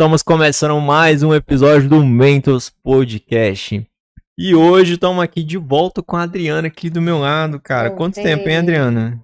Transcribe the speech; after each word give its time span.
Estamos 0.00 0.22
começando 0.22 0.80
mais 0.80 1.22
um 1.22 1.34
episódio 1.34 1.86
do 1.86 2.02
Mentos 2.02 2.70
Podcast. 2.70 3.86
E 4.38 4.54
hoje 4.54 4.94
estamos 4.94 5.22
aqui 5.22 5.42
de 5.42 5.58
volta 5.58 6.02
com 6.02 6.16
a 6.16 6.22
Adriana 6.22 6.68
aqui 6.68 6.88
do 6.88 7.02
meu 7.02 7.18
lado, 7.18 7.60
cara. 7.60 7.90
Quanto 7.90 8.14
tempo, 8.14 8.48
hein, 8.48 8.56
Adriana? 8.56 9.22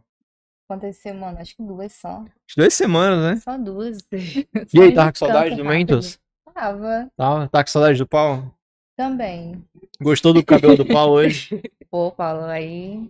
Quantas 0.68 0.98
semanas? 0.98 1.40
Acho 1.40 1.56
que 1.56 1.62
duas 1.62 1.92
só. 1.94 2.18
Acho 2.18 2.56
Duas 2.58 2.74
semanas, 2.74 3.24
né? 3.24 3.40
Só 3.40 3.56
duas. 3.56 4.06
E 4.12 4.82
aí, 4.82 4.92
tava 4.92 5.12
com 5.12 5.18
saudade 5.18 5.56
do 5.56 5.64
Mentos? 5.64 6.20
Tava. 6.52 7.10
Tá, 7.16 7.48
tá 7.48 7.64
com 7.64 7.70
saudade 7.70 7.96
do 7.96 8.06
pau? 8.06 8.54
Também. 8.98 9.64
Gostou 9.98 10.34
do 10.34 10.44
cabelo 10.44 10.76
do 10.76 10.84
pau 10.84 11.12
hoje? 11.12 11.58
Pô, 11.90 12.12
Paulo, 12.12 12.44
aí. 12.44 13.08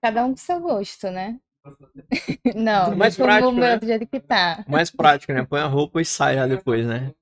Cada 0.00 0.24
um 0.24 0.30
com 0.30 0.38
seu 0.38 0.60
gosto, 0.60 1.10
né? 1.10 1.38
Não, 2.54 2.96
Mais 2.96 3.16
deixa 3.16 3.22
o 3.22 3.26
prático, 3.26 3.52
meu 3.52 3.62
né? 3.62 3.78
do 3.78 3.86
jeito 3.86 4.06
que 4.06 4.20
tá. 4.20 4.64
Mais 4.68 4.90
prático, 4.90 5.32
né? 5.32 5.44
Põe 5.44 5.60
a 5.60 5.66
roupa 5.66 6.00
e 6.00 6.04
sai 6.04 6.34
já 6.34 6.46
depois, 6.46 6.86
né? 6.86 7.12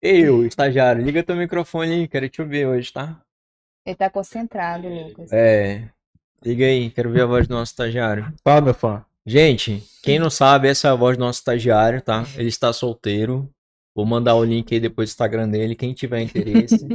Ei, 0.00 0.28
ô, 0.28 0.44
estagiário, 0.44 1.02
liga 1.02 1.22
teu 1.22 1.34
microfone 1.34 1.92
aí, 1.92 2.08
quero 2.08 2.28
te 2.28 2.40
ouvir 2.40 2.66
hoje, 2.66 2.92
tá? 2.92 3.20
Ele 3.84 3.96
tá 3.96 4.08
concentrado, 4.08 4.88
Lucas. 4.88 5.32
É. 5.32 5.88
Liga 6.44 6.66
aí, 6.66 6.90
quero 6.90 7.10
ver 7.10 7.22
a 7.22 7.26
voz 7.26 7.48
do 7.48 7.54
nosso 7.54 7.72
estagiário. 7.72 8.32
Fala, 8.44 8.60
meu 8.60 8.74
fã. 8.74 9.04
Gente, 9.26 9.82
quem 10.02 10.18
não 10.18 10.30
sabe, 10.30 10.68
essa 10.68 10.88
é 10.88 10.90
a 10.90 10.94
voz 10.94 11.16
do 11.16 11.20
nosso 11.20 11.40
estagiário, 11.40 12.00
tá? 12.00 12.24
Ele 12.36 12.48
está 12.48 12.72
solteiro. 12.72 13.48
Vou 13.98 14.06
mandar 14.06 14.36
o 14.36 14.44
link 14.44 14.72
aí 14.72 14.78
depois 14.78 15.08
do 15.08 15.10
Instagram 15.10 15.48
dele, 15.48 15.74
quem 15.74 15.92
tiver 15.92 16.20
interesse. 16.20 16.86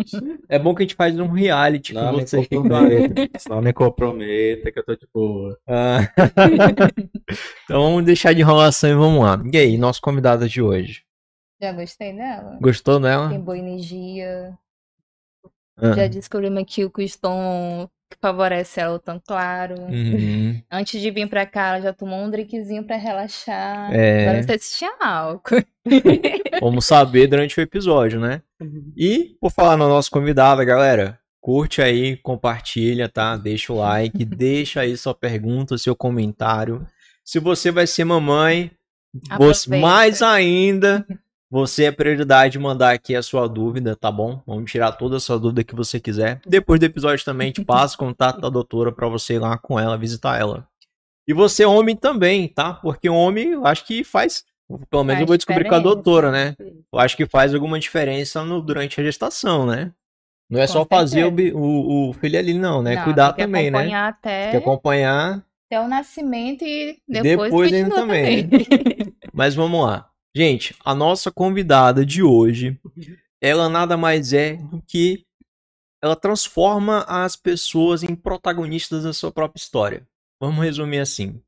É 0.47 0.57
bom 0.57 0.73
que 0.73 0.83
a 0.83 0.85
gente 0.85 0.95
faz 0.95 1.19
um 1.19 1.27
reality 1.27 1.93
com 1.93 1.99
Não 1.99 2.13
me 2.13 2.21
você. 2.25 2.41
que 2.41 2.47
tá- 2.47 2.55
comprometa. 2.55 3.29
Não 3.49 3.61
me 3.61 3.73
comprometa 3.73 4.71
que 4.71 4.79
eu 4.79 4.85
tô 4.85 4.95
de 4.95 5.05
boa. 5.13 5.59
Ah. 5.67 5.99
então 7.65 7.83
vamos 7.83 8.05
deixar 8.05 8.31
de 8.31 8.39
enrolação 8.39 8.89
e 8.89 8.93
vamos 8.95 9.21
lá. 9.21 9.37
E 9.51 9.57
aí, 9.57 9.77
nosso 9.77 9.99
convidado 9.99 10.47
de 10.47 10.61
hoje? 10.61 11.03
Já 11.61 11.73
gostei 11.73 12.13
dela? 12.13 12.57
Gostou 12.61 13.01
dela? 13.01 13.27
Tem 13.27 13.41
boa 13.41 13.57
energia. 13.57 14.57
Ah. 15.75 15.91
Já 15.97 16.07
descobrimos 16.07 16.61
aqui 16.63 16.85
o 16.85 16.89
que 16.89 17.03
o 17.03 17.19
tom 17.19 17.85
que 17.85 18.02
favorece 18.21 18.79
ela, 18.79 18.95
o 18.95 18.99
tom 18.99 19.19
claro. 19.25 19.75
Uhum. 19.81 20.61
Antes 20.71 21.01
de 21.01 21.11
vir 21.11 21.27
pra 21.29 21.45
cá, 21.45 21.69
ela 21.69 21.81
já 21.81 21.93
tomou 21.93 22.19
um 22.19 22.29
drinkzinho 22.29 22.83
pra 22.83 22.95
relaxar. 22.97 23.93
É. 23.93 24.21
Agora 24.23 24.37
não 24.37 24.43
sei 24.43 24.59
se 24.59 24.77
tinha 24.77 24.93
álcool. 25.01 25.63
Vamos 26.61 26.85
saber 26.85 27.27
durante 27.27 27.59
o 27.59 27.61
episódio, 27.61 28.19
né? 28.19 28.41
E, 28.95 29.35
por 29.39 29.51
falar 29.51 29.75
na 29.77 29.87
nossa 29.87 30.09
convidada, 30.09 30.63
galera, 30.63 31.19
curte 31.41 31.81
aí, 31.81 32.15
compartilha, 32.17 33.09
tá? 33.09 33.35
Deixa 33.35 33.73
o 33.73 33.77
like, 33.77 34.23
deixa 34.25 34.81
aí 34.81 34.95
sua 34.95 35.13
pergunta, 35.13 35.77
seu 35.77 35.95
comentário. 35.95 36.85
Se 37.25 37.39
você 37.39 37.71
vai 37.71 37.85
ser 37.87 38.05
mamãe, 38.05 38.71
você- 39.37 39.77
mais 39.77 40.21
ainda, 40.21 41.05
você 41.53 41.83
é 41.83 41.91
prioridade 41.91 42.53
de 42.53 42.59
mandar 42.59 42.95
aqui 42.95 43.15
a 43.15 43.21
sua 43.21 43.47
dúvida, 43.47 43.95
tá 43.95 44.11
bom? 44.11 44.41
Vamos 44.47 44.71
tirar 44.71 44.91
toda 44.93 45.17
a 45.17 45.19
sua 45.19 45.37
dúvida 45.37 45.63
que 45.63 45.75
você 45.75 45.99
quiser. 45.99 46.41
Depois 46.47 46.79
do 46.79 46.85
episódio 46.87 47.23
também, 47.23 47.45
a 47.45 47.49
gente 47.49 47.61
passa 47.63 47.93
o 47.93 47.99
contato 47.99 48.41
da 48.41 48.49
doutora 48.49 48.91
pra 48.91 49.07
você 49.07 49.35
ir 49.35 49.39
lá 49.39 49.55
com 49.55 49.79
ela, 49.79 49.95
visitar 49.95 50.39
ela. 50.41 50.67
E 51.27 51.33
você, 51.33 51.63
homem, 51.63 51.95
também, 51.95 52.47
tá? 52.47 52.73
Porque 52.73 53.07
homem, 53.07 53.49
eu 53.51 53.67
acho 53.67 53.85
que 53.85 54.03
faz. 54.03 54.43
Pelo 54.89 55.03
menos 55.03 55.21
eu 55.21 55.27
Faz 55.27 55.27
vou 55.27 55.37
descobrir 55.37 55.69
com 55.69 55.75
a 55.75 55.79
doutora, 55.79 56.31
né? 56.31 56.55
Eu 56.91 56.97
acho 56.97 57.15
que 57.15 57.27
faz 57.27 57.53
alguma 57.53 57.79
diferença 57.79 58.43
no, 58.43 58.59
durante 58.59 58.99
a 58.99 59.03
gestação, 59.03 59.67
né? 59.67 59.91
Não 60.49 60.59
é 60.59 60.65
Com 60.65 60.73
só 60.73 60.85
fazer 60.85 61.23
o, 61.25 61.27
certeza. 61.27 61.55
o, 61.55 62.09
o 62.09 62.13
filho 62.13 62.39
ali, 62.39 62.53
não, 62.55 62.81
né? 62.81 62.95
Não, 62.95 63.03
Cuidar 63.03 63.33
tem 63.33 63.45
também, 63.45 63.69
né? 63.69 63.93
até, 63.93 64.41
Tem 64.45 64.51
que 64.51 64.57
acompanhar. 64.57 65.45
até 65.67 65.79
o 65.79 65.87
nascimento 65.87 66.63
e 66.65 66.97
depois, 67.07 67.51
Depois 67.51 67.73
ainda 67.73 67.93
também. 67.93 68.47
também. 68.47 68.67
Mas 69.31 69.53
vamos 69.53 69.85
lá. 69.85 70.09
Gente, 70.35 70.75
a 70.83 70.95
nossa 70.95 71.31
convidada 71.31 72.05
de 72.05 72.23
hoje, 72.23 72.79
ela 73.39 73.69
nada 73.69 73.95
mais 73.95 74.33
é 74.33 74.55
do 74.55 74.81
que 74.81 75.25
ela 76.01 76.15
transforma 76.15 77.05
as 77.07 77.35
pessoas 77.35 78.03
em 78.03 78.15
protagonistas 78.15 79.03
da 79.03 79.13
sua 79.13 79.31
própria 79.31 79.59
história. 79.59 80.07
Vamos 80.41 80.63
resumir 80.63 80.99
assim. 80.99 81.41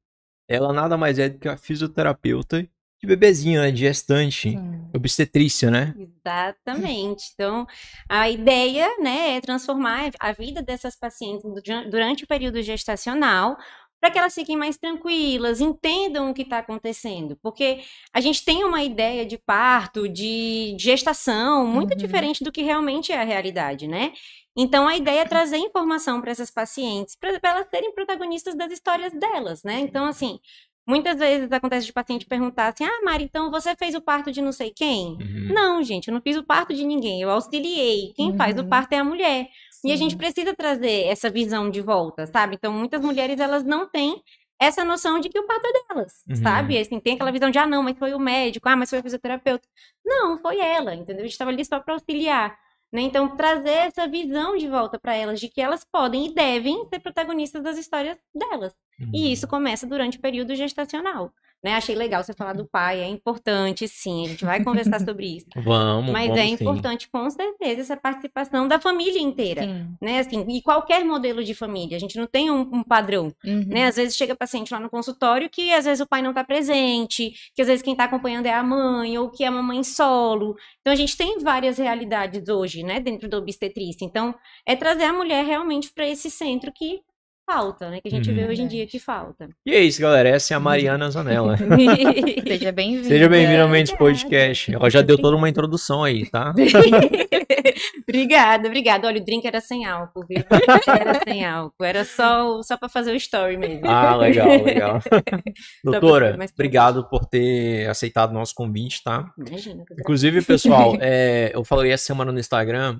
Ela 0.47 0.71
nada 0.71 0.95
mais 0.95 1.17
é 1.17 1.27
do 1.27 1.39
que 1.39 1.49
a 1.49 1.57
fisioterapeuta 1.57 2.61
de 2.61 3.07
bebezinho, 3.07 3.59
né? 3.61 3.71
De 3.71 3.79
gestante, 3.79 4.51
Sim. 4.51 4.89
obstetrícia, 4.93 5.71
né? 5.71 5.93
Exatamente. 5.97 7.31
Então, 7.33 7.65
a 8.07 8.29
ideia, 8.29 8.87
né, 8.99 9.35
é 9.35 9.41
transformar 9.41 10.11
a 10.19 10.31
vida 10.31 10.61
dessas 10.61 10.95
pacientes 10.95 11.43
du- 11.43 11.89
durante 11.89 12.23
o 12.23 12.27
período 12.27 12.61
gestacional 12.61 13.57
para 14.01 14.11
que 14.11 14.19
elas 14.19 14.35
fiquem 14.35 14.55
mais 14.55 14.77
tranquilas, 14.77 15.59
entendam 15.61 16.29
o 16.29 16.33
que 16.33 16.43
está 16.43 16.59
acontecendo. 16.59 17.37
Porque 17.41 17.79
a 18.13 18.21
gente 18.21 18.45
tem 18.45 18.63
uma 18.63 18.83
ideia 18.83 19.25
de 19.25 19.37
parto, 19.37 20.07
de 20.07 20.75
gestação, 20.79 21.65
muito 21.65 21.91
Uhum. 21.91 21.97
diferente 21.97 22.43
do 22.43 22.51
que 22.51 22.61
realmente 22.61 23.11
é 23.11 23.19
a 23.19 23.23
realidade, 23.23 23.87
né? 23.87 24.13
Então, 24.57 24.87
a 24.87 24.95
ideia 24.95 25.21
é 25.21 25.25
trazer 25.25 25.57
informação 25.57 26.21
para 26.21 26.31
essas 26.31 26.49
pacientes, 26.51 27.15
para 27.15 27.37
elas 27.43 27.67
serem 27.69 27.93
protagonistas 27.93 28.55
das 28.55 28.71
histórias 28.71 29.11
delas, 29.13 29.63
né? 29.63 29.79
Então, 29.79 30.05
assim, 30.05 30.39
muitas 30.87 31.17
vezes 31.17 31.51
acontece 31.51 31.85
de 31.87 31.91
paciente 31.93 32.25
perguntar 32.25 32.67
assim: 32.71 32.85
ah, 32.85 33.01
Mari, 33.03 33.23
então 33.25 33.51
você 33.51 33.75
fez 33.75 33.95
o 33.95 34.01
parto 34.01 34.31
de 34.31 34.41
não 34.41 34.51
sei 34.51 34.71
quem? 34.73 35.17
Uhum. 35.19 35.49
Não, 35.53 35.83
gente, 35.83 36.07
eu 36.07 36.13
não 36.13 36.21
fiz 36.21 36.37
o 36.37 36.43
parto 36.43 36.73
de 36.73 36.85
ninguém, 36.85 37.21
eu 37.21 37.29
auxiliei. 37.31 38.13
Quem 38.15 38.33
faz 38.37 38.55
o 38.57 38.61
Uhum. 38.61 38.69
parto 38.69 38.93
é 38.93 38.99
a 38.99 39.03
mulher. 39.03 39.49
E 39.85 39.91
a 39.91 39.97
Sim. 39.97 40.03
gente 40.03 40.17
precisa 40.17 40.53
trazer 40.53 41.05
essa 41.05 41.29
visão 41.29 41.69
de 41.69 41.81
volta, 41.81 42.25
sabe? 42.27 42.55
Então, 42.55 42.73
muitas 42.73 43.01
mulheres, 43.01 43.39
elas 43.39 43.63
não 43.63 43.87
têm 43.87 44.21
essa 44.59 44.83
noção 44.85 45.19
de 45.19 45.29
que 45.29 45.37
o 45.39 45.45
parto 45.45 45.65
é 45.67 45.93
delas, 45.93 46.23
Uhum. 46.29 46.35
sabe? 46.37 46.77
Assim, 46.77 46.99
tem 46.99 47.15
aquela 47.15 47.31
visão 47.31 47.49
de, 47.51 47.57
ah, 47.59 47.67
não, 47.67 47.83
mas 47.83 47.97
foi 47.97 48.13
o 48.13 48.19
médico, 48.19 48.67
ah, 48.69 48.75
mas 48.75 48.89
foi 48.89 48.99
o 48.99 49.03
fisioterapeuta. 49.03 49.67
Não, 50.05 50.37
foi 50.39 50.59
ela, 50.59 50.95
entendeu? 50.95 51.21
A 51.21 51.25
gente 51.25 51.33
estava 51.33 51.51
ali 51.51 51.63
só 51.65 51.79
para 51.79 51.93
auxiliar. 51.93 52.57
Né? 52.91 53.01
Então, 53.01 53.35
trazer 53.35 53.69
essa 53.87 54.07
visão 54.07 54.55
de 54.55 54.67
volta 54.69 54.97
para 54.97 55.13
elas, 55.13 55.39
de 55.39 55.49
que 55.49 55.59
elas 55.61 55.83
podem 55.83 56.27
e 56.27 56.33
devem 56.33 56.85
ser 56.87 56.99
protagonistas 56.99 57.61
das 57.61 57.77
histórias 57.77 58.17
delas. 58.33 58.73
Uhum. 58.99 59.11
E 59.13 59.31
isso 59.33 59.47
começa 59.47 59.85
durante 59.85 60.17
o 60.17 60.21
período 60.21 60.55
gestacional. 60.55 61.31
Né? 61.65 61.73
Achei 61.73 61.95
legal 61.95 62.23
você 62.23 62.31
falar 62.31 62.53
do 62.53 62.67
pai, 62.67 63.01
é 63.01 63.07
importante, 63.07 63.87
sim. 63.87 64.25
A 64.25 64.29
gente 64.29 64.45
vai 64.45 64.63
conversar 64.63 64.99
sobre 65.03 65.37
isso. 65.37 65.47
Vamos, 65.55 66.11
Mas 66.11 66.27
vamos 66.27 66.39
é 66.39 66.45
sim. 66.45 66.53
importante, 66.53 67.09
com 67.09 67.27
certeza, 67.27 67.81
essa 67.81 67.97
participação 67.97 68.67
da 68.67 68.79
família 68.79 69.19
inteira. 69.19 69.63
Sim. 69.63 69.87
Né? 69.99 70.19
Assim, 70.19 70.45
e 70.47 70.61
qualquer 70.61 71.03
modelo 71.03 71.43
de 71.43 71.55
família. 71.55 71.97
A 71.97 71.99
gente 71.99 72.19
não 72.19 72.27
tem 72.27 72.51
um, 72.51 72.59
um 72.71 72.83
padrão. 72.83 73.33
Uhum. 73.43 73.65
Né? 73.65 73.87
Às 73.87 73.95
vezes 73.95 74.15
chega 74.15 74.35
paciente 74.35 74.71
lá 74.71 74.79
no 74.79 74.91
consultório 74.91 75.49
que 75.49 75.73
às 75.73 75.85
vezes 75.85 76.01
o 76.01 76.07
pai 76.07 76.21
não 76.21 76.29
está 76.29 76.43
presente, 76.43 77.33
que 77.55 77.63
às 77.63 77.67
vezes 77.67 77.81
quem 77.81 77.93
está 77.93 78.03
acompanhando 78.03 78.45
é 78.45 78.53
a 78.53 78.61
mãe, 78.61 79.17
ou 79.17 79.31
que 79.31 79.43
é 79.43 79.47
a 79.47 79.51
mamãe 79.51 79.83
solo. 79.83 80.55
Então 80.81 80.93
a 80.93 80.95
gente 80.95 81.17
tem 81.17 81.39
várias 81.39 81.79
realidades 81.79 82.47
hoje, 82.47 82.83
né, 82.83 82.99
dentro 82.99 83.27
da 83.27 83.39
obstetrícia. 83.39 84.05
Então, 84.05 84.35
é 84.67 84.75
trazer 84.75 85.05
a 85.05 85.13
mulher 85.13 85.43
realmente 85.43 85.91
para 85.91 86.07
esse 86.07 86.29
centro 86.29 86.71
que 86.71 87.01
falta, 87.49 87.89
né? 87.89 88.01
Que 88.01 88.07
a 88.07 88.11
gente 88.11 88.31
vê 88.31 88.43
Uhum. 88.43 88.49
hoje 88.49 88.61
em 88.63 88.67
dia 88.67 88.87
que 88.87 88.99
falta. 88.99 89.47
E 89.65 89.71
é 89.73 89.79
isso, 89.79 90.01
galera. 90.01 90.29
Essa 90.29 90.53
é 90.53 90.57
a 90.57 90.59
Mariana 90.59 91.09
Zanella. 91.11 91.55
Seja 92.47 92.71
bem-vinda. 92.71 93.07
Seja 93.07 93.29
bem-vindo 93.29 93.61
ao 93.61 93.69
Mendes. 93.69 93.93
Podcast. 93.95 94.73
Ela 94.73 94.89
já 94.89 95.01
deu 95.01 95.17
toda 95.17 95.37
uma 95.37 95.47
introdução 95.47 96.03
aí, 96.03 96.29
tá? 96.29 96.53
obrigada, 98.07 98.67
obrigada. 98.67 99.07
Olha, 99.07 99.21
o 99.21 99.23
drink 99.23 99.45
era 99.45 99.61
sem 99.61 99.85
álcool, 99.85 100.25
viu? 100.27 100.43
Era 100.87 101.21
sem 101.23 101.45
álcool. 101.45 101.83
Era 101.83 102.03
só, 102.03 102.61
só 102.63 102.77
para 102.77 102.89
fazer 102.89 103.11
o 103.11 103.15
story 103.15 103.57
mesmo. 103.57 103.81
Ah, 103.87 104.15
legal, 104.15 104.47
legal. 104.63 104.99
Doutora, 105.83 106.37
obrigado 106.53 107.07
por 107.09 107.25
ter 107.25 107.87
aceitado 107.87 108.31
o 108.31 108.33
nosso 108.33 108.53
convite, 108.55 109.03
tá? 109.03 109.31
Imagina. 109.37 109.83
Inclusive, 109.99 110.41
pessoal, 110.41 110.97
é, 110.99 111.51
eu 111.53 111.63
falei 111.63 111.91
essa 111.91 112.05
semana 112.05 112.31
no 112.31 112.39
Instagram, 112.39 112.99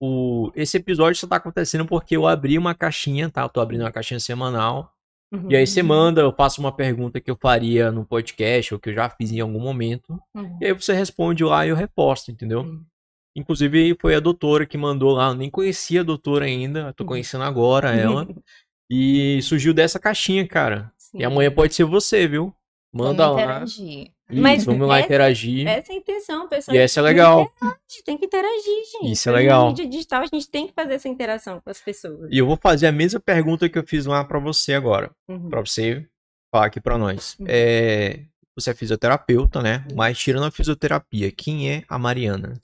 o, 0.00 0.50
esse 0.54 0.76
episódio 0.76 1.18
só 1.18 1.26
tá 1.26 1.36
acontecendo 1.36 1.86
porque 1.86 2.16
eu 2.16 2.26
abri 2.26 2.58
uma 2.58 2.74
caixinha, 2.74 3.30
tá? 3.30 3.42
Eu 3.42 3.48
tô 3.48 3.60
abrindo 3.60 3.82
uma 3.82 3.92
caixinha 3.92 4.20
semanal. 4.20 4.92
Uhum. 5.32 5.50
E 5.50 5.56
aí 5.56 5.66
você 5.66 5.82
manda, 5.82 6.20
eu 6.20 6.32
faço 6.32 6.60
uma 6.60 6.70
pergunta 6.70 7.20
que 7.20 7.30
eu 7.30 7.36
faria 7.40 7.90
no 7.90 8.04
podcast, 8.04 8.74
ou 8.74 8.80
que 8.80 8.90
eu 8.90 8.94
já 8.94 9.08
fiz 9.10 9.32
em 9.32 9.40
algum 9.40 9.58
momento. 9.60 10.20
Uhum. 10.34 10.58
E 10.60 10.66
aí 10.66 10.72
você 10.72 10.92
responde 10.92 11.42
lá 11.44 11.66
e 11.66 11.70
eu 11.70 11.76
reposto, 11.76 12.30
entendeu? 12.30 12.60
Uhum. 12.60 12.84
Inclusive, 13.36 13.96
foi 14.00 14.14
a 14.14 14.20
doutora 14.20 14.64
que 14.64 14.78
mandou 14.78 15.10
lá. 15.12 15.28
Eu 15.28 15.34
nem 15.34 15.50
conhecia 15.50 16.00
a 16.00 16.04
doutora 16.04 16.46
ainda, 16.46 16.92
tô 16.94 17.04
Uhum. 17.04 17.08
conhecendo 17.08 17.44
agora 17.44 17.94
ela. 17.94 18.26
E 18.88 19.42
surgiu 19.42 19.74
dessa 19.74 19.98
caixinha, 19.98 20.46
cara. 20.46 20.92
Sim. 20.96 21.18
E 21.18 21.24
amanhã 21.24 21.50
pode 21.50 21.74
ser 21.74 21.82
você, 21.82 22.28
viu? 22.28 22.54
Manda 22.94 23.28
lá. 23.28 23.42
interagir. 23.42 24.12
Isso, 24.28 24.42
Mas 24.42 24.64
vamos 24.64 24.88
lá 24.88 24.98
essa- 24.98 25.06
interagir. 25.06 25.66
Essa 25.68 25.92
é 25.92 25.94
a 25.94 25.98
intenção, 25.98 26.48
pessoal. 26.48 26.76
E 26.76 26.78
essa 26.80 26.98
é 26.98 27.02
legal. 27.02 27.48
Tem 28.04 28.18
que 28.18 28.26
interagir, 28.26 28.84
gente. 28.92 29.12
Isso 29.12 29.28
é 29.28 29.32
legal. 29.32 29.62
Na 29.64 29.68
mídia 29.68 29.86
digital, 29.86 30.22
a 30.22 30.26
gente 30.26 30.48
tem 30.50 30.66
que 30.66 30.72
fazer 30.72 30.94
essa 30.94 31.08
interação 31.08 31.60
com 31.60 31.70
as 31.70 31.80
pessoas. 31.80 32.28
E 32.30 32.38
eu 32.38 32.46
vou 32.46 32.58
fazer 32.60 32.86
a 32.88 32.92
mesma 32.92 33.20
pergunta 33.20 33.68
que 33.68 33.78
eu 33.78 33.86
fiz 33.86 34.04
lá 34.06 34.24
pra 34.24 34.38
você 34.38 34.74
agora. 34.74 35.10
Uhum. 35.28 35.48
Pra 35.48 35.60
você 35.60 36.04
falar 36.52 36.66
aqui 36.66 36.80
pra 36.80 36.98
nós. 36.98 37.36
Uhum. 37.38 37.46
É, 37.48 38.20
você 38.56 38.70
é 38.70 38.74
fisioterapeuta, 38.74 39.62
né? 39.62 39.84
Mas 39.94 40.18
tirando 40.18 40.44
a 40.46 40.50
fisioterapia, 40.50 41.30
quem 41.30 41.70
é 41.70 41.84
a 41.88 41.96
Mariana? 41.98 42.54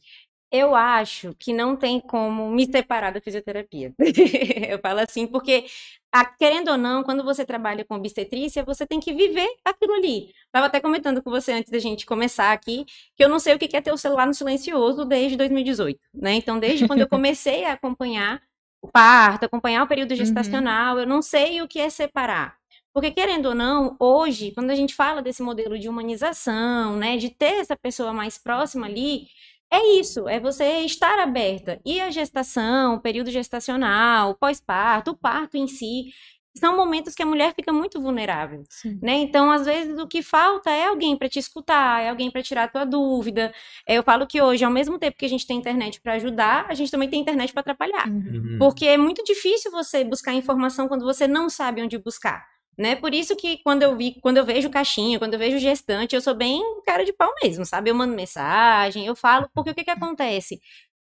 Eu 0.54 0.74
acho 0.74 1.34
que 1.38 1.50
não 1.50 1.74
tem 1.74 1.98
como 1.98 2.50
me 2.50 2.66
separar 2.70 3.10
da 3.10 3.22
fisioterapia. 3.22 3.94
eu 4.68 4.78
falo 4.80 5.00
assim 5.00 5.26
porque 5.26 5.64
a- 6.12 6.26
querendo 6.26 6.68
ou 6.70 6.76
não, 6.76 7.02
quando 7.02 7.24
você 7.24 7.42
trabalha 7.42 7.86
com 7.86 7.94
obstetrícia, 7.94 8.62
você 8.62 8.86
tem 8.86 9.00
que 9.00 9.14
viver 9.14 9.48
aquilo 9.64 9.94
ali. 9.94 10.30
Estava 10.46 10.66
até 10.66 10.78
comentando 10.78 11.22
com 11.22 11.30
você 11.30 11.52
antes 11.52 11.70
da 11.70 11.78
gente 11.78 12.04
começar 12.04 12.52
aqui, 12.52 12.84
que 13.16 13.24
eu 13.24 13.30
não 13.30 13.38
sei 13.38 13.54
o 13.54 13.58
que 13.58 13.74
é 13.74 13.80
ter 13.80 13.92
o 13.92 13.96
celular 13.96 14.26
no 14.26 14.34
silencioso 14.34 15.06
desde 15.06 15.38
2018, 15.38 16.00
né? 16.14 16.34
Então, 16.34 16.58
desde 16.58 16.84
quando 16.84 17.00
eu 17.00 17.08
comecei 17.08 17.64
a 17.64 17.72
acompanhar 17.72 18.42
o 18.82 18.88
parto, 18.88 19.44
acompanhar 19.44 19.84
o 19.84 19.88
período 19.88 20.14
gestacional, 20.14 20.98
eu 20.98 21.06
não 21.06 21.22
sei 21.22 21.62
o 21.62 21.68
que 21.68 21.80
é 21.80 21.88
separar. 21.88 22.56
Porque, 22.92 23.10
querendo 23.10 23.46
ou 23.46 23.54
não, 23.54 23.96
hoje, 23.98 24.50
quando 24.52 24.70
a 24.70 24.74
gente 24.74 24.94
fala 24.94 25.22
desse 25.22 25.42
modelo 25.42 25.78
de 25.78 25.88
humanização, 25.88 26.96
né, 26.96 27.16
de 27.16 27.30
ter 27.30 27.54
essa 27.60 27.74
pessoa 27.76 28.12
mais 28.12 28.36
próxima 28.36 28.86
ali, 28.86 29.28
é 29.72 29.98
isso, 29.98 30.28
é 30.28 30.38
você 30.38 30.80
estar 30.80 31.18
aberta. 31.18 31.80
E 31.84 32.00
a 32.00 32.10
gestação, 32.10 32.94
o 32.96 33.00
período 33.00 33.30
gestacional, 33.30 34.30
o 34.30 34.34
pós-parto, 34.34 35.12
o 35.12 35.16
parto 35.16 35.56
em 35.56 35.66
si, 35.66 36.12
são 36.54 36.76
momentos 36.76 37.14
que 37.14 37.22
a 37.22 37.26
mulher 37.26 37.54
fica 37.54 37.72
muito 37.72 37.98
vulnerável, 38.00 38.62
Sim. 38.68 38.98
né? 39.02 39.14
Então, 39.14 39.50
às 39.50 39.64
vezes, 39.64 39.98
o 39.98 40.06
que 40.06 40.22
falta 40.22 40.70
é 40.70 40.86
alguém 40.86 41.16
para 41.16 41.28
te 41.28 41.38
escutar, 41.38 42.02
é 42.02 42.10
alguém 42.10 42.30
para 42.30 42.42
tirar 42.42 42.64
a 42.64 42.68
tua 42.68 42.84
dúvida. 42.84 43.52
É, 43.88 43.96
Eu 43.96 44.02
falo 44.02 44.26
que 44.26 44.42
hoje, 44.42 44.62
ao 44.62 44.70
mesmo 44.70 44.98
tempo 44.98 45.16
que 45.16 45.24
a 45.24 45.28
gente 45.28 45.46
tem 45.46 45.56
internet 45.56 46.00
para 46.02 46.14
ajudar, 46.14 46.66
a 46.68 46.74
gente 46.74 46.90
também 46.90 47.08
tem 47.08 47.20
internet 47.20 47.52
para 47.52 47.60
atrapalhar. 47.60 48.06
Uhum. 48.06 48.16
Uhum. 48.34 48.56
Porque 48.58 48.86
é 48.86 48.98
muito 48.98 49.24
difícil 49.24 49.70
você 49.70 50.04
buscar 50.04 50.34
informação 50.34 50.88
quando 50.88 51.04
você 51.06 51.26
não 51.26 51.48
sabe 51.48 51.80
onde 51.82 51.96
buscar. 51.96 52.51
Né? 52.78 52.96
Por 52.96 53.12
isso 53.12 53.36
que 53.36 53.58
quando 53.62 53.82
eu 53.82 53.96
vi, 53.96 54.18
quando 54.20 54.38
eu 54.38 54.44
vejo 54.46 54.70
caixinha, 54.70 55.18
quando 55.18 55.34
eu 55.34 55.38
vejo 55.38 55.58
gestante, 55.58 56.14
eu 56.14 56.20
sou 56.22 56.34
bem 56.34 56.62
cara 56.86 57.04
de 57.04 57.12
pau 57.12 57.30
mesmo, 57.42 57.66
sabe? 57.66 57.90
Eu 57.90 57.94
mando 57.94 58.14
mensagem, 58.14 59.06
eu 59.06 59.14
falo, 59.14 59.48
porque 59.54 59.70
o 59.70 59.74
que 59.74 59.84
que 59.84 59.90
acontece? 59.90 60.58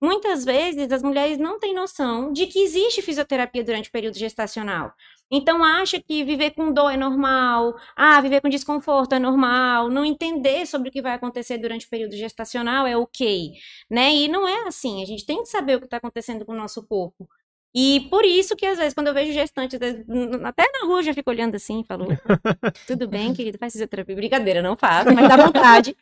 Muitas 0.00 0.44
vezes 0.44 0.92
as 0.92 1.02
mulheres 1.02 1.38
não 1.38 1.59
têm 1.59 1.75
noção 1.75 2.30
de 2.33 2.47
que 2.47 2.59
existe 2.59 3.00
fisioterapia 3.00 3.64
durante 3.64 3.88
o 3.88 3.92
período 3.92 4.18
gestacional. 4.18 4.92
Então 5.30 5.64
acha 5.64 5.99
que 6.00 6.23
viver 6.25 6.50
com 6.50 6.73
dor 6.73 6.90
é 6.90 6.97
normal, 6.97 7.75
ah, 7.97 8.21
viver 8.21 8.42
com 8.42 8.49
desconforto 8.50 9.14
é 9.14 9.18
normal, 9.18 9.88
não 9.88 10.04
entender 10.04 10.66
sobre 10.66 10.90
o 10.90 10.92
que 10.92 11.00
vai 11.00 11.14
acontecer 11.14 11.56
durante 11.56 11.87
o 11.87 11.88
período 11.90 12.14
gestacional 12.16 12.87
é 12.87 12.97
ok, 12.97 13.52
né? 13.90 14.14
E 14.14 14.28
não 14.28 14.47
é 14.47 14.68
assim, 14.68 15.02
a 15.02 15.06
gente 15.06 15.25
tem 15.25 15.42
que 15.42 15.49
saber 15.49 15.76
o 15.76 15.80
que 15.80 15.87
está 15.87 15.97
acontecendo 15.97 16.44
com 16.44 16.52
o 16.52 16.56
nosso 16.56 16.87
corpo. 16.87 17.26
E 17.75 18.07
por 18.11 18.25
isso 18.25 18.54
que 18.57 18.64
às 18.66 18.78
vezes 18.78 18.95
quando 18.95 19.09
eu 19.09 19.14
vejo 19.14 19.33
gestante, 19.33 19.76
às 19.76 19.81
vezes, 19.81 20.07
n- 20.09 20.45
até 20.45 20.62
na 20.73 20.87
rua 20.87 21.02
já 21.02 21.12
fico 21.12 21.31
olhando 21.31 21.57
assim, 21.57 21.81
e 21.81 21.85
falo, 21.85 22.07
tudo 22.87 23.09
bem, 23.09 23.33
querido, 23.33 23.59
faz 23.59 23.73
fisioterapia. 23.73 24.14
Brincadeira, 24.14 24.62
não 24.62 24.76
faço, 24.76 25.12
mas 25.12 25.26
dá 25.28 25.37
vontade. 25.37 25.97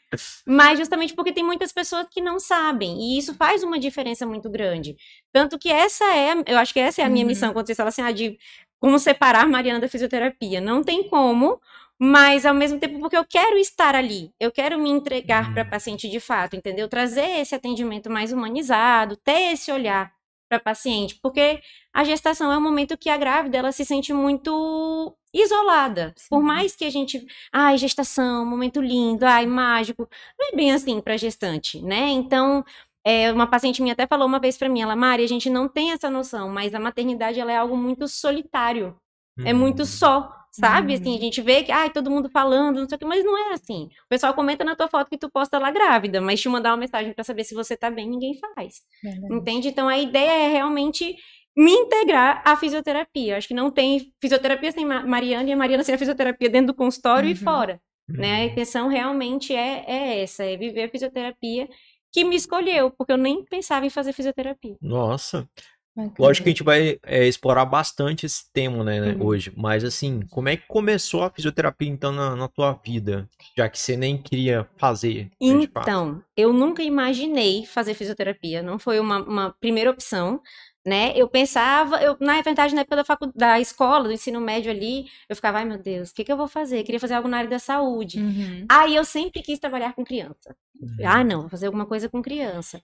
Mas 0.47 0.79
justamente 0.79 1.15
porque 1.15 1.33
tem 1.33 1.45
muitas 1.45 1.73
pessoas 1.73 2.07
que 2.11 2.21
não 2.21 2.39
sabem, 2.41 3.01
e 3.01 3.19
isso 3.19 3.35
faz 3.35 3.63
uma 3.63 3.79
diferença 3.79 4.27
muito 4.27 4.51
grande. 4.51 4.97
Tanto 5.33 5.59
que 5.59 5.71
essa 5.71 6.05
é, 6.17 6.35
eu 6.47 6.59
acho 6.59 6.73
que 6.75 6.81
essa 6.81 7.01
é 7.03 7.05
a 7.05 7.09
minha 7.09 7.25
Uhum. 7.25 7.29
missão, 7.29 7.53
quando 7.53 7.67
vocês 7.67 7.77
falam 7.77 7.89
assim, 7.89 8.03
ah, 8.03 8.13
de 8.13 8.39
como 8.81 8.99
separar 8.99 9.47
Mariana 9.49 9.79
da 9.81 9.89
fisioterapia. 9.89 10.61
Não 10.61 10.83
tem 10.83 11.09
como, 11.09 11.61
mas 11.99 12.45
ao 12.45 12.53
mesmo 12.55 12.81
tempo 12.81 12.99
porque 12.99 13.17
eu 13.17 13.25
quero 13.25 13.57
estar 13.57 13.95
ali, 13.95 14.31
eu 14.41 14.51
quero 14.51 14.77
me 14.79 14.91
entregar 14.91 15.53
para 15.53 15.63
a 15.63 15.65
paciente 15.65 16.09
de 16.09 16.19
fato, 16.19 16.57
entendeu? 16.57 16.89
Trazer 16.89 17.39
esse 17.41 17.55
atendimento 17.55 18.11
mais 18.11 18.33
humanizado, 18.33 19.17
ter 19.17 19.53
esse 19.53 19.71
olhar 19.71 20.13
para 20.53 20.59
a 20.59 20.61
paciente, 20.61 21.19
porque 21.23 21.61
a 21.95 22.05
gestação 22.05 22.53
é 22.53 22.59
um 22.59 22.61
momento 22.61 22.99
que 22.99 23.09
a 23.09 23.17
grávida 23.17 23.57
ela 23.57 23.73
se 23.73 23.85
sente 23.87 24.13
muito 24.13 25.17
isolada. 25.33 26.15
Por 26.29 26.41
Sim. 26.41 26.47
mais 26.47 26.77
que 26.77 26.85
a 26.85 26.91
gente, 26.91 27.25
ai, 27.51 27.79
gestação, 27.79 28.45
momento 28.45 28.83
lindo, 28.83 29.25
ai, 29.25 29.47
mágico, 29.47 30.07
não 30.39 30.49
é 30.49 30.57
bem 30.57 30.73
assim 30.73 31.01
para 31.01 31.17
gestante, 31.17 31.81
né? 31.81 32.11
Então, 32.11 32.63
é, 33.05 33.33
uma 33.33 33.47
paciente 33.47 33.81
minha 33.81 33.95
até 33.95 34.07
falou 34.07 34.27
uma 34.27 34.39
vez 34.39 34.59
para 34.59 34.69
mim, 34.69 34.83
ela, 34.83 34.95
Mari, 34.95 35.25
a 35.25 35.29
gente 35.29 35.49
não 35.49 35.69
tem 35.69 35.93
essa 35.93 36.11
noção, 36.11 36.51
mas 36.51 36.75
a 36.75 36.79
maternidade 36.79 37.41
ela 37.41 37.51
é 37.51 37.57
algo 37.57 37.77
muito 37.77 38.07
solitário, 38.07 38.95
é 39.43 39.55
muito 39.55 39.87
só, 39.87 40.31
sabe? 40.53 40.93
Uhum. 40.95 41.01
Assim, 41.01 41.17
a 41.17 41.21
gente 41.21 41.41
vê 41.41 41.65
que, 41.65 41.73
ai, 41.73 41.91
todo 41.91 42.11
mundo 42.11 42.29
falando, 42.31 42.79
não 42.81 42.89
sei 42.89 42.97
o 42.97 42.99
que, 42.99 43.05
mas 43.07 43.25
não 43.25 43.37
é 43.51 43.55
assim. 43.55 43.87
O 44.05 44.09
pessoal 44.09 44.35
comenta 44.35 44.63
na 44.65 44.77
tua 44.77 44.87
foto 44.89 45.09
que 45.11 45.19
tu 45.19 45.31
posta 45.31 45.59
lá 45.59 45.71
grávida, 45.73 46.21
mas 46.21 46.41
te 46.41 46.49
mandar 46.49 46.71
uma 46.71 46.77
mensagem 46.77 47.13
para 47.13 47.25
saber 47.25 47.43
se 47.45 47.55
você 47.55 47.77
tá 47.77 47.91
bem, 47.91 48.09
ninguém 48.09 48.39
faz. 48.39 48.77
Verdade. 49.03 49.35
Entende? 49.35 49.69
Então 49.69 49.89
a 49.89 49.99
ideia 49.99 50.31
é 50.31 50.53
realmente 50.53 51.17
me 51.57 51.73
integrar 51.73 52.43
à 52.47 52.57
fisioterapia. 52.57 53.37
Acho 53.37 53.49
que 53.49 53.55
não 53.55 53.71
tem 53.71 54.13
fisioterapia 54.21 54.71
sem 54.73 54.85
Ma- 54.87 55.05
Mariana 55.05 55.49
e 55.49 55.53
a 55.53 55.57
Mariana 55.57 55.83
sem 55.83 55.95
a 55.95 55.99
fisioterapia 55.99 56.49
dentro 56.49 56.69
do 56.69 56.75
consultório 56.75 57.29
e 57.29 57.33
Uhum. 57.33 57.39
fora. 57.39 57.81
Uhum. 58.09 58.17
Né? 58.17 58.35
A 58.37 58.45
intenção 58.47 58.89
realmente 58.89 59.55
é, 59.55 59.85
é 59.87 60.23
essa, 60.23 60.45
é 60.45 60.57
viver 60.57 60.85
a 60.85 60.89
fisioterapia 60.89 61.69
que 62.13 62.25
me 62.25 62.37
escolheu, 62.37 62.91
porque 62.91 63.13
eu 63.13 63.17
nem 63.17 63.43
pensava 63.45 63.87
em 63.87 63.91
fazer 63.91 64.13
fisioterapia. 64.13 64.77
Nossa, 64.83 65.49
Bacana. 65.95 66.15
lógico 66.19 66.45
que 66.45 66.49
a 66.49 66.53
gente 66.53 66.63
vai 66.63 66.99
é, 67.05 67.27
explorar 67.27 67.67
bastante 67.67 68.25
esse 68.25 68.51
tema, 68.53 68.83
né, 68.83 69.01
né, 69.01 69.13
Uhum. 69.15 69.27
hoje. 69.27 69.53
Mas 69.57 69.85
assim, 69.85 70.21
como 70.31 70.49
é 70.49 70.57
que 70.57 70.67
começou 70.67 71.23
a 71.23 71.31
fisioterapia 71.31 71.89
então 71.89 72.11
na, 72.13 72.35
na 72.35 72.49
tua 72.49 72.73
vida? 72.85 73.29
Já 73.57 73.69
que 73.69 73.79
você 73.79 73.97
nem 73.97 74.17
queria 74.17 74.67
fazer. 74.79 75.25
né. 75.25 75.31
Então, 75.41 76.23
eu 76.37 76.53
nunca 76.53 76.83
imaginei 76.83 77.67
fazer 77.67 77.95
fisioterapia, 77.95 78.63
não 78.63 78.79
foi 78.79 78.99
uma, 78.99 79.23
uma 79.23 79.55
primeira 79.61 79.91
opção, 79.91 80.41
né? 80.85 81.13
Eu 81.15 81.29
pensava, 81.29 82.03
eu, 82.03 82.17
na 82.19 82.41
verdade, 82.41 82.75
na 82.75 82.81
época 82.81 82.97
da, 82.97 83.05
facu, 83.05 83.31
da 83.35 83.61
escola, 83.61 84.05
do 84.05 84.13
ensino 84.13 84.41
médio 84.41 84.71
ali, 84.71 85.05
eu 85.29 85.37
ficava, 85.37 85.59
ai 85.59 85.65
meu 85.65 85.79
Deus, 85.79 86.11
o 86.11 86.15
que, 86.15 86.25
que 86.25 86.33
eu 86.33 86.37
vou 86.37 86.49
fazer? 86.49 86.81
Eu 86.81 86.85
queria 86.85 86.99
fazer 86.99 87.15
algo 87.15 87.29
na 87.29 87.39
área 87.39 87.51
da 87.51 87.59
saúde. 87.59 88.19
Uhum. 88.19 88.67
Aí 88.69 88.97
eu 88.97 89.05
sempre 89.05 89.43
quis 89.43 89.59
trabalhar 89.59 89.93
com 89.95 90.05
criança. 90.05 90.57
Uhum. 90.81 90.97
Ah, 91.05 91.23
não, 91.23 91.41
vou 91.43 91.51
fazer 91.51 91.67
alguma 91.67 91.87
coisa 91.87 92.09
com 92.09 92.21
criança. 92.23 92.83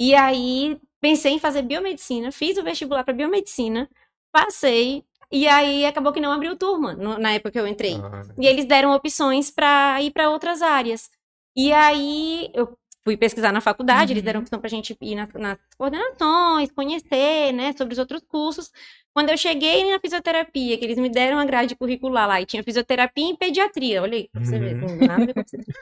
E 0.00 0.16
aí 0.16 0.80
pensei 1.00 1.34
em 1.34 1.40
fazer 1.40 1.62
biomedicina, 1.62 2.32
fiz 2.32 2.58
o 2.58 2.64
vestibular 2.64 3.04
para 3.04 3.14
biomedicina, 3.14 3.90
passei, 4.32 5.04
e 5.32 5.48
aí 5.48 5.86
acabou 5.86 6.12
que 6.12 6.20
não 6.20 6.32
abriu 6.32 6.56
turma 6.58 6.94
no- 6.94 7.18
na 7.18 7.32
época 7.34 7.52
que 7.52 7.60
eu 7.60 7.68
entrei. 7.68 8.04
Ah, 8.04 8.22
E 8.38 8.46
eles 8.46 8.66
deram 8.66 8.92
opções 8.94 9.50
para 9.50 10.02
ir 10.02 10.12
para 10.12 10.30
outras 10.30 10.62
áreas. 10.62 11.10
E 11.56 11.72
aí 11.72 12.50
eu 12.54 12.76
fui 13.02 13.16
pesquisar 13.16 13.52
na 13.52 13.60
faculdade, 13.60 14.12
eles 14.12 14.20
Uhum. 14.20 14.24
deram 14.24 14.40
opção 14.40 14.58
para 14.58 14.66
a 14.68 14.70
gente 14.70 14.96
ir 15.00 15.14
nas, 15.14 15.28
nas 15.32 15.58
coordenações, 15.78 16.70
conhecer, 16.72 17.52
né, 17.52 17.72
sobre 17.76 17.92
os 17.94 17.98
outros 17.98 18.22
cursos. 18.28 18.70
Quando 19.12 19.30
eu 19.30 19.36
cheguei 19.36 19.90
na 19.90 19.98
fisioterapia, 19.98 20.78
que 20.78 20.84
eles 20.84 20.98
me 20.98 21.08
deram 21.08 21.38
a 21.38 21.44
grade 21.44 21.74
curricular 21.74 22.28
lá, 22.28 22.40
e 22.40 22.46
tinha 22.46 22.62
fisioterapia 22.62 23.30
e 23.32 23.36
pediatria, 23.36 24.02
olha 24.02 24.16
aí, 24.16 24.28
pra 24.28 24.44
você 24.44 24.58
ver, 24.58 24.76
Uhum. 24.82 24.96
não 24.98 25.06
nada 25.06 25.26
ver 25.26 25.34
com 25.34 25.40
obstetrícia. 25.40 25.74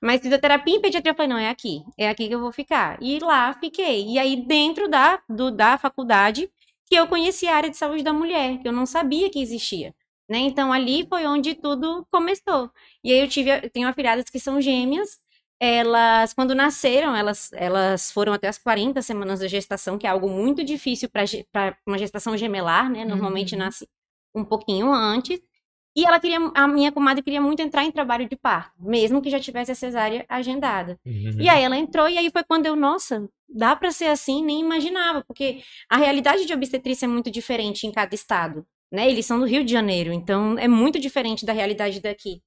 Mas 0.00 0.20
fisioterapia 0.20 0.76
e 0.76 0.80
pediatria, 0.80 1.10
eu 1.12 1.16
falei, 1.16 1.28
não, 1.30 1.38
é 1.38 1.48
aqui, 1.48 1.82
é 1.98 2.08
aqui 2.08 2.28
que 2.28 2.34
eu 2.34 2.40
vou 2.40 2.52
ficar. 2.52 2.98
E 3.02 3.18
lá 3.18 3.52
fiquei. 3.54 4.06
E 4.06 4.18
aí, 4.18 4.36
dentro 4.36 4.88
da, 4.88 5.20
do, 5.28 5.50
da 5.50 5.76
faculdade, 5.78 6.50
que 6.86 6.94
eu 6.94 7.06
conheci 7.06 7.46
a 7.46 7.56
área 7.56 7.70
de 7.70 7.76
saúde 7.76 8.02
da 8.02 8.12
mulher, 8.12 8.58
que 8.58 8.68
eu 8.68 8.72
não 8.72 8.86
sabia 8.86 9.28
que 9.30 9.40
existia. 9.40 9.94
Né? 10.28 10.38
Então, 10.38 10.72
ali 10.72 11.06
foi 11.08 11.26
onde 11.26 11.54
tudo 11.54 12.06
começou. 12.12 12.70
E 13.02 13.12
aí, 13.12 13.20
eu 13.20 13.28
tive, 13.28 13.50
eu 13.50 13.70
tenho 13.70 13.88
afilhadas 13.88 14.26
que 14.30 14.38
são 14.38 14.60
gêmeas, 14.60 15.18
elas, 15.60 16.32
quando 16.34 16.54
nasceram, 16.54 17.16
elas, 17.16 17.50
elas 17.52 18.12
foram 18.12 18.32
até 18.32 18.48
as 18.48 18.58
40 18.58 19.02
semanas 19.02 19.40
da 19.40 19.48
gestação, 19.48 19.98
que 19.98 20.06
é 20.06 20.10
algo 20.10 20.28
muito 20.28 20.62
difícil 20.64 21.08
para 21.10 21.76
uma 21.86 21.98
gestação 21.98 22.36
gemelar, 22.36 22.90
né? 22.90 23.04
Normalmente 23.04 23.54
Uhum. 23.54 23.58
nasce 23.58 23.88
um 24.34 24.44
pouquinho 24.44 24.92
antes. 24.92 25.40
E 25.96 26.04
ela 26.06 26.20
queria, 26.20 26.38
a 26.54 26.68
minha 26.68 26.92
comadre 26.92 27.22
queria 27.24 27.40
muito 27.40 27.60
entrar 27.60 27.84
em 27.84 27.90
trabalho 27.90 28.28
de 28.28 28.36
parto, 28.36 28.72
mesmo 28.78 29.20
que 29.20 29.30
já 29.30 29.40
tivesse 29.40 29.72
a 29.72 29.74
cesárea 29.74 30.24
agendada. 30.28 30.98
uhum. 31.04 31.36
E 31.40 31.48
aí 31.48 31.62
ela 31.62 31.76
entrou, 31.76 32.08
e 32.08 32.16
aí 32.16 32.30
foi 32.30 32.44
quando 32.44 32.66
eu, 32.66 32.76
nossa, 32.76 33.28
dá 33.48 33.74
para 33.74 33.90
ser 33.90 34.06
assim, 34.06 34.44
nem 34.44 34.60
imaginava, 34.60 35.24
porque 35.26 35.60
a 35.90 35.96
realidade 35.96 36.44
de 36.46 36.54
obstetrícia 36.54 37.06
é 37.06 37.08
muito 37.08 37.30
diferente 37.30 37.84
em 37.86 37.90
cada 37.92 38.14
estado, 38.14 38.64
né? 38.92 39.10
Eles 39.10 39.26
são 39.26 39.40
do 39.40 39.46
Rio 39.46 39.64
de 39.64 39.72
Janeiro, 39.72 40.12
então 40.12 40.56
é 40.58 40.68
muito 40.68 41.00
diferente 41.00 41.44
da 41.44 41.52
realidade 41.52 42.00
daqui. 42.00 42.40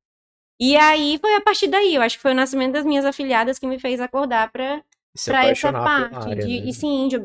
E 0.61 0.77
aí 0.77 1.17
foi 1.19 1.35
a 1.35 1.41
partir 1.41 1.67
daí, 1.67 1.95
eu 1.95 2.03
acho 2.03 2.17
que 2.17 2.21
foi 2.21 2.33
o 2.33 2.35
nascimento 2.35 2.73
das 2.73 2.85
minhas 2.85 3.05
afilhadas 3.05 3.59
que 3.59 3.67
me 3.67 3.79
fez 3.79 3.99
acordar 3.99 4.51
para 4.51 4.83
para 5.25 5.47
essa 5.47 5.73
parte 5.73 6.07
área, 6.15 6.35
de, 6.35 6.49
né? 6.49 6.69
e 6.69 6.73
sim, 6.73 7.07
de 7.09 7.17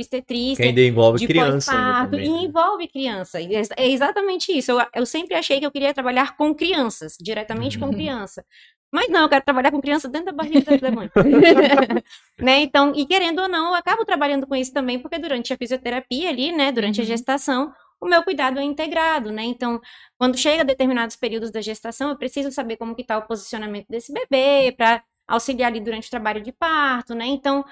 Que 0.54 0.62
obstetrícia, 0.62 0.64
ainda 0.64 0.80
envolve 0.82 1.18
de 1.18 1.26
criança 1.26 1.76
ainda 1.76 1.94
e 2.12 2.28
né? 2.28 2.46
envolve 2.46 2.88
criança. 2.88 3.40
É 3.40 3.44
é 3.76 3.88
exatamente 3.90 4.52
isso. 4.56 4.72
Eu, 4.72 4.86
eu 4.94 5.06
sempre 5.06 5.34
achei 5.36 5.60
que 5.60 5.66
eu 5.66 5.70
queria 5.72 5.94
trabalhar 5.94 6.36
com 6.36 6.54
crianças, 6.54 7.16
diretamente 7.20 7.78
com 7.78 7.86
Uhum. 7.86 7.92
criança. 7.92 8.44
Mas 8.92 9.08
não, 9.10 9.22
eu 9.22 9.28
quero 9.28 9.44
trabalhar 9.44 9.70
com 9.70 9.80
criança 9.80 10.08
dentro 10.08 10.26
da 10.26 10.32
barriga 10.32 10.78
da 10.80 10.90
mãe. 10.92 11.10
né? 12.40 12.60
Então, 12.60 12.92
e 12.94 13.06
querendo 13.06 13.40
ou 13.42 13.48
não, 13.48 13.68
eu 13.68 13.74
acabo 13.74 14.04
trabalhando 14.04 14.46
com 14.46 14.54
isso 14.56 14.72
também, 14.72 14.98
porque 14.98 15.18
durante 15.18 15.52
a 15.52 15.56
fisioterapia 15.56 16.28
ali, 16.30 16.52
né, 16.52 16.72
durante 16.72 17.00
a 17.00 17.04
Uhum. 17.04 17.06
gestação, 17.06 17.72
o 18.00 18.06
meu 18.06 18.22
cuidado 18.22 18.58
é 18.58 18.62
integrado, 18.62 19.32
né? 19.32 19.44
Então, 19.44 19.80
quando 20.18 20.36
chega 20.36 20.64
determinados 20.64 21.16
períodos 21.16 21.50
da 21.50 21.60
gestação, 21.60 22.10
eu 22.10 22.16
preciso 22.16 22.50
saber 22.50 22.76
como 22.76 22.94
que 22.94 23.04
tá 23.04 23.18
o 23.18 23.26
posicionamento 23.26 23.86
desse 23.88 24.12
bebê 24.12 24.72
para 24.76 25.02
auxiliar 25.26 25.70
ali 25.70 25.80
durante 25.80 26.06
o 26.06 26.10
trabalho 26.10 26.40
de 26.40 26.52
parto, 26.52 27.14
né? 27.14 27.26
Então, 27.26 27.64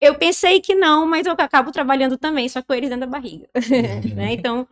eu 0.00 0.14
pensei 0.16 0.60
que 0.60 0.74
não, 0.74 1.06
mas 1.06 1.26
eu 1.26 1.34
acabo 1.36 1.70
trabalhando 1.70 2.16
também, 2.16 2.48
só 2.48 2.62
com 2.62 2.72
eles 2.72 2.88
dentro 2.88 3.06
da 3.06 3.18
barriga, 3.18 3.48
né? 4.14 4.32
Então, 4.32 4.66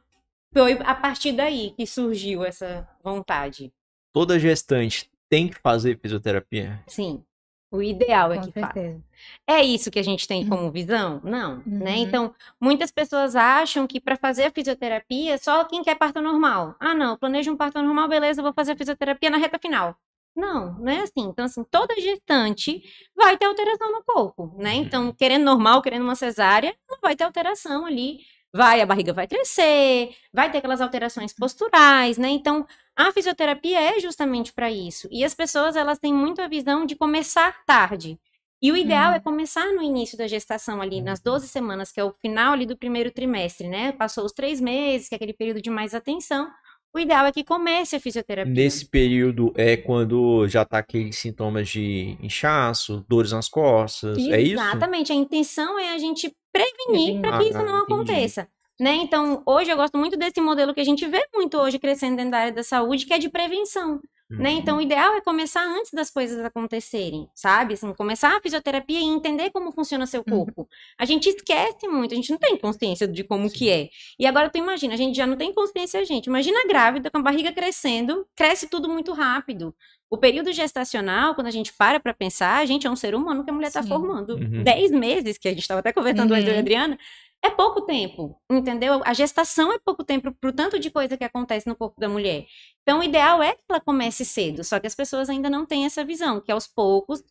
foi 0.53 0.73
a 0.81 0.95
partir 0.95 1.33
daí 1.33 1.73
que 1.77 1.87
surgiu 1.87 2.45
essa 2.45 2.89
vontade. 3.03 3.73
Toda 4.13 4.39
gestante 4.39 5.11
tem 5.29 5.49
que 5.49 5.59
fazer 5.61 5.99
fisioterapia. 6.01 6.83
Sim. 6.87 7.23
O 7.71 7.83
ideal 7.83 8.33
é 8.33 8.39
Com 8.39 8.47
que 8.47 8.53
faça. 8.53 8.73
certeza. 8.73 9.03
É 9.47 9.63
isso 9.63 9.91
que 9.91 9.99
a 9.99 10.03
gente 10.03 10.27
tem 10.27 10.49
como 10.49 10.71
visão? 10.71 11.21
Não, 11.23 11.63
né? 11.67 11.97
Uhum. 11.97 11.97
Então, 11.99 12.35
muitas 12.61 12.91
pessoas 12.91 13.37
acham 13.37 13.87
que 13.87 14.01
para 14.01 14.17
fazer 14.17 14.45
a 14.45 14.51
fisioterapia, 14.51 15.37
só 15.37 15.65
quem 15.65 15.83
quer 15.83 15.97
parto 15.97 16.21
normal. 16.21 16.75
Ah, 16.81 16.95
não, 16.95 17.11
eu 17.11 17.19
planejo 17.19 17.53
um 17.53 17.57
parto 17.57 17.81
normal, 17.83 18.09
beleza, 18.09 18.41
eu 18.41 18.45
vou 18.45 18.55
fazer 18.55 18.73
a 18.73 18.77
fisioterapia 18.77 19.29
na 19.29 19.37
reta 19.37 19.59
final. 19.59 19.95
Não, 20.35 20.79
não 20.79 20.93
é 20.93 21.01
assim. 21.01 21.21
Então, 21.21 21.45
assim, 21.45 21.65
toda 21.65 22.01
gestante 22.01 22.83
vai 23.15 23.37
ter 23.37 23.45
alteração 23.45 23.91
no 23.93 24.03
corpo, 24.05 24.55
né? 24.57 24.75
Então, 24.75 25.13
querendo 25.13 25.45
normal, 25.45 25.83
querendo 25.83 26.03
uma 26.05 26.15
cesárea, 26.15 26.75
não 26.89 26.99
vai 27.03 27.17
ter 27.17 27.25
alteração 27.25 27.85
ali. 27.85 28.21
Vai, 28.55 28.81
a 28.81 28.87
barriga 28.87 29.13
vai 29.13 29.27
crescer, 29.29 30.15
vai 30.33 30.51
ter 30.51 30.59
aquelas 30.59 30.81
alterações 30.81 31.35
posturais, 31.35 32.17
né? 32.17 32.29
Então, 32.31 32.67
a 32.97 33.13
fisioterapia 33.13 33.79
é 33.79 34.01
justamente 34.01 34.53
para 34.55 34.71
isso. 34.71 35.07
E 35.11 35.23
as 35.25 35.35
pessoas, 35.35 35.77
elas 35.77 35.99
têm 35.99 36.15
muito 36.15 36.41
a 36.41 36.49
visão 36.49 36.87
de 36.87 36.97
começar 36.97 37.63
tarde. 37.67 38.19
E 38.61 38.73
o 38.73 38.77
ideal 38.77 39.11
Uhum. 39.11 39.17
é 39.17 39.21
começar 39.21 39.67
no 39.73 39.83
início 39.83 40.17
da 40.19 40.27
gestação 40.27 40.81
ali, 40.81 41.01
nas 41.03 41.21
12 41.21 41.47
semanas, 41.47 41.93
que 41.93 42.01
é 42.01 42.05
o 42.05 42.11
final 42.13 42.55
ali 42.55 42.67
do 42.67 42.77
primeiro 42.77 43.11
trimestre, 43.13 43.69
né? 43.69 43.93
Passou 43.93 44.25
os 44.25 44.33
três 44.33 44.61
meses, 44.61 45.09
que 45.09 45.15
é 45.15 45.17
aquele 45.17 45.35
período 45.35 45.61
de 45.63 45.71
mais 45.71 45.95
atenção. 45.95 46.51
O 46.95 46.99
ideal 46.99 47.27
é 47.27 47.33
que 47.33 47.45
comece 47.45 47.97
a 47.97 48.01
fisioterapia. 48.01 48.53
Nesse 48.53 48.87
período 48.87 49.53
é 49.57 49.77
quando 49.77 50.49
já 50.49 50.65
tá 50.65 50.79
aqueles 50.79 51.17
sintomas 51.17 51.69
de 51.69 52.17
inchaço, 52.23 53.05
dores 53.09 53.33
nas 53.33 53.49
costas, 53.49 54.17
é 54.19 54.41
isso? 54.41 54.55
Exatamente. 54.55 55.13
A 55.13 55.15
intenção 55.15 55.79
é 55.79 55.95
a 55.95 55.99
gente 55.99 56.35
prevenir 56.53 57.21
para 57.21 57.37
Ah, 57.37 57.39
que 57.39 57.45
isso 57.45 57.53
tá, 57.53 57.65
não 57.65 57.83
entendi. 57.83 57.93
aconteça. 57.93 58.49
Né? 58.81 58.95
Então, 58.97 59.43
hoje 59.45 59.71
eu 59.71 59.77
gosto 59.77 59.99
muito 59.99 60.17
desse 60.17 60.41
modelo 60.41 60.73
que 60.73 60.81
a 60.81 60.85
gente 60.85 61.07
vê 61.07 61.21
muito 61.35 61.59
hoje 61.59 61.79
crescendo 61.79 62.17
dentro 62.17 62.31
da 62.31 62.39
área 62.39 62.53
da 62.53 62.63
saúde, 62.63 63.07
que 63.07 63.13
é 63.13 63.19
de 63.19 63.29
prevenção. 63.29 64.01
Né? 64.31 64.51
Uhum. 64.51 64.59
Então, 64.59 64.77
o 64.77 64.81
ideal 64.83 65.15
é 65.15 65.23
começar 65.23 65.65
antes 65.67 65.91
das 65.91 66.11
coisas 66.11 66.39
acontecerem, 66.45 67.31
sabe? 67.35 67.75
Assim, 67.75 67.93
começar 67.95 68.37
a 68.37 68.41
fisioterapia 68.43 69.01
e 69.01 69.05
entender 69.05 69.51
como 69.51 69.73
funciona 69.73 70.07
seu 70.07 70.23
Uhum. 70.29 70.45
corpo. 70.45 70.69
A 70.99 71.07
gente 71.07 71.29
esquece 71.31 71.89
muito, 71.89 72.13
a 72.13 72.17
gente 72.17 72.31
não 72.31 72.39
tem 72.39 72.57
consciência 72.59 73.09
de 73.09 73.25
como 73.25 73.51
que 73.51 73.71
é. 73.71 73.89
E 74.19 74.27
agora 74.27 74.51
tu 74.51 74.59
imagina, 74.59 74.93
a 74.93 74.97
gente 74.99 75.17
já 75.17 75.27
não 75.27 75.37
tem 75.37 75.53
consciência, 75.55 76.05
gente. 76.05 76.27
Imagina 76.27 76.59
a 76.63 76.67
grávida 76.69 77.11
com 77.11 77.19
a 77.19 77.23
barriga 77.23 77.53
crescendo, 77.53 78.27
cresce 78.37 78.69
tudo 78.69 78.87
muito 78.89 79.13
rápido. 79.15 79.75
O 80.11 80.17
período 80.19 80.53
gestacional, 80.53 81.35
quando 81.35 81.47
a 81.49 81.51
gente 81.51 81.73
para 81.73 81.99
pra 82.01 82.13
pensar, 82.15 82.59
a 82.61 82.67
gente 82.67 82.87
é 82.87 82.91
um 82.91 82.97
ser 82.97 83.15
humano 83.15 83.45
que 83.45 83.51
a 83.51 83.53
mulher 83.53 83.71
tá 83.73 83.83
Sim. 83.83 83.89
formando. 83.89 84.35
Uhum. 84.37 84.63
10 84.63 84.91
meses, 84.91 85.39
que 85.39 85.49
a 85.49 85.51
gente 85.51 85.61
estava 85.61 85.81
até 85.81 85.93
conversando 85.93 86.33
Uhum. 86.35 86.59
Adriana, 86.59 86.99
é 87.43 87.51
pouco 87.51 87.83
tempo, 87.83 88.41
entendeu? 88.51 89.01
A 89.05 89.15
gestação 89.15 89.73
é 89.73 89.79
pouco 89.79 90.05
tempo 90.05 90.33
pro 90.33 90.53
tanto 90.53 90.79
de 90.79 90.91
coisa 90.91 91.17
que 91.17 91.25
acontece 91.25 91.67
no 91.69 91.77
corpo 91.77 92.01
da 92.01 92.09
mulher. 92.09 92.47
Então, 92.83 93.01
o 93.01 93.03
ideal 93.03 93.43
é 93.43 93.55
que 93.55 93.63
ela 93.69 93.81
comece 93.81 94.25
cedo, 94.25 94.65
só 94.65 94.81
que 94.81 94.87
as 94.87 94.95
pessoas 94.95 95.31
ainda 95.31 95.49
não 95.49 95.65
têm 95.67 95.87
essa 95.87 96.05
visão, 96.05 96.41
que 96.41 96.51
aos 96.53 96.67
poucos 96.67 97.23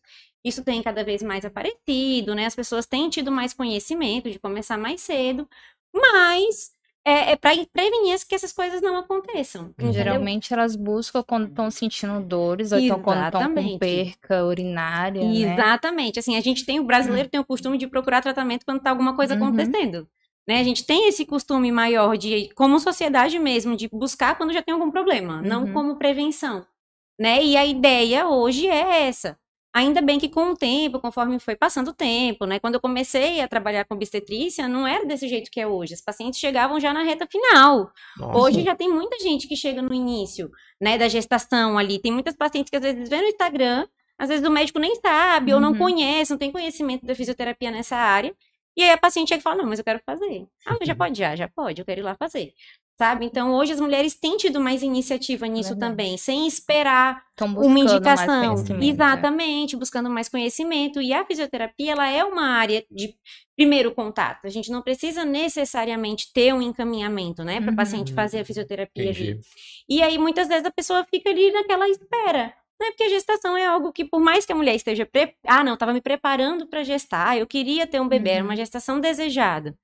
isso 0.44 0.64
tem 0.64 0.82
cada 0.82 1.04
vez 1.04 1.22
mais 1.22 1.44
aparecido, 1.44 2.34
né? 2.34 2.46
As 2.46 2.54
pessoas 2.54 2.86
têm 2.86 3.10
tido 3.10 3.30
mais 3.30 3.52
conhecimento 3.52 4.30
de 4.30 4.38
começar 4.38 4.78
mais 4.78 5.00
cedo, 5.02 5.48
mas 5.94 6.72
é, 7.06 7.32
é 7.32 7.36
para 7.36 7.52
prevenir 7.72 8.18
que 8.28 8.34
essas 8.34 8.52
coisas 8.52 8.80
não 8.82 8.96
aconteçam. 8.96 9.70
entendeu? 9.70 9.92
Geralmente 9.92 10.52
elas 10.52 10.76
buscam 10.76 11.22
quando 11.22 11.48
estão 11.48 11.70
sentindo 11.70 12.20
dores, 12.20 12.72
ou 12.72 12.78
então 12.78 13.00
quando 13.02 13.24
estão 13.24 13.54
com 13.54 13.78
perca 13.78 14.44
urinária, 14.44 15.22
né? 15.24 15.52
Exatamente. 15.54 16.18
Assim, 16.18 16.36
a 16.36 16.40
gente 16.40 16.64
tem, 16.66 16.78
o 16.80 16.84
brasileiro 16.84 17.28
tem 17.28 17.40
o 17.40 17.44
costume 17.44 17.78
de 17.78 17.86
procurar 17.86 18.20
tratamento 18.22 18.64
quando 18.64 18.80
tá 18.80 18.90
alguma 18.90 19.14
coisa 19.16 19.34
Uhum. 19.34 19.46
acontecendo. 19.48 20.08
Né? 20.46 20.60
A 20.60 20.64
gente 20.64 20.84
tem 20.86 21.08
esse 21.08 21.26
costume 21.26 21.70
maior 21.70 22.16
de, 22.16 22.48
como 22.54 22.80
sociedade 22.80 23.38
mesmo, 23.38 23.76
de 23.76 23.88
buscar 23.88 24.36
quando 24.36 24.52
já 24.52 24.62
tem 24.62 24.72
algum 24.72 24.90
problema, 24.90 25.42
não 25.42 25.64
Uhum. 25.64 25.72
como 25.74 25.96
prevenção. 25.96 26.64
Né? 27.20 27.44
E 27.44 27.56
a 27.56 27.66
ideia 27.66 28.28
hoje 28.28 28.66
é 28.66 29.08
essa. 29.08 29.36
Ainda 29.74 30.00
bem 30.00 30.18
que 30.18 30.28
com 30.28 30.50
o 30.52 30.56
tempo, 30.56 30.98
conforme 30.98 31.38
foi 31.38 31.54
passando 31.54 31.88
o 31.88 31.94
tempo, 31.94 32.46
né? 32.46 32.58
Quando 32.58 32.74
eu 32.74 32.80
comecei 32.80 33.40
a 33.40 33.46
trabalhar 33.48 33.84
com 33.84 33.94
obstetrícia, 33.94 34.66
não 34.66 34.86
era 34.86 35.04
desse 35.04 35.28
jeito 35.28 35.50
que 35.50 35.60
é 35.60 35.66
hoje. 35.66 35.94
As 35.94 36.00
pacientes 36.00 36.40
chegavam 36.40 36.80
já 36.80 36.92
na 36.92 37.02
reta 37.02 37.26
final. 37.30 37.92
Nossa. 38.16 38.38
Hoje 38.38 38.62
já 38.62 38.74
tem 38.74 38.88
muita 38.90 39.18
gente 39.20 39.46
que 39.46 39.54
chega 39.54 39.82
no 39.82 39.92
início, 39.94 40.50
né, 40.80 40.96
da 40.98 41.06
gestação 41.08 41.78
ali. 41.78 41.98
Tem 42.00 42.10
muitas 42.10 42.34
pacientes 42.34 42.70
que 42.70 42.76
às 42.76 42.82
vezes 42.82 43.08
vê 43.08 43.18
no 43.20 43.28
Instagram, 43.28 43.86
às 44.18 44.28
vezes 44.28 44.46
o 44.46 44.50
médico 44.50 44.78
nem 44.78 44.94
sabe 44.96 45.52
ou 45.54 45.60
não 45.60 45.72
Uhum. 45.72 45.78
conhece, 45.78 46.30
não 46.32 46.38
tem 46.38 46.50
conhecimento 46.50 47.04
da 47.06 47.14
fisioterapia 47.14 47.70
nessa 47.70 47.96
área. 47.96 48.34
E 48.76 48.82
aí 48.82 48.90
a 48.90 48.98
paciente 48.98 49.28
chega 49.28 49.40
e 49.40 49.42
fala: 49.42 49.56
"Não, 49.58 49.66
mas 49.66 49.78
eu 49.78 49.84
quero 49.84 50.00
fazer". 50.04 50.46
Ah, 50.66 50.76
mas 50.78 50.86
já 50.88 50.94
pode 50.94 51.18
já, 51.18 51.36
já 51.36 51.48
pode, 51.48 51.80
eu 51.80 51.84
quero 51.84 52.00
ir 52.00 52.04
lá 52.04 52.14
fazer. 52.16 52.52
Sabe? 53.00 53.26
Então, 53.26 53.54
hoje 53.54 53.72
as 53.72 53.80
mulheres 53.80 54.14
têm 54.18 54.36
tido 54.36 54.60
mais 54.60 54.82
iniciativa 54.82 55.46
nisso 55.46 55.68
Verdade. 55.70 55.92
também, 55.92 56.16
sem 56.16 56.48
esperar 56.48 57.22
uma 57.64 57.78
indicação. 57.78 58.56
né? 58.80 58.86
Exatamente, 58.86 59.76
buscando 59.76 60.10
mais 60.10 60.28
conhecimento. 60.28 61.00
E 61.00 61.12
a 61.12 61.24
fisioterapia, 61.24 61.92
ela 61.92 62.08
é 62.08 62.24
uma 62.24 62.48
área 62.48 62.84
de 62.90 63.14
primeiro 63.56 63.94
contato. 63.94 64.46
A 64.46 64.48
gente 64.48 64.68
não 64.72 64.82
precisa 64.82 65.24
necessariamente 65.24 66.32
ter 66.34 66.52
um 66.52 66.60
encaminhamento, 66.60 67.44
né, 67.44 67.60
para 67.60 67.70
Uhum. 67.70 67.76
paciente 67.76 68.12
fazer 68.12 68.40
a 68.40 68.44
fisioterapia. 68.44 69.04
E 69.88 70.02
aí, 70.02 70.18
muitas 70.18 70.48
vezes, 70.48 70.64
a 70.64 70.70
pessoa 70.72 71.06
fica 71.08 71.30
ali 71.30 71.52
naquela 71.52 71.88
espera. 71.88 72.52
Né? 72.80 72.86
Porque 72.90 73.04
a 73.04 73.08
gestação 73.08 73.56
é 73.56 73.64
algo 73.64 73.92
que, 73.92 74.04
por 74.04 74.20
mais 74.20 74.44
que 74.44 74.52
a 74.52 74.56
mulher 74.56 74.74
esteja. 74.74 75.06
Pre... 75.06 75.34
Ah, 75.46 75.62
não, 75.62 75.74
estava 75.74 75.92
me 75.92 76.00
preparando 76.00 76.66
para 76.68 76.82
gestar, 76.82 77.38
eu 77.38 77.46
queria 77.46 77.86
ter 77.86 78.00
um 78.00 78.08
bebê, 78.08 78.30
era 78.30 78.44
uma 78.44 78.56
gestação 78.56 79.00
desejada. 79.00 79.76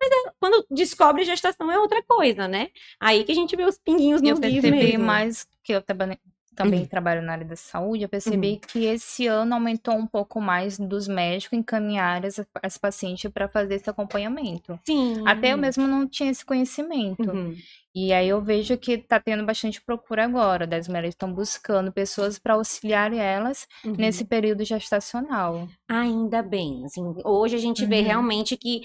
Mas 0.00 0.10
é- 0.10 0.32
quando 0.40 0.64
descobre 0.70 1.24
gestação 1.24 1.70
é 1.70 1.78
outra 1.78 2.02
coisa, 2.02 2.46
né? 2.48 2.68
Aí 3.00 3.24
que 3.24 3.32
a 3.32 3.34
gente 3.34 3.54
vê 3.56 3.64
os 3.64 3.78
pinguinhos 3.78 4.22
Eu 4.22 4.30
nos 4.30 4.40
dias 4.40 4.52
percebi 4.62 4.76
mesmo. 4.92 5.04
mais 5.04 5.46
que 5.64 5.72
eu 5.72 5.82
também, 5.82 6.18
também 6.54 6.80
Uhum. 6.80 6.86
trabalho 6.86 7.22
na 7.22 7.32
área 7.32 7.44
da 7.44 7.54
saúde, 7.56 8.02
eu 8.02 8.08
percebi 8.08 8.56
que 8.66 8.84
esse 8.84 9.26
ano 9.26 9.54
aumentou 9.54 9.94
um 9.94 10.06
pouco 10.06 10.40
mais 10.40 10.78
dos 10.78 11.06
médicos 11.06 11.56
encaminharem 11.58 12.26
as, 12.28 12.40
as 12.62 12.76
pacientes 12.78 13.30
para 13.30 13.48
fazer 13.48 13.74
esse 13.76 13.88
acompanhamento. 13.90 14.78
Sim. 14.84 15.22
Até 15.26 15.52
eu 15.52 15.58
mesmo 15.58 15.86
não 15.86 16.06
tinha 16.08 16.30
esse 16.30 16.44
conhecimento. 16.44 17.30
Uhum. 17.30 17.56
E 17.94 18.12
aí 18.12 18.28
eu 18.28 18.40
vejo 18.40 18.76
que 18.78 18.98
tá 18.98 19.18
tendo 19.18 19.44
bastante 19.44 19.80
procura 19.80 20.24
agora, 20.24 20.66
das 20.66 20.86
mulheres 20.86 21.10
estão 21.10 21.32
buscando 21.32 21.90
pessoas 21.92 22.38
para 22.38 22.54
auxiliar 22.54 23.12
elas 23.12 23.66
Uhum. 23.84 23.94
nesse 23.98 24.24
período 24.24 24.64
gestacional. 24.64 25.68
Ainda 25.88 26.42
bem, 26.42 26.84
assim, 26.84 27.02
hoje 27.24 27.56
a 27.56 27.58
gente 27.58 27.84
vê 27.86 27.98
Uhum. 28.00 28.04
realmente 28.04 28.56
que 28.56 28.82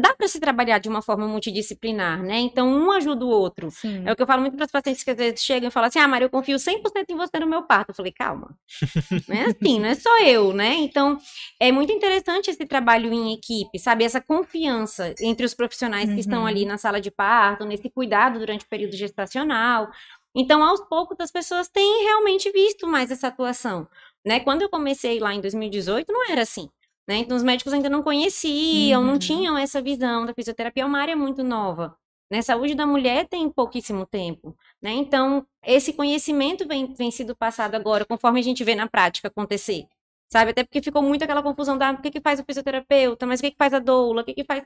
dá 0.00 0.14
para 0.14 0.28
se 0.28 0.38
trabalhar 0.38 0.78
de 0.78 0.88
uma 0.88 1.02
forma 1.02 1.26
multidisciplinar, 1.26 2.22
né? 2.22 2.38
Então, 2.38 2.68
um 2.68 2.92
ajuda 2.92 3.24
o 3.24 3.28
outro. 3.28 3.70
Sim. 3.70 4.04
É 4.06 4.12
o 4.12 4.16
que 4.16 4.22
eu 4.22 4.26
falo 4.26 4.40
muito 4.42 4.56
para 4.56 4.64
as 4.66 4.70
pacientes 4.70 5.02
que 5.02 5.10
às 5.10 5.16
vezes 5.16 5.42
chegam 5.42 5.68
e 5.68 5.72
falam 5.72 5.88
assim: 5.88 5.98
Ah, 5.98 6.06
Maria, 6.06 6.26
eu 6.26 6.30
confio 6.30 6.56
100% 6.56 7.10
em 7.10 7.16
você 7.16 7.38
no 7.40 7.46
meu 7.46 7.62
parto. 7.64 7.90
Eu 7.90 7.94
falei: 7.94 8.12
Calma, 8.12 8.56
não 9.28 9.36
é 9.36 9.44
assim, 9.46 9.80
não 9.80 9.88
é 9.88 9.94
só 9.96 10.18
eu, 10.22 10.52
né? 10.52 10.74
Então, 10.74 11.18
é 11.60 11.72
muito 11.72 11.92
interessante 11.92 12.50
esse 12.50 12.64
trabalho 12.64 13.12
em 13.12 13.32
equipe, 13.34 13.78
sabe? 13.78 14.04
Essa 14.04 14.20
confiança 14.20 15.14
entre 15.20 15.44
os 15.44 15.54
profissionais 15.54 16.08
que 16.12 16.20
estão 16.20 16.40
Uhum. 16.42 16.46
ali 16.46 16.64
na 16.64 16.78
sala 16.78 17.00
de 17.00 17.10
parto, 17.10 17.64
nesse 17.64 17.90
cuidado 17.90 18.38
durante 18.38 18.64
o 18.64 18.68
período 18.68 18.94
gestacional. 18.96 19.88
Então, 20.36 20.62
aos 20.62 20.80
poucos, 20.88 21.18
as 21.18 21.32
pessoas 21.32 21.68
têm 21.68 22.04
realmente 22.04 22.50
visto 22.52 22.86
mais 22.86 23.10
essa 23.10 23.26
atuação. 23.28 23.88
Né? 24.24 24.38
Quando 24.40 24.62
eu 24.62 24.68
comecei 24.68 25.18
lá 25.18 25.34
em 25.34 25.40
2018, 25.40 26.12
não 26.12 26.30
era 26.30 26.42
assim. 26.42 26.68
Né? 27.08 27.16
Então, 27.18 27.36
os 27.36 27.42
médicos 27.42 27.72
ainda 27.72 27.88
não 27.88 28.02
conheciam, 28.02 29.02
não 29.02 29.14
Uhum. 29.14 29.18
tinham 29.18 29.56
essa 29.56 29.80
visão 29.80 30.26
da 30.26 30.34
fisioterapia, 30.34 30.82
é 30.82 30.86
uma 30.86 31.00
área 31.00 31.16
muito 31.16 31.42
nova. 31.42 31.96
Né? 32.30 32.42
Saúde 32.42 32.74
da 32.74 32.86
mulher 32.86 33.26
tem 33.26 33.48
pouquíssimo 33.48 34.04
tempo. 34.04 34.54
Né? 34.82 34.92
Então, 34.92 35.46
esse 35.64 35.94
conhecimento 35.94 36.68
vem, 36.68 36.92
vem 36.94 37.10
sido 37.10 37.34
passado 37.34 37.74
agora, 37.74 38.04
conforme 38.04 38.40
a 38.40 38.42
gente 38.42 38.62
vê 38.62 38.74
na 38.74 38.86
prática 38.86 39.28
acontecer. 39.28 39.86
Sabe? 40.30 40.50
Até 40.50 40.62
porque 40.62 40.82
ficou 40.82 41.00
muito 41.00 41.24
aquela 41.24 41.42
confusão 41.42 41.78
da 41.78 41.90
o 41.92 42.02
que, 42.02 42.10
que 42.10 42.20
faz 42.20 42.38
o 42.38 42.44
fisioterapeuta, 42.44 43.24
mas 43.26 43.40
o 43.40 43.42
que, 43.42 43.50
que 43.52 43.56
faz 43.56 43.72
a 43.72 43.78
doula, 43.78 44.20
o 44.20 44.24
que, 44.26 44.34
que 44.34 44.44
faz. 44.44 44.62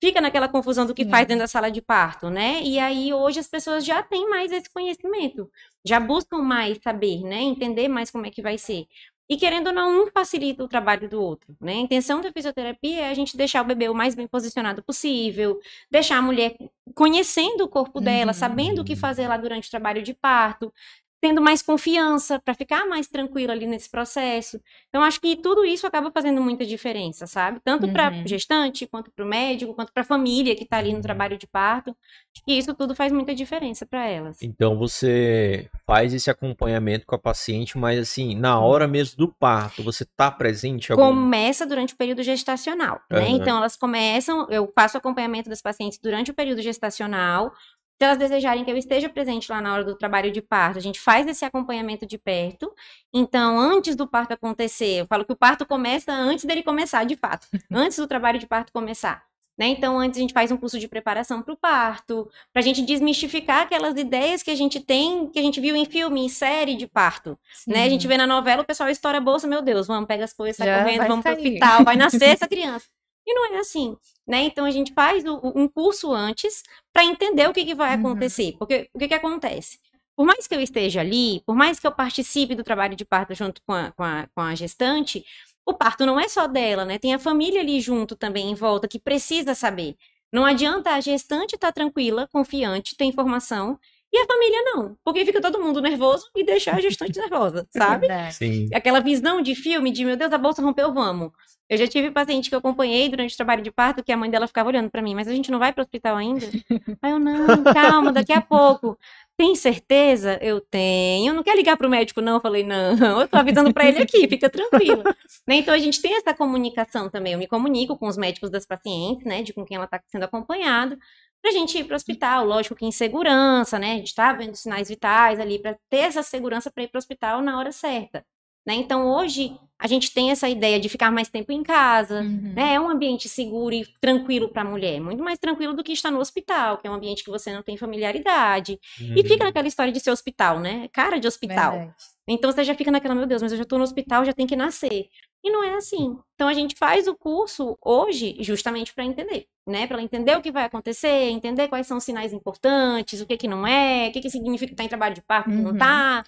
Fica 0.00 0.20
naquela 0.20 0.48
confusão 0.48 0.86
do 0.86 0.94
que 0.94 1.04
faz 1.04 1.22
Sim. 1.22 1.28
dentro 1.30 1.40
da 1.40 1.48
sala 1.48 1.68
de 1.70 1.82
parto, 1.82 2.30
né? 2.30 2.62
E 2.62 2.78
aí 2.78 3.12
hoje 3.12 3.40
as 3.40 3.48
pessoas 3.48 3.84
já 3.84 4.02
têm 4.04 4.30
mais 4.30 4.52
esse 4.52 4.70
conhecimento, 4.72 5.50
já 5.84 5.98
buscam 5.98 6.38
mais 6.38 6.78
saber, 6.82 7.22
né? 7.22 7.40
Entender 7.42 7.88
mais 7.88 8.08
como 8.10 8.24
é 8.24 8.30
que 8.30 8.40
vai 8.40 8.56
ser. 8.56 8.86
E 9.30 9.36
querendo 9.36 9.68
ou 9.68 9.72
não, 9.72 10.02
um 10.02 10.06
facilita 10.10 10.64
o 10.64 10.68
trabalho 10.68 11.08
do 11.08 11.22
outro, 11.22 11.56
né? 11.60 11.74
A 11.74 11.76
intenção 11.76 12.20
da 12.20 12.32
fisioterapia 12.32 13.02
é 13.02 13.10
a 13.10 13.14
gente 13.14 13.36
deixar 13.36 13.62
o 13.62 13.64
bebê 13.64 13.88
o 13.88 13.94
mais 13.94 14.12
bem 14.16 14.26
posicionado 14.26 14.82
possível, 14.82 15.60
deixar 15.88 16.16
a 16.18 16.22
mulher 16.22 16.56
conhecendo 16.96 17.62
o 17.62 17.68
corpo 17.68 18.00
dela, 18.00 18.32
Uhum. 18.32 18.34
sabendo 18.34 18.82
o 18.82 18.84
que 18.84 18.96
fazer 18.96 19.28
lá 19.28 19.36
durante 19.36 19.68
o 19.68 19.70
trabalho 19.70 20.02
de 20.02 20.12
parto, 20.14 20.72
tendo 21.20 21.40
mais 21.40 21.60
confiança 21.62 22.38
para 22.38 22.54
ficar 22.54 22.86
mais 22.86 23.06
tranquila 23.06 23.52
ali 23.52 23.66
nesse 23.66 23.90
processo. 23.90 24.60
Então, 24.88 25.02
acho 25.02 25.20
que 25.20 25.36
tudo 25.36 25.64
isso 25.64 25.86
acaba 25.86 26.10
fazendo 26.10 26.40
muita 26.40 26.64
diferença, 26.64 27.26
sabe? 27.26 27.60
Tanto 27.62 27.88
para 27.88 28.08
Uhum. 28.10 28.26
gestante, 28.26 28.86
quanto 28.86 29.10
para 29.10 29.24
o 29.24 29.28
médico, 29.28 29.74
quanto 29.74 29.92
para 29.92 30.02
a 30.02 30.06
família 30.06 30.56
que 30.56 30.64
está 30.64 30.78
ali 30.78 30.92
no 30.94 31.00
trabalho 31.02 31.36
de 31.36 31.46
parto. 31.46 31.90
Acho 31.90 32.44
que 32.44 32.52
isso 32.52 32.74
tudo 32.74 32.94
faz 32.94 33.12
muita 33.12 33.34
diferença 33.34 33.84
para 33.84 34.06
elas. 34.06 34.38
Então 34.42 34.78
você 34.78 35.68
faz 35.86 36.14
esse 36.14 36.30
acompanhamento 36.30 37.04
com 37.06 37.14
a 37.14 37.18
paciente, 37.18 37.76
mas 37.76 37.98
assim, 37.98 38.34
na 38.34 38.58
hora 38.58 38.88
mesmo 38.88 39.16
do 39.18 39.28
parto, 39.28 39.82
você 39.82 40.04
tá 40.16 40.30
presente 40.30 40.90
algum... 40.90 41.04
Começa 41.06 41.66
durante 41.66 41.94
o 41.94 41.96
período 41.96 42.22
gestacional, 42.22 43.00
né? 43.10 43.18
Aham. 43.26 43.36
Então, 43.36 43.58
elas 43.58 43.76
começam, 43.76 44.46
eu 44.48 44.72
faço 44.74 44.96
acompanhamento 44.96 45.50
das 45.50 45.60
pacientes 45.60 45.98
durante 45.98 46.30
o 46.30 46.34
período 46.34 46.62
gestacional, 46.62 47.52
Se 48.00 48.04
elas 48.06 48.16
desejarem 48.16 48.64
que 48.64 48.70
eu 48.70 48.78
esteja 48.78 49.10
presente 49.10 49.52
lá 49.52 49.60
na 49.60 49.74
hora 49.74 49.84
do 49.84 49.94
trabalho 49.94 50.32
de 50.32 50.40
parto, 50.40 50.78
a 50.78 50.80
gente 50.80 50.98
faz 50.98 51.26
esse 51.26 51.44
acompanhamento 51.44 52.06
de 52.06 52.16
perto. 52.16 52.72
Então, 53.12 53.58
antes 53.58 53.94
do 53.94 54.06
parto 54.06 54.32
acontecer, 54.32 55.00
eu 55.00 55.06
falo 55.06 55.22
que 55.22 55.34
o 55.34 55.36
parto 55.36 55.66
começa 55.66 56.10
antes 56.10 56.46
dele 56.46 56.62
começar, 56.62 57.04
de 57.04 57.14
fato. 57.14 57.46
Antes 57.70 57.98
do 57.98 58.06
trabalho 58.06 58.38
de 58.38 58.46
parto 58.46 58.72
começar. 58.72 59.22
Né? 59.58 59.66
Então, 59.66 59.98
antes 59.98 60.16
a 60.16 60.22
gente 60.22 60.32
faz 60.32 60.50
um 60.50 60.56
curso 60.56 60.78
de 60.78 60.88
preparação 60.88 61.42
para 61.42 61.52
o 61.52 61.56
parto, 61.56 62.26
para 62.50 62.60
a 62.60 62.64
gente 62.64 62.80
desmistificar 62.80 63.64
aquelas 63.64 63.94
ideias 63.98 64.42
que 64.42 64.50
a 64.50 64.54
gente 64.54 64.80
tem, 64.80 65.26
que 65.26 65.38
a 65.38 65.42
gente 65.42 65.60
viu 65.60 65.76
em 65.76 65.84
filme, 65.84 66.24
em 66.24 66.28
série 66.30 66.74
de 66.76 66.86
parto. 66.86 67.38
Né? 67.66 67.84
A 67.84 67.88
gente 67.90 68.08
vê 68.08 68.16
na 68.16 68.26
novela, 68.26 68.62
o 68.62 68.64
pessoal 68.64 68.88
estoura 68.88 69.18
a 69.18 69.20
bolsa, 69.20 69.46
meu 69.46 69.60
Deus, 69.60 69.86
vamos, 69.86 70.06
pega 70.06 70.24
as 70.24 70.32
coisas, 70.32 70.56
sai 70.56 70.66
Já 70.66 70.82
correndo, 70.82 71.06
vamos 71.06 71.22
para 71.22 71.34
o 71.34 71.36
hospital, 71.36 71.84
vai 71.84 71.96
nascer 71.96 72.24
essa 72.32 72.48
criança. 72.48 72.86
E 73.26 73.34
não 73.34 73.54
é 73.54 73.58
assim, 73.58 73.96
né? 74.26 74.42
Então 74.42 74.64
a 74.64 74.70
gente 74.70 74.92
faz 74.92 75.24
o- 75.24 75.40
um 75.54 75.68
curso 75.68 76.12
antes 76.12 76.62
para 76.92 77.04
entender 77.04 77.48
o 77.48 77.52
que, 77.52 77.64
que 77.64 77.74
vai 77.74 77.94
Uhum. 77.94 78.00
acontecer. 78.00 78.56
Porque 78.58 78.88
o 78.94 78.98
que, 78.98 79.08
que 79.08 79.14
acontece? 79.14 79.78
Por 80.16 80.26
mais 80.26 80.46
que 80.46 80.54
eu 80.54 80.60
esteja 80.60 81.00
ali, 81.00 81.42
por 81.46 81.54
mais 81.54 81.78
que 81.80 81.86
eu 81.86 81.92
participe 81.92 82.54
do 82.54 82.64
trabalho 82.64 82.96
de 82.96 83.04
parto 83.04 83.34
junto 83.34 83.62
com 83.66 83.72
a, 83.72 83.90
com 83.92 84.02
a, 84.02 84.26
com 84.34 84.40
a 84.40 84.54
gestante, 84.54 85.24
o 85.64 85.72
parto 85.74 86.04
não 86.04 86.18
é 86.18 86.28
só 86.28 86.46
dela, 86.46 86.84
né? 86.84 86.98
Tem 86.98 87.14
a 87.14 87.18
família 87.18 87.60
ali 87.60 87.80
junto 87.80 88.16
também 88.16 88.50
em 88.50 88.54
volta 88.54 88.88
que 88.88 88.98
precisa 88.98 89.54
saber. 89.54 89.96
Não 90.32 90.44
adianta 90.44 90.90
a 90.94 91.00
gestante 91.00 91.54
estar 91.54 91.72
tranquila, 91.72 92.28
confiante, 92.32 92.96
ter 92.96 93.04
informação, 93.04 93.78
e 94.12 94.18
a 94.18 94.26
família 94.26 94.62
não. 94.64 94.96
Porque 95.04 95.24
fica 95.24 95.40
todo 95.40 95.60
mundo 95.60 95.80
nervoso 95.80 96.26
e 96.36 96.44
deixa 96.44 96.72
a 96.72 96.80
gestante 96.80 97.18
nervosa, 97.20 97.66
sabe? 97.70 98.08
Sim. 98.32 98.68
aquela 98.74 99.00
visão 99.00 99.40
de 99.40 99.54
filme 99.54 99.90
de 99.90 100.04
meu 100.04 100.16
Deus, 100.16 100.32
a 100.32 100.38
bolsa 100.38 100.62
rompeu, 100.62 100.92
vamos. 100.92 101.30
Eu 101.70 101.78
já 101.78 101.86
tive 101.86 102.10
paciente 102.10 102.48
que 102.48 102.54
eu 102.54 102.58
acompanhei 102.58 103.08
durante 103.08 103.32
o 103.32 103.36
trabalho 103.36 103.62
de 103.62 103.70
parto 103.70 104.02
que 104.02 104.10
a 104.10 104.16
mãe 104.16 104.28
dela 104.28 104.48
ficava 104.48 104.68
olhando 104.68 104.90
pra 104.90 105.00
mim, 105.00 105.14
mas 105.14 105.28
a 105.28 105.32
gente 105.32 105.52
não 105.52 105.60
vai 105.60 105.72
pro 105.72 105.84
hospital 105.84 106.16
ainda? 106.16 106.44
Aí 107.00 107.12
eu, 107.12 107.18
não, 107.20 107.62
calma, 107.62 108.10
daqui 108.10 108.32
a 108.32 108.40
pouco. 108.40 108.98
Tem 109.36 109.54
certeza? 109.54 110.36
Eu 110.42 110.60
tenho. 110.60 111.32
Não 111.32 111.44
quer 111.44 111.56
ligar 111.56 111.76
pro 111.76 111.88
médico, 111.88 112.20
não? 112.20 112.34
Eu 112.34 112.40
falei, 112.40 112.64
não, 112.64 113.20
eu 113.20 113.28
tô 113.28 113.36
avisando 113.36 113.72
pra 113.72 113.86
ele 113.86 114.02
aqui, 114.02 114.26
fica 114.26 114.50
tranquilo. 114.50 115.04
Né? 115.46 115.56
Então 115.56 115.72
a 115.72 115.78
gente 115.78 116.02
tem 116.02 116.16
essa 116.16 116.34
comunicação 116.34 117.08
também. 117.08 117.34
Eu 117.34 117.38
me 117.38 117.46
comunico 117.46 117.96
com 117.96 118.08
os 118.08 118.18
médicos 118.18 118.50
das 118.50 118.66
pacientes, 118.66 119.24
né, 119.24 119.40
de 119.40 119.52
com 119.52 119.64
quem 119.64 119.76
ela 119.76 119.86
tá 119.86 120.00
sendo 120.08 120.24
acompanhada, 120.24 120.98
pra 121.42 121.50
gente 121.52 121.78
ir 121.78 121.84
pro 121.84 121.96
hospital, 121.96 122.44
lógico 122.44 122.74
que 122.74 122.84
em 122.86 122.92
segurança, 122.92 123.78
né? 123.78 123.92
A 123.92 123.96
gente 123.96 124.14
tá 124.14 124.32
vendo 124.32 124.54
sinais 124.54 124.88
vitais 124.88 125.40
ali 125.40 125.58
pra 125.58 125.76
ter 125.88 125.98
essa 126.00 126.22
segurança 126.22 126.70
pra 126.70 126.82
ir 126.84 126.88
pro 126.88 126.98
hospital 126.98 127.40
na 127.40 127.58
hora 127.58 127.72
certa. 127.72 128.24
Né? 128.66 128.74
Então, 128.74 129.06
hoje, 129.08 129.58
a 129.78 129.86
gente 129.86 130.12
tem 130.12 130.30
essa 130.30 130.46
ideia 130.46 130.78
de 130.78 130.86
ficar 130.88 131.10
mais 131.10 131.30
tempo 131.30 131.50
em 131.50 131.62
casa, 131.62 132.20
Uhum. 132.20 132.52
né? 132.54 132.74
É 132.74 132.80
um 132.80 132.90
ambiente 132.90 133.26
seguro 133.26 133.74
e 133.74 133.86
tranquilo 134.02 134.50
para 134.50 134.60
a 134.60 134.64
mulher, 134.66 135.00
muito 135.00 135.22
mais 135.22 135.38
tranquilo 135.38 135.72
do 135.72 135.82
que 135.82 135.92
estar 135.92 136.10
no 136.10 136.20
hospital, 136.20 136.76
que 136.76 136.86
é 136.86 136.90
um 136.90 136.94
ambiente 136.94 137.24
que 137.24 137.30
você 137.30 137.50
não 137.54 137.62
tem 137.62 137.78
familiaridade. 137.78 138.78
E 139.00 139.22
fica 139.26 139.44
naquela 139.44 139.66
história 139.66 139.90
de 139.92 139.98
ser 139.98 140.10
hospital, 140.10 140.60
né? 140.60 140.88
Cara 140.92 141.18
de 141.18 141.26
hospital. 141.26 141.72
Verdade. 141.72 141.94
Então 142.28 142.52
você 142.52 142.62
já 142.62 142.74
fica 142.74 142.90
naquela, 142.90 143.14
meu 143.14 143.26
Deus, 143.26 143.40
mas 143.42 143.50
eu 143.50 143.58
já 143.58 143.64
tô 143.64 143.78
no 143.78 143.82
hospital, 143.84 144.24
já 144.26 144.32
tem 144.34 144.46
que 144.46 144.54
nascer. 144.54 145.06
E 145.42 145.50
não 145.50 145.64
é 145.64 145.74
assim. 145.74 146.18
Então 146.34 146.48
a 146.48 146.54
gente 146.54 146.74
faz 146.76 147.06
o 147.08 147.14
curso 147.14 147.76
hoje 147.82 148.36
justamente 148.40 148.92
para 148.92 149.04
entender, 149.04 149.46
né? 149.66 149.86
Para 149.86 149.96
ela 149.96 150.02
entender 150.02 150.36
o 150.36 150.42
que 150.42 150.52
vai 150.52 150.64
acontecer, 150.64 151.08
entender 151.30 151.68
quais 151.68 151.86
são 151.86 151.96
os 151.96 152.04
sinais 152.04 152.32
importantes, 152.32 153.20
o 153.20 153.26
que 153.26 153.36
que 153.38 153.48
não 153.48 153.66
é, 153.66 154.08
o 154.08 154.12
que 154.12 154.20
que 154.20 154.30
significa 154.30 154.72
estar 154.72 154.84
em 154.84 154.88
trabalho 154.88 155.14
de 155.14 155.22
parto, 155.22 155.48
que 155.50 155.56
não 155.56 155.70
Uhum. 155.72 155.78
tá. 155.78 156.24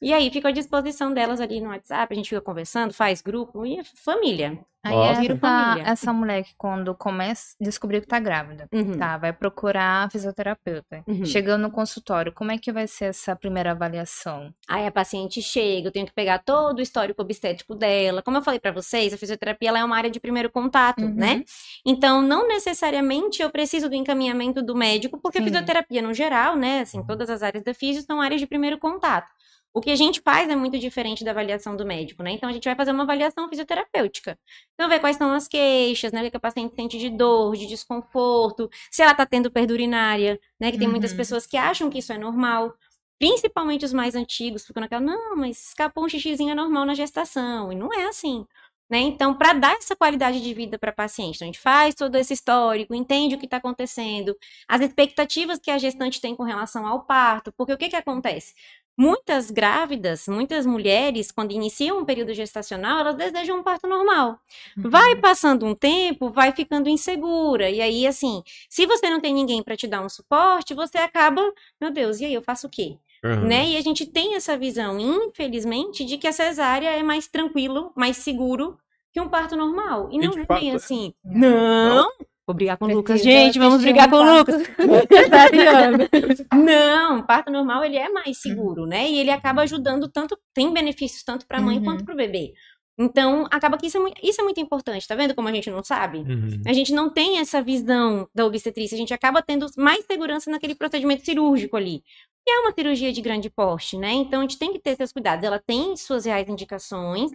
E 0.00 0.12
aí 0.12 0.30
fica 0.30 0.48
à 0.48 0.52
disposição 0.52 1.12
delas 1.12 1.40
ali 1.40 1.60
no 1.60 1.70
WhatsApp, 1.70 2.12
a 2.12 2.16
gente 2.16 2.28
fica 2.28 2.40
conversando, 2.40 2.92
faz 2.92 3.22
grupo 3.22 3.64
e 3.64 3.78
é 3.78 3.84
família. 3.84 4.58
Aí 4.84 4.92
Nossa. 4.94 5.20
Essa, 5.24 5.36
família. 5.38 5.90
essa 5.90 6.12
mulher 6.12 6.44
que 6.44 6.54
quando 6.56 6.94
começa, 6.94 7.56
descobriu 7.60 8.00
que 8.00 8.06
tá 8.06 8.20
grávida, 8.20 8.68
Uhum. 8.72 8.92
tá, 8.96 9.16
vai 9.16 9.32
procurar 9.32 10.08
fisioterapeuta. 10.12 11.02
Uhum. 11.08 11.24
Chegando 11.24 11.62
no 11.62 11.72
consultório, 11.72 12.32
como 12.32 12.52
é 12.52 12.58
que 12.58 12.70
vai 12.70 12.86
ser 12.86 13.06
essa 13.06 13.34
primeira 13.34 13.72
avaliação? 13.72 14.54
Aí 14.68 14.86
a 14.86 14.92
paciente 14.92 15.42
chega, 15.42 15.88
eu 15.88 15.92
tenho 15.92 16.06
que 16.06 16.12
pegar 16.14 16.38
todo 16.38 16.78
o 16.78 16.82
histórico 16.82 17.20
obstétrico 17.20 17.74
dela. 17.74 18.22
Como 18.22 18.36
eu 18.36 18.42
falei 18.42 18.60
pra 18.60 18.70
vocês, 18.70 19.12
a 19.12 19.16
fisioterapia 19.18 19.70
ela 19.70 19.80
é 19.80 19.84
uma 19.84 19.96
área 19.96 20.10
de 20.10 20.20
primeiro 20.20 20.50
contato, 20.50 21.00
Uhum. 21.02 21.14
né? 21.14 21.42
Então, 21.84 22.22
não 22.22 22.46
necessariamente 22.46 23.42
eu 23.42 23.50
preciso 23.50 23.88
do 23.88 23.94
encaminhamento 23.96 24.62
do 24.62 24.76
médico, 24.76 25.18
porque 25.20 25.38
a 25.38 25.40
Sim. 25.40 25.46
fisioterapia 25.48 26.00
no 26.02 26.14
geral, 26.14 26.54
né, 26.54 26.80
assim, 26.82 27.02
todas 27.04 27.28
as 27.28 27.42
áreas 27.42 27.64
da 27.64 27.74
fisio 27.74 28.02
são 28.02 28.20
áreas 28.20 28.40
de 28.40 28.46
primeiro 28.46 28.78
contato. 28.78 29.26
O 29.74 29.80
que 29.80 29.90
a 29.90 29.96
gente 29.96 30.22
faz 30.22 30.48
é 30.48 30.56
muito 30.56 30.78
diferente 30.78 31.22
da 31.22 31.32
avaliação 31.32 31.76
do 31.76 31.84
médico, 31.84 32.22
né? 32.22 32.30
Então 32.32 32.48
a 32.48 32.52
gente 32.52 32.64
vai 32.64 32.74
fazer 32.74 32.92
uma 32.92 33.02
avaliação 33.02 33.46
fisioterapêutica. 33.48 34.38
Então 34.74 34.88
ver 34.88 35.00
quais 35.00 35.16
são 35.16 35.32
as 35.32 35.46
queixas, 35.46 36.12
né? 36.12 36.26
O 36.26 36.30
que 36.30 36.36
a 36.36 36.40
paciente 36.40 36.74
sente 36.74 36.98
de 36.98 37.10
dor, 37.10 37.54
de 37.56 37.66
desconforto, 37.66 38.70
se 38.90 39.02
ela 39.02 39.14
tá 39.14 39.26
tendo 39.26 39.50
perda 39.50 39.74
urinária, 39.74 40.40
né? 40.58 40.72
Que 40.72 40.78
tem 40.78 40.88
muitas 40.88 41.10
Uhum. 41.10 41.16
pessoas 41.18 41.46
que 41.46 41.56
acham 41.58 41.90
que 41.90 41.98
isso 41.98 42.12
é 42.12 42.18
normal. 42.18 42.74
Principalmente 43.18 43.84
os 43.84 43.92
mais 43.92 44.14
antigos, 44.14 44.66
ficam 44.66 44.80
naquela, 44.80 45.00
não, 45.02 45.36
mas 45.36 45.68
escapou 45.68 46.04
um 46.04 46.08
xixizinho 46.08 46.50
é 46.52 46.54
normal 46.54 46.84
na 46.86 46.94
gestação. 46.94 47.72
E 47.72 47.74
não 47.76 47.92
é 47.92 48.06
assim. 48.06 48.46
Né? 48.90 48.98
Então, 49.00 49.34
para 49.34 49.52
dar 49.52 49.74
essa 49.76 49.96
qualidade 49.96 50.40
de 50.40 50.54
vida 50.54 50.78
para 50.78 50.90
a 50.90 50.94
paciente, 50.94 51.36
então, 51.36 51.46
a 51.46 51.50
gente 51.50 51.58
faz 51.58 51.92
todo 51.94 52.14
esse 52.16 52.32
histórico, 52.34 52.94
entende 52.94 53.34
o 53.34 53.38
que 53.38 53.46
está 53.46 53.56
acontecendo, 53.56 54.36
as 54.68 54.80
expectativas 54.80 55.58
que 55.58 55.70
a 55.72 55.78
gestante 55.78 56.20
tem 56.20 56.36
com 56.36 56.44
relação 56.44 56.86
ao 56.86 57.04
parto, 57.04 57.52
porque 57.56 57.72
o 57.72 57.76
que, 57.78 57.88
que 57.88 57.96
acontece? 57.96 58.54
Muitas 58.96 59.50
grávidas, 59.50 60.26
muitas 60.26 60.64
mulheres, 60.64 61.30
quando 61.30 61.52
iniciam 61.52 61.98
um 61.98 62.04
período 62.04 62.32
gestacional, 62.32 63.00
elas 63.00 63.16
desejam 63.16 63.58
um 63.58 63.62
parto 63.62 63.86
normal. 63.86 64.38
Vai 64.76 65.16
passando 65.16 65.66
um 65.66 65.74
tempo, 65.74 66.30
vai 66.30 66.52
ficando 66.52 66.88
insegura. 66.88 67.68
E 67.68 67.80
aí, 67.80 68.06
assim, 68.06 68.42
se 68.70 68.86
você 68.86 69.10
não 69.10 69.20
tem 69.20 69.34
ninguém 69.34 69.62
para 69.62 69.76
te 69.76 69.86
dar 69.86 70.00
um 70.00 70.08
suporte, 70.08 70.74
você 70.74 70.98
acaba, 70.98 71.42
meu 71.80 71.90
Deus, 71.90 72.20
e 72.20 72.24
aí 72.24 72.34
eu 72.34 72.42
faço 72.42 72.66
o 72.66 72.70
quê? 72.70 72.96
Uhum. 73.24 73.46
né? 73.46 73.68
E 73.70 73.76
a 73.76 73.80
gente 73.80 74.06
tem 74.06 74.34
essa 74.34 74.56
visão, 74.56 74.98
infelizmente, 75.00 76.04
de 76.04 76.16
que 76.16 76.28
a 76.28 76.32
cesárea 76.32 76.90
é 76.90 77.02
mais 77.02 77.26
tranquilo, 77.26 77.92
mais 77.96 78.18
seguro 78.18 78.78
que 79.12 79.20
um 79.20 79.28
parto 79.28 79.56
normal. 79.56 80.08
E 80.12 80.16
E 80.16 80.18
não 80.18 80.30
de 80.30 80.40
é 80.40 80.44
fato 80.46 80.60
bem 80.60 80.72
é. 80.72 80.74
assim. 80.74 81.14
Não! 81.24 82.08
Vou 82.46 82.54
brigar 82.54 82.76
com 82.76 82.84
o 82.84 82.88
Lucas. 82.94 83.20
Gente, 83.22 83.58
vamos 83.58 83.82
brigar 83.82 84.06
um 84.06 84.10
com 84.10 84.16
o. 84.18 84.38
Lucas. 84.38 84.62
Não, 86.54 87.22
parto 87.22 87.50
normal 87.50 87.84
ele 87.84 87.96
é 87.96 88.08
mais 88.08 88.38
seguro, 88.40 88.86
né? 88.86 89.10
E 89.10 89.18
ele 89.18 89.30
acaba 89.30 89.62
ajudando 89.62 90.08
tanto, 90.08 90.38
tem 90.54 90.72
benefícios 90.72 91.24
tanto 91.24 91.46
para 91.46 91.58
a 91.58 91.60
mãe 91.60 91.78
Uhum. 91.78 91.84
quanto 91.84 92.04
para 92.04 92.14
o 92.14 92.16
bebê. 92.16 92.52
Então, 92.98 93.46
acaba 93.50 93.76
que 93.76 93.86
isso 93.86 93.98
é, 93.98 94.00
muito, 94.00 94.18
isso 94.22 94.40
é 94.40 94.44
muito 94.44 94.58
importante, 94.58 95.06
tá 95.06 95.14
vendo 95.14 95.34
como 95.34 95.48
a 95.48 95.52
gente 95.52 95.68
não 95.70 95.84
sabe? 95.84 96.18
Uhum. 96.18 96.62
A 96.66 96.72
gente 96.72 96.94
não 96.94 97.10
tem 97.10 97.38
essa 97.40 97.60
visão 97.60 98.26
da 98.34 98.46
obstetrícia, 98.46 98.94
a 98.94 98.98
gente 98.98 99.12
acaba 99.12 99.42
tendo 99.42 99.66
mais 99.76 100.02
segurança 100.06 100.50
naquele 100.50 100.74
procedimento 100.74 101.22
cirúrgico 101.22 101.76
ali. 101.76 102.02
E 102.48 102.50
é 102.50 102.60
uma 102.60 102.72
cirurgia 102.72 103.12
de 103.12 103.20
grande 103.20 103.50
porte, 103.50 103.98
né? 103.98 104.12
Então 104.12 104.38
a 104.38 104.42
gente 104.42 104.58
tem 104.58 104.72
que 104.72 104.78
ter 104.78 104.94
seus 104.96 105.12
cuidados. 105.12 105.44
Ela 105.44 105.58
tem 105.58 105.96
suas 105.96 106.24
reais 106.24 106.48
indicações. 106.48 107.32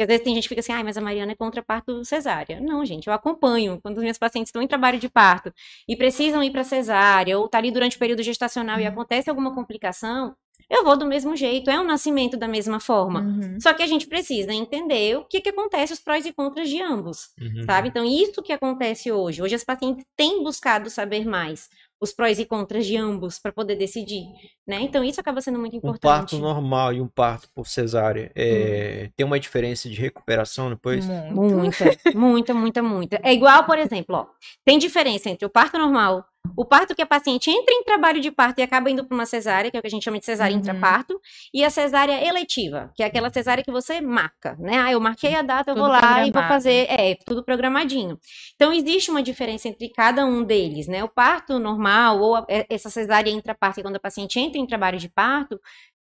E 0.00 0.02
às 0.02 0.06
vezes 0.08 0.24
tem 0.24 0.34
gente 0.34 0.44
que 0.44 0.48
fica 0.48 0.60
assim, 0.60 0.72
ai, 0.72 0.82
mas 0.82 0.96
a 0.96 1.00
Mariana 1.00 1.32
é 1.32 1.34
contra 1.34 1.62
parto 1.62 2.02
cesárea. 2.06 2.58
Não, 2.58 2.82
gente, 2.86 3.06
eu 3.06 3.12
acompanho. 3.12 3.78
Quando 3.82 3.98
os 3.98 4.02
meus 4.02 4.16
pacientes 4.16 4.48
estão 4.48 4.62
em 4.62 4.66
trabalho 4.66 4.98
de 4.98 5.10
parto 5.10 5.52
e 5.86 5.94
precisam 5.94 6.42
ir 6.42 6.50
para 6.50 6.64
cesárea, 6.64 7.38
ou 7.38 7.46
tá 7.46 7.58
ali 7.58 7.70
durante 7.70 7.96
o 7.96 7.98
período 7.98 8.22
gestacional 8.22 8.80
e 8.80 8.86
acontece 8.86 9.28
alguma 9.28 9.54
complicação, 9.54 10.34
eu 10.70 10.84
vou 10.84 10.96
do 10.96 11.04
mesmo 11.04 11.36
jeito. 11.36 11.68
É 11.68 11.78
um 11.78 11.84
nascimento 11.84 12.36
da 12.36 12.48
mesma 12.48 12.80
forma. 12.80 13.20
Uhum. 13.20 13.58
Só 13.60 13.74
que 13.74 13.82
a 13.82 13.86
gente 13.86 14.06
precisa 14.06 14.54
entender 14.54 15.18
o 15.18 15.24
que, 15.24 15.40
que 15.40 15.50
acontece, 15.50 15.92
os 15.92 16.00
prós 16.00 16.24
e 16.24 16.32
contras 16.32 16.70
de 16.70 16.80
ambos 16.80 17.28
Uhum. 17.38 17.64
sabe? 17.66 17.88
Então, 17.88 18.04
isso 18.04 18.42
que 18.42 18.52
acontece 18.54 19.12
hoje. 19.12 19.42
Hoje 19.42 19.54
as 19.54 19.64
pacientes 19.64 20.04
têm 20.16 20.42
buscado 20.42 20.88
saber 20.88 21.26
mais 21.26 21.68
os 22.00 22.12
prós 22.12 22.38
e 22.38 22.46
contras 22.46 22.86
de 22.86 22.96
ambos 22.96 23.38
para 23.38 23.52
poder 23.52 23.76
decidir, 23.76 24.24
né? 24.66 24.78
Então, 24.80 25.04
isso 25.04 25.20
acaba 25.20 25.40
sendo 25.40 25.58
muito 25.58 25.74
Um 25.74 25.78
importante. 25.78 26.02
parto 26.02 26.38
normal 26.38 26.94
e 26.94 27.00
um 27.00 27.06
parto 27.06 27.48
por 27.54 27.68
cesárea 27.68 28.32
é, 28.34 29.10
tem 29.14 29.26
uma 29.26 29.38
diferença 29.38 29.88
de 29.88 30.00
recuperação 30.00 30.70
depois? 30.70 31.06
Muito. 31.30 31.56
Muita, 31.56 31.84
muita, 32.14 32.54
muita, 32.54 32.82
muita. 32.82 33.20
É 33.22 33.32
igual, 33.32 33.64
por 33.64 33.78
exemplo, 33.78 34.16
ó, 34.16 34.26
tem 34.64 34.78
diferença 34.78 35.28
entre 35.28 35.44
o 35.44 35.50
parto 35.50 35.76
normal, 35.78 36.24
o 36.56 36.64
parto 36.64 36.94
que 36.94 37.02
a 37.02 37.06
paciente 37.06 37.50
entra 37.50 37.74
em 37.74 37.82
trabalho 37.84 38.20
de 38.20 38.30
parto 38.30 38.58
e 38.58 38.62
acaba 38.62 38.90
indo 38.90 39.04
para 39.04 39.14
uma 39.14 39.26
cesárea, 39.26 39.70
que 39.70 39.76
é 39.76 39.80
o 39.80 39.82
que 39.82 39.86
a 39.86 39.90
gente 39.90 40.02
chama 40.04 40.18
de 40.18 40.24
cesárea 40.24 40.52
Uhum. 40.54 40.60
intraparto, 40.60 41.20
e 41.54 41.64
a 41.64 41.70
cesárea 41.70 42.22
eletiva, 42.26 42.90
que 42.94 43.02
é 43.02 43.06
aquela 43.06 43.30
cesárea 43.32 43.62
que 43.64 43.70
você 43.70 44.00
marca, 44.00 44.56
né? 44.58 44.78
Ah, 44.78 44.92
eu 44.92 45.00
marquei 45.00 45.34
a 45.34 45.42
data, 45.42 45.70
eu 45.70 45.74
Tudo 45.74 45.84
vou 45.86 45.92
lá 45.92 46.26
e 46.26 46.30
vou 46.30 46.42
fazer, 46.42 46.86
é, 46.90 47.14
tudo 47.26 47.42
programadinho. 47.44 48.18
Então, 48.56 48.72
existe 48.72 49.10
uma 49.10 49.22
diferença 49.22 49.68
entre 49.68 49.88
cada 49.90 50.24
um 50.26 50.42
deles, 50.42 50.86
né? 50.86 51.02
O 51.04 51.08
parto 51.08 51.58
normal 51.58 52.20
ou 52.20 52.36
a- 52.36 52.46
é- 52.48 52.66
essa 52.68 52.90
cesárea 52.90 53.30
intraparto, 53.30 53.80
é 53.80 53.82
quando 53.82 53.96
a 53.96 54.00
paciente 54.00 54.38
entra 54.38 54.58
em 54.60 54.66
trabalho 54.66 54.98
de 54.98 55.08
parto, 55.08 55.58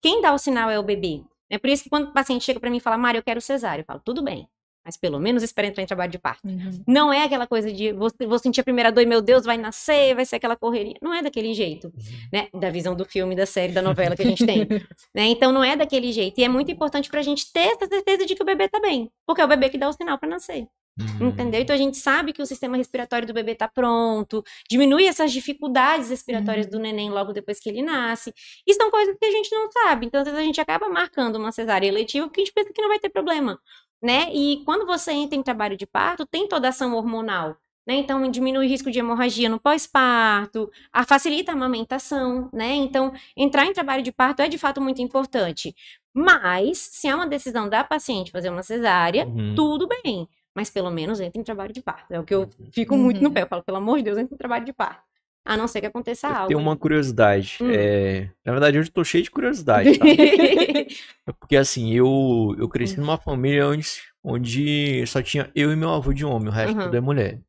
quem 0.01 0.21
dá 0.21 0.33
o 0.33 0.37
sinal 0.37 0.69
é 0.69 0.77
o 0.77 0.83
bebê. 0.83 1.23
É 1.49 1.57
por 1.57 1.69
isso 1.69 1.83
que 1.83 1.89
quando 1.89 2.09
o 2.09 2.13
paciente 2.13 2.43
chega 2.43 2.59
para 2.59 2.69
mim 2.69 2.77
e 2.77 2.79
fala, 2.79 2.97
Mário, 2.97 3.19
eu 3.19 3.23
quero 3.23 3.39
cesárea, 3.39 3.81
eu 3.81 3.85
falo, 3.85 4.01
tudo 4.03 4.23
bem, 4.23 4.47
mas 4.83 4.97
pelo 4.97 5.19
menos 5.19 5.43
espera 5.43 5.67
entrar 5.67 5.83
em 5.83 5.85
trabalho 5.85 6.11
de 6.11 6.19
parto. 6.19 6.47
Uhum. 6.47 6.83
Não 6.87 7.13
é 7.13 7.23
aquela 7.23 7.47
coisa 7.47 7.71
de 7.71 7.91
vou, 7.91 8.11
vou 8.27 8.39
sentir 8.39 8.61
a 8.61 8.63
primeira 8.63 8.91
dor 8.91 9.01
e 9.01 9.05
meu 9.05 9.21
Deus, 9.21 9.45
vai 9.45 9.57
nascer, 9.57 10.15
vai 10.15 10.25
ser 10.25 10.37
aquela 10.37 10.55
correria. 10.55 10.95
Não 11.01 11.13
é 11.13 11.21
daquele 11.21 11.53
jeito, 11.53 11.91
né? 12.31 12.47
Da 12.53 12.69
visão 12.69 12.95
do 12.95 13.05
filme, 13.05 13.35
da 13.35 13.45
série, 13.45 13.73
da 13.73 13.81
novela 13.81 14.15
que 14.15 14.21
a 14.23 14.25
gente 14.25 14.45
tem. 14.45 14.67
né? 15.13 15.25
Então 15.27 15.51
não 15.51 15.63
é 15.63 15.75
daquele 15.75 16.11
jeito. 16.11 16.39
E 16.39 16.43
é 16.43 16.49
muito 16.49 16.71
importante 16.71 17.09
pra 17.09 17.21
gente 17.21 17.51
ter 17.51 17.73
essa 17.73 17.87
certeza 17.87 18.25
de 18.25 18.35
que 18.35 18.41
o 18.41 18.45
bebê 18.45 18.67
tá 18.67 18.79
bem. 18.79 19.09
Porque 19.25 19.41
é 19.41 19.45
o 19.45 19.47
bebê 19.47 19.69
que 19.69 19.77
dá 19.77 19.89
o 19.89 19.93
sinal 19.93 20.17
pra 20.17 20.29
nascer. 20.29 20.67
Uhum. 20.99 21.29
Entendeu? 21.29 21.59
Então 21.59 21.75
a 21.75 21.77
gente 21.77 21.97
sabe 21.97 22.31
que 22.33 22.41
o 22.41 22.45
sistema 22.45 22.77
respiratório 22.77 23.27
do 23.27 23.33
bebê 23.33 23.55
tá 23.55 23.67
pronto, 23.67 24.43
diminui 24.69 25.05
essas 25.05 25.31
dificuldades 25.31 26.09
respiratórias 26.09 26.67
do 26.67 26.77
neném 26.77 27.09
logo 27.09 27.33
depois 27.33 27.59
que 27.59 27.67
ele 27.67 27.81
nasce. 27.81 28.31
E 28.65 28.73
são 28.75 28.91
coisas 28.91 29.15
que 29.17 29.25
a 29.25 29.31
gente 29.31 29.51
não 29.51 29.71
sabe. 29.71 30.05
Então, 30.05 30.21
às 30.21 30.25
vezes, 30.27 30.39
a 30.39 30.43
gente 30.43 30.61
acaba 30.61 30.87
marcando 30.89 31.37
uma 31.37 31.51
cesárea 31.51 31.87
eletiva 31.87 32.27
porque 32.27 32.41
a 32.41 32.45
gente 32.45 32.53
pensa 32.53 32.71
que 32.71 32.81
não 32.81 32.89
vai 32.89 32.99
ter 32.99 33.09
problema. 33.09 33.59
Né? 34.03 34.29
E 34.33 34.61
quando 34.65 34.85
você 34.85 35.13
entra 35.13 35.37
em 35.37 35.41
trabalho 35.43 35.77
de 35.77 35.85
parto, 35.87 36.25
tem 36.25 36.47
toda 36.47 36.67
a 36.67 36.69
ação 36.69 36.93
hormonal. 36.93 37.55
Né? 37.87 37.95
Então, 37.95 38.29
diminui 38.29 38.65
o 38.65 38.69
risco 38.69 38.91
de 38.91 38.99
hemorragia 38.99 39.47
no 39.49 39.59
pós-parto, 39.59 40.69
a- 40.91 41.05
facilita 41.05 41.51
a 41.51 41.55
amamentação, 41.55 42.49
né? 42.53 42.73
Então, 42.75 43.13
entrar 43.35 43.65
em 43.65 43.73
trabalho 43.73 44.01
de 44.03 44.11
parto 44.11 44.41
é 44.41 44.47
de 44.47 44.57
fato 44.57 44.79
muito 44.81 45.01
importante. 45.01 45.75
Mas, 46.13 46.77
se 46.77 47.07
é 47.07 47.15
uma 47.15 47.27
decisão 47.27 47.67
da 47.67 47.83
paciente 47.83 48.31
fazer 48.31 48.49
uma 48.49 48.63
cesárea, 48.63 49.25
Uhum. 49.25 49.53
tudo 49.55 49.87
bem. 49.87 50.27
Mas 50.55 50.69
pelo 50.69 50.91
menos 50.91 51.19
entre 51.19 51.41
em 51.41 51.43
trabalho 51.43 51.73
de 51.73 51.81
parto. 51.81 52.11
É 52.13 52.19
o 52.19 52.23
que 52.23 52.33
eu 52.33 52.47
fico 52.71 52.95
muito 52.95 53.19
no 53.21 53.27
Uhum. 53.29 53.33
pé. 53.33 53.41
Eu 53.43 53.47
falo, 53.47 53.63
pelo 53.63 53.77
amor 53.77 53.97
de 53.97 54.03
Deus, 54.03 54.17
entre 54.17 54.35
em 54.35 54.37
trabalho 54.37 54.63
de 54.65 54.71
parto. 54.73 55.01
A 55.45 55.57
não 55.57 55.67
ser 55.67 55.81
que 55.81 55.87
aconteça 55.87 56.27
Eu 56.27 56.33
algo. 56.35 56.47
tenho 56.47 56.59
uma 56.59 56.77
curiosidade. 56.77 57.57
Hum. 57.61 57.69
é, 57.69 58.29
Na 58.45 58.51
verdade, 58.53 58.79
hoje 58.79 58.89
eu 58.89 58.93
tô 58.93 59.03
cheio 59.03 59.23
de 59.23 59.31
curiosidade, 59.31 59.97
tá? 59.97 60.05
Porque 61.39 61.55
assim, 61.57 61.91
eu, 61.93 62.55
eu 62.57 62.67
cresci 62.69 62.99
numa 62.99 63.17
família 63.17 63.67
onde, 63.67 63.87
onde 64.23 65.05
só 65.07 65.21
tinha 65.21 65.49
eu 65.55 65.71
e 65.71 65.75
meu 65.75 65.89
avô 65.89 66.13
de 66.13 66.23
homem, 66.25 66.47
o 66.47 66.51
resto 66.51 66.77
Uhum. 66.77 66.83
tudo 66.83 66.95
é 66.97 67.01
mulher. 67.01 67.39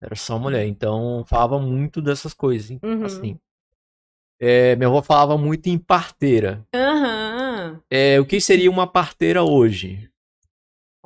Era 0.00 0.14
só 0.14 0.38
mulher, 0.38 0.64
então 0.66 1.24
falava 1.26 1.58
muito 1.58 2.00
dessas 2.00 2.32
coisas, 2.32 2.70
hein, 2.70 2.78
Uhum. 2.82 3.04
assim. 3.04 3.38
É, 4.40 4.76
minha 4.76 4.88
avó 4.88 5.02
falava 5.02 5.36
muito 5.36 5.66
em 5.66 5.76
parteira. 5.76 6.64
Aham. 6.74 7.80
É, 7.90 8.20
o 8.20 8.24
que 8.24 8.40
seria 8.40 8.70
uma 8.70 8.86
parteira 8.86 9.42
hoje? 9.42 10.08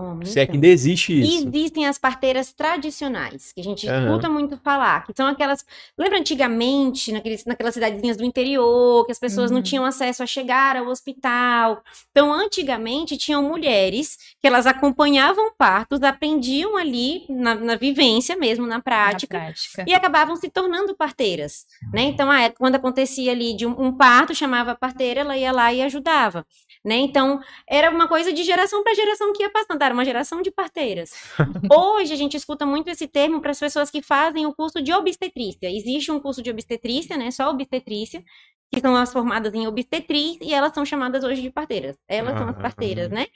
Homem, 0.02 0.26
Se 0.26 0.40
é 0.40 0.44
que 0.46 0.50
então. 0.52 0.54
ainda 0.56 0.66
existe 0.68 1.12
isso. 1.20 1.48
Existem 1.48 1.86
as 1.86 1.98
parteiras 1.98 2.52
tradicionais, 2.52 3.52
que 3.52 3.60
a 3.60 3.64
gente 3.64 3.88
Aham. 3.88 4.06
escuta 4.08 4.28
muito 4.28 4.56
falar, 4.58 5.06
que 5.06 5.12
são 5.16 5.26
aquelas. 5.26 5.64
Lembra 5.96 6.18
antigamente, 6.18 7.12
naqueles, 7.12 7.44
naquelas 7.44 7.74
cidadezinhas 7.74 8.16
do 8.16 8.24
interior, 8.24 9.04
que 9.06 9.12
as 9.12 9.18
pessoas 9.18 9.50
não 9.50 9.58
Uhum. 9.58 9.62
tinham 9.62 9.84
acesso 9.84 10.22
a 10.22 10.26
chegar 10.26 10.76
ao 10.76 10.86
hospital. 10.88 11.82
Então, 12.10 12.32
antigamente, 12.32 13.16
tinham 13.16 13.42
mulheres 13.42 14.16
que 14.40 14.46
elas 14.46 14.66
acompanhavam 14.66 15.52
partos, 15.56 16.02
aprendiam 16.02 16.76
ali 16.76 17.24
na, 17.28 17.54
na 17.54 17.76
vivência 17.76 18.36
mesmo, 18.36 18.66
na 18.66 18.76
Na 18.76 18.82
prática, 18.82 19.38
prática. 19.38 19.84
e 19.86 19.94
acabavam 19.94 20.34
se 20.36 20.48
tornando 20.48 20.94
parteiras, 20.96 21.66
né? 21.92 22.02
Então, 22.02 22.30
a 22.30 22.50
quando 22.50 22.74
acontecia 22.76 23.30
ali 23.32 23.54
de 23.54 23.66
um, 23.66 23.70
um 23.86 23.92
parto, 23.96 24.34
chamava 24.34 24.72
a 24.72 24.74
parteira, 24.74 25.20
ela 25.20 25.36
ia 25.36 25.52
lá 25.52 25.72
e 25.72 25.82
ajudava, 25.82 26.44
né? 26.84 26.96
Então, 26.96 27.40
era 27.68 27.90
uma 27.90 28.08
coisa 28.08 28.32
de 28.32 28.42
geração 28.42 28.82
para 28.82 28.94
geração 28.94 29.32
que 29.32 29.42
ia 29.42 29.50
passando, 29.50 29.82
era 29.82 29.91
uma 29.92 30.04
geração 30.04 30.42
de 30.42 30.50
parteiras. 30.50 31.12
Hoje 31.72 32.12
a 32.12 32.16
gente 32.16 32.36
escuta 32.36 32.66
muito 32.66 32.88
esse 32.88 33.06
termo 33.06 33.40
para 33.40 33.50
as 33.50 33.60
pessoas 33.60 33.90
que 33.90 34.02
fazem 34.02 34.46
o 34.46 34.54
curso 34.54 34.82
de 34.82 34.92
obstetrícia. 34.92 35.70
Existe 35.70 36.10
um 36.12 36.20
curso 36.20 36.42
de 36.42 36.50
obstetrícia, 36.50 37.16
né? 37.16 37.30
Só 37.30 37.50
obstetrícia, 37.50 38.22
que 38.72 38.80
são 38.80 38.96
as 38.96 39.12
formadas 39.12 39.52
em 39.54 39.66
obstetriz 39.66 40.38
e 40.40 40.54
elas 40.54 40.72
são 40.74 40.84
chamadas 40.84 41.24
hoje 41.24 41.42
de 41.42 41.50
parteiras. 41.50 41.96
Elas 42.08 42.36
são 42.38 42.48
as 42.48 42.56
Ah, 42.56 42.60
parteiras, 42.60 43.12
ah. 43.12 43.14
né? 43.14 43.26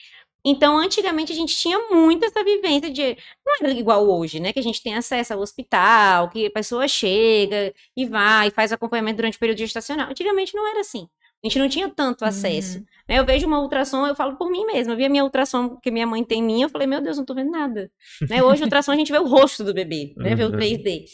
Então, 0.49 0.79
antigamente 0.79 1.33
a 1.33 1.35
gente 1.35 1.57
tinha 1.57 1.77
muito 1.91 2.25
essa 2.25 2.45
vivência 2.45 2.89
de. 2.91 3.17
Não 3.45 3.55
era 3.61 3.71
igual 3.73 4.09
hoje, 4.09 4.39
né? 4.39 4.53
Que 4.53 4.61
a 4.61 4.63
gente 4.63 4.81
tem 4.83 4.95
acesso 4.95 5.35
ao 5.35 5.41
hospital, 5.41 6.31
que 6.31 6.47
a 6.47 6.51
pessoa 6.51 6.87
chega 6.87 7.75
e 7.97 8.07
vai, 8.07 8.51
faz 8.51 8.71
acompanhamento 8.73 9.17
durante 9.17 9.37
o 9.37 9.41
período 9.41 9.59
gestacional. 9.59 10.09
Antigamente 10.11 10.55
não 10.55 10.67
era 10.69 10.81
assim. 10.81 11.09
A 11.45 11.49
gente 11.49 11.59
não 11.59 11.69
tinha 11.69 11.89
tanto 11.89 12.25
acesso. 12.25 12.79
Uhum. 12.79 12.85
né? 13.09 13.19
Eu 13.19 13.25
vejo 13.25 13.47
uma 13.47 13.61
ultrassom, 13.61 14.07
eu 14.07 14.15
falo 14.17 14.37
por 14.37 14.51
mim 14.51 14.65
mesma. 14.67 14.93
Eu 14.95 14.97
vi 14.97 15.05
a 15.05 15.09
minha 15.09 15.23
ultrassom 15.25 15.77
que 15.77 15.91
minha 15.91 16.07
mãe 16.07 16.25
tem 16.25 16.43
minha, 16.43 16.65
eu 16.67 16.69
falei, 16.71 16.87
meu 16.87 17.01
Deus, 17.01 17.17
não 17.19 17.25
tô 17.25 17.35
vendo 17.35 17.51
nada. 17.51 17.91
né? 18.29 18.43
Hoje, 18.43 18.63
ultrassom, 18.65 18.93
a 18.93 18.97
gente 18.97 19.13
vê 19.13 19.19
o 19.19 19.27
rosto 19.29 19.63
do 19.63 19.73
bebê, 19.75 20.13
né? 20.17 20.35
Vê 20.35 20.45
o 20.45 20.47
Uhum. 20.51 20.57
3D. 20.57 21.05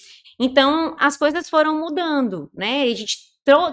Então, 0.41 0.97
as 0.99 1.17
coisas 1.17 1.49
foram 1.51 1.79
mudando, 1.79 2.51
né? 2.55 2.83
A 2.83 2.95
gente 2.95 3.17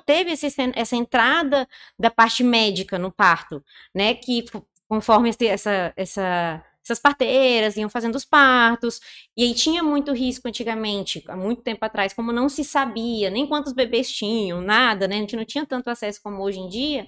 teve 0.05 0.31
esse 0.31 0.47
essa 0.75 0.95
entrada 0.95 1.67
da 1.97 2.09
parte 2.12 2.43
médica 2.43 2.97
no 2.99 3.12
parto, 3.12 3.63
né? 3.95 4.13
Que 4.15 4.43
conforme 4.88 5.29
esse- 5.29 5.47
essa, 5.47 5.93
essa, 5.95 6.63
essas 6.91 6.99
parteiras 6.99 7.78
iam 7.78 7.89
fazendo 7.89 8.15
os 8.15 8.25
partos, 8.25 8.99
e 9.38 9.43
aí 9.43 9.54
tinha 9.54 9.84
muito 9.84 10.12
risco 10.13 10.47
antigamente, 10.47 11.23
há 11.28 11.36
muito 11.38 11.62
tempo 11.62 11.84
atrás, 11.86 12.13
como 12.13 12.32
não 12.32 12.49
se 12.49 12.63
sabia, 12.63 13.30
nem 13.30 13.47
quantos 13.47 13.73
bebês 13.73 14.12
tinham, 14.12 14.62
nada, 14.62 15.08
né? 15.08 15.17
A 15.17 15.19
gente 15.19 15.36
não 15.36 15.45
tinha 15.45 15.65
tanto 15.65 15.89
acesso 15.89 16.19
como 16.23 16.41
hoje 16.43 16.60
em 16.60 16.67
dia. 16.69 17.08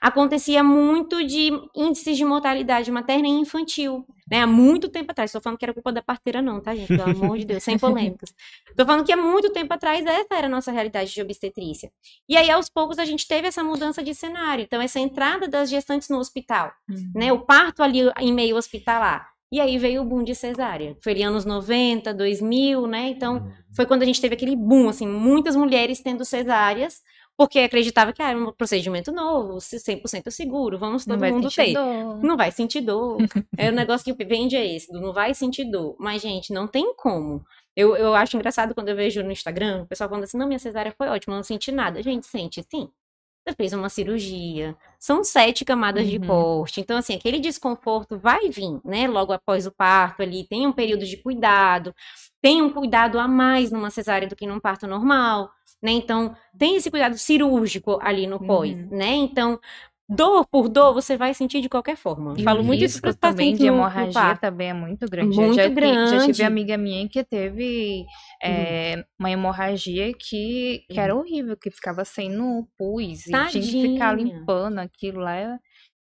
Acontecia 0.00 0.62
muito 0.62 1.24
de 1.24 1.50
índices 1.74 2.16
de 2.16 2.24
mortalidade 2.24 2.90
materna 2.90 3.26
e 3.26 3.30
infantil, 3.32 4.04
né? 4.30 4.42
Há 4.42 4.46
muito 4.46 4.88
tempo 4.88 5.10
atrás. 5.10 5.30
Estou 5.30 5.40
falando 5.42 5.58
que 5.58 5.64
era 5.64 5.74
culpa 5.74 5.90
da 5.92 6.02
parteira, 6.02 6.40
não, 6.40 6.60
tá, 6.60 6.74
gente? 6.74 6.88
Pelo 6.88 7.02
amor 7.02 7.38
de 7.38 7.44
Deus, 7.44 7.62
sem 7.62 7.78
polêmicas. 7.78 8.32
Estou 8.70 8.86
falando 8.86 9.04
que 9.04 9.12
há 9.12 9.16
muito 9.16 9.50
tempo 9.52 9.72
atrás 9.74 10.04
essa 10.06 10.34
era 10.34 10.46
a 10.46 10.50
nossa 10.50 10.70
realidade 10.70 11.12
de 11.12 11.20
obstetrícia. 11.22 11.90
E 12.28 12.36
aí, 12.36 12.50
aos 12.50 12.68
poucos, 12.68 12.98
a 12.98 13.04
gente 13.04 13.26
teve 13.26 13.48
essa 13.48 13.64
mudança 13.64 14.02
de 14.02 14.14
cenário. 14.14 14.62
Então, 14.64 14.80
essa 14.80 15.00
entrada 15.00 15.48
das 15.48 15.68
gestantes 15.70 16.08
no 16.08 16.18
hospital, 16.18 16.72
Uhum. 16.88 17.10
né? 17.14 17.32
O 17.32 17.40
parto 17.40 17.82
ali 17.82 18.00
em 18.20 18.32
meio 18.32 18.56
hospitalar. 18.56 19.28
E 19.50 19.60
aí 19.62 19.78
veio 19.78 20.02
o 20.02 20.04
boom 20.04 20.22
de 20.22 20.34
cesárea. 20.34 20.94
Foi 21.00 21.12
ali 21.12 21.22
anos 21.22 21.46
90, 21.46 22.12
2000, 22.12 22.86
né? 22.86 23.08
Então, 23.08 23.50
foi 23.74 23.86
quando 23.86 24.02
a 24.02 24.04
gente 24.04 24.20
teve 24.20 24.34
aquele 24.34 24.54
boom, 24.54 24.90
assim, 24.90 25.06
muitas 25.08 25.56
mulheres 25.56 26.00
tendo 26.02 26.22
cesáreas, 26.22 27.00
porque 27.38 27.60
acreditava 27.60 28.12
que 28.12 28.20
ah, 28.20 28.30
era 28.30 28.38
um 28.38 28.52
procedimento 28.52 29.12
novo, 29.12 29.58
100% 29.60 30.28
seguro, 30.28 30.76
vamos 30.76 31.04
todo 31.04 31.20
Não 31.20 31.30
mundo 31.30 31.48
ter. 31.48 31.72
dor. 31.72 32.18
Não 32.20 32.36
vai 32.36 32.50
sentir 32.50 32.80
dor. 32.80 33.18
é 33.56 33.68
o 33.70 33.72
negócio 33.72 34.14
que 34.16 34.24
vende 34.24 34.56
é 34.56 34.74
esse, 34.74 34.92
não 34.92 35.12
vai 35.12 35.32
sentir 35.34 35.64
dor. 35.70 35.94
Mas, 36.00 36.20
gente, 36.20 36.52
não 36.52 36.66
tem 36.66 36.92
como. 36.96 37.44
Eu, 37.76 37.94
eu 37.96 38.12
acho 38.12 38.36
engraçado 38.36 38.74
quando 38.74 38.88
eu 38.88 38.96
vejo 38.96 39.22
no 39.22 39.30
Instagram, 39.30 39.82
o 39.84 39.86
pessoal 39.86 40.10
falando 40.10 40.24
assim, 40.24 40.36
não, 40.36 40.48
minha 40.48 40.58
cesárea 40.58 40.92
foi 40.98 41.06
ótima, 41.06 41.36
não 41.36 41.44
senti 41.44 41.70
nada. 41.70 42.02
Gente, 42.02 42.26
sente 42.26 42.60
sim. 42.68 42.90
Você 43.46 43.54
fez 43.54 43.72
uma 43.72 43.88
cirurgia. 43.88 44.76
São 44.98 45.22
sete 45.22 45.64
camadas 45.64 46.08
de 46.08 46.18
Uhum. 46.18 46.26
corte. 46.26 46.80
Então, 46.80 46.98
assim, 46.98 47.14
aquele 47.14 47.38
desconforto 47.38 48.18
vai 48.18 48.50
vir, 48.50 48.80
né? 48.84 49.06
Logo 49.06 49.32
após 49.32 49.64
o 49.64 49.70
parto 49.70 50.22
ali. 50.22 50.44
Tem 50.46 50.66
um 50.66 50.72
período 50.72 51.06
de 51.06 51.16
cuidado. 51.16 51.94
Tem 52.42 52.60
um 52.60 52.70
cuidado 52.70 53.18
a 53.18 53.28
mais 53.28 53.70
numa 53.70 53.90
cesárea 53.90 54.28
do 54.28 54.34
que 54.36 54.46
num 54.46 54.60
parto 54.60 54.86
normal, 54.88 55.50
né? 55.82 55.92
Então, 55.92 56.34
tem 56.58 56.76
esse 56.76 56.90
cuidado 56.90 57.16
cirúrgico 57.18 57.98
ali 58.02 58.26
no 58.26 58.38
pós, 58.38 58.76
Uhum. 58.76 58.88
né? 58.90 59.14
Então, 59.14 59.58
dor 60.08 60.46
por 60.46 60.68
dor, 60.68 60.94
você 60.94 61.16
vai 61.16 61.34
sentir 61.34 61.60
de 61.60 61.68
qualquer 61.68 61.96
forma. 61.96 62.34
E 62.36 62.42
Falo 62.42 62.64
muito 62.64 62.82
isso 62.84 63.00
para 63.00 63.10
os 63.10 63.16
pacientes 63.16 63.60
de 63.60 63.66
hemorragia 63.66 64.36
também 64.36 64.70
é 64.70 64.72
muito 64.74 65.06
grande. 65.08 65.36
Muito 65.36 65.54
já, 65.56 65.62
ti- 65.68 65.70
já 65.70 65.74
grande. 65.74 66.26
tive 66.26 66.42
amiga 66.44 66.76
minha 66.78 67.08
que 67.08 67.22
teve 67.22 68.06
é, 68.42 69.04
uma 69.18 69.30
hemorragia 69.30 70.12
que, 70.14 70.82
que 70.88 70.98
era 70.98 71.14
horrível, 71.14 71.56
que 71.56 71.70
ficava 71.70 72.04
sem 72.04 72.30
no 72.30 72.66
pus 72.76 73.26
e 73.26 73.30
tinha 73.30 73.62
que 73.62 73.82
ficar 73.82 74.16
limpando 74.16 74.78
aquilo 74.78 75.20
lá. 75.20 75.58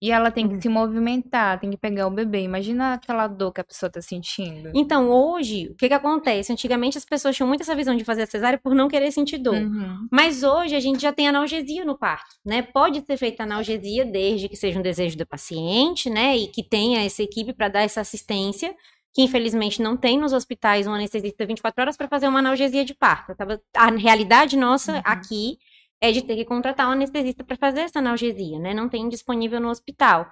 E 0.02 0.10
ela 0.10 0.30
tem 0.30 0.48
que 0.48 0.54
Uhum. 0.54 0.60
se 0.62 0.68
movimentar, 0.68 1.60
tem 1.60 1.70
que 1.70 1.76
pegar 1.76 2.06
o 2.06 2.10
bebê. 2.10 2.40
Imagina 2.42 2.94
aquela 2.94 3.26
dor 3.26 3.52
que 3.52 3.60
a 3.60 3.64
pessoa 3.64 3.90
tá 3.90 4.00
sentindo. 4.00 4.70
Então, 4.74 5.10
hoje, 5.10 5.68
o 5.70 5.74
que 5.74 5.88
que 5.88 5.94
acontece? 5.94 6.50
Antigamente 6.52 6.96
as 6.96 7.04
pessoas 7.04 7.36
tinham 7.36 7.46
muito 7.46 7.60
essa 7.60 7.74
visão 7.74 7.94
de 7.94 8.02
fazer 8.02 8.22
a 8.22 8.26
cesárea 8.26 8.58
por 8.58 8.74
não 8.74 8.88
querer 8.88 9.10
sentir 9.12 9.36
dor. 9.38 9.54
Uhum. 9.56 10.08
Mas 10.10 10.42
hoje 10.42 10.74
a 10.74 10.80
gente 10.80 11.02
já 11.02 11.12
tem 11.12 11.28
analgesia 11.28 11.84
no 11.84 11.98
parto, 11.98 12.34
né? 12.44 12.62
Pode 12.62 13.04
ser 13.04 13.16
feita 13.18 13.42
analgesia 13.42 14.04
desde 14.06 14.48
que 14.48 14.56
seja 14.56 14.78
um 14.78 14.82
desejo 14.82 15.18
do 15.18 15.26
paciente, 15.26 16.08
né? 16.08 16.36
E 16.36 16.46
que 16.48 16.62
tenha 16.62 17.04
essa 17.04 17.22
equipe 17.22 17.52
para 17.52 17.68
dar 17.68 17.82
essa 17.82 18.00
assistência, 18.00 18.74
que 19.12 19.22
infelizmente 19.22 19.82
não 19.82 19.96
tem 19.98 20.16
nos 20.18 20.32
hospitais 20.32 20.86
um 20.86 20.94
anestesista 20.94 21.44
24 21.44 21.82
horas 21.82 21.96
para 21.96 22.08
fazer 22.08 22.26
uma 22.28 22.38
analgesia 22.38 22.84
de 22.84 22.94
parto. 22.94 23.34
A 23.76 23.90
realidade 23.90 24.56
nossa 24.56 24.94
Uhum. 24.94 25.02
aqui 25.04 25.58
é 26.00 26.10
de 26.12 26.22
ter 26.22 26.36
que 26.36 26.44
contratar 26.44 26.88
um 26.88 26.92
anestesista 26.92 27.44
para 27.44 27.56
fazer 27.56 27.80
essa 27.80 27.98
analgesia, 27.98 28.58
né? 28.58 28.72
Não 28.72 28.88
tem 28.88 29.08
disponível 29.08 29.60
no 29.60 29.68
hospital. 29.68 30.30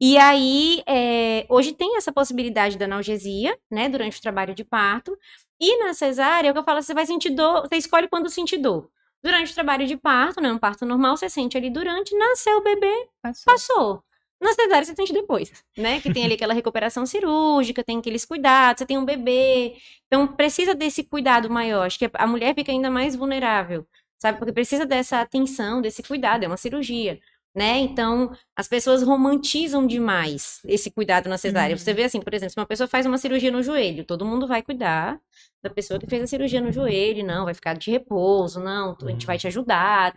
E 0.00 0.16
aí, 0.16 0.82
é, 0.86 1.44
hoje 1.48 1.72
tem 1.72 1.96
essa 1.96 2.10
possibilidade 2.10 2.78
da 2.78 2.86
analgesia, 2.86 3.58
né, 3.70 3.86
durante 3.86 4.18
o 4.18 4.22
trabalho 4.22 4.54
de 4.54 4.64
parto. 4.64 5.16
E 5.60 5.76
na 5.84 5.92
cesárea, 5.92 6.48
é 6.48 6.50
o 6.50 6.54
que 6.54 6.60
eu 6.60 6.64
falo, 6.64 6.80
você 6.80 6.94
vai 6.94 7.04
sentir 7.04 7.30
dor, 7.30 7.68
você 7.68 7.76
escolhe 7.76 8.08
quando 8.08 8.30
sentir 8.30 8.56
dor. 8.56 8.88
Durante 9.22 9.52
o 9.52 9.54
trabalho 9.54 9.86
de 9.86 9.98
parto, 9.98 10.40
né, 10.40 10.50
um 10.50 10.58
parto 10.58 10.86
normal, 10.86 11.18
você 11.18 11.28
sente 11.28 11.58
ali 11.58 11.68
durante, 11.68 12.16
nasceu 12.16 12.56
o 12.56 12.62
bebê, 12.62 13.08
Passou. 13.20 13.44
passou. 13.52 14.04
Na 14.40 14.54
cesárea 14.54 14.86
você 14.86 14.94
sente 14.94 15.12
depois, 15.12 15.52
né? 15.76 16.00
Que 16.00 16.10
tem 16.10 16.24
ali 16.24 16.32
aquela 16.32 16.54
recuperação 16.54 17.04
cirúrgica, 17.04 17.84
tem 17.84 17.98
aqueles 17.98 18.24
cuidados, 18.24 18.78
você 18.78 18.86
tem 18.86 18.96
um 18.96 19.04
bebê. 19.04 19.76
Então 20.06 20.26
precisa 20.26 20.74
desse 20.74 21.04
cuidado 21.04 21.50
maior. 21.50 21.84
Acho 21.84 21.98
que 21.98 22.10
a 22.14 22.26
mulher 22.26 22.54
fica 22.54 22.72
ainda 22.72 22.90
mais 22.90 23.14
vulnerável, 23.14 23.86
sabe? 24.20 24.38
Porque 24.38 24.52
precisa 24.52 24.84
dessa 24.86 25.20
atenção, 25.20 25.80
desse 25.80 26.02
cuidado, 26.02 26.44
é 26.44 26.46
uma 26.46 26.56
cirurgia. 26.56 27.18
Né? 27.52 27.78
Então, 27.78 28.30
as 28.54 28.68
pessoas 28.68 29.02
romantizam 29.02 29.84
demais 29.84 30.60
esse 30.64 30.88
cuidado 30.88 31.28
na 31.28 31.36
cesárea. 31.36 31.74
Uhum. 31.74 31.78
Você 31.78 31.92
vê 31.92 32.04
assim, 32.04 32.20
por 32.20 32.32
exemplo, 32.32 32.52
se 32.52 32.60
uma 32.60 32.66
pessoa 32.66 32.86
faz 32.86 33.06
uma 33.06 33.18
cirurgia 33.18 33.50
no 33.50 33.60
joelho, 33.60 34.04
todo 34.04 34.24
mundo 34.24 34.46
vai 34.46 34.62
cuidar 34.62 35.18
da 35.60 35.68
pessoa 35.68 35.98
que 35.98 36.06
fez 36.06 36.22
a 36.22 36.26
cirurgia 36.28 36.60
no 36.60 36.70
joelho, 36.70 37.26
não, 37.26 37.44
vai 37.44 37.54
ficar 37.54 37.74
de 37.74 37.90
repouso, 37.90 38.60
não, 38.60 38.96
a 39.02 39.10
gente 39.10 39.26
vai 39.26 39.36
te 39.36 39.48
ajudar. 39.48 40.14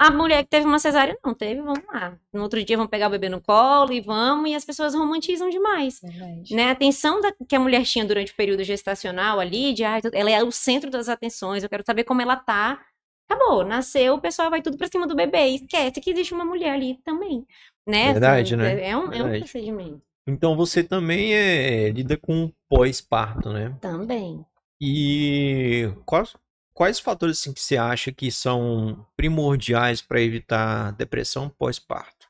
A 0.00 0.10
mulher 0.10 0.44
que 0.44 0.50
teve 0.50 0.66
uma 0.66 0.78
cesárea 0.80 1.16
não 1.24 1.34
teve, 1.34 1.60
vamos 1.60 1.84
lá. 1.92 2.16
No 2.32 2.42
outro 2.42 2.62
dia 2.64 2.76
vamos 2.76 2.90
pegar 2.90 3.06
o 3.08 3.10
bebê 3.10 3.28
no 3.28 3.40
colo 3.40 3.92
e 3.92 4.00
vamos, 4.00 4.50
e 4.50 4.54
as 4.54 4.64
pessoas 4.64 4.94
romantizam 4.94 5.48
demais. 5.50 6.00
Verdade. 6.00 6.54
Né? 6.54 6.68
A 6.68 6.70
atenção 6.72 7.20
da- 7.20 7.32
que 7.48 7.54
a 7.54 7.60
mulher 7.60 7.84
tinha 7.84 8.04
durante 8.04 8.32
o 8.32 8.36
período 8.36 8.62
gestacional 8.64 9.40
ali, 9.40 9.72
de 9.72 9.84
ah, 9.84 10.00
ela 10.12 10.30
é 10.30 10.42
o 10.42 10.50
centro 10.52 10.90
das 10.90 11.08
atenções, 11.08 11.62
eu 11.62 11.68
quero 11.68 11.84
saber 11.84 12.02
como 12.04 12.20
ela 12.22 12.36
tá. 12.36 12.80
Acabou, 13.28 13.64
nasceu, 13.64 14.14
o 14.14 14.20
pessoal 14.20 14.48
vai 14.48 14.62
tudo 14.62 14.78
pra 14.78 14.86
cima 14.88 15.06
do 15.06 15.14
bebê. 15.14 15.48
e 15.48 15.54
Esquece 15.56 16.00
que 16.00 16.10
existe 16.10 16.32
uma 16.32 16.44
mulher 16.44 16.70
ali 16.70 16.98
também. 17.04 17.46
Né? 17.86 18.12
Verdade, 18.12 18.54
Assim, 18.54 18.62
né? 18.62 18.88
É 18.88 18.96
um, 18.96 19.04
é 19.04 19.06
um 19.06 19.10
Verdade. 19.10 19.38
procedimento. 19.40 20.02
Então 20.26 20.56
você 20.56 20.82
também 20.82 21.34
é, 21.34 21.90
lida 21.90 22.16
com 22.16 22.52
pós-parto, 22.68 23.50
né? 23.50 23.74
Também. 23.80 24.44
E 24.80 25.90
quais, 26.06 26.34
quais 26.72 27.00
fatores 27.00 27.38
assim, 27.40 27.52
que 27.52 27.60
você 27.60 27.76
acha 27.76 28.12
que 28.12 28.30
são 28.30 29.06
primordiais 29.16 30.00
para 30.00 30.20
evitar 30.20 30.92
depressão 30.92 31.48
pós-parto? 31.48 32.28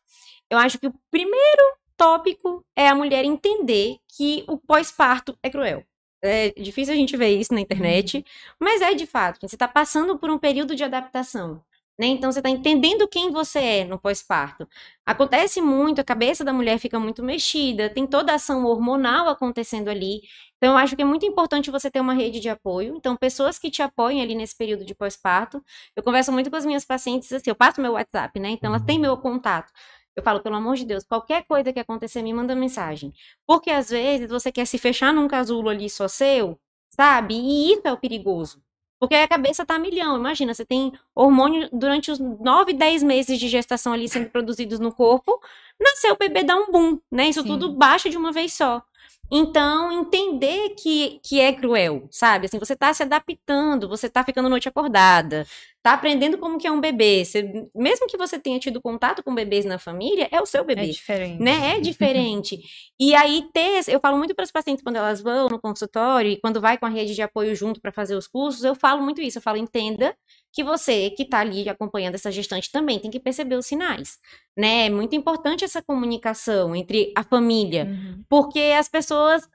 Eu 0.51 0.59
acho 0.59 0.79
que 0.79 0.87
o 0.87 0.95
primeiro 1.11 1.77
tópico 1.97 2.65
é 2.77 2.89
a 2.89 2.95
mulher 2.95 3.25
entender 3.25 3.97
que 4.17 4.45
o 4.49 4.57
pós-parto 4.57 5.37
é 5.43 5.51
cruel. 5.51 5.85
É 6.23 6.51
difícil 6.51 6.95
a 6.95 6.97
gente 6.97 7.17
ver 7.17 7.31
isso 7.39 7.55
na 7.55 7.61
internet, 7.61 8.25
mas 8.59 8.81
é 8.83 8.95
de 8.95 9.07
fato. 9.07 9.47
Você 9.47 9.55
está 9.55 9.69
passando 9.69 10.19
por 10.19 10.31
um 10.31 10.39
período 10.39 10.75
de 10.75 10.83
adaptação. 10.85 11.63
Né? 11.99 12.07
Então 12.07 12.31
você 12.31 12.39
está 12.39 12.49
entendendo 12.49 13.09
quem 13.09 13.31
você 13.33 13.59
é 13.59 13.85
no 13.85 13.99
pós-parto. 13.99 14.69
Acontece 15.05 15.61
muito, 15.61 16.01
a 16.01 16.05
cabeça 16.05 16.45
da 16.45 16.53
mulher 16.53 16.79
fica 16.79 16.99
muito 17.01 17.25
mexida, 17.25 17.91
tem 17.91 18.07
toda 18.07 18.31
a 18.33 18.37
ação 18.37 18.65
hormonal 18.65 19.29
acontecendo 19.29 19.89
ali. 19.89 20.21
Então, 20.57 20.73
eu 20.73 20.77
acho 20.79 20.95
que 20.97 21.03
é 21.03 21.05
muito 21.05 21.25
importante 21.25 21.71
você 21.71 21.91
ter 21.91 22.01
uma 22.01 22.15
rede 22.15 22.41
de 22.41 22.49
apoio. 22.49 22.97
Então, 22.97 23.17
pessoas 23.17 23.59
que 23.59 23.71
te 23.71 23.81
apoiem 23.81 24.21
ali 24.21 24.35
nesse 24.35 24.57
período 24.57 24.85
de 24.85 24.95
pós-parto. 24.95 25.63
Eu 25.97 26.03
converso 26.03 26.33
muito 26.33 26.51
com 26.51 26.57
as 26.57 26.67
minhas 26.67 26.85
pacientes 26.85 27.33
assim, 27.33 27.51
eu 27.51 27.55
passo 27.55 27.81
meu 27.81 27.93
WhatsApp, 27.93 28.39
né? 28.41 28.51
Então, 28.51 28.71
ela 28.75 28.85
tem 28.85 28.99
meu 28.99 29.17
contato. 29.17 29.73
Eu 30.19 30.23
falo, 30.23 30.41
pelo 30.41 30.57
amor 30.57 30.75
de 30.75 30.85
Deus, 30.85 31.05
qualquer 31.05 31.45
coisa 31.45 31.73
que 31.73 31.79
acontecer, 31.79 32.23
me 32.23 32.35
manda 32.35 32.53
mensagem. 32.53 33.15
Porque 33.47 33.71
às 33.71 33.89
vezes 33.89 34.29
você 34.29 34.51
quer 34.51 34.67
se 34.67 34.77
fechar 34.77 35.15
num 35.15 35.29
casulo 35.29 35.69
ali 35.69 35.89
só 35.89 36.09
seu, 36.09 36.59
sabe? 36.91 37.35
E 37.35 37.73
isso 37.73 37.83
é 37.85 37.93
o 37.93 37.97
perigoso. 37.97 38.61
Porque 38.99 39.15
a 39.15 39.29
cabeça 39.29 39.65
tá 39.65 39.77
a 39.77 39.79
milhão. 39.79 40.17
Imagina, 40.17 40.53
você 40.53 40.65
tem 40.65 40.93
hormônio 41.15 41.69
durante 41.73 42.11
os 42.11 42.19
9, 42.19 42.73
10 42.73 43.05
meses 43.05 43.39
de 43.39 43.47
gestação 43.47 43.93
ali 43.93 44.09
sendo 44.09 44.29
produzidos 44.29 44.81
no 44.81 44.93
corpo, 44.93 45.41
nasceu 45.81 46.15
o 46.15 46.19
bebê 46.19 46.43
dá 46.43 46.57
um 46.57 46.73
boom, 46.73 46.99
né? 47.13 47.29
Isso 47.29 47.43
Sim. 47.43 47.49
tudo 47.51 47.73
baixa 47.73 48.11
de 48.11 48.17
uma 48.17 48.33
vez 48.33 48.55
só. 48.55 48.83
Então, 49.31 49.93
entender 49.93 50.71
que, 50.71 51.21
que 51.23 51.39
é 51.41 51.53
cruel, 51.53 52.09
sabe? 52.11 52.47
Assim, 52.47 52.59
você 52.59 52.75
tá 52.75 52.93
se 52.95 53.03
adaptando, 53.03 53.89
você 53.89 54.09
tá 54.09 54.25
ficando 54.25 54.49
noite 54.49 54.69
acordada, 54.69 55.47
tá 55.83 55.93
aprendendo 55.93 56.39
como 56.39 56.59
que 56.59 56.67
é 56.67 56.73
um 56.73 56.81
bebê. 56.81 57.25
Você- 57.25 57.69
mesmo 57.75 58.07
que 58.07 58.17
você 58.17 58.39
tenha 58.39 58.59
tido 58.59 58.81
contato 58.81 59.23
com 59.23 59.35
bebês 59.35 59.65
na 59.67 59.79
família, 59.79 60.29
é 60.31 60.41
o 60.41 60.47
seu 60.47 60.63
É 60.63 60.65
bebê 60.65 60.87
diferente. 60.89 61.43
né? 61.43 61.77
É 61.77 61.81
diferente. 61.81 62.59
e 62.99 63.15
aí 63.15 63.45
ter, 63.53 63.83
eu 63.89 64.01
falo 64.01 64.17
muito 64.19 64.35
para 64.35 64.45
as 64.45 64.51
pacientes 64.51 64.83
quando 64.83 64.97
elas 64.97 65.21
vão 65.21 65.49
no 65.49 65.61
consultório 65.61 66.31
e 66.33 66.41
quando 66.41 66.61
vai 66.61 66.79
com 66.79 66.87
a 66.87 66.89
rede 66.89 67.15
de 67.15 67.23
apoio 67.23 67.55
junto 67.55 67.81
para 67.81 67.93
fazer 67.93 68.15
os 68.17 68.27
cursos, 68.27 68.65
eu 68.65 68.75
falo 68.75 69.03
muito 69.03 69.21
isso. 69.21 69.39
Eu 69.39 69.43
falo, 69.43 69.59
entenda 69.59 70.17
que 70.53 70.65
você 70.65 71.11
que 71.11 71.23
está 71.25 71.41
ali 71.41 71.69
acompanhando 71.69 72.15
essa 72.17 72.31
gestante 72.33 72.71
também 72.73 72.99
tem 72.99 73.11
que 73.11 73.21
perceber 73.21 73.57
os 73.57 73.67
sinais, 73.67 74.19
né? 74.57 74.87
É 74.87 74.91
muito 74.91 75.15
importante 75.15 75.65
essa 75.65 75.83
comunicação 75.83 76.75
entre 76.75 77.13
a 77.17 77.23
família, 77.23 77.85
Uhum. 77.87 78.25
porque 78.29 78.75
as 78.79 78.89
pessoas 78.89 79.49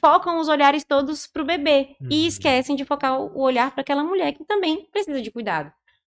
focam 0.00 0.40
os 0.40 0.48
olhares 0.48 0.84
todos 0.84 1.26
pro 1.26 1.44
bebê 1.44 1.96
Uhum. 2.00 2.08
e 2.10 2.26
esquecem 2.26 2.74
de 2.76 2.84
focar 2.84 3.20
o 3.20 3.40
olhar 3.40 3.70
para 3.72 3.82
aquela 3.82 4.02
mulher 4.04 4.32
que 4.32 4.44
também 4.44 4.88
precisa 4.90 5.20
de 5.20 5.30
cuidado. 5.30 5.70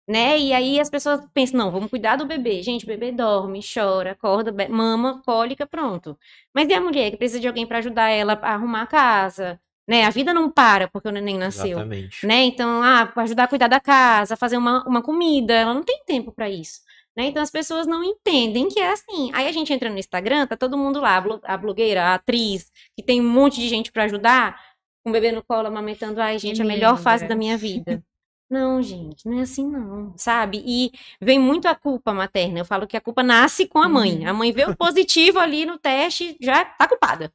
Né? 0.09 0.39
E 0.39 0.55
aí 0.55 0.81
as 0.81 0.89
pessoas 0.89 1.21
pensam, 1.35 1.59
não, 1.59 1.71
vamos 1.71 1.91
cuidar 1.91 2.17
do 2.17 2.25
bebê. 2.25 2.63
Gente, 2.63 2.85
o 2.85 2.87
bebê 2.87 3.13
dorme, 3.13 3.61
chora, 3.63 4.13
acorda, 4.13 4.51
mama, 4.71 5.21
cólica, 5.23 5.67
pronto. 5.67 6.17
Mas 6.55 6.67
e 6.69 6.73
a 6.73 6.81
mulher 6.81 7.11
que 7.11 7.19
precisa 7.19 7.41
de 7.41 7.47
alguém 7.47 7.67
para 7.67 7.77
ajudar 7.79 8.09
ela 8.09 8.33
a 8.41 8.55
arrumar 8.55 8.83
a 8.83 8.87
casa, 8.87 9.61
né? 9.89 10.05
A 10.05 10.11
vida 10.11 10.35
não 10.35 10.51
para 10.51 10.87
porque 10.87 11.09
o 11.09 11.11
neném 11.13 11.39
nasceu, 11.39 11.79
Exatamente. 11.79 12.27
né? 12.27 12.43
Então, 12.45 12.83
ah, 12.83 13.07
para 13.07 13.23
ajudar 13.23 13.45
a 13.45 13.49
cuidar 13.49 13.69
da 13.69 13.81
casa, 13.81 14.37
fazer 14.37 14.59
uma, 14.59 14.87
uma 14.87 15.03
comida, 15.03 15.55
ela 15.55 15.73
não 15.73 15.83
tem 15.83 16.03
tempo 16.07 16.31
para 16.31 16.49
isso. 16.51 16.81
Né? 17.17 17.25
Então 17.27 17.43
as 17.43 17.51
pessoas 17.51 17.85
não 17.87 18.05
entendem 18.05 18.69
que 18.69 18.79
é 18.79 18.93
assim. 18.93 19.31
Aí 19.33 19.49
a 19.49 19.53
gente 19.53 19.73
entra 19.73 19.91
no 19.91 19.99
Instagram, 19.99 20.47
tá 20.47 20.57
todo 20.57 20.79
mundo 20.79 21.01
lá, 21.01 21.17
a 21.17 21.21
blo- 21.21 21.41
a 21.43 21.57
blogueira, 21.57 22.05
a 22.05 22.15
atriz, 22.15 22.71
que 22.95 23.03
tem 23.03 23.21
um 23.21 23.29
monte 23.29 23.59
de 23.61 23.69
gente 23.69 23.91
para 23.91 24.05
ajudar, 24.05 24.61
com 25.03 25.11
o 25.11 25.13
bebê 25.13 25.33
no 25.33 25.43
colo, 25.43 25.67
amamentando, 25.67 26.21
ai, 26.21 26.39
gente, 26.39 26.63
a 26.63 26.65
melhor 26.65 26.97
fase 26.99 27.27
da 27.27 27.35
minha 27.35 27.57
vida. 27.57 28.01
Não, 28.51 28.81
gente, 28.83 29.29
não 29.29 29.41
é 29.41 29.43
assim 29.43 29.69
não, 29.71 30.15
sabe? 30.17 30.63
E 30.67 30.91
vem 31.21 31.39
muito 31.39 31.69
a 31.69 31.75
culpa 31.75 32.15
materna. 32.15 32.59
Eu 32.61 32.65
falo 32.65 32.87
que 32.87 32.97
a 32.97 33.01
culpa 33.01 33.23
nasce 33.23 33.67
com 33.67 33.79
a 33.79 33.87
mãe. 33.91 34.21
Uhum. 34.21 34.27
A 34.27 34.33
mãe 34.33 34.51
vê 34.53 34.65
o 34.65 34.75
positivo 34.75 35.39
ali 35.39 35.67
no 35.67 35.77
teste, 35.79 36.35
já 36.41 36.65
tá 36.65 36.89
culpada. 36.89 37.31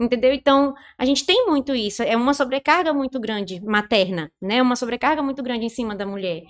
Entendeu? 0.00 0.32
Então, 0.32 0.74
a 0.98 1.04
gente 1.04 1.24
tem 1.24 1.46
muito 1.46 1.74
isso. 1.74 2.02
É 2.02 2.16
uma 2.16 2.34
sobrecarga 2.34 2.92
muito 2.92 3.20
grande 3.20 3.60
materna, 3.60 4.30
né? 4.40 4.60
Uma 4.60 4.76
sobrecarga 4.76 5.22
muito 5.22 5.42
grande 5.42 5.64
em 5.66 5.68
cima 5.68 5.94
da 5.94 6.06
mulher. 6.06 6.42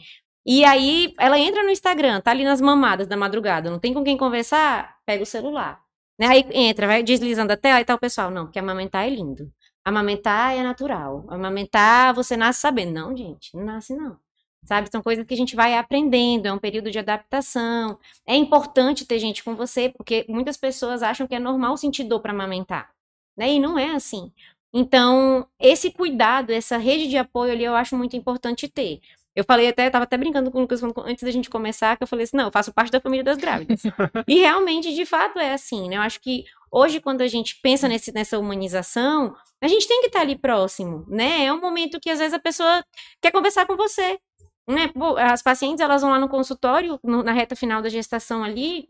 E 0.45 0.65
aí, 0.65 1.13
ela 1.21 1.39
entra 1.39 1.63
no 1.63 1.71
Instagram, 1.71 2.21
tá 2.21 2.31
ali 2.33 2.45
nas 2.45 2.61
mamadas 2.61 3.07
da 3.07 3.17
madrugada, 3.17 3.71
não 3.71 3.79
tem 3.79 3.95
com 3.95 4.03
quem 4.03 4.17
conversar, 4.17 4.97
pega 5.07 5.23
o 5.23 5.27
celular. 5.27 5.81
Né? 6.19 6.27
Aí 6.27 6.45
entra, 6.53 6.87
vai 6.87 7.03
deslizando 7.03 7.53
a 7.53 7.57
tela 7.57 7.81
e 7.81 7.93
o 7.93 7.99
pessoal, 7.99 8.31
não, 8.31 8.51
que 8.51 8.59
amamentar 8.59 9.07
é 9.07 9.11
lindo. 9.11 9.53
Amamentar 9.85 10.55
é 10.57 10.63
natural. 10.63 11.25
Amamentar, 11.29 12.15
você 12.15 12.37
nasce 12.37 12.61
sabendo. 12.61 12.93
Não, 12.93 13.17
gente, 13.17 13.57
não 13.57 13.65
nasce 13.65 13.95
não. 13.95 14.19
Sabe? 14.65 14.89
São 14.91 15.03
coisas 15.03 15.27
que 15.27 15.35
a 15.35 15.37
gente 15.37 15.57
vai 15.57 15.77
aprendendo, 15.77 16.47
é 16.47 16.53
um 16.53 16.59
período 16.59 16.91
de 16.91 16.99
adaptação. 16.99 17.99
É 18.27 18.37
importante 18.37 19.05
ter 19.05 19.19
gente 19.19 19.43
com 19.43 19.57
você, 19.57 19.89
porque 19.89 20.25
muitas 20.29 20.57
pessoas 20.57 21.03
acham 21.03 21.27
que 21.27 21.35
é 21.35 21.41
normal 21.41 21.77
sentir 21.77 22.05
dor 22.05 22.21
para 22.21 22.33
amamentar. 22.33 22.92
Né? 23.37 23.53
E 23.55 23.61
não 23.61 23.79
é 23.79 23.91
assim. 23.95 24.33
Então, 24.75 25.47
esse 25.61 25.91
cuidado, 25.91 26.51
essa 26.51 26.77
rede 26.79 27.09
de 27.09 27.17
apoio 27.19 27.53
ali, 27.53 27.65
eu 27.65 27.75
acho 27.75 27.97
muito 27.97 28.17
importante 28.17 28.69
ter. 28.69 29.01
Eu 29.35 29.45
falei 29.45 29.69
até, 29.69 29.89
tava 29.89 30.05
até 30.05 30.17
brincando 30.17 30.51
com 30.51 30.59
o 30.59 30.61
Lucas 30.63 30.83
antes 30.83 31.25
da 31.25 31.31
gente 31.31 31.49
começar, 31.49 31.97
que 31.97 32.03
eu 32.03 32.07
falei 32.07 32.25
assim, 32.25 32.37
não, 32.37 32.47
eu 32.47 32.53
faço 32.53 32.73
parte 32.73 32.93
da 32.93 33.01
família 33.01 33.25
das 33.25 33.39
grávidas. 33.39 33.83
e 34.29 34.39
realmente, 34.41 34.95
de 34.95 35.07
fato, 35.07 35.39
é 35.39 35.55
assim, 35.55 35.89
né? 35.89 35.97
Eu 35.97 36.03
acho 36.03 36.21
que 36.21 36.45
hoje, 36.71 37.01
quando 37.01 37.23
a 37.23 37.27
gente 37.27 37.59
pensa 37.63 37.89
nesse, 37.89 38.13
nessa 38.13 38.39
humanização, 38.39 39.35
a 39.63 39.69
gente 39.69 39.89
tem 39.89 40.01
que 40.03 40.09
estar 40.09 40.21
ali 40.21 40.37
próximo, 40.37 41.05
né? 41.09 41.47
É 41.47 41.53
um 41.53 41.61
momento 41.61 41.99
que 42.01 42.11
às 42.11 42.19
vezes 42.19 42.35
a 42.35 42.39
pessoa 42.39 42.85
quer 43.23 43.31
conversar 43.31 43.67
com 43.67 43.75
você, 43.77 44.19
né? 44.69 44.89
Pô, 44.89 45.17
as 45.17 45.43
pacientes, 45.43 45.81
elas 45.81 46.03
vão 46.03 46.11
lá 46.11 46.19
no 46.19 46.29
consultório, 46.29 46.99
no- 47.03 47.23
na 47.23 47.33
reta 47.33 47.57
final 47.57 47.81
da 47.81 47.89
gestação 47.89 48.45
ali, 48.45 48.87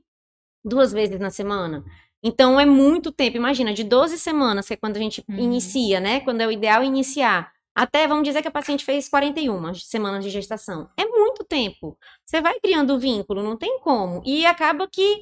duas 0.65 0.93
vezes 0.93 1.21
na 1.21 1.31
semana. 1.31 1.85
Então, 2.23 2.59
é 2.61 2.65
muito 2.65 3.11
tempo. 3.11 3.37
Imagina, 3.37 3.73
de 3.75 3.83
12 3.85 4.19
semanas, 4.19 4.67
que 4.69 4.75
é 4.75 4.77
quando 4.77 4.97
a 4.97 5.01
gente 5.01 5.25
Uhum. 5.29 5.39
inicia, 5.39 6.01
né? 6.01 6.21
Quando 6.21 6.41
é 6.41 6.47
o 6.47 6.53
ideal 6.53 6.85
iniciar. 6.85 7.51
Até, 7.75 8.07
vamos 8.07 8.25
dizer 8.25 8.43
que 8.43 8.49
a 8.49 8.51
paciente 8.51 8.85
fez 8.85 9.09
41 9.09 9.75
semanas 9.75 10.23
de 10.23 10.31
gestação. 10.31 10.89
É 10.97 11.07
muito 11.07 11.43
tempo. 11.43 11.97
Você 12.25 12.41
vai 12.41 12.61
criando 12.61 12.95
o 12.95 12.99
vínculo, 12.99 13.43
não 13.43 13.57
tem 13.57 13.81
como. 13.81 14.23
E 14.27 14.45
acaba 14.45 14.87
que 14.87 15.21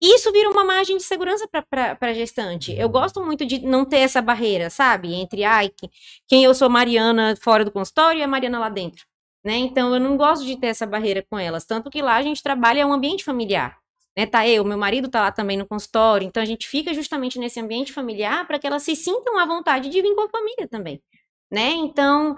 isso 0.00 0.30
vira 0.30 0.50
uma 0.50 0.62
margem 0.62 0.98
de 0.98 1.02
segurança 1.02 1.48
para 1.48 1.96
a 1.98 2.12
gestante. 2.12 2.70
Eu 2.78 2.88
gosto 2.90 3.24
muito 3.24 3.46
de 3.46 3.60
não 3.60 3.84
ter 3.84 4.00
essa 4.00 4.20
barreira, 4.20 4.68
sabe? 4.68 5.14
Entre, 5.14 5.42
ai, 5.42 5.70
que- 5.70 5.88
quem 6.28 6.44
eu 6.44 6.54
sou 6.54 6.68
Mariana 6.68 7.34
fora 7.40 7.64
do 7.64 7.70
consultório 7.72 8.20
e 8.20 8.22
a 8.22 8.28
Mariana 8.28 8.58
lá 8.58 8.68
dentro. 8.68 9.06
Né? 9.42 9.56
Então, 9.56 9.94
eu 9.94 10.00
não 10.00 10.16
gosto 10.18 10.44
de 10.44 10.54
ter 10.56 10.66
essa 10.66 10.86
barreira 10.86 11.24
com 11.30 11.38
elas. 11.38 11.64
Tanto 11.64 11.88
que 11.88 12.02
lá 12.02 12.16
a 12.16 12.22
gente 12.22 12.42
trabalha 12.42 12.86
um 12.86 12.92
ambiente 12.92 13.24
familiar. 13.24 13.78
Né? 14.16 14.26
Tá 14.26 14.48
eu, 14.48 14.64
meu 14.64 14.78
marido 14.78 15.08
tá 15.08 15.20
lá 15.22 15.32
também 15.32 15.56
no 15.56 15.66
consultório. 15.66 16.26
Então, 16.26 16.42
a 16.42 16.46
gente 16.46 16.66
fica 16.66 16.94
justamente 16.94 17.38
nesse 17.38 17.60
ambiente 17.60 17.92
familiar 17.92 18.46
para 18.46 18.58
que 18.58 18.66
elas 18.66 18.82
se 18.82 18.96
sintam 18.96 19.38
à 19.38 19.46
vontade 19.46 19.88
de 19.88 20.00
vir 20.00 20.14
com 20.14 20.22
a 20.22 20.28
família 20.28 20.66
também. 20.68 21.02
Né? 21.50 21.70
Então, 21.72 22.36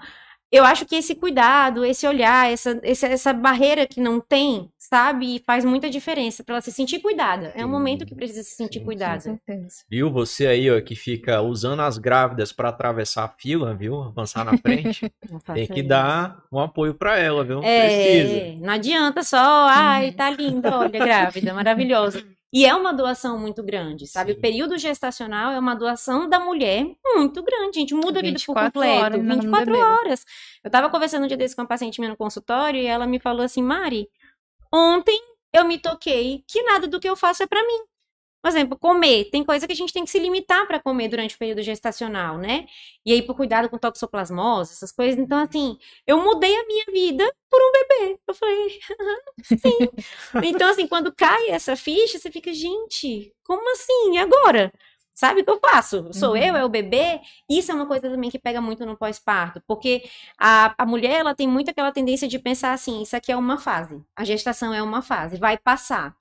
eu 0.51 0.63
acho 0.65 0.85
que 0.85 0.95
esse 0.95 1.13
cuidado, 1.13 1.85
esse 1.85 2.07
olhar, 2.07 2.51
essa, 2.51 2.79
essa, 2.81 3.07
essa 3.07 3.33
barreira 3.33 3.85
que 3.85 4.01
não 4.01 4.19
tem, 4.19 4.71
sabe, 4.77 5.43
faz 5.45 5.63
muita 5.63 5.89
diferença 5.89 6.43
para 6.43 6.55
ela 6.55 6.61
se 6.61 6.71
sentir 6.71 6.99
cuidada. 6.99 7.51
É 7.55 7.63
um 7.63 7.69
momento 7.69 8.05
que 8.05 8.15
precisa 8.15 8.41
se 8.41 8.55
sentir 8.55 8.79
cuidada. 8.79 9.19
certeza. 9.19 9.83
Viu? 9.89 10.11
Você 10.11 10.47
aí, 10.47 10.71
ó, 10.71 10.81
que 10.81 10.95
fica 10.95 11.39
usando 11.41 11.81
as 11.81 11.99
grávidas 11.99 12.51
para 12.51 12.69
atravessar 12.69 13.25
a 13.25 13.29
fila, 13.29 13.75
viu? 13.75 14.01
Avançar 14.01 14.43
na 14.43 14.57
frente. 14.57 15.11
Tem 15.53 15.67
que 15.67 15.81
isso. 15.81 15.89
dar 15.89 16.43
um 16.51 16.59
apoio 16.59 16.95
para 16.95 17.19
ela, 17.19 17.43
viu? 17.43 17.59
Precisa. 17.59 18.33
É, 18.33 18.55
não 18.59 18.73
adianta 18.73 19.21
só, 19.21 19.67
ai, 19.69 20.11
tá 20.13 20.31
linda, 20.31 20.79
olha, 20.79 20.99
grávida, 20.99 21.53
maravilhosa. 21.53 22.23
E 22.51 22.65
é 22.65 22.73
uma 22.73 22.91
doação 22.91 23.37
muito 23.37 23.61
grande, 23.61 24.07
sabe? 24.07 24.31
Sim. 24.31 24.37
O 24.37 24.41
período 24.41 24.77
gestacional 24.77 25.51
é 25.51 25.59
uma 25.59 25.75
doação 25.75 26.27
da 26.27 26.39
mulher 26.39 26.83
muito 27.15 27.43
grande, 27.43 27.79
gente. 27.79 27.93
Muda 27.93 28.19
a 28.19 28.23
vida 28.23 28.39
por 28.45 28.55
24 28.55 28.71
completo. 28.73 29.03
horas 29.03 29.23
no 29.23 29.35
24 29.35 29.65
bebê. 29.71 29.83
horas. 29.83 30.25
Eu 30.63 30.71
tava 30.71 30.89
conversando 30.89 31.25
um 31.25 31.27
dia 31.27 31.37
desse 31.37 31.55
com 31.55 31.61
uma 31.61 31.67
paciente 31.67 31.99
minha 31.99 32.09
no 32.09 32.17
consultório 32.17 32.81
e 32.81 32.85
ela 32.85 33.05
me 33.05 33.19
falou 33.19 33.43
assim, 33.43 33.61
Mari, 33.61 34.09
ontem 34.73 35.19
eu 35.53 35.63
me 35.65 35.77
toquei 35.77 36.43
que 36.47 36.63
nada 36.63 36.87
do 36.87 36.99
que 36.99 37.07
eu 37.07 37.15
faço 37.15 37.43
é 37.43 37.47
pra 37.47 37.61
mim. 37.61 37.81
Por 38.41 38.49
exemplo, 38.49 38.77
comer. 38.77 39.25
Tem 39.31 39.43
coisa 39.43 39.67
que 39.67 39.73
a 39.73 39.75
gente 39.75 39.91
tem 39.93 40.05
que 40.05 40.11
se 40.11 40.19
limitar 40.19 40.65
para 40.67 40.79
comer 40.79 41.09
durante 41.09 41.35
o 41.35 41.37
período 41.37 41.61
gestacional, 41.61 42.37
né? 42.37 42.67
E 43.05 43.11
aí, 43.13 43.21
por 43.21 43.35
cuidado 43.35 43.69
com 43.69 43.77
toxoplasmose, 43.77 44.73
essas 44.73 44.91
coisas. 44.91 45.19
Então, 45.19 45.37
assim, 45.39 45.77
eu 46.07 46.21
mudei 46.23 46.55
a 46.55 46.65
minha 46.65 46.85
vida 46.85 47.23
por 47.49 47.59
um 47.61 47.71
bebê. 47.71 48.19
Eu 48.27 48.33
falei, 48.33 48.79
sim. 49.43 49.91
Então, 50.41 50.69
assim, 50.69 50.87
quando 50.87 51.13
cai 51.13 51.49
essa 51.49 51.75
ficha, 51.75 52.17
você 52.19 52.31
fica, 52.31 52.53
gente, 52.53 53.33
como 53.43 53.69
assim? 53.73 54.17
Agora? 54.17 54.71
Sabe 55.13 55.41
o 55.41 55.43
que 55.43 55.51
eu 55.51 55.59
faço? 55.59 56.09
Sou 56.13 56.29
Uhum. 56.31 56.37
eu, 56.37 56.55
é 56.55 56.63
o 56.63 56.69
bebê? 56.69 57.19
Isso 57.49 57.71
é 57.71 57.75
uma 57.75 57.85
coisa 57.85 58.09
também 58.09 58.29
que 58.29 58.39
pega 58.39 58.61
muito 58.61 58.85
no 58.85 58.95
pós-parto, 58.97 59.61
porque 59.67 60.03
a, 60.39 60.73
a 60.77 60.85
mulher, 60.85 61.19
ela 61.19 61.35
tem 61.35 61.45
muito 61.45 61.69
aquela 61.69 61.91
tendência 61.91 62.25
de 62.25 62.39
pensar 62.39 62.71
assim, 62.71 63.01
isso 63.01 63.15
aqui 63.17 63.29
é 63.31 63.35
uma 63.35 63.57
fase, 63.57 64.01
a 64.15 64.23
gestação 64.23 64.73
é 64.73 64.81
uma 64.81 65.01
fase, 65.01 65.37
vai 65.37 65.57
passar. 65.57 66.15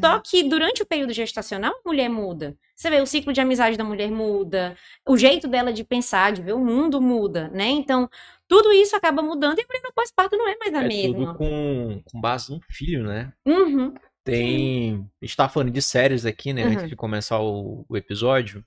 Só 0.00 0.18
que 0.20 0.42
durante 0.48 0.82
o 0.82 0.86
período 0.86 1.12
gestacional, 1.12 1.72
a 1.72 1.88
mulher 1.88 2.08
muda. 2.08 2.56
Você 2.74 2.90
vê, 2.90 3.00
o 3.00 3.06
ciclo 3.06 3.32
de 3.32 3.40
amizade 3.40 3.76
da 3.76 3.84
mulher 3.84 4.10
muda, 4.10 4.76
o 5.08 5.16
jeito 5.16 5.46
dela 5.48 5.72
de 5.72 5.84
pensar, 5.84 6.32
de 6.32 6.42
ver 6.42 6.52
o 6.54 6.58
mundo 6.58 7.00
muda, 7.00 7.48
né? 7.50 7.66
Então, 7.68 8.08
tudo 8.48 8.72
isso 8.72 8.94
acaba 8.96 9.22
mudando 9.22 9.58
e 9.58 9.62
a 9.62 9.66
mulher 9.66 9.82
no 9.84 9.92
pós-parto 9.94 10.36
não 10.36 10.48
é 10.48 10.56
mais 10.58 10.74
a 10.74 10.82
É 10.82 10.88
mesma. 10.88 11.14
tudo 11.14 11.34
com, 11.38 12.02
com 12.04 12.20
base 12.20 12.50
no 12.52 12.60
filho, 12.70 13.04
né? 13.04 13.32
Uhum, 13.46 13.94
Tem. 14.24 15.06
A 15.22 15.24
gente 15.26 15.36
tá 15.36 15.48
falando 15.48 15.70
de 15.70 15.82
séries 15.82 16.24
aqui, 16.26 16.52
né? 16.52 16.62
Antes 16.64 16.82
Uhum. 16.84 16.88
de 16.88 16.96
começar 16.96 17.40
o, 17.40 17.84
o 17.88 17.96
episódio. 17.96 18.64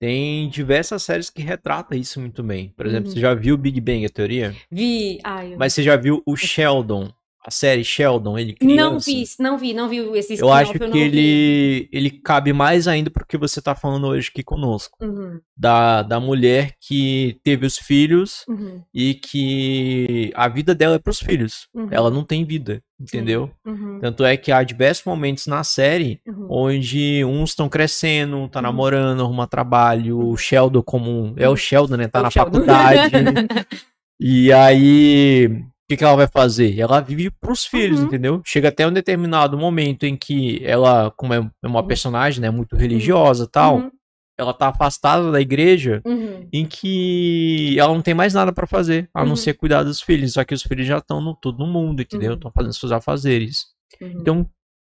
Tem 0.00 0.48
diversas 0.48 1.02
séries 1.02 1.28
que 1.28 1.42
retratam 1.42 1.98
isso 1.98 2.20
muito 2.20 2.42
bem. 2.42 2.72
Por 2.76 2.86
exemplo, 2.86 3.08
Uhum. 3.08 3.14
você 3.14 3.20
já 3.20 3.34
viu 3.34 3.56
Big 3.56 3.80
Bang, 3.80 4.04
a 4.06 4.08
teoria? 4.08 4.54
Vi. 4.70 5.18
Ai, 5.24 5.54
eu... 5.54 5.58
Mas 5.58 5.74
você 5.74 5.82
já 5.82 5.96
viu 5.96 6.22
o 6.24 6.36
Sheldon? 6.36 7.12
A 7.46 7.50
série 7.50 7.84
Sheldon, 7.84 8.36
ele 8.36 8.52
criança? 8.52 8.82
Não 8.90 8.98
vi, 8.98 9.24
não 9.38 9.58
vi, 9.58 9.72
não 9.74 9.88
vi 9.88 9.98
esse 10.18 10.32
Eu 10.32 10.48
spin-off, 10.48 10.62
acho 10.62 10.72
que 10.74 10.90
vi. 10.90 10.98
ele, 10.98 11.88
ele 11.92 12.10
cabe 12.10 12.52
mais 12.52 12.86
ainda 12.88 13.10
pro 13.10 13.24
que 13.26 13.38
você 13.38 13.62
tá 13.62 13.74
falando 13.74 14.08
hoje 14.08 14.28
aqui 14.30 14.42
conosco. 14.42 14.98
Uhum, 15.00 15.40
Da, 15.56 16.02
da 16.02 16.18
mulher 16.20 16.74
que 16.80 17.38
teve 17.44 17.64
os 17.64 17.78
filhos 17.78 18.44
uhum, 18.48 18.82
e 18.92 19.14
que 19.14 20.30
a 20.34 20.48
vida 20.48 20.74
dela 20.74 20.96
é 20.96 20.98
pros 20.98 21.20
filhos. 21.20 21.68
Uhum. 21.72 21.88
Ela 21.90 22.10
não 22.10 22.22
tem 22.24 22.44
vida, 22.44 22.82
entendeu? 23.00 23.50
uhum, 23.64 23.98
Tanto 24.00 24.24
é 24.24 24.36
que 24.36 24.52
há 24.52 24.62
diversos 24.62 25.04
momentos 25.06 25.46
na 25.46 25.62
série 25.64 26.20
uhum. 26.26 26.46
onde 26.50 27.24
uns 27.24 27.50
estão 27.50 27.68
crescendo, 27.68 28.48
tá 28.48 28.60
namorando, 28.60 29.22
arruma 29.22 29.46
trabalho, 29.46 30.18
o 30.18 30.36
Sheldon 30.36 30.82
como 30.82 31.32
é 31.36 31.48
o 31.48 31.56
Sheldon, 31.56 31.96
né, 31.96 32.08
tá 32.08 32.18
É 32.18 32.22
na 32.24 32.30
Sheldon. 32.30 32.50
faculdade. 32.50 33.10
e 34.20 34.52
aí, 34.52 35.62
que 35.88 35.96
que 35.96 36.04
ela 36.04 36.16
vai 36.16 36.26
fazer? 36.26 36.78
Ela 36.78 37.00
vive 37.00 37.30
pros 37.30 37.64
filhos, 37.64 38.00
Uhum. 38.00 38.06
entendeu? 38.06 38.42
Chega 38.44 38.68
até 38.68 38.86
um 38.86 38.92
determinado 38.92 39.56
momento 39.56 40.04
em 40.04 40.16
que 40.16 40.60
ela, 40.64 41.10
como 41.16 41.32
é 41.34 41.40
uma 41.64 41.86
personagem, 41.86 42.40
né, 42.42 42.50
muito 42.50 42.76
religiosa, 42.76 43.44
e 43.44 43.48
tal, 43.50 43.76
Uhum, 43.78 43.90
ela 44.38 44.52
tá 44.54 44.68
afastada 44.68 45.32
da 45.32 45.40
igreja 45.40 46.00
uhum, 46.06 46.46
em 46.52 46.64
que 46.66 47.76
ela 47.78 47.92
não 47.92 48.02
tem 48.02 48.14
mais 48.14 48.34
nada 48.34 48.52
pra 48.52 48.66
fazer, 48.66 49.08
a 49.14 49.22
não 49.24 49.30
Uhum. 49.30 49.36
ser 49.36 49.54
cuidar 49.54 49.82
dos 49.82 50.00
filhos, 50.00 50.34
só 50.34 50.44
que 50.44 50.54
os 50.54 50.62
filhos 50.62 50.86
já 50.86 50.98
estão 50.98 51.20
no 51.20 51.34
tudo 51.34 51.58
no 51.58 51.66
mundo, 51.72 52.02
entendeu? 52.02 52.30
Uhum. 52.30 52.36
Estão 52.36 52.52
fazendo 52.52 52.74
seus 52.74 52.92
afazeres. 52.92 53.66
uhum. 54.00 54.08
Então, 54.20 54.46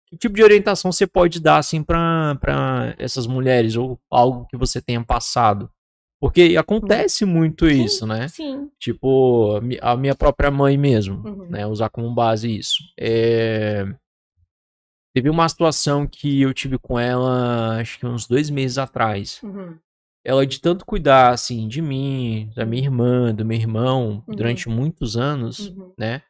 que 0.07 0.17
tipo 0.17 0.35
de 0.35 0.43
orientação 0.43 0.91
você 0.91 1.05
pode 1.05 1.39
dar 1.41 1.57
assim 1.57 1.83
pra 1.83 2.35
pra 2.39 2.95
essas 2.97 3.27
mulheres 3.27 3.75
ou 3.75 3.99
algo 4.09 4.45
que 4.49 4.55
você 4.55 4.81
tenha 4.81 5.03
passado? 5.03 5.69
Porque 6.19 6.55
acontece 6.57 7.25
muito 7.25 7.67
isso, 7.67 8.05
né? 8.07 8.27
Sim. 8.27 8.69
Tipo, 8.79 9.57
a 9.57 9.61
mi- 9.61 9.77
a 9.81 9.95
minha 9.97 10.15
própria 10.15 10.49
mãe 10.49 10.77
mesmo, 10.77 11.21
Uhum. 11.25 11.49
né? 11.49 11.67
Usar 11.67 11.89
como 11.89 12.13
base 12.13 12.55
isso. 12.57 12.77
É... 12.99 13.85
Teve 15.13 15.29
uma 15.29 15.47
situação 15.47 16.05
que 16.05 16.41
eu 16.41 16.53
tive 16.53 16.77
com 16.77 16.99
ela, 16.99 17.77
acho 17.79 17.97
que 17.99 18.05
uns 18.05 18.27
dois 18.27 18.49
meses 18.49 18.77
atrás. 18.77 19.39
Uhum, 19.43 19.77
Ela 20.27 20.45
de 20.45 20.59
tanto 20.59 20.85
cuidar, 20.85 21.29
assim, 21.31 21.67
de 21.67 21.81
mim, 21.81 22.49
da 22.55 22.65
minha 22.65 22.81
irmã, 22.83 23.33
do 23.33 23.45
meu 23.45 23.55
irmão, 23.57 24.23
Uhum. 24.27 24.35
durante 24.35 24.67
muitos 24.67 25.15
anos, 25.15 25.69
uhum, 25.69 25.93
né? 25.97 26.21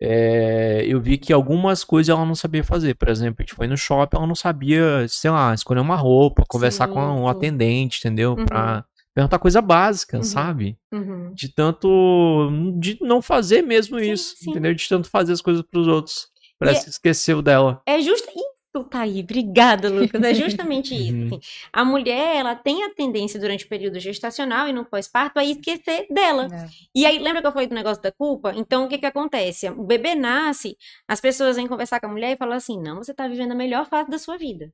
É, 0.00 0.84
eu 0.86 1.00
vi 1.00 1.18
que 1.18 1.32
algumas 1.32 1.82
coisas 1.82 2.08
ela 2.10 2.24
não 2.24 2.34
sabia 2.36 2.62
fazer. 2.62 2.94
Por 2.94 3.08
exemplo, 3.08 3.36
a 3.40 3.42
gente 3.42 3.54
foi 3.54 3.66
no 3.66 3.76
shopping, 3.76 4.16
ela 4.16 4.26
não 4.26 4.34
sabia, 4.34 5.08
sei 5.08 5.30
lá, 5.30 5.52
escolher 5.52 5.80
uma 5.80 5.96
roupa, 5.96 6.44
conversar 6.48 6.86
Sim, 6.86 6.92
com 6.94 7.00
um 7.00 7.24
sim. 7.24 7.30
atendente, 7.30 7.98
entendeu? 7.98 8.34
Uhum. 8.38 8.44
Pra 8.44 8.84
perguntar 9.16 9.38
coisa 9.38 9.62
básica, 9.62 10.18
Uhum. 10.18 10.22
sabe? 10.22 10.78
uhum. 10.92 11.32
De 11.32 11.48
tanto. 11.48 12.50
de 12.78 12.98
não 13.00 13.22
fazer 13.22 13.62
mesmo 13.62 13.98
Sim, 13.98 14.12
isso, 14.12 14.36
sim. 14.36 14.50
entendeu? 14.50 14.74
De 14.74 14.86
tanto 14.88 15.08
fazer 15.08 15.32
as 15.32 15.40
coisas 15.40 15.62
pros 15.62 15.88
outros. 15.88 16.28
Parece 16.58 16.82
E- 16.82 16.84
que 16.84 16.90
esqueceu 16.90 17.40
dela. 17.42 17.80
É 17.86 17.98
justo. 18.00 18.28
Isso, 18.28 18.84
tá 18.90 19.00
aí. 19.00 19.20
Obrigada, 19.20 19.88
Lucas. 19.88 20.22
É 20.22 20.34
justamente 20.34 20.94
isso. 20.94 21.14
Uhum. 21.14 21.26
assim. 21.28 21.40
A 21.72 21.82
mulher, 21.84 22.36
ela 22.36 22.54
tem 22.54 22.84
a 22.84 22.90
tendência 22.94 23.40
durante 23.40 23.64
o 23.64 23.68
período 23.68 23.98
gestacional 23.98 24.68
e 24.68 24.72
no 24.72 24.84
pós-parto 24.84 25.38
a 25.38 25.44
esquecer 25.44 26.06
dela. 26.10 26.48
É. 26.52 26.68
E 26.94 27.06
aí, 27.06 27.18
lembra 27.18 27.40
que 27.40 27.46
eu 27.48 27.52
falei 27.52 27.66
do 27.68 27.74
negócio 27.74 28.02
da 28.02 28.12
culpa? 28.12 28.52
Então, 28.54 28.84
o 28.84 28.88
que 28.88 28.98
que 28.98 29.06
acontece? 29.06 29.68
O 29.70 29.82
bebê 29.82 30.14
nasce, 30.14 30.76
as 31.08 31.20
pessoas 31.22 31.56
vêm 31.56 31.66
conversar 31.66 32.00
com 32.00 32.06
a 32.06 32.10
mulher 32.10 32.32
e 32.34 32.36
falam 32.36 32.54
assim: 32.54 32.78
não, 32.80 32.96
você 32.96 33.14
tá 33.14 33.26
vivendo 33.26 33.52
a 33.52 33.54
melhor 33.54 33.86
fase 33.86 34.10
da 34.10 34.18
sua 34.18 34.36
vida. 34.36 34.70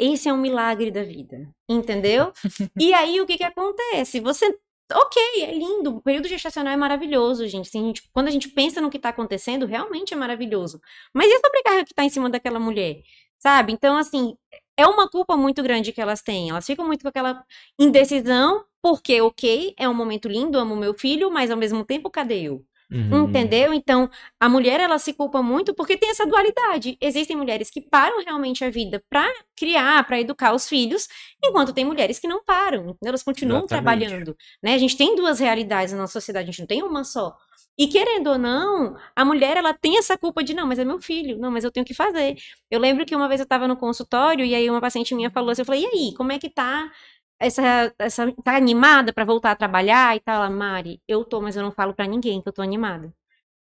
Esse 0.00 0.28
é 0.30 0.32
um 0.32 0.38
milagre 0.38 0.90
da 0.90 1.02
vida. 1.04 1.48
Entendeu? 1.68 2.32
e 2.78 2.94
aí, 2.94 3.20
o 3.20 3.26
que 3.26 3.36
que 3.38 3.44
acontece? 3.44 4.20
Você. 4.20 4.46
Ok, 4.92 5.22
é 5.42 5.52
lindo. 5.54 5.96
O 5.96 6.02
período 6.02 6.26
gestacional 6.28 6.72
é 6.72 6.76
maravilhoso, 6.76 7.46
gente. 7.46 7.68
Assim, 7.68 7.82
a 7.84 7.86
gente- 7.88 8.02
quando 8.12 8.28
a 8.28 8.30
gente 8.30 8.48
pensa 8.48 8.80
no 8.80 8.90
que 8.90 8.98
tá 8.98 9.10
acontecendo, 9.10 9.66
realmente 9.66 10.14
é 10.14 10.16
maravilhoso. 10.16 10.80
Mas 11.14 11.30
e 11.30 11.34
a 11.34 11.40
sobrecarga 11.40 11.84
que 11.84 11.94
tá 11.94 12.04
em 12.04 12.10
cima 12.10 12.30
daquela 12.30 12.58
mulher? 12.58 13.02
Sabe? 13.38 13.72
Então, 13.72 13.96
assim, 13.96 14.36
é 14.76 14.86
uma 14.86 15.08
culpa 15.08 15.36
muito 15.36 15.62
grande 15.62 15.92
que 15.92 16.00
elas 16.00 16.22
têm. 16.22 16.50
Elas 16.50 16.66
ficam 16.66 16.86
muito 16.86 17.02
com 17.02 17.08
aquela 17.08 17.44
indecisão, 17.78 18.64
porque, 18.82 19.20
ok, 19.20 19.74
é 19.78 19.88
um 19.88 19.94
momento 19.94 20.28
lindo, 20.28 20.58
amo 20.58 20.74
meu 20.76 20.94
filho, 20.94 21.30
mas 21.30 21.50
ao 21.50 21.56
mesmo 21.56 21.84
tempo, 21.84 22.10
cadê 22.10 22.42
eu? 22.42 22.64
Uhum. 22.90 23.24
Entendeu? 23.24 23.72
Então, 23.72 24.10
a 24.38 24.48
mulher, 24.48 24.80
ela 24.80 24.98
se 24.98 25.12
culpa 25.12 25.42
muito 25.42 25.72
porque 25.74 25.96
tem 25.96 26.10
essa 26.10 26.26
dualidade. 26.26 26.96
Existem 27.00 27.36
mulheres 27.36 27.70
que 27.70 27.80
param 27.80 28.22
realmente 28.24 28.64
a 28.64 28.70
vida 28.70 29.02
pra 29.08 29.28
criar, 29.56 30.04
pra 30.06 30.20
educar 30.20 30.52
os 30.52 30.68
filhos, 30.68 31.06
enquanto 31.44 31.72
tem 31.72 31.84
mulheres 31.84 32.18
que 32.18 32.26
não 32.26 32.42
param? 32.42 32.96
Elas 33.04 33.22
continuam 33.22 33.64
Exatamente. 33.64 34.08
trabalhando, 34.08 34.36
né? 34.62 34.74
A 34.74 34.78
gente 34.78 34.96
tem 34.96 35.14
duas 35.14 35.38
realidades 35.38 35.92
na 35.92 36.00
nossa 36.00 36.14
sociedade, 36.14 36.48
a 36.48 36.52
gente 36.52 36.60
não 36.60 36.66
tem 36.66 36.82
uma 36.82 37.04
só. 37.04 37.36
E 37.78 37.86
querendo 37.86 38.30
ou 38.30 38.38
não, 38.38 38.96
a 39.16 39.24
mulher, 39.24 39.56
ela 39.56 39.72
tem 39.72 39.96
essa 39.96 40.18
culpa 40.18 40.42
de, 40.42 40.52
não, 40.52 40.66
mas 40.66 40.78
é 40.78 40.84
meu 40.84 41.00
filho, 41.00 41.38
não, 41.38 41.50
mas 41.50 41.64
eu 41.64 41.70
tenho 41.70 41.86
que 41.86 41.94
fazer. 41.94 42.36
Eu 42.70 42.78
lembro 42.78 43.06
que 43.06 43.16
uma 43.16 43.28
vez 43.28 43.40
eu 43.40 43.46
tava 43.46 43.66
no 43.66 43.76
consultório 43.76 44.44
e 44.44 44.54
aí 44.54 44.68
uma 44.68 44.80
paciente 44.80 45.14
minha 45.14 45.30
falou 45.30 45.50
assim, 45.50 45.62
eu 45.62 45.66
falei, 45.66 45.82
e 45.84 45.86
aí, 45.86 46.14
como 46.14 46.32
é 46.32 46.38
que 46.38 46.50
tá 46.50 46.90
essa, 47.40 47.92
essa 47.98 48.32
tá 48.44 48.54
animada 48.54 49.12
pra 49.12 49.24
voltar 49.24 49.52
a 49.52 49.56
trabalhar 49.56 50.14
e 50.14 50.20
tal, 50.20 50.36
ela, 50.36 50.50
Mari, 50.50 51.00
eu 51.08 51.24
tô, 51.24 51.40
mas 51.40 51.56
eu 51.56 51.62
não 51.62 51.72
falo 51.72 51.94
pra 51.94 52.06
ninguém 52.06 52.40
que 52.42 52.48
eu 52.48 52.52
tô 52.52 52.62
animada. 52.62 53.12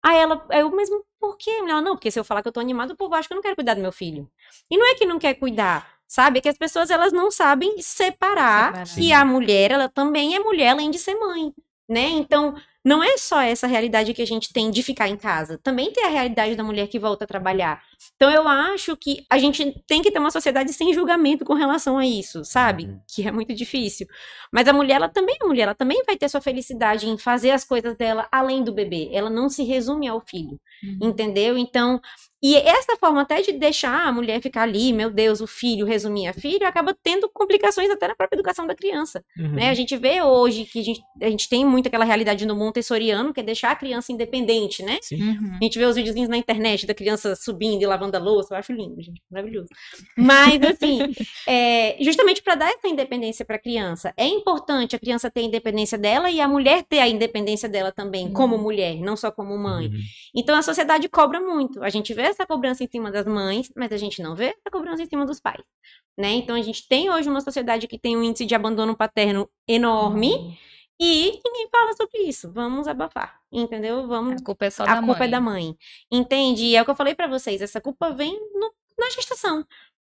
Aí 0.02 0.18
ela, 0.18 0.46
aí 0.50 0.60
eu 0.60 0.70
mesmo, 0.70 1.04
por 1.18 1.36
quê? 1.36 1.50
Ela, 1.50 1.80
não, 1.82 1.96
porque 1.96 2.10
se 2.10 2.18
eu 2.20 2.24
falar 2.24 2.42
que 2.42 2.48
eu 2.48 2.52
tô 2.52 2.60
animada, 2.60 2.92
o 2.92 2.96
povo 2.96 3.14
acha 3.14 3.26
que 3.26 3.34
eu 3.34 3.36
não 3.36 3.42
quero 3.42 3.56
cuidar 3.56 3.74
do 3.74 3.80
meu 3.80 3.92
filho. 3.92 4.30
E 4.70 4.76
não 4.78 4.86
é 4.86 4.94
que 4.94 5.06
não 5.06 5.18
quer 5.18 5.34
cuidar, 5.34 5.94
sabe? 6.06 6.38
É 6.38 6.42
que 6.42 6.48
as 6.48 6.58
pessoas, 6.58 6.90
elas 6.90 7.12
não 7.12 7.30
sabem 7.30 7.80
separar, 7.80 8.66
Separar. 8.66 8.94
que 8.94 9.12
a 9.12 9.24
mulher, 9.24 9.72
ela 9.72 9.88
também 9.88 10.36
é 10.36 10.38
mulher 10.38 10.70
além 10.70 10.90
de 10.90 10.98
ser 10.98 11.14
mãe, 11.16 11.52
né? 11.88 12.08
Então, 12.10 12.54
não 12.84 13.02
é 13.02 13.16
só 13.16 13.40
essa 13.40 13.66
realidade 13.66 14.12
que 14.12 14.20
a 14.20 14.26
gente 14.26 14.52
tem 14.52 14.70
de 14.70 14.82
ficar 14.82 15.08
em 15.08 15.16
casa. 15.16 15.58
Também 15.62 15.90
tem 15.92 16.04
a 16.04 16.08
realidade 16.08 16.54
da 16.54 16.62
mulher 16.62 16.86
que 16.88 16.98
volta 16.98 17.24
a 17.24 17.26
trabalhar. 17.26 17.82
Então, 18.16 18.30
eu 18.30 18.46
acho 18.46 18.96
que 18.96 19.24
a 19.30 19.38
gente 19.38 19.74
tem 19.86 20.02
que 20.02 20.10
ter 20.10 20.18
uma 20.18 20.30
sociedade 20.30 20.72
sem 20.72 20.92
julgamento 20.92 21.44
com 21.44 21.54
relação 21.54 21.96
a 21.96 22.06
isso, 22.06 22.44
sabe? 22.44 22.84
Uhum. 22.84 23.00
Que 23.08 23.26
é 23.26 23.32
muito 23.32 23.54
difícil. 23.54 24.06
Mas 24.52 24.68
a 24.68 24.72
mulher, 24.72 24.96
ela 24.96 25.08
também 25.08 25.36
é 25.40 25.46
mulher, 25.46 25.62
ela 25.62 25.74
também 25.74 26.02
vai 26.06 26.16
ter 26.16 26.28
sua 26.28 26.40
felicidade 26.40 27.08
em 27.08 27.16
fazer 27.16 27.52
as 27.52 27.64
coisas 27.64 27.96
dela 27.96 28.28
além 28.30 28.62
do 28.62 28.72
bebê. 28.72 29.08
Ela 29.12 29.30
não 29.30 29.48
se 29.48 29.64
resume 29.64 30.06
ao 30.06 30.20
filho, 30.20 30.60
Uhum. 30.82 31.08
entendeu? 31.08 31.56
Então, 31.56 32.00
e 32.46 32.56
essa 32.56 32.94
forma 33.00 33.22
até 33.22 33.40
de 33.40 33.52
deixar 33.52 34.06
a 34.06 34.12
mulher 34.12 34.40
ficar 34.42 34.62
ali, 34.64 34.92
meu 34.92 35.08
Deus, 35.10 35.40
o 35.40 35.46
filho, 35.46 35.86
resumir 35.86 36.26
a 36.28 36.34
filho, 36.34 36.66
acaba 36.66 36.94
tendo 37.02 37.26
complicações 37.32 37.88
até 37.90 38.06
na 38.08 38.14
própria 38.14 38.36
educação 38.36 38.66
da 38.66 38.74
criança, 38.74 39.24
Uhum. 39.38 39.52
né? 39.54 39.70
A 39.70 39.74
gente 39.74 39.96
vê 39.96 40.20
hoje 40.22 40.66
que 40.66 40.78
a 40.80 40.82
gente, 40.82 41.00
a 41.22 41.30
gente 41.30 41.48
tem 41.48 41.64
muito 41.64 41.86
aquela 41.86 42.04
realidade 42.04 42.44
no 42.44 42.54
montessoriano, 42.54 43.32
que 43.32 43.40
é 43.40 43.42
deixar 43.42 43.70
a 43.70 43.74
criança 43.76 44.12
independente, 44.12 44.82
né? 44.82 44.98
Uhum. 45.10 45.56
A 45.60 45.64
gente 45.64 45.78
vê 45.78 45.86
os 45.86 45.96
videozinhos 45.96 46.28
na 46.28 46.36
internet 46.36 46.86
da 46.86 46.92
criança 46.94 47.34
subindo 47.34 47.80
e 47.82 47.86
lavando 47.86 48.16
a 48.16 48.20
louça, 48.20 48.52
eu 48.54 48.58
acho 48.58 48.72
lindo, 48.72 49.00
gente, 49.02 49.22
maravilhoso. 49.30 49.68
Mas, 50.16 50.60
assim, 50.62 50.98
é, 51.48 51.96
justamente 52.00 52.42
para 52.42 52.54
dar 52.56 52.68
essa 52.68 52.86
independência 52.88 53.44
para 53.44 53.56
a 53.56 53.58
criança, 53.58 54.12
é 54.16 54.26
importante 54.26 54.94
a 54.94 54.98
criança 54.98 55.30
ter 55.30 55.40
a 55.40 55.44
independência 55.44 55.96
dela 55.96 56.30
e 56.30 56.40
a 56.40 56.46
mulher 56.48 56.82
ter 56.82 56.98
a 56.98 57.08
independência 57.08 57.68
dela 57.68 57.90
também, 57.90 58.30
como 58.32 58.56
Uhum. 58.56 58.62
mulher, 58.62 58.96
não 58.96 59.16
só 59.16 59.30
como 59.30 59.56
mãe. 59.56 59.86
Uhum. 59.86 60.00
Então 60.36 60.54
a 60.56 60.62
sociedade 60.62 61.08
cobra 61.08 61.40
muito. 61.40 61.82
A 61.82 61.88
gente 61.88 62.12
vê 62.12 62.33
essa 62.34 62.46
cobrança 62.46 62.82
em 62.84 62.88
cima 62.88 63.10
das 63.10 63.26
mães, 63.26 63.70
mas 63.76 63.92
a 63.92 63.96
gente 63.96 64.22
não 64.22 64.34
vê 64.36 64.46
essa 64.46 64.70
cobrança 64.70 65.02
em 65.02 65.06
cima 65.06 65.24
dos 65.24 65.40
pais. 65.40 65.62
Né? 66.18 66.32
Então 66.34 66.54
a 66.54 66.62
gente 66.62 66.86
tem 66.86 67.10
hoje 67.10 67.28
uma 67.28 67.40
sociedade 67.40 67.86
que 67.88 67.98
tem 67.98 68.16
um 68.16 68.22
índice 68.22 68.44
de 68.46 68.54
abandono 68.54 68.96
paterno 68.96 69.48
enorme 69.68 70.32
Uhum. 70.34 70.56
e 71.00 71.40
ninguém 71.44 71.68
fala 71.70 71.92
sobre 71.94 72.18
isso. 72.22 72.52
Vamos 72.52 72.86
abafar, 72.86 73.40
entendeu? 73.50 74.06
Vamos 74.06 74.40
A 74.40 74.44
culpa 74.44 74.66
é 74.66 74.70
só 74.70 74.82
a 74.84 74.86
da 74.86 74.98
culpa 75.02 75.18
mãe. 75.20 75.28
é 75.28 75.30
da 75.30 75.40
mãe. 75.40 75.76
Entende? 76.10 76.64
E 76.64 76.76
é 76.76 76.82
o 76.82 76.84
que 76.84 76.90
eu 76.90 76.96
falei 76.96 77.14
pra 77.14 77.26
vocês, 77.26 77.60
essa 77.62 77.80
culpa 77.80 78.10
vem 78.10 78.32
no- 78.54 78.72
na 78.98 79.10
gestação. 79.10 79.66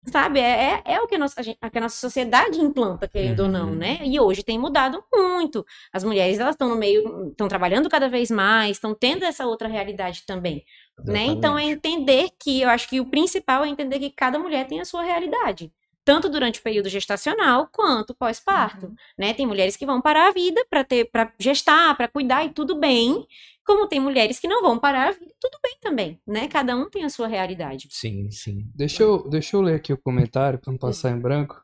Sabe? 0.09 0.38
É, 0.38 0.82
é, 0.84 0.94
é 0.94 1.00
o 1.00 1.07
que 1.09 1.16
a, 1.16 1.18
nossa, 1.18 1.40
a, 1.40 1.42
gente, 1.42 1.59
a 1.61 1.68
que 1.68 1.78
a 1.78 1.80
nossa 1.80 1.96
sociedade 1.96 2.61
implanta, 2.61 3.09
querendo 3.09 3.40
ou 3.40 3.48
não, 3.48 3.70
Uhum. 3.70 3.74
né? 3.74 3.98
E 4.04 4.20
hoje 4.20 4.42
tem 4.44 4.59
mudado 4.59 5.02
muito. 5.12 5.64
As 5.92 6.04
mulheres, 6.04 6.38
elas 6.38 6.54
estão 6.54 6.68
no 6.68 6.76
meio, 6.76 7.30
estão 7.30 7.48
trabalhando 7.48 7.88
cada 7.88 8.09
vez 8.09 8.30
mais, 8.30 8.76
estão 8.76 8.94
tendo 8.94 9.24
essa 9.24 9.46
outra 9.46 9.66
realidade 9.68 10.24
também, 10.24 10.64
né? 11.04 11.24
Então 11.24 11.59
é 11.59 11.64
entender 11.64 12.28
que, 12.40 12.62
eu 12.62 12.68
acho 12.68 12.88
que 12.88 13.00
o 13.00 13.07
principal 13.07 13.64
é 13.64 13.68
entender 13.68 13.98
que 13.98 14.11
cada 14.11 14.38
mulher 14.38 14.66
tem 14.66 14.80
a 14.80 14.84
sua 14.84 15.02
realidade. 15.02 15.72
Tanto 16.07 16.28
durante 16.28 16.61
o 16.61 16.62
período 16.62 16.88
gestacional 16.88 17.68
quanto 17.72 18.14
pós-parto, 18.14 18.94
né? 19.18 19.34
Tem 19.34 19.44
mulheres 19.44 19.76
que 19.76 19.84
vão 19.84 20.00
parar 20.00 20.28
a 20.28 20.32
vida 20.32 20.64
para 20.70 20.84
ter, 20.84 21.11
para 21.11 21.32
gestar, 21.36 21.96
para 21.96 22.07
cuidar 22.07 22.44
e 22.44 22.50
tudo 22.50 22.78
bem, 22.78 23.26
como 23.64 23.88
tem 23.88 23.98
mulheres 23.98 24.38
que 24.38 24.46
não 24.46 24.62
vão 24.62 24.78
parar 24.78 25.09
a 25.09 25.11
vida, 25.11 25.32
e 25.32 25.36
tudo 25.40 25.59
bem 25.61 25.76
também, 25.80 26.20
né? 26.24 26.46
Cada 26.46 26.76
um 26.76 26.88
tem 26.88 27.02
a 27.02 27.11
sua 27.11 27.26
realidade. 27.26 27.88
Sim, 27.90 28.30
sim. 28.30 28.70
Deixa 28.72 29.02
eu, 29.02 29.28
deixa 29.28 29.57
eu 29.57 29.61
ler 29.61 29.74
aqui 29.74 29.92
o 29.92 29.98
comentário 29.98 30.61
para 30.61 30.70
não 30.70 30.78
passar 30.78 31.11
em 31.11 31.18
branco. 31.18 31.61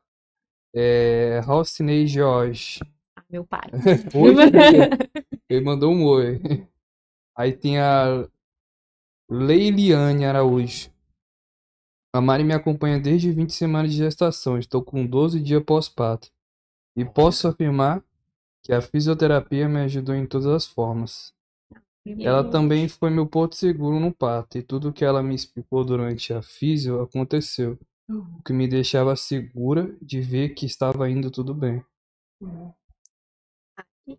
É, 0.75 1.41
Rossinei 1.45 2.09
Jorge. 2.09 2.81
Ah, 3.17 3.23
Meu 3.31 3.45
pai. 3.45 3.71
Oi, 4.13 4.35
ele 5.49 5.65
mandou 5.65 5.93
um 5.93 6.05
oi. 6.05 6.41
Aí 7.39 7.53
tem 7.53 7.79
a 7.79 8.27
Leiliane 9.31 10.25
Araújo. 10.25 10.91
A 12.15 12.21
Mari 12.21 12.45
me 12.45 12.53
acompanha 12.53 13.01
desde 13.01 13.33
20 13.33 13.55
semanas 13.55 13.91
de 13.91 13.97
gestação. 13.97 14.59
Estou 14.59 14.83
com 14.83 15.07
12 15.07 15.41
dias 15.41 15.63
pós-parto. 15.65 16.29
E 16.95 17.05
posso 17.07 17.49
afirmar 17.49 18.05
que 18.63 18.73
a 18.73 18.83
fisioterapia 18.83 19.67
me 19.67 19.81
ajudou 19.81 20.15
em 20.15 20.27
todas 20.27 20.47
as 20.47 20.67
formas. 20.67 21.33
Ela 22.05 22.45
também 22.45 22.89
foi 22.89 23.11
meu 23.11 23.27
porto 23.27 23.55
seguro 23.55 23.99
no 24.01 24.13
parto, 24.13 24.59
e 24.59 24.63
tudo 24.63 24.93
que 24.93 25.05
ela 25.05 25.23
me 25.23 25.35
explicou 25.35 25.85
durante 25.85 26.33
a 26.33 26.43
fisio 26.43 27.01
aconteceu, 27.01 27.79
o 28.09 28.43
que 28.43 28.53
me 28.53 28.67
deixava 28.67 29.15
segura 29.15 29.97
de 30.03 30.21
ver 30.21 30.51
que 30.51 30.67
estava 30.67 31.09
indo 31.09 31.31
tudo 31.31 31.55
bem. 31.55 31.83
Eu 34.05 34.17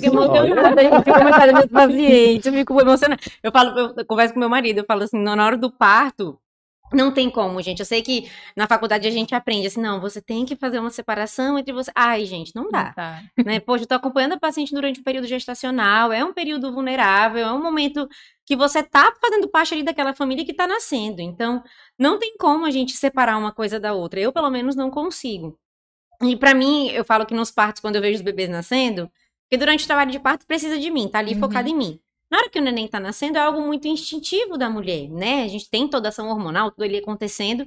fico 0.00 0.22
emocionada, 0.22 0.82
gente, 0.82 1.04
com 1.04 1.10
o 1.10 1.14
comentário 1.14 1.54
dos 1.54 1.66
pacientes, 1.66 2.46
eu 2.46 2.52
fico 2.52 2.80
emocionada. 2.80 3.20
Eu 3.42 3.50
falo, 3.50 3.78
eu, 3.78 3.94
eu 3.96 4.06
converso 4.06 4.32
com 4.32 4.40
meu 4.40 4.48
marido, 4.48 4.78
eu 4.78 4.84
falo 4.84 5.02
assim, 5.02 5.18
na 5.18 5.44
hora 5.44 5.56
do 5.56 5.70
parto, 5.70 6.40
não 6.92 7.12
tem 7.12 7.30
como, 7.30 7.60
gente. 7.62 7.80
Eu 7.80 7.86
sei 7.86 8.02
que 8.02 8.30
na 8.56 8.66
faculdade 8.66 9.06
a 9.06 9.10
gente 9.10 9.34
aprende 9.34 9.66
assim, 9.66 9.80
não, 9.80 10.00
você 10.00 10.20
tem 10.20 10.44
que 10.44 10.56
fazer 10.56 10.78
uma 10.78 10.90
separação 10.90 11.58
entre 11.58 11.72
você. 11.72 11.90
Ai, 11.94 12.24
gente, 12.24 12.54
não 12.54 12.70
dá. 12.70 12.92
Tá. 12.92 13.22
né? 13.44 13.60
Poxa, 13.60 13.84
eu 13.84 13.88
tô 13.88 13.94
acompanhando 13.94 14.32
a 14.34 14.38
paciente 14.38 14.74
durante 14.74 15.00
o 15.00 15.04
período 15.04 15.26
gestacional, 15.26 16.12
é 16.12 16.24
um 16.24 16.32
período 16.32 16.72
vulnerável, 16.72 17.46
é 17.46 17.52
um 17.52 17.62
momento 17.62 18.08
que 18.44 18.56
você 18.56 18.82
tá 18.82 19.12
fazendo 19.20 19.48
parte 19.48 19.74
ali 19.74 19.82
daquela 19.82 20.12
família 20.14 20.44
que 20.44 20.52
tá 20.52 20.66
nascendo. 20.66 21.20
Então, 21.20 21.62
não 21.98 22.18
tem 22.18 22.36
como 22.36 22.66
a 22.66 22.70
gente 22.70 22.92
separar 22.96 23.36
uma 23.38 23.52
coisa 23.52 23.78
da 23.78 23.92
outra. 23.92 24.18
Eu, 24.18 24.32
pelo 24.32 24.50
menos, 24.50 24.74
não 24.74 24.90
consigo. 24.90 25.56
E 26.22 26.36
pra 26.36 26.52
mim, 26.54 26.88
eu 26.90 27.04
falo 27.04 27.24
que 27.24 27.34
nos 27.34 27.50
partos, 27.50 27.80
quando 27.80 27.96
eu 27.96 28.02
vejo 28.02 28.16
os 28.16 28.22
bebês 28.22 28.48
nascendo, 28.50 29.10
porque 29.48 29.56
durante 29.56 29.84
o 29.84 29.86
trabalho 29.86 30.10
de 30.10 30.18
parto 30.18 30.46
precisa 30.46 30.78
de 30.78 30.90
mim, 30.90 31.08
tá 31.08 31.18
ali 31.20 31.34
Uhum. 31.34 31.40
focado 31.40 31.68
em 31.68 31.74
mim. 31.76 32.00
Na 32.30 32.38
hora 32.38 32.50
que 32.50 32.58
o 32.58 32.62
neném 32.62 32.86
tá 32.86 33.00
nascendo, 33.00 33.38
é 33.38 33.40
algo 33.40 33.60
muito 33.60 33.88
instintivo 33.88 34.56
da 34.56 34.70
mulher, 34.70 35.08
né? 35.08 35.44
A 35.44 35.48
gente 35.48 35.68
tem 35.68 35.88
toda 35.88 36.08
a 36.08 36.10
ação 36.10 36.28
hormonal, 36.28 36.70
tudo 36.70 36.84
ali 36.84 36.98
acontecendo. 36.98 37.66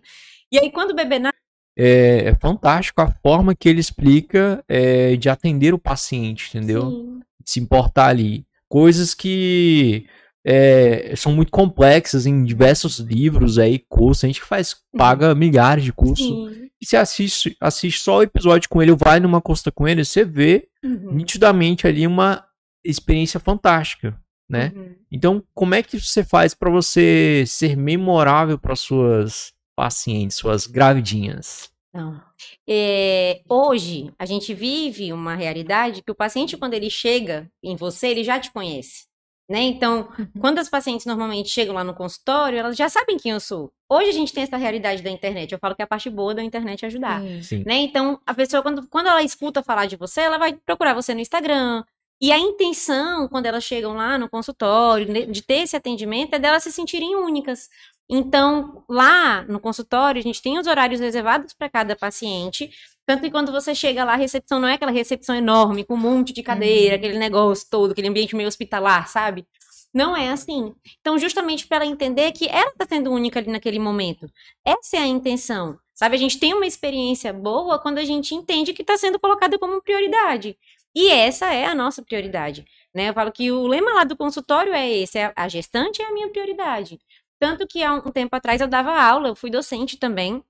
E 0.52 0.58
aí, 0.58 0.72
quando 0.72 0.92
o 0.92 0.96
bebê 0.96 1.20
nasce, 1.20 1.38
É, 1.78 2.30
é 2.30 2.36
fantástico 2.36 3.02
a 3.02 3.12
forma 3.12 3.56
que 3.56 3.68
ele 3.68 3.80
explica 3.80 4.64
é, 4.70 5.16
de 5.16 5.28
atender 5.28 5.74
o 5.74 5.80
paciente, 5.80 6.50
entendeu? 6.56 6.90
Sim. 6.90 7.20
De 7.44 7.50
se 7.52 7.60
importar 7.60 8.08
ali. 8.08 8.46
Coisas 8.70 9.14
que 9.14 10.06
é, 10.46 11.14
são 11.16 11.34
muito 11.34 11.52
complexas 11.52 12.26
em 12.26 12.44
diversos 12.44 13.00
livros 13.00 13.58
aí, 13.58 13.80
cursos. 13.90 14.24
A 14.24 14.28
gente 14.28 14.42
faz, 14.42 14.76
paga 14.96 15.34
milhares 15.36 15.84
de 15.84 15.92
cursos. 15.92 16.28
E 16.82 16.86
você 16.86 16.96
assiste, 16.98 17.56
assiste 17.60 18.00
só 18.02 18.18
o 18.18 18.24
episódio 18.24 18.70
com 18.70 18.82
ele, 18.82 18.92
ou 18.92 18.98
vai 18.98 19.20
numa 19.20 19.42
consulta 19.42 19.72
com 19.72 19.88
ele, 19.88 20.06
você 20.06 20.24
vê 20.24 20.68
Uhum. 20.84 21.14
nitidamente 21.14 21.88
ali 21.88 22.06
uma 22.06 22.46
experiência 22.86 23.40
fantástica, 23.40 24.20
né? 24.50 24.72
Uhum. 24.76 24.96
Então, 25.12 25.44
como 25.54 25.76
é 25.76 25.84
que 25.84 26.00
você 26.00 26.24
faz 26.24 26.54
pra 26.54 26.70
você 26.70 27.44
ser 27.48 27.76
memorável 27.76 28.58
para 28.58 28.76
suas 28.76 29.54
pacientes, 29.76 30.38
suas 30.38 30.68
gravidinhas? 30.68 31.72
Não. 31.94 32.20
É, 32.68 33.42
hoje, 33.48 34.12
a 34.18 34.26
gente 34.26 34.54
vive 34.54 35.14
uma 35.14 35.36
realidade 35.36 36.02
que 36.02 36.12
o 36.12 36.16
paciente, 36.16 36.58
quando 36.58 36.74
ele 36.74 36.90
chega 36.90 37.50
em 37.62 37.76
você, 37.76 38.08
ele 38.08 38.24
já 38.24 38.40
te 38.40 38.52
conhece. 38.52 39.06
Né? 39.50 39.62
Então, 39.62 40.08
quando 40.40 40.60
as 40.60 40.70
pacientes 40.70 41.06
normalmente 41.06 41.50
chegam 41.50 41.76
lá 41.76 41.84
no 41.84 41.94
consultório, 41.94 42.58
elas 42.58 42.78
já 42.78 42.88
sabem 42.90 43.18
quem 43.18 43.34
eu 43.34 43.40
sou. 43.40 43.72
Hoje 43.90 44.10
a 44.10 44.14
gente 44.14 44.34
tem 44.34 44.44
essa 44.44 44.58
realidade 44.58 45.04
da 45.04 45.12
internet. 45.12 45.52
Eu 45.52 45.60
falo 45.60 45.76
que 45.76 45.82
é 45.82 45.86
a 45.86 45.88
parte 45.88 46.10
boa 46.10 46.34
da 46.34 46.44
internet 46.44 46.84
é 46.84 46.88
ajudar. 46.88 47.22
Né? 47.66 47.76
Então, 47.76 48.20
a 48.26 48.34
pessoa, 48.34 48.64
quando, 48.64 48.88
quando 48.88 49.08
ela 49.08 49.22
escuta 49.22 49.62
falar 49.62 49.86
de 49.86 49.96
você, 49.96 50.22
ela 50.22 50.38
vai 50.38 50.54
procurar 50.54 50.94
você 50.94 51.14
no 51.14 51.20
Instagram. 51.20 51.84
E 52.22 52.32
a 52.32 52.38
intenção, 52.40 53.28
quando 53.28 53.46
elas 53.46 53.64
chegam 53.64 53.94
lá 53.94 54.18
no 54.18 54.30
consultório, 54.30 55.32
de 55.32 55.42
ter 55.42 55.60
esse 55.64 55.76
atendimento, 55.76 56.34
é 56.34 56.40
delas 56.40 56.64
se 56.64 56.72
sentirem 56.72 57.16
únicas. 57.16 57.70
Então, 58.10 58.84
lá 58.90 59.44
no 59.44 59.60
consultório, 59.60 60.20
a 60.20 60.24
gente 60.24 60.42
tem 60.42 60.58
os 60.60 60.68
horários 60.68 61.00
reservados 61.00 61.54
para 61.54 61.70
cada 61.70 61.96
paciente. 61.96 62.70
Tanto 63.06 63.22
que 63.22 63.32
quando 63.32 63.52
você 63.52 63.76
chega 63.76 64.04
lá, 64.04 64.14
a 64.14 64.18
recepção 64.18 64.60
não 64.60 64.68
é 64.68 64.74
aquela 64.76 64.92
recepção 64.92 65.36
enorme, 65.36 65.84
com 65.84 65.96
um 65.96 65.98
monte 65.98 66.32
de 66.34 66.44
cadeira, 66.44 66.96
Uhum. 66.96 67.00
aquele 67.00 67.18
negócio 67.20 67.68
todo, 67.70 67.92
aquele 67.92 68.08
ambiente 68.08 68.36
meio 68.36 68.48
hospitalar, 68.48 69.08
sabe? 69.10 69.46
Não 69.94 70.16
é 70.16 70.30
assim. 70.30 70.74
Então, 71.02 71.18
justamente 71.20 71.68
para 71.68 71.78
ela 71.78 71.86
entender 71.86 72.32
que 72.32 72.48
ela 72.48 72.70
está 72.72 72.86
sendo 72.88 73.12
única 73.12 73.40
ali 73.40 73.52
naquele 73.52 73.80
momento. 73.80 74.28
Essa 74.66 74.98
é 74.98 75.00
a 75.00 75.08
intenção. 75.08 75.78
Sabe, 75.94 76.16
a 76.16 76.20
gente 76.20 76.40
tem 76.40 76.54
uma 76.56 76.66
experiência 76.66 77.32
boa 77.32 77.78
quando 77.80 78.00
a 78.00 78.04
gente 78.04 78.34
entende 78.34 78.74
que 78.74 78.82
está 78.82 78.98
sendo 78.98 79.20
colocada 79.20 79.60
como 79.60 79.82
prioridade. 79.82 80.58
E 80.96 81.10
essa 81.10 81.54
é 81.54 81.66
a 81.66 81.76
nossa 81.76 82.04
prioridade. 82.04 82.66
Né? 82.94 83.10
Eu 83.10 83.14
falo 83.14 83.32
que 83.32 83.52
o 83.52 83.68
lema 83.68 83.94
lá 83.94 84.04
do 84.04 84.16
consultório 84.16 84.74
é 84.74 84.90
esse: 84.90 85.18
é 85.18 85.34
a 85.36 85.48
gestante 85.48 86.02
é 86.02 86.06
a 86.06 86.14
minha 86.14 86.30
prioridade. 86.30 87.00
Tanto 87.40 87.68
que 87.68 87.84
há 87.84 87.94
um 87.94 88.12
tempo 88.12 88.36
atrás 88.36 88.62
eu 88.62 88.68
dava 88.68 88.92
aula, 89.02 89.30
eu 89.30 89.36
fui 89.36 89.50
docente 89.50 89.98
também. 89.98 90.44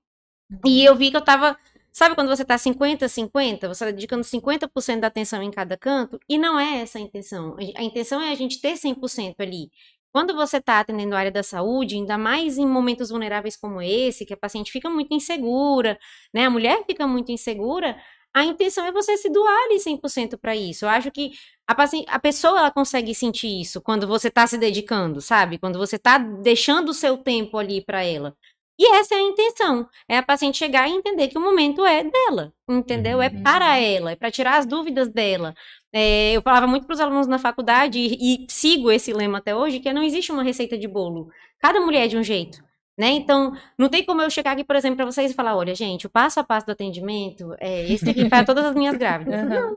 E 0.66 0.84
eu 0.84 0.94
vi 0.94 1.10
que 1.10 1.16
eu 1.16 1.22
tava. 1.22 1.58
Sabe 1.92 2.14
quando 2.14 2.28
você 2.28 2.44
tá 2.44 2.56
50-50? 2.56 3.68
Você 3.68 3.84
tá 3.84 3.90
dedicando 3.90 4.24
50% 4.24 5.00
da 5.00 5.06
atenção 5.06 5.42
em 5.42 5.50
cada 5.50 5.76
canto? 5.76 6.18
E 6.28 6.36
não 6.36 6.58
é 6.58 6.82
essa 6.82 6.98
a 6.98 7.00
intenção. 7.00 7.56
A 7.76 7.82
intenção 7.82 8.20
é 8.20 8.32
a 8.32 8.34
gente 8.34 8.60
ter 8.60 8.74
100% 8.74 9.36
ali. 9.40 9.70
Quando 10.12 10.34
você 10.34 10.58
está 10.58 10.80
atendendo 10.80 11.16
a 11.16 11.18
área 11.18 11.32
da 11.32 11.42
saúde, 11.42 11.96
ainda 11.96 12.16
mais 12.16 12.58
em 12.58 12.66
momentos 12.66 13.10
vulneráveis 13.10 13.56
como 13.56 13.82
esse, 13.82 14.24
que 14.24 14.32
a 14.34 14.36
paciente 14.36 14.70
fica 14.70 14.88
muito 14.88 15.12
insegura, 15.12 15.98
né? 16.32 16.46
A 16.46 16.50
mulher 16.50 16.84
fica 16.86 17.06
muito 17.06 17.32
insegura, 17.32 17.96
a 18.34 18.44
intenção 18.44 18.84
é 18.86 18.92
você 18.92 19.16
se 19.16 19.30
doar 19.30 19.64
ali 19.66 19.78
100% 19.80 20.36
para 20.38 20.56
isso. 20.56 20.84
Eu 20.84 20.88
acho 20.88 21.10
que 21.10 21.32
a, 21.66 21.74
paci- 21.74 22.04
a 22.08 22.18
pessoa 22.18 22.58
ela 22.58 22.70
consegue 22.70 23.14
sentir 23.14 23.60
isso 23.60 23.80
quando 23.80 24.06
você 24.06 24.28
está 24.28 24.46
se 24.46 24.58
dedicando, 24.58 25.20
sabe? 25.20 25.58
Quando 25.58 25.78
você 25.78 25.96
está 25.96 26.18
deixando 26.18 26.88
o 26.90 26.94
seu 26.94 27.16
tempo 27.16 27.56
ali 27.58 27.84
para 27.84 28.04
ela. 28.04 28.34
E 28.76 28.92
essa 28.96 29.14
é 29.14 29.18
a 29.18 29.22
intenção. 29.22 29.88
É 30.08 30.18
a 30.18 30.22
paciente 30.22 30.58
chegar 30.58 30.88
e 30.88 30.92
entender 30.92 31.28
que 31.28 31.38
o 31.38 31.40
momento 31.40 31.86
é 31.86 32.02
dela, 32.02 32.52
entendeu? 32.68 33.22
É 33.22 33.28
Uhum. 33.28 33.42
para 33.42 33.78
ela, 33.78 34.10
é 34.10 34.16
para 34.16 34.32
tirar 34.32 34.58
as 34.58 34.66
dúvidas 34.66 35.08
dela. 35.08 35.54
É, 35.92 36.32
eu 36.32 36.42
falava 36.42 36.66
muito 36.66 36.84
para 36.86 36.94
os 36.94 37.00
alunos 37.00 37.28
na 37.28 37.38
faculdade 37.38 38.00
e, 38.00 38.44
e 38.44 38.46
sigo 38.50 38.90
esse 38.90 39.12
lema 39.12 39.38
até 39.38 39.54
hoje, 39.54 39.78
que 39.78 39.92
não 39.92 40.02
existe 40.02 40.32
uma 40.32 40.42
receita 40.42 40.76
de 40.76 40.88
bolo. 40.88 41.28
Cada 41.60 41.80
mulher 41.80 42.06
é 42.06 42.08
de 42.08 42.16
um 42.18 42.22
jeito. 42.24 42.58
Né? 42.96 43.08
Então, 43.10 43.52
não 43.76 43.88
tem 43.88 44.04
como 44.04 44.22
eu 44.22 44.30
chegar 44.30 44.52
aqui, 44.52 44.62
por 44.62 44.76
exemplo, 44.76 44.96
para 44.96 45.06
vocês 45.06 45.30
e 45.30 45.34
falar: 45.34 45.56
olha, 45.56 45.74
gente, 45.74 46.06
o 46.06 46.10
passo 46.10 46.38
a 46.38 46.44
passo 46.44 46.66
do 46.66 46.72
atendimento 46.72 47.54
é 47.58 47.90
esse 47.90 48.08
aqui 48.08 48.28
para 48.28 48.44
todas 48.44 48.64
as 48.64 48.74
minhas 48.74 48.96
grávidas. 48.96 49.42
Uhum. 49.42 49.48
Não. 49.48 49.76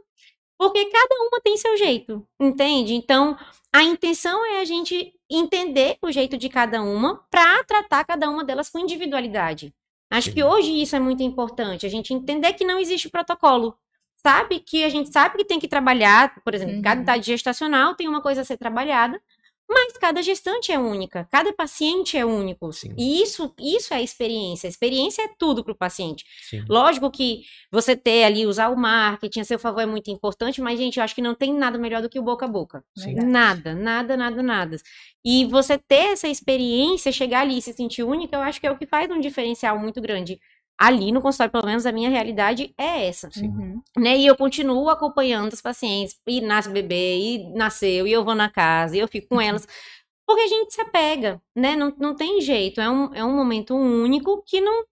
Porque 0.58 0.86
cada 0.86 1.16
uma 1.22 1.40
tem 1.44 1.56
seu 1.58 1.78
jeito, 1.78 2.28
entende? 2.40 2.94
Então, 2.96 3.38
a 3.72 3.84
intenção 3.84 4.44
é 4.46 4.60
a 4.60 4.66
gente 4.66 5.14
entender 5.30 5.98
o 6.02 6.12
jeito 6.12 6.36
de 6.38 6.50
cada 6.50 6.82
uma 6.82 7.24
para 7.30 7.64
tratar 7.64 8.04
cada 8.06 8.30
uma 8.30 8.44
delas 8.44 8.70
com 8.70 8.80
individualidade. 8.80 9.74
Acho 10.10 10.32
que 10.34 10.44
hoje 10.44 10.72
isso 10.82 10.96
é 10.96 11.00
muito 11.00 11.22
importante, 11.22 11.86
a 11.86 11.90
gente 11.90 12.14
entender 12.14 12.54
que 12.54 12.66
não 12.66 12.80
existe 12.80 13.10
protocolo. 13.10 13.76
Sabe 14.16 14.60
que 14.60 14.84
a 14.84 14.90
gente 14.90 15.12
sabe 15.12 15.38
que 15.38 15.46
tem 15.46 15.60
que 15.60 15.68
trabalhar, 15.68 16.42
por 16.44 16.56
exemplo, 16.56 16.76
Uhum. 16.78 16.82
cada 16.82 17.02
idade 17.02 17.28
gestacional 17.28 17.94
tem 17.94 18.08
uma 18.08 18.22
coisa 18.22 18.42
a 18.42 18.44
ser 18.44 18.58
trabalhada, 18.58 19.22
mas 19.70 19.94
cada 19.98 20.22
gestante 20.22 20.72
é 20.72 20.80
única, 20.80 21.28
cada 21.30 21.52
paciente 21.52 22.18
é 22.18 22.26
único. 22.26 22.72
Sim. 22.72 22.94
E 22.98 23.22
isso, 23.22 23.54
isso 23.60 23.94
é 23.94 23.98
a 23.98 24.02
experiência. 24.02 24.68
A 24.68 24.70
experiência 24.70 25.24
é 25.24 25.30
tudo 25.38 25.64
para 25.64 25.74
o 25.74 25.78
paciente. 25.78 26.24
Sim. 26.42 26.64
Lógico 26.70 27.12
que 27.12 27.44
você 27.72 27.96
ter 27.96 28.24
ali, 28.24 28.46
usar 28.46 28.70
o 28.70 28.78
marketing 28.78 29.42
a 29.42 29.44
seu 29.44 29.60
favor 29.60 29.82
é 29.82 29.86
muito 29.86 30.10
importante, 30.10 30.62
mas, 30.62 30.80
gente, 30.80 30.98
eu 30.98 31.04
acho 31.04 31.14
que 31.14 31.22
não 31.22 31.36
tem 31.36 31.54
nada 31.54 31.78
melhor 31.78 32.02
do 32.02 32.10
que 32.10 32.20
o 32.20 32.24
boca 32.24 32.46
a 32.46 32.50
boca. 32.50 32.84
Sim. 32.96 33.16
Nada, 33.16 33.76
nada, 33.76 34.16
nada, 34.16 34.42
nada. 34.42 34.78
E 35.24 35.46
você 35.46 35.78
ter 35.78 36.14
essa 36.14 36.28
experiência, 36.28 37.12
chegar 37.12 37.42
ali 37.42 37.58
e 37.58 37.62
se 37.62 37.74
sentir 37.74 38.04
única, 38.04 38.38
eu 38.38 38.42
acho 38.42 38.62
que 38.62 38.68
é 38.68 38.72
o 38.72 38.78
que 38.78 38.86
faz 38.86 39.12
um 39.12 39.20
diferencial 39.20 39.78
muito 39.78 40.02
grande. 40.02 40.40
Ali 40.78 41.12
no 41.12 41.22
consultório, 41.22 41.52
pelo 41.52 41.66
menos 41.66 41.86
a 41.86 41.92
minha 41.92 42.10
realidade 42.10 42.74
é 42.78 43.08
essa. 43.08 43.30
Sim. 43.32 43.48
Uhum. 43.48 43.82
Né? 43.98 44.18
E 44.18 44.28
eu 44.28 44.36
continuo 44.36 44.90
acompanhando 44.90 45.52
os 45.54 45.62
pacientes, 45.62 46.16
e 46.28 46.40
nasce 46.40 46.70
bebê, 46.70 47.18
e 47.18 47.54
nasceu, 47.54 48.06
e 48.06 48.12
eu 48.12 48.24
vou 48.24 48.36
na 48.36 48.50
casa, 48.50 48.96
e 48.96 49.00
eu 49.00 49.08
fico 49.08 49.30
com 49.30 49.42
elas. 49.42 49.68
Porque 50.28 50.42
a 50.42 50.48
gente 50.48 50.74
se 50.74 50.82
apega, 50.82 51.42
né? 51.56 51.76
Não, 51.76 51.94
não 51.98 52.16
tem 52.16 52.42
jeito. 52.42 52.82
É 52.82 52.90
um, 52.90 53.16
é 53.16 53.24
um 53.24 53.34
momento 53.34 53.74
único 53.76 54.44
que 54.46 54.60
não. 54.60 54.84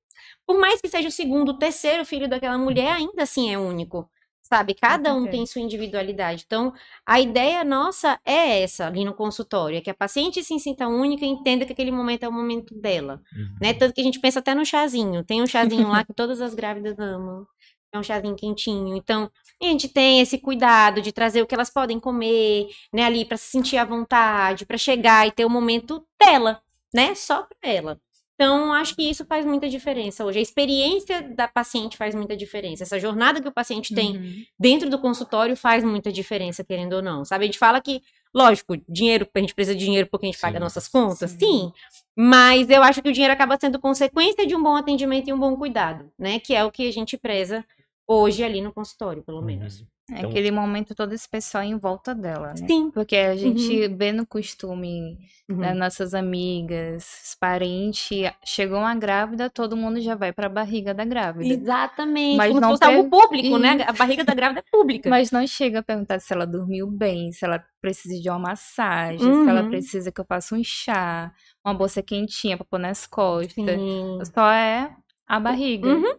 Por 0.48 0.58
mais 0.58 0.80
que 0.80 0.88
seja 0.88 1.10
o 1.10 1.12
segundo, 1.12 1.50
o 1.50 1.58
terceiro 1.58 2.06
filho 2.06 2.30
daquela 2.30 2.58
mulher, 2.58 2.94
ainda 2.94 3.24
assim 3.24 3.54
é 3.54 3.58
único. 3.58 4.10
Sabe? 4.48 4.76
Cada 4.76 5.12
um 5.16 5.26
tem 5.26 5.44
sua 5.48 5.60
individualidade. 5.60 6.44
Então, 6.46 6.72
a 7.04 7.20
ideia 7.20 7.64
nossa 7.64 8.20
é 8.24 8.62
essa 8.62 8.86
ali 8.86 9.04
no 9.04 9.12
consultório, 9.12 9.80
é 9.80 9.82
que 9.82 9.90
a 9.90 9.94
paciente 9.94 10.44
se 10.44 10.60
sinta 10.60 10.88
única 10.88 11.26
e 11.26 11.28
entenda 11.28 11.66
que 11.66 11.74
aquele 11.74 11.90
momento 11.92 12.26
é 12.26 12.30
o 12.30 12.32
momento 12.32 12.76
dela. 12.80 13.20
Né? 13.60 13.74
Tanto 13.74 13.96
que 13.96 14.02
a 14.02 14.04
gente 14.04 14.20
pensa 14.20 14.38
até 14.38 14.54
no 14.54 14.64
chazinho. 14.64 15.24
Tem 15.24 15.42
um 15.42 15.48
chazinho 15.48 15.88
lá 15.88 16.04
que 16.06 16.14
todas 16.14 16.42
as 16.42 16.54
grávidas 16.54 17.00
amam. 17.00 17.48
É 17.92 17.98
um 17.98 18.04
chazinho 18.04 18.36
quentinho. 18.36 18.96
Então, 18.96 19.32
a 19.60 19.66
gente 19.66 19.90
tem 19.90 20.22
esse 20.22 20.38
cuidado 20.38 21.02
de 21.02 21.12
trazer 21.12 21.42
o 21.42 21.48
que 21.48 21.56
elas 21.56 21.72
podem 21.72 22.00
comer, 22.00 22.68
né, 22.94 23.04
ali 23.04 23.26
para 23.26 23.38
se 23.38 23.48
sentir 23.48 23.78
à 23.78 23.86
vontade, 23.86 24.64
para 24.64 24.78
chegar 24.78 25.26
e 25.28 25.32
ter 25.32 25.46
o 25.46 25.50
momento 25.50 26.06
dela, 26.24 26.62
né? 26.94 27.16
Só 27.16 27.44
para 27.44 27.72
ela. 27.72 28.00
Então, 28.36 28.74
acho 28.74 28.96
que 28.96 29.04
isso 29.10 29.26
faz 29.26 29.46
muita 29.46 29.70
diferença 29.70 30.26
hoje. 30.26 30.40
A 30.40 30.42
experiência 30.42 31.22
da 31.22 31.48
paciente 31.48 31.96
faz 31.96 32.14
muita 32.14 32.36
diferença. 32.36 32.84
Essa 32.84 33.00
jornada 33.00 33.42
que 33.42 33.48
o 33.48 33.52
paciente 33.52 33.96
tem 33.96 34.18
Uhum. 34.18 34.44
dentro 34.60 34.90
do 34.90 35.00
consultório 35.00 35.56
faz 35.56 35.84
muita 35.86 36.12
diferença, 36.12 36.62
querendo 36.64 36.94
ou 36.94 37.02
não. 37.02 37.24
Sabe? 37.24 37.46
A 37.46 37.48
gente 37.48 37.58
fala 37.58 37.80
que, 37.80 38.02
lógico, 38.34 38.76
dinheiro, 38.90 39.26
a 39.34 39.40
gente 39.40 39.56
precisa 39.56 39.74
de 39.74 39.86
dinheiro 39.86 40.10
porque 40.12 40.26
a 40.26 40.30
gente 40.30 40.42
paga 40.42 40.58
Sim. 40.58 40.64
nossas 40.64 40.88
contas, 40.88 41.32
Sim. 41.32 41.40
sim. 41.40 41.72
Mas 42.14 42.70
eu 42.70 42.84
acho 42.84 43.02
que 43.02 43.10
o 43.10 43.14
dinheiro 43.14 43.34
acaba 43.34 43.58
sendo 43.60 43.80
consequência 43.80 44.46
de 44.46 44.54
um 44.54 44.62
bom 44.62 44.76
atendimento 44.76 45.30
e 45.30 45.34
um 45.34 45.40
bom 45.40 45.56
cuidado, 45.56 46.12
né? 46.20 46.38
Que 46.40 46.54
é 46.54 46.64
o 46.66 46.72
que 46.72 46.88
a 46.90 46.92
gente 46.92 47.18
preza 47.18 47.64
hoje 48.06 48.44
ali 48.44 48.60
no 48.62 48.74
consultório, 48.74 49.24
pelo 49.24 49.42
menos. 49.42 49.82
É 49.82 49.95
Então- 50.08 50.30
aquele 50.30 50.52
momento 50.52 50.94
todo 50.94 51.14
especial 51.14 51.64
em 51.64 51.76
volta 51.78 52.14
dela, 52.14 52.50
né? 52.50 52.68
Sim. 52.68 52.92
Porque 52.92 53.16
a 53.16 53.36
gente 53.36 53.88
vê 53.88 54.12
no 54.12 54.26
costume 54.26 55.18
Uhum. 55.50 55.58
das 55.62 55.76
nossas 55.76 56.14
amigas, 56.14 57.04
os 57.26 57.36
parentes, 57.36 58.08
chegou 58.44 58.78
uma 58.80 58.94
grávida, 58.96 59.50
todo 59.50 59.76
mundo 59.76 60.00
já 60.00 60.14
vai 60.16 60.32
pra 60.32 60.48
barriga 60.48 60.94
da 60.94 61.04
grávida. 61.06 61.46
Exatamente. 61.52 62.38
Mas 62.38 62.50
Como 62.50 62.62
não 62.62 62.76
se 62.78 62.86
fosse 62.86 63.02
per- 63.02 63.10
público, 63.10 63.58
né? 63.58 63.84
A 63.88 63.94
barriga 63.94 64.24
da 64.24 64.34
grávida 64.36 64.60
é 64.60 64.64
pública. 64.72 65.10
Mas 65.10 65.32
não 65.32 65.46
chega 65.48 65.80
a 65.80 65.84
perguntar 65.84 66.20
se 66.20 66.32
ela 66.34 66.46
dormiu 66.46 66.88
bem, 66.88 67.32
se 67.32 67.44
ela 67.44 67.64
precisa 67.82 68.22
de 68.22 68.30
uma 68.30 68.40
massagem, 68.40 69.20
se 69.20 69.50
ela 69.50 69.64
Uhum. 69.64 69.70
precisa 69.70 70.12
que 70.12 70.22
eu 70.22 70.26
faça 70.26 70.56
um 70.56 70.64
chá, 70.64 71.32
uma 71.66 71.74
bolsa 71.74 72.04
quentinha 72.04 72.58
pra 72.58 72.66
pôr 72.66 72.80
nas 72.80 73.08
costas. 73.08 73.54
Sim. 73.56 74.20
Só 74.34 74.52
é 74.52 74.92
a 75.28 75.40
barriga. 75.40 75.88
Uhum. 75.88 76.16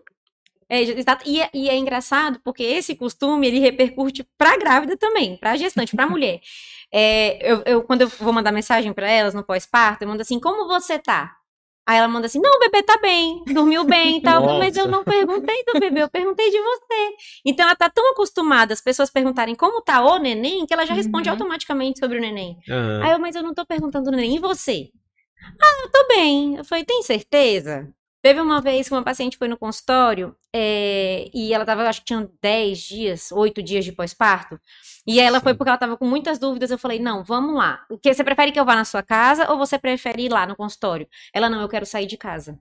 É, 0.68 0.80
exato. 0.80 1.28
E, 1.28 1.40
é- 1.40 1.50
e 1.54 1.68
é 1.68 1.76
engraçado 1.76 2.40
porque 2.44 2.62
esse 2.62 2.94
costume 2.96 3.46
ele 3.46 3.58
repercute 3.60 4.26
pra 4.36 4.56
grávida 4.56 4.96
também, 4.96 5.36
pra 5.36 5.56
gestante, 5.56 5.94
pra 5.94 6.06
mulher. 6.08 6.40
É, 6.92 7.38
eu, 7.52 7.62
eu- 7.66 7.82
quando 7.84 8.02
eu 8.02 8.08
vou 8.08 8.32
mandar 8.32 8.52
mensagem 8.52 8.92
pra 8.92 9.08
elas 9.10 9.34
no 9.34 9.44
pós-parto, 9.44 10.02
eu 10.04 10.08
mando 10.08 10.22
assim: 10.22 10.40
como 10.40 10.66
você 10.66 10.98
tá? 10.98 11.32
Aí 11.88 11.98
ela 11.98 12.08
manda 12.08 12.26
assim: 12.26 12.40
não, 12.40 12.50
o 12.56 12.58
bebê 12.58 12.82
tá 12.82 12.98
bem, 13.00 13.44
dormiu 13.46 13.84
bem 13.84 14.18
e 14.18 14.22
tal. 14.22 14.44
Falo, 14.44 14.58
Mas 14.58 14.76
eu 14.76 14.86
Nossa. 14.88 14.96
não 14.98 15.04
perguntei 15.04 15.64
do 15.72 15.78
bebê, 15.78 16.02
eu 16.02 16.08
perguntei 16.08 16.50
de 16.50 16.58
você. 16.60 17.14
Então 17.44 17.64
ela 17.64 17.76
tá 17.76 17.88
tão 17.88 18.10
acostumada 18.10 18.72
as 18.72 18.80
pessoas 18.80 19.08
perguntarem 19.08 19.54
como 19.54 19.80
tá 19.82 20.00
o 20.02 20.18
neném 20.18 20.66
que 20.66 20.74
ela 20.74 20.84
já 20.84 20.94
responde 20.94 21.28
Uhum. 21.28 21.34
automaticamente 21.34 22.00
sobre 22.00 22.18
o 22.18 22.20
neném. 22.20 22.56
Aham. 22.68 23.02
Aí 23.04 23.12
eu, 23.12 23.18
mas 23.20 23.36
eu 23.36 23.42
não 23.44 23.54
tô 23.54 23.64
perguntando 23.64 24.10
nem, 24.10 24.34
e 24.34 24.38
você? 24.40 24.88
Ah, 25.62 25.82
eu 25.84 25.90
tô 25.92 26.08
bem. 26.08 26.56
Eu 26.56 26.64
falei, 26.64 26.84
tem 26.84 27.02
certeza? 27.04 27.88
Teve 28.26 28.40
uma 28.40 28.60
vez 28.60 28.88
que 28.88 28.92
uma 28.92 29.04
paciente 29.04 29.36
foi 29.36 29.46
no 29.46 29.56
consultório 29.56 30.34
é, 30.52 31.30
e 31.32 31.54
ela 31.54 31.64
tava, 31.64 31.88
acho 31.88 32.00
que 32.00 32.06
tinha 32.06 32.28
10 32.42 32.78
dias, 32.80 33.30
8 33.30 33.62
dias 33.62 33.84
de 33.84 33.92
pós-parto. 33.92 34.60
E 35.06 35.20
ela 35.20 35.40
foi 35.40 35.52
Sim. 35.52 35.58
porque 35.58 35.68
ela 35.68 35.78
tava 35.78 35.96
com 35.96 36.04
muitas 36.04 36.36
dúvidas. 36.36 36.72
Eu 36.72 36.76
falei, 36.76 36.98
não, 36.98 37.22
vamos 37.22 37.54
lá. 37.54 37.86
O 37.88 37.96
que, 37.96 38.12
você 38.12 38.24
prefere 38.24 38.50
que 38.50 38.58
eu 38.58 38.64
vá 38.64 38.74
na 38.74 38.84
sua 38.84 39.00
casa 39.00 39.48
ou 39.48 39.56
você 39.56 39.78
prefere 39.78 40.24
ir 40.24 40.28
lá 40.28 40.44
no 40.44 40.56
consultório? 40.56 41.06
Ela, 41.32 41.48
não, 41.48 41.60
eu 41.60 41.68
quero 41.68 41.86
sair 41.86 42.06
de 42.06 42.16
casa. 42.16 42.58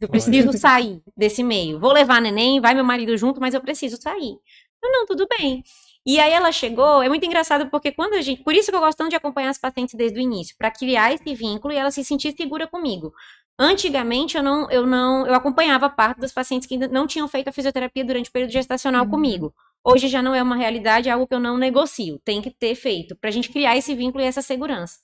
Eu 0.00 0.08
preciso 0.08 0.52
sair 0.56 1.02
desse 1.16 1.42
meio. 1.42 1.80
Vou 1.80 1.92
levar 1.92 2.22
neném, 2.22 2.60
vai 2.60 2.72
meu 2.72 2.84
marido 2.84 3.16
junto, 3.16 3.40
mas 3.40 3.54
eu 3.54 3.60
preciso 3.60 4.00
sair. 4.00 4.38
Eu, 4.80 4.92
não, 4.92 5.04
tudo 5.04 5.26
bem. 5.36 5.64
E 6.08 6.18
aí 6.18 6.32
ela 6.32 6.50
chegou, 6.50 7.02
é 7.02 7.08
muito 7.10 7.26
engraçado 7.26 7.68
porque 7.70 7.92
quando 7.92 8.14
a 8.14 8.22
gente, 8.22 8.42
por 8.42 8.54
isso 8.54 8.70
que 8.70 8.76
eu 8.76 8.80
gosto 8.80 8.96
tanto 8.96 9.10
de 9.10 9.16
acompanhar 9.16 9.50
as 9.50 9.58
pacientes 9.58 9.94
desde 9.94 10.18
o 10.18 10.22
início, 10.22 10.56
para 10.56 10.70
criar 10.70 11.12
esse 11.12 11.34
vínculo 11.34 11.74
e 11.74 11.76
ela 11.76 11.90
se 11.90 12.02
sentir 12.02 12.32
segura 12.34 12.66
comigo. 12.66 13.12
Antigamente 13.58 14.34
eu 14.36 14.42
não, 14.42 14.70
eu 14.70 14.86
não, 14.86 15.26
eu 15.26 15.34
acompanhava 15.34 15.90
parte 15.90 16.18
das 16.20 16.32
pacientes 16.32 16.66
que 16.66 16.74
ainda 16.74 16.88
não 16.88 17.06
tinham 17.06 17.28
feito 17.28 17.48
a 17.48 17.52
fisioterapia 17.52 18.04
durante 18.04 18.30
o 18.30 18.32
período 18.32 18.52
gestacional 18.52 19.04
Uhum. 19.04 19.10
comigo. 19.10 19.54
Hoje 19.84 20.08
já 20.08 20.22
não 20.22 20.34
é 20.34 20.42
uma 20.42 20.56
realidade, 20.56 21.08
é 21.10 21.12
algo 21.12 21.26
que 21.26 21.34
eu 21.34 21.40
não 21.40 21.58
negocio, 21.58 22.18
tem 22.24 22.40
que 22.40 22.50
ter 22.50 22.74
feito 22.74 23.14
pra 23.16 23.30
gente 23.30 23.50
criar 23.50 23.76
esse 23.76 23.94
vínculo 23.94 24.24
e 24.24 24.26
essa 24.26 24.40
segurança. 24.42 24.98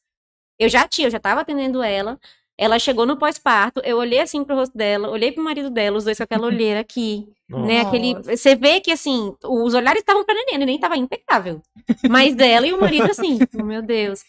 Eu 0.59 0.69
já 0.69 0.87
tinha, 0.89 1.09
eu 1.09 1.11
já 1.11 1.19
estava 1.19 1.41
atendendo 1.43 1.83
ela. 1.83 2.19
Ela 2.57 2.79
chegou 2.79 3.05
no 3.05 3.19
pós-parto, 3.19 3.81
eu 3.85 3.99
olhei 3.99 4.21
assim 4.21 4.45
pro 4.45 4.55
rosto 4.55 4.77
dela, 4.79 5.11
olhei 5.11 5.33
pro 5.33 5.43
marido 5.43 5.71
dela, 5.71 5.97
os 5.97 6.05
dois 6.05 6.17
com 6.17 6.23
aquela 6.23 6.47
olheira 6.47 6.81
aqui, 6.81 7.27
né? 7.49 7.81
Aquele, 7.81 8.15
Nossa. 8.15 8.37
você 8.37 8.55
vê 8.55 8.81
que 8.81 8.93
assim, 8.93 9.35
os 9.43 9.75
olhares 9.75 10.01
estavam 10.01 10.25
pra 10.25 10.35
neném, 10.35 10.55
a 10.55 10.59
neném 10.59 10.79
tava 10.79 10.97
impecável. 10.97 11.61
Mas 12.09 12.35
dela 12.35 12.67
e 12.67 12.73
o 12.73 12.81
marido 12.81 13.11
assim, 13.11 13.39
oh, 13.61 13.63
meu 13.65 13.83
Deus. 13.83 14.21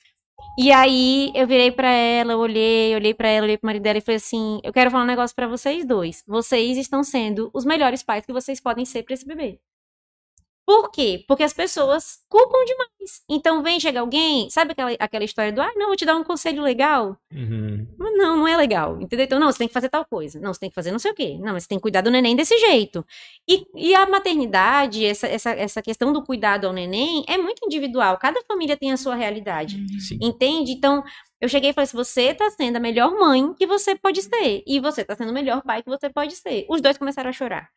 E 0.58 0.72
aí 0.72 1.32
eu 1.36 1.46
virei 1.46 1.70
pra 1.70 1.90
ela, 1.90 2.38
olhei, 2.38 2.96
olhei 2.96 3.14
pra 3.14 3.28
ela, 3.28 3.46
olhei 3.46 3.58
pro 3.58 3.68
marido 3.68 3.84
dela 3.84 3.98
e 3.98 4.02
falei 4.02 4.18
assim: 4.18 4.60
"Eu 4.64 4.72
quero 4.74 4.90
falar 4.90 5.04
um 5.04 5.08
negócio 5.08 5.36
pra 5.36 5.48
vocês 5.48 5.86
dois. 5.86 6.24
Vocês 6.28 6.78
estão 6.78 7.04
sendo 7.04 7.50
os 7.54 7.66
melhores 7.66 8.02
pais 8.04 8.26
que 8.26 8.34
vocês 8.34 8.60
podem 8.62 8.86
ser 8.86 9.04
pra 9.04 9.14
esse 9.14 9.26
bebê." 9.26 9.60
Por 10.66 10.90
quê? 10.90 11.24
Porque 11.28 11.44
as 11.44 11.54
pessoas 11.54 12.20
culpam 12.28 12.66
demais. 12.66 13.22
Então 13.30 13.62
vem 13.62 13.80
chega 13.80 14.00
alguém, 14.00 14.50
sabe 14.50 14.72
aquela, 14.72 14.92
aquela 15.00 15.24
história 15.24 15.52
do, 15.52 15.62
ah, 15.62 15.72
não, 15.76 15.88
vou 15.88 15.96
te 15.96 16.06
dar 16.06 16.16
um 16.16 16.24
conselho 16.24 16.64
legal. 16.64 17.16
Uhum. 17.32 17.88
Não, 18.00 18.38
não 18.38 18.48
é 18.48 18.58
legal, 18.58 19.00
entendeu? 19.00 19.26
Então, 19.26 19.40
não, 19.40 19.52
você 19.52 19.60
tem 19.60 19.68
que 19.68 19.74
fazer 19.74 19.90
tal 19.90 20.04
coisa. 20.06 20.40
Não, 20.40 20.52
você 20.52 20.62
tem 20.62 20.70
que 20.70 20.76
fazer 20.76 20.92
não 20.92 20.98
sei 20.98 21.12
o 21.12 21.16
quê. 21.16 21.38
Não, 21.40 21.54
mas 21.54 21.64
você 21.64 21.70
tem 21.70 21.78
que 21.78 21.84
cuidar 21.84 22.02
do 22.02 22.10
neném 22.10 22.36
desse 22.36 22.58
jeito. 22.58 23.06
E, 23.48 23.64
e 23.76 23.94
a 23.94 24.08
maternidade, 24.08 25.06
essa, 25.06 25.28
essa, 25.28 25.52
essa 25.52 25.82
questão 25.84 26.12
do 26.12 26.24
cuidado 26.24 26.66
ao 26.66 26.74
neném 26.74 27.24
é 27.28 27.38
muito 27.38 27.64
individual. 27.64 28.18
Cada 28.18 28.42
família 28.48 28.76
tem 28.76 28.92
a 28.92 28.98
sua 28.98 29.14
realidade. 29.14 29.86
Sim. 30.00 30.18
Entende? 30.20 30.72
Então, 30.72 31.04
eu 31.42 31.50
cheguei 31.50 31.70
e 31.72 31.74
falei 31.74 31.86
assim: 31.86 31.98
você 31.98 32.34
tá 32.34 32.50
sendo 32.50 32.78
a 32.78 32.80
melhor 32.80 33.12
mãe 33.18 33.54
que 33.54 33.66
você 33.68 33.96
pode 33.96 34.22
ser. 34.22 34.64
E 34.66 34.80
você 34.80 35.04
tá 35.04 35.16
sendo 35.16 35.30
o 35.32 35.34
melhor 35.34 35.62
pai 35.64 35.84
que 35.84 35.90
você 35.90 36.10
pode 36.10 36.36
ser. 36.36 36.66
Os 36.70 36.82
dois 36.82 36.98
começaram 36.98 37.30
a 37.30 37.34
chorar. 37.34 37.70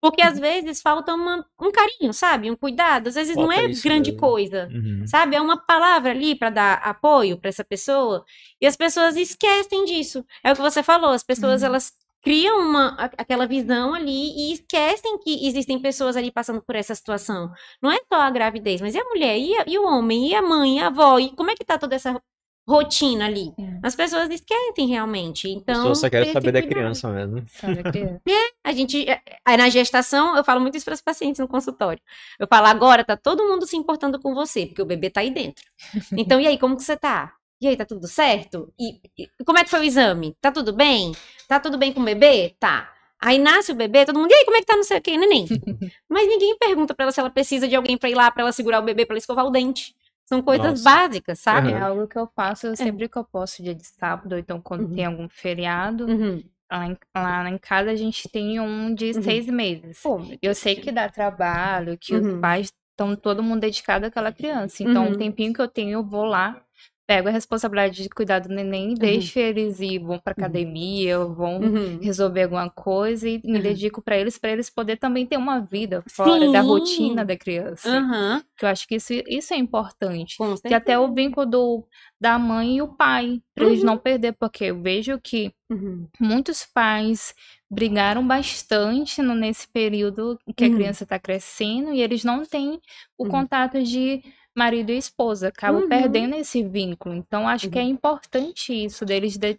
Porque 0.00 0.20
às 0.22 0.38
vezes 0.38 0.82
falta 0.82 1.14
uma- 1.14 1.44
um 1.60 1.72
carinho, 1.72 2.12
sabe? 2.12 2.50
Um 2.50 2.54
cuidado. 2.56 3.08
Às 3.08 3.14
vezes 3.14 3.34
não 3.34 3.48
Falta 3.50 3.62
é 3.62 3.68
grande 3.82 4.12
mesmo. 4.12 4.20
coisa. 4.20 4.68
Uhum. 4.70 5.04
Sabe? 5.06 5.34
É 5.36 5.40
uma 5.40 5.56
palavra 5.56 6.10
ali 6.10 6.34
para 6.38 6.50
dar 6.50 6.74
apoio 6.74 7.38
para 7.40 7.48
essa 7.48 7.64
pessoa. 7.64 8.22
E 8.60 8.66
as 8.66 8.76
pessoas 8.76 9.16
esquecem 9.16 9.84
disso. 9.86 10.24
É 10.44 10.52
o 10.52 10.54
que 10.54 10.60
você 10.60 10.82
falou, 10.82 11.10
as 11.10 11.22
pessoas 11.24 11.62
Uhum. 11.62 11.68
elas 11.68 11.92
criam 12.22 12.60
uma, 12.60 12.88
aquela 13.16 13.46
visão 13.46 13.94
ali 13.94 14.50
e 14.50 14.52
esquecem 14.52 15.18
que 15.18 15.46
existem 15.46 15.80
pessoas 15.80 16.16
ali 16.16 16.30
passando 16.30 16.60
por 16.60 16.76
essa 16.76 16.94
situação. 16.94 17.50
Não 17.80 17.90
é 17.90 17.98
só 18.12 18.20
a 18.20 18.30
gravidez, 18.30 18.80
mas 18.80 18.94
e 18.94 18.98
a 18.98 19.04
mulher, 19.04 19.38
e, 19.38 19.56
a- 19.56 19.64
e 19.66 19.78
o 19.78 19.86
homem, 19.86 20.28
e 20.28 20.34
a 20.34 20.42
mãe, 20.42 20.76
e 20.78 20.80
a 20.80 20.88
avó, 20.88 21.18
e 21.18 21.30
como 21.34 21.50
é 21.50 21.54
que 21.54 21.64
tá 21.64 21.78
toda 21.78 21.94
essa 21.94 22.20
rotina 22.66 23.26
ali? 23.26 23.52
Sim. 23.56 23.78
As 23.82 23.94
pessoas 23.94 24.28
esquecem 24.30 24.88
realmente. 24.88 25.46
As 25.46 25.54
Então, 25.54 25.74
pessoas 25.76 25.98
só 25.98 26.10
querem 26.10 26.32
saber 26.32 26.52
da 26.52 26.62
criança 26.62 27.08
mesmo. 27.08 27.44
Sabe 27.48 27.82
a 28.64 28.72
gente, 28.72 29.08
é, 29.08 29.20
aí 29.44 29.56
na 29.56 29.68
gestação, 29.68 30.36
eu 30.36 30.42
falo 30.42 30.60
muito 30.60 30.76
isso 30.76 30.84
para 30.84 30.94
os 30.94 31.00
pacientes 31.00 31.38
no 31.38 31.46
consultório. 31.46 32.02
Eu 32.38 32.46
falo, 32.48 32.66
agora 32.66 33.04
tá 33.04 33.16
todo 33.16 33.44
mundo 33.46 33.66
se 33.66 33.76
importando 33.76 34.20
com 34.20 34.34
você, 34.34 34.66
porque 34.66 34.82
o 34.82 34.86
bebê 34.86 35.10
tá 35.10 35.20
aí 35.20 35.30
dentro. 35.30 35.64
Então, 36.16 36.40
e 36.40 36.46
aí, 36.46 36.58
como 36.58 36.76
que 36.76 36.82
você 36.82 36.96
tá? 36.96 37.34
E 37.60 37.68
aí, 37.68 37.76
tá 37.76 37.84
tudo 37.84 38.06
certo? 38.08 38.72
E, 38.78 39.00
e 39.18 39.28
como 39.44 39.58
é 39.58 39.64
que 39.64 39.70
foi 39.70 39.80
o 39.80 39.84
exame? 39.84 40.36
Tá 40.40 40.50
tudo 40.50 40.72
bem? 40.72 41.12
Tá 41.46 41.60
tudo 41.60 41.78
bem 41.78 41.92
com 41.92 42.00
o 42.00 42.04
bebê? 42.04 42.54
Tá. 42.58 42.92
Aí 43.20 43.38
nasce 43.38 43.72
o 43.72 43.74
bebê, 43.74 44.04
todo 44.04 44.18
mundo, 44.18 44.30
e 44.30 44.34
aí, 44.34 44.44
como 44.44 44.56
é 44.56 44.60
que 44.60 44.66
tá 44.66 44.76
não 44.76 44.82
sei 44.82 44.98
o 44.98 45.00
que, 45.00 45.16
neném? 45.16 45.46
Mas 46.08 46.28
ninguém 46.28 46.56
pergunta 46.58 46.94
pra 46.94 47.04
ela 47.04 47.12
se 47.12 47.20
ela 47.20 47.30
precisa 47.30 47.66
de 47.66 47.74
alguém 47.74 47.96
pra 47.96 48.10
ir 48.10 48.14
lá, 48.14 48.30
pra 48.30 48.42
ela 48.42 48.52
segurar 48.52 48.80
o 48.80 48.82
bebê, 48.82 49.06
pra 49.06 49.14
ela 49.14 49.18
escovar 49.18 49.46
o 49.46 49.50
dente. 49.50 49.94
São 50.26 50.42
coisas 50.42 50.70
Nossa. 50.70 50.84
básicas, 50.84 51.38
sabe? 51.38 51.70
É 51.72 51.78
algo 51.80 52.06
que 52.08 52.18
eu 52.18 52.26
faço 52.34 52.74
sempre 52.76 53.08
que 53.08 53.16
eu 53.16 53.24
posso, 53.24 53.62
dia 53.62 53.74
de 53.74 53.86
sábado, 53.86 54.32
ou 54.32 54.38
então 54.38 54.60
quando 54.60 54.82
Uhum. 54.88 54.94
tem 54.94 55.04
algum 55.06 55.28
feriado. 55.28 56.06
Uhum. 56.06 56.42
Lá 56.70 56.86
em, 56.88 56.96
lá 57.14 57.48
em 57.48 57.58
casa 57.58 57.92
a 57.92 57.94
gente 57.96 58.28
tem 58.28 58.58
um 58.58 58.92
de 58.92 59.12
Uhum. 59.12 59.22
seis 59.22 59.46
meses. 59.46 60.02
Pô, 60.02 60.20
Eu 60.42 60.52
sei 60.54 60.74
que 60.76 60.90
dá 60.90 61.08
trabalho, 61.08 61.96
que 61.96 62.12
Uhum. 62.16 62.34
os 62.34 62.40
pais 62.40 62.72
estão 62.90 63.14
todo 63.14 63.40
mundo 63.42 63.60
dedicado 63.60 64.04
àquela 64.06 64.32
criança. 64.32 64.82
Então, 64.82 65.06
Uhum. 65.06 65.12
o 65.12 65.16
tempinho 65.16 65.52
que 65.54 65.60
eu 65.62 65.68
tenho, 65.68 65.90
eu 65.92 66.02
vou 66.02 66.24
lá, 66.24 66.60
pego 67.06 67.28
a 67.28 67.30
responsabilidade 67.30 68.02
de 68.02 68.08
cuidar 68.08 68.40
do 68.40 68.48
neném, 68.48 68.94
deixo 68.94 69.38
eles 69.38 69.78
ir, 69.80 70.00
vão 70.00 70.18
pra 70.18 70.32
academia, 70.32 71.18
vão 71.20 71.60
Uhum. 71.60 71.98
resolver 72.02 72.42
alguma 72.42 72.68
coisa 72.68 73.28
e 73.28 73.40
me 73.44 73.56
Uhum. 73.58 73.62
dedico 73.62 74.02
pra 74.02 74.16
eles, 74.18 74.36
pra 74.38 74.50
eles 74.50 74.68
poderem 74.68 74.98
também 74.98 75.24
ter 75.24 75.36
uma 75.36 75.60
vida 75.60 76.02
fora 76.10 76.50
da 76.50 76.62
Sim. 76.62 76.68
rotina 76.68 77.24
da 77.24 77.36
criança. 77.36 77.88
Aham. 77.88 78.42
Que 78.58 78.64
eu 78.64 78.68
acho 78.68 78.88
que 78.88 78.96
isso, 78.96 79.12
isso 79.28 79.54
é 79.54 79.56
importante. 79.56 80.36
Que 80.66 80.74
até 80.74 80.98
o 80.98 81.12
vínculo 81.14 81.46
do, 81.46 81.86
da 82.20 82.38
mãe 82.38 82.78
e 82.78 82.82
o 82.82 82.88
pai, 82.88 83.40
pra 83.54 83.66
eles 83.66 83.80
Uhum. 83.80 83.86
não 83.86 83.98
perder, 83.98 84.32
porque 84.32 84.64
eu 84.64 84.82
vejo 84.82 85.20
que 85.22 85.52
Uhum. 85.70 86.08
muitos 86.20 86.64
pais 86.64 87.34
brigaram 87.70 88.26
bastante 88.26 89.20
no- 89.22 89.34
nesse 89.34 89.68
período 89.68 90.38
que 90.56 90.64
a 90.64 90.68
Uhum. 90.68 90.74
criança 90.74 91.04
está 91.04 91.18
crescendo 91.18 91.92
e 91.92 92.00
eles 92.00 92.24
não 92.24 92.44
têm 92.44 92.80
o 93.18 93.24
Uhum. 93.24 93.28
contato 93.30 93.82
de 93.82 94.22
marido 94.56 94.90
e 94.90 94.96
esposa, 94.96 95.48
acabam 95.48 95.82
Uhum. 95.82 95.88
perdendo 95.88 96.34
esse 96.36 96.62
vínculo. 96.62 97.14
Então, 97.14 97.46
acho 97.46 97.68
que 97.70 97.78
é 97.78 97.82
importante 97.82 98.72
isso 98.72 99.04
deles 99.04 99.36
de- 99.36 99.58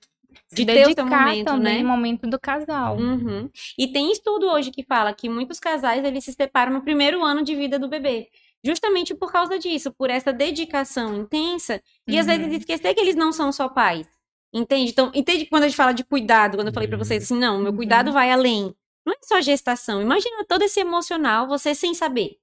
Se 0.49 0.55
de 0.57 0.65
dedicar 0.65 1.05
momento, 1.05 1.45
também 1.45 1.77
né? 1.77 1.81
no 1.83 1.87
momento 1.89 2.27
do 2.27 2.39
casal. 2.39 2.97
Uhum. 2.97 3.49
E 3.77 3.87
tem 3.87 4.11
estudo 4.11 4.47
hoje 4.47 4.71
que 4.71 4.83
fala 4.83 5.13
que 5.13 5.27
muitos 5.29 5.59
casais 5.59 6.03
eles 6.03 6.23
se 6.23 6.33
separam 6.33 6.73
no 6.73 6.81
primeiro 6.81 7.23
ano 7.23 7.43
de 7.43 7.55
vida 7.55 7.77
do 7.79 7.87
bebê. 7.87 8.27
Justamente 8.63 9.13
por 9.15 9.31
causa 9.31 9.57
disso, 9.59 9.91
por 9.91 10.09
essa 10.09 10.33
dedicação 10.33 11.15
intensa 11.15 11.81
e 12.07 12.17
às 12.19 12.27
Uhum. 12.27 12.37
vezes 12.37 12.59
esquecer 12.59 12.93
que 12.93 12.99
eles 12.99 13.15
não 13.15 13.31
são 13.31 13.51
só 13.51 13.69
pais. 13.69 14.07
Entende? 14.53 14.91
Então, 14.91 15.11
entende 15.13 15.45
quando 15.45 15.63
a 15.63 15.67
gente 15.67 15.77
fala 15.77 15.91
de 15.93 16.03
cuidado, 16.03 16.57
quando 16.57 16.67
eu 16.67 16.73
falei 16.73 16.87
pra 16.87 16.97
vocês 16.97 17.23
assim, 17.23 17.37
não, 17.37 17.59
meu 17.59 17.71
Uhum. 17.71 17.77
cuidado 17.77 18.11
vai 18.11 18.31
além. 18.31 18.73
Não 19.05 19.13
é 19.13 19.17
só 19.23 19.39
gestação. 19.41 20.01
Imagina 20.01 20.43
todo 20.47 20.63
esse 20.63 20.79
emocional, 20.79 21.47
você 21.47 21.73
sem 21.75 21.93
saber 21.93 22.37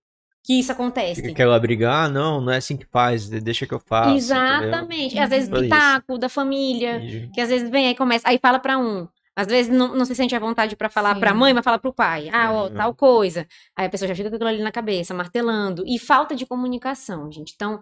que 0.45 0.61
isso 0.61 0.71
acontece. 0.71 1.17
Fica 1.23 1.33
aquela 1.33 1.59
briga, 1.59 1.91
ah, 1.91 2.09
não, 2.09 2.41
não 2.41 2.53
é 2.53 2.59
assim 2.59 2.77
que 2.77 2.85
faz, 2.85 3.29
deixa 3.31 3.67
que 3.67 3.73
eu 3.73 3.81
faço. 3.81 4.15
Exatamente. 4.15 5.19
Às 5.19 5.31
vezes 5.31 5.49
pitaco 5.49 6.19
da 6.19 6.29
família, 6.29 6.97
entendeu? 6.99 7.31
que 7.33 7.41
às 7.41 7.49
vezes 7.49 7.71
vem 7.71 7.87
aí 7.89 7.95
começa, 7.95 8.29
aí 8.29 8.39
fala 8.39 8.59
pra 8.59 8.77
um. 8.79 9.09
Às 9.37 9.49
vezes 9.49 9.73
não, 9.73 9.97
não 9.97 10.05
se 10.05 10.15
sente 10.15 10.37
à 10.37 10.39
vontade 10.39 10.77
pra 10.77 10.89
falar 10.89 11.17
pra 11.19 11.33
Sim. 11.33 11.37
mãe, 11.39 11.53
mas 11.53 11.65
fala 11.65 11.79
pro 11.79 11.93
pai. 11.93 12.29
Ah, 12.33 12.53
ó, 12.53 12.69
Uhum. 12.69 12.75
tal 12.75 12.95
coisa. 12.95 13.49
Aí 13.75 13.87
a 13.87 13.89
pessoa 13.91 14.07
já 14.07 14.15
fica 14.15 14.29
com 14.29 14.37
aquilo 14.37 14.49
ali 14.49 14.63
na 14.63 14.71
cabeça, 14.71 15.13
martelando. 15.13 15.83
E 15.87 15.99
falta 15.99 16.37
de 16.37 16.47
comunicação, 16.47 17.33
gente. 17.33 17.53
Então, 17.57 17.81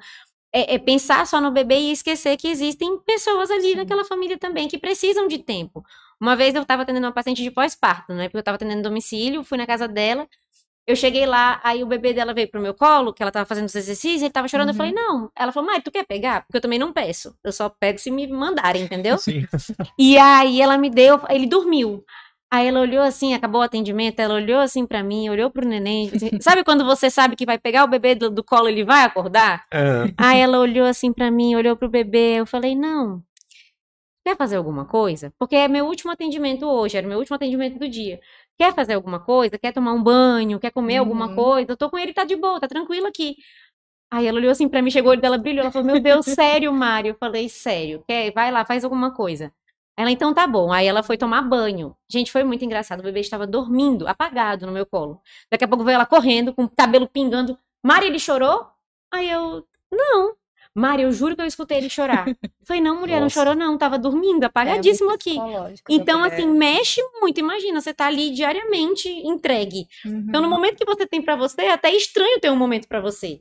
é, 0.54 0.76
é 0.76 0.78
pensar 0.78 1.26
só 1.26 1.40
no 1.42 1.50
bebê 1.50 1.76
e 1.78 1.92
esquecer 1.92 2.36
que 2.38 2.48
existem 2.48 2.96
pessoas 3.00 3.50
ali 3.50 3.70
Sim. 3.72 3.74
naquela 3.74 4.04
família 4.04 4.38
também 4.38 4.66
que 4.66 4.78
precisam 4.78 5.28
de 5.28 5.38
tempo. 5.38 5.84
Uma 6.18 6.34
vez 6.36 6.54
eu 6.54 6.64
tava 6.64 6.82
atendendo 6.82 7.06
uma 7.06 7.12
paciente 7.12 7.42
de 7.42 7.50
pós-parto, 7.50 8.14
né? 8.14 8.28
Porque 8.28 8.38
eu 8.38 8.42
tava 8.42 8.54
atendendo 8.54 8.82
domicílio, 8.82 9.42
fui 9.44 9.58
na 9.58 9.66
casa 9.66 9.86
dela. 9.88 10.26
Eu 10.87 10.97
cheguei 10.97 11.26
lá, 11.26 11.61
aí 11.62 11.83
o 11.83 11.87
bebê 11.87 12.12
dela 12.12 12.35
veio 12.35 12.51
pro 12.51 12.61
meu 12.61 12.74
colo, 12.74 13.12
que 13.12 13.22
ela 13.22 13.30
tava 13.30 13.47
fazendo 13.47 13.66
os 13.66 13.74
exercícios, 13.74 14.22
ele 14.22 14.33
tava 14.33 14.49
chorando. 14.49 14.68
Eu 14.68 14.72
Uhum. 14.72 14.78
falei, 14.78 14.93
não. 14.93 15.30
Ela 15.39 15.53
falou, 15.53 15.68
Mari, 15.70 15.83
tu 15.83 15.93
quer 15.93 16.05
pegar? 16.05 16.43
Porque 16.43 16.57
eu 16.57 16.61
também 16.61 16.78
não 16.78 16.93
peço. 16.93 17.37
Eu 17.45 17.53
só 17.53 17.68
pego 17.68 17.99
se 18.01 18.11
me 18.11 18.26
mandarem, 18.26 18.83
entendeu? 18.83 19.16
Sim. 19.18 19.47
E 19.99 20.18
aí 20.18 20.61
ela 20.61 20.76
me 20.76 20.91
deu, 20.91 21.20
ele 21.30 21.47
dormiu. 21.47 22.05
Aí 22.53 22.66
ela 22.66 22.80
olhou 22.80 23.03
assim, 23.03 23.33
acabou 23.33 23.61
o 23.61 23.64
atendimento, 23.64 24.20
ela 24.20 24.35
olhou 24.35 24.61
assim 24.61 24.85
pra 24.85 25.03
mim, 25.03 25.30
olhou 25.30 25.51
pro 25.51 25.66
neném. 25.66 26.11
assim, 26.14 26.30
sabe 26.41 26.62
quando 26.64 26.85
você 26.85 27.09
sabe 27.09 27.37
que 27.37 27.47
vai 27.47 27.59
pegar 27.59 27.85
o 27.85 27.89
bebê 27.89 28.14
do, 28.14 28.28
do 28.28 28.43
colo, 28.45 28.68
ele 28.68 28.85
vai 28.85 29.05
acordar? 29.05 29.64
É. 29.72 30.12
Aí 30.18 30.41
ela 30.41 30.59
olhou 30.59 30.85
assim 30.87 31.12
pra 31.12 31.30
mim, 31.30 31.55
olhou 31.55 31.76
pro 31.76 31.89
bebê, 31.89 32.35
eu 32.41 32.45
falei, 32.47 32.74
não. 32.74 33.22
Quer 34.24 34.37
fazer 34.37 34.57
alguma 34.57 34.85
coisa? 34.85 35.33
Porque 35.39 35.57
é 35.57 35.66
meu 35.66 35.87
último 35.87 36.12
atendimento 36.12 36.64
hoje, 36.66 36.97
era 36.97 37.07
meu 37.09 37.18
último 37.18 37.35
atendimento 37.37 37.78
do 37.78 37.89
dia. 37.89 38.20
Quer 38.62 38.72
fazer 38.76 38.94
alguma 38.94 39.18
coisa? 39.18 39.58
Quer 39.58 39.72
tomar 39.72 39.92
um 39.92 40.00
banho? 40.00 40.60
Quer 40.60 40.70
comer 40.70 40.98
alguma 40.98 41.26
Uhum. 41.26 41.34
coisa? 41.34 41.72
Eu 41.72 41.76
tô 41.76 41.90
com 41.90 41.98
ele, 41.98 42.12
tá 42.12 42.22
de 42.22 42.36
boa, 42.36 42.60
tá 42.60 42.68
tranquilo 42.68 43.08
aqui. 43.08 43.34
Aí 44.08 44.24
ela 44.24 44.38
olhou 44.38 44.52
assim 44.52 44.68
pra 44.68 44.80
mim, 44.80 44.88
chegou 44.88 45.08
o 45.08 45.12
olho 45.12 45.20
dela 45.20 45.36
brilhou, 45.36 45.62
ela 45.62 45.72
falou, 45.72 45.84
meu 45.84 45.98
Deus, 46.00 46.24
sério, 46.40 46.72
Mário? 46.72 47.08
Eu 47.10 47.16
falei, 47.18 47.48
sério, 47.48 48.04
quer? 48.06 48.32
Vai 48.32 48.52
lá, 48.52 48.64
faz 48.64 48.84
alguma 48.84 49.10
coisa. 49.12 49.52
Ela, 49.98 50.12
então 50.12 50.32
tá 50.32 50.46
bom. 50.46 50.70
Aí 50.72 50.86
ela 50.86 51.02
foi 51.02 51.18
tomar 51.18 51.42
banho. 51.42 51.96
Gente, 52.08 52.30
foi 52.30 52.44
muito 52.44 52.64
engraçado. 52.64 53.00
O 53.00 53.02
bebê 53.02 53.18
estava 53.18 53.48
dormindo, 53.48 54.06
apagado 54.06 54.64
no 54.64 54.70
meu 54.72 54.86
colo. 54.86 55.20
Daqui 55.50 55.64
a 55.64 55.68
pouco 55.68 55.82
veio 55.82 55.96
ela 55.96 56.06
correndo, 56.06 56.54
com 56.54 56.62
o 56.62 56.70
cabelo 56.70 57.08
pingando. 57.08 57.58
Mari, 57.84 58.06
ele 58.06 58.20
chorou? 58.20 58.64
Aí 59.12 59.28
eu, 59.28 59.66
não. 59.90 60.36
Mari, 60.74 61.02
eu 61.02 61.12
juro 61.12 61.36
que 61.36 61.42
eu 61.42 61.46
escutei 61.46 61.76
ele 61.76 61.90
chorar. 61.90 62.24
Falei, 62.64 62.82
não, 62.82 62.98
mulher, 63.00 63.16
não 63.16 63.22
Nossa. 63.24 63.34
chorou 63.34 63.54
não, 63.54 63.76
tava 63.76 63.98
dormindo, 63.98 64.44
apagadíssimo 64.44 65.10
É, 65.10 65.14
aqui. 65.14 65.30
psicológico 65.34 65.92
da 65.92 65.94
Então, 66.02 66.20
mulher. 66.20 66.32
assim, 66.32 66.46
mexe 66.48 67.00
muito. 67.20 67.38
Imagina, 67.40 67.80
você 67.80 67.92
tá 67.92 68.06
ali 68.06 68.30
diariamente 68.30 69.08
entregue. 69.08 69.86
Uhum. 70.04 70.24
Então, 70.28 70.40
no 70.40 70.48
momento 70.48 70.78
que 70.78 70.84
você 70.86 71.06
tem 71.06 71.20
pra 71.20 71.36
você, 71.36 71.62
é 71.62 71.72
até 71.72 71.90
estranho 71.94 72.40
ter 72.40 72.50
um 72.50 72.56
momento 72.56 72.88
pra 72.88 73.00
você. 73.00 73.40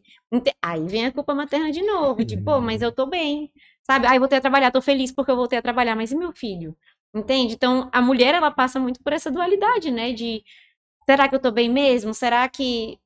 Aí 0.61 0.85
vem 0.87 1.05
a 1.05 1.11
culpa 1.11 1.33
materna 1.33 1.71
de 1.71 1.81
novo, 1.81 2.23
de, 2.25 2.35
pô, 2.37 2.59
mas 2.59 2.81
eu 2.81 2.91
tô 2.91 3.05
bem, 3.05 3.51
sabe? 3.83 4.07
Aí 4.07 4.15
eu 4.17 4.19
voltei 4.19 4.37
a 4.37 4.41
trabalhar, 4.41 4.71
tô 4.71 4.81
feliz 4.81 5.11
porque 5.11 5.31
eu 5.31 5.35
voltei 5.35 5.59
a 5.59 5.61
trabalhar, 5.61 5.95
mas 5.95 6.11
e 6.11 6.15
meu 6.17 6.33
filho? 6.33 6.75
Entende? 7.13 7.53
Então, 7.53 7.89
a 7.93 8.01
mulher, 8.01 8.33
ela 8.35 8.51
passa 8.51 8.79
muito 8.79 9.01
por 9.03 9.13
essa 9.13 9.31
dualidade, 9.31 9.89
né? 9.91 10.11
De, 10.13 10.43
será 11.09 11.29
que 11.29 11.35
eu 11.35 11.39
tô 11.39 11.51
bem 11.51 11.69
mesmo? 11.69 12.13
Será 12.13 12.47
que 12.49 12.97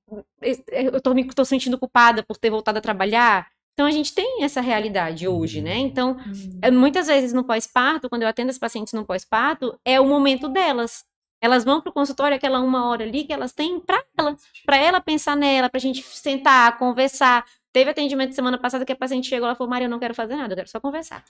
eu 0.72 1.02
tô 1.02 1.14
me 1.14 1.28
tô 1.28 1.46
sentindo 1.46 1.78
culpada 1.78 2.24
por 2.24 2.38
ter 2.38 2.50
voltado 2.50 2.78
a 2.80 2.82
trabalhar? 2.82 3.48
Então, 3.76 3.86
a 3.86 3.92
gente 3.92 4.16
tem 4.16 4.42
essa 4.42 4.62
realidade 4.62 5.28
hoje, 5.28 5.62
né? 5.62 5.76
Então, 5.76 6.12
Uhum. 6.26 6.60
é, 6.62 6.72
muitas 6.72 7.08
vezes 7.08 7.34
no 7.34 7.44
pós-parto, 7.44 8.10
quando 8.10 8.22
eu 8.22 8.28
atendo 8.30 8.50
as 8.50 8.58
pacientes 8.58 8.94
no 8.94 9.04
pós-parto, 9.06 9.78
é 9.84 10.00
o 10.00 10.06
momento 10.06 10.48
delas. 10.48 11.04
Elas 11.42 11.66
vão 11.66 11.82
pro 11.82 11.92
consultório 11.92 12.38
aquela 12.38 12.62
uma 12.62 12.88
hora 12.88 13.04
ali 13.04 13.26
que 13.26 13.34
elas 13.34 13.52
têm 13.52 13.78
pra 13.80 14.02
ela, 14.18 14.36
pra 14.66 14.78
ela 14.78 15.02
pensar 15.02 15.36
nela, 15.36 15.70
pra 15.70 15.78
gente 15.80 16.02
sentar, 16.02 16.78
conversar. 16.78 17.44
Teve 17.74 17.90
atendimento 17.92 18.34
semana 18.34 18.58
passada 18.58 18.86
que 18.86 18.94
a 18.94 18.96
paciente 18.96 19.28
chegou, 19.28 19.46
ela 19.46 19.56
falou, 19.56 19.70
Maria, 19.70 19.88
eu 19.88 19.92
não 19.92 20.00
quero 20.00 20.14
fazer 20.16 20.38
nada, 20.38 20.54
eu 20.54 20.56
quero 20.56 20.70
só 20.70 20.80
conversar. 20.80 21.22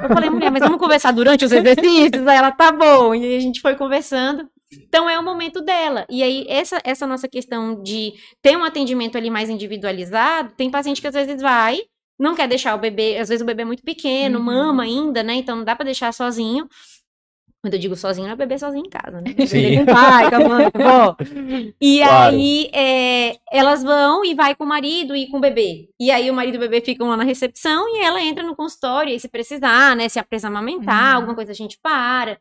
Eu 0.00 0.08
falei, 0.14 0.30
mulher, 0.30 0.52
mas 0.52 0.60
vamos 0.62 0.78
conversar 0.78 1.10
durante 1.12 1.44
os 1.44 1.50
exercícios? 1.50 2.24
Aí 2.28 2.36
ela, 2.38 2.52
tá 2.52 2.70
bom. 2.70 3.12
E 3.12 3.36
a 3.36 3.40
gente 3.40 3.60
foi 3.60 3.74
conversando. 3.74 4.48
Então 4.72 5.08
é 5.08 5.18
o 5.18 5.22
momento 5.24 5.60
dela. 5.60 6.06
E 6.10 6.22
aí, 6.22 6.44
essa, 6.48 6.80
essa 6.84 7.06
nossa 7.06 7.26
questão 7.28 7.82
de 7.82 8.12
ter 8.42 8.56
um 8.56 8.64
atendimento 8.64 9.16
ali 9.16 9.30
mais 9.30 9.48
individualizado, 9.48 10.52
tem 10.56 10.70
paciente 10.70 11.00
que 11.00 11.06
às 11.06 11.14
vezes 11.14 11.40
vai, 11.40 11.80
não 12.18 12.34
quer 12.34 12.48
deixar 12.48 12.74
o 12.74 12.78
bebê, 12.78 13.16
às 13.18 13.28
vezes 13.28 13.42
o 13.42 13.46
bebê 13.46 13.62
é 13.62 13.64
muito 13.64 13.82
pequeno, 13.82 14.38
Uhum. 14.38 14.44
mama 14.44 14.82
ainda, 14.82 15.22
né? 15.22 15.34
Então 15.34 15.56
não 15.56 15.64
dá 15.64 15.74
pra 15.76 15.84
deixar 15.84 16.12
sozinho. 16.12 16.68
Quando 17.60 17.74
eu 17.74 17.80
digo 17.80 17.96
sozinho, 17.96 18.26
não 18.28 18.34
é 18.34 18.36
bebê 18.36 18.56
sozinho 18.56 18.84
em 18.86 18.88
casa, 18.88 19.20
né? 19.20 19.34
Sim. 19.46 19.74
Com 19.76 19.82
o 19.82 19.86
pai, 19.86 20.30
com 20.30 20.36
a 20.36 20.40
mãe, 20.48 20.70
com 20.70 20.82
a 20.82 20.84
avó. 21.02 21.16
E 21.80 21.98
Claro. 22.00 22.34
aí, 22.36 22.70
é, 22.72 23.36
elas 23.50 23.82
vão 23.82 24.24
e 24.24 24.32
vai 24.34 24.54
com 24.54 24.62
o 24.64 24.66
marido 24.66 25.14
e 25.16 25.26
com 25.28 25.38
o 25.38 25.40
bebê. 25.40 25.88
E 25.98 26.10
aí, 26.10 26.30
o 26.30 26.34
marido 26.34 26.54
e 26.54 26.56
o 26.58 26.60
bebê 26.60 26.80
ficam 26.80 27.08
lá 27.08 27.16
na 27.16 27.24
recepção 27.24 27.84
e 27.96 28.00
ela 28.04 28.20
entra 28.22 28.44
no 28.44 28.54
consultório. 28.54 29.10
E 29.10 29.14
aí, 29.14 29.20
se 29.20 29.28
precisar, 29.28 29.96
né? 29.96 30.08
Se 30.08 30.18
a 30.20 30.24
presa 30.24 30.46
amamentar, 30.48 31.10
Uhum. 31.12 31.16
alguma 31.16 31.34
coisa 31.34 31.50
a 31.50 31.54
gente 31.54 31.78
para. 31.82 32.38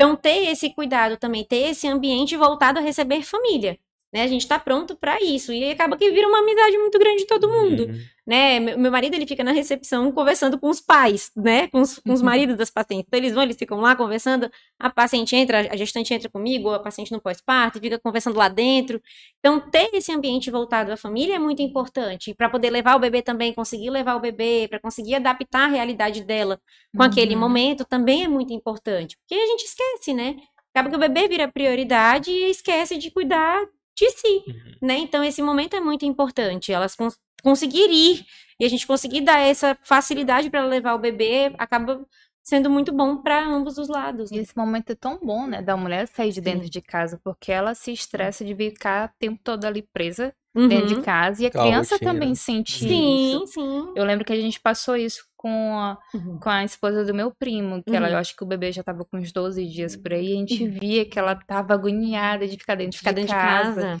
Então, 0.00 0.14
ter 0.14 0.46
esse 0.48 0.70
cuidado 0.72 1.16
também, 1.16 1.44
ter 1.44 1.70
esse 1.70 1.88
ambiente 1.88 2.36
voltado 2.36 2.78
a 2.78 2.82
receber 2.82 3.22
família. 3.24 3.76
Né? 4.12 4.22
A 4.22 4.26
gente 4.26 4.46
tá 4.48 4.58
pronto 4.58 4.96
pra 4.96 5.20
isso. 5.22 5.52
E 5.52 5.70
acaba 5.70 5.96
que 5.96 6.10
vira 6.10 6.26
uma 6.26 6.38
amizade 6.38 6.78
muito 6.78 6.98
grande 6.98 7.18
de 7.18 7.26
todo 7.26 7.46
mundo 7.48 7.84
Uhum. 7.86 7.98
né? 8.26 8.58
Meu, 8.58 8.90
marido 8.90 9.14
ele 9.14 9.26
fica 9.26 9.44
na 9.44 9.52
recepção 9.52 10.10
conversando 10.12 10.58
com 10.58 10.68
os 10.70 10.80
pais, 10.80 11.30
né? 11.36 11.66
Com 11.68 11.80
os, 11.82 11.98
com 11.98 12.12
os 12.12 12.22
maridos 12.22 12.56
das 12.56 12.70
pacientes. 12.70 13.04
Então 13.06 13.18
eles 13.18 13.32
vão, 13.34 13.42
eles 13.42 13.56
ficam 13.56 13.80
lá 13.80 13.94
conversando. 13.94 14.50
A 14.78 14.88
paciente 14.90 15.36
entra, 15.36 15.60
a 15.72 15.76
gestante 15.76 16.14
entra 16.14 16.28
comigo, 16.30 16.70
a 16.70 16.78
paciente 16.78 17.12
no 17.12 17.20
pós-parto, 17.20 17.78
fica 17.80 17.98
conversando 17.98 18.36
lá 18.38 18.48
dentro. 18.48 19.00
Então 19.40 19.60
ter 19.60 19.90
esse 19.94 20.10
ambiente 20.12 20.50
voltado 20.50 20.90
à 20.92 20.96
família 20.96 21.36
é 21.36 21.38
muito 21.38 21.60
importante 21.62 22.34
para 22.34 22.48
poder 22.48 22.70
levar 22.70 22.96
o 22.96 22.98
bebê 23.00 23.20
também, 23.22 23.52
conseguir 23.52 23.90
levar 23.90 24.14
o 24.16 24.20
bebê, 24.20 24.66
para 24.70 24.80
conseguir 24.80 25.16
adaptar 25.16 25.64
a 25.66 25.68
realidade 25.68 26.22
dela 26.24 26.58
com 26.96 27.02
aquele 27.02 27.34
Uhum. 27.34 27.40
momento 27.40 27.84
também 27.84 28.24
é 28.24 28.28
muito 28.28 28.52
importante, 28.52 29.16
porque 29.18 29.34
a 29.34 29.46
gente 29.46 29.64
esquece, 29.64 30.14
né? 30.14 30.36
Acaba 30.74 30.90
que 30.90 30.96
o 30.96 30.98
bebê 30.98 31.28
vira 31.28 31.48
prioridade 31.48 32.30
e 32.30 32.50
esquece 32.50 32.96
de 32.98 33.10
cuidar 33.10 33.66
de 33.98 34.10
si 34.10 34.26
Uhum. 34.46 34.54
né? 34.82 34.98
Então 34.98 35.22
esse 35.24 35.42
momento 35.42 35.74
é 35.76 35.80
muito 35.80 36.04
importante. 36.04 36.72
Elas 36.72 36.94
cons 36.94 37.18
conseguir 37.42 37.88
ir 37.90 38.24
e 38.60 38.64
a 38.64 38.68
gente 38.68 38.86
conseguir 38.86 39.20
dar 39.20 39.38
essa 39.40 39.76
facilidade 39.82 40.50
para 40.50 40.64
levar 40.64 40.94
o 40.94 40.98
bebê 40.98 41.52
acaba 41.58 42.04
sendo 42.42 42.70
muito 42.70 42.90
bom 42.92 43.18
para 43.18 43.44
ambos 43.46 43.76
os 43.78 43.88
lados. 43.88 44.30
E 44.30 44.36
né? 44.36 44.40
esse 44.42 44.56
momento 44.56 44.90
é 44.90 44.94
tão 44.94 45.18
bom, 45.22 45.46
né, 45.46 45.60
da 45.60 45.76
mulher 45.76 46.08
sair 46.08 46.32
de 46.32 46.40
dentro 46.40 46.68
de 46.70 46.80
casa, 46.80 47.20
porque 47.22 47.52
ela 47.52 47.74
se 47.74 47.92
estressa 47.92 48.42
de 48.44 48.54
ficar 48.56 49.08
o 49.10 49.18
tempo 49.18 49.38
todo 49.44 49.64
ali 49.66 49.82
presa 49.92 50.32
dentro 50.54 50.86
de 50.86 50.94
Uhum. 50.94 51.02
casa. 51.02 51.42
E 51.42 51.44
a 51.44 51.48
Aquela 51.48 51.64
criança 51.66 51.94
rotina. 51.96 52.12
também 52.14 52.34
sente 52.34 52.78
Sim, 52.78 53.42
isso. 53.44 53.46
sim. 53.48 53.92
Eu 53.94 54.02
lembro 54.04 54.24
que 54.24 54.32
a 54.32 54.40
gente 54.40 54.58
passou 54.60 54.96
isso 54.96 55.27
com 55.38 55.78
a, 55.78 55.96
Uhum. 56.12 56.38
com 56.38 56.50
a 56.50 56.64
esposa 56.64 57.04
do 57.04 57.14
meu 57.14 57.30
primo, 57.30 57.80
que 57.82 57.94
ela, 57.96 58.08
Uhum. 58.08 58.12
eu 58.14 58.18
acho 58.18 58.36
que 58.36 58.42
o 58.42 58.46
bebê 58.46 58.72
já 58.72 58.82
tava 58.82 59.04
com 59.04 59.16
uns 59.16 59.30
12 59.32 59.64
dias 59.66 59.94
por 59.96 60.12
aí, 60.12 60.30
e 60.32 60.34
a 60.34 60.38
gente 60.38 60.68
via 60.68 61.04
que 61.06 61.18
ela 61.18 61.34
tava 61.36 61.72
agoniada 61.74 62.46
de 62.46 62.56
ficar 62.58 62.74
dentro, 62.74 62.98
Ficar 62.98 63.12
de, 63.12 63.20
dentro 63.22 63.34
de 63.34 63.40
casa. 63.40 63.80
casa. 63.82 63.98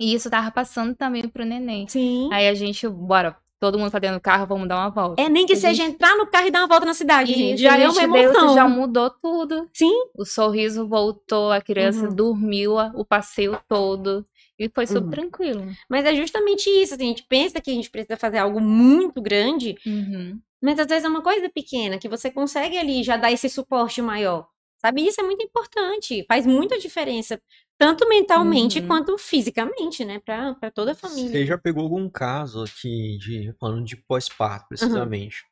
E 0.00 0.14
isso 0.14 0.30
tava 0.30 0.50
passando 0.52 0.94
também 0.94 1.26
pro 1.26 1.44
neném. 1.44 1.88
Sim. 1.88 2.28
Aí 2.32 2.46
a 2.46 2.54
gente, 2.54 2.86
bora, 2.86 3.34
todo 3.58 3.76
mundo 3.78 3.90
tá 3.90 3.98
dentro 3.98 4.18
do 4.18 4.22
carro, 4.22 4.46
vamos 4.46 4.68
dar 4.68 4.76
uma 4.76 4.90
volta. 4.90 5.20
É 5.20 5.28
nem 5.28 5.44
que 5.46 5.54
a 5.54 5.56
seja 5.56 5.82
gente- 5.82 5.94
entrar 5.94 6.14
no 6.16 6.26
carro 6.28 6.46
e 6.46 6.50
dar 6.52 6.60
uma 6.60 6.68
volta 6.68 6.86
na 6.86 6.94
cidade, 6.94 7.32
gente. 7.34 7.54
Isso, 7.54 7.62
Já 7.64 7.76
é 7.76 7.88
uma 7.88 8.00
deu, 8.12 8.22
emoção. 8.30 8.54
já 8.54 8.68
mudou 8.68 9.10
tudo. 9.10 9.68
Sim. 9.74 9.92
O 10.14 10.24
sorriso 10.24 10.86
voltou, 10.86 11.50
a 11.50 11.60
criança 11.60 12.06
Uhum. 12.08 12.14
dormiu 12.14 12.78
a- 12.78 12.92
o 12.94 13.04
passeio 13.04 13.58
todo. 13.66 14.24
E 14.60 14.68
foi 14.72 14.86
super 14.86 15.02
Uhum. 15.04 15.10
tranquilo. 15.10 15.66
Mas 15.88 16.04
é 16.04 16.14
justamente 16.14 16.68
isso. 16.68 16.94
assim, 16.94 17.04
a 17.04 17.08
gente 17.08 17.22
pensa 17.28 17.60
que 17.60 17.70
a 17.70 17.74
gente 17.74 17.90
precisa 17.90 18.16
fazer 18.16 18.38
algo 18.38 18.60
muito 18.60 19.20
grande, 19.22 19.76
Uhum. 19.86 20.38
Mas 20.62 20.78
às 20.78 20.86
vezes 20.86 21.04
é 21.04 21.08
uma 21.08 21.22
coisa 21.22 21.48
pequena 21.48 21.98
que 21.98 22.08
você 22.08 22.30
consegue 22.30 22.76
ali 22.78 23.02
já 23.02 23.16
dar 23.16 23.30
esse 23.32 23.48
suporte 23.48 24.00
maior. 24.02 24.48
Sabe? 24.80 25.02
Isso 25.04 25.20
é 25.20 25.24
muito 25.24 25.42
importante. 25.42 26.24
Faz 26.28 26.46
muita 26.46 26.78
diferença, 26.78 27.40
tanto 27.76 28.08
mentalmente 28.08 28.78
Uhum. 28.78 28.86
quanto 28.86 29.18
fisicamente, 29.18 30.04
né? 30.04 30.20
Pra, 30.20 30.54
pra 30.54 30.70
toda 30.70 30.92
a 30.92 30.94
família. 30.94 31.30
Você 31.30 31.44
já 31.46 31.58
pegou 31.58 31.82
algum 31.82 32.08
caso 32.08 32.62
aqui 32.62 33.18
de 33.18 33.52
falando 33.58 33.84
de 33.84 33.96
pós-parto, 33.96 34.68
precisamente? 34.68 35.44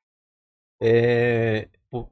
É, 0.80 1.68
pô, 1.90 2.08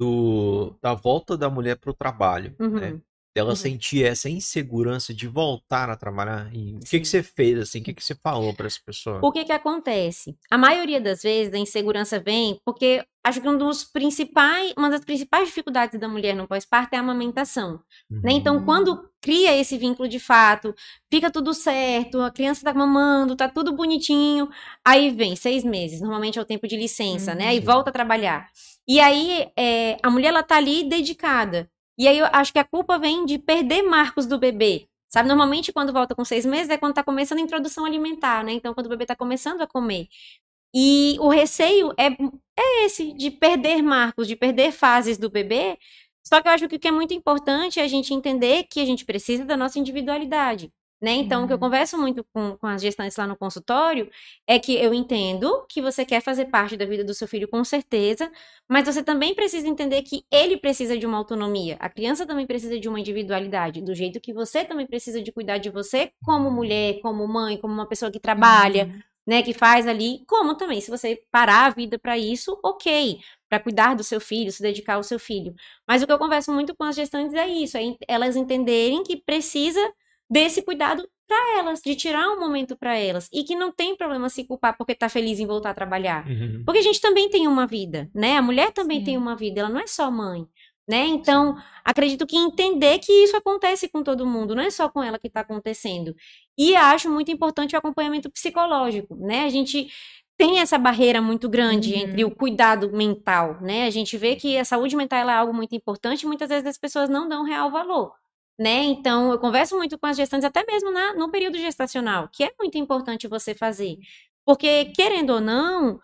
do, 0.00 0.76
da 0.82 0.92
volta 0.94 1.36
da 1.38 1.48
mulher 1.48 1.78
pro 1.78 1.94
trabalho, 1.94 2.54
né? 2.58 3.00
Uhum. 3.32 3.34
Dela 3.34 3.50
Uhum. 3.50 3.56
sentir 3.56 4.04
essa 4.04 4.28
insegurança 4.28 5.14
de 5.14 5.26
voltar 5.26 5.88
a 5.88 5.96
trabalhar? 5.96 6.50
E 6.54 6.74
o 6.74 6.80
que, 6.80 7.00
que 7.00 7.06
você 7.08 7.22
fez, 7.22 7.58
assim? 7.58 7.80
O 7.80 7.84
que, 7.84 7.94
que 7.94 8.04
você 8.04 8.14
falou 8.14 8.52
pra 8.54 8.66
essa 8.66 8.78
pessoa? 8.84 9.20
O 9.22 9.32
que 9.32 9.44
que 9.44 9.52
acontece? 9.52 10.36
A 10.50 10.58
maioria 10.58 11.00
das 11.00 11.22
vezes 11.22 11.54
a 11.54 11.58
insegurança 11.58 12.20
vem 12.20 12.58
porque 12.64 13.02
acho 13.24 13.40
que 13.40 13.48
um 13.48 13.56
dos 13.56 13.84
principais, 13.84 14.72
uma 14.76 14.90
das 14.90 15.02
principais 15.04 15.46
dificuldades 15.48 15.98
da 15.98 16.08
mulher 16.08 16.34
no 16.34 16.46
pós-parto 16.46 16.94
é 16.94 16.98
a 16.98 17.00
amamentação. 17.00 17.80
né? 18.10 18.32
Então, 18.32 18.56
Uhum. 18.56 18.64
quando 18.64 19.08
cria 19.20 19.56
esse 19.58 19.78
vínculo 19.78 20.08
de 20.08 20.18
fato, 20.20 20.74
fica 21.10 21.30
tudo 21.30 21.54
certo, 21.54 22.20
a 22.20 22.30
criança 22.30 22.62
tá 22.64 22.74
mamando, 22.74 23.34
tá 23.34 23.48
tudo 23.48 23.72
bonitinho, 23.74 24.48
aí 24.84 25.10
vem 25.10 25.34
seis 25.36 25.64
meses, 25.64 26.00
normalmente 26.00 26.38
é 26.38 26.42
o 26.42 26.44
tempo 26.44 26.68
de 26.68 26.76
licença, 26.76 27.34
né? 27.34 27.48
Aí 27.48 27.58
Uhum. 27.60 27.64
volta 27.64 27.90
a 27.90 27.92
trabalhar. 27.92 28.48
E 28.86 29.00
aí 29.00 29.48
é, 29.56 29.96
a 30.02 30.10
mulher 30.10 30.28
ela 30.28 30.42
tá 30.42 30.56
ali 30.56 30.84
dedicada. 30.88 31.68
E 32.02 32.08
aí 32.08 32.18
eu 32.18 32.26
acho 32.32 32.52
que 32.52 32.58
a 32.58 32.64
culpa 32.64 32.98
vem 32.98 33.24
de 33.24 33.38
perder 33.38 33.82
marcos 33.82 34.26
do 34.26 34.36
bebê. 34.36 34.88
Sabe, 35.08 35.28
normalmente 35.28 35.72
quando 35.72 35.92
volta 35.92 36.16
com 36.16 36.24
seis 36.24 36.44
meses 36.44 36.68
é 36.68 36.76
quando 36.76 36.94
tá 36.94 37.04
começando 37.04 37.38
a 37.38 37.42
introdução 37.42 37.84
alimentar, 37.84 38.42
né? 38.42 38.52
Então, 38.52 38.74
quando 38.74 38.86
o 38.86 38.88
bebê 38.88 39.06
tá 39.06 39.14
começando 39.14 39.60
a 39.62 39.68
comer. 39.68 40.08
E 40.74 41.16
o 41.20 41.28
receio 41.28 41.92
é, 41.96 42.06
é 42.58 42.86
esse, 42.86 43.12
de 43.12 43.30
perder 43.30 43.82
marcos, 43.82 44.26
de 44.26 44.34
perder 44.34 44.72
fases 44.72 45.16
do 45.16 45.30
bebê. 45.30 45.78
Só 46.26 46.42
que 46.42 46.48
eu 46.48 46.52
acho 46.52 46.68
que 46.68 46.74
o 46.74 46.78
que 46.80 46.88
é 46.88 46.90
muito 46.90 47.14
importante 47.14 47.78
é 47.78 47.84
a 47.84 47.88
gente 47.88 48.12
entender 48.12 48.64
que 48.64 48.80
a 48.80 48.84
gente 48.84 49.04
precisa 49.04 49.44
da 49.44 49.56
nossa 49.56 49.78
individualidade. 49.78 50.72
Né? 51.02 51.14
Então, 51.14 51.42
o 51.44 51.46
que 51.48 51.52
eu 51.52 51.56
Uhum. 51.56 51.60
converso 51.60 51.98
muito 51.98 52.24
com, 52.32 52.56
com 52.56 52.66
as 52.68 52.80
gestantes 52.80 53.16
lá 53.16 53.26
no 53.26 53.36
consultório 53.36 54.08
é 54.46 54.56
que 54.60 54.74
eu 54.76 54.94
entendo 54.94 55.66
que 55.68 55.82
você 55.82 56.04
quer 56.04 56.20
fazer 56.22 56.44
parte 56.46 56.76
da 56.76 56.84
vida 56.86 57.02
do 57.04 57.12
seu 57.12 57.26
filho 57.26 57.48
com 57.48 57.64
certeza, 57.64 58.30
mas 58.68 58.84
você 58.86 59.02
também 59.02 59.34
precisa 59.34 59.66
entender 59.66 60.02
que 60.02 60.24
ele 60.30 60.56
precisa 60.56 60.96
de 60.96 61.04
uma 61.04 61.18
autonomia. 61.18 61.76
A 61.80 61.88
criança 61.88 62.24
também 62.24 62.46
precisa 62.46 62.78
de 62.78 62.88
uma 62.88 63.00
individualidade, 63.00 63.82
do 63.82 63.92
jeito 63.96 64.20
que 64.20 64.32
você 64.32 64.64
também 64.64 64.86
precisa 64.86 65.20
de 65.20 65.32
cuidar 65.32 65.58
de 65.58 65.70
você 65.70 66.12
como 66.22 66.48
mulher, 66.52 67.00
como 67.00 67.26
mãe, 67.26 67.56
como 67.56 67.74
uma 67.74 67.88
pessoa 67.88 68.10
que 68.12 68.20
trabalha, 68.20 68.84
Uhum. 68.86 69.02
né, 69.26 69.42
que 69.42 69.52
faz 69.52 69.86
ali, 69.88 70.24
como 70.28 70.56
também, 70.56 70.80
se 70.80 70.90
você 70.90 71.20
parar 71.32 71.66
a 71.66 71.70
vida 71.70 71.98
para 71.98 72.16
isso, 72.18 72.58
ok, 72.64 73.18
para 73.48 73.58
cuidar 73.60 73.94
do 73.94 74.04
seu 74.04 74.20
filho, 74.20 74.50
se 74.52 74.62
dedicar 74.62 74.94
ao 74.94 75.02
seu 75.02 75.18
filho. 75.18 75.52
Mas 75.86 76.02
o 76.02 76.06
que 76.06 76.12
eu 76.12 76.18
converso 76.18 76.52
muito 76.52 76.74
com 76.76 76.84
as 76.84 76.94
gestantes 76.96 77.34
é 77.34 77.46
isso, 77.48 77.76
é 77.76 77.82
elas 78.08 78.36
entenderem 78.36 79.02
que 79.02 79.16
precisa 79.16 79.80
desse 80.32 80.62
cuidado 80.62 81.06
para 81.28 81.58
elas, 81.58 81.80
de 81.80 81.94
tirar 81.94 82.28
um 82.30 82.40
momento 82.40 82.76
para 82.76 82.96
elas 82.96 83.28
e 83.32 83.44
que 83.44 83.54
não 83.54 83.70
tem 83.70 83.96
problema 83.96 84.28
se 84.28 84.44
culpar 84.44 84.76
porque 84.76 84.94
tá 84.94 85.08
feliz 85.08 85.38
em 85.38 85.46
voltar 85.46 85.70
a 85.70 85.74
trabalhar. 85.74 86.26
Uhum. 86.26 86.62
Porque 86.64 86.78
a 86.78 86.82
gente 86.82 87.00
também 87.00 87.28
tem 87.28 87.46
uma 87.46 87.66
vida, 87.66 88.10
né? 88.14 88.36
A 88.38 88.42
mulher 88.42 88.72
também 88.72 89.00
Sim. 89.00 89.04
tem 89.04 89.16
uma 89.18 89.36
vida, 89.36 89.60
ela 89.60 89.68
não 89.68 89.80
é 89.80 89.86
só 89.86 90.10
mãe, 90.10 90.46
né? 90.88 91.06
Então, 91.06 91.56
acredito 91.84 92.26
que 92.26 92.36
entender 92.36 92.98
que 92.98 93.12
isso 93.24 93.36
acontece 93.36 93.88
com 93.88 94.02
todo 94.02 94.26
mundo, 94.26 94.54
não 94.54 94.62
é 94.62 94.70
só 94.70 94.88
com 94.88 95.02
ela 95.02 95.18
que 95.18 95.26
está 95.28 95.40
acontecendo. 95.40 96.14
E 96.58 96.74
acho 96.76 97.10
muito 97.10 97.30
importante 97.30 97.74
o 97.74 97.78
acompanhamento 97.78 98.30
psicológico, 98.30 99.14
né? 99.16 99.44
A 99.44 99.50
gente 99.50 99.88
tem 100.36 100.58
essa 100.60 100.78
barreira 100.78 101.20
muito 101.22 101.48
grande 101.48 101.92
Uhum. 101.94 102.00
entre 102.00 102.24
o 102.24 102.30
cuidado 102.30 102.90
mental, 102.90 103.58
né? 103.60 103.86
A 103.86 103.90
gente 103.90 104.16
vê 104.16 104.34
que 104.34 104.56
a 104.58 104.64
saúde 104.64 104.96
mental 104.96 105.18
ela 105.20 105.32
é 105.32 105.36
algo 105.36 105.54
muito 105.54 105.74
importante 105.74 106.22
e 106.22 106.26
muitas 106.26 106.48
vezes 106.48 106.66
as 106.66 106.78
pessoas 106.78 107.08
não 107.08 107.28
dão 107.28 107.44
real 107.44 107.70
valor. 107.70 108.21
Né? 108.58 108.84
Então, 108.84 109.32
eu 109.32 109.38
converso 109.38 109.76
muito 109.76 109.98
com 109.98 110.06
as 110.06 110.16
gestantes, 110.16 110.44
até 110.44 110.64
mesmo 110.64 110.90
na, 110.92 111.14
no 111.14 111.30
período 111.30 111.58
gestacional, 111.58 112.28
que 112.32 112.44
é 112.44 112.52
muito 112.60 112.78
importante 112.78 113.26
você 113.26 113.54
fazer. 113.54 113.96
Porque, 114.44 114.86
querendo 114.96 115.30
ou 115.34 115.40
não, 115.40 115.98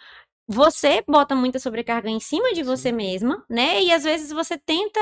você 0.49 1.03
bota 1.09 1.35
muita 1.35 1.59
sobrecarga 1.59 2.11
em 2.11 2.21
cima 2.21 2.53
de 2.55 2.63
você 2.63 2.93
mesma, 2.93 3.45
né? 3.51 3.83
E 3.83 3.93
às 3.93 4.05
vezes 4.05 4.33
você 4.33 4.59
tenta 4.59 5.01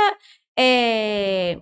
é, 0.59 1.61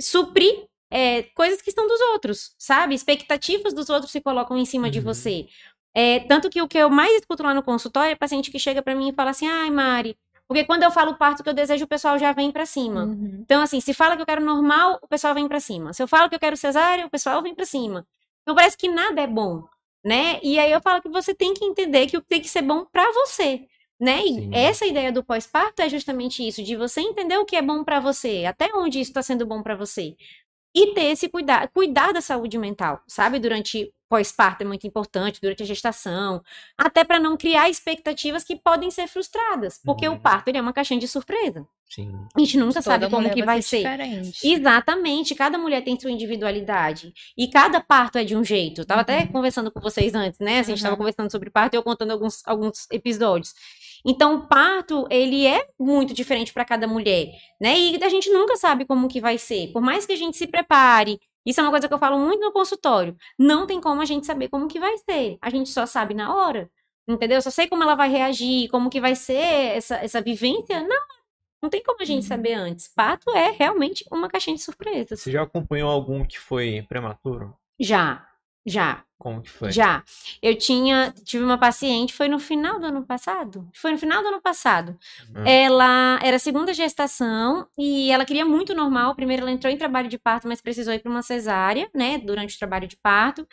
suprir 0.00 0.66
é, 0.90 1.22
coisas 1.34 1.62
que 1.62 1.70
estão 1.70 1.86
dos 1.88 2.00
outros, 2.12 2.54
sabe? 2.58 2.94
Expectativas 2.94 3.74
dos 3.74 3.90
outros 3.90 4.12
se 4.12 4.20
colocam 4.20 4.56
em 4.58 4.64
cima 4.66 4.90
de 4.90 4.98
Uhum. 4.98 5.04
você. 5.04 5.46
É, 5.94 6.20
tanto 6.20 6.50
que 6.50 6.60
o 6.62 6.68
que 6.68 6.78
eu 6.78 6.90
mais 6.90 7.12
escuto 7.16 7.42
lá 7.42 7.54
no 7.54 7.62
consultório 7.62 8.12
é 8.12 8.16
paciente 8.16 8.50
que 8.50 8.58
chega 8.58 8.82
pra 8.82 8.94
mim 8.94 9.10
e 9.10 9.14
fala 9.14 9.30
assim: 9.30 9.46
ai, 9.48 9.70
Mari, 9.70 10.16
porque 10.52 10.64
quando 10.66 10.82
eu 10.82 10.90
falo 10.90 11.12
o 11.12 11.16
parto 11.16 11.42
que 11.42 11.48
eu 11.48 11.54
desejo, 11.54 11.86
o 11.86 11.88
pessoal 11.88 12.18
já 12.18 12.30
vem 12.32 12.52
pra 12.52 12.66
cima. 12.66 13.04
Uhum. 13.04 13.38
Então, 13.40 13.62
assim, 13.62 13.80
se 13.80 13.94
fala 13.94 14.16
que 14.16 14.20
eu 14.20 14.26
quero 14.26 14.44
normal, 14.44 14.98
o 15.00 15.08
pessoal 15.08 15.32
vem 15.32 15.48
pra 15.48 15.58
cima. 15.58 15.94
Se 15.94 16.02
eu 16.02 16.06
falo 16.06 16.28
que 16.28 16.34
eu 16.34 16.38
quero 16.38 16.58
cesárea, 16.58 17.06
o 17.06 17.10
pessoal 17.10 17.42
vem 17.42 17.54
pra 17.54 17.64
cima. 17.64 18.06
Então, 18.42 18.54
parece 18.54 18.76
que 18.76 18.86
nada 18.86 19.22
é 19.22 19.26
bom, 19.26 19.64
né? 20.04 20.38
E 20.42 20.58
aí 20.58 20.70
eu 20.70 20.82
falo 20.82 21.00
que 21.00 21.08
você 21.08 21.34
tem 21.34 21.54
que 21.54 21.64
entender 21.64 22.06
que 22.06 22.18
o 22.18 22.20
que 22.20 22.28
tem 22.28 22.40
que 22.42 22.50
ser 22.50 22.60
bom 22.60 22.84
pra 22.84 23.10
você, 23.12 23.62
né? 23.98 24.20
E 24.26 24.34
Sim. 24.34 24.50
essa 24.52 24.84
ideia 24.84 25.10
do 25.10 25.24
pós-parto 25.24 25.80
é 25.80 25.88
justamente 25.88 26.46
isso, 26.46 26.62
de 26.62 26.76
você 26.76 27.00
entender 27.00 27.38
o 27.38 27.46
que 27.46 27.56
é 27.56 27.62
bom 27.62 27.82
pra 27.82 27.98
você, 27.98 28.44
até 28.44 28.68
onde 28.74 29.00
isso 29.00 29.14
tá 29.14 29.22
sendo 29.22 29.46
bom 29.46 29.62
pra 29.62 29.74
você. 29.74 30.14
E 30.74 30.92
ter 30.92 31.04
esse 31.04 31.30
cuidado, 31.30 31.70
cuidar 31.72 32.12
da 32.12 32.20
saúde 32.20 32.58
mental, 32.58 33.00
sabe? 33.06 33.38
Durante 33.38 33.90
pós-parto 34.12 34.62
é 34.62 34.66
muito 34.66 34.86
importante, 34.86 35.40
durante 35.40 35.62
a 35.62 35.66
gestação, 35.66 36.42
até 36.76 37.02
pra 37.02 37.18
não 37.18 37.34
criar 37.34 37.70
expectativas 37.70 38.44
que 38.44 38.56
podem 38.56 38.90
ser 38.90 39.06
frustradas, 39.08 39.80
porque 39.82 40.06
Uhum. 40.06 40.16
o 40.16 40.20
parto 40.20 40.48
ele 40.48 40.58
é 40.58 40.60
uma 40.60 40.72
caixinha 40.72 41.00
de 41.00 41.08
surpresa. 41.08 41.66
Sim. 41.88 42.10
A 42.34 42.40
gente 42.40 42.56
nunca 42.58 42.74
Toda 42.74 42.82
sabe 42.82 43.08
como 43.10 43.30
que 43.30 43.42
vai 43.44 43.60
ser. 43.62 43.78
Diferente. 43.78 44.46
Exatamente, 44.46 45.34
cada 45.34 45.56
mulher 45.58 45.82
tem 45.82 45.98
sua 45.98 46.10
individualidade. 46.10 47.12
E 47.36 47.48
cada 47.48 47.80
parto 47.80 48.16
é 48.18 48.24
de 48.24 48.36
um 48.36 48.44
jeito. 48.44 48.82
Eu 48.82 48.86
tava 48.86 49.00
até 49.02 49.26
conversando 49.26 49.70
com 49.70 49.80
vocês 49.80 50.14
antes, 50.14 50.38
né? 50.40 50.60
A 50.60 50.62
gente 50.62 50.82
tava 50.82 50.92
Uhum. 50.94 50.98
conversando 50.98 51.30
sobre 51.30 51.50
parto 51.50 51.74
e 51.74 51.76
eu 51.78 51.82
contando 51.82 52.10
alguns, 52.10 52.42
alguns 52.46 52.86
episódios. 52.90 53.54
Então, 54.04 54.34
o 54.36 54.46
parto, 54.46 55.06
ele 55.10 55.46
é 55.46 55.66
muito 55.78 56.12
diferente 56.12 56.52
para 56.52 56.64
cada 56.64 56.86
mulher, 56.88 57.30
né? 57.60 57.78
E 57.78 58.02
a 58.02 58.08
gente 58.08 58.30
nunca 58.30 58.56
sabe 58.56 58.84
como 58.84 59.08
que 59.08 59.20
vai 59.20 59.38
ser. 59.38 59.68
Por 59.72 59.80
mais 59.82 60.04
que 60.04 60.12
a 60.12 60.16
gente 60.16 60.36
se 60.36 60.46
prepare, 60.46 61.20
isso 61.46 61.60
é 61.60 61.62
uma 61.62 61.70
coisa 61.70 61.86
que 61.88 61.94
eu 61.94 61.98
falo 61.98 62.18
muito 62.18 62.40
no 62.40 62.52
consultório. 62.52 63.16
Não 63.38 63.66
tem 63.66 63.80
como 63.80 64.00
a 64.00 64.04
gente 64.04 64.26
saber 64.26 64.48
como 64.48 64.68
que 64.68 64.80
vai 64.80 64.96
ser. 64.98 65.38
A 65.40 65.50
gente 65.50 65.68
só 65.70 65.86
sabe 65.86 66.14
na 66.14 66.34
hora. 66.34 66.70
Entendeu? 67.08 67.36
Eu 67.38 67.42
só 67.42 67.50
sei 67.50 67.66
como 67.68 67.82
ela 67.82 67.96
vai 67.96 68.08
reagir, 68.08 68.68
como 68.68 68.88
que 68.88 69.00
vai 69.00 69.14
ser 69.16 69.34
essa, 69.76 69.96
essa 69.96 70.20
vivência. 70.20 70.80
Não, 70.86 71.00
não 71.62 71.68
tem 71.68 71.82
como 71.82 72.00
a 72.00 72.04
gente 72.04 72.22
Uhum. 72.22 72.28
saber 72.28 72.54
antes. 72.54 72.88
Parto 72.94 73.30
é 73.36 73.50
realmente 73.50 74.04
uma 74.10 74.28
caixinha 74.28 74.54
de 74.56 74.62
surpresas. 74.62 75.20
Você 75.20 75.32
já 75.32 75.42
acompanhou 75.42 75.90
algum 75.90 76.24
que 76.24 76.38
foi 76.38 76.82
prematuro? 76.88 77.56
Já, 77.80 78.24
já, 78.64 79.04
Como 79.22 79.40
que 79.40 79.48
foi? 79.48 79.70
já. 79.70 80.02
Eu 80.42 80.56
tinha, 80.58 81.14
tive 81.24 81.44
uma 81.44 81.56
paciente, 81.56 82.12
foi 82.12 82.26
no 82.26 82.40
final 82.40 82.80
do 82.80 82.86
ano 82.86 83.06
passado? 83.06 83.68
Foi 83.72 83.92
no 83.92 83.98
final 83.98 84.20
do 84.20 84.26
ano 84.30 84.40
passado. 84.42 84.96
Hum. 85.32 85.44
Ela 85.46 86.18
era 86.24 86.40
segunda 86.40 86.74
gestação 86.74 87.68
e 87.78 88.10
ela 88.10 88.24
queria 88.24 88.44
muito 88.44 88.74
normal. 88.74 89.14
Primeiro 89.14 89.42
ela 89.42 89.52
entrou 89.52 89.72
em 89.72 89.76
trabalho 89.76 90.08
de 90.08 90.18
parto, 90.18 90.48
mas 90.48 90.60
precisou 90.60 90.92
ir 90.92 90.98
para 90.98 91.08
uma 91.10 91.22
cesárea, 91.22 91.88
né, 91.94 92.18
durante 92.18 92.56
o 92.56 92.58
trabalho 92.58 92.88
de 92.88 92.96
parto. 92.96 93.46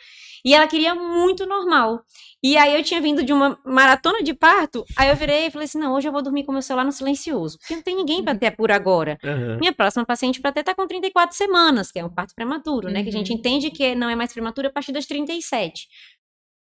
E 0.44 0.52
ela 0.54 0.66
queria 0.66 0.92
muito 0.92 1.46
normal. 1.46 2.02
E 2.42 2.56
aí 2.56 2.74
eu 2.74 2.82
tinha 2.82 3.00
vindo 3.00 3.22
de 3.22 3.32
uma 3.32 3.56
maratona 3.64 4.22
de 4.24 4.34
parto, 4.34 4.84
aí 4.96 5.08
eu 5.10 5.14
virei 5.16 5.46
e 5.46 5.50
falei 5.52 5.66
assim: 5.66 5.78
"Não, 5.78 5.92
hoje 5.94 6.08
eu 6.08 6.12
vou 6.12 6.22
dormir 6.22 6.42
com 6.44 6.50
meu 6.52 6.62
celular 6.62 6.84
no 6.84 6.90
silencioso, 6.90 7.58
porque 7.58 7.76
não 7.76 7.82
tem 7.82 7.94
ninguém 7.94 8.24
para 8.24 8.34
ter 8.36 8.50
por 8.56 8.72
agora". 8.72 9.18
Aham. 9.22 9.58
Minha 9.60 9.72
próxima 9.72 10.04
paciente 10.04 10.40
para 10.40 10.50
ter 10.50 10.64
tá 10.64 10.74
com 10.74 10.84
34 10.86 11.36
semanas, 11.36 11.92
que 11.92 11.98
é 12.00 12.04
um 12.04 12.08
parto 12.08 12.34
prematuro, 12.34 12.88
né? 12.90 13.02
Que 13.04 13.08
a 13.10 13.12
gente 13.12 13.30
Uhum. 13.30 13.38
entende 13.38 13.70
que 13.70 13.94
não 13.94 14.08
é 14.10 14.16
mais 14.16 14.32
prematuro 14.32 14.66
a 14.68 14.70
partir 14.72 14.90
das 14.90 15.06
37. 15.06 15.59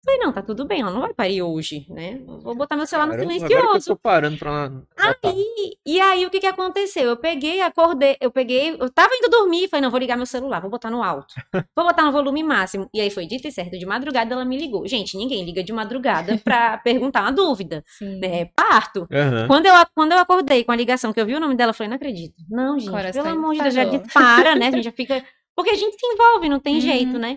Falei, 0.06 0.18
não, 0.22 0.32
tá 0.32 0.42
tudo 0.42 0.66
bem, 0.66 0.80
ela 0.80 0.92
não 0.92 1.02
vai 1.02 1.14
parir 1.14 1.42
hoje, 1.42 1.86
né? 1.90 2.22
Vou 2.26 2.56
botar 2.56 2.78
meu 2.78 2.88
celular 2.88 3.06
no 3.08 3.12
Caramba, 3.12 3.34
silencioso. 3.34 3.62
Agora 3.62 3.80
que 3.82 3.92
eu 3.92 3.96
tô 3.96 4.02
parando 4.02 4.38
pra. 4.38 4.72
Aí, 4.98 5.46
e 5.86 6.00
aí, 6.00 6.26
o 6.26 6.30
que 6.30 6.40
que 6.40 6.46
aconteceu? 6.48 7.04
Eu 7.04 7.18
peguei, 7.18 7.60
acordei, 7.60 8.16
eu 8.22 8.32
peguei, 8.32 8.78
eu 8.80 8.90
tava 8.90 9.14
indo 9.14 9.30
dormir, 9.30 9.68
falei, 9.68 9.82
não, 9.82 9.92
vou 9.92 10.00
ligar 10.00 10.16
meu 10.16 10.26
celular, 10.26 10.62
vou 10.62 10.70
botar 10.70 10.90
no 10.90 11.04
alto. 11.04 11.36
Vou 11.76 11.86
botar 11.86 12.04
no 12.06 12.14
volume 12.14 12.42
máximo. 12.44 12.90
E 12.94 13.02
aí 13.02 13.10
foi 13.12 13.26
dito 13.26 13.46
e 13.46 13.52
certo, 13.52 13.78
de 13.78 13.86
madrugada 13.86 14.34
ela 14.34 14.46
me 14.46 14.58
ligou. 14.58 14.88
Gente, 14.88 15.18
ninguém 15.18 15.44
liga 15.44 15.62
de 15.62 15.74
madrugada 15.74 16.38
pra 16.46 16.78
perguntar 16.82 17.22
uma 17.24 17.32
dúvida, 17.34 17.84
Sim. 17.86 18.20
né? 18.20 18.46
Parto. 18.56 19.06
Aham. 19.12 19.48
Quando 19.48 19.66
eu, 19.66 19.74
quando 19.94 20.12
eu 20.14 20.20
acordei 20.20 20.64
com 20.64 20.72
a 20.72 20.78
ligação, 20.78 21.12
que 21.12 21.20
eu 21.20 21.26
vi 21.26 21.36
o 21.36 21.42
nome 21.42 21.56
dela, 21.56 21.72
eu 21.72 21.74
falei, 21.74 21.90
não 21.90 21.98
acredito. 21.98 22.36
Não, 22.50 22.80
gente, 22.80 22.90
Coração 22.90 23.22
pelo 23.24 23.36
amor 23.36 23.54
de 23.54 23.62
Deus, 23.64 23.74
já 23.74 23.84
disparou. 23.84 24.06
dispara, 24.08 24.56
né? 24.56 24.68
A 24.68 24.72
gente 24.72 24.84
já 24.86 24.92
fica... 24.94 25.26
Porque 25.56 25.72
a 25.72 25.76
gente 25.76 26.00
se 26.00 26.06
envolve, 26.06 26.48
não 26.48 26.58
tem 26.58 26.76
Uhum. 26.76 26.82
jeito, 26.82 27.20
né? 27.20 27.36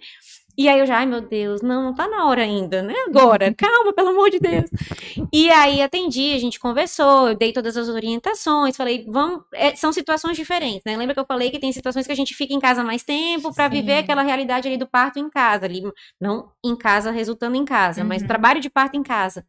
E 0.56 0.68
aí 0.68 0.78
eu 0.78 0.86
já, 0.86 0.98
ai 0.98 1.06
meu 1.06 1.20
Deus, 1.20 1.62
não, 1.62 1.82
não 1.82 1.94
tá 1.94 2.06
na 2.08 2.26
hora 2.26 2.42
ainda, 2.42 2.82
né? 2.82 2.94
Agora, 3.06 3.52
calma, 3.56 3.92
pelo 3.92 4.10
amor 4.10 4.30
de 4.30 4.38
Deus. 4.38 4.70
E 5.32 5.50
aí 5.50 5.80
atendi, 5.82 6.34
a 6.34 6.38
gente 6.38 6.60
conversou, 6.60 7.28
eu 7.28 7.34
dei 7.34 7.52
todas 7.52 7.76
as 7.76 7.88
orientações, 7.88 8.76
falei, 8.76 9.06
vamos, 9.08 9.42
é, 9.54 9.74
são 9.74 9.92
situações 9.92 10.36
diferentes, 10.36 10.82
né? 10.84 10.96
Lembra 10.96 11.14
que 11.14 11.20
eu 11.20 11.26
falei 11.26 11.50
que 11.50 11.58
tem 11.58 11.72
situações 11.72 12.06
que 12.06 12.12
a 12.12 12.16
gente 12.16 12.34
fica 12.34 12.52
em 12.52 12.60
casa 12.60 12.84
mais 12.84 13.02
tempo 13.02 13.52
Sim. 13.52 13.68
viver 13.70 13.98
aquela 13.98 14.22
realidade 14.22 14.68
ali 14.68 14.76
do 14.76 14.86
parto 14.86 15.18
em 15.18 15.30
casa, 15.30 15.64
ali, 15.64 15.82
não 16.20 16.50
em 16.64 16.76
casa 16.76 17.10
resultando 17.10 17.56
em 17.56 17.64
casa, 17.64 18.04
mas 18.04 18.22
Uhum. 18.22 18.28
trabalho 18.28 18.60
de 18.60 18.68
parto 18.70 18.96
em 18.96 19.02
casa. 19.02 19.44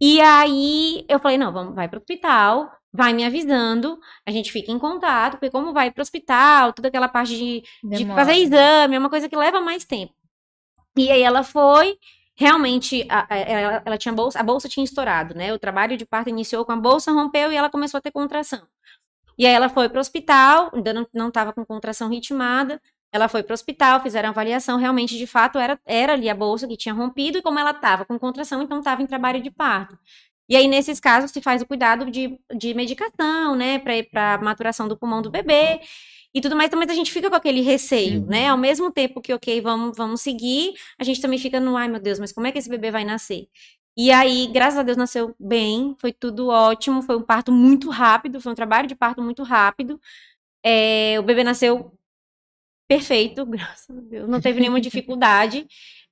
E 0.00 0.20
aí 0.20 1.04
eu 1.08 1.18
falei, 1.20 1.38
não, 1.38 1.52
vamos, 1.52 1.74
vai 1.74 1.88
pro 1.88 1.98
hospital, 2.00 2.70
vai 2.92 3.12
me 3.12 3.24
avisando, 3.24 3.98
a 4.26 4.30
gente 4.30 4.50
fica 4.50 4.72
em 4.72 4.78
contato, 4.78 5.32
porque 5.32 5.50
como 5.50 5.72
vai 5.72 5.90
pro 5.90 6.02
hospital, 6.02 6.72
toda 6.72 6.88
aquela 6.88 7.08
parte 7.08 7.36
de, 7.36 7.62
de 7.84 8.04
fazer 8.06 8.34
exame, 8.34 8.96
é 8.96 8.98
uma 8.98 9.10
coisa 9.10 9.28
que 9.28 9.36
leva 9.36 9.60
mais 9.60 9.84
tempo. 9.84 10.12
E 10.96 11.10
aí 11.10 11.22
ela 11.22 11.42
foi, 11.42 11.96
realmente, 12.34 13.06
a- 13.08 13.26
a- 13.30 13.36
ela, 13.38 13.82
ela 13.84 13.98
tinha 13.98 14.12
bolsa, 14.12 14.38
a 14.40 14.42
bolsa 14.42 14.68
tinha 14.68 14.84
estourado, 14.84 15.34
né? 15.34 15.52
O 15.52 15.58
trabalho 15.58 15.96
de 15.96 16.04
parto 16.06 16.28
iniciou 16.30 16.64
com 16.64 16.72
a 16.72 16.76
bolsa, 16.76 17.12
rompeu 17.12 17.52
e 17.52 17.56
ela 17.56 17.70
começou 17.70 17.98
a 17.98 18.00
ter 18.00 18.10
contração. 18.12 18.62
E 19.38 19.46
aí 19.46 19.52
ela 19.54 19.68
foi 19.68 19.88
pro 19.88 20.00
hospital, 20.00 20.70
ainda 20.74 20.92
não, 20.92 21.06
não 21.12 21.30
tava 21.30 21.52
com 21.52 21.64
contração 21.64 22.08
ritmada. 22.10 22.80
Ela 23.12 23.28
foi 23.28 23.42
pro 23.42 23.54
hospital, 23.54 24.00
fizeram 24.02 24.28
a 24.28 24.32
avaliação, 24.32 24.78
realmente, 24.78 25.18
de 25.18 25.26
fato, 25.26 25.58
era, 25.58 25.78
era 25.86 26.14
ali 26.14 26.28
a 26.30 26.34
bolsa 26.34 26.66
que 26.68 26.76
tinha 26.76 26.94
rompido, 26.94 27.38
e 27.38 27.42
como 27.42 27.58
ela 27.58 27.74
tava 27.74 28.04
com 28.06 28.18
contração, 28.18 28.62
então 28.62 28.82
tava 28.82 29.02
em 29.02 29.06
trabalho 29.06 29.42
de 29.42 29.50
parto. 29.50 29.98
E 30.48 30.56
aí, 30.56 30.66
nesses 30.68 31.00
casos, 31.00 31.30
se 31.30 31.40
faz 31.40 31.62
o 31.62 31.66
cuidado 31.66 32.10
de, 32.10 32.38
de 32.56 32.74
medicação, 32.74 33.54
né, 33.56 33.78
para 33.78 34.38
maturação 34.42 34.88
do 34.88 34.96
pulmão 34.96 35.22
do 35.22 35.30
bebê 35.30 35.80
e 36.34 36.40
tudo 36.40 36.56
mais, 36.56 36.70
mas 36.74 36.90
a 36.90 36.94
gente 36.94 37.12
fica 37.12 37.28
com 37.28 37.36
aquele 37.36 37.60
receio, 37.60 38.26
né? 38.26 38.48
Ao 38.48 38.56
mesmo 38.56 38.90
tempo 38.90 39.20
que, 39.20 39.32
ok, 39.34 39.60
vamos, 39.60 39.96
vamos 39.96 40.20
seguir, 40.22 40.74
a 40.98 41.04
gente 41.04 41.20
também 41.20 41.38
fica 41.38 41.60
no, 41.60 41.76
ai 41.76 41.88
meu 41.88 42.00
Deus, 42.00 42.18
mas 42.18 42.32
como 42.32 42.46
é 42.46 42.52
que 42.52 42.58
esse 42.58 42.68
bebê 42.70 42.90
vai 42.90 43.04
nascer? 43.04 43.48
E 43.96 44.10
aí, 44.10 44.46
graças 44.46 44.78
a 44.78 44.82
Deus, 44.82 44.96
nasceu 44.96 45.34
bem, 45.38 45.94
foi 45.98 46.12
tudo 46.12 46.48
ótimo, 46.48 47.02
foi 47.02 47.16
um 47.16 47.22
parto 47.22 47.52
muito 47.52 47.90
rápido, 47.90 48.40
foi 48.40 48.52
um 48.52 48.54
trabalho 48.54 48.88
de 48.88 48.94
parto 48.94 49.20
muito 49.22 49.42
rápido. 49.42 50.00
É, 50.64 51.16
o 51.20 51.22
bebê 51.22 51.44
nasceu 51.44 51.92
perfeito, 52.88 53.44
graças 53.46 53.90
a 53.90 54.00
Deus, 54.00 54.28
não 54.28 54.40
teve 54.40 54.60
nenhuma 54.60 54.80
dificuldade. 54.80 55.66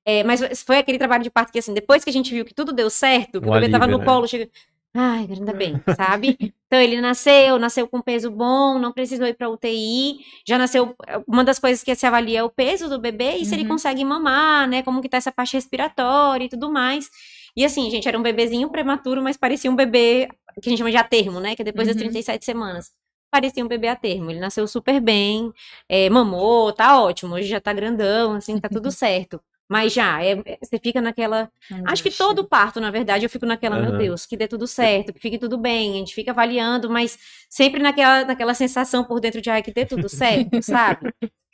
É, 0.05 0.25
mas 0.25 0.63
foi 0.63 0.79
aquele 0.79 0.99
trabalho 0.99 1.23
de 1.23 1.31
parto 1.31 1.53
que, 1.53 1.59
assim, 1.59 1.75
depois 1.75 2.03
que 2.03 2.11
a 2.11 2.13
gente 2.13 2.33
viu 2.33 2.45
que 2.45 2.55
tudo 2.55 2.73
deu 2.73 2.89
certo, 2.89 3.41
que 3.41 3.47
Um 3.47 3.51
o 3.51 3.53
bebê 3.53 3.69
tava 3.69 3.85
alívio, 3.85 3.99
no 3.99 4.05
né? 4.05 4.05
colo, 4.05 4.27
chega. 4.27 4.51
Ai, 4.95 5.29
ainda 5.31 5.53
bem, 5.53 5.81
sabe? 5.97 6.37
Então 6.71 6.81
ele 6.81 7.01
nasceu, 7.01 7.59
nasceu 7.59 7.89
com 7.89 8.01
peso 8.01 8.31
bom, 8.31 8.79
não 8.79 8.93
precisou 8.93 9.27
ir 9.27 9.35
pra 9.35 9.49
UTI, 9.51 10.21
já 10.47 10.57
nasceu. 10.57 10.95
Uma 11.27 11.43
das 11.43 11.59
coisas 11.59 11.83
que 11.83 11.93
se 11.97 12.07
avalia 12.07 12.39
é 12.39 12.43
o 12.45 12.49
peso 12.49 12.89
do 12.89 13.01
bebê 13.01 13.39
e 13.39 13.45
se 13.45 13.57
ele 13.57 13.65
Uhum. 13.65 13.71
consegue 13.71 14.05
mamar, 14.05 14.69
né? 14.69 14.81
Como 14.85 15.03
que 15.03 15.09
tá 15.09 15.17
essa 15.17 15.33
parte 15.33 15.55
respiratória 15.55 16.45
e 16.45 16.49
tudo 16.49 16.71
mais. 16.71 17.11
E 17.57 17.65
assim, 17.65 17.91
gente, 17.91 18.07
era 18.07 18.17
um 18.17 18.23
bebezinho 18.23 18.71
prematuro, 18.71 19.21
mas 19.21 19.37
parecia 19.37 19.69
um 19.69 19.75
bebê 19.75 20.29
que 20.63 20.69
a 20.69 20.71
gente 20.71 20.79
chama 20.79 20.93
de 20.93 20.97
a 20.97 21.03
termo, 21.03 21.41
né? 21.41 21.57
Que 21.57 21.63
é 21.63 21.65
depois 21.65 21.89
das 21.89 21.97
Uhum. 21.97 22.03
37 22.03 22.45
semanas. 22.45 22.93
Parecia 23.33 23.65
um 23.65 23.69
bebê 23.69 23.89
a 23.89 23.97
termo. 23.97 24.31
Ele 24.31 24.39
nasceu 24.39 24.65
super 24.69 25.01
bem, 25.01 25.53
é, 25.89 26.09
mamou, 26.09 26.73
tá 26.73 27.03
ótimo. 27.03 27.35
Hoje 27.35 27.49
já 27.49 27.61
tá 27.61 27.73
grandão, 27.73 28.35
assim, 28.35 28.61
tá 28.61 28.69
tudo 28.69 28.93
certo. 28.95 29.41
Mas 29.71 29.93
já, 29.93 30.23
é- 30.25 30.33
é- 30.45 30.59
você 30.63 30.79
fica 30.79 31.01
naquela. 31.01 31.51
Acho 31.87 32.03
que 32.03 32.11
todo 32.11 32.47
parto, 32.49 32.81
na 32.81 32.91
verdade, 32.91 33.25
eu 33.25 33.31
fico 33.31 33.47
naquela, 33.47 33.79
meu 33.79 33.93
Aham. 33.93 33.99
Deus, 33.99 34.27
que 34.27 34.37
dê 34.37 34.49
tudo 34.49 34.67
certo, 34.67 35.13
que 35.13 35.21
fique 35.21 35.39
tudo 35.39 35.57
bem. 35.59 35.93
A 35.93 35.95
gente 35.99 36.15
fica 36.15 36.33
avaliando, 36.33 36.91
mas 36.91 37.19
sempre 37.49 37.81
naquela, 37.83 38.25
naquela 38.25 38.55
sensação 38.55 39.05
por 39.05 39.21
dentro 39.21 39.41
de, 39.41 39.51
ai, 39.51 39.63
que 39.63 39.73
dê 39.73 39.87
tudo 39.87 40.09
certo, 40.09 40.61
sabe? 40.63 41.09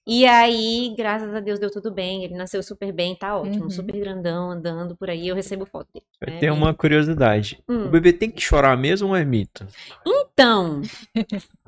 E 0.09 0.25
aí, 0.25 0.95
graças 0.97 1.35
a 1.35 1.41
Deus, 1.41 1.59
deu 1.59 1.69
tudo 1.71 1.91
bem. 1.91 2.23
Ele 2.23 2.35
nasceu 2.37 2.63
super 2.63 2.93
bem, 2.93 3.17
tá 3.17 3.37
ótimo. 3.37 3.65
Uhum. 3.65 3.71
Super 3.71 3.99
grandão, 3.99 4.53
andando 4.53 4.95
por 4.97 5.11
aí. 5.11 5.27
Eu 5.27 5.35
recebo 5.35 5.67
foto 5.67 5.89
dele. 5.93 6.07
né? 6.35 6.39
Tem 6.39 6.51
uma 6.51 6.73
curiosidade. 6.73 7.59
Hum. 7.69 7.87
O 7.87 7.89
bebê 7.89 8.13
tem 8.13 8.31
que 8.31 8.41
chorar 8.41 8.77
mesmo 8.77 9.09
ou 9.09 9.17
é 9.17 9.25
mito? 9.25 9.67
Então, 10.07 10.81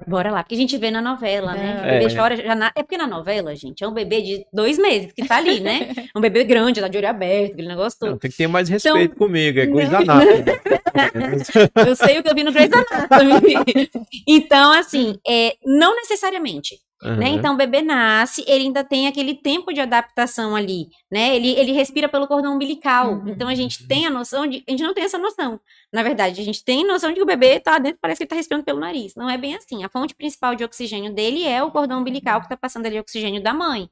bora 0.06 0.30
lá, 0.30 0.42
porque 0.44 0.54
a 0.54 0.58
gente 0.58 0.76
vê 0.76 0.90
na 0.90 1.02
novela, 1.02 1.52
né? 1.54 1.80
O 1.82 1.84
É. 1.86 1.98
bebê 1.98 2.14
chora 2.14 2.36
já 2.36 2.54
na... 2.54 2.70
É 2.76 2.82
porque 2.84 2.96
na 2.96 3.06
novela, 3.08 3.56
gente, 3.56 3.82
é 3.82 3.88
um 3.88 3.92
bebê 3.94 4.22
de 4.22 4.46
dois 4.52 4.78
meses 4.78 5.10
que 5.12 5.26
tá 5.26 5.38
ali, 5.38 5.58
né? 5.58 5.88
É 5.96 6.04
um 6.16 6.20
bebê 6.20 6.44
grande, 6.44 6.80
lá 6.80 6.86
de 6.86 6.96
olho 6.96 7.08
aberto, 7.08 7.52
aquele 7.54 7.68
negócio 7.68 7.98
todo. 7.98 8.10
Não, 8.10 8.18
tem 8.18 8.30
que 8.30 8.36
ter 8.36 8.46
mais 8.46 8.70
Então, 8.70 8.94
respeito 8.94 9.16
comigo, 9.18 9.58
é 9.58 9.66
coisa 9.66 9.90
danada. 9.90 10.28
Eu 11.86 11.96
sei 11.96 12.18
o 12.18 12.22
que 12.22 12.28
eu 12.30 12.34
vi 12.34 12.42
no 12.44 12.52
Grey's 12.52 12.70
Anatomy. 12.72 13.88
Então, 14.26 14.72
assim, 14.72 15.16
é, 15.26 15.54
não 15.64 15.94
necessariamente, 15.96 16.78
né? 17.02 17.28
Aham. 17.28 17.36
Então, 17.36 17.54
o 17.54 17.56
bebê 17.56 17.80
nasce, 17.82 18.44
ele 18.46 18.64
ainda 18.64 18.82
tem 18.82 19.06
aquele 19.06 19.34
tempo 19.34 19.72
de 19.72 19.80
adaptação 19.80 20.56
ali, 20.56 20.88
né? 21.10 21.36
Ele, 21.36 21.50
ele 21.50 21.72
respira 21.72 22.08
pelo 22.08 22.26
cordão 22.26 22.54
umbilical. 22.54 23.12
Uhum. 23.14 23.28
Então, 23.28 23.48
a 23.48 23.54
gente 23.54 23.86
tem 23.86 24.06
a 24.06 24.10
noção 24.10 24.46
de... 24.46 24.64
A 24.66 24.70
gente 24.70 24.82
não 24.82 24.92
tem 24.94 25.04
essa 25.04 25.18
noção. 25.18 25.60
Na 25.92 26.02
verdade, 26.02 26.40
a 26.40 26.44
gente 26.44 26.64
tem 26.64 26.86
noção 26.86 27.10
de 27.10 27.16
que 27.16 27.22
o 27.22 27.26
bebê 27.26 27.60
tá 27.60 27.78
dentro, 27.78 27.98
parece 28.00 28.18
que 28.18 28.24
ele 28.24 28.28
tá 28.30 28.36
respirando 28.36 28.64
pelo 28.64 28.80
nariz. 28.80 29.14
Não 29.14 29.30
é 29.30 29.38
bem 29.38 29.54
assim. 29.54 29.84
A 29.84 29.88
fonte 29.88 30.14
principal 30.14 30.54
de 30.54 30.64
oxigênio 30.64 31.14
dele 31.14 31.44
é 31.44 31.62
o 31.62 31.70
cordão 31.70 32.00
umbilical 32.00 32.40
que 32.40 32.48
tá 32.48 32.56
passando 32.56 32.86
ali 32.86 32.96
o 32.96 33.00
oxigênio 33.00 33.42
da 33.42 33.54
mãe. 33.54 33.88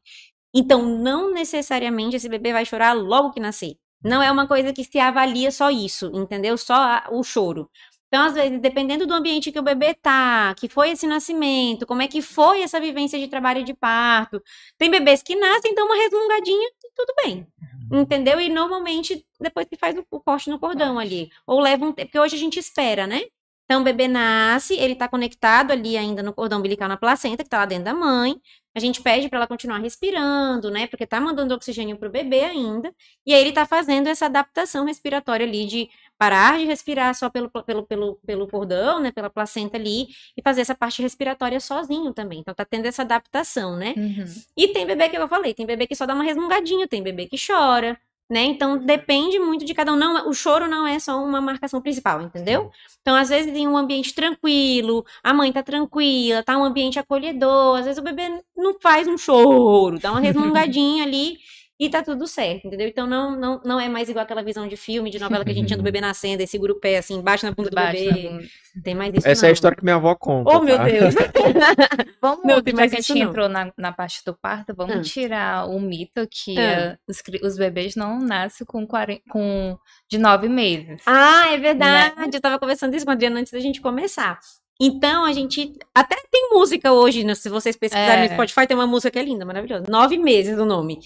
Então, 0.54 0.82
não 0.82 1.32
necessariamente 1.32 2.16
esse 2.16 2.28
bebê 2.28 2.52
vai 2.52 2.64
chorar 2.64 2.92
logo 2.94 3.30
que 3.32 3.40
nascer. 3.40 3.74
Não 4.02 4.22
é 4.22 4.30
uma 4.30 4.46
coisa 4.46 4.72
que 4.72 4.84
se 4.84 4.98
avalia 4.98 5.50
só 5.50 5.70
isso, 5.70 6.10
entendeu? 6.14 6.56
Só 6.56 6.74
a- 6.74 7.08
o 7.10 7.22
choro. 7.22 7.68
Então, 8.08 8.24
às 8.24 8.34
vezes, 8.34 8.60
dependendo 8.60 9.06
do 9.06 9.14
ambiente 9.14 9.50
que 9.50 9.58
o 9.58 9.62
bebê 9.62 9.92
tá, 9.94 10.54
que 10.54 10.68
foi 10.68 10.90
esse 10.90 11.06
nascimento, 11.06 11.84
como 11.86 12.02
é 12.02 12.08
que 12.08 12.22
foi 12.22 12.62
essa 12.62 12.80
vivência 12.80 13.18
de 13.18 13.26
trabalho 13.28 13.64
de 13.64 13.74
parto. 13.74 14.40
Tem 14.78 14.90
bebês 14.90 15.22
que 15.22 15.34
nascem, 15.34 15.74
dão 15.74 15.86
uma 15.86 15.96
resmungadinha 15.96 16.68
e 16.68 16.90
tudo 16.94 17.12
bem. 17.24 17.46
Entendeu? 17.92 18.40
E 18.40 18.48
normalmente, 18.48 19.26
depois 19.40 19.66
que 19.68 19.76
faz 19.76 19.96
o, 20.10 20.20
corte 20.20 20.50
no 20.50 20.58
cordão 20.58 20.98
ali. 20.98 21.30
Ou 21.46 21.60
leva 21.60 21.84
um 21.84 21.92
tempo, 21.92 22.08
porque 22.08 22.18
hoje 22.18 22.36
a 22.36 22.38
gente 22.38 22.58
espera, 22.58 23.06
né? 23.06 23.22
Então, 23.64 23.80
o 23.80 23.84
bebê 23.84 24.06
nasce, 24.06 24.74
ele 24.74 24.94
tá 24.94 25.08
conectado 25.08 25.72
ali 25.72 25.96
ainda 25.96 26.22
no 26.22 26.32
cordão 26.32 26.60
umbilical 26.60 26.88
na 26.88 26.96
placenta, 26.96 27.42
que 27.42 27.50
tá 27.50 27.58
lá 27.58 27.66
dentro 27.66 27.84
da 27.84 27.94
mãe. 27.94 28.40
A 28.76 28.78
gente 28.78 29.00
pede 29.00 29.26
para 29.30 29.38
ela 29.38 29.46
continuar 29.46 29.78
respirando, 29.78 30.70
né? 30.70 30.86
Porque 30.86 31.06
tá 31.06 31.18
mandando 31.18 31.54
oxigênio 31.54 31.96
pro 31.96 32.10
bebê 32.10 32.44
ainda. 32.44 32.92
E 33.24 33.32
aí 33.32 33.40
ele 33.40 33.50
tá 33.50 33.64
fazendo 33.64 34.06
essa 34.06 34.26
adaptação 34.26 34.84
respiratória 34.84 35.46
ali 35.46 35.64
de 35.64 35.88
parar 36.18 36.58
de 36.58 36.66
respirar 36.66 37.14
só 37.14 37.30
pelo, 37.30 37.50
pelo, 37.50 37.86
pelo, 37.86 38.16
pelo 38.26 38.46
cordão, 38.46 39.00
né? 39.00 39.10
Pela 39.10 39.30
placenta 39.30 39.78
ali. 39.78 40.08
E 40.36 40.42
fazer 40.42 40.60
essa 40.60 40.74
parte 40.74 41.00
respiratória 41.00 41.58
sozinho 41.58 42.12
também. 42.12 42.40
Então 42.40 42.52
tá 42.52 42.66
tendo 42.66 42.84
essa 42.84 43.00
adaptação, 43.00 43.76
né? 43.78 43.94
Uhum. 43.96 44.26
E 44.54 44.68
tem 44.68 44.86
bebê 44.86 45.08
que 45.08 45.16
eu 45.16 45.26
falei, 45.26 45.54
tem 45.54 45.64
bebê 45.64 45.86
que 45.86 45.96
só 45.96 46.04
dá 46.04 46.12
uma 46.14 46.24
resmungadinha, 46.24 46.86
tem 46.86 47.02
bebê 47.02 47.26
que 47.26 47.38
chora, 47.38 47.98
né? 48.28 48.44
Então 48.44 48.78
depende 48.78 49.38
muito 49.38 49.64
de 49.64 49.74
cada 49.74 49.92
um. 49.92 49.96
Não, 49.96 50.28
o 50.28 50.34
choro 50.34 50.68
não 50.68 50.86
é 50.86 50.98
só 50.98 51.22
uma 51.22 51.40
marcação 51.40 51.80
principal, 51.80 52.20
entendeu? 52.20 52.70
Então, 53.00 53.14
às 53.14 53.28
vezes, 53.28 53.54
em 53.54 53.68
um 53.68 53.76
ambiente 53.76 54.14
tranquilo, 54.14 55.04
a 55.22 55.32
mãe 55.32 55.52
tá 55.52 55.62
tranquila, 55.62 56.42
tá 56.42 56.58
um 56.58 56.64
ambiente 56.64 56.98
acolhedor, 56.98 57.78
às 57.78 57.84
vezes 57.84 57.98
o 57.98 58.04
bebê 58.04 58.42
não 58.56 58.78
faz 58.80 59.06
um 59.06 59.16
choro, 59.16 59.98
dá 60.00 60.10
uma 60.10 60.20
resmungadinha 60.20 61.04
ali. 61.04 61.38
E 61.78 61.90
tá 61.90 62.02
tudo 62.02 62.26
certo, 62.26 62.66
entendeu? 62.66 62.88
Então 62.88 63.06
não, 63.06 63.36
não, 63.36 63.60
não 63.62 63.78
é 63.78 63.86
mais 63.86 64.08
igual 64.08 64.22
aquela 64.24 64.42
visão 64.42 64.66
de 64.66 64.76
filme, 64.78 65.10
de 65.10 65.18
novela 65.18 65.44
que 65.44 65.50
a 65.50 65.54
gente 65.54 65.66
tinha 65.66 65.76
do 65.76 65.82
bebê 65.84 66.00
nascendo, 66.00 66.42
e 66.42 66.46
segura 66.46 66.72
o 66.72 66.80
pé 66.80 66.96
assim, 66.96 67.14
embaixo 67.18 67.44
na 67.44 67.52
bunda 67.52 67.68
do 67.68 67.74
Baixo 67.74 68.02
bebê. 68.02 68.28
bunda. 68.30 68.44
Tem 68.82 68.94
mais 68.94 69.14
isso 69.14 69.28
Essa 69.28 69.44
é 69.44 69.48
a 69.48 69.50
não. 69.50 69.52
história 69.54 69.76
que 69.76 69.84
minha 69.84 69.96
avó 69.96 70.14
conta. 70.14 70.56
Oh, 70.56 70.62
meu 70.62 70.76
tá? 70.76 70.84
Deus. 70.84 71.14
Vamos, 72.20 72.44
Não, 72.44 72.62
tem 72.62 72.72
já 72.74 72.80
mais 72.80 72.90
que 72.92 72.98
a 72.98 73.00
gente 73.00 73.14
não. 73.22 73.30
entrou 73.30 73.48
na, 73.48 73.72
na 73.76 73.92
parte 73.92 74.22
do 74.24 74.34
parto, 74.34 74.74
vamos 74.74 74.96
Ah. 74.96 75.00
tirar 75.02 75.68
o 75.68 75.78
mito 75.80 76.26
que 76.30 76.58
Ah. 76.58 76.62
eh, 76.62 76.98
os, 77.06 77.22
os 77.42 77.56
bebês 77.58 77.94
não 77.94 78.18
nascem 78.20 78.66
com, 78.66 78.86
40, 78.86 79.22
com 79.28 79.78
de 80.08 80.18
nove 80.18 80.48
meses. 80.48 81.02
Ah, 81.06 81.52
é 81.52 81.58
verdade. 81.58 82.36
Eu 82.36 82.40
tava 82.40 82.58
conversando 82.58 82.94
isso 82.94 83.04
com 83.04 83.10
a 83.10 83.14
Adriana 83.14 83.38
antes 83.40 83.52
da 83.52 83.60
gente 83.60 83.80
começar. 83.80 84.38
Então, 84.80 85.24
a 85.24 85.32
gente. 85.32 85.72
Até 85.94 86.16
tem 86.30 86.50
música 86.52 86.92
hoje, 86.92 87.24
né? 87.24 87.34
se 87.34 87.48
vocês 87.48 87.76
pesquisarem 87.76 88.24
É. 88.24 88.28
no 88.28 88.34
Spotify, 88.34 88.66
tem 88.66 88.76
uma 88.76 88.86
música 88.86 89.10
que 89.10 89.18
é 89.18 89.22
linda, 89.22 89.44
maravilhosa. 89.44 89.84
Nove 89.88 90.18
meses 90.18 90.58
o 90.58 90.66
nome. 90.66 90.98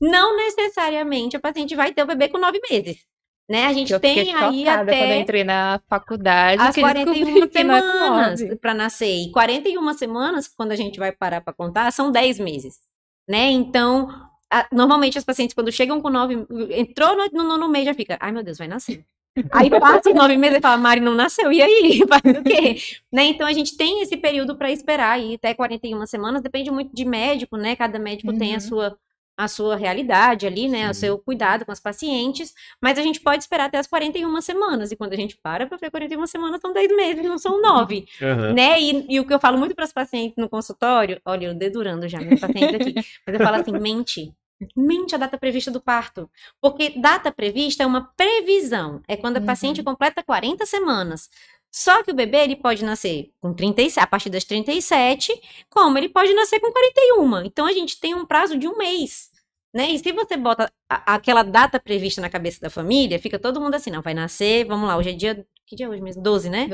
Não 0.00 0.36
necessariamente 0.36 1.36
a 1.36 1.40
paciente 1.40 1.74
vai 1.74 1.92
ter 1.92 2.02
o 2.02 2.06
bebê 2.06 2.28
com 2.28 2.38
nove 2.38 2.60
meses. 2.70 2.98
Né? 3.50 3.64
A 3.66 3.72
gente 3.72 3.92
Eu 3.92 3.98
tem 3.98 4.34
aí 4.34 4.64
chocada 4.64 4.92
quando 4.92 4.98
eu 4.98 5.04
até 5.04 5.20
entrei 5.20 5.42
na 5.44 5.80
faculdade. 5.88 6.60
as 6.62 6.74
que 6.74 6.82
descobri 6.82 7.04
41 7.22 7.48
que 7.48 7.64
não 7.64 7.74
é 7.74 7.80
semanas 7.80 8.40
para 8.60 8.74
nascer. 8.74 9.22
E 9.26 9.32
41 9.32 9.92
semanas, 9.94 10.48
quando 10.48 10.72
a 10.72 10.76
gente 10.76 10.98
vai 10.98 11.12
parar 11.12 11.40
para 11.40 11.54
contar, 11.54 11.90
são 11.90 12.10
10 12.12 12.38
meses. 12.38 12.76
Né? 13.26 13.50
Então, 13.50 14.08
a- 14.52 14.66
normalmente 14.70 15.16
as 15.16 15.24
pacientes, 15.24 15.54
quando 15.54 15.72
chegam 15.72 16.00
com 16.02 16.10
nove, 16.10 16.34
entrou 16.70 17.16
no, 17.16 17.26
no 17.42 17.48
nono 17.48 17.68
mês, 17.70 17.86
já 17.86 17.94
fica, 17.94 18.18
ai 18.20 18.32
meu 18.32 18.42
Deus, 18.42 18.58
vai 18.58 18.68
nascer. 18.68 19.02
Aí 19.52 19.70
passa 19.70 20.10
os 20.10 20.14
nove 20.16 20.36
meses 20.36 20.58
e 20.58 20.60
fala, 20.60 20.76
Mari, 20.76 21.00
não 21.00 21.14
nasceu, 21.14 21.50
e 21.52 21.62
aí? 21.62 22.00
Faz 22.08 22.22
o 22.38 22.42
quê? 22.42 22.76
Né? 23.10 23.24
Então 23.26 23.46
a 23.46 23.52
gente 23.54 23.76
tem 23.78 24.02
esse 24.02 24.16
período 24.16 24.56
para 24.56 24.70
esperar 24.70 25.12
aí, 25.12 25.36
até 25.36 25.54
41 25.54 26.04
semanas, 26.06 26.42
depende 26.42 26.70
muito 26.70 26.94
de 26.94 27.04
médico, 27.06 27.56
né? 27.56 27.74
Cada 27.76 27.98
médico 27.98 28.36
tem 28.36 28.52
a 28.52 28.54
Uhum. 28.56 28.60
sua, 28.60 28.98
a 29.38 29.46
sua 29.48 29.76
realidade 29.76 30.46
ali, 30.46 30.68
né? 30.68 30.90
O 30.90 30.94
Sim. 30.94 31.00
seu 31.00 31.18
cuidado 31.18 31.64
com 31.64 31.72
as 31.72 31.80
pacientes, 31.80 32.52
mas 32.82 32.98
a 32.98 33.02
gente 33.02 33.20
pode 33.20 33.42
esperar 33.44 33.66
até 33.66 33.78
as 33.78 33.86
41 33.86 34.40
semanas, 34.42 34.90
e 34.92 34.96
quando 34.96 35.12
a 35.12 35.16
gente 35.16 35.36
para 35.40 35.66
para 35.66 35.78
ver 35.78 35.90
41 35.90 36.26
semanas, 36.26 36.60
são 36.60 36.72
10 36.72 36.88
meses, 36.96 37.24
não 37.24 37.38
são 37.38 37.62
9 37.62 38.04
Aham. 38.20 38.52
né? 38.54 38.80
E, 38.80 39.06
e 39.08 39.20
o 39.20 39.26
que 39.26 39.32
eu 39.32 39.38
falo 39.40 39.56
muito 39.58 39.74
para 39.74 39.84
as 39.84 39.92
pacientes 39.92 40.36
no 40.36 40.48
consultório, 40.48 41.20
olha, 41.24 41.46
eu 41.46 41.54
dedurando 41.54 42.08
já 42.08 42.20
meus 42.20 42.36
pacientes 42.36 42.74
aqui, 42.74 42.94
mas 43.26 43.34
eu 43.34 43.40
falo 43.40 43.56
assim, 43.56 43.72
mente. 43.72 44.34
Mente 44.76 45.14
a 45.14 45.18
data 45.18 45.38
prevista 45.38 45.70
do 45.70 45.80
parto. 45.80 46.28
Porque 46.60 46.90
data 47.00 47.30
prevista 47.30 47.84
é 47.84 47.86
uma 47.86 48.10
previsão. 48.16 49.00
É 49.06 49.16
quando 49.16 49.36
a 49.36 49.40
Uhum. 49.40 49.46
paciente 49.46 49.84
completa 49.84 50.20
40 50.20 50.66
semanas. 50.66 51.30
Só 51.70 52.02
que 52.02 52.10
o 52.10 52.14
bebê 52.14 52.38
ele 52.44 52.56
pode 52.56 52.84
nascer 52.84 53.30
com 53.40 53.52
37, 53.52 54.00
a 54.02 54.06
partir 54.06 54.30
das 54.30 54.44
37, 54.44 55.32
como 55.68 55.96
ele 55.98 56.08
pode 56.08 56.32
nascer 56.34 56.60
com 56.60 56.72
41. 56.72 57.42
Então 57.44 57.66
a 57.66 57.72
gente 57.72 58.00
tem 58.00 58.14
um 58.14 58.24
prazo 58.26 58.56
de 58.58 58.66
um 58.66 58.76
mês. 58.76 59.28
Né? 59.74 59.90
E 59.90 59.98
se 59.98 60.10
você 60.12 60.36
bota 60.36 60.72
a- 60.88 61.14
aquela 61.14 61.42
data 61.42 61.78
prevista 61.78 62.20
na 62.22 62.30
cabeça 62.30 62.58
da 62.60 62.70
família, 62.70 63.18
fica 63.18 63.38
todo 63.38 63.60
mundo 63.60 63.74
assim, 63.74 63.90
não, 63.90 64.00
vai 64.00 64.14
nascer, 64.14 64.64
vamos 64.66 64.88
lá, 64.88 64.96
hoje 64.96 65.10
é 65.10 65.12
dia. 65.12 65.46
Que 65.66 65.76
dia 65.76 65.84
é 65.84 65.88
hoje 65.90 66.00
mesmo? 66.00 66.22
12, 66.22 66.48
né? 66.48 66.66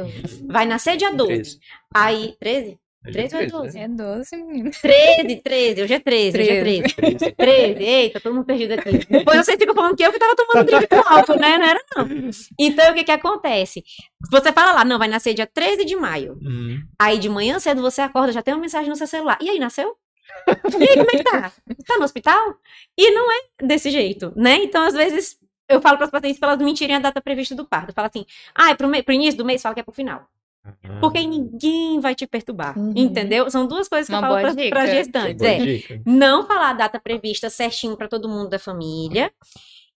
Vai 0.46 0.64
nascer 0.66 0.96
dia 0.96 1.12
12. 1.12 1.34
Treze. 1.34 1.58
Aí, 1.92 2.36
13? 2.38 2.78
É 3.06 3.10
13 3.12 3.34
ou 3.34 3.40
é 3.40 3.46
13, 3.46 3.52
12? 3.52 3.78
É 3.78 3.88
12, 3.88 4.36
menino. 4.36 4.70
13, 4.70 5.36
13, 5.36 5.82
hoje 5.82 5.94
é 5.94 5.98
13, 6.00 6.38
hoje 6.40 6.50
é 6.50 6.60
13. 6.60 6.94
13. 6.94 7.32
13, 7.32 7.82
eita, 7.84 8.20
todo 8.20 8.34
mundo 8.34 8.46
perdido 8.46 8.72
aqui. 8.72 8.98
Depois 9.10 9.44
vocês 9.44 9.58
ficam 9.58 9.74
falando 9.74 9.96
que 9.96 10.02
eu 10.04 10.12
que 10.12 10.18
tava 10.18 10.34
tomando 10.34 10.66
drink 10.66 10.86
com 10.86 10.96
álcool, 11.12 11.38
né? 11.38 11.58
Não 11.58 11.66
era, 11.66 11.80
não. 11.96 12.08
Então, 12.58 12.90
o 12.92 12.94
que 12.94 13.04
que 13.04 13.10
acontece? 13.12 13.84
Você 14.30 14.52
fala 14.52 14.72
lá, 14.72 14.84
não, 14.84 14.98
vai 14.98 15.08
nascer 15.08 15.34
dia 15.34 15.46
13 15.46 15.84
de 15.84 15.96
maio. 15.96 16.38
Hum. 16.42 16.80
Aí, 16.98 17.18
de 17.18 17.28
manhã 17.28 17.58
cedo, 17.58 17.82
você 17.82 18.00
acorda, 18.00 18.32
já 18.32 18.40
tem 18.42 18.54
uma 18.54 18.60
mensagem 18.60 18.88
no 18.88 18.96
seu 18.96 19.06
celular. 19.06 19.36
E 19.40 19.50
aí, 19.50 19.58
nasceu? 19.58 19.94
E 20.48 20.82
aí, 20.82 20.96
como 20.96 21.10
é 21.10 21.16
que 21.18 21.24
tá? 21.24 21.52
Tá 21.86 21.96
no 21.98 22.04
hospital? 22.04 22.54
E 22.96 23.10
não 23.10 23.30
é 23.30 23.36
desse 23.66 23.90
jeito, 23.90 24.32
né? 24.34 24.56
Então, 24.62 24.82
às 24.82 24.94
vezes, 24.94 25.36
eu 25.68 25.80
falo 25.80 25.98
para 25.98 26.06
os 26.06 26.10
pacientes 26.10 26.38
para 26.40 26.52
elas 26.52 26.62
mentirem 26.64 26.96
a 26.96 27.00
data 27.00 27.20
prevista 27.20 27.54
do 27.54 27.66
parto. 27.66 27.90
Eu 27.90 27.94
falo 27.94 28.08
assim, 28.08 28.24
ah, 28.54 28.70
é 28.70 28.74
pro, 28.74 28.88
me- 28.88 29.02
pro 29.02 29.14
início 29.14 29.36
do 29.36 29.44
mês, 29.44 29.60
fala 29.62 29.74
que 29.74 29.80
é 29.80 29.84
pro 29.84 29.92
final. 29.92 30.26
Porque 31.00 31.20
ninguém 31.26 32.00
vai 32.00 32.14
te 32.14 32.26
perturbar, 32.26 32.78
Uhum. 32.78 32.92
entendeu? 32.96 33.50
São 33.50 33.66
duas 33.66 33.88
coisas 33.88 34.06
que 34.08 34.14
Uma 34.14 34.26
eu 34.26 34.32
falo 34.32 34.54
para 34.70 34.86
dica. 34.86 34.86
gestantes. 34.86 35.42
É, 35.42 36.00
não 36.06 36.46
falar 36.46 36.70
a 36.70 36.74
data 36.74 36.98
prevista 36.98 37.50
certinho 37.50 37.96
para 37.96 38.08
todo 38.08 38.28
mundo 38.28 38.48
da 38.48 38.58
família 38.58 39.30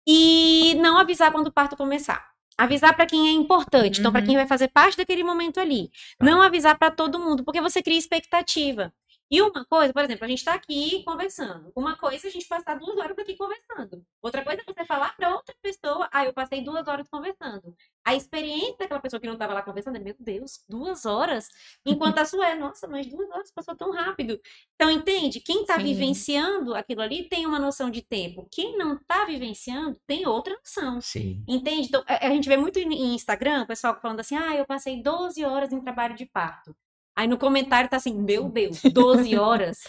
e 0.08 0.76
não 0.82 0.98
avisar 0.98 1.32
quando 1.32 1.48
o 1.48 1.52
parto 1.52 1.76
começar. 1.76 2.24
Avisar 2.58 2.96
para 2.96 3.06
quem 3.06 3.28
é 3.28 3.32
importante, 3.32 4.00
então 4.00 4.12
para 4.12 4.22
Uhum. 4.22 4.28
quem 4.28 4.36
vai 4.38 4.48
fazer 4.48 4.70
parte 4.70 4.96
daquele 4.98 5.24
momento 5.24 5.60
ali. 5.60 5.90
Tá. 6.18 6.26
Não 6.26 6.42
avisar 6.42 6.78
para 6.80 6.90
todo 6.90 7.20
mundo, 7.20 7.44
porque 7.44 7.60
você 7.60 7.82
cria 7.84 7.98
expectativa. 7.98 8.94
E 9.32 9.42
uma 9.42 9.66
coisa, 9.66 9.94
por 9.94 10.04
exemplo, 10.04 10.26
a 10.26 10.28
gente 10.28 10.40
está 10.40 10.54
aqui 10.54 11.04
conversando. 11.04 11.72
Uma 11.76 11.98
coisa 11.98 12.28
é 12.28 12.30
a 12.30 12.32
gente 12.32 12.48
passar 12.48 12.78
duas 12.78 12.98
horas 12.98 13.18
aqui 13.18 13.36
conversando. 13.36 14.06
Outra 14.22 14.44
coisa 14.44 14.62
é 14.62 14.66
você 14.66 14.86
falar 14.86 15.16
para 15.16 15.34
outra 15.34 15.56
pessoa, 15.62 16.10
ah, 16.12 16.26
eu 16.26 16.34
passei 16.34 16.62
duas 16.64 16.88
horas 16.88 17.08
conversando. 17.10 17.76
A 18.06 18.14
experiência 18.14 18.76
daquela 18.80 19.00
pessoa 19.00 19.20
que 19.20 19.26
não 19.26 19.34
estava 19.34 19.54
lá 19.54 19.64
conversando 19.64 19.96
é, 19.96 20.00
meu 20.00 20.16
Deus, 20.20 20.64
duas 20.70 21.06
horas? 21.06 21.48
Enquanto 21.86 22.20
a 22.20 22.26
sua 22.26 22.50
é, 22.50 22.56
nossa, 22.56 22.88
mas 22.88 23.08
duas 23.08 23.30
horas 23.32 23.52
passou 23.52 23.76
tão 23.76 23.92
rápido. 23.92 24.40
Então, 24.76 24.92
entende? 24.92 25.40
Quem 25.40 25.62
está 25.62 25.78
vivenciando 25.78 26.76
aquilo 26.76 27.02
ali 27.02 27.28
tem 27.28 27.46
uma 27.46 27.60
noção 27.60 27.90
de 27.90 28.02
tempo. 28.02 28.48
Quem 28.52 28.78
não 28.78 28.96
está 28.96 29.26
vivenciando 29.26 30.00
tem 30.06 30.28
outra 30.28 30.54
noção. 30.56 31.02
Sim. 31.02 31.44
Entende? 31.48 31.88
Então, 31.88 32.04
a 32.08 32.26
a 32.26 32.30
gente 32.30 32.50
vê 32.50 32.58
muito 32.58 32.80
em 32.80 33.14
Instagram, 33.14 33.64
o 33.64 33.68
pessoal 33.68 34.00
falando 34.02 34.20
assim, 34.20 34.36
ah, 34.36 34.56
eu 34.56 34.66
passei 34.66 35.02
12 35.02 35.44
horas 35.46 35.72
em 35.72 35.80
trabalho 35.80 36.16
de 36.16 36.26
parto. 36.26 36.76
Aí 37.18 37.28
no 37.28 37.38
comentário 37.38 37.90
tá 37.90 37.96
assim, 37.98 38.14
meu 38.14 38.50
Deus, 38.50 38.82
12 38.82 39.36
horas. 39.40 39.80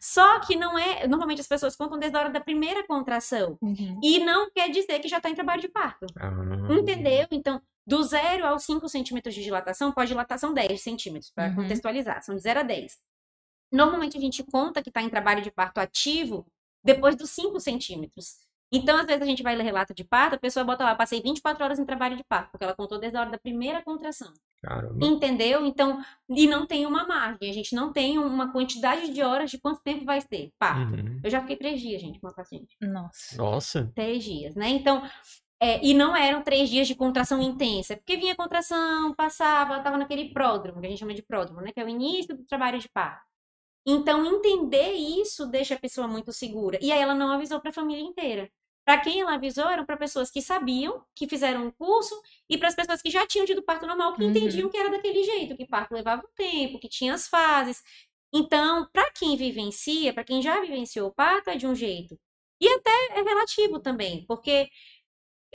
Só 0.00 0.38
que 0.40 0.54
não 0.54 0.78
é. 0.78 1.06
Normalmente 1.06 1.40
as 1.40 1.48
pessoas 1.48 1.74
contam 1.74 1.98
desde 1.98 2.16
a 2.16 2.20
hora 2.20 2.30
da 2.30 2.40
primeira 2.40 2.86
contração. 2.86 3.58
Uhum. 3.60 3.98
E 4.02 4.20
não 4.20 4.50
quer 4.50 4.70
dizer 4.70 5.00
que 5.00 5.08
já 5.08 5.20
tá 5.20 5.28
em 5.28 5.34
trabalho 5.34 5.60
de 5.60 5.68
parto. 5.68 6.06
Ah. 6.16 6.30
Entendeu? 6.72 7.26
Então, 7.32 7.60
do 7.86 8.02
0 8.02 8.46
aos 8.46 8.62
5 8.64 8.88
centímetros 8.88 9.34
de 9.34 9.42
dilatação, 9.42 9.90
pode 9.92 10.08
dilatação 10.08 10.54
10 10.54 10.80
centímetros, 10.80 11.30
para 11.32 11.48
Uhum. 11.48 11.56
contextualizar. 11.56 12.22
São 12.22 12.36
de 12.36 12.42
0 12.42 12.60
a 12.60 12.62
10. 12.62 12.96
Normalmente 13.72 14.16
a 14.16 14.20
gente 14.20 14.44
conta 14.44 14.80
que 14.82 14.88
está 14.90 15.02
em 15.02 15.08
trabalho 15.08 15.42
de 15.42 15.50
parto 15.50 15.78
ativo 15.78 16.46
depois 16.84 17.16
dos 17.16 17.30
5 17.30 17.58
centímetros. 17.58 18.36
Então, 18.72 18.96
às 18.98 19.06
vezes, 19.06 19.22
a 19.22 19.26
gente 19.26 19.42
vai 19.42 19.54
ler 19.54 19.62
relato 19.62 19.94
de 19.94 20.02
parto, 20.04 20.34
a 20.34 20.38
pessoa 20.38 20.64
bota 20.64 20.84
lá, 20.84 20.94
passei 20.94 21.20
24 21.22 21.64
horas 21.64 21.78
em 21.78 21.84
trabalho 21.84 22.16
de 22.16 22.24
parto, 22.24 22.50
porque 22.50 22.64
ela 22.64 22.74
contou 22.74 22.98
desde 22.98 23.16
a 23.16 23.20
hora 23.20 23.30
da 23.30 23.38
primeira 23.38 23.82
contração. 23.82 24.32
Caramba. 24.66 25.06
Entendeu? 25.06 25.64
Então, 25.64 26.02
e 26.28 26.48
não 26.48 26.66
tem 26.66 26.84
uma 26.86 27.06
margem, 27.06 27.48
a 27.48 27.52
gente 27.52 27.72
não 27.72 27.92
tem 27.92 28.18
uma 28.18 28.50
quantidade 28.50 29.12
de 29.12 29.22
horas 29.22 29.48
de 29.48 29.58
quanto 29.58 29.80
tempo 29.80 30.04
vai 30.04 30.20
ter 30.20 30.50
parto. 30.58 30.96
Uhum. 30.96 31.20
Eu 31.22 31.30
já 31.30 31.40
fiquei 31.40 31.56
três 31.56 31.80
dias, 31.80 32.00
gente, 32.00 32.18
com 32.18 32.26
uma 32.26 32.34
paciente 32.34 32.76
Nossa. 32.80 33.36
Nossa. 33.36 33.92
três 33.94 34.24
dias, 34.24 34.56
né? 34.56 34.68
Então, 34.68 35.08
é, 35.60 35.82
e 35.86 35.94
não 35.94 36.16
eram 36.16 36.42
três 36.42 36.68
dias 36.68 36.88
de 36.88 36.96
contração 36.96 37.40
intensa, 37.40 37.96
porque 37.96 38.16
vinha 38.16 38.34
contração, 38.34 39.14
passava, 39.14 39.70
ela 39.70 39.78
estava 39.78 39.96
naquele 39.96 40.30
pródromo, 40.30 40.80
que 40.80 40.86
a 40.86 40.90
gente 40.90 40.98
chama 40.98 41.14
de 41.14 41.22
pródromo, 41.22 41.60
né? 41.60 41.70
Que 41.72 41.80
é 41.80 41.84
o 41.84 41.88
início 41.88 42.36
do 42.36 42.44
trabalho 42.44 42.80
de 42.80 42.88
parto. 42.88 43.24
Então, 43.86 44.26
entender 44.26 44.94
isso 44.94 45.46
deixa 45.46 45.76
a 45.76 45.78
pessoa 45.78 46.08
muito 46.08 46.32
segura. 46.32 46.76
E 46.82 46.90
aí 46.90 47.00
ela 47.00 47.14
não 47.14 47.30
avisou 47.30 47.60
para 47.60 47.70
a 47.70 47.72
família 47.72 48.02
inteira. 48.02 48.50
Para 48.86 49.00
quem 49.00 49.20
ela 49.20 49.34
avisou, 49.34 49.68
eram 49.68 49.86
para 49.86 49.98
pessoas 49.98 50.30
que 50.30 50.42
sabiam, 50.42 51.04
que 51.16 51.28
fizeram 51.28 51.66
um 51.66 51.72
curso, 51.72 52.14
e 52.48 52.58
para 52.58 52.68
as 52.68 52.76
pessoas 52.76 53.02
que 53.02 53.10
já 53.10 53.26
tinham 53.26 53.46
tido 53.46 53.62
parto 53.64 53.86
normal, 53.86 54.14
que 54.14 54.24
Uhum. 54.24 54.30
entendiam 54.30 54.70
que 54.70 54.78
era 54.78 54.90
daquele 54.90 55.24
jeito, 55.24 55.56
que 55.56 55.66
parto 55.66 55.94
levava 55.94 56.22
um 56.24 56.30
tempo, 56.36 56.78
que 56.80 56.88
tinha 56.88 57.14
as 57.14 57.28
fases. 57.28 57.82
Então, 58.34 58.88
para 58.92 59.10
quem 59.12 59.36
vivencia, 59.36 60.12
para 60.14 60.24
quem 60.24 60.42
já 60.42 60.60
vivenciou 60.60 61.08
o 61.08 61.14
parto, 61.14 61.50
é 61.50 61.56
de 61.56 61.66
um 61.66 61.74
jeito. 61.74 62.18
E 62.60 62.68
até 62.68 62.90
é 63.18 63.22
relativo 63.22 63.80
também, 63.80 64.24
porque 64.26 64.68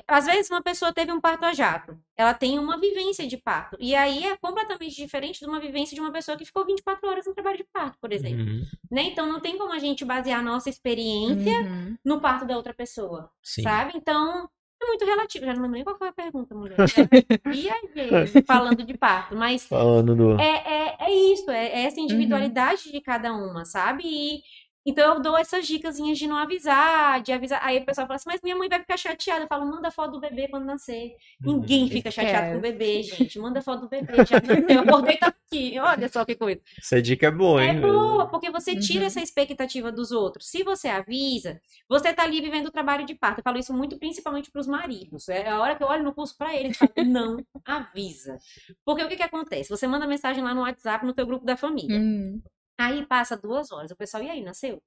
às 0.08 0.26
vezes 0.26 0.50
uma 0.50 0.62
pessoa 0.62 0.94
teve 0.94 1.12
um 1.12 1.22
parto 1.22 1.46
a 1.46 1.54
jato, 1.54 1.98
ela 2.18 2.34
tem 2.34 2.58
uma 2.60 2.80
vivência 2.80 3.28
de 3.28 3.38
parto, 3.38 3.78
e 3.80 3.96
aí 3.96 4.26
é 4.26 4.36
completamente 4.38 4.96
diferente 4.96 5.40
de 5.40 5.46
uma 5.46 5.60
vivência 5.60 5.96
de 5.96 6.02
uma 6.02 6.12
pessoa 6.12 6.38
que 6.38 6.46
ficou 6.46 6.66
24 6.66 7.08
horas 7.10 7.28
em 7.28 7.34
trabalho 7.34 7.58
de 7.58 7.66
parto, 7.72 7.98
por 8.00 8.12
exemplo. 8.12 8.44
Uhum. 8.46 8.66
Né? 8.90 9.04
Então 9.04 9.26
não 9.32 9.40
tem 9.40 9.58
como 9.58 9.72
a 9.74 9.80
gente 9.80 10.04
basear 10.06 10.40
a 10.40 10.44
nossa 10.44 10.70
experiência 10.70 11.60
Uhum. 11.62 11.98
no 12.04 12.20
parto 12.22 12.46
da 12.46 12.56
outra 12.58 12.74
pessoa, 12.74 13.30
Sim. 13.44 13.64
sabe? 13.64 13.94
Então 13.96 14.50
é 14.82 14.86
muito 14.88 15.06
relativo. 15.06 15.46
Já 15.46 15.54
não 15.54 15.62
lembro 15.62 15.76
nem 15.76 15.84
qual 15.84 15.98
foi 15.98 16.08
a 16.08 16.12
pergunta, 16.14 16.56
mulher. 16.56 16.76
E 17.54 17.70
aí, 17.70 18.44
falando 18.48 18.84
de 18.84 18.98
parto, 18.98 19.36
mas 19.36 19.66
Falando 19.68 20.16
do. 20.16 20.40
é, 20.42 20.64
é, 20.66 20.96
é 21.02 21.14
isso, 21.34 21.52
é, 21.52 21.68
é 21.68 21.82
essa 21.84 22.00
individualidade 22.00 22.92
de 22.92 23.00
cada 23.02 23.32
uma, 23.34 23.64
sabe? 23.66 24.04
E 24.06 24.42
então 24.86 25.16
eu 25.16 25.22
dou 25.22 25.38
essas 25.38 25.68
dicasinhas 25.68 26.18
de 26.18 26.28
não 26.28 26.38
avisar, 26.38 27.22
de 27.22 27.32
avisar. 27.32 27.60
Aí 27.64 27.78
o 27.80 27.86
pessoal 27.86 28.08
fala 28.08 28.16
assim, 28.16 28.30
mas 28.30 28.42
minha 28.42 28.56
mãe 28.56 28.68
vai 28.70 28.80
ficar 28.80 28.98
chateada. 28.98 29.44
Eu 29.44 29.48
falo, 29.48 29.66
manda 29.66 29.92
foto 29.92 30.12
do 30.14 30.20
bebê 30.20 30.48
quando 30.48 30.66
nascer. 30.66 31.16
Ninguém 31.40 31.88
fica 31.90 32.10
chateado 32.10 32.52
com 32.54 32.58
o 32.58 32.62
bebê, 32.62 33.04
gente. 33.04 33.38
Manda 33.40 33.62
foto 33.62 33.82
do 33.82 33.90
bebê. 33.90 34.14
Já 34.26 34.40
nasceu. 34.42 34.66
Eu 34.70 34.80
acordei 34.82 35.16
e 35.16 35.18
tá 35.20 35.28
aqui. 35.28 35.80
Olha 35.80 36.08
só 36.10 36.26
que 36.26 36.36
coisa. 36.36 36.60
Essa 36.78 37.02
dica 37.02 37.28
é 37.28 37.32
boa, 37.32 37.64
É 37.64 37.68
hein? 37.70 37.82
boa, 37.82 38.28
porque 38.28 38.50
você 38.50 38.76
tira 38.76 39.02
Uhum. 39.02 39.08
essa 39.08 39.22
expectativa 39.22 39.92
dos 39.92 40.12
outros. 40.12 40.48
Se 40.50 40.64
você 40.64 40.88
avisa, 40.88 41.60
você 41.90 42.14
tá 42.14 42.24
ali 42.24 42.42
vivendo 42.42 42.68
o 42.68 42.72
trabalho 42.72 43.06
de 43.06 43.14
parto. 43.16 43.40
Eu 43.40 43.44
falo 43.44 43.58
isso 43.60 43.74
muito 43.74 43.98
principalmente 43.98 44.50
para 44.52 44.62
os 44.62 44.68
maridos. 44.68 45.28
É 45.30 45.48
a 45.50 45.60
hora 45.60 45.76
que 45.76 45.84
eu 45.84 45.88
olho 45.88 46.04
no 46.04 46.14
curso 46.14 46.36
para 46.38 46.56
eles, 46.56 46.80
eu 46.82 46.88
falo, 46.96 47.08
não 47.08 47.38
avisa. 47.66 48.38
Porque 48.86 49.04
o 49.04 49.08
que 49.10 49.16
que 49.18 49.24
acontece? 49.24 49.70
Você 49.70 49.86
manda 49.88 50.08
mensagem 50.08 50.44
lá 50.44 50.54
no 50.54 50.62
WhatsApp, 50.62 51.06
no 51.06 51.14
teu 51.14 51.26
grupo 51.26 51.46
da 51.46 51.56
família. 51.58 51.98
Uhum. 52.00 52.42
Aí 52.82 53.06
passa 53.06 53.38
duas 53.38 53.72
horas, 53.72 53.92
o 53.92 53.96
pessoal, 53.96 54.24
e 54.24 54.30
aí, 54.30 54.42
nasceu? 54.42 54.82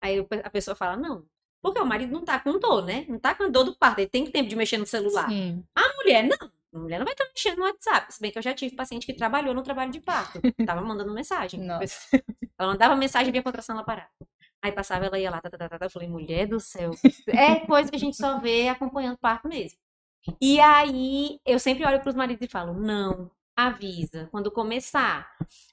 Aí 0.00 0.24
a 0.44 0.50
pessoa 0.50 0.76
fala, 0.76 0.96
não. 0.96 1.26
Porque 1.60 1.80
o 1.80 1.86
marido 1.86 2.12
não 2.12 2.24
tá 2.24 2.38
com 2.38 2.58
dor, 2.58 2.84
né? 2.84 3.06
Não 3.08 3.18
tá 3.18 3.34
com 3.34 3.50
dor 3.50 3.64
do 3.64 3.74
parto, 3.74 3.98
ele 3.98 4.08
tem 4.08 4.30
tempo 4.30 4.48
de 4.48 4.54
mexer 4.54 4.76
no 4.76 4.86
celular. 4.86 5.28
Sim. 5.28 5.64
A 5.74 5.94
mulher, 5.96 6.22
não. 6.22 6.52
A 6.74 6.78
mulher 6.78 6.98
não 6.98 7.04
vai 7.04 7.14
estar 7.14 7.24
mexendo 7.24 7.58
no 7.58 7.64
WhatsApp. 7.64 8.12
Se 8.12 8.20
bem 8.20 8.30
que 8.30 8.38
eu 8.38 8.42
já 8.42 8.52
tive 8.54 8.76
paciente 8.76 9.06
que 9.06 9.14
trabalhou 9.14 9.54
no 9.54 9.62
trabalho 9.62 9.90
de 9.90 10.00
parto. 10.00 10.40
Tava 10.66 10.82
mandando 10.82 11.12
mensagem. 11.12 11.60
Nossa. 11.60 12.08
Ela 12.58 12.72
mandava 12.72 12.94
mensagem 12.94 13.28
e 13.28 13.32
via 13.32 13.40
a 13.40 13.44
contração 13.44 13.74
ela 13.74 13.84
parar. 13.84 14.08
Aí 14.62 14.70
passava, 14.70 15.06
ela 15.06 15.18
ia 15.18 15.28
lá, 15.28 15.40
tá, 15.40 15.50
tá, 15.50 15.58
tá, 15.58 15.68
tá, 15.68 15.78
tá. 15.78 15.86
Eu 15.86 15.90
falei, 15.90 16.08
mulher 16.08 16.46
do 16.46 16.60
céu. 16.60 16.92
É 17.26 17.60
coisa 17.66 17.90
que 17.90 17.96
a 17.96 17.98
gente 17.98 18.16
só 18.16 18.38
vê 18.38 18.68
acompanhando 18.68 19.14
o 19.14 19.18
parto 19.18 19.48
mesmo. 19.48 19.76
E 20.40 20.60
aí, 20.60 21.40
eu 21.44 21.58
sempre 21.58 21.84
olho 21.84 22.00
pros 22.00 22.14
maridos 22.14 22.46
e 22.46 22.50
falo, 22.50 22.72
não, 22.72 23.28
avisa, 23.56 24.28
quando 24.30 24.50
começar. 24.50 25.28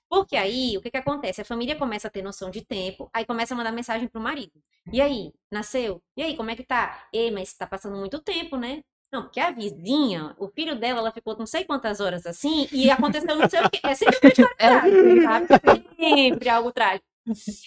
Porque 0.09 0.35
aí, 0.35 0.77
o 0.77 0.81
que 0.81 0.91
que 0.91 0.97
acontece? 0.97 1.41
A 1.41 1.45
família 1.45 1.75
começa 1.75 2.07
a 2.07 2.11
ter 2.11 2.21
noção 2.21 2.49
de 2.49 2.61
tempo, 2.61 3.09
aí 3.13 3.25
começa 3.25 3.53
a 3.53 3.57
mandar 3.57 3.71
mensagem 3.71 4.07
pro 4.07 4.21
marido. 4.21 4.61
E 4.91 5.01
aí, 5.01 5.31
nasceu? 5.51 6.01
E 6.17 6.23
aí, 6.23 6.35
como 6.35 6.49
é 6.49 6.55
que 6.55 6.63
tá? 6.63 7.07
Ei, 7.13 7.31
mas 7.31 7.53
tá 7.53 7.65
passando 7.65 7.97
muito 7.97 8.19
tempo, 8.19 8.57
né? 8.57 8.83
Não, 9.11 9.23
porque 9.23 9.39
a 9.41 9.51
vizinha, 9.51 10.33
o 10.37 10.47
filho 10.47 10.75
dela, 10.79 10.99
ela 10.99 11.11
ficou 11.11 11.37
não 11.37 11.45
sei 11.45 11.65
quantas 11.65 11.99
horas 11.99 12.25
assim, 12.25 12.67
e 12.71 12.89
aconteceu 12.89 13.35
não 13.35 13.49
sei 13.49 13.61
o 13.61 13.69
quê. 13.69 13.79
É 13.83 13.93
sempre 13.93 14.17
uma 14.21 14.29
história 14.29 14.55
trágica, 14.57 15.21
sabe? 15.57 15.85
Sempre 15.97 16.49
algo 16.49 16.71
trágico. 16.71 17.05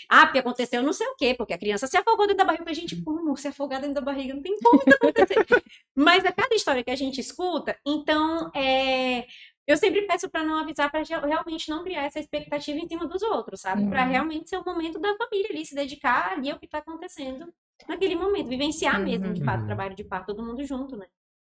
Ah, 0.08 0.26
porque 0.26 0.38
aconteceu 0.38 0.82
não 0.82 0.92
sei 0.92 1.06
o 1.06 1.14
quê, 1.16 1.34
porque 1.34 1.52
a 1.52 1.58
criança 1.58 1.86
se 1.86 1.96
afogou 1.96 2.26
dentro 2.26 2.38
da 2.38 2.44
barriga. 2.44 2.64
Falei, 2.64 2.74
gente, 2.74 3.00
como 3.02 3.36
se 3.36 3.48
afogar 3.48 3.80
dentro 3.80 3.94
da 3.94 4.00
barriga? 4.00 4.34
Não 4.34 4.42
tem 4.42 4.58
como 4.58 4.82
isso 4.84 4.96
acontecer. 4.96 5.46
Mas 5.94 6.24
a 6.24 6.32
cada 6.32 6.54
história 6.54 6.82
que 6.82 6.90
a 6.90 6.96
gente 6.96 7.20
escuta, 7.20 7.78
então, 7.86 8.50
é... 8.54 9.26
eu 9.66 9.76
sempre 9.76 10.02
peço 10.06 10.28
para 10.30 10.44
não 10.44 10.58
avisar, 10.58 10.90
para 10.90 11.02
realmente 11.26 11.68
não 11.70 11.82
criar 11.84 12.04
essa 12.04 12.20
expectativa 12.20 12.78
em 12.78 12.88
cima 12.88 13.06
dos 13.06 13.22
outros, 13.22 13.60
sabe? 13.60 13.86
Para 13.86 14.04
Uhum. 14.04 14.10
realmente 14.10 14.50
ser 14.50 14.58
o 14.58 14.64
momento 14.64 14.98
da 14.98 15.16
família 15.16 15.48
ali, 15.50 15.64
se 15.64 15.74
dedicar 15.74 16.32
ali 16.32 16.50
ao 16.50 16.58
que 16.58 16.66
tá 16.68 16.78
acontecendo 16.78 17.52
naquele 17.88 18.16
momento, 18.16 18.48
vivenciar 18.48 19.02
mesmo, 19.02 19.32
de 19.32 19.42
fato, 19.42 19.58
o 19.58 19.60
Uhum. 19.62 19.66
trabalho 19.66 19.94
de 19.94 20.04
parto, 20.04 20.26
todo 20.34 20.44
mundo 20.44 20.64
junto, 20.64 20.96
né? 20.96 21.06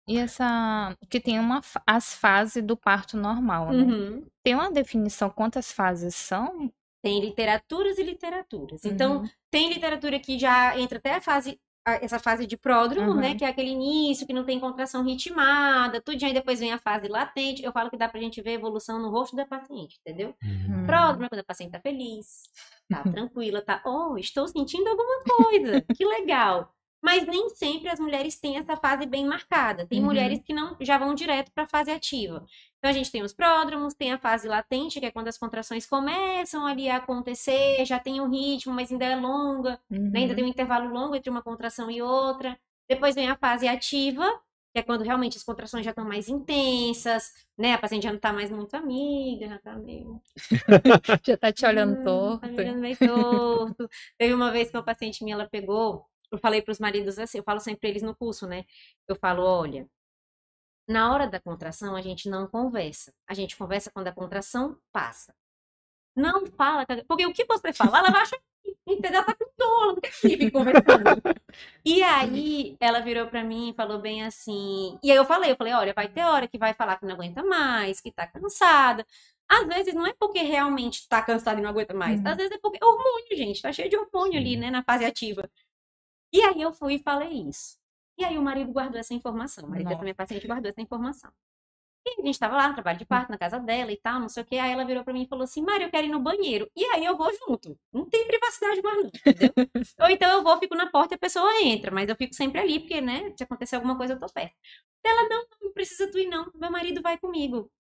E 0.08 0.18
essa. 0.18 0.96
Que 1.10 1.20
tem 1.20 1.40
uma, 1.40 1.62
as 1.86 2.14
fases 2.14 2.64
do 2.64 2.76
parto 2.76 3.16
normal, 3.18 3.74
né? 3.74 3.84
Uhum. 3.84 4.26
Tem 4.44 4.56
uma 4.56 4.72
definição 4.72 5.30
quantas 5.30 5.72
fases 5.72 6.16
são? 6.16 6.72
Tem 7.02 7.20
literaturas 7.20 7.98
e 7.98 8.04
literaturas. 8.04 8.86
Então, 8.86 9.22
Uhum. 9.22 9.30
tem 9.50 9.70
literatura 9.74 10.20
que 10.20 10.38
já 10.38 10.78
entra 10.80 10.98
até 10.98 11.16
a 11.16 11.22
fase, 11.22 11.60
essa 11.86 12.20
fase 12.20 12.46
de 12.46 12.56
pródromo, 12.58 13.12
Uhum. 13.12 13.18
né? 13.18 13.36
Que 13.36 13.44
é 13.44 13.48
aquele 13.48 13.70
início 13.72 14.26
que 14.28 14.34
não 14.34 14.44
tem 14.46 14.60
contração 14.60 15.04
ritmada, 15.04 16.00
tudo, 16.02 16.24
aí 16.24 16.34
depois 16.34 16.60
vem 16.60 16.72
a 16.72 16.78
fase 16.78 17.08
latente. 17.08 17.64
Eu 17.64 17.72
falo 17.72 17.90
que 17.90 17.98
dá 17.98 18.08
pra 18.08 18.20
gente 18.20 18.42
ver 18.42 18.52
a 18.52 18.54
evolução 18.54 19.00
no 19.00 19.10
rosto 19.10 19.36
da 19.36 19.46
paciente, 19.46 20.00
entendeu? 20.06 20.36
Uhum. 20.44 20.86
Pródromo 20.86 21.26
é 21.26 21.30
quando 21.30 21.40
a 21.42 21.44
paciente 21.44 21.72
tá 21.72 21.80
feliz, 21.80 22.44
tá 22.90 23.04
tranquila, 23.30 23.62
tá, 23.62 23.82
oh, 23.86 24.18
estou 24.18 24.48
sentindo 24.48 24.88
alguma 24.88 25.24
coisa, 25.24 25.82
que 25.96 26.06
legal. 26.06 26.74
Mas 27.02 27.26
nem 27.26 27.50
sempre 27.50 27.90
as 27.90 28.00
mulheres 28.00 28.40
têm 28.40 28.58
essa 28.58 28.78
fase 28.78 29.06
bem 29.08 29.26
marcada. 29.26 29.88
Tem 29.88 30.00
Uhum. 30.00 30.06
mulheres 30.06 30.40
que 30.46 30.54
não 30.54 30.78
já 30.82 30.98
vão 30.98 31.16
direto 31.16 31.52
para 31.52 31.64
a 31.64 31.68
fase 31.68 31.90
ativa. 31.92 32.46
Então 32.78 32.90
a 32.90 32.94
gente 32.94 33.12
tem 33.12 33.24
os 33.24 33.34
pródromos, 33.34 33.94
tem 33.96 34.12
a 34.14 34.20
fase 34.20 34.48
latente, 34.48 35.00
que 35.00 35.06
é 35.08 35.12
quando 35.12 35.28
as 35.28 35.38
contrações 35.38 35.86
começam 35.88 36.66
ali 36.66 36.90
a 36.90 36.98
acontecer, 36.98 37.84
já 37.86 38.00
tem 38.00 38.22
um 38.22 38.30
ritmo, 38.30 38.74
mas 38.74 38.92
ainda 38.92 39.06
é 39.06 39.16
longa, 39.16 39.80
né? 40.14 40.22
Ainda 40.22 40.30
Uhum. 40.30 40.36
tem 40.36 40.44
um 40.46 40.48
intervalo 40.48 40.90
longo 40.94 41.16
entre 41.16 41.30
uma 41.30 41.42
contração 41.42 41.90
e 41.90 42.02
outra. 42.02 42.58
Depois 42.90 43.16
vem 43.16 43.30
a 43.30 43.38
fase 43.38 43.68
ativa, 43.68 44.24
que 44.74 44.80
é 44.80 44.84
quando 44.84 45.04
realmente 45.04 45.38
as 45.38 45.44
contrações 45.44 45.84
já 45.86 45.92
estão 45.92 46.06
mais 46.06 46.30
intensas, 46.30 47.32
né? 47.58 47.74
A 47.74 47.78
paciente 47.80 48.04
já 48.04 48.12
não 48.14 48.20
tá 48.20 48.32
mais 48.34 48.50
muito 48.52 48.76
amiga, 48.76 49.48
já 49.48 49.60
tá 49.60 49.76
meio. 49.78 50.22
Já 51.26 51.38
tá 51.38 51.52
te 51.52 51.66
olhando 51.66 51.98
"Hum, 52.00 52.04
torto. 52.04 52.40
Tá 52.42 52.48
me 52.48 52.60
olhando 52.60 52.80
meio 52.80 52.98
torto. 52.98 53.90
Teve 54.18 54.34
uma 54.34 54.52
vez 54.52 54.70
que 54.70 54.78
uma 54.78 54.84
paciente 54.84 55.24
minha, 55.24 55.36
ela 55.36 55.48
pegou, 55.50 56.06
eu 56.32 56.38
falei 56.40 56.62
pros 56.62 56.80
maridos 56.80 57.20
assim, 57.20 57.40
eu 57.40 57.44
falo 57.44 57.60
sempre 57.60 57.90
eles 57.90 58.02
no 58.02 58.16
curso, 58.16 58.48
né? 58.48 58.66
Eu 59.08 59.16
falo, 59.16 59.44
olha, 59.44 59.88
na 60.88 61.12
hora 61.14 61.28
da 61.28 61.40
contração 61.40 61.96
a 61.96 62.02
gente 62.02 62.30
não 62.30 62.48
conversa. 62.48 63.14
A 63.28 63.34
gente 63.34 63.56
conversa 63.58 63.92
quando 63.92 64.08
a 64.08 64.14
contração 64.14 64.78
passa. 64.92 65.34
Não 66.16 66.46
fala, 66.46 66.86
porque 67.08 67.26
o 67.26 67.34
que 67.34 67.46
você 67.46 67.72
fala, 67.72 68.00
ela 68.00 68.12
vai 68.12 68.22
achar 68.22 68.38
que, 68.38 68.76
entendeu? 68.86 69.24
Tá 69.26 69.34
com 69.34 69.46
dor, 69.58 69.88
não 69.88 70.02
quer 70.02 70.12
que 70.12 70.52
conversando. 70.52 71.22
E 71.86 72.04
aí, 72.04 72.76
ela 72.80 73.00
virou 73.00 73.28
pra 73.28 73.44
mim 73.44 73.70
e 73.70 73.74
falou 73.74 74.00
bem 74.00 74.24
assim. 74.24 75.00
E 75.02 75.10
aí 75.12 75.18
eu 75.18 75.26
falei, 75.26 75.52
eu 75.52 75.56
falei, 75.56 75.74
olha, 75.74 75.94
vai 75.94 76.10
ter 76.10 76.24
hora 76.24 76.48
que 76.48 76.58
vai 76.58 76.74
falar 76.74 76.98
que 76.98 77.06
não 77.06 77.16
aguenta 77.16 77.44
mais, 77.44 78.02
que 78.02 78.12
tá 78.12 78.28
cansada. 78.28 79.06
Às 79.50 79.68
vezes 79.68 79.94
não 79.94 80.06
é 80.06 80.14
porque 80.14 80.40
realmente 80.42 81.08
tá 81.10 81.22
cansada 81.22 81.60
e 81.60 81.64
não 81.64 81.70
aguenta 81.70 81.94
mais. 81.94 82.20
Uhum. 82.20 82.28
Às 82.28 82.38
vezes 82.38 82.52
é 82.54 82.58
porque 82.58 82.84
hormônio, 82.84 83.38
gente. 83.38 83.62
Tá 83.62 83.72
cheio 83.72 83.90
de 83.90 83.98
hormônio 83.98 84.40
ali, 84.40 84.58
né, 84.58 84.70
na 84.70 84.84
fase 84.84 85.06
ativa. 85.06 85.50
E 86.34 86.42
aí 86.42 86.62
eu 86.62 86.74
fui 86.74 86.96
e 86.96 87.00
falei 87.00 87.48
isso. 87.50 87.78
E 88.18 88.24
aí 88.24 88.38
o 88.38 88.42
marido 88.42 88.72
guardou 88.72 89.00
essa 89.00 89.14
informação. 89.14 89.66
O 89.66 89.70
marido 89.70 89.90
Nossa. 89.90 90.04
minha 90.04 90.16
paciente 90.16 90.48
guardou 90.48 90.70
essa 90.70 90.82
informação. 90.82 91.32
E 92.06 92.22
a 92.22 92.26
gente 92.26 92.40
tava 92.40 92.56
lá 92.56 92.74
trabalho 92.74 92.98
de 92.98 93.06
parto, 93.06 93.30
na 93.30 93.38
casa 93.38 93.60
dela 93.60 93.92
e 93.92 93.98
tal, 93.98 94.20
não 94.20 94.28
sei 94.28 94.42
o 94.42 94.46
que. 94.46 94.58
Aí 94.58 94.72
ela 94.72 94.84
virou 94.84 95.04
pra 95.04 95.14
mim 95.14 95.24
e 95.24 95.28
falou 95.28 95.44
assim: 95.44 95.62
Mário, 95.62 95.86
eu 95.86 95.92
quero 95.92 96.08
ir 96.08 96.10
no 96.10 96.20
banheiro. 96.20 96.70
E 96.76 96.84
aí 96.86 97.06
eu 97.06 97.16
vou 97.16 97.32
junto. 97.38 97.78
Não 97.94 98.10
tem 98.10 98.26
privacidade 98.26 98.82
mais, 98.82 99.04
não, 99.04 99.08
entendeu? 99.08 99.54
Ou 100.00 100.10
então 100.10 100.32
eu 100.32 100.44
vou, 100.44 100.58
fico 100.58 100.76
na 100.76 100.90
porta 100.90 101.14
e 101.14 101.16
a 101.16 101.20
pessoa 101.20 101.62
entra, 101.62 101.92
mas 101.92 102.10
eu 102.10 102.16
fico 102.16 102.34
sempre 102.34 102.60
ali, 102.60 102.80
porque, 102.80 103.02
né, 103.02 103.32
se 103.38 103.44
acontecer 103.44 103.76
alguma 103.76 103.96
coisa, 103.96 104.14
eu 104.14 104.20
tô 104.20 104.28
perto. 104.28 104.56
Ela, 105.04 105.30
não, 105.30 105.46
não 105.62 105.74
precisa 105.74 106.10
tu 106.12 106.18
ir, 106.18 106.28
não. 106.28 106.52
Meu 106.56 106.72
marido 106.72 107.02
vai 107.02 107.18
comigo. 107.20 107.72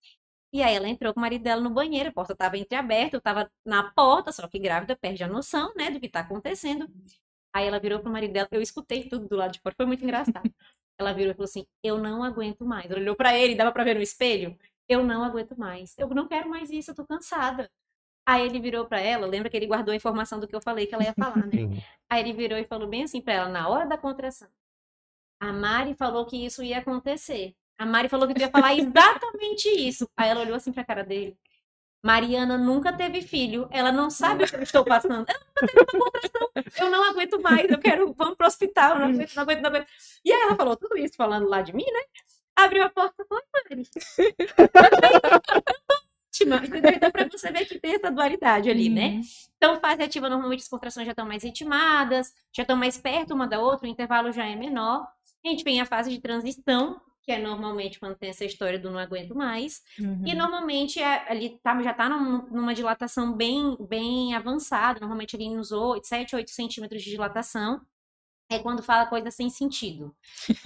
E 0.54 0.62
aí 0.62 0.76
ela 0.76 0.88
entrou 0.90 1.14
com 1.14 1.20
o 1.20 1.22
marido 1.22 1.44
dela 1.44 1.62
no 1.62 1.70
banheiro, 1.70 2.10
a 2.10 2.12
porta 2.14 2.36
tava 2.36 2.58
entreaberta, 2.58 3.16
eu 3.16 3.22
tava 3.22 3.50
na 3.66 3.92
porta, 3.92 4.32
só 4.32 4.48
que 4.48 4.60
grávida 4.60 4.96
perde 4.98 5.24
a 5.24 5.28
noção, 5.28 5.74
né, 5.76 5.90
do 5.90 6.00
que 6.00 6.10
tá 6.10 6.20
acontecendo. 6.22 6.88
Aí 7.54 7.68
ela 7.68 7.80
virou 7.80 8.00
pro 8.00 8.12
marido 8.12 8.34
dela, 8.34 8.48
eu 8.52 8.62
escutei 8.62 9.08
tudo 9.10 9.28
do 9.28 9.36
lado 9.36 9.52
de 9.52 9.60
fora, 9.60 9.76
foi 9.76 9.86
muito 9.86 10.04
engraçado. 10.04 10.50
Ela 11.00 11.14
virou 11.14 11.32
e 11.32 11.34
falou 11.34 11.46
assim: 11.46 11.66
Eu 11.84 11.98
não 11.98 12.24
aguento 12.24 12.64
mais. 12.66 12.90
Ela 12.90 13.00
olhou 13.00 13.16
pra 13.16 13.38
ele, 13.38 13.56
dava 13.56 13.72
pra 13.72 13.84
ver 13.84 13.96
no 13.96 14.02
espelho. 14.02 14.58
Eu 14.88 15.04
não 15.04 15.24
aguento 15.24 15.58
mais. 15.58 15.98
Eu 15.98 16.08
não 16.10 16.28
quero 16.28 16.50
mais 16.50 16.70
isso, 16.70 16.92
eu 16.92 16.96
tô 16.96 17.06
cansada. 17.06 17.70
Aí 18.26 18.46
ele 18.46 18.60
virou 18.60 18.86
pra 18.86 19.00
ela, 19.00 19.26
lembra 19.26 19.50
que 19.50 19.58
ele 19.58 19.66
guardou 19.66 19.92
a 19.94 19.96
informação 19.96 20.40
do 20.40 20.48
que 20.48 20.56
eu 20.56 20.62
falei 20.62 20.86
que 20.86 20.94
ela 20.94 21.04
ia 21.04 21.14
falar, 21.14 21.46
né? 21.48 21.84
Aí 22.10 22.22
ele 22.22 22.34
virou 22.34 22.58
e 22.58 22.66
falou 22.66 22.88
bem 22.88 23.04
assim 23.04 23.20
pra 23.22 23.34
ela, 23.34 23.50
na 23.50 23.68
hora 23.68 23.86
da 23.88 23.98
contração. 23.98 24.48
A 25.40 25.52
Mari 25.52 25.96
falou 25.96 26.26
que 26.26 26.38
isso 26.46 26.64
ia 26.64 26.78
acontecer. 26.80 27.56
A 27.78 27.86
Mari 27.86 28.08
falou 28.10 28.28
que 28.28 28.36
tu 28.36 28.42
ia 28.42 28.50
falar 28.52 28.76
exatamente 28.78 29.68
isso. 29.70 30.08
Aí 30.16 30.30
ela 30.30 30.42
olhou 30.42 30.56
assim 30.56 30.72
pra 30.72 30.86
cara 30.86 31.04
dele. 31.04 31.36
Mariana 32.04 32.58
nunca 32.58 32.92
teve 32.92 33.22
filho. 33.22 33.68
Ela 33.72 33.92
não 33.92 34.10
sabe 34.10 34.44
o 34.44 34.48
que 34.48 34.56
eu 34.56 34.64
estou 34.64 34.84
passando. 34.84 35.26
Ela 35.30 35.40
nunca 35.40 35.68
teve 35.68 35.80
uma 35.80 36.12
contração. 36.12 36.50
Eu 36.80 36.90
não 36.90 37.10
aguento 37.10 37.42
mais. 37.42 37.70
Eu 37.70 37.80
quero. 37.80 38.14
Vamos 38.14 38.36
pro 38.36 38.48
hospital. 38.48 39.00
Não 39.00 39.06
aguento, 39.06 39.36
não 39.36 39.44
aguento, 39.44 39.62
não 39.62 39.70
aguento. 39.70 39.88
E 40.26 40.32
aí 40.32 40.42
ela 40.42 40.56
falou 40.56 40.76
tudo 40.76 40.98
isso 40.98 41.16
falando 41.16 41.48
lá 41.48 41.62
de 41.62 41.74
mim, 41.74 41.86
né? 41.86 42.02
Abriu 42.56 42.84
a 42.84 42.90
porta 42.90 43.24
e 43.24 43.26
falou, 43.26 43.44
Mari. 43.54 43.90
Ótima, 46.32 46.56
entendeu? 46.58 46.92
Então, 46.92 47.12
pra 47.12 47.28
você 47.30 47.52
ver 47.52 47.66
que 47.66 47.78
tem 47.80 47.96
essa 47.96 48.10
dualidade 48.10 48.70
ali, 48.70 48.90
né? 48.90 49.08
Uhum. 49.08 49.22
Então, 49.58 49.80
fase 49.80 50.02
ativa, 50.02 50.30
normalmente 50.30 50.62
as 50.62 50.68
contrações 50.68 51.06
já 51.06 51.12
estão 51.12 51.26
mais 51.26 51.44
ritmadas, 51.44 52.34
já 52.54 52.64
estão 52.64 52.76
mais 52.76 52.98
perto 52.98 53.34
uma 53.34 53.48
da 53.48 53.60
outra, 53.60 53.86
o 53.88 53.92
intervalo 53.92 54.32
já 54.32 54.46
é 54.46 54.56
menor. 54.56 55.08
A 55.44 55.50
gente 55.50 55.64
tem 55.64 55.82
a 55.82 55.86
fase 55.86 56.10
de 56.10 56.20
transição, 56.20 57.02
que 57.32 57.38
é 57.38 57.40
normalmente 57.42 58.00
quando 58.00 58.16
tem 58.18 58.30
essa 58.30 58.44
história 58.44 58.78
do 58.78 58.92
não 58.92 59.00
aguento 59.00 59.34
mais. 59.34 59.82
Uhum. 60.00 60.24
E 60.26 60.34
normalmente 60.36 61.00
é, 61.02 61.32
ali 61.32 61.58
tá, 61.64 61.82
já 61.82 61.94
tá 61.94 62.10
num- 62.10 62.46
numa 62.50 62.74
dilatação 62.74 63.34
bem, 63.34 63.78
bem 63.88 64.34
avançada, 64.34 65.00
normalmente 65.00 65.36
ali 65.36 65.50
nos 65.56 65.72
8, 65.72 66.06
7, 66.06 66.36
8 66.36 66.52
centímetros 66.52 67.02
de 67.02 67.10
dilatação. 67.10 67.82
É 68.50 68.60
quando 68.60 68.84
fala 68.84 69.06
coisa 69.06 69.32
sem 69.32 69.50
sentido. 69.50 70.14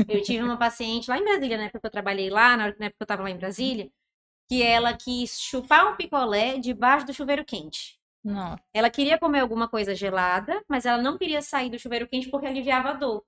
Eu 0.09 0.23
tive 0.23 0.41
uma 0.41 0.57
paciente 0.57 1.07
lá 1.07 1.19
em 1.19 1.23
Brasília, 1.23 1.55
na 1.55 1.65
época 1.65 1.81
que 1.81 1.85
eu 1.85 1.91
trabalhei 1.91 2.31
lá, 2.31 2.57
na 2.57 2.65
época 2.65 2.89
que 2.97 3.03
eu 3.03 3.05
tava 3.07 3.21
lá 3.21 3.29
em 3.29 3.37
Brasília, 3.37 3.91
que 4.49 4.63
ela 4.63 4.91
quis 4.93 5.39
chupar 5.39 5.91
um 5.91 5.95
picolé 5.95 6.57
debaixo 6.57 7.05
do 7.05 7.13
chuveiro 7.13 7.45
quente. 7.45 7.99
Nossa. 8.23 8.59
Ela 8.73 8.89
queria 8.89 9.19
comer 9.19 9.41
alguma 9.41 9.67
coisa 9.67 9.93
gelada, 9.93 10.63
mas 10.67 10.87
ela 10.87 10.99
não 10.99 11.15
queria 11.15 11.43
sair 11.43 11.69
do 11.69 11.77
chuveiro 11.77 12.07
quente 12.07 12.27
porque 12.31 12.47
aliviava 12.47 12.89
a 12.89 12.93
dor. 12.93 13.23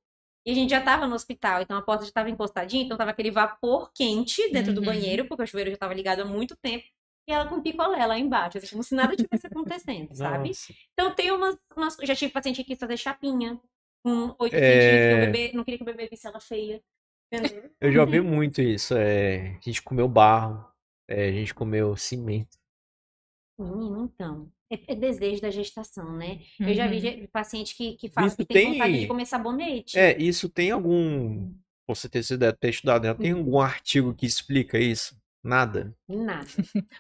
E 0.47 0.51
a 0.51 0.55
gente 0.55 0.69
já 0.69 0.79
estava 0.79 1.05
no 1.05 1.13
hospital, 1.13 1.61
então 1.61 1.75
a 1.77 1.81
porta 1.81 2.03
já 2.05 2.07
estava 2.09 2.29
encostadinha, 2.29 2.81
então 2.85 2.95
tava 2.97 3.11
aquele 3.11 3.29
vapor 3.29 3.91
quente 3.93 4.49
dentro 4.49 4.73
do 4.73 4.79
Uhum. 4.79 4.85
banheiro, 4.85 5.25
porque 5.27 5.43
o 5.43 5.45
chuveiro 5.45 5.69
já 5.69 5.73
estava 5.73 5.93
ligado 5.93 6.21
há 6.21 6.25
muito 6.25 6.55
tempo. 6.55 6.85
E 7.27 7.33
ela 7.33 7.45
com 7.49 7.61
picolé 7.61 8.05
lá 8.05 8.17
embaixo, 8.17 8.57
assim, 8.57 8.69
como 8.69 8.81
se 8.81 8.95
nada 8.95 9.13
tivesse 9.13 9.45
acontecendo, 9.51 10.15
sabe? 10.15 10.47
Nossa. 10.47 10.73
Então 10.93 11.13
tem 11.13 11.31
umas, 11.31 11.57
umas- 11.75 11.97
Já 12.01 12.15
tive 12.15 12.31
paciente 12.31 12.57
que 12.57 12.63
quis 12.63 12.79
fazer 12.79 12.95
chapinha 12.95 13.59
com 14.05 14.33
oito 14.39 14.55
É. 14.55 15.09
que 15.09 15.15
o 15.15 15.25
bebê 15.25 15.51
não 15.53 15.65
queria 15.65 15.77
que 15.79 15.83
o 15.83 15.85
bebê 15.85 16.07
visse 16.07 16.25
ela 16.25 16.39
feia. 16.39 16.81
Entendeu? 17.29 17.69
Eu 17.81 17.91
já 17.91 17.99
ouvi 18.01 18.21
muito 18.21 18.61
isso. 18.61 18.95
É, 18.95 19.57
a 19.57 19.59
gente 19.59 19.81
comeu 19.81 20.07
barro, 20.07 20.65
é, 21.09 21.27
a 21.27 21.31
gente 21.33 21.53
comeu 21.53 21.97
cimento. 21.97 22.57
Menino, 23.59 24.05
então. 24.05 24.49
É, 24.69 24.91
é 24.91 24.95
desejo 24.95 25.41
da 25.41 25.49
gestação, 25.49 26.11
né? 26.17 26.39
Eu 26.59 26.73
já 26.73 26.87
vi 26.87 26.97
Uhum. 27.21 27.27
paciente 27.31 27.75
que, 27.75 27.93
que 27.95 28.09
fala 28.09 28.27
Isso 28.27 28.37
que 28.37 28.45
tem 28.45 28.57
tem- 28.57 28.71
vontade 28.73 28.99
de 29.01 29.07
comer 29.07 29.25
sabonete. 29.25 29.97
É, 29.97 30.17
isso 30.21 30.49
tem 30.49 30.71
algum. 30.71 31.53
Você 31.87 32.09
ter, 32.09 32.21
deve 32.37 32.57
ter 32.57 32.69
estudado, 32.69 33.03
né? 33.05 33.13
Tem 33.13 33.31
algum 33.31 33.59
artigo 33.61 34.13
que 34.13 34.25
explica 34.25 34.77
isso? 34.77 35.15
Nada. 35.41 35.95
Nada. 36.09 36.47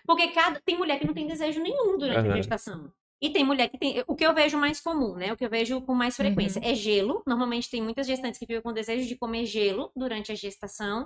Porque 0.05 0.29
cada 0.29 0.61
tem 0.61 0.77
mulher 0.77 0.97
que 0.99 1.05
não 1.05 1.13
tem 1.13 1.27
desejo 1.27 1.61
nenhum 1.61 1.97
durante 1.97 2.19
a 2.25 2.29
Aham. 2.29 2.35
gestação. 2.37 2.91
E 3.21 3.29
tem 3.31 3.43
mulher 3.43 3.67
que 3.67 3.77
tem. 3.77 4.01
O 4.07 4.15
que 4.15 4.25
eu 4.25 4.33
vejo 4.33 4.57
mais 4.57 4.79
comum, 4.79 5.15
né? 5.15 5.33
O 5.33 5.37
que 5.37 5.43
eu 5.43 5.49
vejo 5.49 5.81
com 5.81 5.93
mais 5.93 6.15
frequência 6.15 6.61
é 6.63 6.73
gelo. 6.75 7.21
Normalmente 7.27 7.69
tem 7.69 7.81
muitas 7.81 8.07
gestantes 8.07 8.39
que 8.39 8.45
ficam 8.45 8.61
com 8.61 8.71
desejo 8.71 9.07
de 9.07 9.15
comer 9.17 9.45
gelo 9.45 9.91
durante 9.95 10.31
a 10.31 10.35
gestação. 10.35 11.05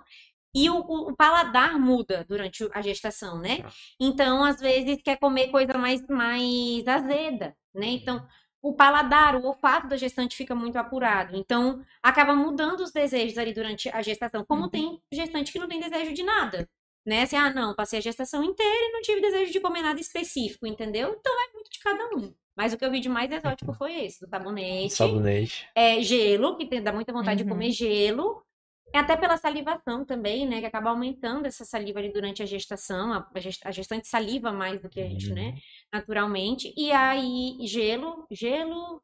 E 0.53 0.69
o, 0.69 0.77
o- 0.79 1.15
paladar 1.15 1.79
muda 1.79 2.25
durante 2.27 2.67
a 2.73 2.81
gestação, 2.81 3.39
né? 3.39 3.61
Tá. 3.61 3.69
Então, 3.99 4.43
às 4.43 4.59
vezes, 4.59 5.01
quer 5.01 5.17
comer 5.17 5.49
coisa 5.49 5.73
mais, 5.77 6.05
mais 6.07 6.87
azeda, 6.87 7.55
né? 7.73 7.87
Então, 7.87 8.25
o 8.61 8.73
paladar, 8.75 9.35
o 9.35 9.45
olfato 9.45 9.87
da 9.87 9.97
gestante 9.97 10.35
fica 10.35 10.53
muito 10.53 10.75
apurado. 10.77 11.35
Então, 11.35 11.83
acaba 12.03 12.35
mudando 12.35 12.81
os 12.81 12.91
desejos 12.91 13.37
ali 13.37 13.53
durante 13.53 13.89
a 13.89 14.01
gestação. 14.01 14.45
Como 14.45 14.63
Uhum. 14.63 14.69
tem 14.69 15.01
gestante 15.11 15.51
que 15.51 15.59
não 15.59 15.67
tem 15.67 15.79
desejo 15.79 16.13
de 16.13 16.23
nada 16.23 16.67
né? 17.03 17.23
Assim, 17.23 17.35
ah, 17.35 17.51
não, 17.51 17.73
passei 17.75 17.97
a 17.97 18.01
gestação 18.01 18.43
inteira 18.43 18.71
e 18.89 18.91
não 18.91 19.01
tive 19.01 19.21
desejo 19.21 19.51
de 19.51 19.59
comer 19.59 19.81
nada 19.81 19.99
específico, 19.99 20.67
entendeu? 20.67 21.15
Então 21.19 21.33
é 21.49 21.53
muito 21.53 21.71
de 21.71 21.79
cada 21.79 22.05
um. 22.15 22.31
Mas 22.55 22.73
o 22.73 22.77
que 22.77 22.85
eu 22.85 22.91
vi 22.91 22.99
de 22.99 23.09
mais 23.09 23.31
exótico 23.31 23.73
foi 23.73 24.05
esse, 24.05 24.19
do 24.23 24.29
sabonete. 24.29 24.93
Sabonete. 24.93 25.67
É, 25.73 25.99
gelo, 26.03 26.55
que 26.57 26.65
tem- 26.67 26.79
dá 26.83 26.93
muita 26.93 27.11
vontade 27.11 27.37
de 27.37 27.43
Uhum. 27.43 27.49
comer 27.55 27.71
gelo. 27.71 28.43
É 28.93 28.99
até 28.99 29.15
pela 29.15 29.37
salivação 29.37 30.03
também, 30.05 30.47
né? 30.47 30.59
Que 30.59 30.65
acaba 30.65 30.89
aumentando 30.89 31.45
essa 31.45 31.63
saliva 31.65 31.99
ali 31.99 32.11
durante 32.11 32.43
a 32.43 32.45
gestação. 32.45 33.13
A, 33.13 33.39
gest- 33.39 33.65
a 33.65 33.71
gestante 33.71 34.07
saliva 34.07 34.51
mais 34.51 34.81
do 34.81 34.89
que 34.89 34.99
a 34.99 35.07
gente, 35.07 35.31
né? 35.31 35.55
Naturalmente. 35.93 36.73
E 36.77 36.91
aí, 36.91 37.57
gelo, 37.61 38.25
gelo, 38.29 39.01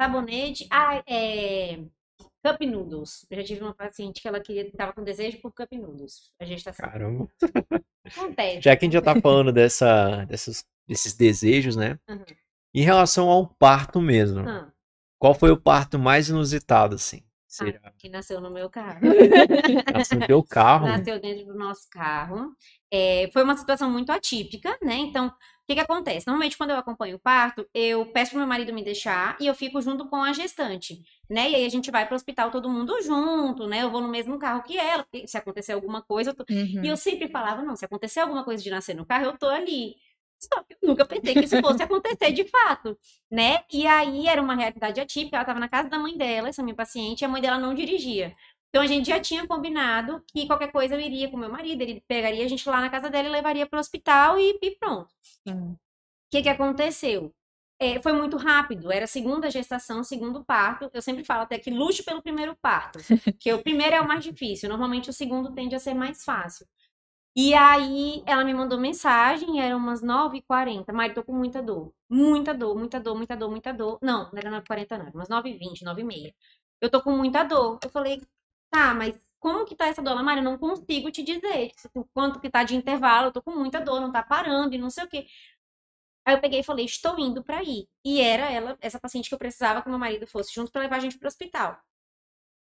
sabonete. 0.00 0.66
Ah, 0.70 1.02
é. 1.06 1.78
Cup 2.44 2.60
noodles. 2.62 3.26
Eu 3.30 3.38
já 3.38 3.44
tive 3.44 3.62
uma 3.62 3.74
paciente 3.74 4.22
que 4.22 4.28
ela 4.28 4.40
queria, 4.40 4.70
tava 4.72 4.92
com 4.92 5.02
desejo 5.02 5.40
por 5.40 5.52
cup 5.52 5.72
noodles. 5.72 6.30
A 6.40 6.44
gestação. 6.44 6.88
Caramba. 6.88 7.28
Acontece. 8.04 8.62
Já 8.62 8.76
que 8.76 8.84
a 8.84 8.86
gente 8.86 8.92
já 8.94 9.02
tá 9.02 9.20
falando 9.20 9.52
dessa, 9.52 10.24
dessas, 10.26 10.64
desses 10.86 11.12
desejos, 11.14 11.76
né? 11.76 11.98
Uhum. 12.08 12.24
Em 12.74 12.82
relação 12.82 13.28
ao 13.28 13.46
parto 13.46 14.00
mesmo. 14.00 14.40
Ah, 14.48 14.70
Qual 15.18 15.34
foi 15.34 15.50
o 15.50 15.60
parto 15.60 15.98
mais 15.98 16.28
inusitado, 16.28 16.94
assim? 16.94 17.22
Você 17.56 17.80
ah, 17.82 17.92
que 17.96 18.08
nasceu 18.08 18.40
no 18.40 18.50
meu 18.50 18.68
carro. 18.68 19.00
nasceu 19.94 20.18
no 20.18 20.26
teu 20.26 20.42
carro? 20.42 20.86
Nasceu 20.86 21.20
dentro 21.20 21.46
do 21.46 21.54
nosso 21.54 21.88
carro. 21.90 22.54
É, 22.92 23.30
foi 23.32 23.42
uma 23.42 23.56
situação 23.56 23.90
muito 23.90 24.12
atípica, 24.12 24.76
né? 24.82 24.94
Então, 24.96 25.28
o 25.28 25.32
que 25.66 25.74
que 25.74 25.80
acontece? 25.80 26.26
Normalmente, 26.26 26.56
quando 26.56 26.70
eu 26.70 26.76
acompanho 26.76 27.16
o 27.16 27.18
parto, 27.18 27.66
eu 27.74 28.06
peço 28.06 28.30
pro 28.30 28.38
meu 28.38 28.46
marido 28.46 28.72
me 28.72 28.84
deixar 28.84 29.36
e 29.40 29.46
eu 29.46 29.54
fico 29.54 29.80
junto 29.80 30.08
com 30.08 30.22
a 30.22 30.32
gestante, 30.32 31.02
né? 31.28 31.50
E 31.50 31.54
aí 31.56 31.64
a 31.64 31.68
gente 31.68 31.90
vai 31.90 32.06
pro 32.06 32.14
hospital 32.14 32.50
todo 32.50 32.70
mundo 32.70 33.02
junto, 33.02 33.66
né? 33.66 33.82
Eu 33.82 33.90
vou 33.90 34.00
no 34.00 34.08
mesmo 34.08 34.38
carro 34.38 34.62
que 34.62 34.78
ela, 34.78 35.04
se 35.26 35.36
acontecer 35.36 35.72
alguma 35.72 36.02
coisa, 36.02 36.30
eu 36.30 36.34
tô... 36.34 36.44
Uhum. 36.48 36.84
E 36.84 36.88
eu 36.88 36.96
sempre 36.96 37.28
falava, 37.28 37.62
não, 37.62 37.74
se 37.74 37.84
acontecer 37.84 38.20
alguma 38.20 38.44
coisa 38.44 38.62
de 38.62 38.70
nascer 38.70 38.94
no 38.94 39.04
carro, 39.04 39.24
eu 39.24 39.38
tô 39.38 39.48
ali. 39.48 39.96
Só 40.38 40.62
que 40.62 40.74
eu 40.74 40.88
nunca 40.88 41.04
pensei 41.04 41.34
que 41.34 41.44
isso 41.44 41.60
fosse 41.60 41.82
acontecer 41.82 42.32
de 42.32 42.44
fato, 42.44 42.98
né? 43.30 43.64
E 43.72 43.86
aí 43.86 44.26
era 44.26 44.40
uma 44.40 44.54
realidade 44.54 45.00
atípica, 45.00 45.36
ela 45.36 45.42
estava 45.42 45.60
na 45.60 45.68
casa 45.68 45.88
da 45.88 45.98
mãe 45.98 46.16
dela, 46.16 46.48
essa 46.48 46.62
minha 46.62 46.76
paciente, 46.76 47.22
e 47.22 47.24
a 47.24 47.28
mãe 47.28 47.40
dela 47.40 47.58
não 47.58 47.74
dirigia. 47.74 48.34
Então 48.68 48.82
a 48.82 48.86
gente 48.86 49.06
já 49.08 49.18
tinha 49.20 49.46
combinado 49.46 50.22
que 50.26 50.46
qualquer 50.46 50.70
coisa 50.70 50.94
eu 50.94 51.00
iria 51.00 51.30
com 51.30 51.36
meu 51.36 51.50
marido, 51.50 51.80
ele 51.82 52.02
pegaria 52.06 52.44
a 52.44 52.48
gente 52.48 52.68
lá 52.68 52.80
na 52.80 52.90
casa 52.90 53.08
dela 53.08 53.28
e 53.28 53.30
levaria 53.30 53.66
para 53.66 53.78
o 53.78 53.80
hospital 53.80 54.38
e, 54.38 54.58
e 54.62 54.76
pronto. 54.76 55.08
O 56.26 56.30
que, 56.30 56.42
que 56.42 56.48
aconteceu? 56.48 57.34
É, 57.78 58.00
foi 58.00 58.12
muito 58.12 58.36
rápido, 58.38 58.90
era 58.90 59.06
segunda 59.06 59.50
gestação, 59.50 60.02
segundo 60.02 60.44
parto. 60.44 60.90
Eu 60.92 61.02
sempre 61.02 61.24
falo 61.24 61.42
até 61.42 61.58
que 61.58 61.70
lute 61.70 62.02
pelo 62.02 62.22
primeiro 62.22 62.56
parto, 62.56 62.98
que 63.38 63.52
o 63.52 63.62
primeiro 63.62 63.96
é 63.96 64.00
o 64.00 64.08
mais 64.08 64.24
difícil, 64.24 64.68
normalmente 64.68 65.10
o 65.10 65.12
segundo 65.12 65.52
tende 65.54 65.74
a 65.74 65.78
ser 65.78 65.94
mais 65.94 66.24
fácil. 66.24 66.66
E 67.36 67.52
aí 67.54 68.22
ela 68.26 68.44
me 68.44 68.54
mandou 68.54 68.78
mensagem, 68.80 69.60
eram 69.60 69.76
umas 69.76 70.02
9h40. 70.02 70.92
Mari, 70.92 71.12
tô 71.14 71.22
com 71.22 71.32
muita 71.34 71.62
dor. 71.62 71.92
Muita 72.08 72.54
dor, 72.54 72.74
muita 72.76 72.98
dor, 72.98 73.14
muita 73.14 73.36
dor, 73.36 73.50
muita 73.50 73.72
dor. 73.74 73.98
Não, 74.02 74.30
não 74.32 74.38
era 74.38 74.50
9h40, 74.50 74.98
não, 74.98 75.06
era 75.06 75.14
umas 75.16 75.28
9h20, 75.28 75.82
9h30. 75.84 76.34
Eu 76.80 76.90
tô 76.90 77.02
com 77.02 77.12
muita 77.12 77.42
dor. 77.44 77.78
Eu 77.84 77.90
falei, 77.90 78.22
tá, 78.70 78.94
mas 78.94 79.20
como 79.38 79.66
que 79.66 79.76
tá 79.76 79.86
essa 79.86 80.02
dor? 80.02 80.22
Mari, 80.22 80.38
eu 80.40 80.44
não 80.44 80.58
consigo 80.58 81.10
te 81.10 81.22
dizer 81.22 81.72
tipo, 81.80 82.08
quanto 82.14 82.40
que 82.40 82.48
tá 82.50 82.64
de 82.64 82.74
intervalo, 82.74 83.28
eu 83.28 83.32
tô 83.32 83.42
com 83.42 83.50
muita 83.52 83.80
dor, 83.80 84.00
não 84.00 84.10
tá 84.12 84.22
parando 84.22 84.74
e 84.74 84.78
não 84.78 84.88
sei 84.90 85.04
o 85.04 85.08
quê. 85.08 85.26
Aí 86.24 86.34
eu 86.34 86.40
peguei 86.40 86.60
e 86.60 86.62
falei, 86.64 86.84
estou 86.84 87.18
indo 87.18 87.42
para 87.42 87.62
ir. 87.62 87.88
E 88.04 88.20
era 88.20 88.50
ela, 88.50 88.76
essa 88.80 88.98
paciente 89.00 89.28
que 89.28 89.34
eu 89.34 89.38
precisava 89.38 89.82
que 89.82 89.88
meu 89.88 89.98
marido 89.98 90.26
fosse 90.26 90.52
junto 90.54 90.72
para 90.72 90.82
levar 90.82 90.96
a 90.96 91.00
gente 91.00 91.18
para 91.18 91.26
o 91.26 91.28
hospital. 91.28 91.80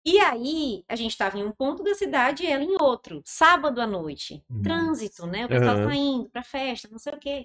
E 0.09 0.21
aí, 0.21 0.85
a 0.87 0.95
gente 0.95 1.11
estava 1.11 1.37
em 1.37 1.43
um 1.43 1.51
ponto 1.51 1.83
da 1.83 1.93
cidade 1.93 2.45
e 2.45 2.47
ela 2.47 2.63
em 2.63 2.77
outro, 2.81 3.21
sábado 3.25 3.81
à 3.81 3.87
noite. 3.89 4.41
Uhum. 4.49 4.63
Trânsito, 4.63 5.27
né? 5.27 5.47
O 5.47 5.49
pessoal 5.49 5.79
uhum. 5.79 5.89
saindo 5.89 6.31
pra 6.31 6.45
festa, 6.45 6.89
não 6.89 6.99
sei 6.99 7.13
o 7.13 7.19
quê. 7.19 7.45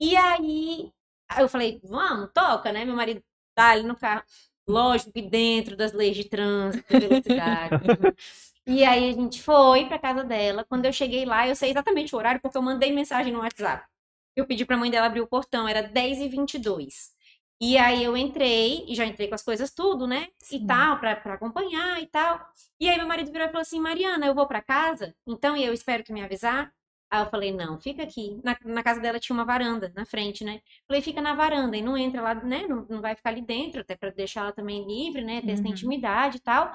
E 0.00 0.16
aí, 0.16 0.90
eu 1.38 1.48
falei, 1.48 1.80
vamos, 1.84 2.30
toca, 2.34 2.72
né? 2.72 2.84
Meu 2.84 2.96
marido 2.96 3.22
tá 3.54 3.70
ali 3.70 3.84
no 3.84 3.94
carro. 3.94 4.24
Lógico 4.68 5.12
que 5.12 5.22
dentro 5.22 5.76
das 5.76 5.92
leis 5.92 6.16
de 6.16 6.24
trânsito, 6.24 6.84
velocidade. 6.88 7.76
e 8.66 8.84
aí 8.84 9.10
a 9.10 9.12
gente 9.12 9.40
foi 9.40 9.86
pra 9.86 10.00
casa 10.00 10.24
dela. 10.24 10.64
Quando 10.64 10.84
eu 10.84 10.92
cheguei 10.92 11.24
lá, 11.24 11.46
eu 11.46 11.54
sei 11.54 11.70
exatamente 11.70 12.12
o 12.12 12.18
horário, 12.18 12.40
porque 12.40 12.58
eu 12.58 12.62
mandei 12.62 12.92
mensagem 12.92 13.32
no 13.32 13.38
WhatsApp. 13.38 13.86
Eu 14.34 14.46
pedi 14.46 14.64
pra 14.64 14.76
mãe 14.76 14.90
dela 14.90 15.06
abrir 15.06 15.20
o 15.20 15.28
portão, 15.28 15.68
era 15.68 15.88
10h22. 15.88 17.16
E 17.60 17.76
aí 17.76 18.04
eu 18.04 18.16
entrei, 18.16 18.84
e 18.86 18.94
já 18.94 19.04
entrei 19.04 19.28
com 19.28 19.34
as 19.34 19.42
coisas 19.42 19.72
tudo, 19.72 20.06
né? 20.06 20.28
Sim. 20.38 20.58
E 20.58 20.66
tal, 20.66 20.98
pra, 21.00 21.16
pra 21.16 21.34
acompanhar 21.34 22.00
e 22.00 22.06
tal. 22.06 22.40
E 22.78 22.88
aí 22.88 22.96
meu 22.96 23.06
marido 23.06 23.32
virou 23.32 23.46
e 23.46 23.50
falou 23.50 23.62
assim, 23.62 23.80
Mariana, 23.80 24.26
eu 24.26 24.34
vou 24.34 24.46
para 24.46 24.62
casa, 24.62 25.14
então 25.26 25.56
e 25.56 25.64
eu 25.64 25.72
espero 25.72 26.04
que 26.04 26.12
me 26.12 26.22
avisar. 26.22 26.72
Aí 27.10 27.22
eu 27.22 27.30
falei, 27.30 27.52
não, 27.52 27.80
fica 27.80 28.02
aqui. 28.02 28.40
Na, 28.44 28.56
na, 28.64 28.82
casa 28.82 29.00
dela 29.00 29.18
tinha 29.18 29.34
uma 29.34 29.44
varanda 29.44 29.92
na 29.96 30.04
frente, 30.04 30.44
né? 30.44 30.60
Falei, 30.86 31.02
fica 31.02 31.22
na 31.22 31.34
varanda 31.34 31.76
e 31.76 31.82
não 31.82 31.96
entra 31.96 32.20
lá, 32.22 32.34
né? 32.34 32.66
Não, 32.66 32.86
não 32.88 33.00
vai 33.00 33.14
ficar 33.16 33.30
ali 33.30 33.40
dentro, 33.42 33.80
até 33.80 33.96
para 33.96 34.10
deixar 34.10 34.42
ela 34.42 34.52
também 34.52 34.86
livre, 34.86 35.24
né? 35.24 35.40
Ter 35.40 35.48
uhum. 35.48 35.54
essa 35.54 35.68
intimidade 35.68 36.36
e 36.36 36.40
tal. 36.40 36.70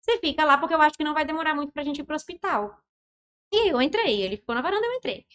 Você 0.00 0.18
fica 0.18 0.44
lá 0.44 0.56
porque 0.58 0.74
eu 0.74 0.80
acho 0.80 0.96
que 0.96 1.04
não 1.04 1.14
vai 1.14 1.24
demorar 1.24 1.54
muito 1.54 1.72
pra 1.72 1.82
gente 1.84 2.00
ir 2.00 2.04
pro 2.04 2.14
hospital. 2.14 2.78
E 3.52 3.70
eu 3.70 3.82
entrei, 3.82 4.22
ele 4.22 4.36
ficou 4.36 4.54
na 4.54 4.62
varanda, 4.62 4.86
eu 4.86 4.94
entrei. 4.94 5.26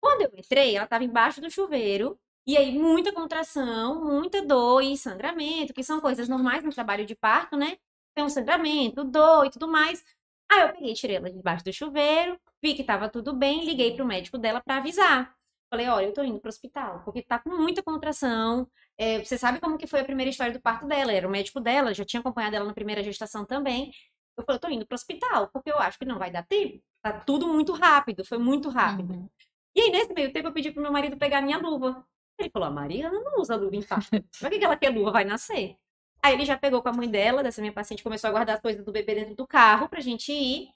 Quando 0.00 0.22
eu 0.22 0.30
entrei, 0.38 0.76
ela 0.76 0.86
tava 0.86 1.04
embaixo 1.04 1.40
do 1.40 1.50
chuveiro, 1.50 2.18
e 2.46 2.56
aí, 2.56 2.72
muita 2.76 3.12
contração, 3.12 4.04
muita 4.04 4.42
dor 4.44 4.82
e 4.82 4.96
sangramento, 4.96 5.74
que 5.74 5.84
são 5.84 6.00
coisas 6.00 6.28
normais 6.28 6.64
no 6.64 6.72
trabalho 6.72 7.06
de 7.06 7.14
parto, 7.14 7.56
né? 7.56 7.76
Tem 8.14 8.24
um 8.24 8.28
sangramento, 8.28 9.04
dor 9.04 9.46
e 9.46 9.50
tudo 9.50 9.68
mais. 9.68 10.04
Aí 10.50 10.62
eu 10.62 10.72
peguei, 10.72 10.94
tirei 10.94 11.16
ela 11.16 11.30
debaixo 11.30 11.64
do 11.64 11.72
chuveiro, 11.72 12.38
vi 12.62 12.74
que 12.74 12.82
tava 12.82 13.08
tudo 13.08 13.32
bem, 13.32 13.64
liguei 13.64 13.94
pro 13.94 14.04
médico 14.04 14.36
dela 14.36 14.60
para 14.60 14.78
avisar. 14.78 15.34
Falei, 15.70 15.88
olha, 15.88 16.06
eu 16.06 16.12
tô 16.12 16.24
indo 16.24 16.40
pro 16.40 16.48
hospital, 16.48 17.02
porque 17.04 17.22
tá 17.22 17.38
com 17.38 17.50
muita 17.50 17.82
contração. 17.82 18.68
É, 18.98 19.22
você 19.24 19.38
sabe 19.38 19.60
como 19.60 19.78
que 19.78 19.86
foi 19.86 20.00
a 20.00 20.04
primeira 20.04 20.28
história 20.28 20.52
do 20.52 20.60
parto 20.60 20.86
dela? 20.86 21.12
Era 21.12 21.28
o 21.28 21.30
médico 21.30 21.60
dela, 21.60 21.94
já 21.94 22.04
tinha 22.04 22.20
acompanhado 22.20 22.56
ela 22.56 22.66
na 22.66 22.74
primeira 22.74 23.02
gestação 23.04 23.44
também. 23.44 23.92
Eu 24.36 24.44
falei, 24.44 24.56
eu 24.56 24.60
tô 24.60 24.68
indo 24.68 24.86
pro 24.86 24.96
hospital, 24.96 25.48
porque 25.52 25.70
eu 25.70 25.78
acho 25.78 25.98
que 25.98 26.04
não 26.04 26.18
vai 26.18 26.30
dar 26.32 26.44
tempo. 26.44 26.82
Tá 27.00 27.12
tudo 27.12 27.46
muito 27.46 27.72
rápido, 27.72 28.24
foi 28.24 28.38
muito 28.38 28.68
rápido. 28.68 29.12
Uhum. 29.14 29.28
E 29.76 29.80
aí, 29.82 29.90
nesse 29.90 30.12
meio 30.12 30.32
tempo, 30.32 30.48
eu 30.48 30.52
pedi 30.52 30.72
pro 30.72 30.82
meu 30.82 30.92
marido 30.92 31.16
pegar 31.16 31.40
minha 31.40 31.58
luva. 31.58 32.04
Ele 32.40 32.50
falou: 32.50 32.68
a 32.68 32.70
Mariana 32.70 33.20
não 33.20 33.40
usa 33.40 33.56
luva 33.56 33.76
em 33.76 33.82
parto. 33.82 34.10
Pra 34.38 34.50
que 34.50 34.64
ela 34.64 34.76
quer 34.76 34.90
luva? 34.90 35.12
Vai 35.12 35.24
nascer. 35.24 35.76
Aí 36.22 36.34
ele 36.34 36.44
já 36.44 36.56
pegou 36.56 36.82
com 36.82 36.88
a 36.88 36.92
mãe 36.92 37.08
dela, 37.08 37.42
dessa 37.42 37.60
minha 37.60 37.72
paciente, 37.72 38.02
começou 38.02 38.28
a 38.28 38.30
guardar 38.30 38.56
as 38.56 38.62
coisas 38.62 38.84
do 38.84 38.92
bebê 38.92 39.14
dentro 39.14 39.34
do 39.34 39.46
carro 39.46 39.88
pra 39.88 40.00
gente 40.00 40.32
ir. 40.32 40.68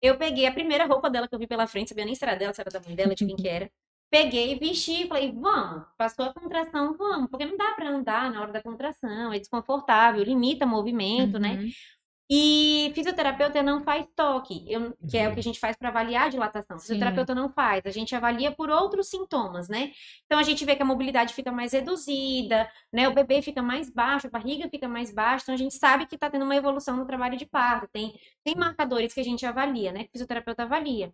Eu 0.00 0.16
peguei 0.16 0.46
a 0.46 0.52
primeira 0.52 0.86
roupa 0.86 1.10
dela 1.10 1.26
que 1.26 1.34
eu 1.34 1.38
vi 1.38 1.46
pela 1.46 1.66
frente, 1.66 1.88
sabia 1.88 2.04
nem 2.04 2.14
se 2.14 2.24
era 2.24 2.36
dela, 2.36 2.52
se 2.52 2.60
era 2.60 2.70
da 2.70 2.80
mãe 2.80 2.94
dela, 2.94 3.14
de 3.14 3.26
quem 3.26 3.34
que 3.34 3.48
era. 3.48 3.70
Peguei, 4.10 4.56
vesti, 4.58 5.08
falei, 5.08 5.32
vamos, 5.32 5.86
passou 5.96 6.26
a 6.26 6.32
contração, 6.32 6.94
vamos, 6.96 7.28
porque 7.28 7.44
não 7.44 7.56
dá 7.56 7.72
para 7.72 7.88
andar 7.88 8.30
na 8.30 8.42
hora 8.42 8.52
da 8.52 8.62
contração, 8.62 9.32
é 9.32 9.38
desconfortável, 9.38 10.22
limita 10.22 10.64
movimento, 10.64 11.38
né? 11.38 11.54
uhum. 11.54 11.62
né? 11.64 11.72
E 12.30 12.90
fisioterapeuta 12.94 13.62
não 13.62 13.82
faz 13.82 14.06
toque, 14.16 14.64
eu, 14.66 14.96
que 15.10 15.18
é 15.18 15.28
o 15.28 15.34
que 15.34 15.40
a 15.40 15.42
gente 15.42 15.60
faz 15.60 15.76
para 15.76 15.90
avaliar 15.90 16.26
a 16.26 16.28
dilatação. 16.30 16.78
Sim. 16.78 16.86
Fisioterapeuta 16.86 17.34
não 17.34 17.50
faz, 17.50 17.82
a 17.84 17.90
gente 17.90 18.14
avalia 18.14 18.50
por 18.50 18.70
outros 18.70 19.08
sintomas, 19.10 19.68
né? 19.68 19.92
Então 20.24 20.38
a 20.38 20.42
gente 20.42 20.64
vê 20.64 20.74
que 20.74 20.82
a 20.82 20.86
mobilidade 20.86 21.34
fica 21.34 21.52
mais 21.52 21.72
reduzida, 21.74 22.70
né? 22.90 23.06
O 23.08 23.14
bebê 23.14 23.42
fica 23.42 23.62
mais 23.62 23.90
baixo, 23.90 24.26
a 24.26 24.30
barriga 24.30 24.68
fica 24.70 24.88
mais 24.88 25.12
baixa, 25.12 25.42
então 25.44 25.54
a 25.54 25.58
gente 25.58 25.74
sabe 25.74 26.06
que 26.06 26.14
está 26.14 26.30
tendo 26.30 26.46
uma 26.46 26.56
evolução 26.56 26.96
no 26.96 27.06
trabalho 27.06 27.36
de 27.36 27.44
parto. 27.44 27.88
Tem, 27.92 28.18
tem 28.42 28.54
marcadores 28.54 29.12
que 29.12 29.20
a 29.20 29.24
gente 29.24 29.44
avalia, 29.44 29.92
né? 29.92 30.04
Que 30.04 30.08
o 30.08 30.12
fisioterapeuta 30.12 30.62
avalia. 30.62 31.12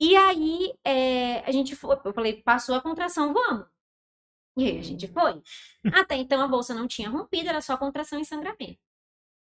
E 0.00 0.16
aí 0.16 0.72
é, 0.84 1.40
a 1.40 1.50
gente 1.50 1.74
foi, 1.74 1.96
eu 2.04 2.12
falei, 2.14 2.42
passou 2.42 2.76
a 2.76 2.80
contração, 2.80 3.32
vamos. 3.34 3.66
E 4.56 4.64
aí 4.66 4.78
a 4.78 4.82
gente 4.82 5.08
foi. 5.08 5.42
Até 5.94 6.16
então 6.16 6.40
a 6.42 6.48
bolsa 6.48 6.74
não 6.74 6.86
tinha 6.88 7.08
rompido, 7.08 7.48
era 7.48 7.60
só 7.60 7.76
contração 7.76 8.20
e 8.20 8.24
sangramento. 8.24 8.87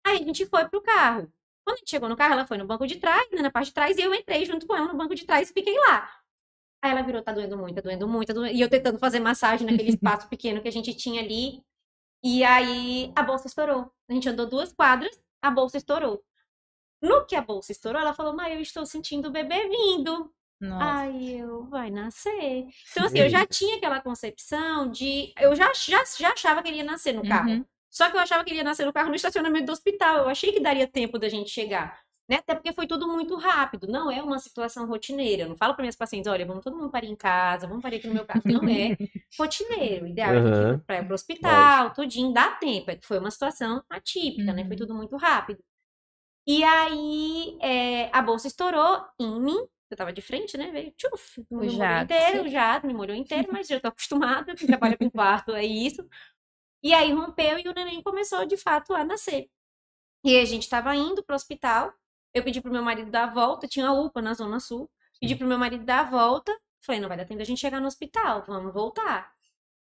Aí 0.05 0.21
a 0.21 0.23
gente 0.23 0.45
foi 0.45 0.67
pro 0.67 0.81
carro. 0.81 1.31
Quando 1.63 1.75
a 1.75 1.79
gente 1.79 1.89
chegou 1.89 2.09
no 2.09 2.15
carro, 2.15 2.33
ela 2.33 2.45
foi 2.45 2.57
no 2.57 2.65
banco 2.65 2.87
de 2.87 2.95
trás, 2.97 3.29
né, 3.31 3.41
na 3.41 3.51
parte 3.51 3.67
de 3.67 3.73
trás, 3.73 3.97
e 3.97 4.01
eu 4.01 4.13
entrei 4.13 4.45
junto 4.45 4.65
com 4.65 4.75
ela 4.75 4.87
no 4.87 4.97
banco 4.97 5.13
de 5.13 5.25
trás 5.25 5.49
e 5.49 5.53
fiquei 5.53 5.77
lá. 5.79 6.09
Aí 6.83 6.91
ela 6.91 7.03
virou, 7.03 7.21
tá 7.21 7.31
doendo 7.31 7.57
muito, 7.57 7.75
tá 7.75 7.81
doendo 7.81 8.07
muito, 8.07 8.27
tá 8.29 8.33
doendo... 8.33 8.53
e 8.55 8.59
eu 8.59 8.69
tentando 8.69 8.97
fazer 8.97 9.19
massagem 9.19 9.67
naquele 9.67 9.89
espaço 9.89 10.27
pequeno 10.27 10.61
que 10.61 10.67
a 10.67 10.71
gente 10.71 10.93
tinha 10.95 11.21
ali. 11.21 11.63
E 12.23 12.43
aí 12.43 13.11
a 13.15 13.21
bolsa 13.21 13.47
estourou. 13.47 13.91
A 14.09 14.13
gente 14.13 14.27
andou 14.27 14.47
duas 14.47 14.73
quadras, 14.73 15.21
a 15.41 15.51
bolsa 15.51 15.77
estourou. 15.77 16.23
No 17.01 17.25
que 17.25 17.35
a 17.35 17.41
bolsa 17.41 17.71
estourou, 17.71 18.01
ela 18.01 18.13
falou, 18.13 18.35
mas 18.35 18.53
eu 18.53 18.61
estou 18.61 18.85
sentindo 18.85 19.29
o 19.29 19.31
bebê 19.31 19.67
vindo. 19.67 20.31
Nossa. 20.59 20.99
Aí 21.01 21.39
eu, 21.39 21.65
vai 21.65 21.89
nascer. 21.89 22.67
Então, 22.91 23.05
assim, 23.05 23.19
eu 23.19 23.29
já 23.29 23.45
tinha 23.47 23.77
aquela 23.77 23.99
concepção 23.99 24.89
de. 24.91 25.33
Eu 25.39 25.55
já, 25.55 25.73
já, 25.73 26.03
já 26.05 26.31
achava 26.31 26.61
que 26.61 26.69
ele 26.69 26.77
ia 26.77 26.83
nascer 26.83 27.13
no 27.13 27.27
carro. 27.27 27.49
Uhum. 27.49 27.65
Só 27.91 28.09
que 28.09 28.15
eu 28.15 28.21
achava 28.21 28.43
que 28.43 28.51
ele 28.51 28.59
ia 28.59 28.63
nascer 28.63 28.85
no 28.85 28.93
carro 28.93 29.09
no 29.09 29.15
estacionamento 29.15 29.65
do 29.65 29.73
hospital. 29.73 30.19
Eu 30.19 30.29
achei 30.29 30.51
que 30.53 30.61
daria 30.61 30.87
tempo 30.87 31.19
da 31.19 31.27
gente 31.27 31.49
chegar. 31.49 31.99
Né? 32.31 32.37
Até 32.37 32.55
porque 32.55 32.71
foi 32.71 32.87
tudo 32.87 33.09
muito 33.09 33.35
rápido. 33.35 33.87
Não 33.87 34.09
é 34.09 34.23
uma 34.23 34.39
situação 34.39 34.87
rotineira. 34.87 35.43
Eu 35.43 35.49
não 35.49 35.57
falo 35.57 35.73
para 35.73 35.83
minhas 35.83 35.97
pacientes, 35.97 36.31
olha, 36.31 36.45
vamos 36.45 36.63
todo 36.63 36.77
mundo 36.77 36.89
parar 36.89 37.05
em 37.05 37.15
casa, 37.15 37.67
vamos 37.67 37.83
parar 37.83 37.97
aqui 37.97 38.07
no 38.07 38.13
meu 38.13 38.25
carro. 38.25 38.41
Não 38.45 38.63
é 38.69 38.95
rotineiro. 39.37 40.05
O 40.05 40.07
ideal 40.07 40.35
uhum. 40.35 40.73
é 40.75 40.77
para 40.77 40.99
ir 40.99 41.03
para 41.03 41.11
o 41.11 41.13
hospital, 41.13 41.93
tudinho, 41.93 42.31
dá 42.31 42.51
tempo. 42.51 42.89
É 42.89 42.97
foi 43.03 43.19
uma 43.19 43.29
situação 43.29 43.83
atípica, 43.89 44.51
uhum. 44.51 44.55
né? 44.55 44.63
Foi 44.63 44.71
uhum. 44.71 44.77
tudo 44.77 44.95
muito 44.95 45.17
rápido. 45.17 45.61
E 46.47 46.63
aí 46.63 47.57
é, 47.61 48.09
a 48.15 48.21
bolsa 48.21 48.47
estourou 48.47 49.05
em 49.19 49.41
mim. 49.41 49.67
Eu 49.89 49.97
tava 49.97 50.13
de 50.13 50.21
frente, 50.21 50.57
né? 50.57 50.71
Veio, 50.71 50.91
tchuf, 50.91 51.45
me 51.51 51.67
molhou 51.67 52.01
inteiro, 52.01 52.47
já 52.47 52.79
me 52.81 52.93
molhou 52.93 53.15
inteiro, 53.15 53.49
mas 53.51 53.67
já 53.67 53.77
tô 53.77 53.89
acostumada, 53.89 54.55
quem 54.55 54.65
trabalha 54.65 54.97
com 54.97 55.11
quarto 55.11 55.51
é 55.51 55.65
isso. 55.65 56.07
E 56.83 56.93
aí 56.93 57.11
rompeu 57.13 57.59
e 57.59 57.67
o 57.67 57.73
neném 57.73 58.01
começou 58.01 58.45
de 58.45 58.57
fato 58.57 58.93
a 58.93 59.03
nascer. 59.03 59.49
E 60.23 60.37
a 60.39 60.45
gente 60.45 60.63
estava 60.63 60.95
indo 60.95 61.23
para 61.23 61.33
o 61.33 61.35
hospital. 61.35 61.93
Eu 62.33 62.43
pedi 62.43 62.61
pro 62.61 62.71
meu 62.71 62.83
marido 62.83 63.11
dar 63.11 63.25
a 63.25 63.33
volta, 63.33 63.67
tinha 63.67 63.87
a 63.87 63.93
UPA 63.93 64.21
na 64.21 64.33
Zona 64.33 64.59
Sul. 64.59 64.89
Pedi 65.19 65.35
pro 65.35 65.47
meu 65.47 65.57
marido 65.57 65.83
dar 65.83 66.01
a 66.01 66.09
volta. 66.09 66.55
Falei, 66.83 66.99
não 66.99 67.07
vai 67.07 67.17
dar 67.17 67.25
tempo 67.25 67.37
da 67.37 67.43
gente 67.45 67.59
chegar 67.59 67.79
no 67.79 67.87
hospital, 67.87 68.43
vamos 68.47 68.73
voltar. 68.73 69.31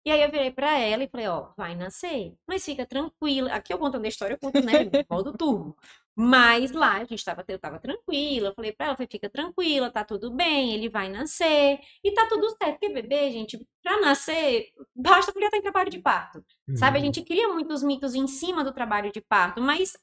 E 0.06 0.12
aí 0.12 0.22
eu 0.22 0.30
virei 0.30 0.52
para 0.52 0.78
ela 0.78 1.04
e 1.04 1.08
falei, 1.08 1.28
ó, 1.28 1.54
vai 1.58 1.76
nascer, 1.76 2.36
mas 2.46 2.64
fica 2.64 2.86
tranquila. 2.86 3.52
Aqui 3.54 3.74
eu 3.74 3.80
contando 3.80 4.06
a 4.06 4.08
história, 4.08 4.34
eu 4.36 4.40
conto, 4.40 4.62
né, 4.62 4.74
modo 5.10 5.32
turbo. 5.38 5.78
Mas 6.16 6.72
lá 6.72 6.98
a 6.98 7.04
gente 7.06 7.26
tava, 7.26 7.44
eu 7.48 7.58
tava 7.58 7.80
tranquila, 7.80 8.50
eu 8.50 8.54
falei 8.54 8.72
pra 8.72 8.88
ela, 8.88 8.96
falei, 8.96 9.08
fica 9.12 9.30
tranquila, 9.30 9.90
tá 9.90 10.04
tudo 10.04 10.30
bem, 10.32 10.74
ele 10.74 10.88
vai 10.88 11.10
nascer, 11.10 11.80
e 12.04 12.12
tá 12.14 12.28
tudo 12.30 12.50
certo, 12.52 12.80
porque 12.80 12.94
bebê, 12.94 13.32
gente, 13.32 13.68
pra 13.82 14.00
nascer, 14.00 14.68
basta 14.96 15.32
a 15.32 15.34
mulher 15.34 15.48
estar 15.48 15.58
em 15.58 15.62
trabalho 15.64 15.90
de 15.90 16.00
parto, 16.00 16.46
uhum. 16.68 16.78
sabe? 16.78 16.98
A 16.98 17.00
uhum. 17.00 17.06
gente 17.06 17.24
cria 17.24 17.50
muitos 17.50 17.82
mitos 17.82 18.14
em 18.14 18.28
cima 18.28 18.64
do 18.64 18.72
trabalho 18.72 19.12
de 19.12 19.22
parto, 19.22 19.60
mas 19.60 19.98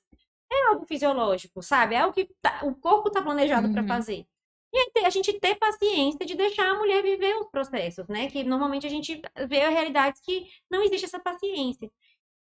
é 0.52 0.68
algo 0.70 0.84
fisiológico, 0.84 1.62
sabe? 1.62 1.94
É 1.94 2.00
algo 2.00 2.12
que 2.12 2.28
tá, 2.42 2.60
o 2.64 2.74
corpo 2.74 3.10
tá 3.10 3.22
planejado 3.22 3.68
uhum. 3.68 3.72
para 3.72 3.86
fazer. 3.86 4.26
E 4.72 5.04
a 5.04 5.10
gente 5.10 5.32
ter 5.40 5.56
paciência 5.56 6.24
de 6.24 6.36
deixar 6.36 6.70
a 6.70 6.78
mulher 6.78 7.02
viver 7.02 7.34
os 7.36 7.48
processos, 7.50 8.06
né? 8.06 8.30
Que 8.30 8.44
normalmente 8.44 8.86
a 8.86 8.90
gente 8.90 9.20
vê 9.48 9.62
a 9.62 9.68
realidade 9.68 10.20
que 10.24 10.46
não 10.70 10.82
existe 10.84 11.06
essa 11.06 11.18
paciência. 11.18 11.90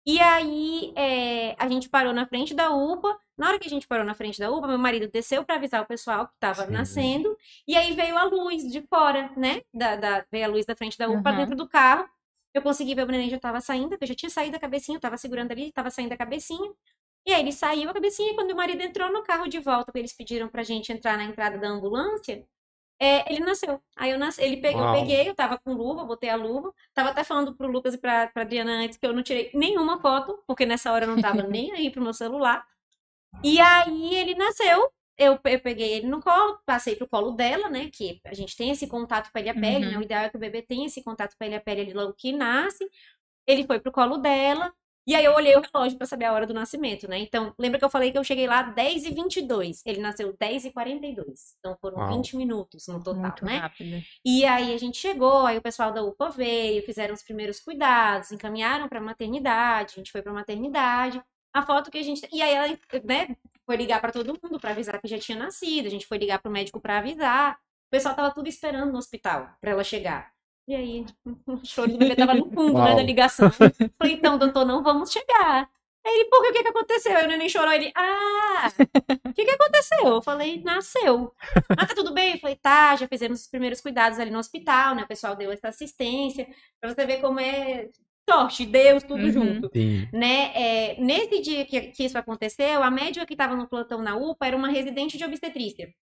E 0.06 0.20
aí 0.20 0.92
é, 0.96 1.56
a 1.58 1.68
gente 1.68 1.88
parou 1.88 2.12
na 2.12 2.26
frente 2.26 2.54
da 2.54 2.70
UPA. 2.70 3.18
Na 3.36 3.48
hora 3.48 3.58
que 3.58 3.66
a 3.66 3.70
gente 3.70 3.86
parou 3.88 4.04
na 4.04 4.14
frente 4.14 4.38
da 4.38 4.50
UPA, 4.50 4.68
meu 4.68 4.78
marido 4.78 5.08
desceu 5.10 5.44
para 5.44 5.56
avisar 5.56 5.82
o 5.82 5.86
pessoal 5.86 6.26
que 6.28 6.34
estava 6.34 6.64
nascendo. 6.66 7.36
E 7.66 7.76
aí 7.76 7.92
veio 7.94 8.16
a 8.16 8.24
luz 8.24 8.62
de 8.70 8.80
fora, 8.82 9.30
né? 9.36 9.62
Da, 9.74 9.96
da- 9.96 10.24
veio 10.30 10.44
a 10.44 10.48
luz 10.48 10.64
da 10.64 10.76
frente 10.76 10.96
da 10.96 11.08
UPA 11.08 11.30
Uhum. 11.30 11.36
dentro 11.36 11.56
do 11.56 11.68
carro. 11.68 12.08
Eu 12.54 12.62
consegui 12.62 12.94
ver 12.94 13.02
o 13.02 13.06
neném 13.10 13.28
já 13.28 13.36
estava 13.36 13.60
saindo, 13.60 13.98
eu 14.00 14.06
já 14.06 14.14
tinha 14.14 14.30
saído 14.30 14.56
a 14.56 14.60
cabecinha, 14.60 14.96
eu 14.96 15.00
tava 15.00 15.18
segurando 15.18 15.52
ali, 15.52 15.68
estava 15.68 15.90
saindo 15.90 16.12
a 16.12 16.16
cabecinha. 16.16 16.72
E 17.26 17.32
aí 17.34 17.40
ele 17.42 17.52
saiu 17.52 17.90
a 17.90 17.92
cabecinha, 17.92 18.30
e 18.32 18.34
quando 18.34 18.46
meu 18.46 18.56
marido 18.56 18.80
entrou 18.82 19.12
no 19.12 19.22
carro 19.24 19.48
de 19.48 19.58
volta, 19.58 19.90
eles 19.96 20.12
pediram 20.14 20.48
pra 20.48 20.62
gente 20.62 20.90
entrar 20.92 21.18
na 21.18 21.24
entrada 21.24 21.58
da 21.58 21.68
ambulância, 21.68 22.46
é, 23.00 23.30
ele 23.32 23.40
nasceu. 23.40 23.80
Aí 23.96 24.10
eu 24.10 24.18
nasci, 24.18 24.42
ele 24.42 24.56
pe- 24.58 24.72
eu 24.72 24.92
peguei, 24.92 25.28
eu 25.28 25.34
tava 25.34 25.58
com 25.58 25.72
luva, 25.74 26.04
botei 26.04 26.30
a 26.30 26.36
luva, 26.36 26.72
tava 26.94 27.10
até 27.10 27.24
falando 27.24 27.54
pro 27.56 27.68
Lucas 27.70 27.94
e 27.94 27.98
pra, 27.98 28.28
pra 28.28 28.42
Adriana 28.42 28.72
antes 28.84 28.98
que 28.98 29.06
eu 29.06 29.12
não 29.12 29.22
tirei 29.22 29.50
nenhuma 29.54 30.00
foto, 30.00 30.42
porque 30.46 30.64
nessa 30.66 30.92
hora 30.92 31.04
eu 31.04 31.10
não 31.10 31.20
tava 31.20 31.42
nem 31.48 31.72
aí 31.72 31.90
pro 31.90 32.02
meu 32.02 32.14
celular. 32.14 32.66
E 33.44 33.60
aí 33.60 34.14
ele 34.14 34.34
nasceu, 34.34 34.90
eu, 35.18 35.38
eu 35.44 35.60
peguei 35.60 35.92
ele 35.94 36.06
no 36.08 36.20
colo, 36.22 36.58
passei 36.66 36.96
pro 36.96 37.08
colo 37.08 37.32
dela, 37.32 37.68
né, 37.68 37.90
que 37.92 38.20
a 38.24 38.34
gente 38.34 38.56
tem 38.56 38.70
esse 38.70 38.86
contato 38.86 39.30
pele 39.32 39.48
a 39.50 39.54
pele, 39.54 39.84
Uhum. 39.86 39.92
né, 39.92 39.98
o 39.98 40.02
ideal 40.02 40.24
é 40.24 40.30
que 40.30 40.36
o 40.36 40.40
bebê 40.40 40.62
tenha 40.62 40.86
esse 40.86 41.02
contato 41.02 41.36
pele 41.38 41.54
a 41.54 41.60
pele 41.60 41.82
ali 41.82 41.92
logo 41.92 42.14
que 42.14 42.32
nasce. 42.32 42.88
Ele 43.46 43.64
foi 43.66 43.80
pro 43.80 43.92
colo 43.92 44.18
dela, 44.18 44.72
e 45.06 45.14
aí 45.14 45.24
eu 45.24 45.34
olhei 45.34 45.54
o 45.56 45.60
relógio 45.60 45.96
pra 45.96 46.06
saber 46.06 46.24
a 46.24 46.32
hora 46.32 46.46
do 46.46 46.52
nascimento, 46.54 47.08
né? 47.08 47.18
Então, 47.18 47.54
lembra 47.58 47.78
que 47.78 47.84
eu 47.84 47.90
falei 47.90 48.10
que 48.10 48.18
eu 48.18 48.24
cheguei 48.24 48.46
lá 48.46 48.74
10h22, 48.74 49.82
ele 49.86 50.00
nasceu 50.00 50.36
10h42, 50.36 51.24
então 51.58 51.76
foram 51.80 51.98
Uau. 51.98 52.16
20 52.16 52.36
minutos 52.36 52.86
no 52.88 53.02
total, 53.02 53.22
Muito 53.22 53.44
né? 53.44 53.58
rápido. 53.58 54.02
E 54.24 54.44
aí 54.44 54.74
a 54.74 54.78
gente 54.78 54.98
chegou, 54.98 55.46
aí 55.46 55.56
o 55.58 55.62
pessoal 55.62 55.92
da 55.92 56.02
UPA 56.02 56.30
veio, 56.30 56.82
fizeram 56.84 57.14
os 57.14 57.22
primeiros 57.22 57.60
cuidados, 57.60 58.32
encaminharam 58.32 58.88
pra 58.88 59.00
maternidade, 59.00 59.94
a 59.94 59.98
gente 59.98 60.10
foi 60.12 60.22
pra 60.22 60.32
maternidade. 60.32 61.22
A 61.54 61.62
foto 61.62 61.90
que 61.90 61.98
a 61.98 62.02
gente. 62.02 62.28
E 62.32 62.42
aí 62.42 62.52
ela, 62.54 62.78
né, 63.04 63.36
foi 63.64 63.76
ligar 63.76 64.00
pra 64.00 64.12
todo 64.12 64.38
mundo 64.42 64.60
pra 64.60 64.70
avisar 64.72 65.00
que 65.00 65.08
já 65.08 65.18
tinha 65.18 65.38
nascido, 65.38 65.86
a 65.86 65.90
gente 65.90 66.06
foi 66.06 66.18
ligar 66.18 66.38
pro 66.40 66.52
médico 66.52 66.80
pra 66.80 66.98
avisar. 66.98 67.54
O 67.86 67.90
pessoal 67.90 68.14
tava 68.14 68.34
tudo 68.34 68.48
esperando 68.48 68.92
no 68.92 68.98
hospital 68.98 69.48
pra 69.60 69.70
ela 69.70 69.84
chegar. 69.84 70.35
E 70.68 70.74
aí, 70.74 71.06
o 71.46 71.64
choro 71.64 71.92
do 71.92 71.98
bebê 71.98 72.16
tava 72.16 72.34
no 72.34 72.50
fundo, 72.50 72.82
né, 72.82 72.94
da 72.94 73.02
ligação. 73.02 73.50
Falei, 73.98 74.14
então, 74.14 74.38
doutor, 74.38 74.64
não 74.64 74.82
vamos 74.82 75.10
chegar. 75.12 75.68
Aí 76.04 76.12
ele, 76.14 76.24
por 76.26 76.40
que, 76.42 76.50
o 76.50 76.52
que 76.52 76.62
que 76.62 76.68
aconteceu? 76.68 77.16
Aí 77.16 77.24
o 77.24 77.28
neném 77.28 77.48
chorou, 77.48 77.72
ele, 77.72 77.90
ah, 77.96 78.68
o 79.28 79.32
que 79.32 79.44
que 79.44 79.50
aconteceu? 79.50 80.06
Eu 80.06 80.22
falei, 80.22 80.62
nasceu. 80.62 81.32
Ah, 81.70 81.84
tá 81.84 81.94
tudo 81.96 82.14
bem? 82.14 82.34
Eu 82.34 82.38
falei, 82.38 82.54
tá, 82.56 82.94
já 82.94 83.08
fizemos 83.08 83.40
os 83.40 83.48
primeiros 83.48 83.80
cuidados 83.80 84.18
ali 84.20 84.30
no 84.30 84.38
hospital, 84.38 84.94
né? 84.94 85.02
O 85.02 85.08
pessoal 85.08 85.34
deu 85.34 85.50
essa 85.50 85.66
assistência, 85.68 86.46
pra 86.80 86.94
você 86.94 87.04
ver 87.04 87.20
como 87.20 87.40
é 87.40 87.88
sorte, 88.28 88.64
Deus, 88.66 89.02
tudo 89.02 89.24
Uhum. 89.24 89.32
junto. 89.32 89.70
Sim. 89.72 90.08
Né? 90.12 90.52
É, 90.54 91.00
nesse 91.00 91.40
dia 91.40 91.64
que, 91.64 91.80
que 91.88 92.04
isso 92.04 92.18
aconteceu, 92.18 92.82
a 92.84 92.90
médica 92.90 93.26
que 93.26 93.34
estava 93.34 93.56
no 93.56 93.68
plantão 93.68 94.00
na 94.00 94.16
UPA 94.16 94.46
era 94.46 94.56
uma 94.56 94.68
residente 94.68 95.16
de 95.18 95.24
obstetrícia. 95.24 95.92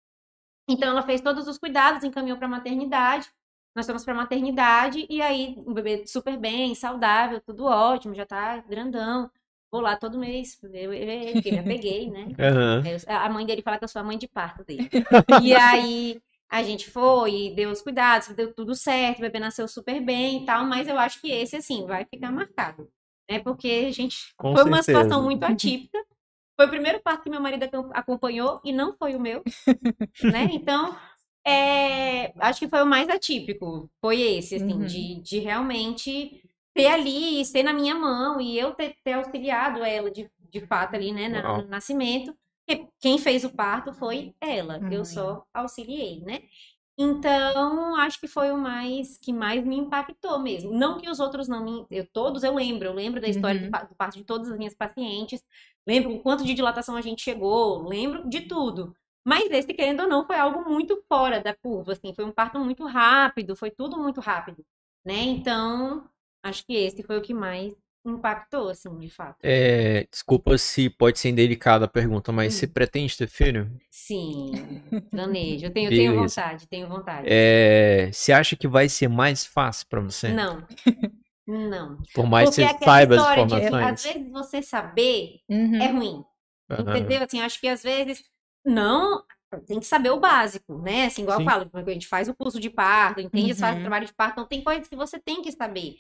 Então 0.69 0.91
ela 0.91 1.03
fez 1.03 1.21
todos 1.23 1.47
os 1.49 1.59
cuidados, 1.59 2.05
encaminhou 2.05 2.39
para 2.39 2.49
maternidade. 2.49 3.27
Nós 3.75 3.87
fomos 3.87 4.05
para 4.05 4.15
maternidade 4.15 5.07
e 5.11 5.21
aí 5.21 5.55
o 5.59 5.75
bebê 5.75 6.07
super 6.07 6.37
bem, 6.39 6.75
saudável, 6.75 7.41
tudo 7.41 7.65
ótimo, 7.65 8.15
já 8.15 8.25
tá 8.27 8.59
grandão. 8.61 9.31
Vou 9.71 9.81
lá 9.81 9.97
todo 9.97 10.19
mês 10.19 10.57
porque 10.57 11.51
me 11.53 11.59
apeguei, 11.59 12.11
né? 12.11 12.29
Eu- 12.83 12.99
A 13.17 13.29
mãe 13.29 13.45
dele 13.47 13.63
fala 13.63 13.79
que 13.79 13.85
eu 13.85 13.89
sou 13.89 14.01
a 14.01 14.05
mãe 14.05 14.19
de 14.19 14.29
parto 14.29 14.65
dele. 14.65 14.89
E 15.43 15.55
aí 15.55 16.21
a 16.49 16.63
gente 16.63 16.89
foi 16.91 17.47
e 17.49 17.55
deu 17.55 17.71
os 17.71 17.83
cuidados, 17.83 18.29
deu 18.29 18.53
tudo 18.55 18.75
certo, 18.75 19.19
o 19.19 19.23
bebê 19.23 19.39
nasceu 19.41 19.67
super 19.67 20.01
bem 20.01 20.43
e 20.43 20.47
tal, 20.47 20.65
mas 20.67 20.87
eu 20.87 20.99
acho 20.99 21.21
que 21.21 21.31
esse, 21.31 21.57
assim, 21.57 21.87
vai 21.87 22.05
ficar 22.05 22.31
marcado. 22.31 22.89
Né? 23.29 23.41
Porque, 23.41 23.91
gente, 23.91 24.35
Com 24.37 24.55
foi 24.55 24.63
uma 24.63 24.83
certeza. 24.83 24.83
situação 24.83 25.25
muito 25.25 25.43
atípica. 25.45 25.99
Foi 26.57 26.67
o 26.67 26.71
primeiro 26.71 27.01
parto 27.03 27.25
que 27.25 27.31
meu 27.31 27.41
marido 27.41 27.65
acom- 27.65 27.91
acompanhou 27.93 28.61
e 28.65 28.73
não 28.73 28.95
foi 28.97 29.15
o 29.17 29.21
meu. 29.21 29.43
né? 30.31 30.49
Então, 30.53 30.97
é, 31.47 32.33
acho 32.41 32.61
que 32.61 32.69
foi 32.69 32.83
o 32.83 32.87
mais 32.87 33.09
atípico. 33.09 33.91
Foi 34.01 34.21
esse, 34.21 34.57
assim, 34.57 34.75
Uhum. 34.75 34.87
de, 34.87 35.21
de 35.23 35.39
realmente 35.39 36.43
ter 36.75 36.87
ali, 36.89 37.41
e 37.41 37.45
ser 37.45 37.63
na 37.63 37.73
minha 37.73 37.95
mão 37.95 38.41
e 38.41 38.59
eu 38.59 38.73
ter, 38.75 38.97
ter 39.05 39.13
auxiliado 39.15 39.83
ela 39.85 40.11
de, 40.11 40.31
de 40.51 40.61
fato 40.67 40.95
ali, 40.97 41.13
né, 41.13 41.29
na- 41.29 41.63
no 41.63 41.69
nascimento. 41.69 42.35
Porque 42.67 42.89
quem 43.01 43.19
fez 43.19 43.45
o 43.45 43.51
parto 43.51 43.93
foi 43.93 44.35
ela, 44.41 44.81
eu 44.91 45.01
Uhum. 45.01 45.05
só 45.05 45.45
auxiliei, 45.53 46.21
né? 46.23 46.41
Então, 46.97 47.97
acho 47.97 48.21
que 48.21 48.29
foi 48.29 48.53
o 48.53 48.57
mais 48.59 49.19
que 49.19 49.33
mais 49.33 49.65
me 49.65 49.77
impactou 49.77 50.39
mesmo. 50.39 50.73
Não 50.73 50.97
que 50.99 51.11
os 51.11 51.19
outros 51.19 51.49
não 51.49 51.65
me, 51.65 51.87
eu 51.91 52.07
todos 52.07 52.45
eu 52.45 52.55
lembro, 52.55 52.87
eu 52.87 52.93
lembro 52.95 53.21
da 53.21 53.29
história 53.29 53.61
do, 53.61 53.65
Uhum. 53.67 53.71
pa- 53.71 53.83
do 53.85 53.95
parto 53.97 54.17
de 54.17 54.25
todas 54.25 54.49
as 54.51 54.57
minhas 54.57 54.75
pacientes, 54.75 55.43
lembro 55.87 56.13
o 56.15 56.21
quanto 56.23 56.45
de 56.45 56.55
dilatação 56.55 56.97
a 56.97 57.01
gente 57.03 57.23
chegou, 57.23 57.83
lembro 57.89 58.29
de 58.29 58.43
tudo. 58.43 58.95
Mas 59.25 59.51
esse, 59.51 59.73
querendo 59.73 60.01
ou 60.03 60.09
não, 60.09 60.27
foi 60.27 60.37
algo 60.37 60.69
muito 60.71 61.03
fora 61.09 61.41
da 61.41 61.55
curva, 61.55 61.93
assim, 61.93 62.13
foi 62.15 62.25
um 62.25 62.33
parto 62.33 62.59
muito 62.59 62.85
rápido, 62.87 63.57
foi 63.57 63.71
tudo 63.71 63.99
muito 63.99 64.21
rápido, 64.21 64.65
né? 65.05 65.15
Então, 65.15 66.09
acho 66.43 66.65
que 66.67 66.75
esse 66.75 67.03
foi 67.03 67.19
o 67.19 67.23
que 67.23 67.33
mais 67.33 67.75
impactou, 68.05 68.69
assim, 68.69 68.97
de 68.99 69.09
fato. 69.09 69.39
É, 69.43 70.07
desculpa 70.11 70.59
se 70.59 70.91
pode 70.91 71.19
ser 71.19 71.31
indelicada 71.31 71.87
a 71.87 71.89
pergunta, 71.89 72.31
mas 72.33 72.53
Hum. 72.55 72.57
você 72.59 72.67
pretende 72.67 73.17
ter 73.17 73.29
filho? 73.29 73.71
Sim, 73.91 74.51
planejo, 75.11 75.67
eu 75.67 75.73
tenho, 75.73 75.91
tenho 75.91 76.15
vontade, 76.17 76.67
tenho 76.69 76.89
vontade. 76.89 77.29
É, 77.29 78.11
você 78.13 78.33
acha 78.33 78.57
que 78.57 78.69
vai 78.69 78.89
ser 78.89 79.09
mais 79.09 79.47
fácil 79.47 79.87
pra 79.89 80.01
você? 80.01 80.29
Não, 80.29 80.67
não. 81.47 82.03
Por 82.13 82.27
mais 82.27 82.51
Porque 82.51 82.61
que 82.61 82.63
é 82.63 82.75
você 82.75 82.85
saiba 82.85 83.15
as 83.15 83.21
história 83.21 83.47
de, 83.47 83.55
informações? 83.55 83.95
às 84.01 84.13
vezes, 84.15 84.31
você 84.33 84.63
saber 84.63 85.41
Uhum. 85.49 85.83
é 85.83 85.87
ruim. 85.89 86.25
Aham. 86.71 86.97
Entendeu? 86.97 87.23
Assim, 87.23 87.41
acho 87.41 87.61
que 87.61 87.69
às 87.69 87.83
vezes 87.83 88.25
não 88.65 89.25
tem 89.67 89.79
que 89.79 89.87
saber 89.87 90.11
o 90.11 90.19
básico, 90.21 90.79
né? 90.79 91.07
Assim, 91.07 91.23
igual 91.23 91.39
Sim. 91.39 91.45
eu 91.45 91.51
falo, 91.51 91.71
a 91.75 91.91
gente 91.93 92.09
faz 92.09 92.29
o 92.29 92.35
curso 92.35 92.59
de 92.59 92.71
parto, 92.71 93.21
entende? 93.21 93.55
Faz 93.55 93.75
o 93.77 93.77
Uhum. 93.77 93.83
trabalho 93.83 94.07
de 94.07 94.15
parto, 94.15 94.33
então 94.33 94.47
tem 94.47 94.65
coisas 94.65 94.89
que 94.89 94.97
você 94.97 95.19
tem 95.21 95.43
que 95.43 95.53
saber. 95.53 95.97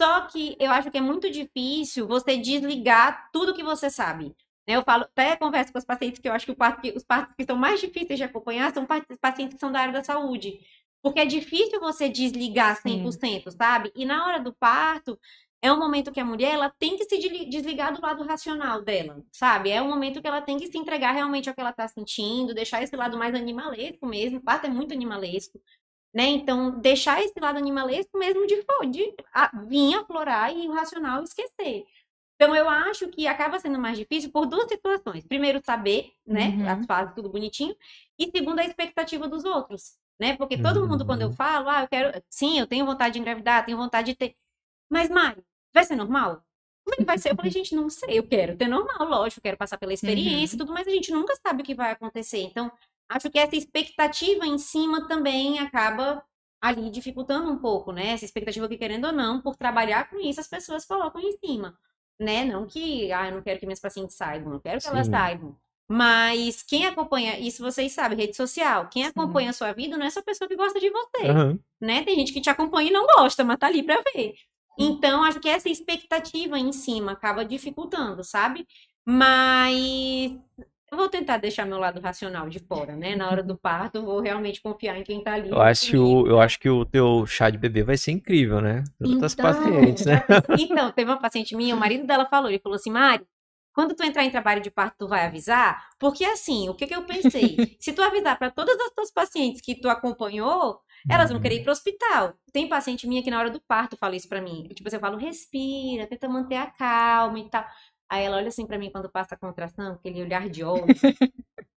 Só 0.00 0.22
que 0.22 0.56
eu 0.60 0.70
acho 0.70 0.90
que 0.90 0.98
é 0.98 1.00
muito 1.00 1.30
difícil 1.30 2.06
você 2.06 2.36
desligar 2.36 3.30
tudo 3.32 3.54
que 3.54 3.64
você 3.64 3.90
sabe. 3.90 4.34
Eu 4.66 4.82
falo, 4.84 5.04
até 5.04 5.36
converso 5.36 5.72
com 5.72 5.78
os 5.78 5.84
pacientes 5.84 6.20
que 6.20 6.28
eu 6.28 6.32
acho 6.32 6.46
que, 6.46 6.54
parto, 6.54 6.82
que 6.82 6.92
os 6.96 7.02
partos 7.04 7.34
que 7.36 7.44
são 7.44 7.56
mais 7.56 7.80
difíceis 7.80 8.18
de 8.18 8.24
acompanhar 8.24 8.72
são 8.72 8.86
pa- 8.86 9.04
pacientes 9.20 9.54
que 9.54 9.60
são 9.60 9.72
da 9.72 9.80
área 9.80 9.92
da 9.92 10.04
saúde. 10.04 10.60
Porque 11.02 11.20
é 11.20 11.26
difícil 11.26 11.80
você 11.80 12.08
desligar 12.08 12.76
Sim. 12.76 12.82
100%, 12.82 13.50
sabe? 13.52 13.90
E 13.96 14.04
na 14.04 14.26
hora 14.26 14.40
do 14.40 14.52
parto, 14.54 15.18
é 15.60 15.72
um 15.72 15.78
momento 15.78 16.12
que 16.12 16.20
a 16.20 16.24
mulher 16.24 16.54
ela 16.54 16.70
tem 16.78 16.96
que 16.96 17.04
se 17.04 17.18
desli- 17.18 17.48
desligar 17.48 17.92
do 17.94 18.00
lado 18.00 18.22
racional 18.24 18.82
dela, 18.82 19.22
sabe? 19.32 19.70
É 19.70 19.82
um 19.82 19.88
momento 19.88 20.20
que 20.22 20.28
ela 20.28 20.40
tem 20.40 20.58
que 20.58 20.66
se 20.68 20.78
entregar 20.78 21.12
realmente 21.12 21.48
ao 21.48 21.54
que 21.54 21.60
ela 21.60 21.72
tá 21.72 21.88
sentindo, 21.88 22.54
deixar 22.54 22.82
esse 22.82 22.94
lado 22.96 23.18
mais 23.18 23.34
animalesco 23.34 24.06
mesmo. 24.06 24.38
O 24.38 24.42
parto 24.42 24.66
é 24.66 24.70
muito 24.70 24.92
animalesco, 24.94 25.60
né? 26.14 26.24
Então, 26.26 26.78
deixar 26.80 27.22
esse 27.22 27.38
lado 27.40 27.58
animalesco 27.58 28.18
mesmo 28.18 28.46
de, 28.46 28.56
de 28.90 29.14
a, 29.32 29.50
vir 29.66 29.94
aflorar 29.96 30.54
e 30.56 30.68
o 30.68 30.72
racional 30.72 31.22
esquecer. 31.22 31.84
Então, 32.36 32.54
eu 32.54 32.68
acho 32.68 33.08
que 33.08 33.26
acaba 33.26 33.58
sendo 33.58 33.78
mais 33.78 33.98
difícil 33.98 34.30
por 34.30 34.46
duas 34.46 34.68
situações. 34.68 35.26
Primeiro, 35.26 35.60
saber, 35.64 36.12
né? 36.26 36.48
Uhum. 36.50 36.68
As 36.68 36.86
fases, 36.86 37.14
tudo 37.14 37.28
bonitinho. 37.28 37.74
E 38.18 38.30
segundo, 38.30 38.60
a 38.60 38.64
expectativa 38.64 39.26
dos 39.28 39.44
outros, 39.44 39.98
né? 40.20 40.36
Porque 40.36 40.56
todo 40.56 40.86
mundo, 40.88 41.04
quando 41.04 41.22
eu 41.22 41.28
Uhum. 41.28 41.34
falo, 41.34 41.68
ah, 41.68 41.82
eu 41.82 41.88
quero. 41.88 42.22
Sim, 42.30 42.58
eu 42.60 42.66
tenho 42.66 42.86
vontade 42.86 43.14
de 43.14 43.18
engravidar, 43.20 43.64
tenho 43.66 43.76
vontade 43.76 44.12
de 44.12 44.16
ter. 44.16 44.36
Mas, 44.90 45.08
Mari, 45.10 45.42
vai 45.72 45.84
ser 45.84 45.96
normal? 45.96 46.42
Como 46.84 46.94
é 46.94 46.98
que 46.98 47.04
vai 47.04 47.18
ser? 47.18 47.30
Eu 47.32 47.36
falei, 47.36 47.50
gente, 47.52 47.74
não 47.74 47.90
sei, 47.90 48.18
eu 48.18 48.26
quero 48.26 48.56
ter 48.56 48.68
normal, 48.68 49.08
lógico, 49.08 49.42
quero 49.42 49.56
passar 49.56 49.78
pela 49.78 49.92
experiência 49.92 50.56
e 50.56 50.58
tudo, 50.58 50.72
mas 50.72 50.86
a 50.86 50.90
gente 50.90 51.12
nunca 51.12 51.34
sabe 51.36 51.62
o 51.62 51.64
que 51.64 51.74
vai 51.74 51.92
acontecer. 51.92 52.38
Então, 52.38 52.70
acho 53.08 53.30
que 53.30 53.38
essa 53.38 53.56
expectativa 53.56 54.46
em 54.46 54.58
cima 54.58 55.06
também 55.06 55.58
acaba 55.58 56.24
ali 56.60 56.90
dificultando 56.90 57.50
um 57.50 57.58
pouco, 57.58 57.92
né? 57.92 58.08
Essa 58.08 58.24
expectativa 58.24 58.68
que, 58.68 58.76
querendo 58.76 59.06
ou 59.06 59.12
não, 59.12 59.40
por 59.40 59.56
trabalhar 59.56 60.08
com 60.10 60.18
isso, 60.18 60.40
as 60.40 60.48
pessoas 60.48 60.84
colocam 60.84 61.20
em 61.20 61.32
cima, 61.38 61.78
né? 62.18 62.44
Não 62.44 62.66
que, 62.66 63.12
ah, 63.12 63.28
eu 63.28 63.36
não 63.36 63.42
quero 63.42 63.60
que 63.60 63.66
minhas 63.66 63.80
pacientes 63.80 64.16
saibam, 64.16 64.54
eu 64.54 64.60
quero 64.60 64.80
que 64.80 64.88
elas 64.88 65.06
Sim. 65.06 65.12
saibam. 65.12 65.56
Mas 65.90 66.62
quem 66.62 66.84
acompanha, 66.84 67.38
isso 67.38 67.62
vocês 67.62 67.92
sabem, 67.92 68.18
rede 68.18 68.36
social, 68.36 68.88
quem 68.90 69.06
acompanha 69.06 69.50
a 69.50 69.54
sua 69.54 69.72
vida 69.72 69.96
não 69.96 70.04
é 70.04 70.10
só 70.10 70.20
a 70.20 70.22
pessoa 70.22 70.46
que 70.46 70.56
gosta 70.56 70.78
de 70.78 70.90
você 70.90 71.28
Aham. 71.28 71.58
né? 71.80 72.02
Tem 72.04 72.14
gente 72.16 72.32
que 72.32 72.42
te 72.42 72.50
acompanha 72.50 72.90
e 72.90 72.92
não 72.92 73.06
gosta, 73.06 73.42
mas 73.42 73.56
tá 73.58 73.68
ali 73.68 73.82
pra 73.82 74.02
ver. 74.14 74.34
Então, 74.78 75.24
acho 75.24 75.40
que 75.40 75.48
essa 75.48 75.68
expectativa 75.68 76.58
em 76.58 76.72
cima 76.72 77.12
acaba 77.12 77.44
dificultando, 77.44 78.22
sabe? 78.22 78.66
Mas 79.04 80.32
eu 80.90 80.96
vou 80.96 81.08
tentar 81.08 81.36
deixar 81.36 81.66
meu 81.66 81.78
lado 81.78 82.00
racional 82.00 82.48
de 82.48 82.58
fora, 82.60 82.96
né? 82.96 83.14
Na 83.14 83.28
hora 83.28 83.42
do 83.42 83.56
parto, 83.56 84.02
vou 84.02 84.20
realmente 84.20 84.62
confiar 84.62 84.98
em 84.98 85.02
quem 85.02 85.22
tá 85.22 85.34
ali. 85.34 85.50
Eu 85.50 85.60
acho, 85.60 85.90
que 85.90 85.96
o, 85.98 86.26
eu 86.26 86.40
acho 86.40 86.58
que 86.58 86.68
o 86.70 86.84
teu 86.84 87.26
chá 87.26 87.50
de 87.50 87.58
bebê 87.58 87.82
vai 87.82 87.96
ser 87.96 88.12
incrível, 88.12 88.60
né? 88.60 88.84
Outras 89.02 89.34
Então, 89.34 89.44
pacientes, 89.44 90.06
né? 90.06 90.22
Então, 90.58 90.90
teve 90.92 91.10
uma 91.10 91.20
paciente 91.20 91.54
minha, 91.54 91.74
o 91.74 91.78
marido 91.78 92.06
dela 92.06 92.26
falou, 92.26 92.48
ele 92.48 92.58
falou 92.58 92.76
assim, 92.76 92.90
Mari, 92.90 93.24
quando 93.74 93.94
tu 93.94 94.02
entrar 94.02 94.24
em 94.24 94.30
trabalho 94.30 94.62
de 94.62 94.70
parto, 94.70 94.96
tu 94.98 95.08
vai 95.08 95.24
avisar? 95.26 95.88
Porque 95.98 96.24
assim, 96.24 96.68
o 96.68 96.74
que 96.74 96.86
que 96.86 96.94
eu 96.94 97.02
pensei? 97.04 97.76
Se 97.78 97.92
tu 97.92 98.02
avisar 98.02 98.38
para 98.38 98.50
todas 98.50 98.78
as 98.80 98.90
tuas 98.90 99.10
pacientes 99.12 99.60
que 99.60 99.74
tu 99.74 99.88
acompanhou, 99.88 100.80
Elas 101.10 101.28
vão 101.28 101.36
Uhum. 101.36 101.42
querer 101.42 101.56
ir 101.56 101.62
pro 101.62 101.72
hospital. 101.72 102.34
Tem 102.52 102.68
paciente 102.68 103.06
minha 103.06 103.22
que 103.22 103.30
na 103.30 103.38
hora 103.38 103.50
do 103.50 103.60
parto 103.60 103.96
fala 103.96 104.16
isso 104.16 104.28
pra 104.28 104.40
mim. 104.40 104.68
Tipo, 104.74 104.88
assim, 104.88 104.96
eu 104.96 105.00
falo, 105.00 105.16
respira, 105.18 106.06
tenta 106.06 106.28
manter 106.28 106.56
a 106.56 106.66
calma 106.70 107.38
e 107.38 107.48
tal. 107.50 107.64
Aí 108.10 108.24
ela 108.24 108.36
olha 108.38 108.48
assim 108.48 108.66
pra 108.66 108.78
mim 108.78 108.90
quando 108.90 109.10
passa 109.10 109.34
a 109.34 109.38
contração, 109.38 109.92
aquele 109.94 110.22
olhar 110.22 110.48
de 110.48 110.64
ódio. 110.64 110.86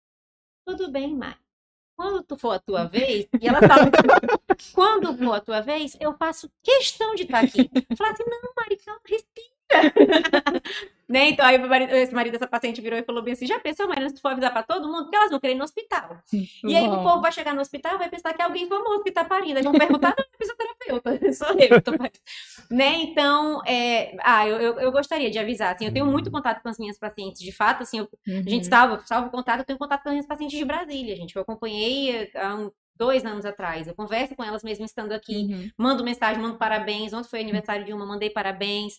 Tudo 0.65 0.91
bem, 0.91 1.15
Mari. 1.15 1.35
Quando 1.98 2.23
tu 2.23 2.38
for 2.38 2.52
a 2.53 2.60
tua 2.60 2.85
vez, 2.89 3.27
e 3.39 3.48
ela 3.48 3.60
fala, 3.60 3.91
quando 4.73 5.15
for 5.18 5.34
a 5.34 5.41
tua 5.41 5.61
vez, 5.61 5.95
eu 5.99 6.14
faço 6.18 6.49
questão 6.64 7.14
de 7.15 7.23
estar 7.23 7.43
aqui. 7.43 7.69
Eu 7.89 7.98
falo 7.98 8.11
assim, 8.11 8.23
não, 8.26 8.53
Mari, 8.57 8.77
calma, 8.77 9.02
respira. 9.06 9.52
né? 11.11 11.29
Então, 11.29 11.45
aí 11.45 11.57
o 11.57 11.67
marido, 11.67 11.93
esse 11.95 12.13
marido 12.13 12.33
dessa 12.33 12.47
paciente 12.47 12.79
virou 12.81 12.97
e 12.97 13.03
falou 13.03 13.21
bem 13.21 13.33
assim: 13.33 13.45
já 13.45 13.59
pensou, 13.59 13.88
Marina, 13.88 14.09
se 14.09 14.15
tu 14.15 14.21
for 14.21 14.29
avisar 14.31 14.51
pra 14.51 14.63
todo 14.63 14.88
mundo, 14.88 15.03
porque 15.03 15.15
elas 15.15 15.29
vão 15.29 15.39
querer 15.39 15.53
ir 15.53 15.57
no 15.57 15.63
hospital. 15.63 16.17
E 16.63 16.75
aí 16.75 16.88
o 16.88 16.89
Bom. 16.91 17.03
povo 17.03 17.21
vai 17.21 17.31
chegar 17.31 17.53
no 17.53 17.61
hospital 17.61 17.97
vai 17.97 18.09
pensar 18.09 18.33
que 18.33 18.41
é 18.41 18.45
alguém 18.45 18.67
famoso 18.67 19.03
que 19.03 19.11
tá 19.11 19.23
parindo. 19.25 19.53
Eles 19.59 19.63
vão 19.65 19.73
perguntar, 19.73 20.15
não, 20.17 20.23
é 20.23 20.27
fisioterapeuta, 20.38 21.33
sou 21.33 21.47
eu. 21.59 21.81
Tô... 21.81 21.91
né? 22.69 22.95
Então, 23.01 23.61
é... 23.65 24.15
ah, 24.23 24.47
eu, 24.47 24.57
eu, 24.57 24.79
eu 24.79 24.91
gostaria 24.91 25.29
de 25.29 25.38
avisar, 25.39 25.75
assim, 25.75 25.85
eu 25.85 25.93
tenho 25.93 26.05
muito 26.05 26.31
contato 26.31 26.61
com 26.61 26.69
as 26.69 26.77
minhas 26.77 26.97
pacientes, 26.97 27.41
de 27.41 27.51
fato, 27.51 27.83
assim, 27.83 27.99
eu 27.99 28.09
a 28.27 28.31
Uhum. 28.31 28.43
gente 28.47 28.67
salva, 28.67 29.01
salva 29.05 29.27
o 29.27 29.31
contato, 29.31 29.59
eu 29.59 29.65
tenho 29.65 29.79
contato 29.79 30.03
com 30.03 30.09
as 30.09 30.13
minhas 30.13 30.27
pacientes 30.27 30.57
de 30.57 30.63
Brasília, 30.65 31.15
gente. 31.15 31.33
que 31.33 31.38
Eu 31.38 31.41
acompanhei 31.43 32.29
há 32.35 32.55
um- 32.55 32.71
dois 32.95 33.25
anos 33.25 33.45
atrás. 33.45 33.88
Eu 33.88 33.95
converso 33.95 34.35
com 34.35 34.43
elas 34.43 34.63
mesmo 34.63 34.85
estando 34.85 35.11
aqui, 35.11 35.47
Uhum. 35.51 35.69
mando 35.77 36.03
mensagem, 36.03 36.39
mando 36.41 36.57
parabéns. 36.57 37.11
Ontem 37.13 37.27
foi 37.29 37.41
aniversário 37.41 37.83
de 37.83 37.91
uma, 37.91 38.05
mandei 38.05 38.29
parabéns. 38.29 38.93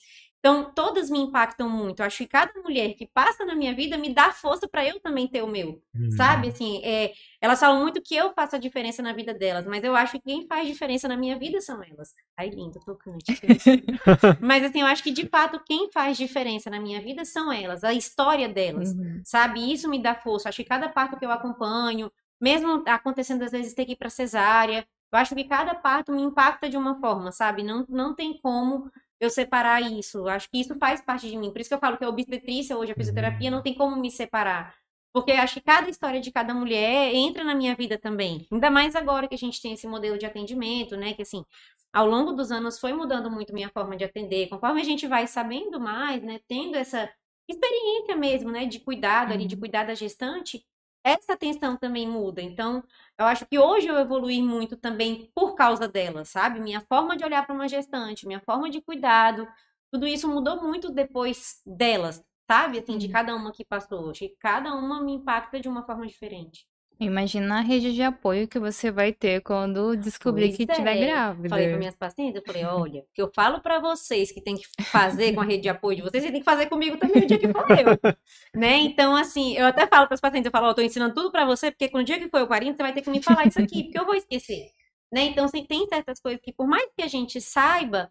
Então, 0.44 0.72
todas 0.74 1.08
me 1.08 1.20
impactam 1.20 1.68
muito. 1.68 2.00
Eu 2.00 2.06
acho 2.06 2.18
que 2.18 2.26
cada 2.26 2.52
mulher 2.60 2.94
que 2.94 3.06
passa 3.06 3.44
na 3.44 3.54
minha 3.54 3.72
vida 3.72 3.96
me 3.96 4.12
dá 4.12 4.32
força 4.32 4.66
para 4.66 4.84
eu 4.84 4.98
também 4.98 5.28
ter 5.28 5.40
o 5.40 5.46
meu. 5.46 5.80
Uhum. 5.94 6.10
Sabe, 6.10 6.48
assim, 6.48 6.80
é, 6.82 7.12
elas 7.40 7.60
falam 7.60 7.80
muito 7.80 8.02
que 8.02 8.16
eu 8.16 8.32
faço 8.32 8.56
a 8.56 8.58
diferença 8.58 9.00
na 9.00 9.12
vida 9.12 9.32
delas, 9.32 9.64
mas 9.66 9.84
eu 9.84 9.94
acho 9.94 10.14
que 10.14 10.20
quem 10.24 10.44
faz 10.48 10.66
diferença 10.66 11.06
na 11.06 11.16
minha 11.16 11.38
vida 11.38 11.60
são 11.60 11.80
elas. 11.80 12.12
Ai, 12.36 12.50
lindo, 12.50 12.80
tocante. 12.84 13.24
mas, 14.42 14.64
assim, 14.64 14.80
eu 14.80 14.86
acho 14.88 15.04
que 15.04 15.12
de 15.12 15.28
fato 15.28 15.62
quem 15.64 15.88
faz 15.92 16.16
diferença 16.16 16.68
na 16.68 16.80
minha 16.80 17.00
vida 17.00 17.24
são 17.24 17.52
elas, 17.52 17.84
a 17.84 17.92
história 17.92 18.48
delas 18.48 18.92
Uhum. 18.92 19.20
sabe? 19.24 19.72
Isso 19.72 19.88
me 19.88 20.02
dá 20.02 20.12
força. 20.16 20.48
Acho 20.48 20.56
que 20.56 20.68
cada 20.68 20.88
parto 20.88 21.16
que 21.16 21.24
eu 21.24 21.30
acompanho, 21.30 22.10
mesmo 22.40 22.82
acontecendo 22.86 23.42
às 23.44 23.52
vezes 23.52 23.74
ter 23.74 23.84
que 23.84 23.92
ir 23.92 23.96
para 23.96 24.10
cesárea, 24.10 24.84
eu 25.12 25.18
acho 25.18 25.34
que 25.36 25.44
cada 25.44 25.72
parto 25.74 26.10
me 26.10 26.22
impacta 26.22 26.68
de 26.68 26.76
uma 26.76 26.98
forma, 26.98 27.30
sabe? 27.30 27.62
Não, 27.62 27.84
não 27.88 28.12
tem 28.14 28.36
como 28.40 28.90
eu 29.24 29.30
separar 29.30 29.80
isso. 29.82 30.26
Acho 30.28 30.48
que 30.50 30.58
isso 30.60 30.76
faz 30.78 31.00
parte 31.02 31.28
de 31.30 31.36
mim. 31.36 31.50
Por 31.52 31.60
isso 31.60 31.70
que 31.70 31.74
eu 31.74 31.78
falo 31.78 31.96
que 31.98 32.04
a 32.04 32.08
obstetrícia, 32.08 32.76
hoje 32.76 32.92
a 32.92 32.96
fisioterapia, 32.96 33.50
não 33.50 33.62
tem 33.62 33.74
como 33.74 33.96
me 33.96 34.10
separar. 34.10 34.74
Porque 35.12 35.32
acho 35.32 35.54
que 35.54 35.60
cada 35.62 35.90
história 35.90 36.20
de 36.20 36.32
cada 36.32 36.54
mulher 36.54 37.14
entra 37.14 37.44
na 37.44 37.54
minha 37.54 37.74
vida 37.76 37.98
também. 37.98 38.46
Ainda 38.50 38.70
mais 38.70 38.96
agora 38.96 39.28
que 39.28 39.34
a 39.34 39.38
gente 39.38 39.60
tem 39.60 39.74
esse 39.74 39.86
modelo 39.86 40.18
de 40.18 40.26
atendimento, 40.26 40.96
né? 40.96 41.12
Que 41.14 41.22
assim, 41.22 41.44
ao 41.92 42.06
longo 42.06 42.32
dos 42.32 42.50
anos 42.50 42.78
foi 42.78 42.92
mudando 42.94 43.30
muito 43.30 43.52
minha 43.52 43.68
forma 43.70 43.96
de 43.96 44.04
atender. 44.04 44.48
Conforme 44.48 44.80
a 44.80 44.84
gente 44.84 45.06
vai 45.06 45.26
sabendo 45.26 45.78
mais, 45.80 46.22
né? 46.22 46.40
Tendo 46.48 46.76
essa 46.76 47.10
experiência 47.48 48.16
mesmo, 48.16 48.50
né? 48.50 48.66
De 48.66 48.80
cuidado 48.80 49.32
ali, 49.32 49.46
de 49.46 49.54
Uhum. 49.54 49.60
cuidar 49.60 49.84
da 49.84 49.94
gestante, 49.94 50.64
essa 51.04 51.32
atenção 51.34 51.76
também 51.76 52.08
muda. 52.08 52.40
Então, 52.42 52.82
eu 53.18 53.26
acho 53.26 53.46
que 53.46 53.58
hoje 53.58 53.86
eu 53.88 53.96
evoluí 53.98 54.42
muito 54.42 54.76
também 54.76 55.30
por 55.34 55.54
causa 55.54 55.88
dela, 55.88 56.24
sabe? 56.24 56.60
Minha 56.60 56.80
forma 56.82 57.16
de 57.16 57.24
olhar 57.24 57.44
para 57.46 57.54
uma 57.54 57.68
gestante, 57.68 58.26
minha 58.26 58.40
forma 58.40 58.70
de 58.70 58.80
cuidado, 58.80 59.46
tudo 59.90 60.06
isso 60.06 60.28
mudou 60.28 60.62
muito 60.62 60.90
depois 60.90 61.60
delas, 61.66 62.22
sabe? 62.50 62.78
Assim, 62.78 62.98
de 62.98 63.08
cada 63.08 63.34
uma 63.34 63.52
que 63.52 63.64
passou. 63.64 64.10
Acho 64.10 64.20
que 64.20 64.36
cada 64.40 64.74
uma 64.74 65.02
me 65.02 65.12
impacta 65.14 65.60
de 65.60 65.68
uma 65.68 65.84
forma 65.84 66.06
diferente. 66.06 66.66
Imagina 67.00 67.58
a 67.58 67.60
rede 67.60 67.92
de 67.92 68.02
apoio 68.02 68.46
que 68.46 68.58
você 68.58 68.90
vai 68.90 69.12
ter 69.12 69.40
quando 69.42 69.96
descobrir 69.96 70.46
Pois 70.46 70.56
que 70.56 70.62
estiver 70.64 70.96
é. 70.96 71.06
grávida. 71.06 71.48
Falei 71.48 71.68
para 71.68 71.78
minhas 71.78 71.96
pacientes, 71.96 72.36
eu 72.36 72.42
falei, 72.46 72.64
olha, 72.64 73.00
o 73.00 73.06
que 73.12 73.20
eu 73.22 73.30
falo 73.34 73.60
para 73.60 73.80
vocês 73.80 74.30
que 74.30 74.40
tem 74.40 74.56
que 74.56 74.66
fazer 74.84 75.32
com 75.34 75.40
a 75.40 75.44
rede 75.44 75.62
de 75.62 75.68
apoio 75.68 75.96
de 75.96 76.02
vocês, 76.02 76.22
vocês 76.22 76.32
têm 76.32 76.40
que 76.40 76.44
fazer 76.44 76.66
comigo 76.66 76.96
também 76.96 77.24
o 77.24 77.26
dia 77.26 77.38
que 77.38 77.48
for 77.48 77.66
eu. 77.70 78.14
né? 78.54 78.76
Então, 78.78 79.16
assim, 79.16 79.56
eu 79.56 79.66
até 79.66 79.86
falo 79.86 80.06
para 80.06 80.14
os 80.14 80.20
pacientes, 80.20 80.46
eu 80.46 80.52
falo, 80.52 80.66
ó, 80.66 80.70
eu 80.70 80.74
tô 80.74 80.82
ensinando 80.82 81.14
tudo 81.14 81.32
para 81.32 81.44
você, 81.44 81.70
porque 81.70 81.90
no 81.92 82.04
dia 82.04 82.18
que 82.18 82.28
for 82.28 82.38
eu 82.38 82.46
40, 82.46 82.76
você 82.76 82.82
vai 82.82 82.92
ter 82.92 83.02
que 83.02 83.10
me 83.10 83.22
falar 83.22 83.46
isso 83.46 83.60
aqui, 83.60 83.84
porque 83.84 83.98
eu 83.98 84.06
vou 84.06 84.14
esquecer. 84.14 84.70
Né? 85.12 85.24
Então, 85.24 85.44
assim, 85.44 85.64
tem 85.64 85.86
certas 85.88 86.20
coisas 86.20 86.40
que, 86.40 86.52
por 86.52 86.66
mais 86.66 86.88
que 86.96 87.02
a 87.02 87.08
gente 87.08 87.40
saiba, 87.40 88.10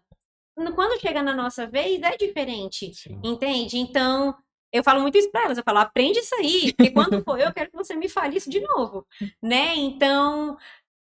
quando 0.54 1.00
chega 1.00 1.22
na 1.22 1.34
nossa 1.34 1.66
vez, 1.66 2.00
é 2.02 2.16
diferente. 2.16 2.92
Sim. 2.94 3.18
Entende? 3.24 3.78
Então, 3.78 4.34
eu 4.72 4.82
falo 4.84 5.00
muito 5.02 5.18
isso 5.18 5.30
pra 5.30 5.44
elas. 5.44 5.58
Eu 5.58 5.64
falo, 5.64 5.78
aprende 5.78 6.18
isso 6.20 6.34
aí, 6.36 6.72
porque 6.74 6.90
quando 6.90 7.22
for 7.24 7.38
eu, 7.38 7.46
eu 7.46 7.52
quero 7.54 7.70
que 7.70 7.76
você 7.76 7.94
me 7.96 8.08
fale 8.08 8.36
isso 8.36 8.50
de 8.50 8.60
novo. 8.60 9.06
Né? 9.42 9.74
Então, 9.76 10.56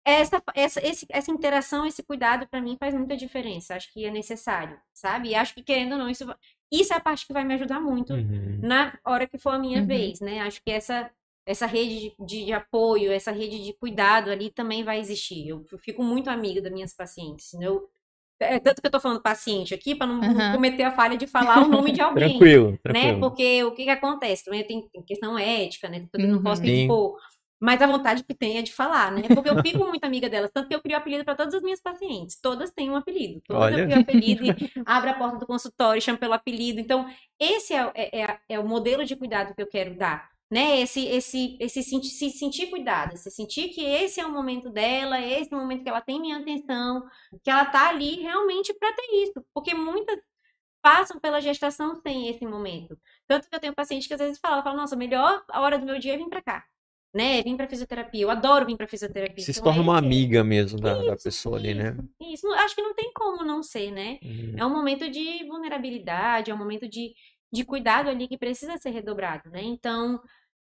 essa, 0.06 0.42
essa, 0.56 0.86
esse- 0.86 1.06
essa 1.10 1.32
interação, 1.32 1.86
esse 1.86 2.02
cuidado, 2.04 2.48
pra 2.48 2.62
mim, 2.62 2.78
faz 2.80 2.94
muita 2.94 3.16
diferença. 3.16 3.76
Acho 3.76 3.92
que 3.94 4.06
é 4.06 4.12
necessário, 4.12 4.80
sabe? 4.94 5.30
E 5.30 5.36
acho 5.36 5.54
que, 5.54 5.64
querendo 5.64 5.94
ou 5.94 5.98
não, 6.00 6.10
isso, 6.10 6.26
isso 6.72 6.94
é 6.94 6.98
a 6.98 7.02
parte 7.02 7.28
que 7.28 7.34
vai 7.34 7.44
me 7.44 7.54
ajudar 7.54 7.80
muito 7.80 8.14
Uhum. 8.14 8.60
na 8.64 8.98
hora 9.06 9.28
que 9.28 9.38
for 9.38 9.52
a 9.54 9.60
minha 9.60 9.82
Uhum. 9.82 9.88
vez, 9.88 10.20
né? 10.20 10.40
Acho 10.42 10.62
que 10.64 10.72
essa, 10.72 11.12
essa 11.46 11.66
rede 11.68 12.16
de, 12.20 12.46
de 12.46 12.54
apoio, 12.54 13.12
essa 13.12 13.32
rede 13.32 13.64
de 13.64 13.74
cuidado 13.74 14.32
ali 14.32 14.50
também 14.50 14.84
vai 14.84 15.00
existir. 15.00 15.50
Eu 15.50 15.64
fico 15.80 16.04
muito 16.04 16.30
amiga 16.30 16.62
das 16.62 16.72
minhas 16.72 16.94
pacientes. 16.94 17.54
Eu, 17.54 17.88
é 18.42 18.60
tanto 18.60 18.82
que 18.82 18.88
eu 18.88 18.92
tô 18.92 19.00
falando 19.00 19.22
paciente 19.22 19.74
aqui, 19.74 19.96
para 19.96 20.08
não, 20.08 20.22
Aham. 20.22 20.54
cometer 20.54 20.84
a 20.84 20.92
falha 20.92 21.18
de 21.18 21.28
falar 21.28 21.64
o 21.64 21.68
nome 21.68 21.92
de 21.92 22.02
alguém. 22.02 22.30
Tranquilo, 22.38 22.72
Né? 22.72 22.78
tranquilo. 22.84 23.20
Porque 23.20 23.64
o 23.64 23.72
que, 23.72 23.84
que 23.84 23.90
acontece? 23.90 24.46
Também 24.46 24.64
tem, 24.66 24.88
tem 24.92 25.02
questão 25.04 25.38
ética, 25.38 25.88
né? 25.90 26.06
Eu 26.14 26.28
não 26.28 26.42
posso 26.44 26.62
Uhum. 26.62 26.68
Sim. 26.68 26.82
expor. 26.84 27.18
Mas 27.64 27.80
a 27.80 27.86
vontade 27.86 28.24
que 28.24 28.34
tem 28.34 28.58
é 28.58 28.64
de 28.64 28.74
falar, 28.74 29.12
né? 29.12 29.22
Porque 29.36 29.48
eu 29.48 29.62
fico 29.62 29.86
muito 29.88 30.04
amiga 30.04 30.28
delas. 30.28 30.50
Tanto 30.52 30.68
que 30.68 30.74
eu 30.74 30.82
crio 30.82 30.98
apelido 30.98 31.24
para 31.24 31.36
todas 31.36 31.54
as 31.54 31.62
minhas 31.62 31.80
pacientes. 31.80 32.40
Todas 32.42 32.72
têm 32.72 32.90
um 32.90 32.96
apelido. 32.96 33.40
Todas 33.48 33.62
Olha. 33.66 33.82
eu 33.82 33.86
crio 33.88 34.00
apelido 34.02 34.44
e 34.48 34.50
abro 34.84 35.12
a 35.12 35.14
porta 35.14 35.38
do 35.38 35.46
consultório 35.46 36.00
e 36.00 36.02
chamo 36.02 36.18
pelo 36.18 36.34
apelido. 36.34 36.80
Então, 36.80 37.08
esse 37.40 37.72
é, 37.76 37.92
é, 37.94 38.22
é- 38.24 38.40
é 38.50 38.60
o 38.60 38.68
modelo 38.68 39.06
de 39.06 39.16
cuidado 39.16 39.54
que 39.54 39.62
eu 39.62 39.68
quero 39.68 39.96
dar. 39.96 40.31
Né? 40.52 40.82
Esse, 40.82 41.06
esse, 41.08 41.58
esse 41.62 41.82
senti- 41.82 42.10
se 42.10 42.30
sentir 42.30 42.68
cuidada, 42.70 43.16
se 43.16 43.32
sentir 43.32 43.70
que 43.70 43.82
esse 43.86 44.20
é 44.20 44.26
o 44.26 44.32
momento 44.32 44.70
dela, 44.70 45.20
esse 45.22 45.54
é 45.54 45.56
o 45.56 45.60
momento 45.60 45.84
que 45.84 45.90
ela 45.90 46.02
tem 46.02 46.20
minha 46.20 46.40
atenção, 46.40 47.04
que 47.42 47.50
ela 47.50 47.64
tá 47.66 47.88
ali 47.90 48.16
realmente 48.22 48.74
para 48.74 48.94
ter 48.94 49.24
isso. 49.24 49.42
Porque 49.54 49.74
muitas 49.74 50.20
passam 50.82 51.20
pela 51.20 51.40
gestação 51.40 51.96
sem 51.96 52.28
esse 52.30 52.46
momento. 52.46 52.98
Tanto 53.28 53.48
que 53.50 53.56
eu 53.56 53.60
tenho 53.60 53.74
paciente 53.74 54.08
que 54.08 54.14
às 54.14 54.20
vezes 54.20 54.40
fala, 54.40 54.64
fala, 54.64 54.76
nossa, 54.76 54.96
a 54.96 54.98
melhor 54.98 55.44
hora 55.54 55.80
do 55.80 55.86
meu 55.86 56.00
dia 56.00 56.16
é 56.16 56.18
vir 56.18 56.28
para 56.30 56.42
cá. 56.42 56.64
Né? 57.14 57.42
Vir 57.44 57.56
para 57.58 57.68
fisioterapia. 57.68 58.24
Eu 58.24 58.30
adoro 58.32 58.66
vir 58.66 58.78
para 58.78 58.88
fisioterapia. 58.88 59.44
Você 59.44 59.54
se 59.54 59.60
Então, 59.60 59.72
torna 59.74 59.82
uma 59.82 59.96
esse 59.98 60.04
é- 60.04 60.08
amiga 60.08 60.44
mesmo 60.44 60.80
da, 60.80 60.96
da 60.96 61.14
Isso, 61.16 61.24
pessoa 61.24 61.58
ali, 61.58 61.74
né? 61.74 61.96
Isso, 62.22 62.48
isso. 62.48 62.54
Acho 62.54 62.76
que 62.76 62.82
não 62.82 62.94
tem 62.96 63.12
como 63.14 63.44
não 63.44 63.62
ser, 63.62 63.92
né? 63.92 64.18
Uhum. 64.24 64.56
É 64.58 64.66
um 64.66 64.70
momento 64.70 65.10
de 65.10 65.46
vulnerabilidade, 65.46 66.50
é 66.52 66.54
um 66.54 66.58
momento 66.58 66.88
de, 66.88 67.14
de 67.52 67.64
cuidado 67.66 68.10
ali 68.10 68.28
que 68.28 68.38
precisa 68.38 68.78
ser 68.78 68.92
redobrado, 68.92 69.50
né? 69.50 69.62
Então, 69.62 70.22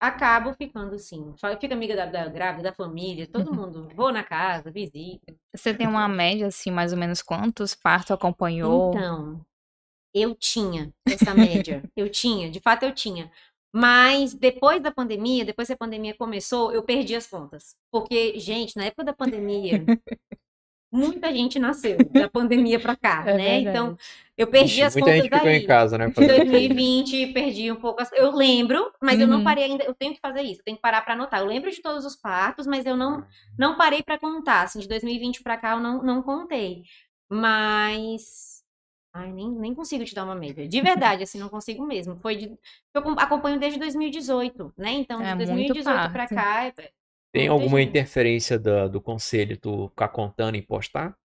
acabo 0.00 0.54
ficando 0.54 0.98
sim. 0.98 1.34
Fa- 1.38 1.56
Fico 1.58 1.74
amiga 1.74 1.96
da, 1.96 2.06
da 2.06 2.28
grávida, 2.28 2.70
da 2.70 2.74
família, 2.74 3.26
todo 3.26 3.52
mundo. 3.54 3.88
Vou 3.94 4.12
na 4.12 4.22
casa, 4.24 4.70
visita. 4.70 5.34
Você 5.54 5.74
tem 5.74 5.86
uma 5.88 6.06
média, 6.08 6.46
assim, 6.46 6.70
mais 6.70 6.92
ou 6.92 6.98
menos 6.98 7.22
quantos 7.22 7.74
partos 7.74 8.10
acompanhou? 8.12 8.92
Então, 8.98 9.44
eu 10.14 10.34
tinha 10.34 10.92
essa 11.08 11.34
média. 11.34 11.86
eu 11.96 12.10
tinha, 12.10 12.50
de 12.50 12.60
fato 12.60 12.84
eu 12.84 12.94
tinha. 12.94 13.30
Mas 13.74 14.34
depois 14.34 14.82
da 14.82 14.92
pandemia, 14.92 15.44
depois 15.44 15.68
que 15.68 15.74
a 15.74 15.78
pandemia 15.78 16.14
começou, 16.16 16.72
eu 16.72 16.82
perdi 16.82 17.14
as 17.16 17.26
contas. 17.26 17.76
Porque, 17.90 18.38
gente, 18.38 18.76
na 18.76 18.86
época 18.86 19.04
da 19.04 19.14
pandemia, 19.14 19.90
muita 20.90 21.32
gente 21.32 21.58
nasceu 21.58 21.96
da 22.12 22.28
pandemia 22.30 22.78
pra 22.80 22.96
cá, 22.96 23.22
É 23.26 23.36
né? 23.36 23.44
verdade. 23.56 23.68
Então, 23.68 23.98
eu 24.38 24.46
perdi 24.46 24.72
Ixi, 24.72 24.82
as 24.82 24.94
muita 24.94 25.06
contas 25.10 25.22
gente 25.24 25.34
ficou 25.34 25.48
aí. 25.48 25.56
em 25.56 25.66
casa, 25.66 25.96
né? 25.98 26.08
Em 26.08 26.12
fazendo 26.12 26.30
filho. 26.34 26.50
2020, 26.50 27.26
perdi 27.32 27.72
um 27.72 27.76
pouco. 27.76 28.02
as- 28.02 28.12
Eu 28.12 28.30
lembro, 28.34 28.92
mas 29.02 29.18
eu 29.18 29.26
não 29.26 29.38
Uhum. 29.38 29.44
parei 29.44 29.64
ainda. 29.64 29.84
Eu 29.84 29.94
tenho 29.94 30.14
que 30.14 30.20
fazer 30.20 30.42
isso, 30.42 30.60
eu 30.60 30.64
tenho 30.64 30.76
que 30.76 30.82
parar 30.82 31.00
pra 31.02 31.14
anotar. 31.14 31.40
Eu 31.40 31.46
lembro 31.46 31.70
de 31.70 31.80
todos 31.80 32.04
os 32.04 32.14
partos, 32.16 32.66
mas 32.66 32.84
eu 32.86 32.96
não, 32.96 33.24
não 33.58 33.76
parei 33.76 34.02
pra 34.02 34.18
contar. 34.18 34.62
Assim, 34.62 34.78
de 34.78 34.88
2020 34.88 35.42
pra 35.42 35.56
cá 35.56 35.72
eu 35.72 35.80
não, 35.80 36.02
não 36.02 36.22
contei. 36.22 36.82
Mas. 37.30 38.56
Ai, 39.14 39.32
nem, 39.32 39.50
nem 39.50 39.74
consigo 39.74 40.04
te 40.04 40.14
dar 40.14 40.24
uma 40.24 40.34
média. 40.34 40.68
De 40.68 40.80
verdade, 40.82 41.22
assim, 41.22 41.38
não 41.38 41.48
consigo 41.48 41.86
mesmo. 41.86 42.18
Foi 42.20 42.36
de. 42.36 42.44
Eu 42.94 43.00
acom- 43.00 43.16
acompanho 43.18 43.58
desde 43.58 43.78
2018, 43.78 44.72
né? 44.76 44.90
Então, 44.92 45.18
de 45.20 45.24
É 45.24 45.34
muito 45.34 45.46
2018 45.72 46.12
pra 46.12 46.26
parto. 46.28 46.34
cá. 46.34 46.72
É- 47.36 47.40
Tem 47.42 47.48
alguma 47.48 47.80
interferência 47.82 48.58
da- 48.58 48.88
do 48.88 49.00
conselho 49.00 49.56
tu 49.56 49.88
ficar 49.88 50.08
contando 50.08 50.56
e 50.56 50.62
postar? 50.62 51.16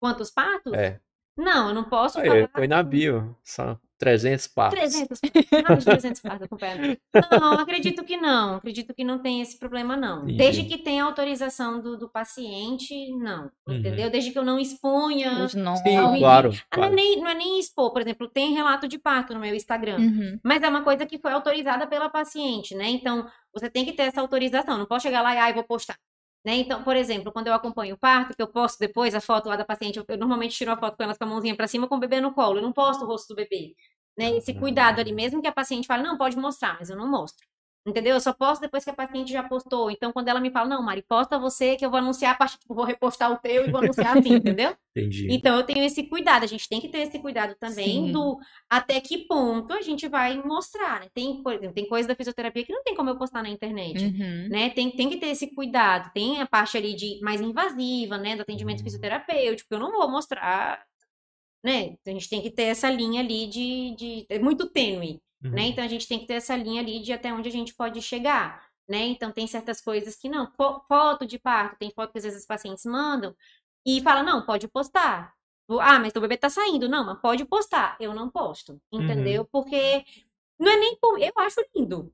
Quantos 0.00 0.30
partos? 0.30 0.72
É. 0.74 1.00
Não, 1.36 1.68
eu 1.68 1.74
não 1.74 1.84
posso 1.84 2.20
Aí, 2.20 2.26
falar. 2.28 2.48
foi 2.54 2.68
na 2.68 2.82
bio. 2.82 3.36
São 3.42 3.78
300 3.98 4.46
partos. 4.48 4.78
300, 4.78 5.20
mais 5.66 5.78
de 5.78 5.84
300 5.84 6.20
partos 6.20 6.42
acompanhados. 6.42 6.96
Não, 7.40 7.52
acredito 7.54 8.04
que 8.04 8.16
não. 8.16 8.56
Acredito 8.56 8.92
que 8.94 9.04
não 9.04 9.18
tem 9.18 9.40
esse 9.40 9.58
problema, 9.58 9.96
não. 9.96 10.22
Entendi. 10.24 10.36
Desde 10.36 10.64
que 10.64 10.78
tenha 10.78 11.04
autorização 11.04 11.80
do, 11.80 11.96
do 11.96 12.08
paciente, 12.08 12.94
não. 13.16 13.50
Uhum. 13.66 13.74
Entendeu? 13.76 14.10
Desde 14.10 14.30
que 14.30 14.38
eu 14.38 14.44
não 14.44 14.58
exponha. 14.58 15.32
Nomes. 15.32 15.52
Sim, 15.82 15.96
Não, 15.96 16.16
e- 16.16 16.18
claro. 16.18 16.50
Ah, 16.70 16.76
Não, 16.76 16.84
é 16.84 16.88
claro. 16.88 16.94
nem, 16.94 17.20
não 17.20 17.28
é 17.28 17.34
nem 17.34 17.58
expor, 17.60 17.92
por 17.92 18.00
exemplo, 18.02 18.28
tem 18.28 18.52
relato 18.54 18.86
de 18.88 18.98
parto 18.98 19.32
no 19.32 19.40
meu 19.40 19.54
Instagram. 19.54 19.98
Uhum. 19.98 20.38
Mas 20.42 20.62
é 20.62 20.68
uma 20.68 20.82
coisa 20.82 21.06
que 21.06 21.18
foi 21.18 21.32
autorizada 21.32 21.86
pela 21.86 22.08
paciente, 22.10 22.74
né? 22.74 22.88
Então, 22.88 23.26
você 23.52 23.70
tem 23.70 23.84
que 23.84 23.92
ter 23.92 24.04
essa 24.04 24.20
autorização. 24.20 24.76
Não 24.78 24.86
pode 24.86 25.02
chegar 25.02 25.22
lá 25.22 25.34
e, 25.34 25.38
ai, 25.38 25.52
vou 25.54 25.64
postar. 25.64 25.96
Né? 26.44 26.56
Então, 26.56 26.82
por 26.84 26.94
exemplo, 26.96 27.32
quando 27.32 27.46
eu 27.46 27.54
acompanho 27.54 27.94
o 27.94 27.98
parto, 27.98 28.36
que 28.36 28.42
eu 28.42 28.46
posto 28.48 28.78
depois 28.78 29.14
a 29.14 29.20
foto 29.20 29.48
lá 29.48 29.56
da 29.56 29.64
paciente, 29.64 29.98
eu, 29.98 30.04
eu 30.08 30.18
normalmente 30.18 30.54
tiro 30.56 30.70
a 30.70 30.76
foto 30.76 30.96
com 30.96 31.02
elas 31.02 31.16
com 31.16 31.24
a 31.24 31.26
mãozinha 31.26 31.56
pra 31.56 31.66
cima 31.66 31.88
com 31.88 31.96
o 31.96 32.00
bebê 32.00 32.20
no 32.20 32.34
colo, 32.34 32.58
eu 32.58 32.62
não 32.62 32.72
posto 32.72 33.04
o 33.04 33.06
rosto 33.06 33.28
do 33.28 33.36
bebê. 33.36 33.74
Né? 34.16 34.36
Esse 34.36 34.54
cuidado 34.54 35.00
ali, 35.00 35.12
mesmo 35.12 35.40
que 35.40 35.48
a 35.48 35.52
paciente 35.52 35.86
fale, 35.86 36.02
não, 36.02 36.18
pode 36.18 36.36
mostrar, 36.36 36.76
mas 36.78 36.90
eu 36.90 36.96
não 36.96 37.10
mostro. 37.10 37.46
Entendeu? 37.86 38.14
Eu 38.14 38.20
só 38.20 38.32
posto 38.32 38.62
depois 38.62 38.82
que 38.82 38.88
a 38.88 38.94
paciente 38.94 39.30
já 39.30 39.42
postou. 39.42 39.90
Então, 39.90 40.10
quando 40.10 40.28
ela 40.28 40.40
me 40.40 40.50
fala, 40.50 40.66
não, 40.70 40.82
Mari, 40.82 41.02
posta 41.02 41.38
você 41.38 41.76
que 41.76 41.84
eu 41.84 41.90
vou 41.90 41.98
anunciar 41.98 42.32
a 42.32 42.34
partir, 42.34 42.56
tipo, 42.58 42.74
vou 42.74 42.84
repostar 42.86 43.30
o 43.30 43.36
teu 43.36 43.66
e 43.66 43.70
vou 43.70 43.82
anunciar 43.82 44.16
assim, 44.16 44.32
entendeu? 44.36 44.74
Entendi. 44.96 45.28
Então, 45.30 45.54
eu 45.56 45.62
tenho 45.64 45.84
esse 45.84 46.02
cuidado. 46.04 46.44
A 46.44 46.46
gente 46.46 46.66
tem 46.66 46.80
que 46.80 46.88
ter 46.88 47.00
esse 47.00 47.18
cuidado 47.18 47.54
também 47.60 48.06
Sim. 48.06 48.12
do 48.12 48.38
até 48.70 48.98
que 49.02 49.18
ponto 49.26 49.74
a 49.74 49.82
gente 49.82 50.08
vai 50.08 50.42
mostrar. 50.42 51.00
né? 51.00 51.08
Tem, 51.12 51.42
por 51.42 51.52
exemplo, 51.52 51.74
tem 51.74 51.86
coisa 51.86 52.08
da 52.08 52.14
fisioterapia 52.14 52.64
que 52.64 52.72
não 52.72 52.82
tem 52.82 52.94
como 52.94 53.10
eu 53.10 53.18
postar 53.18 53.42
na 53.42 53.50
internet. 53.50 54.02
Uhum. 54.02 54.48
Né? 54.48 54.70
Tem, 54.70 54.90
tem 54.90 55.10
que 55.10 55.18
ter 55.18 55.26
esse 55.26 55.54
cuidado. 55.54 56.10
Tem 56.14 56.40
a 56.40 56.46
parte 56.46 56.78
ali 56.78 56.94
de 56.94 57.20
mais 57.22 57.42
invasiva, 57.42 58.16
né? 58.16 58.34
Do 58.34 58.42
atendimento 58.42 58.78
Uhum. 58.78 58.84
fisioterapêutico, 58.84 59.68
que 59.68 59.74
eu 59.74 59.80
não 59.80 59.92
vou 59.92 60.10
mostrar. 60.10 60.82
Né? 61.62 61.96
A 62.06 62.10
gente 62.10 62.28
tem 62.30 62.40
que 62.40 62.50
ter 62.50 62.64
essa 62.64 62.88
linha 62.90 63.20
ali 63.20 63.46
de. 63.46 63.94
de 63.96 64.26
é 64.30 64.38
muito 64.38 64.70
tênue 64.70 65.20
Uhum. 65.44 65.50
né? 65.50 65.62
Então 65.66 65.84
a 65.84 65.88
gente 65.88 66.08
tem 66.08 66.18
que 66.18 66.26
ter 66.26 66.34
essa 66.34 66.56
linha 66.56 66.80
ali 66.80 67.00
de 67.00 67.12
até 67.12 67.32
onde 67.32 67.48
a 67.48 67.52
gente 67.52 67.74
pode 67.74 68.00
chegar, 68.02 68.66
né? 68.88 68.98
Então 69.06 69.30
tem 69.30 69.46
certas 69.46 69.80
coisas 69.80 70.16
que 70.16 70.28
não, 70.28 70.50
Fo- 70.52 70.80
foto 70.88 71.26
de 71.26 71.38
parto, 71.38 71.76
tem 71.78 71.90
foto 71.94 72.12
que 72.12 72.18
às 72.18 72.24
vezes 72.24 72.40
os 72.40 72.46
pacientes 72.46 72.84
mandam 72.84 73.34
e 73.86 74.00
fala, 74.00 74.22
não, 74.22 74.44
pode 74.44 74.66
postar. 74.68 75.34
Ah, 75.80 75.98
mas 75.98 76.12
o 76.14 76.20
bebê 76.20 76.36
tá 76.36 76.48
saindo. 76.50 76.88
Não, 76.88 77.04
mas 77.06 77.18
pode 77.20 77.44
postar. 77.44 77.96
Eu 78.00 78.14
não 78.14 78.28
posto, 78.30 78.80
entendeu? 78.92 79.46
Porque 79.50 80.04
não 80.58 80.70
é 80.72 80.76
nem 80.76 80.96
por... 80.96 81.18
Eu 81.20 81.32
acho 81.38 81.60
lindo. 81.74 82.12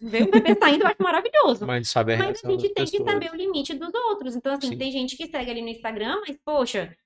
Ver 0.00 0.22
o 0.22 0.30
bebê 0.30 0.54
saindo 0.54 0.82
eu 0.84 0.86
acho 0.88 1.02
maravilhoso. 1.02 1.66
Mas 1.66 1.88
sabe 1.88 2.14
a 2.14 2.18
Mas 2.18 2.44
a 2.44 2.48
gente 2.50 2.68
tem 2.72 2.84
que 2.84 2.90
pessoas. 2.92 3.10
saber 3.10 3.32
o 3.32 3.36
limite 3.36 3.74
dos 3.74 3.92
outros. 3.92 4.36
Então, 4.36 4.52
assim, 4.54 4.68
Sim. 4.68 4.78
tem 4.78 4.92
gente 4.92 5.16
que 5.16 5.26
segue 5.26 5.50
ali 5.50 5.62
no 5.62 5.68
Instagram, 5.68 6.20
mas, 6.26 6.36
poxa, 6.44 6.96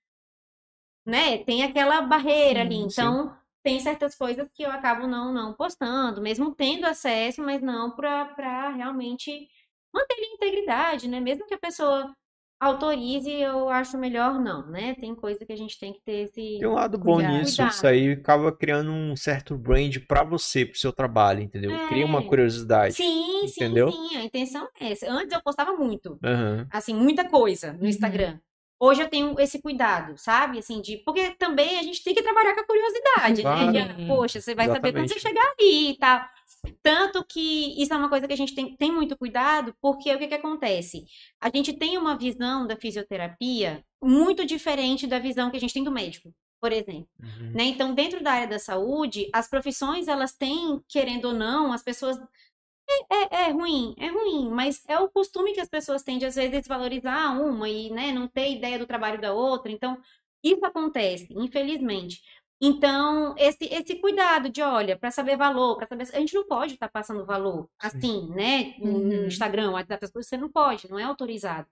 né? 1.06 1.38
Tem 1.38 1.62
aquela 1.62 2.02
barreira 2.02 2.60
ali. 2.60 2.82
Sim, 2.82 2.90
sim. 2.90 3.30
Tem 3.66 3.80
certas 3.80 4.14
coisas 4.14 4.48
que 4.54 4.62
eu 4.62 4.70
acabo 4.70 5.08
não, 5.08 5.32
não 5.32 5.52
postando, 5.52 6.22
mesmo 6.22 6.54
tendo 6.54 6.86
acesso, 6.86 7.42
mas 7.42 7.60
não 7.60 7.90
para 7.90 8.70
realmente 8.70 9.48
manter 9.92 10.14
a 10.14 10.34
integridade, 10.34 11.08
né? 11.08 11.18
Mesmo 11.18 11.44
que 11.48 11.54
a 11.54 11.58
pessoa 11.58 12.14
autorize, 12.60 13.28
eu 13.28 13.68
acho 13.68 13.98
melhor 13.98 14.38
não, 14.38 14.64
né? 14.70 14.94
Tem 14.94 15.16
coisa 15.16 15.44
que 15.44 15.52
a 15.52 15.56
gente 15.56 15.76
tem 15.80 15.92
que 15.92 16.00
ter 16.02 16.26
esse. 16.26 16.58
Tem 16.60 16.68
um 16.68 16.74
lado 16.74 16.96
bom 16.96 17.16
Cuidado. 17.16 17.38
nisso, 17.40 17.54
Cuidado. 17.56 17.72
isso 17.72 17.86
aí 17.88 18.12
acaba 18.12 18.52
criando 18.56 18.92
um 18.92 19.16
certo 19.16 19.58
brand 19.58 19.96
pra 20.06 20.22
você, 20.22 20.64
pro 20.64 20.78
seu 20.78 20.92
trabalho, 20.92 21.42
entendeu? 21.42 21.72
Cria 21.88 22.06
uma 22.06 22.22
É. 22.22 22.28
curiosidade. 22.28 22.94
Sim, 22.94 23.48
Entendeu? 23.48 23.90
sim, 23.90 24.08
sim. 24.10 24.16
A 24.16 24.22
intenção 24.22 24.68
é 24.80 24.92
essa. 24.92 25.10
Antes 25.10 25.32
eu 25.32 25.42
postava 25.42 25.72
muito. 25.76 26.20
Aham. 26.22 26.68
assim, 26.70 26.94
muita 26.94 27.28
coisa 27.28 27.72
no 27.72 27.84
Uhum. 27.84 28.40
Hoje 28.78 29.02
eu 29.02 29.08
tenho 29.08 29.34
esse 29.40 29.60
cuidado, 29.62 30.14
sabe? 30.18 30.58
Assim, 30.58 30.80
de. 30.82 30.98
Porque 30.98 31.30
também 31.38 31.78
a 31.78 31.82
gente 31.82 32.02
tem 32.04 32.14
que 32.14 32.22
trabalhar 32.22 32.54
com 32.54 32.60
a 32.60 32.66
curiosidade, 32.66 33.42
Claro. 33.42 33.72
né? 33.72 33.88
De, 33.94 34.06
poxa, 34.06 34.40
você 34.40 34.54
vai 34.54 34.66
saber 34.66 34.92
quando 34.92 35.08
você 35.08 35.14
Exatamente. 35.14 35.20
chegar 35.40 35.54
ali 35.58 35.90
e 35.90 35.98
tal. 35.98 36.20
Tanto 36.82 37.24
que 37.24 37.80
isso 37.80 37.92
é 37.94 37.96
uma 37.96 38.08
coisa 38.08 38.26
que 38.26 38.32
a 38.32 38.36
gente 38.36 38.54
tem, 38.54 38.76
tem 38.76 38.92
muito 38.92 39.16
cuidado, 39.16 39.74
porque 39.80 40.14
o 40.14 40.18
que, 40.18 40.26
que 40.26 40.34
acontece? 40.34 41.04
A 41.40 41.48
gente 41.48 41.72
tem 41.72 41.96
uma 41.96 42.16
visão 42.18 42.66
da 42.66 42.76
fisioterapia 42.76 43.82
muito 44.02 44.44
diferente 44.44 45.06
da 45.06 45.18
visão 45.18 45.50
que 45.50 45.56
a 45.56 45.60
gente 45.60 45.72
tem 45.74 45.82
do 45.84 45.90
médico, 45.92 46.32
por 46.60 46.72
exemplo. 46.72 47.08
Uhum. 47.20 47.52
né? 47.54 47.64
Então, 47.64 47.94
dentro 47.94 48.22
da 48.22 48.32
área 48.32 48.46
da 48.48 48.58
saúde, 48.58 49.28
as 49.32 49.48
profissões, 49.48 50.06
elas 50.08 50.32
têm, 50.34 50.80
querendo 50.88 51.26
ou 51.28 51.34
não, 51.34 51.72
as 51.72 51.82
pessoas. 51.82 52.18
É, 52.88 53.14
é, 53.14 53.48
é 53.48 53.50
ruim, 53.50 53.94
é 53.98 54.08
ruim, 54.08 54.48
mas 54.50 54.82
é 54.88 54.98
o 54.98 55.08
costume 55.08 55.52
que 55.52 55.60
as 55.60 55.68
pessoas 55.68 56.02
têm 56.02 56.18
de, 56.18 56.24
às 56.26 56.34
vezes, 56.36 56.50
desvalorizar 56.52 57.40
uma 57.40 57.68
e, 57.68 57.90
né, 57.90 58.12
não 58.12 58.28
ter 58.28 58.52
ideia 58.52 58.78
do 58.78 58.86
trabalho 58.86 59.20
da 59.20 59.32
outra. 59.32 59.70
Então, 59.72 59.98
isso 60.42 60.64
acontece, 60.64 61.28
infelizmente. 61.30 62.22
Então, 62.60 63.34
esse, 63.36 63.64
esse 63.64 63.96
cuidado 64.00 64.48
de, 64.48 64.62
olha, 64.62 64.96
para 64.98 65.10
saber 65.10 65.36
valor, 65.36 65.76
para 65.76 65.86
saber. 65.86 66.04
A 66.14 66.20
gente 66.20 66.34
não 66.34 66.46
pode 66.46 66.74
estar 66.74 66.88
passando 66.88 67.26
valor 67.26 67.68
assim, 67.78 68.28
né? 68.30 68.74
No 68.78 68.98
Uhum. 68.98 69.26
Instagram, 69.26 69.72
WhatsApp, 69.72 70.06
você 70.14 70.36
não 70.36 70.50
pode, 70.50 70.88
não 70.90 70.98
é 70.98 71.02
autorizado. 71.02 71.68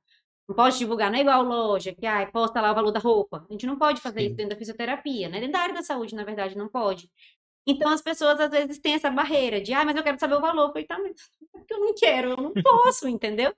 Não 0.46 0.54
pode 0.54 0.76
divulgar, 0.76 1.10
não 1.10 1.18
é 1.18 1.22
igual 1.22 1.42
loja, 1.42 1.94
que 1.94 2.04
ai, 2.06 2.30
posta 2.30 2.60
lá 2.60 2.70
o 2.72 2.74
valor 2.74 2.90
da 2.90 3.00
roupa. 3.00 3.46
A 3.48 3.52
gente 3.52 3.66
não 3.66 3.78
pode 3.78 4.00
fazer 4.02 4.20
Sim. 4.20 4.26
isso 4.26 4.36
dentro 4.36 4.50
da 4.50 4.56
fisioterapia, 4.58 5.28
né? 5.30 5.38
Dentro 5.40 5.52
da 5.52 5.60
área 5.60 5.74
da 5.74 5.82
saúde, 5.82 6.14
na 6.14 6.24
verdade, 6.24 6.56
não 6.56 6.68
pode. 6.68 7.10
Então 7.66 7.88
as 7.90 8.02
pessoas 8.02 8.38
às 8.40 8.50
vezes 8.50 8.78
têm 8.78 8.94
essa 8.94 9.10
barreira 9.10 9.60
de, 9.60 9.72
ah, 9.72 9.84
mas 9.84 9.96
eu 9.96 10.02
quero 10.02 10.18
saber 10.18 10.34
o 10.34 10.40
valor. 10.40 10.64
Eu 10.68 10.72
falei, 10.72 10.86
tá, 10.86 10.98
mas 10.98 11.12
é 11.54 11.74
eu 11.74 11.80
não 11.80 11.94
quero, 11.94 12.30
eu 12.30 12.36
não 12.36 12.52
posso, 12.62 13.08
entendeu? 13.08 13.54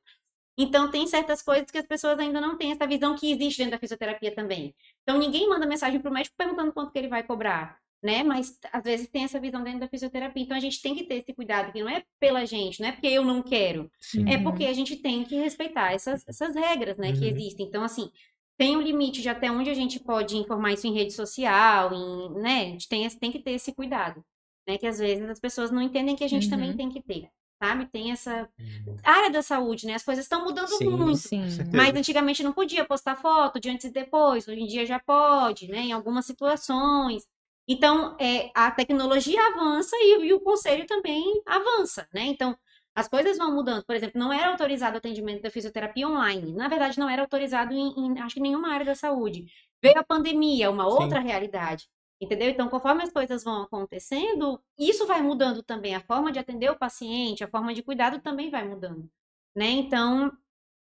Então 0.59 0.91
tem 0.91 1.07
certas 1.07 1.43
coisas 1.43 1.71
que 1.71 1.79
as 1.79 1.87
pessoas 1.87 2.19
ainda 2.19 2.41
não 2.41 2.57
têm 2.57 2.73
essa 2.73 2.87
visão 2.87 3.15
que 3.17 3.31
existe 3.31 3.59
dentro 3.59 3.73
da 3.73 3.79
fisioterapia 3.79 4.35
também. 4.35 4.75
Então 5.03 5.19
ninguém 5.19 5.49
manda 5.49 5.67
mensagem 5.67 6.01
pro 6.01 6.11
médico 6.13 6.35
perguntando 6.37 6.73
quanto 6.73 6.93
que 6.93 6.99
ele 6.99 7.09
vai 7.09 7.23
cobrar, 7.23 7.79
né? 8.03 8.23
Mas 8.23 8.59
às 8.73 8.83
vezes 8.83 9.09
tem 9.09 9.25
essa 9.25 9.39
visão 9.39 9.63
dentro 9.63 9.81
da 9.81 9.89
fisioterapia. 9.89 10.43
Então 10.43 10.57
a 10.57 10.61
gente 10.61 10.81
tem 10.81 10.95
que 10.95 11.05
ter 11.05 11.17
esse 11.17 11.35
cuidado, 11.35 11.73
que 11.73 11.81
não 11.83 11.91
é 11.91 12.03
pela 12.19 12.47
gente, 12.47 12.81
não 12.81 12.89
é 12.89 12.93
porque 12.93 13.09
eu 13.09 13.23
não 13.25 13.43
quero, 13.43 13.91
Sim. 14.01 14.27
é 14.31 14.39
porque 14.39 14.65
a 14.65 14.73
gente 14.73 14.97
tem 14.97 15.25
que 15.25 15.35
respeitar 15.37 15.93
essas, 15.93 16.27
essas 16.27 16.55
regras, 16.55 16.97
né, 16.97 17.13
que 17.13 17.25
Uhum. 17.27 17.31
existem. 17.37 17.67
Então, 17.67 17.83
assim, 17.85 18.11
tem 18.59 18.77
um 18.77 18.81
limite 18.83 19.23
de 19.23 19.29
até 19.29 19.51
onde 19.51 19.71
a 19.71 19.75
gente 19.75 20.01
pode 20.01 20.37
informar 20.37 20.73
isso 20.73 20.87
em 20.87 20.95
rede 20.95 21.13
social, 21.13 21.93
em, 21.95 22.31
né, 22.41 22.61
a 22.63 22.65
gente 22.71 22.89
tem, 22.89 23.05
esse- 23.05 23.19
tem 23.19 23.31
que 23.33 23.41
ter 23.43 23.53
esse 23.53 23.75
cuidado, 23.75 24.25
né, 24.69 24.79
que 24.79 24.87
às 24.87 24.99
vezes 24.99 25.29
as 25.29 25.41
pessoas 25.41 25.71
não 25.71 25.83
entendem 25.83 26.17
que 26.17 26.25
a 26.25 26.29
gente 26.29 26.49
também 26.49 26.71
Uhum. 26.71 26.77
tem 26.77 26.89
que 26.91 27.03
ter, 27.03 27.29
sabe? 27.63 27.87
Tem 27.91 28.13
essa 28.13 28.49
Uhum. 28.59 28.97
área 29.05 29.31
da 29.31 29.43
saúde, 29.43 29.87
né, 29.87 29.95
as 29.95 30.03
coisas 30.05 30.25
estão 30.25 30.45
mudando 30.45 30.69
Sim, 30.69 30.91
muito. 30.97 31.29
Sim. 31.29 31.65
Mas 31.73 31.95
antigamente 31.95 32.43
não 32.43 32.53
podia 32.53 32.85
postar 32.85 33.17
foto 33.17 33.61
de 33.61 33.69
antes 33.71 33.87
e 33.87 33.91
depois, 33.93 34.49
hoje 34.49 34.61
em 34.61 34.67
dia 34.67 34.87
já 34.87 34.99
pode, 35.01 35.69
né? 35.69 35.79
Em 35.81 35.93
algumas 35.93 36.25
situações. 36.27 37.25
Então, 37.69 38.17
é, 38.21 38.51
a 38.55 38.71
tecnologia 38.71 39.41
avança 39.49 39.97
e, 39.97 40.27
e 40.27 40.33
o 40.33 40.41
conselho 40.41 40.87
também 40.87 41.43
avança, 41.47 42.09
né? 42.15 42.23
Então, 42.27 42.57
as 42.97 43.07
coisas 43.09 43.37
vão 43.37 43.55
mudando. 43.55 43.85
Por 43.85 43.95
exemplo, 43.95 44.19
não 44.19 44.33
era 44.33 44.51
autorizado 44.51 44.95
o 44.95 44.99
atendimento 44.99 45.43
da 45.43 45.51
fisioterapia 45.51 46.09
online. 46.09 46.53
Na 46.53 46.67
verdade, 46.67 46.99
não 46.99 47.09
era 47.09 47.23
autorizado 47.23 47.73
em, 47.75 47.93
em, 47.97 48.19
acho 48.21 48.35
que 48.37 48.41
nenhuma 48.41 48.73
área 48.73 48.87
da 48.87 48.95
saúde. 48.95 49.45
Veio 49.83 49.99
a 49.99 50.05
pandemia, 50.05 50.71
uma 50.71 50.85
Sim. 50.85 50.97
outra 51.03 51.21
realidade. 51.21 51.87
Entendeu? 52.19 52.49
Então, 52.49 52.69
conforme 52.71 53.03
as 53.03 53.13
coisas 53.13 53.45
vão 53.45 53.63
acontecendo, 53.63 54.59
isso 54.79 55.07
vai 55.07 55.21
mudando 55.21 55.63
também. 55.63 55.95
A 55.95 56.01
forma 56.01 56.33
de 56.33 56.39
atender 56.39 56.71
o 56.71 56.79
paciente, 56.79 57.45
a 57.45 57.49
forma 57.49 57.75
de 57.75 57.83
cuidado 57.83 58.19
também 58.21 58.51
vai 58.51 58.67
mudando. 58.67 59.07
Né? 59.55 59.67
Então, 59.67 60.33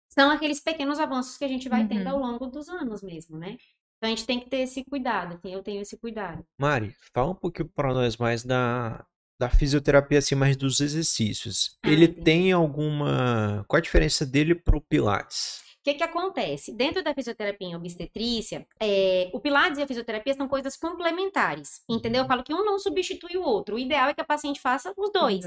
são 0.10 0.30
aqueles 0.30 0.60
pequenos 0.60 1.00
avanços 1.00 1.38
que 1.38 1.46
a 1.46 1.48
gente 1.48 1.70
vai 1.70 1.88
tendo 1.88 2.08
Uhum. 2.08 2.16
ao 2.16 2.20
longo 2.20 2.48
dos 2.48 2.68
anos 2.68 3.02
mesmo, 3.02 3.38
né? 3.38 3.52
Então, 3.98 4.08
a 4.08 4.08
gente 4.10 4.26
tem 4.26 4.40
que 4.42 4.50
ter 4.50 4.58
esse 4.58 4.84
cuidado, 4.84 5.36
assim, 5.36 5.54
eu 5.54 5.64
tenho 5.64 5.82
esse 5.82 5.98
cuidado. 5.98 6.46
Mari, 6.60 6.94
fala 7.14 7.32
um 7.32 7.36
pouquinho 7.36 7.70
pra 7.70 7.94
nós 7.94 8.18
mais 8.18 8.44
da, 8.44 9.06
da 9.42 9.50
fisioterapia, 9.50 10.20
assim, 10.20 10.36
mais 10.36 10.56
dos 10.56 10.80
exercícios. 10.80 11.80
Ah, 11.84 11.90
Ele 11.90 12.06
entendi. 12.06 12.22
tem 12.24 12.52
alguma. 12.52 13.66
Qual 13.68 13.78
a 13.80 13.82
diferença 13.82 14.24
dele 14.24 14.54
pro 14.54 14.80
Pilates? 14.80 15.62
O 15.80 15.84
que 15.84 15.96
que 15.96 16.04
acontece? 16.04 16.72
Dentro 16.78 17.04
da 17.04 17.12
fisioterapia 17.12 17.68
em 17.70 17.76
obstetrícia, 17.76 18.68
é, 18.80 19.32
o 19.34 19.40
Pilates 19.40 19.80
e 19.80 19.82
a 19.82 19.88
fisioterapia 19.88 20.36
são 20.36 20.48
coisas 20.48 20.78
complementares, 20.78 21.82
entendeu? 21.90 22.22
Eu 22.22 22.28
falo 22.28 22.44
que 22.44 22.54
um 22.54 22.64
não 22.64 22.78
substitui 22.78 23.36
o 23.36 23.42
outro. 23.42 23.76
O 23.76 23.80
ideal 23.80 24.10
é 24.10 24.14
que 24.14 24.22
a 24.22 24.24
paciente 24.24 24.62
faça 24.62 24.94
os 24.96 25.12
dois, 25.12 25.44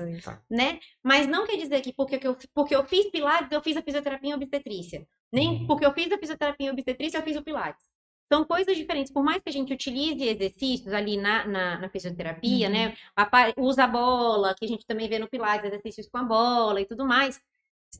né? 0.50 0.80
Mas 1.04 1.28
não 1.28 1.46
quer 1.46 1.56
dizer 1.56 1.80
que 1.82 1.92
porque 1.92 2.18
eu, 2.20 2.36
porque 2.52 2.74
eu 2.74 2.84
fiz 2.84 3.08
Pilates, 3.12 3.52
eu 3.52 3.62
fiz 3.62 3.76
a 3.76 3.82
fisioterapia 3.82 4.30
em 4.30 4.34
obstetrícia. 4.34 5.06
Nem 5.32 5.48
Uhum. 5.50 5.66
porque 5.68 5.86
eu 5.86 5.92
fiz 5.94 6.10
a 6.10 6.18
fisioterapia 6.18 6.66
em 6.66 6.70
obstetrícia, 6.70 7.18
eu 7.18 7.22
fiz 7.22 7.36
o 7.36 7.42
Pilates. 7.42 7.84
São 8.32 8.44
coisas 8.44 8.76
diferentes. 8.76 9.12
Por 9.12 9.22
mais 9.22 9.42
que 9.42 9.48
a 9.48 9.52
gente 9.52 9.72
utilize 9.72 10.22
exercícios 10.24 10.92
ali 10.92 11.16
na, 11.16 11.46
na, 11.46 11.78
na 11.80 11.88
fisioterapia, 11.88 12.66
Uhum. 12.68 12.72
né? 12.72 12.96
A 13.14 13.24
pa- 13.26 13.52
usa 13.56 13.84
a 13.84 13.86
bola, 13.86 14.54
que 14.54 14.64
a 14.64 14.68
gente 14.68 14.86
também 14.86 15.08
vê 15.08 15.18
no 15.18 15.28
Pilates, 15.28 15.66
exercícios 15.66 16.08
com 16.08 16.18
a 16.18 16.24
bola 16.24 16.80
e 16.80 16.86
tudo 16.86 17.04
mais. 17.06 17.40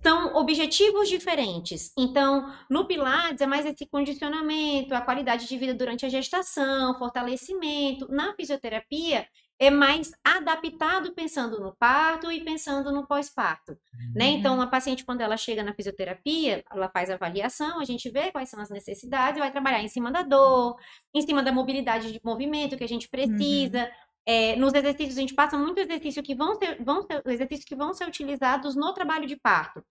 São 0.03 0.35
objetivos 0.35 1.09
diferentes. 1.09 1.93
Então, 1.97 2.53
no 2.69 2.85
Pilates 2.85 3.41
é 3.41 3.47
mais 3.47 3.65
esse 3.65 3.87
condicionamento, 3.87 4.93
a 4.93 5.01
qualidade 5.01 5.47
de 5.47 5.57
vida 5.57 5.73
durante 5.73 6.05
a 6.05 6.09
gestação, 6.09 6.99
fortalecimento. 6.99 8.11
Na 8.11 8.35
fisioterapia 8.35 9.25
é 9.59 9.71
mais 9.71 10.13
adaptado 10.25 11.13
pensando 11.13 11.61
no 11.61 11.75
parto 11.77 12.31
e 12.31 12.41
pensando 12.45 12.91
no 12.93 13.07
pós-parto, 13.07 13.79
né? 14.15 14.27
Então, 14.27 14.61
a 14.61 14.67
paciente 14.67 15.05
quando 15.05 15.21
ela 15.21 15.37
chega 15.37 15.63
na 15.63 15.73
fisioterapia, 15.73 16.65
ela 16.71 16.89
faz 16.89 17.09
a 17.09 17.15
avaliação, 17.15 17.79
a 17.81 17.85
gente 17.85 18.11
vê 18.11 18.33
quais 18.33 18.49
são 18.49 18.61
as 18.61 18.69
necessidades 18.71 19.39
vai 19.39 19.51
trabalhar 19.53 19.81
em 19.83 19.89
cima 19.89 20.11
da 20.11 20.23
dor, 20.23 20.77
em 21.15 21.23
cima 21.23 21.43
da 21.43 21.53
mobilidade 21.53 22.13
de 22.13 22.21
movimento 22.25 22.77
que 22.77 22.85
a 22.85 22.89
gente 22.89 23.09
precisa. 23.09 23.91
É, 24.27 24.57
nos 24.57 24.73
exercícios, 24.75 25.19
a 25.19 25.21
gente 25.21 25.35
passa 25.35 25.57
muito 25.57 25.79
exercício 25.79 26.23
que 26.23 26.35
vão 26.35 26.55
ser, 26.57 26.83
vão 26.83 27.03
ser, 27.03 27.23
exercícios 27.27 27.65
que 27.67 27.77
vão 27.77 27.93
ser 27.95 28.07
utilizados 28.09 28.75
no 28.75 28.93
trabalho 28.95 29.27
de 29.27 29.37
parto. 29.37 29.85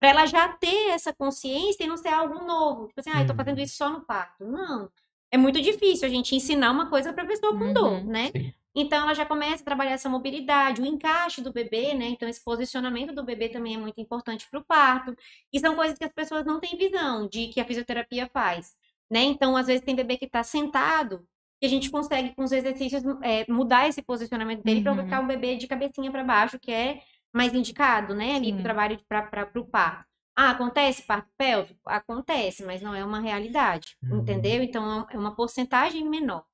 Para 0.00 0.08
ela 0.10 0.26
já 0.26 0.48
ter 0.48 0.90
essa 0.90 1.12
consciência 1.12 1.84
e 1.84 1.86
não 1.86 1.96
ser 1.96 2.08
algo 2.08 2.42
novo. 2.46 2.86
Tipo 2.88 3.00
assim, 3.00 3.10
ah, 3.12 3.20
eu 3.22 3.26
tô 3.26 3.34
fazendo 3.34 3.58
Uhum. 3.58 3.64
isso 3.64 3.76
só 3.76 3.90
no 3.90 4.00
parto. 4.06 4.44
Não. 4.46 4.88
É 5.30 5.36
muito 5.36 5.60
difícil 5.60 6.06
a 6.06 6.10
gente 6.10 6.34
ensinar 6.34 6.70
uma 6.70 6.88
coisa 6.88 7.12
para 7.12 7.26
pessoa 7.26 7.52
com 7.58 7.72
dor, 7.72 7.92
Uhum. 7.92 8.04
né? 8.06 8.30
Sim. 8.34 8.54
Então, 8.74 9.02
ela 9.02 9.14
já 9.14 9.26
começa 9.26 9.62
a 9.62 9.64
trabalhar 9.64 9.92
essa 9.92 10.08
mobilidade, 10.08 10.80
o 10.80 10.86
encaixe 10.86 11.40
do 11.42 11.52
bebê, 11.52 11.94
né? 11.94 12.06
Então, 12.06 12.28
esse 12.28 12.42
posicionamento 12.44 13.12
do 13.14 13.24
bebê 13.24 13.48
também 13.48 13.74
é 13.74 13.78
muito 13.78 14.00
importante 14.00 14.48
para 14.50 14.60
o 14.60 14.64
parto. 14.64 15.14
E 15.52 15.58
são 15.58 15.74
coisas 15.74 15.98
que 15.98 16.04
as 16.04 16.12
pessoas 16.12 16.44
não 16.44 16.60
têm 16.60 16.76
visão 16.76 17.28
de 17.28 17.48
que 17.48 17.60
a 17.60 17.64
fisioterapia 17.64 18.28
faz, 18.32 18.72
né? 19.10 19.22
Então, 19.22 19.56
às 19.56 19.66
vezes, 19.66 19.84
tem 19.84 19.94
bebê 19.96 20.16
que 20.16 20.26
está 20.26 20.42
sentado 20.42 21.26
e 21.62 21.66
a 21.66 21.68
gente 21.68 21.90
consegue, 21.90 22.34
com 22.34 22.42
os 22.44 22.52
exercícios, 22.52 23.02
é, 23.22 23.44
mudar 23.50 23.88
esse 23.88 24.00
posicionamento 24.02 24.62
dele 24.62 24.80
para 24.82 24.92
Uhum. 24.92 25.02
ficar 25.04 25.20
um 25.20 25.26
bebê 25.26 25.56
de 25.56 25.66
cabecinha 25.66 26.10
para 26.10 26.24
baixo, 26.24 26.58
que 26.58 26.72
é 26.72 27.00
mais 27.34 27.52
indicado, 27.54 28.14
né? 28.14 28.36
Ali 28.36 28.52
para 28.52 28.60
o 28.60 28.62
trabalho 28.62 29.00
para 29.08 29.50
o 29.60 29.64
parto. 29.66 30.06
Ah, 30.36 30.50
acontece 30.50 31.02
parto 31.02 31.28
pélvico? 31.36 31.80
Acontece, 31.84 32.64
mas 32.64 32.80
não 32.80 32.94
é 32.94 33.04
uma 33.04 33.20
realidade, 33.20 33.96
Uhum. 34.02 34.18
entendeu? 34.20 34.62
Então, 34.62 35.06
é 35.10 35.18
uma 35.18 35.34
porcentagem 35.34 36.08
menor. 36.08 36.44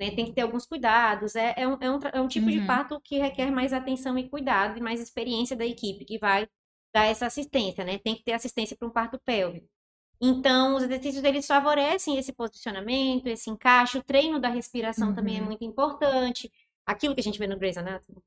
Né? 0.00 0.10
Tem 0.12 0.26
que 0.26 0.32
ter 0.32 0.42
alguns 0.42 0.66
cuidados. 0.66 1.34
É, 1.36 1.54
é, 1.56 1.66
um, 1.68 1.76
é, 1.80 1.90
um, 1.90 1.98
é 2.14 2.20
um 2.20 2.28
tipo 2.28 2.50
de 2.50 2.60
Uhum. 2.60 2.66
parto 2.66 3.00
que 3.00 3.18
requer 3.18 3.50
mais 3.50 3.72
atenção 3.72 4.18
e 4.18 4.28
cuidado 4.28 4.78
e 4.78 4.80
mais 4.82 5.00
experiência 5.00 5.56
da 5.56 5.66
equipe 5.66 6.04
que 6.04 6.18
vai 6.18 6.48
dar 6.94 7.04
essa 7.06 7.26
assistência, 7.26 7.84
né? 7.84 7.98
Tem 7.98 8.14
que 8.16 8.24
ter 8.24 8.32
assistência 8.32 8.76
para 8.76 8.88
um 8.88 8.90
parto 8.92 9.18
pélvico. 9.24 9.68
Então, 10.20 10.76
os 10.76 10.82
exercícios 10.82 11.22
eles 11.24 11.46
favorecem 11.46 12.18
esse 12.18 12.32
posicionamento, 12.32 13.26
esse 13.28 13.50
encaixe. 13.50 13.98
O 13.98 14.02
treino 14.04 14.40
da 14.40 14.48
respiração 14.48 15.14
também 15.14 15.36
é 15.38 15.40
Uhum. 15.40 15.46
muito 15.46 15.64
importante. 15.64 16.50
Aquilo 16.86 17.14
que 17.14 17.20
a 17.20 17.24
gente 17.24 17.38
vê 17.38 17.46
no 17.46 17.58
Grey's 17.58 17.76
Anatomy, 17.78 18.18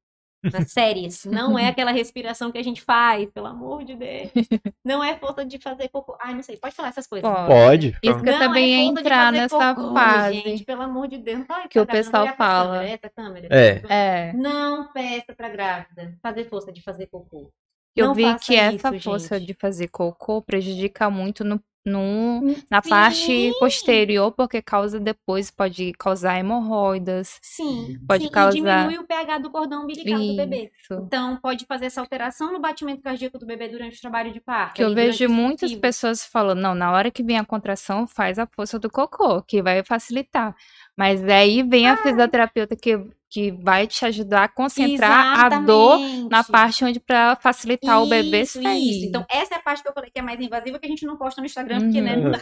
nas 0.44 0.72
séries, 0.72 1.26
não 1.26 1.58
é 1.58 1.68
aquela 1.68 1.92
respiração 1.92 2.52
que 2.52 2.58
a 2.58 2.64
gente 2.64 2.82
faz, 2.82 3.30
pelo 3.32 3.48
amor 3.48 3.84
de 3.84 3.96
Deus. 3.96 4.30
Não 4.84 5.04
é 5.04 5.16
força 5.16 5.46
de 5.46 5.60
fazer 5.60 5.90
cocô. 5.90 6.18
Ai, 6.20 6.34
não 6.34 6.42
sei, 6.42 6.58
pode 6.58 6.74
falar 6.74 6.90
essas 6.90 7.06
coisas. 7.06 7.30
Pode. 7.30 7.48
Pode. 7.48 7.88
Isso 8.02 8.24
que 8.24 8.30
eu 8.30 8.34
Não, 8.34 8.40
também 8.40 8.74
é 8.74 8.84
entrar 8.84 9.32
nessa 9.32 9.76
cocô, 9.76 9.94
fase. 9.94 10.40
Gente, 10.42 10.64
pelo 10.64 10.82
amor 10.82 11.08
de 11.08 11.20
Deus. 11.20 11.46
Ai, 11.48 11.68
Que 11.68 11.80
o 11.80 11.86
pessoal 11.86 12.28
fala. 12.36 12.80
câmera, 12.80 13.10
câmera. 13.16 13.48
É. 13.52 13.82
É. 13.88 14.34
Não 14.34 14.92
peça 14.92 15.34
pra 15.36 15.50
grávida 15.50 16.18
fazer 16.22 16.46
força 16.50 16.72
de 16.72 16.82
fazer 16.82 17.06
cocô. 17.08 17.52
Eu 17.96 18.08
Não 18.08 18.14
vi 18.16 18.24
que 18.40 18.56
essa 18.56 18.96
isso, 18.96 19.04
força 19.04 19.38
gente. 19.38 19.48
de 19.48 19.54
fazer 19.54 19.88
cocô 19.90 20.42
prejudica 20.42 21.10
muito 21.10 21.44
no, 21.44 21.62
no- 21.86 22.42
na 22.70 22.82
parte 22.82 23.16
Sim. 23.26 23.52
posterior, 23.60 24.32
porque 24.32 24.62
causa 24.62 25.00
depois, 25.00 25.52
pode 25.52 25.92
causar 25.94 26.40
hemorroidas. 26.40 27.38
Sim, 27.42 27.98
Pode 28.08 28.24
sim, 28.24 28.30
e 28.30 28.32
causar- 28.32 28.52
diminui 28.86 28.98
o 28.98 29.06
pH 29.06 29.40
do 29.40 29.50
cordão 29.50 29.84
umbilical 29.84 30.20
do 30.20 30.36
bebê. 30.38 30.72
Isso. 30.82 30.94
Então, 31.06 31.38
pode 31.38 31.66
fazer 31.66 31.88
essa 31.88 32.00
alteração 32.00 32.54
no 32.54 32.60
batimento 32.62 33.02
cardíaco 33.02 33.38
do 33.38 33.46
bebê 33.46 33.68
durante 33.68 33.98
o 33.98 34.02
trabalho 34.02 34.32
de 34.32 34.40
parto. 34.40 34.76
Que 34.76 34.84
eu 34.84 34.94
vejo 34.94 35.28
muitas 35.28 35.74
pessoas 35.74 36.24
falando, 36.26 36.60
não, 36.62 36.76
na 36.76 36.92
hora 36.94 37.12
que 37.12 37.24
vem 37.24 37.38
a 37.38 37.44
contração, 37.44 38.08
faz 38.08 38.40
a 38.40 38.48
força 38.48 38.80
do 38.80 38.90
cocô, 38.90 39.42
que 39.42 39.62
vai 39.62 39.84
facilitar. 39.84 40.56
Mas 41.02 41.24
aí 41.28 41.64
vem 41.64 41.88
Ah. 41.88 41.94
a 41.94 41.98
fisioterapeuta 41.98 42.76
que, 42.76 42.98
que 43.30 43.52
vai 43.52 43.88
te 43.88 44.06
ajudar 44.06 44.44
a 44.44 44.48
concentrar 44.48 45.40
a 45.46 45.50
dor 45.60 45.98
na 46.00 46.06
Exatamente. 46.06 46.52
parte 46.52 46.86
onde 46.86 47.00
para 47.00 47.36
facilitar 47.38 48.02
o 48.04 48.06
bebê 48.08 48.42
Isso, 48.42 48.62
sair. 48.62 48.98
Isso. 48.98 49.06
Então, 49.08 49.26
essa 49.30 49.56
é 49.56 49.58
a 49.58 49.62
parte 49.62 49.82
que 49.82 49.90
eu 49.90 49.94
falei 49.94 50.12
que 50.14 50.20
é 50.20 50.22
mais 50.22 50.40
invasiva, 50.40 50.78
que 50.78 50.86
a 50.86 50.90
gente 50.90 51.06
não 51.06 51.18
posta 51.18 51.42
no 51.42 51.46
Instagram, 51.48 51.80
porque, 51.82 52.02
né, 52.02 52.16
Uhum. 52.18 52.24
não 52.26 52.32
dá. 52.32 52.42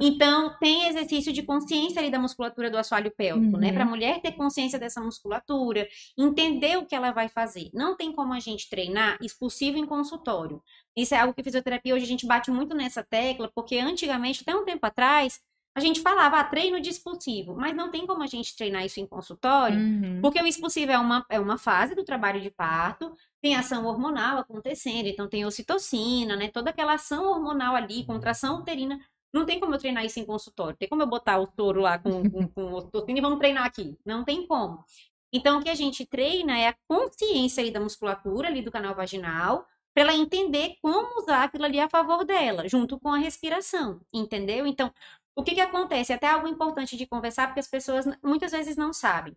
Então, 0.00 0.54
tem 0.60 0.86
exercício 0.88 1.32
de 1.32 1.42
consciência 1.42 1.98
ali 2.00 2.10
da 2.10 2.18
musculatura 2.18 2.70
do 2.70 2.76
assoalho 2.76 3.10
pélvico, 3.16 3.56
né? 3.56 3.68
Uhum. 3.68 3.74
Para 3.74 3.82
a 3.84 3.88
mulher 3.88 4.20
ter 4.20 4.32
consciência 4.32 4.78
dessa 4.78 5.00
musculatura, 5.00 5.88
entender 6.16 6.76
o 6.76 6.84
que 6.84 6.94
ela 6.94 7.10
vai 7.10 7.28
fazer. 7.28 7.70
Não 7.72 7.96
tem 7.96 8.12
como 8.12 8.34
a 8.34 8.38
gente 8.40 8.68
treinar 8.68 9.16
expulsivo 9.22 9.78
em 9.78 9.86
consultório. 9.86 10.62
Isso 10.96 11.14
é 11.14 11.18
algo 11.20 11.32
que 11.34 11.42
fisioterapia 11.42 11.94
hoje 11.94 12.04
a 12.04 12.08
gente 12.08 12.26
bate 12.26 12.50
muito 12.50 12.74
nessa 12.74 13.02
tecla, 13.02 13.50
porque 13.54 13.78
antigamente, 13.78 14.42
até 14.42 14.54
um 14.54 14.64
tempo 14.64 14.84
atrás, 14.86 15.40
a 15.74 15.80
gente 15.80 16.00
falava, 16.00 16.38
ah, 16.38 16.44
treino 16.44 16.80
de 16.80 16.90
expulsivo, 16.90 17.54
mas 17.56 17.74
não 17.74 17.90
tem 17.90 18.06
como 18.06 18.22
a 18.22 18.26
gente 18.26 18.54
treinar 18.56 18.84
isso 18.84 19.00
em 19.00 19.06
consultório, 19.06 19.78
Uhum. 19.78 20.20
porque 20.20 20.40
o 20.40 20.46
expulsivo 20.46 20.92
é 20.92 20.98
uma, 20.98 21.24
é 21.30 21.40
uma 21.40 21.56
fase 21.56 21.94
do 21.94 22.04
trabalho 22.04 22.40
de 22.40 22.50
parto, 22.50 23.14
tem 23.40 23.56
ação 23.56 23.86
hormonal 23.86 24.38
acontecendo, 24.38 25.06
então 25.06 25.26
tem 25.28 25.44
ocitocina, 25.46 26.36
né? 26.36 26.48
Toda 26.48 26.70
aquela 26.70 26.94
ação 26.94 27.24
hormonal 27.30 27.74
ali, 27.74 28.04
contração 28.04 28.58
uterina. 28.60 29.00
Não 29.32 29.46
tem 29.46 29.58
como 29.58 29.74
eu 29.74 29.78
treinar 29.78 30.04
isso 30.04 30.20
em 30.20 30.26
consultório. 30.26 30.76
Tem 30.76 30.86
como 30.88 31.02
eu 31.02 31.06
botar 31.06 31.38
o 31.40 31.46
touro 31.46 31.80
lá 31.80 31.98
com, 31.98 32.22
com, 32.30 32.46
com 32.52 32.72
ocitocina 32.74 33.18
e 33.18 33.22
vamos 33.22 33.38
treinar 33.38 33.64
aqui. 33.64 33.96
Não 34.04 34.24
tem 34.24 34.46
como. 34.46 34.84
Então, 35.32 35.58
o 35.58 35.62
que 35.62 35.70
a 35.70 35.74
gente 35.74 36.04
treina 36.04 36.58
é 36.58 36.68
a 36.68 36.74
consciência 36.86 37.62
ali 37.62 37.70
da 37.70 37.80
musculatura, 37.80 38.48
ali 38.48 38.60
do 38.60 38.70
canal 38.70 38.94
vaginal, 38.94 39.66
para 39.94 40.02
ela 40.04 40.14
entender 40.14 40.76
como 40.82 41.18
usar 41.18 41.44
aquilo 41.44 41.64
ali 41.64 41.80
a 41.80 41.88
favor 41.88 42.24
dela, 42.24 42.68
junto 42.68 43.00
com 43.00 43.08
a 43.08 43.16
respiração, 43.18 44.00
entendeu? 44.12 44.66
Então, 44.66 44.92
o 45.36 45.42
que 45.42 45.54
que 45.54 45.60
acontece? 45.60 46.12
Até 46.12 46.26
algo 46.28 46.48
importante 46.48 46.96
de 46.96 47.06
conversar, 47.06 47.46
porque 47.48 47.60
as 47.60 47.68
pessoas 47.68 48.06
muitas 48.22 48.52
vezes 48.52 48.76
não 48.76 48.92
sabem. 48.92 49.36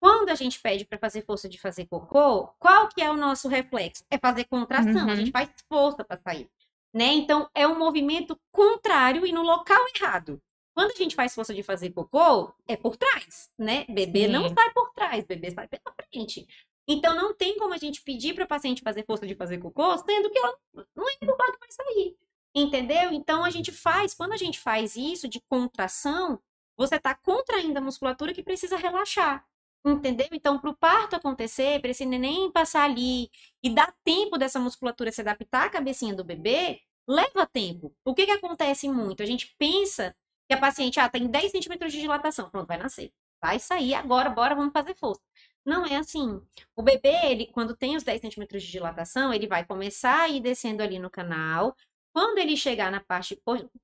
Quando 0.00 0.28
a 0.28 0.34
gente 0.34 0.60
pede 0.60 0.84
para 0.84 0.98
fazer 0.98 1.24
força 1.24 1.48
de 1.48 1.58
fazer 1.58 1.86
cocô, 1.86 2.48
qual 2.58 2.88
que 2.88 3.00
é 3.02 3.10
o 3.10 3.16
nosso 3.16 3.48
reflexo? 3.48 4.04
É 4.10 4.18
fazer 4.18 4.44
contração, 4.44 5.02
a 5.08 5.10
Uhum. 5.10 5.16
gente 5.16 5.30
faz 5.30 5.48
força 5.68 6.04
para 6.04 6.20
sair, 6.20 6.50
né? 6.92 7.06
Então, 7.06 7.48
é 7.54 7.66
um 7.66 7.78
movimento 7.78 8.38
contrário 8.52 9.24
e 9.26 9.32
no 9.32 9.42
local 9.42 9.80
errado. 9.96 10.40
Quando 10.76 10.90
a 10.90 10.94
gente 10.96 11.14
faz 11.14 11.34
força 11.34 11.54
de 11.54 11.62
fazer 11.62 11.90
cocô, 11.90 12.52
é 12.66 12.76
por 12.76 12.96
trás, 12.96 13.50
né? 13.58 13.86
Bebê 13.88 14.26
não 14.26 14.48
Sim. 14.48 14.54
sai 14.54 14.70
por 14.72 14.90
trás, 14.92 15.24
bebê 15.24 15.50
sai 15.52 15.68
pela 15.68 15.94
frente. 16.10 16.46
Então, 16.86 17.14
não 17.16 17.32
tem 17.32 17.56
como 17.56 17.72
a 17.72 17.78
gente 17.78 18.02
pedir 18.02 18.34
para 18.34 18.44
a 18.44 18.46
paciente 18.48 18.82
fazer 18.82 19.06
força 19.06 19.26
de 19.26 19.34
fazer 19.34 19.56
cocô, 19.56 19.96
sendo 19.98 20.28
que 20.30 20.38
ela 20.38 20.54
não 20.94 21.08
é 21.08 21.16
por 21.18 21.38
lá 21.38 21.52
que 21.52 21.58
vai 21.60 21.70
sair. 21.70 22.16
Entendeu? 22.54 23.12
Então, 23.12 23.44
a 23.44 23.50
gente 23.50 23.72
faz, 23.72 24.14
quando 24.14 24.32
a 24.32 24.36
gente 24.36 24.60
faz 24.60 24.96
isso 24.96 25.28
de 25.28 25.40
contração, 25.48 26.40
você 26.76 26.96
está 26.96 27.14
contraindo 27.14 27.78
a 27.78 27.82
musculatura 27.82 28.32
que 28.32 28.42
precisa 28.42 28.76
relaxar. 28.76 29.44
Entendeu? 29.86 30.28
Então, 30.32 30.58
para 30.58 30.70
o 30.70 30.76
parto 30.76 31.14
acontecer, 31.14 31.80
para 31.80 31.90
esse 31.90 32.06
neném 32.06 32.50
passar 32.50 32.84
ali 32.84 33.28
e 33.62 33.68
dar 33.68 33.94
tempo 34.02 34.38
dessa 34.38 34.58
musculatura 34.58 35.12
se 35.12 35.20
adaptar 35.20 35.66
à 35.66 35.70
cabecinha 35.70 36.14
do 36.14 36.24
bebê, 36.24 36.80
leva 37.06 37.46
tempo. 37.46 37.94
O 38.04 38.14
que 38.14 38.24
que 38.24 38.32
acontece 38.32 38.88
muito? 38.88 39.22
A 39.22 39.26
gente 39.26 39.54
pensa 39.58 40.16
que 40.48 40.54
a 40.54 40.58
paciente, 40.58 40.98
ah, 41.00 41.08
tem 41.08 41.26
10 41.26 41.52
centímetros 41.52 41.92
de 41.92 42.00
dilatação, 42.00 42.50
pronto, 42.50 42.66
vai 42.66 42.78
nascer. 42.78 43.12
Vai 43.42 43.58
sair 43.58 43.94
agora, 43.94 44.30
bora, 44.30 44.54
vamos 44.54 44.72
fazer 44.72 44.94
força. 44.94 45.20
Não 45.66 45.84
é 45.84 45.96
assim. 45.96 46.40
O 46.76 46.82
bebê, 46.82 47.14
ele, 47.24 47.46
quando 47.46 47.76
tem 47.76 47.96
os 47.96 48.02
10 48.02 48.20
centímetros 48.20 48.62
de 48.62 48.70
dilatação, 48.70 49.32
ele 49.32 49.46
vai 49.46 49.64
começar 49.66 50.22
a 50.22 50.28
ir 50.28 50.40
descendo 50.40 50.82
ali 50.82 50.98
no 50.98 51.10
canal. 51.10 51.76
Quando 52.14 52.38
ele 52.38 52.56
chegar 52.56 52.92
na 52.92 53.00
parte, 53.00 53.36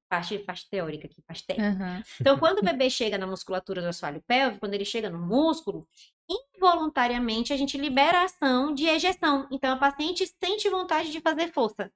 parte, 0.08 0.38
parte 0.38 0.70
teórica 0.70 1.06
aqui, 1.08 1.20
parte 1.22 1.44
técnica, 1.44 1.84
Uhum. 1.84 2.02
então, 2.20 2.38
quando 2.38 2.60
o 2.60 2.64
bebê 2.64 2.88
chega 2.88 3.18
na 3.18 3.26
musculatura 3.26 3.82
do 3.82 3.88
assoalho 3.88 4.22
pélvico, 4.24 4.60
quando 4.60 4.74
ele 4.74 4.84
chega 4.84 5.10
no 5.10 5.18
músculo, 5.18 5.84
involuntariamente 6.56 7.52
a 7.52 7.56
gente 7.56 7.76
libera 7.76 8.18
a 8.20 8.24
ação 8.24 8.72
de 8.72 8.86
ejeção. 8.86 9.48
Então, 9.50 9.72
a 9.72 9.76
paciente 9.76 10.26
sente 10.42 10.68
vontade 10.68 11.10
de 11.10 11.20
fazer 11.20 11.52
força. 11.52 11.90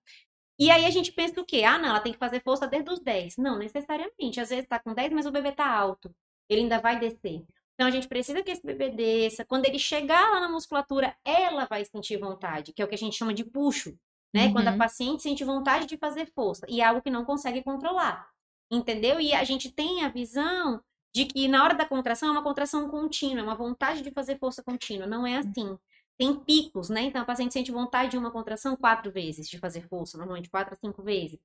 E 0.58 0.70
aí 0.70 0.84
a 0.84 0.90
gente 0.90 1.12
pensa 1.12 1.40
o 1.40 1.44
quê? 1.44 1.62
Ah, 1.64 1.78
não, 1.78 1.88
ela 1.90 2.00
tem 2.00 2.12
que 2.12 2.18
fazer 2.18 2.40
força 2.42 2.66
desde 2.66 2.90
os 2.90 3.00
10. 3.00 3.36
Não, 3.36 3.58
necessariamente. 3.58 4.40
Às 4.40 4.48
vezes 4.50 4.66
tá 4.66 4.78
com 4.78 4.92
10, 4.94 5.12
mas 5.12 5.26
o 5.26 5.30
bebê 5.32 5.52
tá 5.52 5.66
alto. 5.68 6.14
Ele 6.48 6.62
ainda 6.62 6.80
vai 6.80 6.98
descer. 6.98 7.44
Então, 7.74 7.88
a 7.88 7.90
gente 7.90 8.06
precisa 8.06 8.42
que 8.42 8.50
esse 8.50 8.64
bebê 8.64 8.88
desça. 8.90 9.44
Quando 9.44 9.66
ele 9.66 9.78
chegar 9.78 10.30
lá 10.32 10.40
na 10.40 10.48
musculatura, 10.48 11.16
ela 11.24 11.64
vai 11.66 11.84
sentir 11.84 12.16
vontade, 12.18 12.72
que 12.72 12.80
é 12.80 12.84
o 12.84 12.88
que 12.88 12.94
a 12.94 12.98
gente 12.98 13.16
chama 13.16 13.34
de 13.34 13.44
puxo, 13.44 13.96
né? 14.34 14.50
Quando 14.52 14.68
a 14.68 14.72
Uhum. 14.72 14.78
paciente 14.78 15.22
sente 15.22 15.44
vontade 15.44 15.86
de 15.86 15.96
fazer 15.96 16.26
força. 16.34 16.66
E 16.68 16.80
é 16.80 16.84
algo 16.84 17.00
que 17.00 17.10
não 17.10 17.24
consegue 17.24 17.62
controlar. 17.62 18.28
Entendeu? 18.70 19.20
E 19.20 19.32
a 19.32 19.44
gente 19.44 19.70
tem 19.70 20.04
a 20.04 20.08
visão 20.08 20.82
de 21.14 21.26
que 21.26 21.46
na 21.46 21.62
hora 21.62 21.74
da 21.74 21.86
contração 21.86 22.28
é 22.28 22.32
uma 22.32 22.42
contração 22.42 22.88
contínua, 22.88 23.40
é 23.40 23.42
uma 23.44 23.54
vontade 23.54 24.02
de 24.02 24.10
fazer 24.10 24.38
força 24.38 24.62
contínua. 24.64 25.06
Não 25.06 25.26
é 25.26 25.36
assim. 25.36 25.78
Tem 26.18 26.34
picos, 26.34 26.88
né? 26.88 27.02
Então 27.02 27.22
a 27.22 27.24
paciente 27.24 27.52
sente 27.54 27.70
vontade 27.72 28.10
de 28.12 28.18
uma 28.18 28.30
contração 28.30 28.76
quatro 28.76 29.10
vezes 29.12 29.48
de 29.48 29.58
fazer 29.58 29.86
força, 29.88 30.16
normalmente 30.18 30.50
quatro 30.50 30.74
a 30.74 30.76
cinco 30.76 31.02
vezes. 31.02 31.38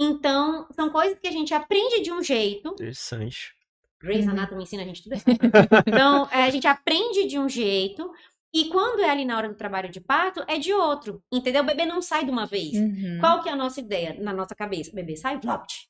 Então, 0.00 0.66
são 0.72 0.90
coisas 0.90 1.18
que 1.18 1.26
a 1.26 1.32
gente 1.32 1.52
aprende 1.52 2.00
de 2.02 2.12
um 2.12 2.22
jeito. 2.22 2.68
Interessante. 2.70 3.52
Grey's 4.00 4.26
Uhum. 4.26 4.32
Anatomy 4.32 4.62
ensina 4.62 4.82
a 4.82 4.86
gente 4.86 5.02
tudo 5.02 5.14
errado. 5.14 5.82
Então, 5.86 6.28
é, 6.30 6.44
a 6.44 6.50
gente 6.50 6.66
aprende 6.68 7.26
de 7.26 7.38
um 7.38 7.48
jeito. 7.48 8.12
E 8.52 8.68
quando 8.70 9.00
é 9.00 9.10
ali 9.10 9.24
na 9.24 9.36
hora 9.36 9.48
do 9.48 9.54
trabalho 9.54 9.90
de 9.90 10.00
parto, 10.00 10.42
é 10.48 10.58
de 10.58 10.72
outro. 10.72 11.22
Entendeu? 11.32 11.62
O 11.62 11.66
bebê 11.66 11.84
não 11.84 12.00
sai 12.00 12.24
de 12.24 12.30
uma 12.30 12.46
vez. 12.46 12.74
Uhum. 12.74 13.18
Qual 13.20 13.42
que 13.42 13.48
é 13.48 13.52
a 13.52 13.56
nossa 13.56 13.80
ideia 13.80 14.16
na 14.18 14.32
nossa 14.32 14.54
cabeça? 14.54 14.90
O 14.90 14.94
bebê 14.94 15.16
sai, 15.16 15.40
flopt. 15.40 15.88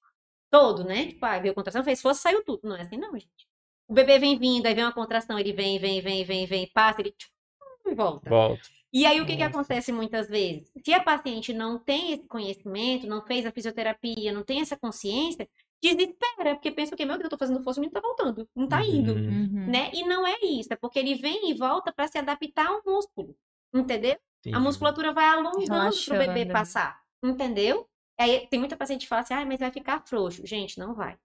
Todo, 0.51 0.85
né? 0.85 1.06
Tipo, 1.06 1.24
ah, 1.26 1.39
veio 1.39 1.55
contração, 1.55 1.85
fez 1.85 2.01
força, 2.01 2.22
saiu 2.22 2.44
tudo. 2.44 2.60
Não 2.64 2.74
é 2.74 2.82
assim, 2.82 2.97
não, 2.97 3.12
gente. 3.12 3.47
O 3.86 3.94
bebê 3.94 4.18
vem 4.18 4.39
vindo, 4.39 4.66
aí 4.66 4.74
vem 4.74 4.85
uma 4.85 4.93
contração, 4.93 5.39
ele 5.39 5.52
vem, 5.52 5.78
vem, 5.78 6.01
vem, 6.01 6.24
vem, 6.24 6.47
vem, 6.47 6.70
passa, 6.74 7.01
ele 7.01 7.12
tchum, 7.12 7.94
volta. 7.94 8.28
Volta. 8.28 8.62
E 8.93 9.05
aí, 9.05 9.20
o 9.20 9.26
que 9.26 9.36
que 9.36 9.43
acontece 9.43 9.93
muitas 9.93 10.28
vezes? 10.28 10.72
Se 10.82 10.94
a 10.94 11.02
paciente 11.02 11.52
não 11.52 11.78
tem 11.78 12.12
esse 12.12 12.26
conhecimento, 12.26 13.06
não 13.06 13.24
fez 13.24 13.44
a 13.44 13.52
fisioterapia, 13.52 14.32
não 14.32 14.43
tem 14.43 14.62
essa 14.62 14.78
consciência, 14.78 15.48
desespera, 15.82 16.55
porque 16.55 16.70
pensa 16.70 16.94
o 16.94 16.98
quê? 16.98 17.05
Meu 17.05 17.14
Deus, 17.16 17.24
eu 17.24 17.30
tô 17.30 17.38
fazendo 17.38 17.62
força, 17.62 17.80
o 17.80 17.82
menino 17.82 18.00
tá 18.00 18.06
voltando, 18.06 18.48
não 18.55 18.68
tá 18.68 18.84
indo 18.84 19.12
Uhum. 19.14 19.28
Uhum. 19.28 19.66
né? 19.70 19.90
E 19.94 20.05
não 20.05 20.26
é 20.26 20.36
isso, 20.42 20.72
é 20.72 20.76
porque 20.76 20.98
ele 20.98 21.14
vem 21.14 21.50
e 21.50 21.55
volta 21.55 21.92
para 21.92 22.09
se 22.09 22.18
adaptar 22.18 22.66
ao 22.68 22.82
músculo, 22.84 23.36
entendeu? 23.74 24.12
A 24.46 24.48
Entendi. 24.48 24.59
musculatura 24.59 25.12
vai 25.12 25.26
alongando 25.26 25.96
pro 26.05 26.16
bebê 26.18 26.46
passar, 26.46 27.00
entendeu? 27.22 27.88
Aí 28.18 28.46
tem 28.48 28.59
muita 28.59 28.76
paciente 28.76 29.02
que 29.02 29.09
fala 29.09 29.22
assim, 29.22 29.34
ah, 29.34 29.44
mas 29.46 29.60
vai 29.60 29.70
ficar 29.70 30.00
frouxo. 30.06 30.44
Gente, 30.46 30.78
não 30.78 30.94
vai. 30.94 31.16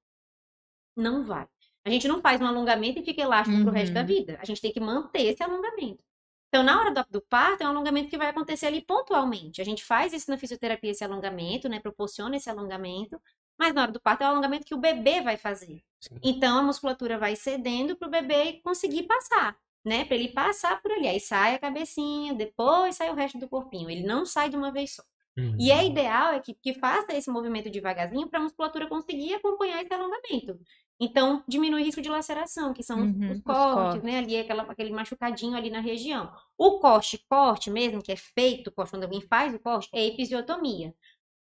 Não 0.96 1.24
vai. 1.24 1.48
A 1.86 1.90
gente 1.90 2.08
não 2.08 2.22
faz 2.22 2.40
um 2.42 2.46
alongamento 2.46 3.00
e 3.00 3.04
fica 3.06 3.22
elástico 3.22 3.62
pro 3.64 3.72
resto 3.72 3.94
da 3.94 4.02
Uhum. 4.02 4.08
vida. 4.08 4.38
A 4.42 4.46
gente 4.46 4.62
tem 4.62 4.72
que 4.72 4.80
manter 4.80 5.24
esse 5.24 5.44
alongamento. 5.44 6.04
Então, 6.48 6.64
na 6.64 6.80
hora 6.80 6.92
do, 6.92 7.04
do 7.10 7.22
parto, 7.22 7.62
é 7.64 7.66
um 7.66 7.70
alongamento 7.70 8.10
que 8.10 8.18
vai 8.18 8.30
acontecer 8.30 8.68
ali 8.68 8.82
pontualmente. 8.86 9.60
A 9.60 9.66
gente 9.66 9.84
faz 9.84 10.14
isso 10.14 10.30
na 10.30 10.38
fisioterapia, 10.38 10.92
esse 10.92 11.04
alongamento, 11.04 11.68
né? 11.68 11.80
Proporciona 11.80 12.36
esse 12.36 12.50
alongamento. 12.50 13.20
Mas 13.64 13.74
na 13.74 13.82
hora 13.84 13.92
do 13.92 14.02
parto 14.02 14.22
é 14.24 14.26
o 14.28 14.30
alongamento 14.32 14.66
que 14.66 14.76
o 14.76 14.78
bebê 14.80 15.22
vai 15.22 15.38
fazer. 15.38 15.82
Sim. 16.00 16.16
Então, 16.24 16.58
a 16.60 16.64
musculatura 16.64 17.18
vai 17.18 17.36
cedendo 17.36 17.96
pro 17.96 18.10
bebê 18.10 18.60
conseguir 18.64 19.04
passar, 19.04 19.56
né? 19.86 20.06
Para 20.06 20.16
ele 20.16 20.30
passar 20.30 20.82
por 20.82 20.92
ali. 20.92 21.08
Aí 21.08 21.20
sai 21.20 21.56
a 21.56 21.60
cabecinha, 21.60 22.34
depois 22.34 22.96
sai 22.96 23.10
o 23.10 23.16
resto 23.16 23.38
do 23.40 23.48
corpinho. 23.48 23.90
Ele 23.90 24.04
não 24.06 24.26
sai 24.26 24.50
de 24.50 24.58
uma 24.58 24.72
vez 24.72 24.96
só. 24.96 25.04
Uhum. 25.38 25.56
E 25.60 25.72
é 25.72 25.84
ideal 25.86 26.34
é 26.34 26.40
que, 26.40 26.54
que 26.54 26.74
faça 26.76 27.14
esse 27.14 27.30
movimento 27.32 27.70
devagarzinho 27.70 28.28
para 28.30 28.40
a 28.40 28.44
musculatura 28.44 28.88
conseguir 28.88 29.34
acompanhar 29.34 29.82
esse 29.84 29.94
alongamento. 29.94 30.60
Então, 31.00 31.44
diminui 31.48 31.82
o 31.82 31.86
risco 31.86 32.02
de 32.02 32.10
laceração, 32.10 32.74
que 32.74 32.84
são 32.84 33.02
os- 33.04 33.12
Uhum, 33.16 33.32
os 33.32 33.40
os 33.40 33.44
cortes, 33.44 33.74
cortes. 33.74 34.04
né? 34.04 34.20
Ali, 34.20 34.38
aquela, 34.38 34.64
aquele 34.64 34.92
machucadinho 34.92 35.56
ali 35.58 35.70
na 35.70 35.80
região. 35.80 36.32
O 36.58 36.80
corte, 36.80 37.18
corte 37.28 37.72
mesmo, 37.72 38.02
que 38.02 38.12
é 38.12 38.16
feito, 38.16 38.68
o 38.68 38.72
corte, 38.72 38.92
quando 38.92 39.04
alguém 39.04 39.22
faz 39.22 39.54
o 39.56 39.60
corte, 39.60 39.90
é 39.94 40.06
episiotomia. 40.06 40.94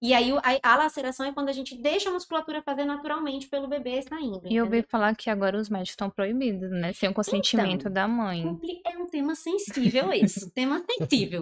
E 0.01 0.15
aí, 0.15 0.31
a, 0.63 0.77
laceração 0.77 1.27
é 1.27 1.33
quando 1.33 1.49
a 1.49 1.53
gente 1.53 1.77
deixa 1.77 2.09
a 2.09 2.13
musculatura 2.13 2.63
fazer 2.63 2.85
naturalmente 2.85 3.49
pelo 3.49 3.67
bebê 3.67 4.01
saindo. 4.03 4.43
E 4.47 4.55
eu 4.55 4.65
ouvi 4.65 4.83
falar 4.89 5.17
que 5.17 5.29
agora 5.29 5.59
os 5.59 5.69
médicos 5.69 5.91
estão 5.91 6.09
proibidos, 6.09 6.71
né? 6.71 6.93
Sem 6.93 7.09
o 7.09 7.15
consentimento 7.15 7.81
Então, 7.81 7.93
da 7.93 8.07
mãe. 8.07 8.45
É 8.87 8.97
um 8.97 9.07
tema 9.07 9.35
sensível 9.35 10.13
esse, 10.15 10.51
tema 10.53 10.85
sensível. 10.89 11.41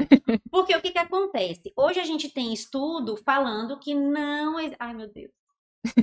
Porque 0.51 0.75
o 0.75 0.81
que 0.81 0.91
que 0.91 0.99
acontece? 0.99 1.71
Hoje 1.77 2.01
a 2.01 2.05
gente 2.05 2.31
tem 2.31 2.55
estudo 2.55 3.17
falando 3.19 3.79
que 3.79 3.95
não... 3.95 4.57
Ai, 4.79 4.95
meu 4.95 5.13
Deus, 5.13 5.33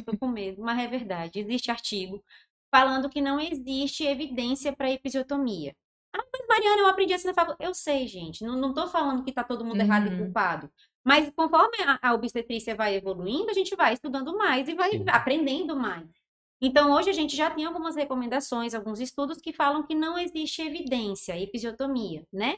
tô 0.05 0.15
com 0.15 0.27
medo, 0.27 0.61
mas 0.61 0.79
é 0.79 0.87
verdade. 0.87 1.39
Existe 1.39 1.71
artigo 1.71 2.23
falando 2.71 3.09
que 3.09 3.19
não 3.21 3.39
existe 3.39 4.03
evidência 4.05 4.71
para 4.73 4.91
episiotomia. 4.91 5.75
Ah, 6.15 6.23
mas 6.31 6.47
Mariana, 6.47 6.81
eu 6.83 6.87
aprendi 6.87 7.13
assim 7.13 7.27
na 7.27 7.33
faculdade. 7.33 7.67
Eu 7.67 7.73
sei, 7.73 8.07
gente, 8.07 8.43
não, 8.43 8.55
não 8.55 8.73
tô 8.75 8.87
falando 8.87 9.23
que 9.23 9.31
tá 9.31 9.43
todo 9.43 9.65
mundo 9.65 9.81
errado 9.81 10.05
e 10.05 10.09
Uhum. 10.11 10.17
culpado. 10.25 10.69
Mas 11.03 11.29
conforme 11.35 11.77
a, 11.85 11.99
a 12.09 12.13
obstetrícia 12.13 12.75
vai 12.75 12.95
evoluindo, 12.95 13.49
a 13.49 13.53
gente 13.53 13.75
vai 13.75 13.93
estudando 13.93 14.37
mais 14.37 14.67
e 14.67 14.73
vai 14.73 14.91
Sim. 14.91 15.03
aprendendo 15.07 15.75
mais. 15.75 16.07
Então, 16.61 16.91
hoje 16.93 17.09
a 17.09 17.13
gente 17.13 17.35
já 17.35 17.51
tem 17.51 17.65
algumas 17.65 17.95
recomendações, 17.95 18.73
alguns 18.73 19.01
estudos 19.01 19.39
que 19.39 19.51
falam 19.51 19.83
que 19.83 19.93
não 19.93 20.17
existe 20.17 20.61
evidência, 20.61 21.37
episiotomia, 21.37 22.25
né? 22.31 22.57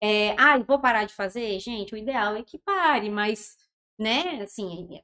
É, 0.00 0.32
ah, 0.40 0.58
vou 0.58 0.80
parar 0.80 1.04
de 1.04 1.14
fazer? 1.14 1.58
Gente, 1.60 1.94
o 1.94 1.96
ideal 1.96 2.34
é 2.36 2.42
que 2.42 2.58
pare, 2.58 3.10
mas, 3.10 3.56
né, 3.98 4.42
assim, 4.42 4.88
é- 4.96 5.02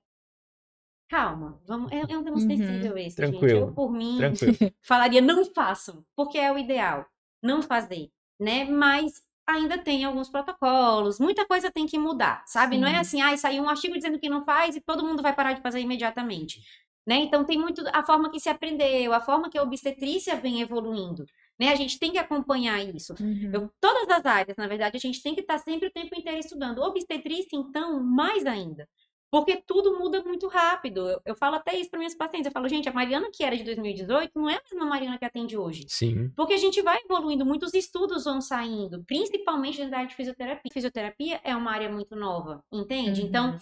calma, 1.09 1.61
vamos, 1.67 1.93
é, 1.93 2.01
é 2.01 2.19
um 2.19 2.25
tema 2.25 2.37
Uhum. 2.37 2.97
esse, 2.97 3.17
gente. 3.17 3.17
Tranquilo, 3.17 3.59
Eu, 3.69 3.73
por 3.73 3.93
mim, 3.93 4.17
Tranquilo. 4.17 4.57
falaria 4.83 5.21
não 5.21 5.45
façam, 5.45 6.05
porque 6.17 6.39
é 6.39 6.51
o 6.53 6.59
ideal, 6.59 7.07
não 7.43 7.63
fazer, 7.63 8.11
né? 8.41 8.65
Mas 8.65 9.23
ainda 9.47 9.79
tem 9.79 10.05
alguns 10.05 10.29
protocolos, 10.29 11.19
muita 11.19 11.47
coisa 11.47 11.71
tem 11.71 11.87
que 11.87 11.99
mudar, 11.99 12.43
sabe? 12.47 12.79
Não 12.79 12.89
é 12.89 12.93
Sim. 12.93 12.99
assim, 13.01 13.23
ah, 13.23 13.37
saiu 13.37 13.63
um 13.63 13.69
artigo 13.69 13.95
dizendo 13.95 14.19
que 14.19 14.29
não 14.29 14.45
faz 14.45 14.77
e 14.77 14.81
todo 14.81 15.05
mundo 15.05 15.23
vai 15.23 15.35
parar 15.35 15.53
de 15.53 15.61
fazer 15.63 15.81
imediatamente, 15.81 16.61
né? 17.07 17.17
Então 17.17 17.45
tem 17.45 17.59
muito 17.59 17.83
a 17.93 18.03
forma 18.05 18.31
que 18.31 18.41
se 18.41 18.49
aprendeu, 18.49 19.13
a 19.13 19.21
forma 19.21 19.51
que 19.51 19.59
a 19.59 19.63
obstetrícia 19.63 20.37
vem 20.37 20.61
evoluindo, 20.61 21.25
né? 21.59 21.69
A 21.69 21.75
gente 21.77 21.99
tem 21.99 22.13
que 22.13 22.19
acompanhar 22.19 22.83
isso. 22.83 23.15
Uhum. 23.21 23.51
Eu- 23.53 23.71
todas 23.81 24.09
as 24.09 24.25
áreas, 24.27 24.57
na 24.57 24.67
verdade, 24.67 24.97
a 24.97 25.01
gente 25.01 25.23
tem 25.23 25.35
que 25.35 25.41
estar 25.43 25.59
sempre 25.59 25.89
o 25.89 25.93
tempo 25.93 26.19
inteiro 26.19 26.39
estudando. 26.39 26.79
Obstetrícia, 26.81 27.57
então, 27.57 28.03
mais 28.03 28.47
ainda. 28.47 28.89
Porque 29.35 29.61
tudo 29.67 29.99
muda 29.99 30.23
muito 30.23 30.47
rápido. 30.47 31.11
Eu, 31.11 31.21
eu 31.27 31.35
falo 31.35 31.57
até 31.57 31.77
isso 31.77 31.91
para 31.91 31.99
minhas 31.99 32.15
pacientes. 32.15 32.47
Eu 32.47 32.53
falo, 32.53 32.69
gente, 32.69 32.89
a 32.89 32.93
Mariana 32.93 33.33
que 33.33 33.43
era 33.43 33.57
de 33.57 33.65
2018 33.65 34.31
não 34.39 34.49
é 34.49 34.55
a 34.55 34.63
mesma 34.63 34.87
Mariana 34.87 35.19
que 35.19 35.25
atende 35.25 35.59
hoje. 35.59 35.85
Sim. 35.89 36.31
Porque 36.37 36.55
a 36.55 36.57
gente 36.57 36.81
vai 36.83 37.01
evoluindo, 37.05 37.45
muitos 37.45 37.75
estudos 37.75 38.23
vão 38.23 38.41
saindo, 38.41 39.03
principalmente 39.03 39.79
dentro 39.79 39.91
da 39.91 39.97
área 39.97 40.09
de 40.09 40.15
fisioterapia. 40.15 40.71
Fisioterapia 40.73 41.41
é 41.43 41.57
uma 41.57 41.73
área 41.73 41.91
muito 41.91 42.15
nova, 42.15 42.63
entende? 42.71 43.23
Uhum. 43.23 43.27
Então, 43.27 43.59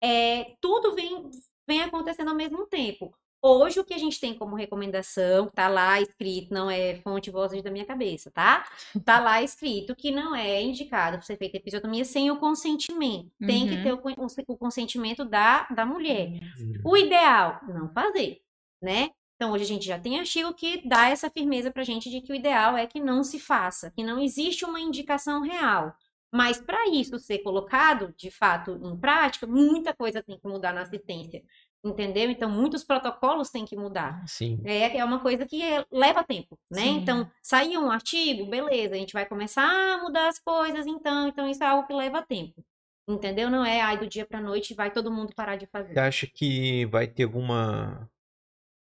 é, 0.00 0.54
tudo 0.60 0.94
vem, 0.94 1.28
vem 1.66 1.82
acontecendo 1.82 2.28
ao 2.28 2.36
mesmo 2.36 2.64
tempo. 2.68 3.12
Hoje, 3.42 3.78
o 3.78 3.84
que 3.84 3.94
a 3.94 3.98
gente 3.98 4.18
tem 4.18 4.34
como 4.36 4.56
recomendação, 4.56 5.48
tá 5.54 5.68
lá 5.68 6.00
escrito, 6.00 6.52
não 6.52 6.68
é 6.68 6.96
fonte 7.02 7.30
vozes 7.30 7.62
da 7.62 7.70
minha 7.70 7.84
cabeça, 7.84 8.30
tá? 8.30 8.64
Tá 9.04 9.20
lá 9.20 9.40
escrito 9.42 9.94
que 9.94 10.10
não 10.10 10.34
é 10.34 10.60
indicado 10.62 11.24
ser 11.24 11.36
feita 11.36 11.56
episiotomia 11.56 12.04
sem 12.04 12.28
o 12.30 12.38
consentimento. 12.38 13.30
Tem 13.46 13.68
que 13.68 13.76
Uhum. 13.76 13.82
ter 13.82 13.92
o, 13.92 13.98
con- 13.98 14.14
o- 14.16 14.52
o 14.52 14.56
consentimento 14.58 15.24
da, 15.24 15.64
da 15.68 15.86
mulher. 15.86 16.28
Uhum. 16.58 16.80
O 16.84 16.96
ideal, 16.96 17.60
não 17.68 17.88
fazer, 17.92 18.40
né? 18.82 19.10
Então, 19.36 19.52
hoje 19.52 19.64
a 19.64 19.66
gente 19.68 19.86
já 19.86 19.98
tem 19.98 20.18
artigo 20.18 20.52
que 20.54 20.86
dá 20.88 21.08
essa 21.10 21.30
firmeza 21.30 21.70
pra 21.70 21.84
gente 21.84 22.10
de 22.10 22.22
que 22.22 22.32
o 22.32 22.34
ideal 22.34 22.76
é 22.76 22.86
que 22.86 22.98
não 22.98 23.22
se 23.22 23.38
faça, 23.38 23.92
que 23.92 24.02
não 24.02 24.18
existe 24.18 24.64
uma 24.64 24.80
indicação 24.80 25.42
real. 25.42 25.94
Mas 26.32 26.58
para 26.60 26.88
isso 26.88 27.18
ser 27.18 27.38
colocado, 27.38 28.12
de 28.16 28.30
fato, 28.30 28.72
em 28.82 28.98
prática, 28.98 29.46
muita 29.46 29.94
coisa 29.94 30.22
tem 30.22 30.38
que 30.38 30.48
mudar 30.48 30.72
na 30.72 30.82
assistência, 30.82 31.42
entendeu? 31.88 32.30
Então, 32.30 32.50
muitos 32.50 32.82
protocolos 32.84 33.50
têm 33.50 33.64
que 33.64 33.76
mudar. 33.76 34.22
Sim. 34.26 34.60
É, 34.64 34.98
é 34.98 35.04
uma 35.04 35.20
coisa 35.20 35.46
que 35.46 35.62
é- 35.62 35.84
leva 35.90 36.24
tempo, 36.24 36.58
né? 36.70 36.82
Sim. 36.82 36.96
Então, 36.98 37.30
saiu 37.42 37.80
um 37.82 37.90
artigo, 37.90 38.46
beleza, 38.46 38.94
a 38.94 38.98
gente 38.98 39.12
vai 39.12 39.26
começar 39.26 39.62
a 39.68 40.02
mudar 40.02 40.28
as 40.28 40.38
coisas, 40.38 40.86
então, 40.86 41.28
então 41.28 41.48
isso 41.48 41.62
é 41.62 41.66
algo 41.66 41.86
que 41.86 41.92
leva 41.94 42.22
tempo. 42.22 42.64
Entendeu? 43.08 43.48
Não 43.48 43.64
é, 43.64 43.80
ai, 43.80 43.98
do 43.98 44.06
dia 44.06 44.26
pra 44.26 44.40
noite 44.40 44.74
vai 44.74 44.90
todo 44.90 45.12
mundo 45.12 45.32
parar 45.34 45.54
de 45.56 45.66
fazer. 45.66 45.92
Você 45.94 46.00
acha 46.00 46.26
que 46.26 46.84
vai 46.86 47.06
ter 47.06 47.22
alguma. 47.22 48.10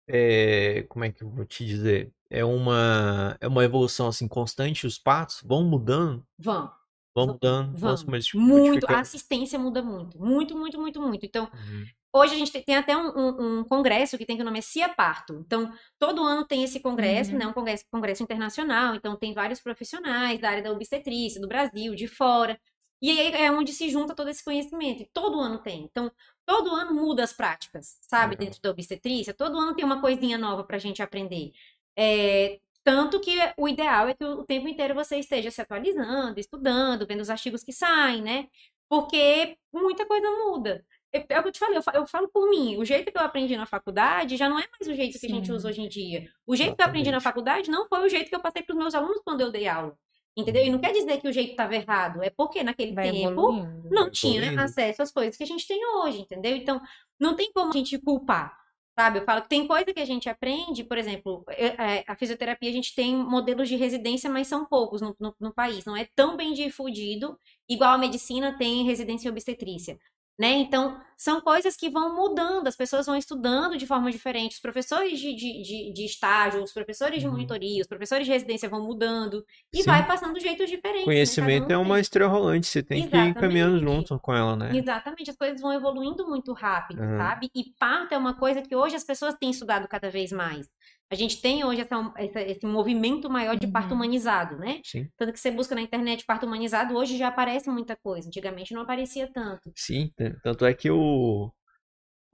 é, 0.08 0.84
como 0.90 1.06
é 1.06 1.12
que 1.12 1.24
eu 1.24 1.30
vou 1.30 1.46
te 1.46 1.66
dizer? 1.66 2.12
É 2.30 2.44
uma, 2.44 3.38
é 3.40 3.48
uma 3.48 3.64
evolução 3.64 4.08
assim 4.08 4.28
constante, 4.28 4.88
os 4.88 4.98
partos 4.98 5.42
vão 5.46 5.64
mudando, 5.64 6.26
Vão. 6.40 6.72
vão 7.16 7.28
mudando, 7.28 7.78
vão 7.78 7.96
Vão. 7.96 8.06
Muito, 8.34 8.86
a 8.90 9.00
assistência 9.00 9.60
muda 9.60 9.82
muito. 9.82 10.18
Muito, 10.20 10.58
muito, 10.58 10.80
muito, 10.80 11.02
muito. 11.02 11.26
Então, 11.26 11.48
Uhum. 11.54 11.86
Hoje 12.16 12.36
a 12.36 12.38
gente 12.38 12.52
tem, 12.52 12.76
até 12.76 12.96
um, 12.98 13.08
um- 13.10 13.60
um 13.60 13.64
congresso 13.66 14.18
que 14.18 14.26
tem 14.26 14.36
que 14.38 14.42
o 14.42 14.46
nome 14.46 14.60
é 14.60 14.62
CIA 14.62 14.90
Parto. 14.90 15.34
Então, 15.46 15.72
todo 16.00 16.24
ano 16.24 16.46
tem 16.46 16.64
esse 16.64 16.80
congresso, 16.80 17.32
Uhum. 17.32 17.38
né? 17.40 17.48
Um 17.48 17.54
congresso, 17.54 17.84
congresso 17.92 18.24
internacional. 18.24 18.96
Então, 18.96 19.16
tem 19.18 19.34
vários 19.34 19.60
profissionais 19.62 20.40
da 20.40 20.50
área 20.50 20.64
da 20.64 20.72
obstetrícia, 20.72 21.42
do 21.42 21.48
Brasil, 21.48 21.94
de 21.96 22.08
fora. 22.08 22.60
E 23.02 23.12
aí 23.12 23.34
é 23.34 23.52
onde 23.52 23.72
se 23.74 23.90
junta 23.90 24.16
todo 24.16 24.30
esse 24.30 24.44
conhecimento. 24.44 25.04
E 25.04 25.10
todo 25.14 25.40
ano 25.40 25.60
tem. 25.60 25.84
Então, 25.84 26.12
todo 26.46 26.70
ano 26.74 26.94
muda 26.94 27.24
as 27.24 27.34
práticas, 27.34 27.98
sabe? 28.02 28.32
Legal. 28.36 28.46
Dentro 28.48 28.62
da 28.62 28.72
obstetrícia. 28.72 29.34
Todo 29.34 29.58
ano 29.60 29.76
tem 29.76 29.84
uma 29.86 30.02
coisinha 30.02 30.38
nova 30.38 30.64
pra 30.64 30.78
gente 30.80 31.02
aprender. 31.04 31.52
É, 31.98 32.60
tanto 32.84 33.20
que 33.20 33.32
o 33.58 33.68
ideal 33.68 34.08
é 34.08 34.14
que 34.14 34.24
o 34.24 34.44
tempo 34.46 34.68
inteiro 34.68 34.94
você 34.96 35.18
esteja 35.18 35.52
se 35.52 35.62
atualizando, 35.62 36.40
estudando, 36.40 37.06
vendo 37.08 37.22
os 37.22 37.30
artigos 37.30 37.64
que 37.64 37.74
saem, 37.74 38.22
né? 38.22 38.48
Porque 38.90 39.58
muita 39.74 40.06
coisa 40.06 40.28
muda. 40.32 40.86
É 41.18 41.26
é 41.30 41.40
o 41.40 41.44
que 41.44 41.48
eu 41.50 41.52
te 41.52 41.60
falei, 41.60 41.78
eu 41.78 41.84
fa- 41.84 41.94
eu 41.96 42.06
falo 42.08 42.28
por 42.30 42.50
mim. 42.50 42.78
O 42.78 42.86
jeito 42.86 43.12
que 43.12 43.18
eu 43.18 43.22
aprendi 43.24 43.56
na 43.56 43.66
faculdade 43.66 44.36
já 44.38 44.50
não 44.50 44.60
é 44.60 44.66
mais 44.72 44.88
o 44.92 44.96
jeito 44.96 45.20
que 45.20 45.26
a 45.26 45.30
gente 45.30 45.48
Sim. 45.48 45.54
usa 45.54 45.70
hoje 45.70 45.82
em 45.82 45.88
dia. 45.90 46.28
O 46.46 46.56
jeito 46.56 46.76
que 46.76 46.82
eu 46.82 46.86
aprendi 46.86 47.10
na 47.12 47.18
Exatamente. 47.18 47.24
faculdade 47.24 47.72
não 47.72 47.88
foi 47.88 48.06
o 48.06 48.10
jeito 48.10 48.30
que 48.30 48.36
eu 48.36 48.40
passei 48.42 48.64
para 48.64 48.74
os 48.74 48.80
meus 48.80 48.94
alunos 48.96 49.22
quando 49.24 49.42
eu 49.42 49.52
dei 49.52 49.68
aula. 49.68 49.98
Entendeu? 50.38 50.66
E 50.66 50.70
não 50.70 50.80
quer 50.80 50.92
dizer 50.92 51.22
que 51.22 51.28
o 51.30 51.32
jeito 51.32 51.52
estava 51.52 51.74
errado, 51.76 52.22
é 52.22 52.30
porque 52.30 52.62
naquele 52.62 52.94
Vai 52.94 53.10
tempo 53.10 53.30
evoluindo. 53.32 53.90
não 53.90 54.04
Vai 54.04 54.12
tinha 54.12 54.38
evoluindo. 54.42 54.62
acesso 54.64 55.02
às 55.02 55.12
coisas 55.12 55.38
que 55.38 55.44
a 55.44 55.48
gente 55.48 55.66
tem 55.66 55.80
hoje, 55.98 56.20
entendeu? 56.20 56.56
Então, 56.58 56.82
não 57.18 57.36
tem 57.38 57.50
como 57.54 57.70
a 57.70 57.74
gente 57.74 57.98
culpar, 58.00 58.54
sabe? 59.00 59.20
Eu 59.20 59.24
falo 59.24 59.44
que 59.44 59.48
tem 59.48 59.66
coisa 59.66 59.94
que 59.94 60.00
a 60.02 60.06
gente 60.06 60.28
aprende, 60.28 60.84
por 60.84 60.98
exemplo, 60.98 61.46
é, 61.52 62.04
a 62.06 62.16
fisioterapia, 62.18 62.70
a 62.70 62.74
gente 62.74 62.94
tem 62.94 63.16
modelos 63.16 63.70
de 63.70 63.78
residência, 63.78 64.30
mas 64.30 64.48
são 64.48 64.66
poucos 64.66 65.00
no, 65.02 65.16
no- 65.18 65.36
no 65.40 65.54
país, 65.54 65.86
não 65.86 65.96
é 65.96 66.06
tão 66.14 66.36
bem 66.36 66.52
difundido, 66.54 67.40
igual 67.70 67.94
a 67.94 67.98
medicina 67.98 68.58
tem 68.58 68.84
residência 68.84 69.30
em 69.30 69.32
obstetrícia. 69.32 69.98
Né? 70.38 70.50
Então, 70.56 71.00
são 71.18 71.40
coisas 71.40 71.78
que 71.78 71.90
vão 71.90 72.14
mudando, 72.14 72.68
as 72.68 72.76
pessoas 72.76 73.06
vão 73.06 73.16
estudando 73.16 73.78
de 73.78 73.88
forma 73.88 74.12
diferente, 74.12 74.56
os 74.56 74.60
professores 74.60 75.18
de, 75.18 75.34
de, 75.34 75.62
de, 75.64 75.94
de 75.94 76.06
estágio, 76.06 76.62
os 76.62 76.74
professores 76.74 77.20
de 77.22 77.26
Uhum. 77.26 77.32
monitoria, 77.32 77.82
os 77.82 77.88
professores 77.88 78.26
de 78.26 78.34
residência 78.34 78.68
vão 78.68 78.84
mudando, 78.84 79.46
e 79.74 79.78
Sim. 79.78 79.86
vai 79.86 80.06
passando 80.06 80.38
jeitos 80.40 80.70
diferentes. 80.70 81.06
né? 81.08 81.14
Conhecimento 81.14 81.70
um 81.70 81.74
é 81.74 81.78
uma 81.78 82.02
estrela 82.02 82.30
rolante, 82.30 82.68
você 82.68 82.84
tem 82.84 83.08
que 83.10 83.16
ir 83.16 83.34
caminhando 83.34 83.78
Exatamente. 83.78 84.08
junto 84.10 84.20
com 84.20 84.34
ela, 84.34 84.58
né? 84.58 84.76
Exatamente, 84.76 85.30
as 85.32 85.38
coisas 85.38 85.62
vão 85.62 85.72
evoluindo 85.72 86.28
muito 86.28 86.52
rápido, 86.52 87.00
Uhum. 87.02 87.18
sabe? 87.18 87.50
E 87.56 87.64
parto 87.80 88.14
é 88.14 88.18
uma 88.18 88.34
coisa 88.38 88.62
que 88.62 88.76
hoje 88.76 88.96
as 88.98 89.04
pessoas 89.06 89.36
têm 89.40 89.52
estudado 89.52 89.88
cada 89.88 90.10
vez 90.10 90.34
mais. 90.34 90.68
A 91.12 91.16
gente 91.16 91.40
tem 91.42 91.64
hoje 91.64 91.82
essa- 91.82 92.14
essa- 92.18 92.42
esse 92.42 92.66
movimento 92.66 93.30
maior 93.30 93.56
de 93.56 93.68
parto 93.68 93.90
Uhum. 93.92 93.96
humanizado, 93.98 94.58
né? 94.58 94.82
Sim, 94.84 95.08
Tanto 95.16 95.32
que 95.34 95.40
você 95.40 95.52
busca 95.52 95.76
na 95.76 95.82
internet 95.82 96.26
parto 96.26 96.46
humanizado, 96.48 96.96
hoje 96.96 97.16
já 97.18 97.28
aparece 97.28 97.70
muita 97.70 97.96
coisa. 97.96 98.28
Antigamente 98.28 98.74
não 98.74 98.82
aparecia 98.82 99.28
tanto. 99.32 99.72
sim. 99.76 100.10
Tanto 100.44 100.66
é 100.66 100.74
que 100.74 100.90
o 100.90 101.52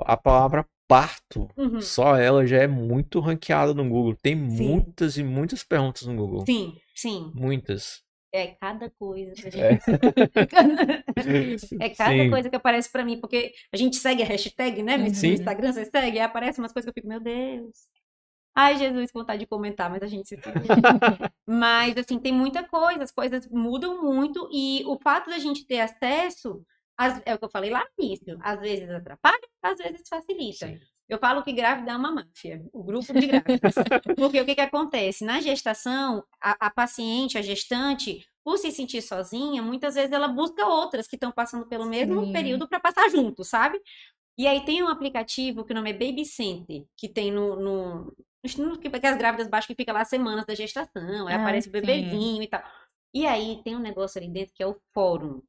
a 0.04 0.18
palavra 0.18 0.66
parto, 0.88 1.48
Uhum. 1.58 1.80
só 1.82 2.16
ela 2.18 2.46
já 2.48 2.58
é 2.58 2.68
muito 2.68 3.20
ranqueada 3.20 3.74
no 3.74 3.88
Google. 3.88 4.16
Tem 4.16 4.36
Sim. 4.50 4.68
muitas 4.68 5.16
e 5.18 5.24
muitas 5.24 5.64
perguntas 5.64 6.04
no 6.08 6.16
Google. 6.16 6.44
Sim, 6.46 6.76
sim. 6.96 7.32
Muitas. 7.36 8.02
É 8.34 8.48
cada 8.48 8.90
coisa. 8.90 9.32
É. 9.32 9.52
gente- 9.52 9.82
É 11.82 11.90
cada 11.90 12.12
Sim. 12.24 12.30
coisa 12.30 12.50
que 12.50 12.56
aparece 12.56 12.92
pra 12.92 13.04
mim, 13.06 13.20
porque 13.20 13.54
a 13.72 13.78
gente 13.78 13.96
segue 13.98 14.24
a 14.24 14.26
hashtag, 14.26 14.82
né? 14.82 14.98
No 14.98 15.14
Sim. 15.14 15.34
Instagram, 15.34 15.72
você 15.74 15.86
segue, 15.86 16.18
aí 16.18 16.22
aparece 16.22 16.60
umas 16.60 16.72
coisas 16.72 16.86
que 16.86 16.90
eu 16.90 16.94
fico, 17.02 17.08
meu 17.08 17.20
Deus. 17.20 17.76
Ai, 18.56 18.78
Jesus, 18.78 19.10
vontade 19.14 19.40
de 19.40 19.48
comentar, 19.48 19.90
mas 19.90 20.04
a 20.04 20.08
gente 20.08 20.28
se. 20.28 20.36
Mas, 21.48 21.98
assim, 21.98 22.20
tem 22.20 22.32
muita 22.34 22.64
coisa, 22.68 23.04
as 23.04 23.12
coisas 23.12 23.48
mudam 23.50 24.02
muito 24.04 24.48
e 24.52 24.84
o 24.86 24.98
fato 25.00 25.30
da 25.30 25.40
gente 25.40 25.66
ter 25.66 25.80
acesso, 25.80 26.64
às- 26.98 27.22
é 27.26 27.34
o 27.34 27.40
que 27.40 27.46
eu 27.46 27.50
falei 27.50 27.70
lá 27.70 27.86
no 27.98 28.06
início, 28.06 28.38
às 28.42 28.60
vezes 28.60 28.90
atrapalha, 28.90 29.40
às 29.62 29.78
vezes 29.78 30.02
facilita. 30.08 30.68
Sim. 30.68 30.80
Eu 31.10 31.18
falo 31.20 31.44
que 31.44 31.52
grávida 31.52 31.92
é 31.92 31.96
uma 31.96 32.12
máfia, 32.12 32.64
o 32.72 32.84
grupo 32.84 33.12
de 33.14 33.28
grávidas. 33.28 33.76
Porque 34.18 34.40
o 34.40 34.46
que, 34.46 34.56
que 34.56 34.62
acontece? 34.62 35.26
Na 35.26 35.42
gestação, 35.42 36.24
a, 36.42 36.68
a 36.68 36.70
paciente, 36.70 37.38
a 37.38 37.42
gestante, 37.42 38.26
por 38.46 38.58
se 38.58 38.72
sentir 38.72 39.02
sozinha, 39.02 39.62
muitas 39.62 39.96
vezes 39.96 40.12
ela 40.12 40.28
busca 40.30 40.66
outras 40.66 41.08
que 41.08 41.18
estão 41.18 41.32
passando 41.32 41.68
pelo 41.68 41.86
mesmo 41.86 42.26
Sim. 42.28 42.32
período 42.32 42.68
para 42.68 42.80
passar 42.80 43.10
junto, 43.10 43.44
sabe? 43.44 43.78
E 44.38 44.48
aí 44.48 44.64
tem 44.64 44.82
um 44.82 44.88
aplicativo 44.88 45.66
que 45.66 45.74
o 45.74 45.76
nome 45.76 45.90
é 45.90 45.94
Baby 45.94 46.24
Center, 46.26 46.86
que 46.98 47.10
tem 47.10 47.30
no, 47.32 47.58
no- 47.58 48.14
que 48.44 48.90
que 49.00 49.08
as 49.08 49.18
grávidas 49.18 49.48
baixam 49.48 49.68
que 49.68 49.76
fica 49.76 49.94
lá 49.94 50.04
semanas 50.04 50.46
da 50.46 50.56
gestação, 50.56 51.28
aí 51.28 51.36
Ah, 51.36 51.42
aparece 51.42 51.70
o 51.70 51.72
sim. 51.72 51.80
bebezinho 51.80 52.42
e 52.42 52.48
tal. 52.48 52.64
E 53.14 53.26
aí 53.28 53.62
tem 53.64 53.76
um 53.76 53.80
negócio 53.80 54.20
ali 54.20 54.30
dentro 54.30 54.54
que 54.54 54.64
é 54.64 54.68
o 54.68 54.78
fórum. 54.94 55.42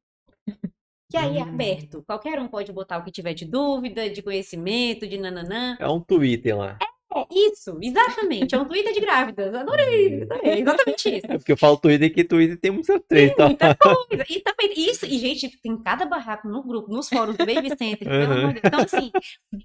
Que 1.10 1.18
aí 1.18 1.36
é 1.36 1.42
Hum. 1.42 1.48
aberto. 1.48 2.02
Qualquer 2.06 2.40
um 2.40 2.48
pode 2.48 2.72
botar 2.72 2.96
o 2.96 3.04
que 3.04 3.10
tiver 3.10 3.34
de 3.34 3.44
dúvida, 3.44 4.08
de 4.08 4.22
conhecimento, 4.22 5.06
de 5.06 5.18
nananã. 5.18 5.76
É 5.78 5.86
um 5.86 6.00
Twitter 6.00 6.56
lá. 6.56 6.78
É 6.80 6.86
isso, 7.30 7.78
exatamente. 7.80 8.54
É 8.54 8.58
um 8.58 8.64
Twitter 8.64 8.92
de 8.92 9.00
grávidas. 9.00 9.54
Adorei, 9.54 10.22
adorei. 10.22 10.60
Exatamente 10.60 11.16
isso. 11.16 11.26
É 11.28 11.38
porque 11.38 11.52
eu 11.52 11.56
falo 11.56 11.76
Twitter 11.76 12.12
que 12.12 12.24
Twitter 12.24 12.58
tem 12.58 12.70
muita 12.70 12.98
treta. 13.00 13.46
Muita 13.46 13.74
coisa. 13.74 14.24
E 14.28 14.40
também, 14.40 14.72
isso, 14.76 15.06
e 15.06 15.18
gente, 15.18 15.60
tem 15.60 15.76
cada 15.82 16.04
barraco 16.04 16.48
no 16.48 16.62
grupo, 16.62 16.92
nos 16.92 17.08
fóruns 17.08 17.36
do 17.36 17.46
Baby 17.46 17.68
Center, 17.76 18.08
pelo 18.08 18.32
Uhum. 18.32 18.50
Então, 18.50 18.80
assim, 18.80 19.10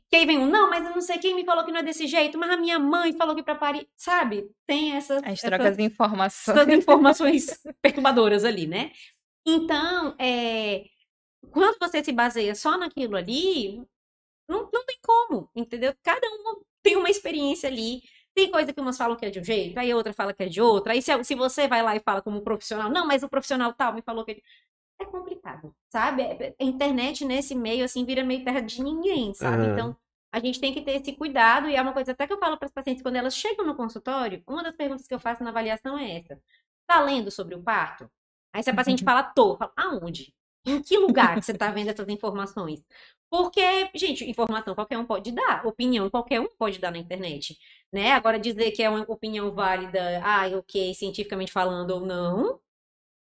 que 0.09 0.15
aí 0.15 0.25
vem 0.25 0.37
um, 0.39 0.49
não, 0.49 0.69
mas 0.69 0.85
eu 0.85 0.91
não 0.91 1.01
sei 1.01 1.17
quem 1.17 1.35
me 1.35 1.45
falou 1.45 1.63
que 1.63 1.71
não 1.71 1.79
é 1.79 1.83
desse 1.83 2.05
jeito, 2.07 2.37
mas 2.37 2.49
a 2.49 2.57
minha 2.57 2.77
mãe 2.77 3.13
falou 3.13 3.35
que 3.35 3.43
pra 3.43 3.55
Paris, 3.55 3.85
sabe? 3.95 4.49
Tem 4.65 4.93
essas, 4.93 5.17
As 5.23 5.33
essas, 5.33 5.41
trocas 5.41 5.77
de 5.77 5.83
informações. 5.83 6.57
essas 6.57 6.73
informações 6.73 7.59
perturbadoras 7.81 8.43
ali, 8.43 8.67
né? 8.67 8.91
Então, 9.45 10.15
é, 10.19 10.83
quando 11.51 11.77
você 11.79 12.03
se 12.03 12.11
baseia 12.11 12.53
só 12.53 12.77
naquilo 12.77 13.15
ali, 13.15 13.81
não, 14.49 14.69
não 14.73 14.85
tem 14.85 14.97
como, 15.01 15.49
entendeu? 15.55 15.93
Cada 16.03 16.27
um 16.27 16.61
tem 16.87 16.95
uma 16.95 17.09
experiência 17.09 17.67
ali. 17.69 18.01
Tem 18.33 18.49
coisa 18.49 18.71
que 18.71 18.79
umas 18.79 18.97
falam 18.97 19.17
que 19.17 19.25
é 19.25 19.29
de 19.29 19.39
um 19.39 19.43
jeito, 19.43 19.77
aí 19.77 19.91
a 19.91 19.95
outra 19.95 20.13
fala 20.13 20.33
que 20.33 20.43
é 20.43 20.47
de 20.47 20.61
outra. 20.61 20.93
Aí 20.93 21.01
se, 21.01 21.11
se 21.23 21.35
você 21.35 21.67
vai 21.67 21.81
lá 21.81 21.95
e 21.95 21.99
fala 21.99 22.21
como 22.21 22.41
profissional, 22.41 22.89
não, 22.89 23.05
mas 23.05 23.23
o 23.23 23.29
profissional 23.29 23.73
tal 23.73 23.93
me 23.93 24.01
falou 24.01 24.23
que 24.23 24.31
é 24.31 24.33
de... 24.35 24.43
É 24.99 25.05
complicado, 25.05 25.75
sabe? 25.91 26.21
É- 26.23 26.55
A 26.59 26.63
internet 26.63 27.25
nesse 27.25 27.53
meio, 27.55 27.83
assim, 27.83 28.05
vira 28.05 28.23
meio 28.23 28.43
terra 28.43 28.61
de 28.61 28.81
ninguém, 28.81 29.33
sabe? 29.33 29.63
Aham. 29.65 29.73
Então, 29.73 29.97
a 30.31 30.39
gente 30.39 30.59
tem 30.59 30.73
que 30.73 30.81
ter 30.81 30.93
esse 31.01 31.13
cuidado. 31.13 31.67
E 31.69 31.75
é 31.75 31.81
uma 31.81 31.93
coisa 31.93 32.11
até 32.13 32.25
que 32.27 32.33
eu 32.33 32.39
falo 32.39 32.57
para 32.57 32.67
as 32.67 32.71
pacientes 32.73 33.01
quando 33.03 33.15
elas 33.15 33.35
chegam 33.35 33.65
no 33.65 33.75
consultório, 33.75 34.41
uma 34.47 34.63
das 34.63 34.75
perguntas 34.75 35.07
que 35.07 35.13
eu 35.13 35.19
faço 35.19 35.43
na 35.43 35.49
avaliação 35.49 35.97
é 35.97 36.17
essa. 36.19 36.39
Tá 36.87 37.01
lendo 37.01 37.29
sobre 37.31 37.55
o 37.55 37.61
parto? 37.61 38.09
Aí 38.53 38.63
se 38.63 38.69
a 38.69 38.73
paciente 38.73 39.03
fala, 39.03 39.23
tô, 39.23 39.53
eu 39.53 39.57
falo, 39.57 39.71
aonde? 39.75 40.33
Em 40.67 40.81
que 40.81 40.97
lugar 40.97 41.35
que 41.39 41.45
você 41.45 41.53
tá 41.53 41.71
vendo 41.71 41.89
essas 41.89 42.07
informações? 42.09 42.83
Porque, 43.29 43.61
gente, 43.95 44.23
informação 44.29 44.73
qualquer 44.75 44.97
um 44.97 45.05
pode 45.05 45.31
dar, 45.31 45.65
opinião 45.65 46.09
qualquer 46.09 46.39
um 46.39 46.47
pode 46.57 46.79
dar 46.79 46.91
na 46.91 46.97
internet, 46.97 47.57
né? 47.91 48.11
Agora 48.13 48.39
dizer 48.39 48.71
que 48.71 48.83
é 48.83 48.89
uma 48.89 49.01
opinião 49.09 49.51
válida, 49.53 50.21
ah, 50.23 50.47
ok, 50.57 50.93
cientificamente 50.93 51.51
falando 51.51 51.91
ou 51.91 52.01
não, 52.01 52.59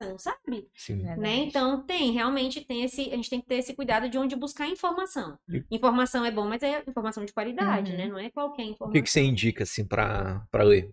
você 0.01 0.09
não 0.09 0.17
sabe, 0.17 0.65
Sim. 0.75 1.03
né? 1.03 1.35
Então 1.37 1.81
tem, 1.85 2.11
realmente 2.11 2.61
tem 2.61 2.83
esse, 2.83 3.01
a 3.11 3.15
gente 3.15 3.29
tem 3.29 3.41
que 3.41 3.47
ter 3.47 3.55
esse 3.55 3.73
cuidado 3.73 4.09
de 4.09 4.17
onde 4.17 4.35
buscar 4.35 4.67
informação. 4.67 5.37
Informação 5.69 6.23
é 6.25 6.31
bom, 6.31 6.47
mas 6.47 6.63
é 6.63 6.83
informação 6.87 7.25
de 7.25 7.33
qualidade, 7.33 7.91
Uhum. 7.91 7.97
né? 7.97 8.07
Não 8.07 8.17
é 8.19 8.29
qualquer 8.29 8.63
O 8.63 8.65
informação. 8.67 8.91
que, 8.93 9.01
que 9.03 9.09
você 9.09 9.21
indica, 9.21 9.63
assim, 9.63 9.85
pra, 9.85 10.45
pra 10.49 10.63
ler? 10.63 10.89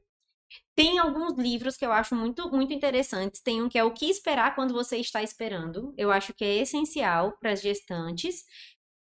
Tem 0.76 0.98
alguns 0.98 1.38
livros 1.38 1.76
que 1.76 1.84
eu 1.86 1.92
acho 1.92 2.14
muito, 2.14 2.50
muito 2.50 2.72
interessantes. 2.72 3.40
Tem 3.40 3.62
um 3.62 3.68
que 3.68 3.78
é 3.78 3.84
O 3.84 3.92
que 3.92 4.06
esperar 4.10 4.54
quando 4.54 4.74
você 4.74 4.98
está 4.98 5.22
esperando. 5.22 5.94
Eu 5.96 6.12
acho 6.12 6.34
que 6.34 6.44
é 6.44 6.56
essencial 6.58 7.36
para 7.38 7.52
as 7.52 7.62
gestantes. 7.62 8.44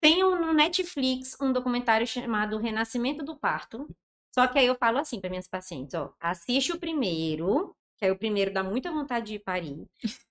Tem 0.02 0.24
um 0.24 0.40
no 0.40 0.54
Netflix 0.54 1.38
um 1.40 1.52
documentário 1.54 2.08
chamado 2.08 2.58
Renascimento 2.58 3.24
do 3.24 3.38
Parto. 3.38 3.88
Só 4.34 4.48
que 4.48 4.58
aí 4.58 4.66
eu 4.66 4.76
falo 4.76 4.98
assim 4.98 5.20
para 5.20 5.30
minhas 5.30 5.48
pacientes, 5.48 5.94
ó, 5.94 6.14
assiste 6.20 6.72
o 6.72 6.80
primeiro, 6.80 7.76
que 7.98 8.06
aí 8.06 8.12
o 8.12 8.18
primeiro 8.18 8.54
dá 8.54 8.64
muita 8.64 8.90
vontade 8.90 9.34
de 9.34 9.40
parir. 9.40 9.86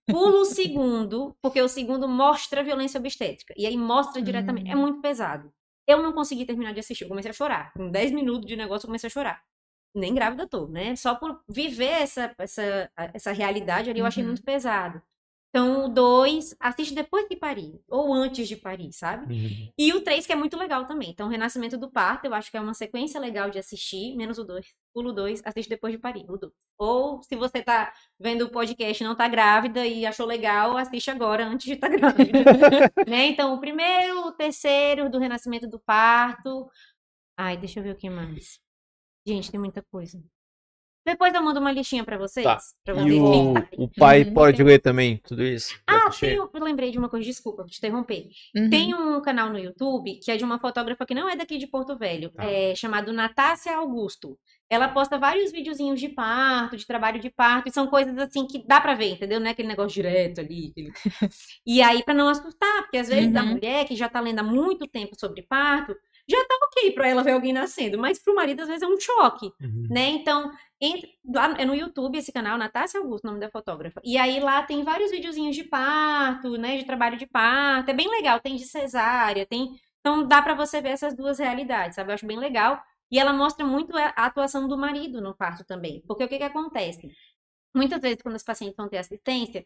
Pula 0.09 0.41
o 0.41 0.45
segundo, 0.47 1.37
porque 1.43 1.61
o 1.61 1.69
segundo 1.69 2.09
mostra 2.09 2.61
a 2.61 2.65
violência 2.65 2.99
obstétrica. 2.99 3.55
E 3.57 3.67
aí 3.67 3.77
mostra 3.77 4.23
diretamente. 4.23 4.71
É 4.71 4.77
Hum. 4.77 4.81
muito 4.81 5.01
pesado. 5.01 5.53
Eu 5.87 6.03
não 6.03 6.13
consegui 6.13 6.47
terminar 6.47 6.73
de 6.73 6.81
assistir, 6.81 7.05
eu 7.05 7.09
comecei 7.09 7.31
a 7.31 7.35
chorar. 7.35 7.73
Com 7.75 7.91
10 7.91 8.11
minutos 8.13 8.47
de 8.47 8.57
negócio, 8.57 8.87
eu 8.87 8.89
comecei 8.89 9.09
a 9.09 9.11
chorar 9.11 9.43
nem 9.95 10.15
grávida 10.15 10.47
tô, 10.49 10.67
né? 10.69 10.95
Só 10.97 11.15
por 11.15 11.43
viver 11.49 11.85
essa, 12.03 12.35
essa, 12.39 12.91
essa 13.15 13.33
realidade 13.33 13.91
ali, 13.91 14.01
eu 14.01 14.07
achei 14.07 14.23
Uhum. 14.23 14.29
muito 14.31 14.43
pesado. 14.43 15.03
Então, 15.53 15.87
o 15.87 15.89
2, 15.89 16.55
assiste 16.61 16.95
depois 16.95 17.27
que 17.27 17.35
parir, 17.35 17.81
ou 17.89 18.13
antes 18.15 18.47
de 18.47 18.55
parir, 18.55 18.93
sabe? 18.93 19.73
E 19.77 19.93
o 19.93 20.01
3, 20.01 20.25
que 20.25 20.33
é 20.33 20.37
muito 20.37 20.57
legal 20.57 20.87
também. 20.87 21.11
Então, 21.11 21.27
Renascimento 21.27 21.77
do 21.77 21.91
Parto, 21.91 22.25
eu 22.27 22.33
acho 22.35 22.53
que 22.53 22.57
é 22.57 22.61
uma 22.61 22.73
sequência 22.73 23.19
legal 23.21 23.51
de 23.51 23.59
assistir, 23.59 24.15
menos 24.17 24.39
o 24.39 24.45
2. 24.45 24.73
Pula 24.95 25.09
o 25.11 25.13
2, 25.13 25.43
assiste 25.45 25.69
depois 25.69 25.93
de 25.93 25.99
parir, 25.99 26.25
o 26.31 26.37
2. 26.37 26.53
Ou, 26.79 27.21
se 27.25 27.35
você 27.35 27.61
tá 27.63 27.93
vendo 28.17 28.43
o 28.45 28.49
podcast 28.53 29.03
e 29.03 29.07
não 29.07 29.17
tá 29.17 29.27
grávida 29.27 29.85
e 29.85 30.07
achou 30.07 30.25
legal, 30.25 30.77
assiste 30.77 31.11
agora, 31.11 31.45
antes 31.45 31.67
de 31.67 31.73
estar 31.73 31.89
grávida. 31.91 32.45
né? 33.09 33.27
Então, 33.27 33.53
o 33.55 33.59
primeiro, 33.59 34.29
o 34.29 34.33
terceiro, 34.33 35.11
do 35.11 35.19
Renascimento 35.19 35.67
do 35.67 35.81
Parto. 35.81 36.71
Ai, 37.37 37.57
deixa 37.57 37.81
eu 37.81 37.83
ver 37.83 37.91
o 37.93 37.97
que 37.97 38.09
mais. 38.09 38.61
Gente, 39.27 39.51
tem 39.51 39.61
muita 39.61 39.83
coisa. 39.91 40.23
Depois 41.07 41.33
eu 41.35 41.43
mando 41.43 41.59
uma 41.61 41.73
listinha 41.73 42.05
pra 42.05 42.19
vocês. 42.19 42.45
Tá. 42.45 42.59
Pra 42.85 42.95
E 42.95 42.99
vocês 42.99 43.21
o, 43.23 43.33
pensarem. 43.55 43.69
o 43.79 43.89
pai 43.89 44.23
Uhum. 44.23 44.35
pode 44.35 44.63
ler 44.63 44.79
também 44.81 45.17
tudo 45.27 45.43
isso? 45.43 45.75
Ah, 45.87 46.11
tem, 46.11 46.39
um- 46.39 46.49
eu 46.53 46.63
lembrei 46.63 46.91
de 46.91 46.99
uma 46.99 47.09
coisa, 47.09 47.25
desculpa, 47.25 47.63
vou 47.63 47.71
te 47.71 47.79
interromper. 47.79 48.29
Uhum. 48.55 48.69
Tem 48.69 48.95
um 48.95 49.21
canal 49.23 49.49
no 49.49 49.59
YouTube 49.59 50.21
que 50.23 50.31
é 50.31 50.37
de 50.37 50.45
uma 50.45 50.59
fotógrafa 50.61 51.07
que 51.07 51.15
não 51.15 51.27
é 51.29 51.35
daqui 51.35 51.57
de 51.57 51.67
Porto 51.67 51.97
Velho, 51.97 52.31
Tá. 52.31 52.45
é 52.45 52.75
chamado 52.75 53.15
Natácia 53.15 53.75
Augusto. 53.77 54.39
Ela 54.69 54.89
posta 54.89 55.19
vários 55.19 55.51
videozinhos 55.51 55.99
de 55.99 56.09
parto, 56.11 56.77
de 56.77 56.87
trabalho 56.87 57.19
de 57.19 57.31
parto, 57.31 57.69
e 57.69 57.73
são 57.73 57.87
coisas 57.89 58.17
assim 58.19 58.47
que 58.47 58.65
dá 58.67 58.79
pra 58.81 58.95
ver, 58.95 59.13
entendeu? 59.13 59.41
Não 59.41 59.47
é 59.47 59.51
aquele 59.51 59.69
negócio 59.69 59.95
direto 59.95 60.41
ali. 60.43 60.69
aquele- 60.71 60.93
E 61.67 61.81
aí, 61.83 62.05
pra 62.05 62.13
não 62.15 62.29
assustar, 62.29 62.83
porque 62.83 62.99
às 62.99 63.09
vezes 63.09 63.35
a 63.35 63.41
Uhum. 63.43 63.49
mulher 63.53 63.87
que 63.87 63.97
já 63.97 64.09
tá 64.09 64.21
lendo 64.21 64.41
há 64.41 64.45
muito 64.45 64.87
tempo 64.87 65.19
sobre 65.19 65.43
parto, 65.43 65.97
já 66.31 66.45
tá 66.47 66.55
ok 66.67 66.93
pra 66.93 67.09
ela 67.09 67.23
ver 67.23 67.33
alguém 67.33 67.53
nascendo, 67.53 67.99
mas 67.99 68.19
pro 68.19 68.35
marido 68.35 68.61
às 68.63 68.69
vezes 68.69 68.83
é 68.83 68.87
um 68.87 68.99
choque 69.01 69.53
Uhum. 69.61 69.87
né? 69.91 70.09
Então, 70.11 70.51
entre, 70.81 71.11
lá 71.25 71.55
é 71.59 71.65
no 71.65 71.75
YouTube 71.75 72.17
esse 72.17 72.33
canal, 72.33 72.57
Natácia 72.57 73.01
Augusto, 73.01 73.27
nome 73.27 73.41
da 73.41 73.51
fotógrafa. 73.51 74.01
E 74.05 74.17
aí 74.17 74.41
lá 74.41 74.63
tem 74.63 74.83
vários 74.85 75.11
videozinhos 75.11 75.55
de 75.57 75.65
parto, 75.65 76.57
né? 76.57 76.79
De 76.79 76.85
trabalho 76.85 77.17
de 77.19 77.27
parto. 77.27 77.91
É 77.91 77.95
bem 77.95 78.09
legal, 78.09 78.41
tem 78.41 78.57
de 78.57 78.65
cesárea, 78.65 79.45
tem. 79.47 79.69
Então 80.01 80.27
dá 80.27 80.41
pra 80.41 80.55
você 80.55 80.81
ver 80.81 80.91
essas 80.91 81.15
duas 81.15 81.39
realidades, 81.39 81.97
sabe? 81.97 82.11
Eu 82.11 82.15
acho 82.15 82.27
bem 82.27 82.39
legal. 82.39 82.81
E 83.13 83.19
ela 83.19 83.33
mostra 83.33 83.67
muito 83.67 83.97
a 83.99 84.07
atuação 84.17 84.69
do 84.69 84.79
marido 84.79 85.21
no 85.21 85.35
parto 85.37 85.65
também. 85.65 86.03
Porque 86.07 86.25
o 86.25 86.29
que 86.29 86.39
que 86.39 86.45
acontece? 86.45 87.11
Muitas 87.75 88.01
vezes, 88.01 88.23
quando 88.23 88.37
os 88.37 88.43
pacientes 88.43 88.77
vão 88.77 88.89
ter 88.89 88.99
assistência, 88.99 89.65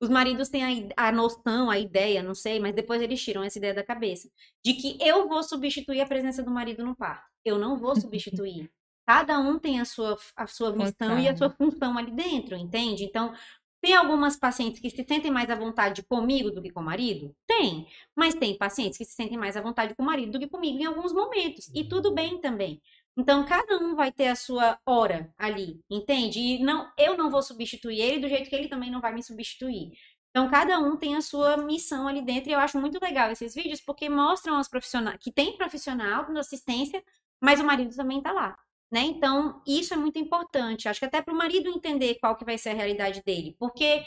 os 0.00 0.08
maridos 0.08 0.48
têm 0.48 0.90
a, 0.96 1.08
a 1.08 1.12
noção, 1.12 1.70
a 1.70 1.78
ideia, 1.78 2.22
não 2.22 2.34
sei, 2.34 2.58
mas 2.58 2.74
depois 2.74 3.02
eles 3.02 3.22
tiram 3.22 3.42
essa 3.42 3.58
ideia 3.58 3.74
da 3.74 3.84
cabeça, 3.84 4.30
de 4.64 4.74
que 4.74 4.96
eu 5.00 5.28
vou 5.28 5.42
substituir 5.42 6.00
a 6.00 6.06
presença 6.06 6.42
do 6.42 6.50
marido 6.50 6.84
no 6.84 6.96
parto. 6.96 7.28
Eu 7.44 7.58
não 7.58 7.76
vou 7.76 7.94
substituir. 7.94 8.70
Cada 9.06 9.38
um 9.38 9.58
tem 9.58 9.80
a 9.80 9.84
sua, 9.84 10.16
a 10.36 10.46
sua 10.46 10.72
missão 10.72 11.18
e 11.18 11.28
a 11.28 11.36
sua 11.36 11.50
função 11.50 11.98
ali 11.98 12.12
dentro, 12.12 12.56
entende? 12.56 13.04
Então, 13.04 13.34
tem 13.82 13.94
algumas 13.94 14.36
pacientes 14.36 14.78
que 14.78 14.90
se 14.90 15.04
sentem 15.04 15.30
mais 15.30 15.50
à 15.50 15.54
vontade 15.54 16.02
comigo 16.02 16.50
do 16.50 16.60
que 16.62 16.70
com 16.70 16.80
o 16.80 16.84
marido? 16.84 17.34
Tem. 17.46 17.86
Mas 18.14 18.34
tem 18.34 18.56
pacientes 18.56 18.98
que 18.98 19.04
se 19.04 19.14
sentem 19.14 19.38
mais 19.38 19.56
à 19.56 19.62
vontade 19.62 19.94
com 19.94 20.02
o 20.02 20.06
marido 20.06 20.32
do 20.32 20.38
que 20.38 20.46
comigo 20.46 20.78
em 20.78 20.84
alguns 20.84 21.12
momentos. 21.12 21.70
E 21.74 21.82
tudo 21.84 22.14
bem 22.14 22.38
também. 22.40 22.80
Então, 23.16 23.44
cada 23.44 23.78
um 23.78 23.94
vai 23.94 24.12
ter 24.12 24.28
a 24.28 24.36
sua 24.36 24.78
hora 24.86 25.32
ali, 25.36 25.80
entende? 25.90 26.38
E 26.38 26.62
não, 26.62 26.90
eu 26.96 27.16
não 27.16 27.30
vou 27.30 27.42
substituir 27.42 28.00
ele 28.00 28.20
do 28.20 28.28
jeito 28.28 28.48
que 28.48 28.56
ele 28.56 28.68
também 28.68 28.90
não 28.90 29.00
vai 29.00 29.12
me 29.12 29.22
substituir. 29.22 29.92
Então, 30.30 30.48
cada 30.48 30.78
um 30.78 30.96
tem 30.96 31.16
a 31.16 31.20
sua 31.20 31.56
missão 31.56 32.06
ali 32.06 32.22
dentro. 32.22 32.50
E 32.50 32.52
eu 32.52 32.58
acho 32.60 32.78
muito 32.80 32.98
legal 33.02 33.30
esses 33.30 33.54
vídeos 33.54 33.80
porque 33.80 34.08
mostram 34.08 34.56
aos 34.56 34.68
profissionais 34.68 35.18
que 35.20 35.32
tem 35.32 35.56
profissional 35.56 36.30
na 36.32 36.40
assistência, 36.40 37.02
mas 37.40 37.60
o 37.60 37.64
marido 37.64 37.94
também 37.94 38.18
está 38.18 38.32
lá. 38.32 38.56
Né? 38.90 39.02
Então, 39.02 39.62
isso 39.66 39.94
é 39.94 39.96
muito 39.96 40.18
importante. 40.18 40.88
Acho 40.88 41.00
que 41.00 41.06
até 41.06 41.22
para 41.22 41.34
o 41.34 41.36
marido 41.36 41.68
entender 41.68 42.16
qual 42.20 42.36
que 42.36 42.44
vai 42.44 42.58
ser 42.58 42.70
a 42.70 42.74
realidade 42.74 43.22
dele. 43.24 43.56
Porque 43.58 44.04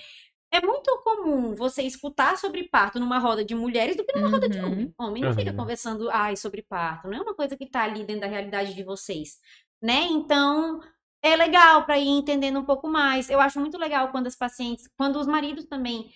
é 0.54 0.62
muito 0.66 0.98
comum 1.04 1.56
você 1.56 1.84
escutar 1.84 2.38
sobre 2.38 2.68
parto 2.70 3.00
numa 3.00 3.20
roda 3.20 3.44
de 3.44 3.56
mulheres 3.56 3.96
do 3.98 4.06
que 4.06 4.14
numa 4.14 4.30
roda 4.30 4.50
de 4.50 4.60
Uhum. 4.60 4.66
homem. 4.66 4.94
Homem 5.00 5.24
não 5.24 5.32
fica 5.32 5.52
Aham. 5.52 5.56
conversando 5.56 6.10
ai, 6.12 6.36
sobre 6.36 6.62
parto. 6.64 7.08
Não 7.08 7.18
é 7.18 7.22
uma 7.22 7.36
coisa 7.36 7.58
que 7.58 7.64
está 7.66 7.84
ali 7.84 8.04
dentro 8.06 8.22
da 8.22 8.28
realidade 8.28 8.74
de 8.74 8.84
vocês. 8.84 9.38
Né? 9.82 10.04
Então, 10.12 10.80
é 11.22 11.36
legal 11.36 11.86
para 11.86 11.98
ir 12.00 12.08
entendendo 12.08 12.60
um 12.60 12.66
pouco 12.66 12.88
mais. 12.88 13.30
Eu 13.30 13.40
acho 13.40 13.60
muito 13.60 13.78
legal 13.78 14.10
quando 14.12 14.28
as 14.28 14.36
pacientes, 14.36 14.88
quando 14.98 15.20
os 15.20 15.28
maridos 15.28 15.66
também 15.66 16.10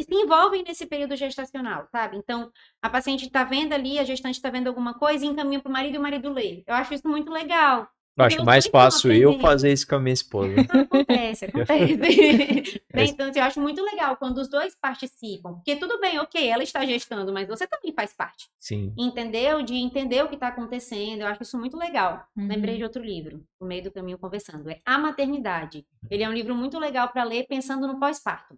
se 0.00 0.06
envolvem 0.14 0.64
nesse 0.64 0.86
período 0.86 1.14
gestacional, 1.16 1.86
sabe? 1.90 2.16
Então, 2.16 2.50
a 2.82 2.90
paciente 2.90 3.26
está 3.26 3.44
vendo 3.44 3.72
ali, 3.72 3.98
a 3.98 4.04
gestante 4.04 4.34
está 4.36 4.50
vendo 4.50 4.66
alguma 4.66 4.94
coisa 4.94 5.24
e 5.24 5.28
encaminha 5.28 5.60
para 5.60 5.70
o 5.70 5.72
marido 5.72 5.94
e 5.94 5.98
o 5.98 6.02
marido 6.02 6.32
lê. 6.32 6.64
Eu 6.66 6.74
acho 6.74 6.94
isso 6.94 7.08
muito 7.08 7.30
legal. 7.30 7.88
Eu 8.16 8.24
acho 8.24 8.38
os 8.38 8.44
mais 8.44 8.66
fácil 8.66 9.12
eu 9.12 9.38
fazer 9.40 9.72
isso 9.72 9.86
com 9.86 9.96
a 9.96 10.00
minha 10.00 10.14
esposa. 10.14 10.54
Acontece, 10.70 11.46
acontece. 11.46 12.82
Né? 12.94 13.06
Então, 13.06 13.28
assim, 13.28 13.40
eu 13.40 13.44
acho 13.44 13.60
muito 13.60 13.82
legal 13.82 14.16
quando 14.16 14.38
os 14.38 14.48
dois 14.48 14.76
participam. 14.76 15.54
Porque 15.54 15.74
tudo 15.74 15.98
bem, 15.98 16.20
ok, 16.20 16.46
ela 16.48 16.62
está 16.62 16.84
gestando, 16.86 17.32
mas 17.32 17.48
você 17.48 17.66
também 17.66 17.92
faz 17.92 18.12
parte. 18.12 18.48
Sim. 18.60 18.94
Entendeu? 18.96 19.62
De 19.62 19.74
entender 19.74 20.22
o 20.22 20.28
que 20.28 20.36
está 20.36 20.48
acontecendo. 20.48 21.22
Eu 21.22 21.26
acho 21.26 21.42
isso 21.42 21.58
muito 21.58 21.76
legal. 21.76 22.24
Uhum. 22.36 22.46
Lembrei 22.46 22.76
de 22.76 22.84
outro 22.84 23.02
livro, 23.02 23.44
no 23.60 23.66
meio 23.66 23.82
do 23.82 23.90
caminho 23.90 24.16
conversando. 24.16 24.70
É 24.70 24.80
A 24.86 24.96
Maternidade. 24.96 25.84
Ele 26.08 26.22
é 26.22 26.28
um 26.28 26.32
livro 26.32 26.54
muito 26.54 26.78
legal 26.78 27.08
para 27.08 27.24
ler 27.24 27.48
pensando 27.48 27.88
no 27.88 27.98
pós-parto. 27.98 28.56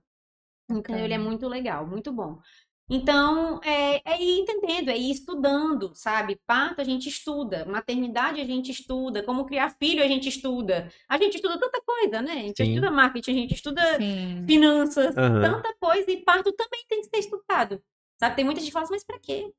Então, 0.68 0.98
ele 0.98 1.14
é 1.14 1.18
muito 1.18 1.46
legal, 1.48 1.86
muito 1.86 2.12
bom. 2.12 2.40
Então, 2.88 3.60
é, 3.64 4.00
é 4.04 4.22
ir 4.22 4.38
entendendo, 4.40 4.90
é 4.90 4.96
ir 4.96 5.10
estudando, 5.10 5.92
sabe? 5.94 6.40
Parto 6.46 6.80
a 6.80 6.84
gente 6.84 7.08
estuda, 7.08 7.64
maternidade 7.64 8.40
a 8.40 8.44
gente 8.44 8.70
estuda, 8.70 9.24
como 9.24 9.44
criar 9.44 9.70
filho 9.70 10.04
a 10.04 10.06
gente 10.06 10.28
estuda. 10.28 10.88
A 11.08 11.18
gente 11.18 11.34
estuda 11.34 11.58
tanta 11.58 11.82
coisa, 11.84 12.22
né? 12.22 12.32
A 12.32 12.36
gente 12.36 12.56
Sim. 12.56 12.70
estuda 12.70 12.90
marketing, 12.90 13.30
a 13.32 13.34
gente 13.34 13.54
estuda 13.54 13.82
Sim. 13.96 14.44
finanças, 14.46 15.16
Aham. 15.16 15.40
tanta 15.40 15.74
coisa, 15.80 16.08
e 16.10 16.22
parto 16.22 16.52
também 16.52 16.84
tem 16.88 17.00
que 17.00 17.08
ser 17.08 17.18
estudado. 17.18 17.82
Sabe? 18.20 18.36
Tem 18.36 18.44
muita 18.44 18.60
gente 18.60 18.68
que 18.68 18.72
fala 18.72 18.84
assim, 18.84 18.94
mas 18.94 19.04
pra 19.04 19.18
quê? 19.18 19.52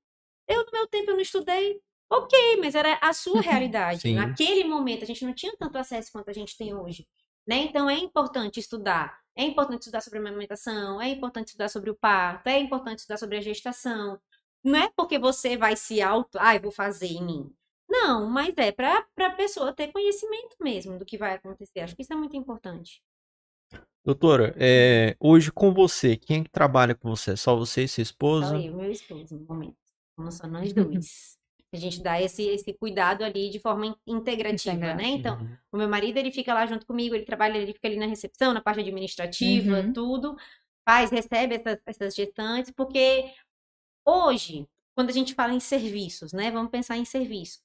Eu, 0.47 0.63
no 0.65 0.71
meu 0.71 0.87
tempo, 0.87 1.11
eu 1.11 1.15
não 1.15 1.21
estudei. 1.21 1.81
Ok, 2.09 2.57
mas 2.61 2.75
era 2.75 2.97
a 3.01 3.11
sua 3.11 3.41
realidade. 3.41 4.07
Naquele 4.15 4.63
momento, 4.63 5.03
a 5.03 5.05
gente 5.05 5.25
não 5.25 5.33
tinha 5.33 5.53
tanto 5.57 5.77
acesso 5.77 6.11
quanto 6.13 6.29
a 6.29 6.33
gente 6.33 6.55
tem 6.57 6.73
hoje. 6.73 7.05
Né? 7.45 7.57
Então, 7.57 7.89
é 7.89 7.97
importante 7.97 8.59
estudar. 8.59 9.19
É 9.37 9.43
importante 9.43 9.81
estudar 9.81 10.01
sobre 10.01 10.17
a 10.17 10.21
amamentação, 10.23 10.99
é 10.99 11.09
importante 11.09 11.49
estudar 11.49 11.69
sobre 11.69 11.91
o 11.91 11.95
parto, 11.95 12.47
é 12.47 12.57
importante 12.57 12.99
estudar 12.99 13.17
sobre 13.17 13.37
a 13.37 13.41
gestação. 13.41 14.19
Não 14.63 14.79
é 14.79 14.91
porque 14.97 15.19
você 15.19 15.55
vai 15.55 15.75
se 15.75 16.01
auto, 16.01 16.37
ai, 16.39 16.59
vou 16.59 16.71
fazer 16.71 17.07
em 17.07 17.23
mim. 17.23 17.53
Não, 17.87 18.27
mas 18.27 18.53
é 18.57 18.71
para 18.71 19.05
a 19.19 19.29
pessoa 19.29 19.71
ter 19.71 19.91
conhecimento 19.91 20.57
mesmo 20.59 20.97
do 20.97 21.05
que 21.05 21.17
vai 21.17 21.35
acontecer. 21.35 21.81
Acho 21.81 21.95
que 21.95 22.01
isso 22.01 22.11
é 22.11 22.15
muito 22.15 22.35
importante. 22.35 23.01
Doutora, 24.03 24.55
é, 24.57 25.15
hoje 25.19 25.51
com 25.51 25.73
você, 25.73 26.17
quem 26.17 26.41
é 26.41 26.43
que 26.43 26.49
trabalha 26.49 26.95
com 26.95 27.09
você? 27.09 27.37
Só 27.37 27.55
você 27.55 27.83
e 27.83 27.87
sua 27.87 28.01
Só 28.01 28.01
esposa? 28.01 28.55
eu 28.55 28.61
e 28.61 28.69
meu 28.73 28.91
esposo, 28.91 29.37
no 29.37 29.45
momento. 29.45 29.77
Somos 30.15 30.35
só 30.35 30.47
nós 30.47 30.73
dois. 30.73 31.36
A 31.77 31.81
gente 31.81 32.01
dá 32.01 32.21
esse, 32.21 32.43
esse 32.43 32.73
cuidado 32.73 33.23
ali 33.23 33.49
de 33.49 33.59
forma 33.59 33.85
in- 33.87 33.95
integrativa, 34.05 34.75
Integra- 34.75 34.95
né? 34.95 35.05
Então, 35.07 35.39
Uhum. 35.39 35.57
o 35.73 35.77
meu 35.77 35.87
marido, 35.87 36.17
ele 36.17 36.31
fica 36.31 36.53
lá 36.53 36.65
junto 36.65 36.85
comigo, 36.85 37.15
ele 37.15 37.25
trabalha, 37.25 37.57
ele 37.57 37.73
fica 37.73 37.87
ali 37.87 37.97
na 37.97 38.05
recepção, 38.05 38.53
na 38.53 38.61
parte 38.61 38.79
administrativa, 38.81 39.79
Uhum. 39.81 39.93
tudo. 39.93 40.35
Faz, 40.87 41.11
recebe 41.11 41.55
essas, 41.55 41.79
essas 41.85 42.15
gestantes, 42.15 42.71
porque 42.71 43.31
hoje, 44.05 44.67
quando 44.95 45.09
a 45.09 45.13
gente 45.13 45.33
fala 45.33 45.53
em 45.53 45.59
serviços, 45.59 46.33
né? 46.33 46.49
Vamos 46.51 46.71
pensar 46.71 46.97
em 46.97 47.05
serviço. 47.05 47.59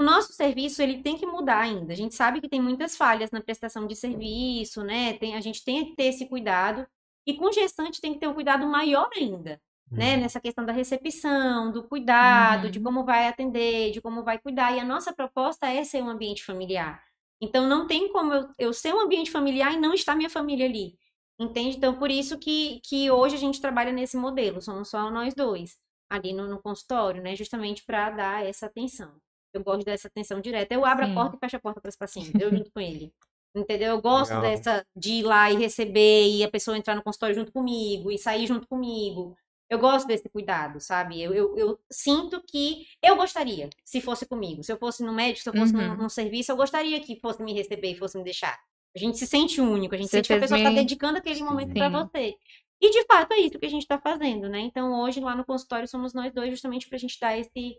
O 0.00 0.04
nosso 0.04 0.32
serviço, 0.32 0.80
ele 0.80 1.02
tem 1.02 1.16
que 1.18 1.26
mudar 1.26 1.58
ainda. 1.60 1.92
A 1.92 1.96
gente 1.96 2.14
sabe 2.14 2.40
que 2.40 2.48
tem 2.48 2.60
muitas 2.60 2.96
falhas 2.96 3.30
na 3.32 3.40
prestação 3.40 3.86
de 3.86 3.96
serviço, 3.96 4.84
né? 4.84 5.14
Tem, 5.14 5.34
a 5.34 5.40
gente 5.40 5.64
tem 5.64 5.84
que 5.86 5.96
ter 5.96 6.04
esse 6.04 6.26
cuidado. 6.26 6.86
E 7.26 7.34
com 7.34 7.50
gestante 7.50 8.00
tem 8.00 8.14
que 8.14 8.20
ter 8.20 8.28
um 8.28 8.34
cuidado 8.34 8.64
maior 8.66 9.10
ainda 9.16 9.60
né? 9.96 10.14
Uhum. 10.16 10.20
Nessa 10.22 10.40
questão 10.40 10.64
da 10.64 10.72
recepção, 10.72 11.72
do 11.72 11.82
cuidado, 11.88 12.66
Uhum. 12.66 12.70
de 12.70 12.80
como 12.80 13.04
vai 13.04 13.26
atender, 13.28 13.90
de 13.92 14.00
como 14.00 14.22
vai 14.24 14.38
cuidar. 14.38 14.74
E 14.76 14.80
a 14.80 14.84
nossa 14.84 15.12
proposta 15.12 15.66
é 15.68 15.84
ser 15.84 16.02
um 16.02 16.08
ambiente 16.08 16.44
familiar. 16.44 17.02
Então, 17.40 17.66
não 17.68 17.86
tem 17.86 18.12
como 18.12 18.32
eu, 18.34 18.48
eu 18.58 18.72
ser 18.72 18.92
um 18.94 19.00
ambiente 19.00 19.30
familiar 19.30 19.72
e 19.74 19.78
não 19.80 19.94
estar 19.94 20.14
minha 20.16 20.30
família 20.30 20.66
ali. 20.66 20.94
Entende? 21.40 21.76
Então, 21.76 21.98
por 21.98 22.10
isso 22.10 22.38
que, 22.38 22.80
que 22.84 23.10
hoje 23.10 23.36
a 23.36 23.38
gente 23.38 23.60
trabalha 23.60 23.92
nesse 23.92 24.16
modelo, 24.16 24.60
somos 24.60 24.88
só 24.90 25.08
nós 25.10 25.34
dois, 25.34 25.76
ali 26.10 26.32
no, 26.32 26.48
no 26.48 26.60
consultório, 26.60 27.22
né? 27.22 27.36
Justamente 27.36 27.84
para 27.84 28.10
dar 28.10 28.44
essa 28.46 28.66
atenção. 28.66 29.12
Eu 29.54 29.62
gosto 29.62 29.84
dessa 29.84 30.08
atenção 30.08 30.40
direta. 30.40 30.74
Eu 30.74 30.84
abro 30.84 31.06
Sim. 31.06 31.12
a 31.12 31.14
porta 31.14 31.36
e 31.36 31.38
fecho 31.38 31.56
a 31.56 31.60
porta 31.60 31.80
para 31.80 31.88
os 31.90 31.96
pacientes, 31.96 32.32
eu 32.40 32.50
junto 32.50 32.70
com 32.72 32.80
ele. 32.80 33.12
Entendeu? 33.54 33.90
Eu 33.92 34.02
gosto 34.02 34.30
Legal. 34.34 34.42
dessa 34.42 34.84
de 34.96 35.12
ir 35.14 35.22
lá 35.22 35.50
e 35.50 35.56
receber 35.56 36.28
e 36.28 36.44
a 36.44 36.50
pessoa 36.50 36.76
entrar 36.76 36.94
no 36.94 37.02
consultório 37.02 37.34
junto 37.34 37.52
comigo 37.52 38.10
e 38.10 38.18
sair 38.18 38.46
junto 38.46 38.66
comigo. 38.68 39.36
Eu 39.70 39.78
gosto 39.78 40.06
desse 40.06 40.28
cuidado, 40.28 40.80
sabe? 40.80 41.20
Eu, 41.22 41.34
eu, 41.34 41.56
eu 41.58 41.78
sinto 41.90 42.40
que 42.42 42.86
eu 43.02 43.16
gostaria, 43.16 43.68
se 43.84 44.00
fosse 44.00 44.24
comigo. 44.26 44.62
Se 44.64 44.72
eu 44.72 44.78
fosse 44.78 45.02
no 45.04 45.12
médico, 45.12 45.42
se 45.42 45.48
eu 45.50 45.54
fosse 45.54 45.74
num, 45.74 45.90
Uhum. 45.90 45.96
num 46.04 46.08
serviço, 46.08 46.50
eu 46.52 46.56
gostaria 46.56 46.98
que 47.00 47.20
fosse 47.20 47.42
me 47.42 47.52
receber 47.52 47.90
e 47.92 47.96
fosse 47.98 48.16
me 48.16 48.24
deixar. 48.24 48.58
A 48.96 48.98
gente 48.98 49.18
se 49.18 49.26
sente 49.26 49.60
único, 49.60 49.94
a 49.94 49.98
gente 49.98 50.08
Você 50.08 50.16
sente 50.16 50.28
que 50.28 50.32
a 50.32 50.40
pessoa 50.40 50.56
está 50.58 50.70
bem- 50.70 50.78
dedicando 50.78 51.18
aquele 51.18 51.42
momento 51.42 51.74
para 51.74 51.88
você. 51.90 52.34
E 52.80 52.90
de 52.90 53.04
fato 53.06 53.32
é 53.32 53.40
isso 53.40 53.58
que 53.58 53.66
a 53.66 53.70
gente 53.70 53.82
está 53.82 53.98
fazendo, 53.98 54.48
né? 54.48 54.60
Então 54.60 55.00
hoje 55.02 55.20
lá 55.20 55.36
no 55.36 55.44
consultório 55.44 55.86
somos 55.86 56.14
nós 56.14 56.32
dois, 56.32 56.50
justamente 56.50 56.88
para 56.88 56.96
a 56.96 56.98
gente 56.98 57.18
dar 57.20 57.36
esse, 57.38 57.76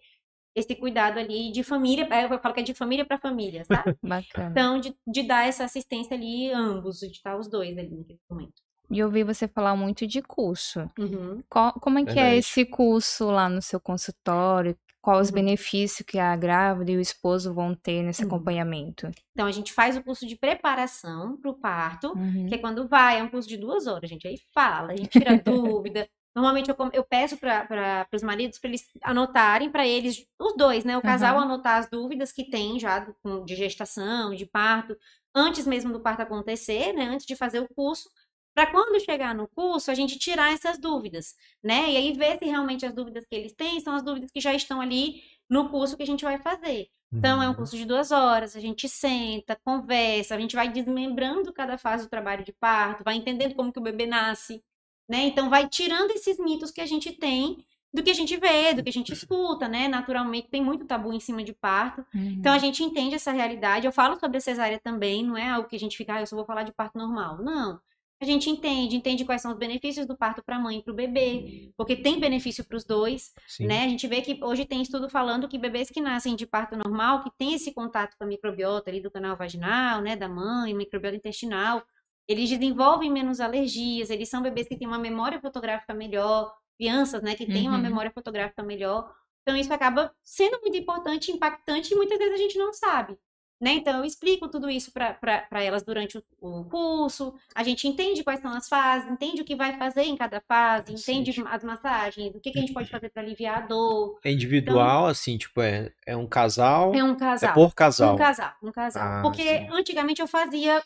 esse 0.55 0.75
cuidado 0.75 1.17
ali 1.17 1.51
de 1.51 1.63
família. 1.63 2.07
é, 2.11 2.25
Eu 2.25 2.39
falo 2.39 2.53
que 2.53 2.59
é 2.59 2.63
de 2.63 2.73
família 2.73 3.03
para 3.05 3.17
família, 3.17 3.63
sabe? 3.65 3.97
Bacana. 4.03 4.51
Então, 4.51 4.79
de, 4.79 4.93
de 5.07 5.23
dar 5.23 5.47
essa 5.47 5.63
assistência 5.63 6.15
ali, 6.15 6.51
ambos, 6.51 6.99
de 6.99 7.07
estar 7.07 7.37
os 7.37 7.47
dois 7.49 7.77
ali 7.77 7.89
naquele 7.95 8.19
momento. 8.29 8.61
E 8.91 8.99
eu 8.99 9.07
ouvi 9.07 9.23
você 9.23 9.47
falar 9.47 9.75
muito 9.75 10.05
de 10.07 10.21
curso. 10.21 10.89
Uhum. 10.97 11.43
Qual- 11.49 11.73
como 11.73 11.99
é 11.99 12.03
que 12.03 12.09
é 12.11 12.13
Verdade. 12.15 12.37
esse 12.39 12.65
curso 12.65 13.29
lá 13.29 13.47
no 13.49 13.61
seu 13.61 13.79
consultório? 13.79 14.75
Quais 15.01 15.21
os 15.21 15.29
Uhum. 15.29 15.35
benefícios 15.35 16.05
que 16.05 16.19
a 16.19 16.35
grávida 16.35 16.91
e 16.91 16.97
o 16.97 17.01
esposo 17.01 17.53
vão 17.53 17.73
ter 17.73 18.03
nesse 18.03 18.21
Uhum. 18.23 18.27
acompanhamento? 18.27 19.09
Então, 19.31 19.47
a 19.47 19.51
gente 19.51 19.71
faz 19.71 19.95
o 19.95 20.03
curso 20.03 20.25
de 20.27 20.35
preparação 20.35 21.37
para 21.37 21.49
o 21.51 21.53
parto, 21.53 22.09
Uhum. 22.13 22.47
que 22.49 22.55
é 22.55 22.57
quando 22.57 22.87
vai, 22.87 23.19
é 23.19 23.23
um 23.23 23.29
curso 23.29 23.47
de 23.47 23.57
duas 23.57 23.87
horas, 23.87 24.09
gente. 24.09 24.27
Aí 24.27 24.37
fala, 24.53 24.91
a 24.91 24.95
gente 24.95 25.09
tira 25.09 25.35
dúvida. 25.45 26.09
Normalmente 26.35 26.69
eu, 26.69 26.75
eu 26.93 27.03
peço 27.03 27.37
para 27.37 28.07
os 28.13 28.21
maridos 28.23 28.59
para 28.59 28.69
eles 28.69 28.85
anotarem 29.03 29.71
para 29.71 29.87
eles, 29.87 30.25
os 30.39 30.55
dois, 30.55 30.83
né? 30.83 30.97
O 30.97 31.01
casal 31.01 31.39
anotar 31.39 31.77
as 31.79 31.89
dúvidas 31.89 32.31
que 32.31 32.49
tem 32.49 32.79
já 32.79 33.07
de 33.45 33.55
gestação, 33.55 34.35
de 34.35 34.45
parto, 34.45 34.95
antes 35.33 35.65
mesmo 35.65 35.91
do 35.91 35.99
parto 36.01 36.21
acontecer, 36.21 36.93
né? 36.93 37.05
Antes 37.05 37.25
de 37.25 37.35
fazer 37.35 37.59
o 37.59 37.67
curso, 37.73 38.09
para 38.53 38.67
quando 38.71 38.99
chegar 39.03 39.33
no 39.35 39.47
curso, 39.47 39.89
a 39.91 39.95
gente 39.95 40.17
tirar 40.19 40.53
essas 40.53 40.77
dúvidas, 40.79 41.35
né? 41.63 41.91
E 41.91 41.97
aí 41.97 42.13
ver 42.13 42.37
se 42.37 42.45
realmente 42.45 42.85
as 42.85 42.93
dúvidas 42.93 43.25
que 43.25 43.35
eles 43.35 43.53
têm 43.53 43.79
são 43.79 43.95
as 43.95 44.03
dúvidas 44.03 44.31
que 44.31 44.41
já 44.41 44.53
estão 44.53 44.81
ali 44.81 45.21
no 45.49 45.69
curso 45.69 45.95
que 45.97 46.03
a 46.03 46.05
gente 46.05 46.23
vai 46.23 46.37
fazer. 46.39 46.87
Então, 47.11 47.41
é 47.41 47.47
um 47.47 47.51
Uhum. 47.51 47.55
curso 47.55 47.75
de 47.75 47.85
duas 47.85 48.11
horas, 48.11 48.55
a 48.55 48.59
gente 48.59 48.87
senta, 48.87 49.55
conversa, 49.65 50.35
a 50.35 50.39
gente 50.39 50.55
vai 50.55 50.69
desmembrando 50.71 51.51
cada 51.53 51.77
fase 51.77 52.03
do 52.05 52.09
trabalho 52.09 52.43
de 52.45 52.53
parto, 52.53 53.03
vai 53.03 53.15
entendendo 53.15 53.55
como 53.55 53.71
que 53.73 53.79
o 53.79 53.81
bebê 53.81 54.05
nasce, 54.05 54.63
né? 55.09 55.23
Então, 55.25 55.49
vai 55.49 55.67
tirando 55.67 56.11
esses 56.11 56.37
mitos 56.37 56.69
que 56.71 56.81
a 56.81 56.85
gente 56.85 57.11
tem 57.11 57.65
do 57.91 58.03
que 58.03 58.11
a 58.11 58.13
gente 58.13 58.37
vê, 58.37 58.73
do 58.75 58.83
que 58.83 58.89
a 58.89 58.93
gente 58.93 59.11
escuta, 59.11 59.67
né? 59.67 59.87
Naturalmente, 59.87 60.49
tem 60.49 60.63
muito 60.63 60.85
tabu 60.85 61.11
em 61.11 61.19
cima 61.19 61.43
de 61.43 61.53
parto. 61.53 62.05
Uhum. 62.13 62.35
Então, 62.39 62.53
a 62.53 62.59
gente 62.59 62.83
entende 62.83 63.15
essa 63.15 63.31
realidade. 63.31 63.87
Eu 63.87 63.91
falo 63.91 64.19
sobre 64.19 64.37
a 64.37 64.41
cesárea 64.41 64.79
também, 64.79 65.23
não 65.23 65.35
é 65.35 65.49
algo 65.49 65.67
que 65.67 65.75
a 65.75 65.79
gente 65.79 65.97
fica, 65.97 66.13
ah, 66.15 66.21
eu 66.21 66.27
só 66.27 66.35
vou 66.35 66.45
falar 66.45 66.61
de 66.63 66.71
parto 66.71 66.97
normal. 66.97 67.39
Não. 67.41 67.79
A 68.21 68.25
gente 68.25 68.49
entende, 68.49 68.97
entende 68.97 69.23
quais 69.23 69.41
são 69.41 69.51
os 69.51 69.57
benefícios 69.57 70.05
do 70.05 70.17
parto 70.17 70.43
para 70.43 70.57
a 70.57 70.59
mãe 70.59 70.79
e 70.79 70.83
para 70.83 70.91
o 70.91 70.95
bebê, 70.95 71.71
porque 71.77 71.95
tem 71.95 72.19
benefício 72.19 72.65
para 72.65 72.75
os 72.75 72.83
dois 72.83 73.31
Sim. 73.47 73.65
né? 73.65 73.85
A 73.85 73.87
gente 73.87 74.07
vê 74.07 74.21
que 74.21 74.37
hoje 74.43 74.65
tem 74.65 74.81
estudo 74.81 75.09
falando 75.09 75.47
que 75.47 75.57
bebês 75.57 75.89
que 75.89 76.01
nascem 76.01 76.35
de 76.35 76.45
parto 76.45 76.75
normal, 76.75 77.23
que 77.23 77.31
tem 77.37 77.53
esse 77.53 77.73
contato 77.73 78.17
com 78.17 78.25
a 78.25 78.27
microbiota 78.27 78.89
ali 78.89 79.01
do 79.01 79.09
canal 79.09 79.37
vaginal, 79.37 80.01
né, 80.01 80.15
da 80.17 80.27
mãe, 80.27 80.73
microbiota 80.73 81.15
intestinal, 81.15 81.81
eles 82.27 82.49
desenvolvem 82.49 83.09
menos 83.11 83.39
alergias, 83.39 84.09
eles 84.09 84.29
são 84.29 84.41
bebês 84.41 84.67
que 84.67 84.77
têm 84.77 84.87
uma 84.87 84.99
memória 84.99 85.39
fotográfica 85.39 85.93
melhor, 85.93 86.53
crianças, 86.77 87.21
né, 87.21 87.35
que 87.35 87.45
têm 87.45 87.67
uma 87.69 87.77
Uhum. 87.77 87.83
memória 87.83 88.11
fotográfica 88.11 88.61
melhor. 88.63 89.09
Então 89.43 89.55
isso 89.57 89.73
acaba 89.73 90.13
sendo 90.23 90.59
muito 90.61 90.77
importante, 90.77 91.31
impactante 91.31 91.93
e 91.93 91.95
muitas 91.97 92.17
vezes 92.17 92.33
a 92.33 92.37
gente 92.37 92.57
não 92.57 92.73
sabe. 92.73 93.17
Né? 93.59 93.73
Então, 93.73 93.97
eu 93.97 94.05
explico 94.05 94.47
tudo 94.47 94.69
isso 94.69 94.91
para 94.91 95.63
elas 95.63 95.83
durante 95.83 96.17
o, 96.17 96.23
o 96.41 96.63
curso. 96.63 97.33
A 97.53 97.61
gente 97.61 97.87
entende 97.87 98.23
quais 98.23 98.39
são 98.39 98.51
as 98.53 98.69
fases, 98.69 99.11
entende 99.11 99.41
o 99.41 99.45
que 99.45 99.55
vai 99.55 99.77
fazer 99.77 100.03
em 100.03 100.15
cada 100.15 100.39
fase, 100.39 100.93
entende 100.93 101.33
Sim. 101.33 101.43
as 101.45 101.61
massagens, 101.63 102.33
o 102.33 102.39
que, 102.39 102.51
que 102.51 102.57
a 102.57 102.61
gente 102.61 102.73
pode 102.73 102.89
fazer 102.89 103.09
para 103.09 103.21
aliviar 103.21 103.57
a 103.57 103.61
dor. 103.67 104.17
É 104.23 104.31
individual, 104.31 105.07
assim, 105.07 105.37
tipo, 105.37 105.61
é, 105.61 105.91
é 106.05 106.15
um 106.15 106.25
casal. 106.25 106.95
É 106.95 107.03
um 107.03 107.11
É 107.11 107.17
casal. 107.17 107.53
por 107.53 107.75
casal. 107.75 108.13
Um 108.15 108.17
casal, 108.17 108.53
um 108.63 108.71
casal. 108.71 109.03
Ah, 109.03 109.21
Porque 109.21 109.43
sim. 109.43 109.67
antigamente 109.71 110.21
eu 110.21 110.27
fazia. 110.27 110.81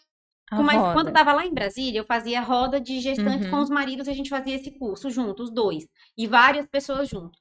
A 0.52 0.57
com 0.57 0.64
mais- 0.64 0.80
roda. 0.80 0.94
quando 0.94 1.07
eu 1.07 1.14
tava 1.14 1.34
lá 1.34 1.45
em 1.45 1.53
Brasília, 1.53 1.99
eu 1.99 2.06
fazia 2.06 2.41
roda 2.41 2.80
de 2.80 2.99
gestantes 2.99 3.45
Uhum. 3.45 3.52
com 3.52 3.60
os 3.61 3.70
maridos 3.70 4.07
e 4.07 4.11
a 4.11 4.14
gente 4.14 4.30
fazia 4.30 4.56
esse 4.56 4.72
curso 4.78 5.10
junto, 5.10 5.41
os 5.44 5.49
dois. 5.52 5.88
E 6.18 6.28
várias 6.28 6.68
pessoas 6.68 7.10
junto. 7.10 7.32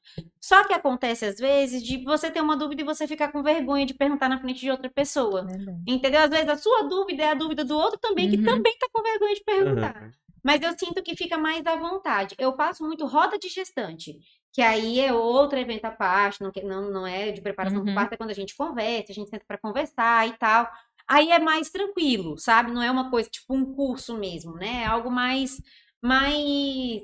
Só 0.40 0.64
que 0.64 0.72
acontece, 0.72 1.24
às 1.26 1.36
vezes, 1.36 1.82
de 1.82 2.02
você 2.04 2.30
ter 2.30 2.40
uma 2.40 2.56
dúvida 2.56 2.82
e 2.82 2.84
você 2.84 3.06
ficar 3.06 3.30
com 3.32 3.42
vergonha 3.42 3.84
de 3.84 3.92
perguntar 3.94 4.28
na 4.28 4.40
frente 4.40 4.60
de 4.60 4.70
outra 4.70 4.88
pessoa. 4.90 5.44
Verdade. 5.44 5.82
Entendeu? 5.86 6.20
Às 6.22 6.30
vezes 6.30 6.48
a 6.48 6.56
sua 6.56 6.84
dúvida 6.84 7.22
é 7.22 7.30
a 7.30 7.34
dúvida 7.34 7.64
do 7.64 7.76
outro 7.76 7.98
também, 8.00 8.30
que 8.30 8.36
Uhum. 8.38 8.44
também 8.44 8.76
tá 8.78 8.86
com 8.92 9.02
vergonha 9.02 9.34
de 9.34 9.44
perguntar. 9.44 10.02
Uhum. 10.02 10.10
Mas 10.44 10.60
eu 10.62 10.72
sinto 10.78 11.02
que 11.02 11.14
fica 11.14 11.38
mais 11.38 11.64
à 11.66 11.76
vontade. 11.76 12.34
Eu 12.38 12.56
faço 12.56 12.82
muito 12.84 13.06
roda 13.06 13.38
de 13.38 13.48
gestante, 13.48 14.18
que 14.52 14.60
aí 14.60 14.98
é 14.98 15.12
outro 15.12 15.56
evento 15.58 15.84
à 15.84 15.90
parte, 15.92 16.40
não, 16.42 16.50
não, 16.64 16.90
não 16.90 17.06
é 17.06 17.30
de 17.30 17.40
preparação 17.40 17.78
Uhum. 17.78 17.84
do 17.84 17.94
parto, 17.94 18.14
é 18.14 18.16
quando 18.16 18.30
a 18.30 18.34
gente 18.34 18.56
conversa, 18.56 19.12
a 19.12 19.14
gente 19.14 19.30
senta 19.30 19.44
para 19.46 19.56
conversar 19.58 20.26
e 20.28 20.32
tal. 20.32 20.68
Aí 21.08 21.30
é 21.30 21.38
mais 21.38 21.70
tranquilo, 21.70 22.38
sabe? 22.38 22.72
Não 22.72 22.82
é 22.82 22.90
uma 22.90 23.10
coisa 23.10 23.28
tipo 23.30 23.54
um 23.54 23.74
curso 23.74 24.18
mesmo, 24.18 24.54
né? 24.56 24.82
É 24.82 24.86
algo 24.86 25.10
mais. 25.10 25.60
mais. 26.02 27.02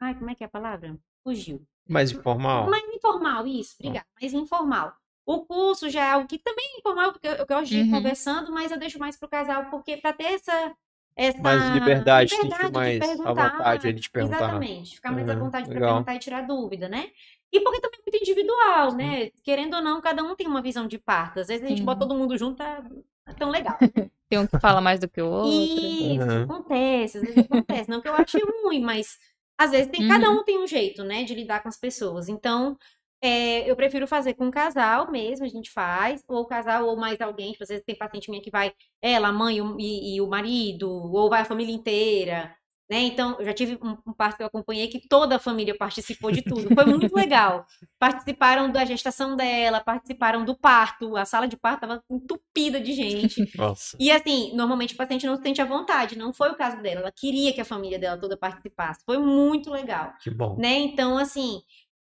Ai, 0.00 0.14
como 0.18 0.30
é 0.30 0.34
que 0.34 0.44
é 0.44 0.46
a 0.46 0.50
palavra? 0.50 0.98
Fugiu. 1.24 1.66
Mais 1.88 2.12
informal. 2.12 2.70
Mais 2.70 2.84
informal, 2.94 3.46
isso, 3.46 3.74
obrigada. 3.78 4.06
Mais 4.20 4.32
informal. 4.34 4.94
O 5.26 5.44
curso 5.46 5.88
já 5.90 6.04
é 6.04 6.10
algo 6.12 6.28
que 6.28 6.38
também 6.38 6.64
é 6.76 6.78
informal, 6.78 7.12
porque 7.12 7.26
eu, 7.28 7.34
eu 7.34 7.46
gosto 7.46 7.70
de 7.70 7.80
ir 7.80 7.86
Uhum. 7.86 7.88
conversando, 7.88 8.52
mas 8.52 8.70
eu 8.70 8.78
deixo 8.78 8.98
mais 8.98 9.16
pro 9.16 9.28
casal, 9.28 9.70
porque 9.70 9.96
para 9.96 10.12
ter 10.12 10.24
essa, 10.34 10.76
essa 11.16 11.38
Mais 11.42 11.68
liberdade, 11.68 12.28
liberdade 12.28 12.80
de 12.82 12.92
mais 12.96 13.08
à 13.34 13.66
vontade 13.66 14.00
de 14.00 14.10
perguntar. 14.10 14.54
Exatamente, 14.56 14.96
ficar 14.96 15.12
mais 15.12 15.28
à 15.28 15.34
Uhum, 15.34 15.40
vontade 15.40 15.68
para 15.70 15.82
perguntar 15.82 16.14
e 16.14 16.18
tirar 16.20 16.42
dúvida, 16.46 16.88
né? 16.88 17.10
E 17.52 17.60
porque 17.60 17.80
também 17.80 17.98
é 18.00 18.02
muito 18.02 18.22
individual, 18.22 18.94
né? 18.94 19.30
Querendo 19.42 19.74
ou 19.76 19.82
não, 19.82 20.00
cada 20.00 20.22
um 20.22 20.36
tem 20.36 20.46
uma 20.46 20.62
visão 20.62 20.86
de 20.86 20.98
parto. 20.98 21.40
Às 21.40 21.48
vezes 21.48 21.64
a 21.64 21.68
gente 21.68 21.78
Sim. 21.80 21.84
bota 21.84 22.00
todo 22.06 22.14
mundo 22.16 22.36
junto, 22.38 22.56
tá 22.58 22.82
é 23.26 23.32
tão 23.34 23.50
legal. 23.50 23.78
Tem 24.28 24.38
um 24.38 24.46
que 24.46 24.58
fala 24.58 24.80
mais 24.80 25.00
do 25.00 25.08
que 25.08 25.20
o 25.20 25.28
outro. 25.30 25.76
Isso, 25.86 26.26
Uhum. 26.30 26.42
acontece, 26.44 27.18
às 27.18 27.24
vezes 27.24 27.38
acontece. 27.38 27.90
Não 27.90 28.00
que 28.00 28.08
eu 28.08 28.14
ache 28.14 28.38
ruim, 28.64 28.80
mas 28.80 29.18
às 29.58 29.70
vezes 29.70 29.88
tem, 29.90 30.02
cada 30.02 30.28
Uhum. 30.28 30.38
um 30.40 30.44
tem 30.44 30.58
um 30.58 30.66
jeito, 30.66 31.04
né, 31.04 31.24
de 31.24 31.34
lidar 31.34 31.62
com 31.62 31.68
as 31.68 31.76
pessoas. 31.76 32.28
Então, 32.28 32.76
é, 33.22 33.70
eu 33.70 33.76
prefiro 33.76 34.06
fazer 34.06 34.34
com 34.34 34.46
um 34.46 34.50
casal 34.50 35.10
mesmo, 35.10 35.44
a 35.44 35.48
gente 35.48 35.70
faz, 35.70 36.22
ou 36.28 36.46
casal 36.46 36.86
ou 36.86 36.96
mais 36.96 37.20
alguém. 37.20 37.52
Tipo, 37.52 37.64
às 37.64 37.68
vezes 37.68 37.84
tem 37.84 37.96
paciente 37.96 38.30
minha 38.30 38.42
que 38.42 38.50
vai 38.50 38.72
ela, 39.02 39.28
a 39.28 39.32
mãe 39.32 39.58
e, 39.78 40.16
e 40.16 40.20
o 40.20 40.26
marido, 40.26 40.90
ou 40.90 41.28
vai 41.30 41.42
a 41.42 41.44
família 41.44 41.74
inteira. 41.74 42.54
Né? 42.90 43.00
Então, 43.00 43.36
eu 43.38 43.46
já 43.46 43.54
tive 43.54 43.78
um, 43.82 43.96
um 44.06 44.12
parto 44.12 44.36
que 44.36 44.42
eu 44.42 44.46
acompanhei 44.46 44.88
que 44.88 45.08
toda 45.08 45.36
a 45.36 45.38
família 45.38 45.74
participou 45.76 46.30
de 46.30 46.42
tudo. 46.42 46.74
Foi 46.74 46.84
muito 46.84 47.14
legal. 47.14 47.66
Participaram 47.98 48.70
da 48.70 48.84
gestação 48.84 49.34
dela, 49.36 49.80
participaram 49.80 50.44
do 50.44 50.54
parto. 50.54 51.16
A 51.16 51.24
sala 51.24 51.48
de 51.48 51.56
parto 51.56 51.84
estava 51.84 52.02
entupida 52.10 52.78
de 52.78 52.92
gente. 52.92 53.50
Nossa. 53.56 53.96
E 53.98 54.10
assim, 54.10 54.54
normalmente 54.54 54.92
o 54.92 54.96
paciente 54.98 55.26
não 55.26 55.36
se 55.36 55.42
sente 55.42 55.62
à 55.62 55.64
vontade, 55.64 56.18
não 56.18 56.34
foi 56.34 56.50
o 56.50 56.56
caso 56.56 56.82
dela. 56.82 57.00
Ela 57.00 57.12
queria 57.12 57.54
que 57.54 57.60
a 57.60 57.64
família 57.64 57.98
dela 57.98 58.18
toda 58.18 58.36
participasse. 58.36 59.02
Foi 59.06 59.16
muito 59.16 59.70
legal, 59.70 60.12
Que 60.22 60.30
bom. 60.30 60.56
né? 60.58 60.74
Então, 60.80 61.16
assim, 61.16 61.62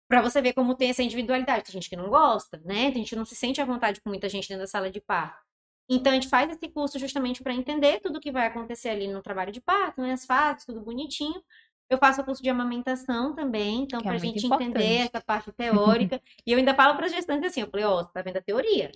pra 0.06 0.20
você 0.20 0.42
ver 0.42 0.52
como 0.52 0.74
tem 0.74 0.90
essa 0.90 1.02
individualidade. 1.02 1.64
Tem 1.64 1.72
gente 1.72 1.88
que 1.88 1.96
não 1.96 2.10
gosta, 2.10 2.60
né? 2.64 2.90
Tem 2.90 2.96
gente 2.96 3.10
que 3.10 3.16
não 3.16 3.24
se 3.24 3.34
sente 3.34 3.60
à 3.60 3.64
vontade 3.64 4.00
com 4.02 4.10
muita 4.10 4.28
gente 4.28 4.48
dentro 4.48 4.64
da 4.64 4.66
sala 4.66 4.90
de 4.90 5.00
parto. 5.00 5.47
Então, 5.88 6.12
a 6.12 6.14
gente 6.14 6.28
faz 6.28 6.50
esse 6.50 6.68
curso 6.68 6.98
justamente 6.98 7.42
para 7.42 7.54
entender 7.54 8.00
tudo 8.00 8.20
que 8.20 8.30
vai 8.30 8.46
acontecer 8.46 8.90
ali 8.90 9.08
no 9.08 9.22
trabalho 9.22 9.50
de 9.50 9.60
parto, 9.60 10.02
né? 10.02 10.12
As 10.12 10.26
fases, 10.26 10.64
tudo 10.64 10.80
bonitinho. 10.80 11.42
Eu 11.88 11.96
faço 11.98 12.20
o 12.20 12.24
curso 12.24 12.42
de 12.42 12.50
amamentação 12.50 13.34
também, 13.34 13.82
então, 13.82 14.00
Que 14.00 14.08
é 14.08 14.10
pra 14.10 14.18
muito 14.18 14.38
gente 14.38 14.52
entender 14.52 15.06
essa 15.06 15.22
parte 15.22 15.50
teórica. 15.52 16.20
e 16.46 16.52
eu 16.52 16.58
ainda 16.58 16.74
falo 16.74 16.94
para 16.96 17.06
as 17.06 17.12
gestantes 17.12 17.50
assim, 17.50 17.62
eu 17.62 17.70
falei, 17.70 17.86
ó, 17.86 18.02
você 18.02 18.12
tá 18.12 18.20
vendo 18.20 18.36
a 18.36 18.42
teoria? 18.42 18.92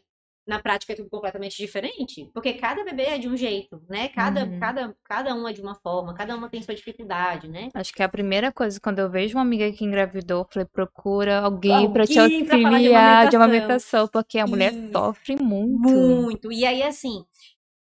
Na 0.47 0.60
prática 0.60 0.93
é 0.93 0.97
tudo 0.97 1.09
completamente 1.09 1.56
diferente, 1.56 2.28
porque 2.35 2.55
cada 2.55 2.85
bebê 2.85 3.05
é 3.05 3.19
de 3.19 3.28
um 3.28 3.36
jeito, 3.36 3.81
né? 3.89 4.09
Cada, 4.09 4.44
Uhum. 4.44 4.59
cada, 4.59 4.97
cada 5.05 5.35
um 5.35 5.47
é 5.47 5.52
de 5.52 5.60
uma 5.62 5.74
forma, 5.77 6.14
cada 6.14 6.35
uma 6.35 6.48
tem 6.48 6.60
sua 6.62 6.74
dificuldade, 6.74 7.47
né? 7.48 7.69
Acho 7.74 7.93
que 7.93 8.02
é 8.02 8.05
a 8.05 8.09
primeira 8.09 8.51
coisa, 8.52 8.81
quando 8.81 8.98
eu 8.98 9.09
vejo 9.09 9.36
uma 9.36 9.43
amiga 9.43 9.70
que 9.73 9.85
engravidou, 9.85 10.40
eu 10.40 10.48
falei, 10.51 10.66
procura 10.66 11.40
alguém 11.40 11.93
pra 11.93 12.06
te 12.06 12.19
Alguém 12.19 12.44
falar 12.44 12.60
de 12.60 12.66
auxiliar 12.66 13.28
de 13.28 13.36
amamentação. 13.36 14.09
porque 14.09 14.39
a 14.39 14.47
mulher 14.47 14.73
Isso. 14.73 14.93
sofre 14.93 15.36
muito. 15.40 15.89
Muito. 15.94 16.52
E 16.52 16.64
aí, 16.66 16.82
assim, 16.82 17.24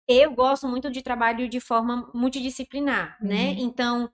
eu 0.09 0.33
gosto 0.35 0.69
muito 0.69 0.91
de 0.91 1.03
trabalho 1.03 1.49
de 1.49 1.61
forma 1.61 2.11
multidisciplinar, 2.15 3.19
né? 3.23 3.51
Uhum. 3.51 3.57
Então, 3.61 4.11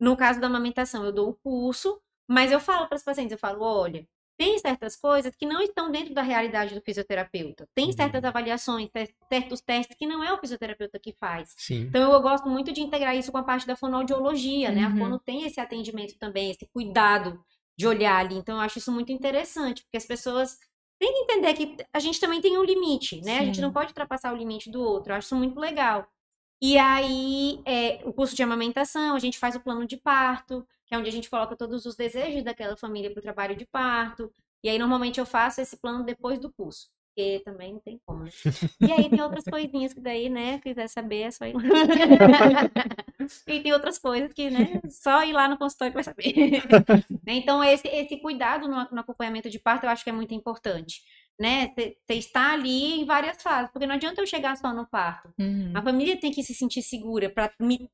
no 0.00 0.16
caso 0.16 0.40
da 0.40 0.46
amamentação, 0.48 1.04
eu 1.04 1.12
dou 1.12 1.30
o 1.30 1.34
curso, 1.34 2.00
mas 2.28 2.52
eu 2.52 2.60
falo 2.60 2.86
para 2.88 2.96
os 2.96 3.02
pacientes, 3.04 3.32
eu 3.32 3.38
falo, 3.38 3.62
olha, 3.62 4.06
tem 4.38 4.58
certas 4.58 4.96
coisas 4.96 5.34
que 5.34 5.46
não 5.46 5.60
estão 5.62 5.90
dentro 5.90 6.12
da 6.14 6.22
realidade 6.22 6.74
do 6.74 6.80
fisioterapeuta. 6.82 7.66
Tem 7.74 7.86
Uhum. 7.86 7.92
certas 7.92 8.22
avaliações, 8.24 8.90
cer- 8.90 9.14
certos 9.28 9.60
testes 9.60 9.96
que 9.98 10.06
não 10.06 10.22
é 10.22 10.32
o 10.32 10.38
fisioterapeuta 10.38 10.98
que 10.98 11.12
faz. 11.12 11.54
Sim. 11.56 11.82
Então, 11.88 12.12
eu 12.12 12.20
gosto 12.20 12.48
muito 12.48 12.72
de 12.72 12.80
integrar 12.82 13.16
isso 13.16 13.32
com 13.32 13.38
a 13.38 13.42
parte 13.44 13.66
da 13.66 13.76
fonoaudiologia, 13.76 14.70
né? 14.70 14.84
A 14.84 14.88
Uhum. 14.88 14.98
fono 14.98 15.18
tem 15.18 15.44
esse 15.46 15.60
atendimento 15.60 16.18
também, 16.18 16.50
esse 16.50 16.68
cuidado 16.72 17.40
de 17.78 17.86
olhar 17.86 18.16
ali. 18.18 18.36
Então, 18.36 18.56
eu 18.56 18.60
acho 18.62 18.78
isso 18.78 18.92
muito 18.92 19.10
interessante, 19.12 19.82
porque 19.82 19.96
as 19.96 20.06
pessoas 20.06 20.58
têm 20.98 21.12
que 21.12 21.20
entender 21.20 21.54
que 21.54 21.76
a 21.92 21.98
gente 22.00 22.18
também 22.20 22.40
tem 22.40 22.56
um 22.58 22.64
limite, 22.64 23.20
né? 23.22 23.38
A 23.40 23.44
gente 23.44 23.56
Sim. 23.56 23.62
não 23.62 23.72
pode 23.72 23.88
ultrapassar 23.88 24.32
o 24.32 24.36
limite 24.36 24.70
do 24.70 24.80
outro. 24.82 25.12
Eu 25.12 25.16
acho 25.16 25.26
isso 25.26 25.36
muito 25.36 25.58
legal. 25.60 26.06
E 26.62 26.78
aí, 26.78 27.60
é, 27.66 28.00
o 28.04 28.12
curso 28.14 28.34
de 28.34 28.42
amamentação, 28.42 29.14
a 29.14 29.18
gente 29.18 29.38
faz 29.38 29.54
o 29.54 29.60
plano 29.60 29.86
de 29.86 29.98
parto, 29.98 30.66
que 30.86 30.94
é 30.94 30.98
onde 30.98 31.08
a 31.08 31.12
gente 31.12 31.28
coloca 31.28 31.56
todos 31.56 31.84
os 31.84 31.96
desejos 31.96 32.44
daquela 32.44 32.76
família 32.76 33.10
para 33.10 33.18
o 33.18 33.22
trabalho 33.22 33.56
de 33.56 33.66
parto. 33.66 34.32
E 34.62 34.68
aí, 34.68 34.78
normalmente, 34.78 35.18
eu 35.18 35.26
faço 35.26 35.60
esse 35.60 35.76
plano 35.76 36.04
depois 36.04 36.38
do 36.38 36.52
curso. 36.52 36.88
Porque 37.16 37.40
também 37.46 37.72
não 37.72 37.80
tem 37.80 37.98
como, 38.04 38.24
né? 38.24 38.30
E 38.78 38.92
aí 38.92 39.08
tem 39.08 39.22
outras 39.22 39.44
coisinhas 39.44 39.94
que 39.94 40.00
daí, 40.00 40.28
né, 40.28 40.58
quiser 40.58 40.86
saber, 40.86 41.22
é 41.22 41.30
só 41.30 41.46
ir 41.46 41.54
lá. 41.54 41.62
e 43.48 43.60
tem 43.60 43.72
outras 43.72 43.98
coisas 43.98 44.34
que, 44.34 44.50
né, 44.50 44.82
só 44.90 45.24
ir 45.24 45.32
lá 45.32 45.48
no 45.48 45.56
consultório 45.56 45.92
que 45.92 45.94
vai 45.94 46.04
saber. 46.04 46.34
Então, 47.26 47.64
esse, 47.64 47.88
esse 47.88 48.18
cuidado 48.18 48.68
no, 48.68 48.86
no 48.92 49.00
acompanhamento 49.00 49.48
de 49.48 49.58
parto 49.58 49.84
eu 49.84 49.90
acho 49.90 50.04
que 50.04 50.10
é 50.10 50.12
muito 50.12 50.34
importante. 50.34 51.00
Né? 51.40 51.72
Você 51.74 52.14
está 52.14 52.52
ali 52.52 53.00
em 53.00 53.06
várias 53.06 53.42
fases, 53.42 53.70
porque 53.70 53.86
não 53.86 53.94
adianta 53.94 54.20
eu 54.20 54.26
chegar 54.26 54.56
só 54.56 54.72
no 54.74 54.86
parto. 54.86 55.32
Uhum. 55.38 55.72
A 55.74 55.82
família 55.82 56.20
tem 56.20 56.30
que 56.30 56.42
se 56.42 56.54
sentir 56.54 56.82
segura 56.82 57.30
para 57.30 57.48
ter 57.48 57.64
minha 57.64 57.88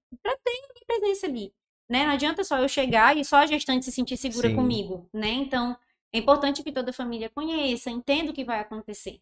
presença 0.86 1.26
ali, 1.26 1.52
né? 1.88 2.04
Não 2.06 2.12
adianta 2.12 2.44
só 2.44 2.58
eu 2.58 2.68
chegar 2.68 3.16
e 3.16 3.24
só 3.24 3.36
a 3.38 3.46
gestante 3.46 3.84
se 3.84 3.92
sentir 3.92 4.16
segura 4.16 4.50
Sim. 4.50 4.52
comigo, 4.52 5.08
né? 5.12 5.28
Então, 5.30 5.76
é 6.12 6.18
importante 6.18 6.62
que 6.62 6.72
toda 6.72 6.90
a 6.90 6.94
família 6.94 7.30
conheça, 7.30 7.90
entenda 7.90 8.30
o 8.30 8.34
que 8.34 8.44
vai 8.44 8.60
acontecer. 8.60 9.20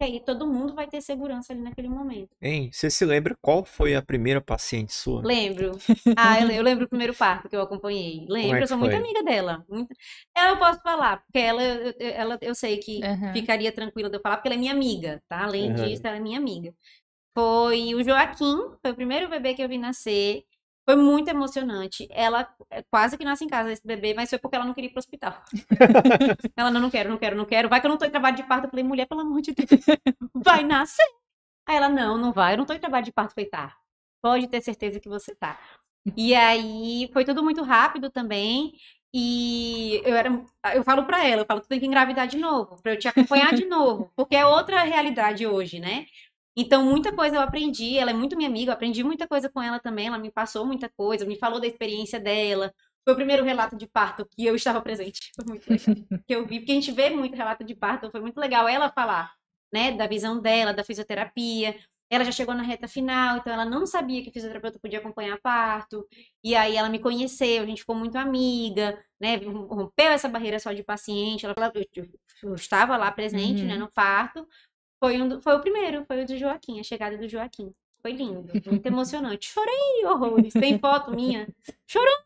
E 0.00 0.04
aí 0.04 0.20
todo 0.20 0.46
mundo 0.46 0.74
vai 0.74 0.86
ter 0.88 1.00
segurança 1.02 1.52
ali 1.52 1.62
naquele 1.62 1.88
momento. 1.88 2.36
Hein, 2.42 2.70
você 2.70 2.90
se 2.90 3.02
lembra 3.06 3.34
qual 3.40 3.64
foi 3.64 3.94
a 3.94 4.02
primeira 4.02 4.40
paciente 4.42 4.92
sua? 4.92 5.30
Lembro. 5.30 5.82
Ah, 6.16 6.40
eu, 6.40 6.46
le- 6.46 6.56
eu 6.58 6.62
lembro 6.62 6.84
o 6.86 6.88
primeiro 6.88 7.14
parto 7.14 7.48
que 7.48 7.56
eu 7.56 7.60
acompanhei. 7.62 8.26
Lembro, 8.28 8.62
é 8.62 8.64
eu 8.64 8.68
sou 8.68 8.78
muito 8.78 8.94
foi? 8.94 8.96
amiga 8.96 9.22
dela. 9.22 9.64
Muito... 9.68 9.94
Ela 10.34 10.50
eu 10.50 10.58
posso 10.58 10.80
falar, 10.82 11.18
porque 11.24 11.38
ela, 11.38 11.62
ela 12.00 12.38
eu 12.42 12.54
sei 12.54 12.78
que 12.78 13.10
Aham. 13.10 13.34
ficaria 13.34 13.72
tranquila 13.72 14.10
de 14.10 14.16
eu 14.16 14.20
falar, 14.20 14.36
porque 14.36 14.48
ela 14.48 14.54
é 14.56 14.58
minha 14.58 14.72
amiga, 14.72 15.22
tá? 15.28 15.44
Além 15.44 15.72
Aham. 15.72 15.74
disso, 15.74 16.06
ela 16.06 16.16
é 16.16 16.20
minha 16.20 16.38
amiga. 16.38 16.74
Foi 17.34 17.94
o 17.94 18.02
Joaquim, 18.04 18.58
foi 18.82 18.92
o 18.92 18.96
primeiro 18.96 19.28
bebê 19.30 19.54
que 19.54 19.62
eu 19.62 19.68
vi 19.68 19.78
nascer. 19.78 20.44
Foi 20.90 20.96
muito 20.96 21.28
emocionante. 21.28 22.08
Ela 22.10 22.52
é, 22.68 22.82
quase 22.82 23.16
que 23.16 23.24
nasce 23.24 23.44
em 23.44 23.48
casa 23.48 23.70
esse 23.70 23.86
bebê, 23.86 24.12
mas 24.12 24.28
foi 24.28 24.40
porque 24.40 24.56
ela 24.56 24.64
não 24.64 24.74
queria 24.74 24.90
ir 24.90 24.92
pro 24.92 24.98
hospital. 24.98 25.40
ela 26.56 26.68
não, 26.68 26.80
não 26.80 26.90
quero, 26.90 27.08
não 27.08 27.16
quero, 27.16 27.36
não 27.36 27.44
quero. 27.44 27.68
Vai 27.68 27.80
que 27.80 27.86
eu 27.86 27.90
não 27.90 27.96
tô 27.96 28.04
em 28.04 28.10
trabalho 28.10 28.34
de 28.34 28.42
parto. 28.42 28.64
Eu 28.64 28.70
falei, 28.70 28.84
mulher, 28.84 29.06
pelo 29.06 29.20
amor 29.20 29.40
de 29.40 29.52
Deus, 29.52 29.68
vai 30.34 30.64
nascer. 30.64 31.06
Aí 31.68 31.76
ela, 31.76 31.88
não, 31.88 32.18
não 32.18 32.32
vai, 32.32 32.54
eu 32.54 32.58
não 32.58 32.66
tô 32.66 32.72
em 32.72 32.80
trabalho 32.80 33.04
de 33.04 33.12
parto. 33.12 33.30
Eu 33.30 33.34
falei, 33.34 33.48
tá, 33.48 33.76
pode 34.20 34.48
ter 34.48 34.60
certeza 34.62 34.98
que 34.98 35.08
você 35.08 35.32
tá. 35.32 35.60
E 36.16 36.34
aí 36.34 37.08
foi 37.12 37.24
tudo 37.24 37.40
muito 37.40 37.62
rápido 37.62 38.10
também. 38.10 38.72
E 39.14 40.02
eu 40.04 40.16
era, 40.16 40.44
eu 40.74 40.82
falo 40.82 41.04
pra 41.04 41.24
ela, 41.24 41.42
eu 41.42 41.46
falo, 41.46 41.60
tu 41.60 41.68
tem 41.68 41.78
que 41.78 41.86
engravidar 41.86 42.26
de 42.26 42.36
novo, 42.36 42.82
pra 42.82 42.94
eu 42.94 42.98
te 42.98 43.06
acompanhar 43.06 43.54
de 43.54 43.64
novo, 43.64 44.10
porque 44.16 44.34
é 44.34 44.46
outra 44.46 44.82
realidade 44.82 45.46
hoje, 45.46 45.78
né? 45.78 46.06
Então, 46.60 46.84
muita 46.84 47.10
coisa 47.12 47.36
eu 47.36 47.40
aprendi, 47.40 47.96
ela 47.96 48.10
é 48.10 48.14
muito 48.14 48.36
minha 48.36 48.48
amiga, 48.48 48.70
eu 48.70 48.74
aprendi 48.74 49.02
muita 49.02 49.26
coisa 49.26 49.48
com 49.48 49.62
ela 49.62 49.78
também, 49.80 50.08
ela 50.08 50.18
me 50.18 50.30
passou 50.30 50.66
muita 50.66 50.88
coisa, 50.90 51.24
me 51.24 51.36
falou 51.38 51.58
da 51.60 51.66
experiência 51.66 52.20
dela. 52.20 52.72
Foi 53.04 53.14
o 53.14 53.16
primeiro 53.16 53.42
relato 53.44 53.76
de 53.76 53.86
parto 53.86 54.26
que 54.26 54.44
eu 54.44 54.54
estava 54.54 54.80
presente. 54.82 55.30
Foi 55.34 55.44
muito 55.48 55.66
legal. 55.70 55.96
que 56.26 56.34
eu 56.34 56.46
vi, 56.46 56.58
porque 56.60 56.72
a 56.72 56.74
gente 56.74 56.92
vê 56.92 57.08
muito 57.10 57.34
relato 57.36 57.64
de 57.64 57.74
parto, 57.74 58.10
foi 58.10 58.20
muito 58.20 58.38
legal 58.38 58.68
ela 58.68 58.90
falar, 58.90 59.32
né, 59.72 59.92
da 59.92 60.06
visão 60.06 60.38
dela, 60.40 60.74
da 60.74 60.84
fisioterapia. 60.84 61.74
Ela 62.12 62.24
já 62.24 62.32
chegou 62.32 62.54
na 62.54 62.62
reta 62.64 62.88
final, 62.88 63.36
então 63.38 63.52
ela 63.52 63.64
não 63.64 63.86
sabia 63.86 64.20
que 64.22 64.32
fisioterapeuta 64.32 64.80
podia 64.80 64.98
acompanhar 64.98 65.38
parto. 65.40 66.04
E 66.44 66.56
aí 66.56 66.76
ela 66.76 66.88
me 66.88 66.98
conheceu, 66.98 67.62
a 67.62 67.66
gente 67.66 67.82
ficou 67.82 67.94
muito 67.94 68.16
amiga, 68.18 68.98
né? 69.20 69.36
Rompeu 69.36 70.10
essa 70.10 70.28
barreira 70.28 70.58
só 70.58 70.72
de 70.72 70.82
paciente. 70.82 71.46
Ela, 71.46 71.54
eu, 71.72 71.84
eu- 71.94 72.10
eu 72.42 72.54
estava 72.56 72.96
lá 72.96 73.12
presente, 73.12 73.62
Uhum. 73.62 73.68
né, 73.68 73.76
no 73.76 73.88
parto. 73.92 74.44
Foi, 75.00 75.20
um, 75.20 75.28
do- 75.28 75.40
foi 75.40 75.54
o 75.56 75.60
primeiro, 75.60 76.04
foi 76.04 76.22
o 76.22 76.26
do 76.26 76.36
Joaquim, 76.36 76.78
a 76.78 76.82
chegada 76.82 77.16
do 77.16 77.26
Joaquim. 77.28 77.72
Foi 78.02 78.12
lindo, 78.12 78.52
muito 78.66 78.86
emocionante. 78.86 79.48
Chorei 79.50 80.04
horrores. 80.06 80.52
Tem 80.52 80.78
foto 80.78 81.10
minha 81.10 81.48
chorando 81.86 82.24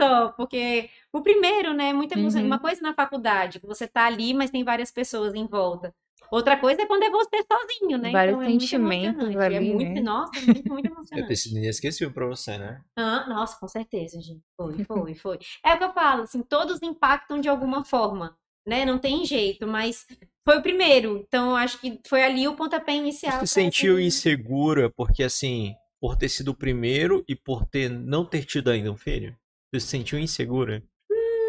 só, 0.00 0.28
porque 0.32 0.88
o 1.12 1.20
primeiro, 1.22 1.72
né, 1.74 1.90
é 1.90 1.92
muito 1.92 2.12
emocionante. 2.12 2.42
Uhum. 2.44 2.46
Uma 2.46 2.58
coisa 2.58 2.80
na 2.82 2.94
faculdade, 2.94 3.60
que 3.60 3.66
você 3.66 3.86
tá 3.86 4.06
ali, 4.06 4.32
mas 4.34 4.50
tem 4.50 4.64
várias 4.64 4.90
pessoas 4.90 5.34
em 5.34 5.46
volta. 5.46 5.94
Outra 6.30 6.56
coisa 6.56 6.82
é 6.82 6.86
quando 6.86 7.02
é 7.04 7.10
você 7.10 7.44
sozinho, 7.50 7.98
né? 7.98 8.10
Vários 8.10 8.34
então 8.34 8.42
é 8.42 8.48
muito 8.48 8.60
sentimentos 8.62 9.22
emocionante. 9.22 9.38
ali, 9.44 9.54
é 9.54 9.60
muito, 9.60 9.94
né? 9.94 10.00
nossa, 10.00 10.32
é 10.38 10.40
muito, 10.46 10.72
muito 10.72 10.86
É 10.86 10.90
emocionante. 10.90 11.28
ter 11.28 11.36
sido 11.36 11.58
inesquecível 11.58 12.12
pra 12.12 12.26
você, 12.26 12.56
né? 12.58 12.80
Ah, 12.96 13.26
nossa, 13.28 13.58
com 13.60 13.68
certeza, 13.68 14.20
gente. 14.20 14.42
Foi, 14.56 14.82
foi, 14.84 15.14
foi. 15.14 15.38
É 15.64 15.74
o 15.74 15.78
que 15.78 15.84
eu 15.84 15.92
falo, 15.92 16.22
assim, 16.22 16.42
todos 16.42 16.82
impactam 16.82 17.38
de 17.40 17.48
alguma 17.48 17.84
forma, 17.84 18.36
né? 18.66 18.84
Não 18.84 18.98
tem 18.98 19.24
jeito, 19.24 19.66
mas 19.66 20.06
foi 20.44 20.58
o 20.58 20.62
primeiro. 20.62 21.18
Então, 21.26 21.54
acho 21.56 21.78
que 21.80 22.00
foi 22.06 22.22
ali 22.22 22.46
o 22.48 22.54
pontapé 22.56 22.94
inicial. 22.96 23.40
Você 23.40 23.46
se 23.46 23.54
sentiu 23.54 23.98
insegura 24.00 24.90
porque, 24.90 25.22
assim, 25.22 25.74
por 26.00 26.16
ter 26.16 26.28
sido 26.28 26.48
o 26.50 26.54
primeiro 26.56 27.24
e 27.28 27.34
por 27.34 27.64
ter 27.66 27.88
não 27.90 28.24
ter 28.24 28.44
tido 28.44 28.70
ainda 28.70 28.90
um 28.90 28.96
filho? 28.96 29.36
Você 29.72 29.80
se 29.80 29.86
sentiu 29.88 30.18
insegura? 30.18 30.82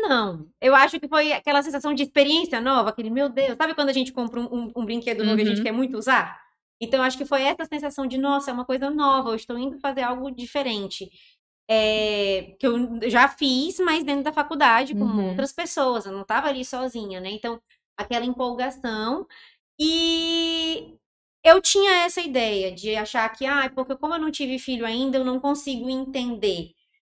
Não, 0.07 0.47
eu 0.61 0.75
acho 0.75 0.99
que 0.99 1.07
foi 1.07 1.31
aquela 1.33 1.63
sensação 1.63 1.93
de 1.93 2.03
experiência 2.03 2.61
nova, 2.61 2.89
aquele, 2.89 3.09
meu 3.09 3.27
Deus, 3.27 3.57
sabe 3.57 3.73
quando 3.73 3.89
a 3.89 3.93
gente 3.93 4.11
compra 4.13 4.39
um, 4.39 4.45
um- 4.45 4.71
um 4.75 4.85
brinquedo 4.85 5.23
novo 5.23 5.39
e 5.39 5.41
a 5.41 5.45
gente 5.45 5.57
Uhum. 5.57 5.63
quer 5.63 5.71
muito 5.71 5.97
usar? 5.97 6.39
Então, 6.79 7.01
acho 7.01 7.17
que 7.17 7.25
foi 7.25 7.41
essa 7.41 7.65
sensação 7.65 8.05
de, 8.05 8.17
nossa, 8.17 8.51
é 8.51 8.53
uma 8.53 8.65
coisa 8.65 8.89
nova, 8.89 9.29
eu 9.31 9.35
estou 9.35 9.57
indo 9.57 9.79
fazer 9.79 10.01
algo 10.03 10.29
diferente. 10.29 11.09
É, 11.67 12.55
que 12.59 12.67
eu 12.67 13.09
já 13.09 13.27
fiz, 13.27 13.79
mas 13.79 14.03
dentro 14.03 14.23
da 14.23 14.33
faculdade, 14.33 14.93
com 14.93 15.05
Uhum. 15.05 15.29
outras 15.29 15.51
pessoas, 15.51 16.05
eu 16.05 16.11
não 16.11 16.21
estava 16.21 16.47
ali 16.47 16.63
sozinha, 16.63 17.19
né? 17.19 17.31
Então, 17.31 17.59
aquela 17.97 18.25
empolgação. 18.25 19.25
E 19.79 20.95
eu 21.43 21.61
tinha 21.61 22.05
essa 22.05 22.21
ideia 22.21 22.71
de 22.71 22.95
achar 22.95 23.27
que, 23.29 23.45
ah, 23.45 23.69
porque 23.73 23.95
como 23.95 24.13
eu 24.15 24.19
não 24.19 24.31
tive 24.31 24.59
filho 24.59 24.85
ainda, 24.85 25.17
eu 25.17 25.25
não 25.25 25.39
consigo 25.39 25.89
entender. 25.89 26.71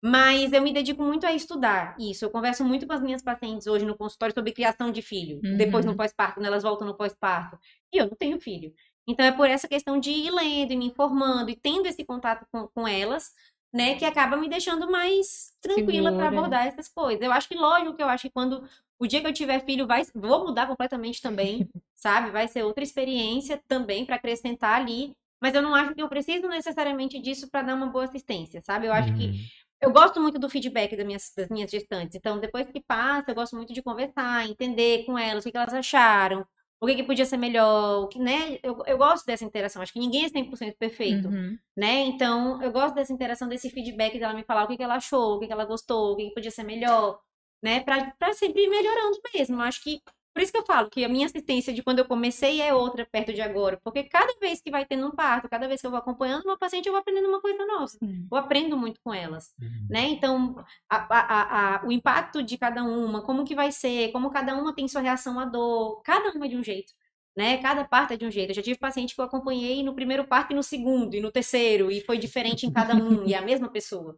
Mas 0.04 0.54
eu 0.54 0.62
me 0.62 0.72
dedico 0.72 1.02
muito 1.04 1.26
a 1.26 1.34
estudar 1.34 1.96
isso. 2.00 2.24
Eu 2.26 2.30
converso 2.30 2.64
muito 2.64 2.86
com 2.86 2.94
as 2.94 3.02
minhas 3.02 3.24
pacientes 3.24 3.66
hoje 3.68 3.86
no 3.86 3.98
consultório 3.98 4.36
sobre 4.36 4.52
criação 4.52 4.92
de 4.92 5.02
filho, 5.02 5.40
depois 5.58 5.84
no 5.86 5.92
Uhum. 5.92 5.98
pós-parto, 5.98 6.36
quando 6.36 6.46
elas 6.46 6.64
voltam 6.64 6.88
no 6.88 6.96
pós-parto. 6.96 7.58
E 7.92 7.98
eu 7.98 8.06
não 8.08 8.16
tenho 8.16 8.40
filho. 8.40 8.72
Então 9.08 9.26
é 9.26 9.32
por 9.32 9.48
essa 9.50 9.68
questão 9.68 10.00
de 10.00 10.12
ir 10.12 10.32
lendo 10.32 10.74
e 10.74 10.78
me 10.78 10.86
informando 10.86 11.50
e 11.52 11.56
tendo 11.56 11.88
esse 11.88 12.04
contato 12.06 12.46
com, 12.52 12.68
com 12.68 12.88
elas, 12.88 13.32
né, 13.74 13.96
que 13.96 14.06
acaba 14.06 14.38
me 14.38 14.50
deixando 14.50 14.90
mais 14.90 15.54
tranquila 15.62 16.14
para 16.14 16.30
abordar 16.30 16.66
essas 16.68 16.88
coisas. 16.88 17.22
Eu 17.22 17.32
acho 17.32 17.48
que, 17.48 17.56
lógico, 17.56 17.96
que 17.96 18.04
eu 18.04 18.10
acho 18.10 18.24
que 18.24 18.32
quando 18.34 18.68
o 19.00 19.08
dia 19.08 19.22
que 19.22 19.28
eu 19.28 19.34
tiver 19.34 19.64
filho, 19.66 19.86
vai, 19.88 20.04
vou 20.16 20.46
mudar 20.46 20.68
completamente 20.68 21.22
também, 21.22 21.70
sabe? 21.96 22.32
Vai 22.32 22.48
ser 22.48 22.64
outra 22.64 22.84
experiência 22.84 23.62
também 23.68 24.06
para 24.06 24.16
acrescentar 24.16 24.80
ali. 24.82 25.16
Mas 25.42 25.54
eu 25.54 25.62
não 25.62 25.76
acho 25.76 25.94
que 25.94 26.02
eu 26.02 26.08
preciso 26.10 26.48
necessariamente 26.48 27.20
disso 27.22 27.50
para 27.50 27.62
dar 27.64 27.76
uma 27.76 27.88
boa 27.88 28.06
assistência, 28.06 28.62
sabe? 28.62 28.88
Eu 28.88 28.94
acho 28.94 29.14
que 29.14 29.34
Uhum. 29.34 29.50
eu 29.82 29.92
gosto 29.92 30.22
muito 30.22 30.40
do 30.40 30.50
feedback 30.50 30.96
das 30.96 31.06
minhas, 31.06 31.32
das 31.36 31.50
minhas 31.50 31.70
gestantes. 31.70 32.16
Então, 32.16 32.40
depois 32.40 32.68
que 32.72 32.82
passa, 32.82 33.32
eu 33.32 33.36
gosto 33.36 33.56
muito 33.56 33.74
de 33.74 33.82
conversar, 33.84 34.48
entender 34.50 35.06
com 35.06 35.18
elas 35.18 35.44
o 35.44 35.48
que, 35.48 35.52
que 35.52 35.58
elas 35.58 35.74
acharam, 35.74 36.46
o 36.86 36.88
que, 36.88 36.96
que 36.96 37.04
podia 37.04 37.26
ser 37.26 37.38
melhor, 37.38 38.04
o 38.04 38.08
que, 38.08 38.18
né? 38.20 38.58
Eu, 38.64 38.82
eu 38.86 38.98
gosto 38.98 39.26
dessa 39.26 39.44
interação. 39.44 39.82
Acho 39.82 39.92
que 39.92 40.00
ninguém 40.00 40.26
é 40.26 40.30
100% 40.30 40.78
perfeito, 40.78 41.28
Uhum. 41.28 41.58
né? 41.76 42.02
Então, 42.06 42.62
eu 42.64 42.72
gosto 42.72 42.96
dessa 42.96 43.12
interação, 43.12 43.48
desse 43.50 43.70
feedback 43.70 44.18
dela 44.18 44.34
me 44.34 44.44
falar 44.44 44.64
o 44.64 44.68
que, 44.68 44.78
que 44.78 44.84
ela 44.84 44.96
achou, 44.96 45.36
o 45.36 45.40
que, 45.40 45.48
que 45.48 45.54
ela 45.54 45.66
gostou, 45.66 46.14
o 46.14 46.16
que, 46.16 46.28
que 46.30 46.34
podia 46.34 46.52
ser 46.52 46.64
melhor, 46.64 47.20
né? 47.62 47.82
Pra, 47.82 48.12
pra 48.18 48.34
sempre 48.34 48.62
ir 48.64 48.70
melhorando 48.70 49.20
mesmo. 49.34 49.56
Eu 49.58 49.62
acho 49.62 49.84
que. 49.84 50.02
Por 50.36 50.42
isso 50.44 50.52
que 50.52 50.58
eu 50.58 50.66
falo 50.66 50.90
que 50.90 51.06
a 51.06 51.10
minha 51.10 51.26
assistência 51.26 51.74
de 51.74 51.82
quando 51.82 52.00
eu 52.00 52.06
comecei 52.06 52.62
é 52.62 52.74
outra 52.74 53.08
perto 53.10 53.34
de 53.34 53.42
agora. 53.42 53.80
Porque 53.84 54.04
cada 54.04 54.34
vez 54.42 54.62
que 54.62 54.70
vai 54.70 54.86
tendo 54.86 55.08
um 55.08 55.12
parto, 55.12 55.48
cada 55.50 55.66
vez 55.68 55.80
que 55.80 55.88
eu 55.88 55.92
vou 55.92 55.98
acompanhando 56.00 56.44
uma 56.44 56.58
paciente, 56.58 56.88
eu 56.88 56.92
vou 56.92 57.00
aprendendo 57.00 57.30
uma 57.30 57.42
coisa 57.42 57.66
nova. 57.66 57.86
Eu 58.30 58.38
aprendo 58.38 58.78
muito 58.78 59.00
com 59.02 59.14
elas 59.14 59.54
Uhum. 59.62 59.88
né? 59.90 60.02
Então, 60.10 60.56
a- 60.90 61.08
a- 61.10 61.20
a- 61.20 61.76
a- 61.78 61.88
o 61.88 61.92
impacto 61.92 62.44
de 62.44 62.58
cada 62.58 62.84
uma, 62.84 63.22
como 63.24 63.46
que 63.46 63.56
vai 63.56 63.72
ser, 63.72 64.12
como 64.12 64.30
cada 64.30 64.56
uma 64.56 64.76
tem 64.76 64.88
sua 64.90 65.02
reação 65.02 65.40
à 65.40 65.46
dor, 65.46 66.02
cada 66.04 66.32
uma 66.32 66.46
é 66.46 66.50
de 66.50 66.58
um 66.58 66.64
jeito, 66.64 66.92
né? 67.38 67.58
Cada 67.60 67.86
parto 67.86 68.14
é 68.14 68.18
de 68.18 68.26
um 68.26 68.32
jeito. 68.32 68.50
Eu 68.52 68.56
já 68.56 68.62
tive 68.62 68.78
paciente 68.78 69.16
que 69.16 69.22
eu 69.22 69.26
acompanhei 69.26 69.84
no 69.84 69.96
primeiro 69.96 70.26
parto 70.28 70.52
e 70.52 70.56
no 70.56 70.64
segundo, 70.64 71.16
e 71.16 71.22
no 71.22 71.32
terceiro, 71.32 71.90
e 71.92 72.02
foi 72.02 72.18
diferente 72.18 72.66
em 72.66 72.72
cada 72.74 72.94
um, 72.96 73.26
e 73.26 73.34
é 73.34 73.38
a 73.38 73.42
mesma 73.42 73.70
pessoa. 73.70 74.18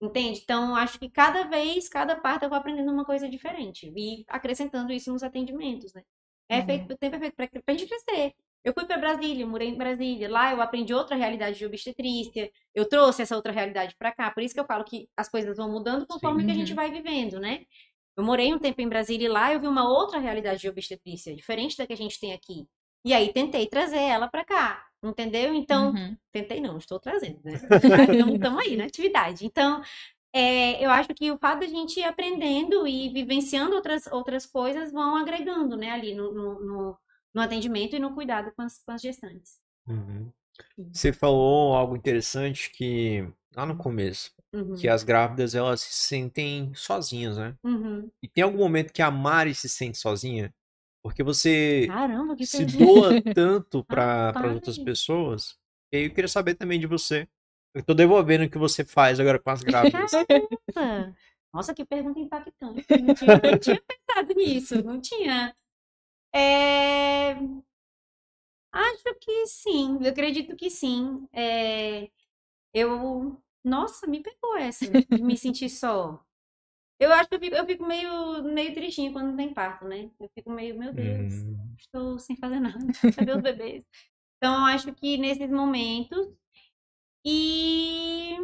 Entende? 0.00 0.40
Então, 0.42 0.76
acho 0.76 0.98
que 0.98 1.10
cada 1.10 1.44
vez, 1.44 1.88
cada 1.88 2.14
parto 2.16 2.44
eu 2.44 2.48
vou 2.48 2.58
aprendendo 2.58 2.92
uma 2.92 3.04
coisa 3.04 3.28
diferente, 3.28 3.92
e 3.96 4.24
acrescentando 4.28 4.92
isso 4.92 5.12
nos 5.12 5.22
atendimentos, 5.24 5.92
né? 5.92 6.02
É 6.48 6.60
Uhum. 6.60 6.64
feito, 6.66 6.92
o 6.92 6.96
tempo 6.96 7.16
é 7.16 7.18
feito 7.18 7.34
pra, 7.34 7.48
pra 7.48 7.74
gente 7.76 7.88
crescer. 7.88 8.32
Eu 8.64 8.72
fui 8.74 8.84
para 8.86 8.98
Brasília, 8.98 9.46
morei 9.46 9.68
em 9.68 9.76
Brasília. 9.78 10.28
Lá 10.30 10.52
eu 10.52 10.60
aprendi 10.60 10.92
outra 10.94 11.16
realidade 11.16 11.58
de 11.58 11.66
obstetrícia. 11.66 12.50
Eu 12.74 12.88
trouxe 12.88 13.22
essa 13.22 13.36
outra 13.36 13.52
realidade 13.52 13.94
para 13.98 14.12
cá. 14.12 14.30
Por 14.30 14.42
isso 14.42 14.54
que 14.54 14.60
eu 14.60 14.66
falo 14.66 14.84
que 14.84 15.08
as 15.16 15.28
coisas 15.28 15.56
vão 15.56 15.70
mudando 15.70 16.06
conforme 16.06 16.44
que 16.44 16.50
a 16.50 16.54
gente 16.54 16.74
vai 16.74 16.90
vivendo, 16.90 17.38
né? 17.40 17.64
Eu 18.16 18.24
morei 18.24 18.52
um 18.52 18.58
tempo 18.58 18.80
em 18.80 18.88
Brasília 18.88 19.26
e 19.26 19.28
lá 19.28 19.52
eu 19.52 19.60
vi 19.60 19.68
uma 19.68 19.88
outra 19.88 20.18
realidade 20.18 20.60
de 20.60 20.68
obstetrícia, 20.68 21.34
diferente 21.36 21.76
da 21.76 21.86
que 21.86 21.92
a 21.92 21.96
gente 21.96 22.18
tem 22.20 22.32
aqui. 22.32 22.66
E 23.04 23.14
aí 23.14 23.32
tentei 23.32 23.66
trazer 23.68 24.00
ela 24.00 24.28
para 24.28 24.44
cá, 24.44 24.84
entendeu? 25.02 25.54
Então, 25.54 25.94
Uhum. 25.94 26.16
tentei 26.32 26.60
não, 26.60 26.78
estou 26.78 26.98
trazendo, 27.00 27.40
né? 27.44 27.60
Estamos 28.34 28.60
aí 28.62 28.76
na 28.76 28.84
atividade. 28.84 29.44
Então, 29.46 29.82
é, 30.34 30.84
eu 30.84 30.90
acho 30.90 31.08
que 31.14 31.30
o 31.32 31.38
fato 31.38 31.60
da 31.60 31.66
gente 31.68 32.00
ir 32.00 32.04
aprendendo 32.04 32.86
e 32.86 33.10
vivenciando 33.12 33.74
outras, 33.76 34.06
outras 34.08 34.46
coisas 34.46 34.92
vão 34.92 35.16
agregando, 35.16 35.76
né, 35.76 35.90
ali 35.92 36.14
no, 36.14 36.32
no, 36.32 36.60
no- 36.60 36.98
no 37.34 37.42
atendimento 37.42 37.96
e 37.96 37.98
no 38.00 38.14
cuidado 38.14 38.52
com 38.56 38.62
as, 38.62 38.82
com 38.84 38.92
as 38.92 39.02
gestantes. 39.02 39.60
Uhum. 39.86 40.30
Você 40.92 41.12
falou 41.12 41.74
algo 41.76 41.96
interessante 41.96 42.70
que 42.70 43.28
lá 43.56 43.66
no 43.66 43.76
começo, 43.78 44.32
Uhum, 44.52 44.76
que 44.76 44.88
as 44.88 45.04
grávidas 45.04 45.54
elas 45.54 45.82
se 45.82 45.94
sentem 46.08 46.74
sozinhas, 46.74 47.38
né? 47.38 47.56
uhum. 47.64 48.10
E 48.22 48.28
tem 48.28 48.44
algum 48.44 48.58
momento 48.58 48.92
que 48.92 49.02
a 49.02 49.10
Mari 49.10 49.54
se 49.54 49.68
sente 49.68 49.98
sozinha? 49.98 50.54
Porque 51.02 51.22
você 51.22 51.86
Caramba, 51.86 52.36
se 52.44 52.66
pergunta. 52.66 52.84
doa 52.84 53.22
tanto 53.34 53.84
para 53.84 54.26
Rapaz. 54.32 54.54
outras 54.54 54.78
pessoas. 54.78 55.56
E 55.92 55.96
aí 55.96 56.04
eu 56.04 56.10
queria 56.14 56.28
saber 56.28 56.54
também 56.54 56.78
de 56.78 56.86
você. 56.86 57.28
Eu 57.74 57.82
tô 57.82 57.94
devolvendo 57.94 58.44
o 58.44 58.50
que 58.50 58.58
você 58.58 58.84
faz 58.84 59.20
agora 59.20 59.38
com 59.38 59.50
as 59.50 59.62
grávidas. 59.62 60.10
Caramba! 60.74 61.16
Nossa, 61.52 61.74
que 61.74 61.84
pergunta 61.84 62.18
impactante. 62.20 62.84
Eu 62.88 62.98
não 63.02 63.14
tinha, 63.14 63.40
não 63.42 63.58
tinha 63.58 63.82
pensado 63.82 64.34
nisso, 64.34 64.82
não 64.84 65.00
tinha. 65.00 65.54
É, 66.34 67.34
Acho 68.72 69.14
que 69.20 69.46
sim, 69.46 69.98
eu 70.02 70.10
acredito 70.10 70.54
que 70.56 70.70
sim. 70.70 71.26
É, 71.32 72.10
Eu. 72.74 73.40
Nossa, 73.64 74.06
me 74.06 74.22
pegou 74.22 74.56
essa, 74.56 74.86
de 74.88 75.22
me 75.22 75.36
sentir 75.36 75.68
só. 75.68 76.24
Eu 77.00 77.12
acho 77.12 77.28
que 77.28 77.34
eu 77.36 77.40
fico, 77.40 77.54
eu 77.56 77.66
fico 77.66 77.86
meio, 77.86 78.42
meio 78.44 78.74
tristinha 78.74 79.12
quando 79.12 79.36
tem 79.36 79.54
parto, 79.54 79.84
né? 79.86 80.10
Eu 80.20 80.28
fico 80.34 80.50
meio, 80.50 80.78
meu 80.78 80.92
Deus, 80.92 81.32
Hum. 81.44 81.74
estou 81.78 82.18
sem 82.18 82.36
fazer 82.36 82.58
nada. 82.60 82.78
Cadê 83.28 83.32
os 83.32 83.42
bebês? 83.42 83.84
Então, 84.36 84.54
eu 84.54 84.74
acho 84.74 84.92
que 84.94 85.16
nesses 85.18 85.50
momentos. 85.50 86.28
E 87.24 88.36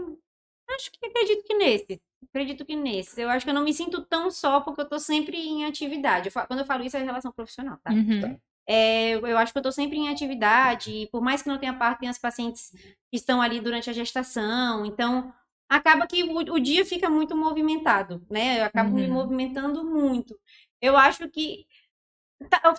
acho 0.71 0.91
que 0.93 1.07
acredito 1.07 1.45
que 1.45 1.55
nesse. 1.55 2.03
Acredito 2.29 2.65
que 2.65 2.77
nesse. 2.77 3.21
Eu 3.21 3.29
acho 3.31 3.45
que 3.45 3.51
eu 3.51 3.55
não 3.55 3.65
me 3.65 3.73
sinto 3.75 4.05
tão 4.07 4.31
só 4.31 4.61
porque 4.61 4.81
eu 4.81 4.89
tô 4.89 4.99
sempre 4.99 5.37
em 5.39 5.65
atividade. 5.65 6.29
Eu 6.29 6.33
fa- 6.33 6.47
quando 6.47 6.61
eu 6.61 6.67
falo 6.67 6.85
isso 6.85 6.97
é 6.97 7.01
em 7.01 7.05
relação 7.05 7.33
profissional, 7.33 7.79
tá? 7.83 7.93
Uhum. 7.93 8.39
É, 8.67 9.11
eu, 9.13 9.37
acho 9.37 9.53
que 9.53 9.59
eu 9.59 9.63
tô 9.63 9.71
sempre 9.71 9.99
em 9.99 10.09
atividade, 10.09 10.91
e 10.91 11.07
por 11.09 11.21
mais 11.23 11.43
que 11.43 11.49
não 11.49 11.59
tenha 11.59 11.75
parto, 11.75 12.01
tem 12.01 12.09
as 12.09 12.19
pacientes 12.19 12.71
que 12.73 13.17
estão 13.17 13.43
ali 13.43 13.61
durante 13.61 13.91
a 13.91 13.93
gestação. 13.93 14.87
Então, 14.87 15.33
acaba 15.69 16.07
que 16.07 16.23
o, 16.24 16.36
o 16.39 16.61
dia 16.61 16.85
fica 16.85 17.11
muito 17.11 17.36
movimentado, 17.36 18.24
né? 18.31 18.61
Eu 18.61 18.65
acabo 18.66 18.95
me 18.95 19.07
Uhum. 19.07 19.15
movimentando 19.15 19.85
muito. 19.85 20.39
Eu 20.81 20.97
acho 20.97 21.28
que 21.31 21.66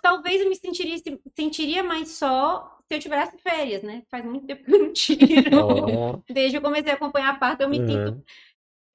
talvez 0.01 0.41
eu 0.41 0.49
me 0.49 0.55
sentiria, 0.55 0.97
sentiria 1.35 1.83
mais 1.83 2.09
só 2.09 2.77
se 2.87 2.95
eu 2.95 2.99
tivesse 2.99 3.37
férias, 3.39 3.83
né? 3.83 4.03
Faz 4.09 4.23
muito 4.25 4.45
tempo 4.45 4.63
que 4.65 4.73
eu 4.73 4.79
não 4.79 4.93
tiro. 4.93 5.57
Ó. 5.57 6.21
Desde 6.29 6.51
que 6.51 6.57
eu 6.57 6.61
comecei 6.61 6.91
a 6.91 6.95
acompanhar 6.95 7.29
a 7.33 7.37
parto, 7.39 7.61
eu 7.61 7.69
me 7.69 7.77
sinto 7.87 8.15
Uhum. 8.15 8.23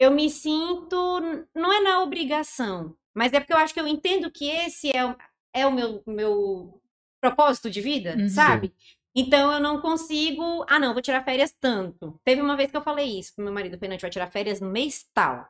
eu 0.00 0.10
me 0.10 0.30
sinto, 0.30 1.20
não 1.54 1.72
é 1.72 1.80
na 1.82 2.02
obrigação, 2.02 2.96
mas 3.14 3.32
é 3.32 3.40
porque 3.40 3.52
eu 3.52 3.58
acho 3.58 3.74
que 3.74 3.80
eu 3.80 3.86
entendo 3.88 4.30
que 4.30 4.46
esse 4.50 4.90
é, 4.96 5.04
o- 5.06 5.16
é 5.54 5.66
o 5.66 5.72
meu, 5.72 6.02
meu 6.06 6.82
propósito 7.20 7.70
de 7.70 7.80
vida, 7.80 8.16
Uhum. 8.16 8.28
sabe? 8.28 8.74
Então 9.14 9.52
eu 9.52 9.60
não 9.60 9.80
consigo, 9.80 10.64
ah 10.68 10.78
não, 10.78 10.92
vou 10.92 11.02
tirar 11.02 11.24
férias 11.24 11.52
tanto. 11.60 12.20
Teve 12.24 12.40
uma 12.40 12.56
vez 12.56 12.70
que 12.70 12.76
eu 12.76 12.82
falei 12.82 13.18
isso 13.18 13.34
pro 13.34 13.44
meu 13.44 13.52
marido, 13.52 13.76
falei, 13.76 13.88
não, 13.88 13.94
a 13.94 13.96
gente 13.96 14.02
vai 14.02 14.10
tirar 14.10 14.30
férias 14.30 14.60
no 14.60 14.70
mês 14.70 15.08
tal. 15.12 15.48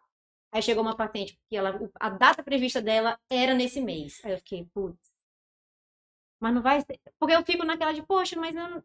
Aí 0.53 0.63
chegou 0.63 0.83
uma 0.83 0.97
paciente, 0.97 1.37
porque 1.37 1.57
ela, 1.57 1.77
o- 1.77 1.91
a 2.01 2.09
data 2.11 2.43
prevista 2.43 2.81
dela 2.81 3.19
era 3.31 3.55
nesse 3.55 3.81
mês. 3.81 4.21
Aí 4.25 4.33
eu 4.33 4.39
fiquei, 4.39 4.67
putz, 4.75 4.99
mas 6.41 6.55
não 6.55 6.63
vai 6.63 6.81
ser. 6.81 6.99
Porque 7.19 7.35
eu 7.35 7.45
fico 7.45 7.65
naquela 7.65 7.93
de, 7.93 8.03
poxa, 8.03 8.39
mas 8.39 8.55
não- 8.55 8.83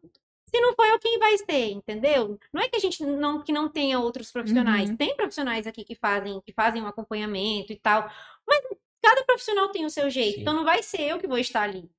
se 0.48 0.60
não 0.60 0.74
for 0.74 0.84
eu, 0.86 0.98
quem 0.98 1.18
vai 1.18 1.36
ser, 1.38 1.70
entendeu? 1.72 2.38
Não 2.52 2.62
é 2.62 2.68
que 2.68 2.76
a 2.76 2.78
gente 2.78 3.02
não, 3.04 3.42
que 3.42 3.52
não 3.52 3.68
tenha 3.68 3.98
outros 3.98 4.30
profissionais. 4.30 4.90
Uhum. 4.90 4.96
Tem 4.96 5.16
profissionais 5.16 5.66
aqui 5.66 5.84
que 5.84 5.94
fazem, 5.96 6.40
que 6.42 6.52
fazem 6.52 6.82
um 6.82 6.86
acompanhamento 6.86 7.72
e 7.72 7.76
tal. 7.76 8.08
Mas 8.46 8.60
cada 9.02 9.24
profissional 9.24 9.68
tem 9.70 9.84
o 9.84 9.90
seu 9.90 10.08
jeito. 10.10 10.36
Sim. 10.36 10.40
Então 10.42 10.54
não 10.54 10.64
vai 10.64 10.82
ser 10.82 11.02
eu 11.02 11.18
que 11.18 11.26
vou 11.26 11.38
estar 11.38 11.62
ali. 11.62 11.90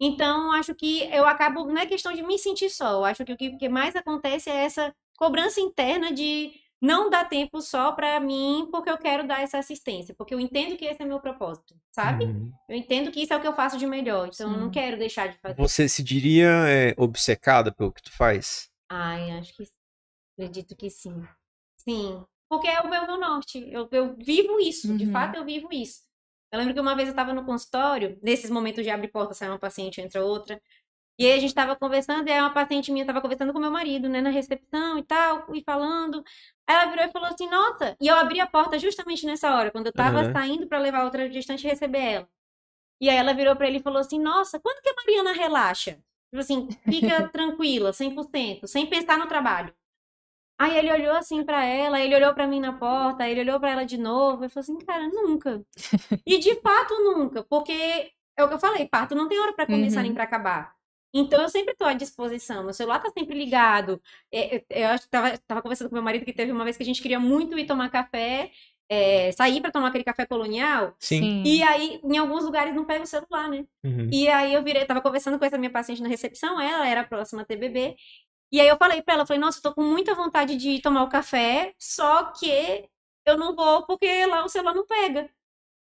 Então, 0.00 0.52
acho 0.52 0.74
que 0.74 1.02
eu 1.12 1.26
acabo. 1.26 1.64
Não 1.64 1.78
é 1.78 1.86
questão 1.86 2.12
de 2.12 2.22
me 2.22 2.38
sentir 2.38 2.70
só. 2.70 2.92
Eu 2.92 3.04
acho 3.04 3.24
que 3.24 3.32
o 3.32 3.58
que, 3.58 3.68
mais 3.68 3.96
acontece 3.96 4.50
é 4.50 4.64
essa 4.64 4.94
cobrança 5.16 5.60
interna 5.60 6.12
de 6.12 6.52
não 6.80 7.08
dar 7.08 7.24
tempo 7.26 7.62
só 7.62 7.92
pra 7.92 8.20
mim, 8.20 8.68
porque 8.70 8.90
eu 8.90 8.98
quero 8.98 9.26
dar 9.26 9.42
essa 9.42 9.58
assistência. 9.58 10.14
Porque 10.14 10.34
eu 10.34 10.40
entendo 10.40 10.76
que 10.76 10.84
esse 10.84 11.02
é 11.02 11.06
meu 11.06 11.18
propósito, 11.18 11.74
sabe? 11.90 12.26
Uhum. 12.26 12.52
Eu 12.68 12.76
entendo 12.76 13.10
que 13.10 13.22
isso 13.22 13.32
é 13.32 13.36
o 13.36 13.40
que 13.40 13.48
eu 13.48 13.54
faço 13.54 13.78
de 13.78 13.86
melhor. 13.86 14.28
Então, 14.32 14.52
eu 14.52 14.60
não 14.60 14.70
quero 14.70 14.98
deixar 14.98 15.28
de 15.28 15.38
fazer. 15.38 15.56
Você 15.56 15.88
se 15.88 16.02
diria 16.02 16.50
é, 16.68 16.94
obcecada 16.98 17.72
pelo 17.72 17.92
que 17.92 18.02
tu 18.02 18.12
faz? 18.12 18.68
Ai, 18.90 19.30
acho 19.32 19.54
que 19.54 19.64
sim. 19.64 19.72
acredito 20.38 20.76
que 20.76 20.90
sim. 20.90 21.22
Sim. 21.78 22.22
Porque 22.48 22.68
é 22.68 22.80
o 22.80 22.88
meu, 22.88 23.06
meu 23.06 23.18
norte. 23.18 23.66
Eu, 23.70 23.88
eu 23.90 24.14
vivo 24.16 24.60
isso. 24.60 24.96
De 24.96 25.06
Uhum. 25.06 25.12
fato, 25.12 25.36
eu 25.36 25.44
vivo 25.44 25.68
isso. 25.72 26.05
Eu 26.52 26.58
lembro 26.58 26.74
que 26.74 26.80
uma 26.80 26.94
vez 26.94 27.08
eu 27.08 27.12
estava 27.12 27.32
no 27.34 27.44
consultório, 27.44 28.18
nesses 28.22 28.50
momentos 28.50 28.84
de 28.84 28.90
abre 28.90 29.08
porta, 29.08 29.34
sai 29.34 29.48
uma 29.48 29.58
paciente, 29.58 30.00
entra 30.00 30.24
outra. 30.24 30.60
E 31.18 31.26
aí 31.26 31.32
a 31.32 31.40
gente 31.40 31.50
estava 31.50 31.76
conversando, 31.76 32.28
e 32.28 32.32
aí 32.32 32.40
uma 32.40 32.52
paciente 32.52 32.92
minha 32.92 33.02
estava 33.04 33.22
conversando 33.22 33.52
com 33.52 33.58
meu 33.58 33.70
marido, 33.70 34.08
né, 34.08 34.20
na 34.20 34.30
recepção 34.30 34.98
e 34.98 35.02
tal, 35.02 35.54
e 35.54 35.62
falando. 35.64 36.22
Aí 36.66 36.76
ela 36.76 36.86
virou 36.90 37.04
e 37.06 37.12
falou 37.12 37.28
assim: 37.28 37.48
Nossa, 37.48 37.96
e 38.00 38.08
eu 38.08 38.14
abri 38.16 38.40
a 38.40 38.46
porta 38.46 38.78
justamente 38.78 39.26
nessa 39.26 39.54
hora, 39.54 39.70
quando 39.70 39.86
eu 39.86 39.90
estava 39.90 40.20
Aham. 40.20 40.32
saindo 40.32 40.66
para 40.68 40.78
levar 40.78 41.04
outra 41.04 41.30
gestante 41.30 41.66
e 41.66 41.70
receber 41.70 41.98
ela. 42.00 42.28
E 43.00 43.10
aí 43.10 43.16
ela 43.16 43.34
virou 43.34 43.56
para 43.56 43.68
ele 43.68 43.78
e 43.78 43.82
falou 43.82 44.00
assim: 44.00 44.20
Nossa, 44.20 44.60
quando 44.60 44.82
que 44.82 44.90
a 44.90 44.94
Mariana 44.94 45.32
relaxa? 45.32 45.92
Tipo 46.30 46.40
assim, 46.40 46.68
fica 46.90 47.28
tranquila, 47.28 47.92
100%, 47.92 48.66
sem 48.66 48.86
pensar 48.86 49.18
no 49.18 49.26
trabalho. 49.28 49.74
Aí 50.58 50.78
ele 50.78 50.90
olhou 50.92 51.14
assim 51.14 51.44
pra 51.44 51.64
ela, 51.64 52.00
ele 52.00 52.14
olhou 52.14 52.32
pra 52.32 52.46
mim 52.46 52.60
na 52.60 52.72
porta, 52.72 53.28
ele 53.28 53.40
olhou 53.40 53.60
pra 53.60 53.70
ela 53.72 53.84
de 53.84 53.98
novo 53.98 54.44
e 54.44 54.48
falou 54.48 54.62
assim: 54.62 54.78
Cara, 54.86 55.06
nunca. 55.08 55.62
E 56.26 56.38
de 56.38 56.54
fato 56.60 56.94
nunca, 56.94 57.44
porque 57.44 57.72
é 58.38 58.44
o 58.44 58.48
que 58.48 58.54
eu 58.54 58.58
falei, 58.58 58.86
parto 58.88 59.14
não 59.14 59.28
tem 59.28 59.38
hora 59.40 59.52
pra 59.52 59.66
começar 59.66 59.98
Uhum. 60.00 60.02
nem 60.04 60.14
pra 60.14 60.24
acabar. 60.24 60.74
Então 61.14 61.40
eu 61.42 61.48
sempre 61.48 61.74
tô 61.74 61.84
à 61.84 61.94
disposição, 61.94 62.62
meu 62.64 62.74
celular 62.74 62.98
tá 63.00 63.10
sempre 63.10 63.36
ligado. 63.38 64.00
É, 64.32 64.56
é, 64.56 64.64
Eu, 64.84 64.88
acho 64.88 65.04
que 65.04 65.10
tava, 65.10 65.38
tava 65.46 65.62
conversando 65.62 65.88
com 65.88 65.94
meu 65.94 66.02
marido 66.02 66.24
que 66.24 66.32
teve 66.32 66.52
uma 66.52 66.64
vez 66.64 66.76
que 66.76 66.82
a 66.82 66.86
gente 66.86 67.00
queria 67.00 67.18
muito 67.20 67.58
ir 67.58 67.66
tomar 67.66 67.88
café, 67.90 68.50
é, 68.88 69.32
sair 69.32 69.60
pra 69.62 69.70
tomar 69.70 69.88
aquele 69.88 70.04
café 70.04 70.26
colonial, 70.26 70.94
Sim. 70.98 71.42
e 71.44 71.62
aí 71.62 72.00
em 72.04 72.18
alguns 72.18 72.44
lugares 72.44 72.74
não 72.74 72.84
pega 72.84 73.04
o 73.04 73.06
celular, 73.06 73.48
né? 73.48 73.64
Uhum. 73.84 74.08
E 74.12 74.28
aí 74.28 74.52
eu 74.52 74.62
virei, 74.62 74.84
tava 74.84 75.00
conversando 75.00 75.38
com 75.38 75.44
essa 75.44 75.56
minha 75.58 75.70
paciente 75.72 76.02
na 76.02 76.08
recepção, 76.08 76.60
ela 76.60 76.86
era 76.86 77.02
próxima 77.04 77.42
a 77.42 77.44
TBB. 77.44 77.96
E 78.52 78.60
aí 78.60 78.68
eu 78.68 78.76
falei 78.76 79.02
pra 79.02 79.14
ela, 79.14 79.26
falei, 79.26 79.40
nossa, 79.40 79.58
eu 79.58 79.62
tô 79.62 79.74
com 79.74 79.82
muita 79.82 80.14
vontade 80.14 80.56
de 80.56 80.80
tomar 80.80 81.02
o 81.02 81.08
café, 81.08 81.74
só 81.78 82.24
que 82.32 82.88
eu 83.26 83.36
não 83.36 83.54
vou 83.56 83.84
porque 83.86 84.24
lá 84.26 84.44
o 84.44 84.48
celular 84.48 84.74
não 84.74 84.86
pega. 84.86 85.28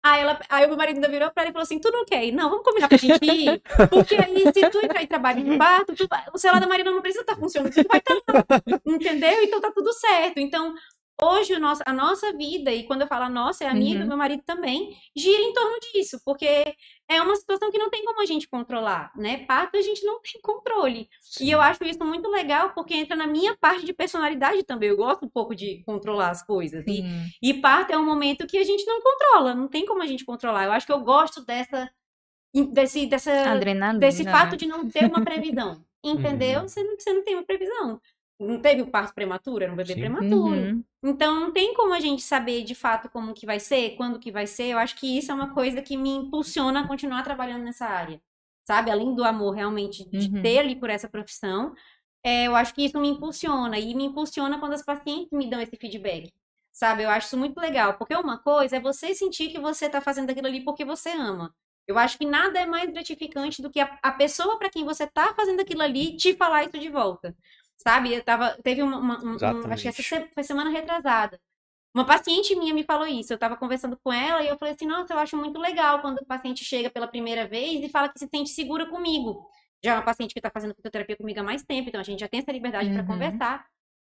Aí, 0.03 0.23
ela, 0.23 0.41
aí 0.49 0.65
o 0.65 0.69
meu 0.69 0.79
marido 0.79 0.97
ainda 0.97 1.09
virou 1.11 1.31
pra 1.31 1.43
ela 1.43 1.51
e 1.51 1.53
falou 1.53 1.63
assim, 1.63 1.79
tu 1.79 1.91
não 1.93 2.05
quer 2.07 2.25
ir? 2.25 2.33
Não, 2.33 2.49
vamos 2.49 2.65
combinar 2.65 2.89
pra 2.89 2.97
gente 2.97 3.23
ir, 3.23 3.63
porque 3.91 4.15
aí 4.17 4.51
se 4.53 4.71
tu 4.71 4.79
entrar 4.79 5.03
em 5.03 5.07
trabalho 5.07 5.45
de 5.45 5.59
parto, 5.59 5.95
tu 5.95 6.07
vai- 6.09 6.25
o 6.35 6.39
celular 6.39 6.61
da 6.61 6.67
Marina 6.67 6.91
não 6.91 7.03
precisa 7.03 7.23
estar 7.23 7.37
funcionando, 7.37 7.73
tu 7.73 7.87
vai 7.89 7.99
estar 7.99 8.15
lá, 8.35 8.45
entendeu? 8.87 9.43
Então 9.45 9.61
tá 9.61 9.71
tudo 9.73 9.93
certo. 9.93 10.39
Então, 10.39 10.75
hoje 11.23 11.53
o 11.55 11.61
nosso, 11.61 11.83
a 11.85 11.93
nossa 11.93 12.33
vida, 12.33 12.73
e 12.73 12.85
quando 12.87 13.03
eu 13.03 13.07
falo 13.09 13.25
a 13.25 13.29
nossa, 13.29 13.63
é 13.65 13.69
a 13.69 13.75
minha 13.75 13.93
e 13.95 13.99
do 13.99 14.03
Uhum. 14.05 14.09
meu 14.09 14.17
marido 14.17 14.43
também, 14.47 14.97
gira 15.15 15.43
em 15.43 15.53
torno 15.53 15.79
disso, 15.93 16.19
porque 16.25 16.75
é 17.11 17.21
uma 17.21 17.35
situação 17.35 17.73
que 17.73 17.79
não 17.79 17.91
tem 17.91 18.05
como 18.05 18.23
a 18.23 18.25
gente 18.25 18.49
controlar, 18.49 19.11
né? 19.17 19.39
Parto 19.45 19.77
a 19.77 19.83
gente 19.83 20.05
não 20.07 20.21
tem 20.23 20.41
controle. 20.41 21.09
E 21.41 21.51
eu 21.51 21.61
acho 21.61 21.83
isso 21.83 22.05
muito 22.05 22.29
legal, 22.29 22.71
porque 22.71 22.95
entra 22.95 23.17
na 23.17 23.27
minha 23.27 23.57
parte 23.57 23.85
de 23.85 23.93
personalidade 23.93 24.63
também. 24.63 24.91
Eu 24.91 24.97
gosto 24.97 25.27
um 25.27 25.29
pouco 25.29 25.53
de 25.53 25.83
controlar 25.85 26.31
as 26.31 26.41
coisas. 26.41 26.85
E, 26.87 26.99
Sim. 26.99 27.27
e 27.43 27.55
parto 27.55 27.93
é 27.93 27.99
um 27.99 28.07
momento 28.07 28.47
que 28.47 28.57
a 28.57 28.63
gente 28.63 28.87
não 28.87 29.01
controla, 29.03 29.55
não 29.57 29.67
tem 29.67 29.85
como 29.85 30.01
a 30.01 30.07
gente 30.07 30.25
controlar. 30.25 30.67
Eu 30.67 30.73
acho 30.73 30.87
que 30.87 30.93
eu 30.93 31.01
gosto 31.01 31.45
dessa, 31.45 31.91
desse, 32.73 33.07
dessa, 33.07 33.51
Adrenalina. 33.51 33.99
desse 33.99 34.23
né? 34.23 34.31
fato 34.31 34.57
de 34.57 34.67
não 34.67 34.89
ter 34.89 35.07
uma 35.07 35.25
previsão. 35.25 35.85
Entendeu? 36.05 36.61
Uhum. 36.61 36.69
Você, 36.69 36.83
não, 36.85 36.97
você 36.97 37.13
não 37.13 37.25
tem 37.25 37.35
uma 37.35 37.45
previsão. 37.45 38.01
Não 38.41 38.59
teve 38.59 38.81
o 38.81 38.87
parto 38.91 39.15
prematuro, 39.15 39.63
era 39.63 39.73
um 39.73 39.77
bebê 39.77 39.93
Sim. 39.93 40.01
prematuro. 40.01 40.61
Uhum. 40.61 40.85
Então 41.05 41.39
não 41.39 41.53
tem 41.53 41.75
como 41.75 41.93
a 41.93 42.01
gente 42.01 42.23
saber 42.23 42.65
de 42.65 42.75
fato 42.75 43.11
como 43.11 43.35
que 43.35 43.45
vai 43.45 43.61
ser, 43.61 43.97
quando 43.97 44.19
que 44.19 44.33
vai 44.33 44.47
ser. 44.47 44.69
Eu 44.69 44.79
acho 44.79 44.97
que 44.97 45.19
isso 45.19 45.31
é 45.31 45.35
uma 45.35 45.53
coisa 45.53 45.83
que 45.83 45.97
me 45.97 46.09
impulsiona 46.11 46.81
a 46.81 46.89
continuar 46.89 47.23
trabalhando 47.23 47.65
nessa 47.65 47.87
área. 47.87 48.21
Sabe? 48.67 48.91
Além 48.91 49.15
do 49.15 49.25
amor 49.25 49.55
realmente 49.55 50.09
de 50.09 50.35
Uhum. 50.35 50.43
ter 50.43 50.59
ali 50.59 50.75
por 50.77 50.89
essa 50.91 51.09
profissão, 51.09 51.75
é, 52.25 52.47
eu 52.47 52.57
acho 52.57 52.75
que 52.75 52.85
isso 52.85 52.99
me 52.99 53.09
impulsiona. 53.09 53.79
E 53.79 53.95
me 53.95 54.05
impulsiona 54.05 54.59
quando 54.59 54.73
as 54.75 54.83
pacientes 54.85 55.31
me 55.33 55.49
dão 55.49 55.61
esse 55.61 55.77
feedback. 55.77 56.33
Sabe? 56.73 57.03
Eu 57.03 57.11
acho 57.11 57.27
isso 57.27 57.37
muito 57.37 57.59
legal. 57.61 57.95
Porque 57.99 58.15
uma 58.15 58.39
coisa 58.39 58.77
é 58.77 58.81
você 58.81 59.15
sentir 59.15 59.49
que 59.51 59.59
você 59.61 59.89
tá 59.89 60.01
fazendo 60.01 60.31
aquilo 60.31 60.47
ali 60.47 60.65
porque 60.65 60.85
você 60.85 61.11
ama. 61.11 61.55
Eu 61.87 61.99
acho 61.99 62.17
que 62.17 62.25
nada 62.25 62.59
é 62.61 62.67
mais 62.67 62.89
gratificante 62.91 63.61
do 63.61 63.69
que 63.71 63.81
a, 63.81 63.99
a 64.03 64.13
pessoa 64.13 64.59
para 64.59 64.71
quem 64.71 64.85
você 64.85 65.07
tá 65.07 65.35
fazendo 65.35 65.61
aquilo 65.61 65.83
ali 65.83 66.17
te 66.17 66.35
falar 66.37 66.65
isso 66.65 66.79
de 66.79 66.89
volta. 66.89 67.35
Sabe? 67.83 68.13
Eu 68.15 68.23
tava, 68.23 68.59
teve 68.63 68.83
uma, 68.83 68.99
uma- 68.99 69.25
um- 69.25 69.37
acho 69.73 69.83
que 69.83 69.89
essa 69.89 70.03
se- 70.03 70.29
foi 70.35 70.43
semana 70.45 70.71
retrasada. 70.71 71.41
Uma 71.95 72.05
paciente 72.05 72.55
minha 72.55 72.75
me 72.75 72.85
falou 72.85 73.07
isso. 73.07 73.33
Eu 73.33 73.39
tava 73.39 73.57
conversando 73.57 73.99
com 74.05 74.13
ela 74.13 74.43
e 74.43 74.49
eu 74.49 74.59
falei 74.59 74.75
assim: 74.75 74.87
Nossa, 74.87 75.13
eu 75.15 75.19
acho 75.19 75.37
muito 75.37 75.59
legal 75.59 76.01
quando 76.01 76.19
o 76.19 76.27
paciente 76.27 76.65
chega 76.65 76.91
pela 76.91 77.09
primeira 77.09 77.47
vez 77.49 77.83
e 77.83 77.89
fala 77.89 78.09
que 78.09 78.19
se 78.19 78.29
sente 78.29 78.51
segura 78.51 78.87
comigo. 78.87 79.49
Já 79.83 79.93
é 79.93 79.95
uma 79.97 80.03
paciente 80.03 80.35
que 80.35 80.41
tá 80.41 80.51
fazendo 80.51 80.75
fitoterapia 80.75 81.17
comigo 81.17 81.41
há 81.41 81.43
mais 81.43 81.63
tempo, 81.65 81.89
então 81.89 82.01
a 82.01 82.05
gente 82.05 82.21
já 82.21 82.29
tem 82.29 82.41
essa 82.41 82.53
liberdade 82.53 82.91
para 82.91 83.01
Uhum. 83.01 83.07
conversar. 83.07 83.67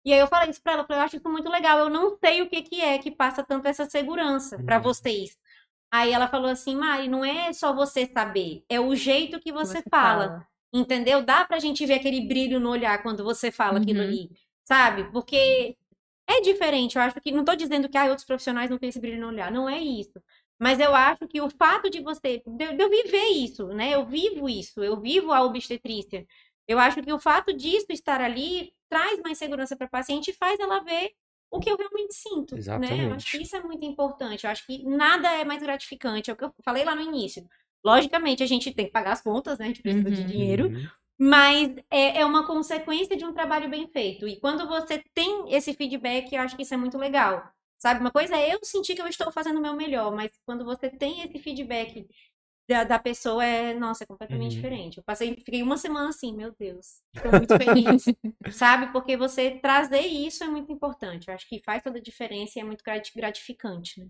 E 0.03 0.11
aí 0.11 0.19
eu 0.19 0.27
falei 0.27 0.49
isso 0.49 0.61
pra 0.63 0.73
ela, 0.73 0.81
eu 0.81 0.87
falei, 0.87 1.01
eu 1.01 1.05
acho 1.05 1.17
isso 1.17 1.29
muito 1.29 1.47
legal. 1.49 1.77
Eu 1.77 1.89
não 1.89 2.17
sei 2.17 2.41
o 2.41 2.49
que 2.49 2.63
que 2.63 2.81
é 2.81 2.97
que 2.97 3.11
passa 3.11 3.43
tanto 3.43 3.67
essa 3.67 3.87
segurança 3.87 4.57
pra 4.63 4.77
Uhum. 4.77 4.81
vocês. 4.83 5.37
Aí 5.93 6.11
ela 6.11 6.27
falou 6.27 6.49
assim, 6.49 6.75
Mari, 6.75 7.07
não 7.07 7.23
é 7.23 7.53
só 7.53 7.73
você 7.75 8.07
saber, 8.07 8.63
é 8.67 8.79
o 8.79 8.95
jeito 8.95 9.39
que 9.39 9.51
você, 9.51 9.77
Você 9.77 9.83
fala. 9.89 10.47
Entendeu? 10.73 11.23
Dá 11.23 11.45
pra 11.45 11.59
gente 11.59 11.85
ver 11.85 11.95
aquele 11.95 12.21
brilho 12.27 12.59
no 12.59 12.69
olhar 12.69 13.01
quando 13.03 13.23
você 13.23 13.51
fala 13.51 13.79
aquilo 13.79 14.01
Uhum. 14.01 14.05
ali, 14.05 14.29
sabe? 14.63 15.11
Porque 15.11 15.77
é 16.27 16.41
diferente. 16.41 16.95
Eu 16.97 17.01
acho 17.03 17.19
que 17.21 17.31
não 17.31 17.43
tô 17.45 17.55
dizendo 17.55 17.89
que 17.89 17.97
ah, 17.97 18.05
outros 18.05 18.25
profissionais 18.25 18.69
não 18.69 18.77
têm 18.77 18.89
esse 18.89 18.99
brilho 18.99 19.19
no 19.21 19.27
olhar. 19.27 19.51
Não 19.51 19.69
é 19.69 19.79
isso. 19.81 20.13
Mas 20.59 20.79
eu 20.79 20.95
acho 20.95 21.27
que 21.27 21.41
o 21.41 21.49
fato 21.49 21.89
de 21.89 22.01
você, 22.01 22.41
de, 22.45 22.73
de 22.73 22.83
eu 22.83 22.89
viver 22.89 23.27
isso, 23.31 23.67
né? 23.69 23.95
Eu 23.95 24.05
vivo 24.05 24.47
isso, 24.49 24.83
eu 24.83 24.99
vivo 25.01 25.31
a 25.33 25.43
obstetrícia. 25.43 26.25
Eu 26.67 26.79
acho 26.79 27.01
que 27.01 27.11
o 27.11 27.19
fato 27.19 27.53
disso 27.53 27.87
estar 27.89 28.21
ali 28.21 28.73
traz 28.89 29.19
mais 29.21 29.37
segurança 29.37 29.75
para 29.75 29.87
a 29.87 29.89
paciente 29.89 30.29
e 30.31 30.33
faz 30.33 30.59
ela 30.59 30.79
ver 30.83 31.11
o 31.49 31.59
que 31.59 31.69
eu 31.69 31.75
realmente 31.77 32.13
sinto, 32.13 32.63
né? 32.75 33.03
Eu 33.03 33.11
acho 33.13 33.27
Exatamente. 33.27 33.31
que 33.31 33.41
isso 33.41 33.55
é 33.55 33.61
muito 33.63 33.83
importante. 33.85 34.45
Eu 34.45 34.51
acho 34.51 34.65
que 34.65 34.83
nada 34.85 35.29
é 35.33 35.43
mais 35.43 35.61
gratificante. 35.61 36.29
É 36.29 36.33
o 36.33 36.37
que 36.37 36.45
eu 36.45 36.53
falei 36.63 36.85
lá 36.85 36.95
no 36.95 37.01
início. 37.01 37.43
Logicamente, 37.83 38.43
a 38.43 38.45
gente 38.45 38.71
tem 38.73 38.85
que 38.85 38.91
pagar 38.91 39.13
as 39.13 39.21
contas, 39.21 39.57
né? 39.59 39.65
A 39.65 39.67
gente 39.69 39.81
precisa 39.81 40.11
de 40.11 40.21
Uhum. 40.21 40.27
dinheiro. 40.27 40.67
Uhum. 40.69 40.87
Mas 41.19 41.75
é, 41.91 42.21
é 42.21 42.25
uma 42.25 42.45
consequência 42.47 43.15
de 43.15 43.25
um 43.25 43.33
trabalho 43.33 43.69
bem 43.69 43.87
feito. 43.87 44.27
E 44.27 44.39
quando 44.39 44.67
você 44.67 45.03
tem 45.13 45.53
esse 45.53 45.73
feedback, 45.73 46.33
eu 46.33 46.41
acho 46.41 46.55
que 46.55 46.63
isso 46.63 46.73
é 46.73 46.77
muito 46.77 46.97
legal. 46.97 47.47
Sabe, 47.77 47.99
uma 47.99 48.11
coisa 48.11 48.35
é 48.35 48.53
eu 48.53 48.59
sentir 48.63 48.95
que 48.95 49.01
eu 49.01 49.07
estou 49.07 49.31
fazendo 49.31 49.57
o 49.57 49.61
meu 49.61 49.75
melhor, 49.75 50.13
mas 50.15 50.31
quando 50.45 50.63
você 50.65 50.89
tem 50.89 51.21
esse 51.21 51.39
feedback 51.39 52.07
da, 52.69 52.83
da 52.83 52.99
pessoa, 52.99 53.43
é, 53.45 53.73
nossa, 53.73 54.03
é 54.03 54.07
completamente 54.07 54.51
Uhum. 54.51 54.55
diferente. 54.55 54.97
Eu 54.97 55.03
passei, 55.03 55.35
fiquei 55.35 55.61
uma 55.63 55.77
semana 55.77 56.09
assim, 56.09 56.35
meu 56.35 56.53
Deus, 56.57 57.01
estou 57.15 57.33
muito 57.33 57.55
feliz. 57.55 58.05
Sabe, 58.49 58.91
porque 58.91 59.17
você 59.17 59.51
trazer 59.59 60.01
isso 60.07 60.43
é 60.43 60.47
muito 60.47 60.71
importante. 60.71 61.27
Eu 61.27 61.33
acho 61.35 61.47
que 61.47 61.61
faz 61.65 61.83
toda 61.83 61.99
a 61.99 62.01
diferença 62.01 62.57
e 62.59 62.61
é 62.61 62.65
muito 62.65 62.83
grati- 62.83 63.11
gratificante, 63.15 63.99
né? 64.01 64.07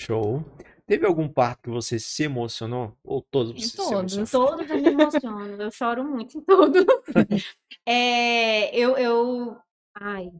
Show. 0.00 0.44
Teve 0.86 1.06
algum 1.06 1.28
parto 1.28 1.62
que 1.62 1.70
você 1.70 1.98
se 1.98 2.24
emocionou? 2.24 2.96
Ou 3.04 3.22
todos 3.22 3.52
Em 3.52 3.60
você 3.60 3.68
se 3.68 3.76
todos. 3.76 4.16
emocionou? 4.16 4.48
Todos 4.48 4.70
eu 4.70 4.80
me 4.80 4.88
emociono, 4.88 5.62
eu 5.62 5.70
choro 5.70 6.04
muito 6.04 6.38
em 6.38 6.40
todos. 6.42 6.84
É, 7.84 8.76
eu, 8.76 8.96
eu, 8.96 9.56
ai, 9.94 10.30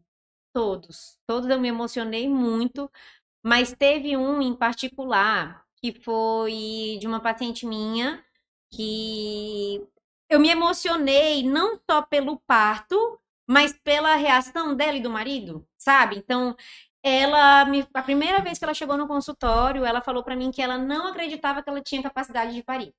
todos, 0.52 1.18
todos 1.26 1.48
eu 1.50 1.58
me 1.60 1.68
emocionei 1.68 2.28
muito, 2.28 2.90
mas 3.42 3.74
teve 3.74 4.16
um 4.16 4.40
em 4.40 4.54
particular 4.54 5.64
que 5.76 5.92
foi 6.02 6.98
de 7.00 7.06
uma 7.08 7.20
paciente 7.20 7.66
minha 7.66 8.24
que 8.72 9.82
eu 10.30 10.38
me 10.38 10.50
emocionei 10.50 11.42
não 11.42 11.78
só 11.90 12.02
pelo 12.02 12.40
parto, 12.46 13.18
mas 13.48 13.72
pela 13.82 14.14
reação 14.14 14.74
dela 14.76 14.96
e 14.96 15.02
do 15.02 15.10
marido, 15.10 15.66
sabe? 15.76 16.16
Então, 16.16 16.56
ela 17.02 17.64
me, 17.66 17.86
a 17.94 18.02
primeira 18.02 18.40
vez 18.40 18.58
que 18.58 18.64
ela 18.64 18.74
chegou 18.74 18.96
no 18.96 19.08
consultório, 19.08 19.84
ela 19.84 20.00
falou 20.02 20.22
pra 20.22 20.36
mim 20.36 20.50
que 20.50 20.62
ela 20.62 20.78
não 20.78 21.08
acreditava 21.08 21.62
que 21.62 21.68
ela 21.70 21.80
tinha 21.82 22.02
capacidade 22.02 22.54
de 22.54 22.62
parir. 22.62 22.94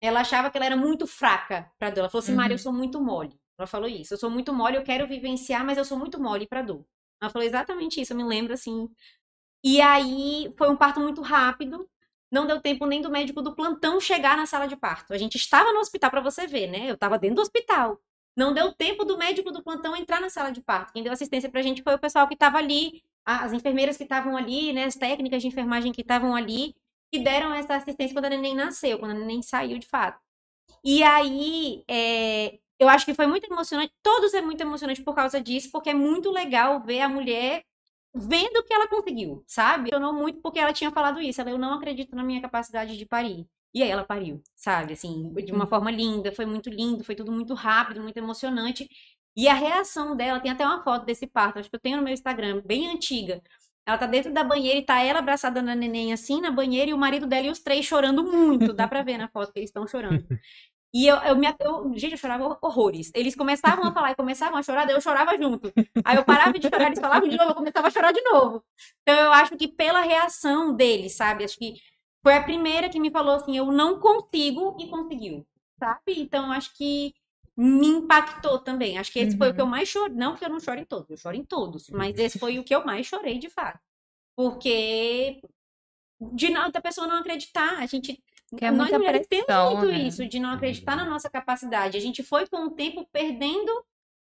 Ela 0.00 0.20
achava 0.20 0.50
que 0.50 0.58
ela 0.58 0.66
era 0.66 0.76
muito 0.76 1.06
fraca 1.06 1.70
pra 1.78 1.90
dor. 1.90 2.00
Ela 2.00 2.10
falou 2.10 2.22
assim, 2.22 2.32
Uhum. 2.32 2.38
Maria, 2.38 2.54
eu 2.54 2.58
sou 2.58 2.72
muito 2.72 3.00
mole. 3.02 3.38
Ela 3.58 3.66
falou 3.66 3.88
isso. 3.88 4.14
Eu 4.14 4.18
sou 4.18 4.30
muito 4.30 4.52
mole, 4.52 4.76
eu 4.76 4.84
quero 4.84 5.06
vivenciar, 5.08 5.64
mas 5.64 5.78
eu 5.78 5.84
sou 5.84 5.98
muito 5.98 6.20
mole 6.20 6.46
pra 6.46 6.62
dor. 6.62 6.84
Ela 7.22 7.30
falou 7.30 7.46
exatamente 7.46 8.00
isso, 8.00 8.12
eu 8.12 8.16
me 8.16 8.24
lembro 8.24 8.52
assim. 8.52 8.88
E 9.62 9.80
aí 9.80 10.52
foi 10.58 10.68
um 10.70 10.76
parto 10.76 11.00
muito 11.00 11.22
rápido. 11.22 11.88
Não 12.30 12.46
deu 12.46 12.60
tempo 12.60 12.86
nem 12.86 13.00
do 13.00 13.10
médico 13.10 13.40
do 13.42 13.54
plantão 13.54 14.00
chegar 14.00 14.36
na 14.36 14.46
sala 14.46 14.66
de 14.66 14.76
parto. 14.76 15.12
A 15.14 15.18
gente 15.18 15.36
estava 15.36 15.72
no 15.72 15.80
hospital 15.80 16.10
pra 16.10 16.20
você 16.20 16.46
ver, 16.46 16.66
né? 16.66 16.90
Eu 16.90 16.94
estava 16.94 17.18
dentro 17.18 17.36
do 17.36 17.42
hospital. 17.42 18.00
Não 18.36 18.52
deu 18.52 18.72
tempo 18.72 19.04
do 19.04 19.16
médico 19.16 19.52
do 19.52 19.62
plantão 19.62 19.94
entrar 19.96 20.20
na 20.20 20.28
sala 20.28 20.50
de 20.50 20.60
parto. 20.60 20.92
Quem 20.92 21.02
deu 21.02 21.12
assistência 21.12 21.48
pra 21.50 21.62
gente 21.62 21.82
foi 21.82 21.94
o 21.94 21.98
pessoal 21.98 22.26
que 22.26 22.34
estava 22.34 22.58
ali, 22.58 23.02
as 23.24 23.52
enfermeiras 23.52 23.96
que 23.96 24.02
estavam 24.04 24.36
ali, 24.36 24.72
né? 24.72 24.84
As 24.84 24.96
técnicas 24.96 25.42
de 25.42 25.48
enfermagem 25.48 25.92
que 25.92 26.02
estavam 26.02 26.34
ali, 26.34 26.74
que 27.12 27.20
deram 27.20 27.54
essa 27.54 27.76
assistência 27.76 28.14
quando 28.14 28.26
a 28.26 28.30
neném 28.30 28.54
nasceu, 28.54 28.98
quando 28.98 29.12
a 29.12 29.14
neném 29.14 29.42
saiu 29.42 29.78
de 29.78 29.86
fato. 29.86 30.20
E 30.84 31.02
aí, 31.02 31.84
é, 31.88 32.58
eu 32.78 32.88
acho 32.88 33.04
que 33.06 33.14
foi 33.14 33.26
muito 33.26 33.46
emocionante. 33.50 33.92
Todos 34.02 34.34
é 34.34 34.40
muito 34.42 34.60
emocionante 34.60 35.02
por 35.02 35.14
causa 35.14 35.40
disso, 35.40 35.70
porque 35.72 35.90
é 35.90 35.94
muito 35.94 36.30
legal 36.30 36.82
ver 36.82 37.00
a 37.00 37.08
mulher 37.08 37.64
vendo 38.14 38.62
que 38.64 38.72
ela 38.72 38.88
conseguiu, 38.88 39.44
sabe? 39.46 39.90
Eu 39.92 40.00
não 40.00 40.12
muito 40.14 40.40
porque 40.40 40.58
ela 40.58 40.72
tinha 40.72 40.90
falado 40.90 41.20
isso. 41.20 41.40
Ela, 41.40 41.50
eu 41.50 41.58
não 41.58 41.74
acredito 41.74 42.14
na 42.14 42.22
minha 42.22 42.40
capacidade 42.40 42.96
de 42.96 43.06
parir. 43.06 43.46
E 43.74 43.82
aí 43.82 43.90
ela 43.90 44.04
pariu, 44.04 44.40
sabe? 44.54 44.92
Assim, 44.92 45.32
de 45.34 45.52
uma 45.52 45.66
forma 45.66 45.90
linda, 45.90 46.30
foi 46.32 46.46
muito 46.46 46.70
lindo, 46.70 47.02
foi 47.02 47.16
tudo 47.16 47.32
muito 47.32 47.54
rápido, 47.54 48.00
muito 48.02 48.16
emocionante. 48.16 48.88
E 49.36 49.48
a 49.48 49.54
reação 49.54 50.16
dela, 50.16 50.40
tem 50.40 50.50
até 50.50 50.64
uma 50.64 50.82
foto 50.82 51.04
desse 51.04 51.26
parto, 51.26 51.58
acho 51.58 51.68
que 51.68 51.76
eu 51.76 51.80
tenho 51.80 51.96
no 51.96 52.02
meu 52.02 52.12
Instagram, 52.12 52.62
bem 52.64 52.90
antiga. 52.90 53.42
Ela 53.86 53.98
tá 53.98 54.06
dentro 54.06 54.32
da 54.32 54.42
banheira 54.42 54.78
e 54.78 54.82
tá 54.82 55.02
ela 55.02 55.18
abraçada 55.18 55.60
na 55.60 55.74
neném 55.74 56.12
assim, 56.12 56.40
na 56.40 56.50
banheira, 56.50 56.90
e 56.90 56.94
o 56.94 56.98
marido 56.98 57.26
dela 57.26 57.46
e 57.46 57.50
os 57.50 57.58
três 57.58 57.84
chorando 57.84 58.24
muito. 58.24 58.72
Dá 58.72 58.88
pra 58.88 59.02
ver 59.02 59.18
na 59.18 59.28
foto 59.28 59.52
que 59.52 59.58
eles 59.58 59.70
estão 59.70 59.86
chorando. 59.86 60.24
E 60.94 61.08
eu, 61.08 61.16
eu, 61.16 61.36
me, 61.36 61.52
eu, 61.60 61.92
gente, 61.98 62.12
eu 62.12 62.18
chorava 62.18 62.56
horrores. 62.62 63.10
Eles 63.14 63.34
começavam 63.34 63.84
a 63.84 63.92
falar 63.92 64.12
e 64.12 64.14
começavam 64.14 64.56
a 64.56 64.62
chorar, 64.62 64.86
daí 64.86 64.94
eu 64.94 65.00
chorava 65.00 65.36
junto. 65.36 65.72
Aí 66.04 66.16
eu 66.16 66.24
parava 66.24 66.56
de 66.56 66.68
chorar, 66.68 66.86
eles 66.86 67.00
falavam 67.00 67.28
de 67.28 67.36
novo, 67.36 67.50
eu 67.50 67.54
começava 67.56 67.88
a 67.88 67.90
chorar 67.90 68.12
de 68.12 68.22
novo. 68.22 68.64
Então 69.02 69.18
eu 69.18 69.32
acho 69.32 69.56
que 69.56 69.66
pela 69.66 70.02
reação 70.02 70.72
deles, 70.72 71.16
sabe? 71.16 71.44
Acho 71.44 71.58
que 71.58 71.74
foi 72.22 72.34
a 72.34 72.42
primeira 72.44 72.88
que 72.88 73.00
me 73.00 73.10
falou 73.10 73.34
assim, 73.34 73.56
eu 73.56 73.66
não 73.72 73.98
consigo 73.98 74.76
e 74.78 74.86
conseguiu, 74.88 75.44
sabe? 75.80 76.20
Então 76.20 76.52
acho 76.52 76.72
que 76.76 77.12
me 77.56 77.86
impactou 77.88 78.58
também. 78.58 78.98
Acho 78.98 79.12
que 79.12 79.18
esse 79.20 79.36
foi 79.36 79.50
o 79.50 79.54
que 79.54 79.60
eu 79.60 79.66
mais 79.66 79.88
chorei. 79.88 80.14
Não 80.16 80.36
que 80.36 80.44
eu 80.44 80.48
não 80.50 80.60
choro 80.60 80.80
em 80.80 80.84
todos, 80.84 81.10
eu 81.10 81.16
choro 81.16 81.36
em 81.36 81.44
todos, 81.44 81.88
mas 81.90 82.18
esse 82.18 82.38
foi 82.38 82.58
o 82.58 82.64
que 82.64 82.74
eu 82.74 82.84
mais 82.84 83.06
chorei 83.06 83.38
de 83.38 83.48
fato. 83.50 83.78
Porque 84.36 85.40
de 86.20 86.50
não, 86.50 86.70
da 86.70 86.80
pessoa 86.80 87.06
não 87.06 87.16
acreditar, 87.18 87.78
a 87.78 87.86
gente 87.86 88.22
Que 88.56 88.64
é 88.66 88.70
Nós 88.70 88.90
mulheres 88.90 89.26
temos 89.26 89.46
pressão, 89.46 89.76
muito 89.76 89.86
né? 89.92 89.98
isso, 89.98 90.26
de 90.28 90.38
não 90.38 90.50
acreditar 90.50 90.96
na 90.96 91.04
nossa 91.04 91.30
capacidade. 91.30 91.96
A 91.96 92.00
gente 92.00 92.22
foi 92.22 92.46
com 92.46 92.64
o 92.66 92.70
tempo 92.70 93.06
perdendo 93.12 93.70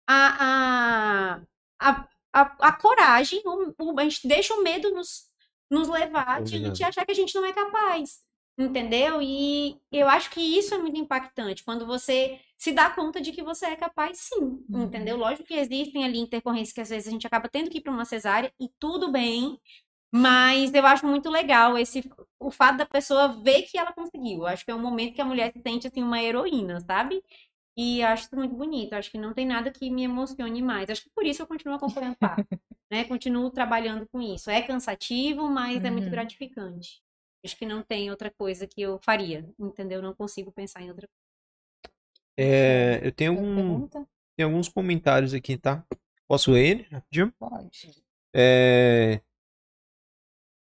a, 0.07 1.35
a, 1.39 1.41
a, 1.79 2.07
a, 2.33 2.41
a 2.67 2.71
coragem, 2.73 3.41
o, 3.45 3.73
o- 3.79 3.99
a 3.99 4.03
gente 4.03 4.27
deixa 4.27 4.53
o 4.53 4.63
medo 4.63 4.91
nos, 4.91 5.29
nos 5.69 5.87
levar 5.87 6.41
de, 6.43 6.69
de 6.71 6.83
achar 6.83 7.05
que 7.05 7.11
a 7.11 7.15
gente 7.15 7.35
não 7.35 7.45
é 7.45 7.53
capaz. 7.53 8.23
Entendeu? 8.57 9.21
E 9.21 9.77
eu 9.91 10.07
acho 10.07 10.29
que 10.31 10.39
isso 10.41 10.73
é 10.73 10.77
muito 10.77 10.97
impactante, 10.97 11.63
quando 11.63 11.85
você 11.85 12.39
se 12.57 12.71
dá 12.71 12.89
conta 12.89 13.21
de 13.21 13.31
que 13.31 13.43
você 13.43 13.67
é 13.67 13.75
capaz 13.75 14.19
sim, 14.19 14.65
Uhum. 14.69 14.83
entendeu? 14.85 15.17
Lógico 15.17 15.43
que 15.47 15.53
existem 15.55 16.03
ali 16.05 16.19
intercorrências 16.19 16.73
que 16.73 16.81
às 16.81 16.89
vezes 16.89 17.07
a 17.07 17.11
gente 17.11 17.27
acaba 17.27 17.49
tendo 17.49 17.69
que 17.69 17.77
ir 17.79 17.81
para 17.81 17.91
uma 17.93 18.05
cesárea 18.05 18.51
e 18.59 18.69
tudo 18.79 19.11
bem, 19.11 19.59
mas 20.13 20.73
eu 20.73 20.85
acho 20.87 21.05
muito 21.07 21.29
legal 21.29 21.77
esse 21.77 22.09
o 22.39 22.51
fato 22.51 22.77
da 22.77 22.85
pessoa 22.85 23.27
ver 23.43 23.63
que 23.63 23.77
ela 23.77 23.93
conseguiu. 23.93 24.39
Eu 24.39 24.47
acho 24.47 24.65
que 24.65 24.71
é 24.71 24.75
um 24.75 24.79
momento 24.81 25.15
que 25.15 25.21
a 25.21 25.25
mulher 25.25 25.51
se 25.53 25.61
sente 25.61 25.87
assim 25.87 26.03
uma 26.03 26.21
heroína, 26.21 26.79
sabe? 26.81 27.21
E 27.77 28.03
acho 28.03 28.25
isso 28.25 28.35
muito 28.35 28.55
bonito. 28.55 28.93
Acho 28.93 29.11
que 29.11 29.17
não 29.17 29.33
tem 29.33 29.45
nada 29.45 29.71
que 29.71 29.89
me 29.91 30.03
emocione 30.03 30.61
mais. 30.61 30.89
Acho 30.89 31.03
que 31.03 31.09
por 31.15 31.25
isso 31.25 31.41
eu 31.41 31.47
continuo 31.47 31.75
acompanhando 31.77 32.15
o 32.15 32.17
né? 32.91 33.03
Continuo 33.05 33.49
trabalhando 33.51 34.07
com 34.07 34.21
isso. 34.21 34.49
É 34.49 34.61
cansativo, 34.61 35.49
mas 35.49 35.83
é 35.83 35.91
muito 35.91 36.05
Uhum. 36.05 36.11
gratificante. 36.11 37.01
Acho 37.43 37.57
que 37.57 37.65
não 37.65 37.83
tem 37.83 38.09
outra 38.09 38.31
coisa 38.31 38.67
que 38.67 38.81
eu 38.81 38.99
faria, 38.99 39.47
entendeu? 39.59 40.01
Não 40.01 40.15
consigo 40.15 40.51
pensar 40.51 40.81
em 40.81 40.89
outra 40.89 41.07
É, 42.37 42.99
eu 43.03 43.11
tenho, 43.11 43.31
algum, 43.31 43.87
tem 43.87 44.43
alguns 44.43 44.67
comentários 44.67 45.33
aqui, 45.33 45.57
tá? 45.57 45.85
Posso 46.27 46.51
ler 46.51 46.65
ele 46.65 46.87
rapidinho? 46.91 47.31
Pode. 47.39 48.03
É, 48.35 49.21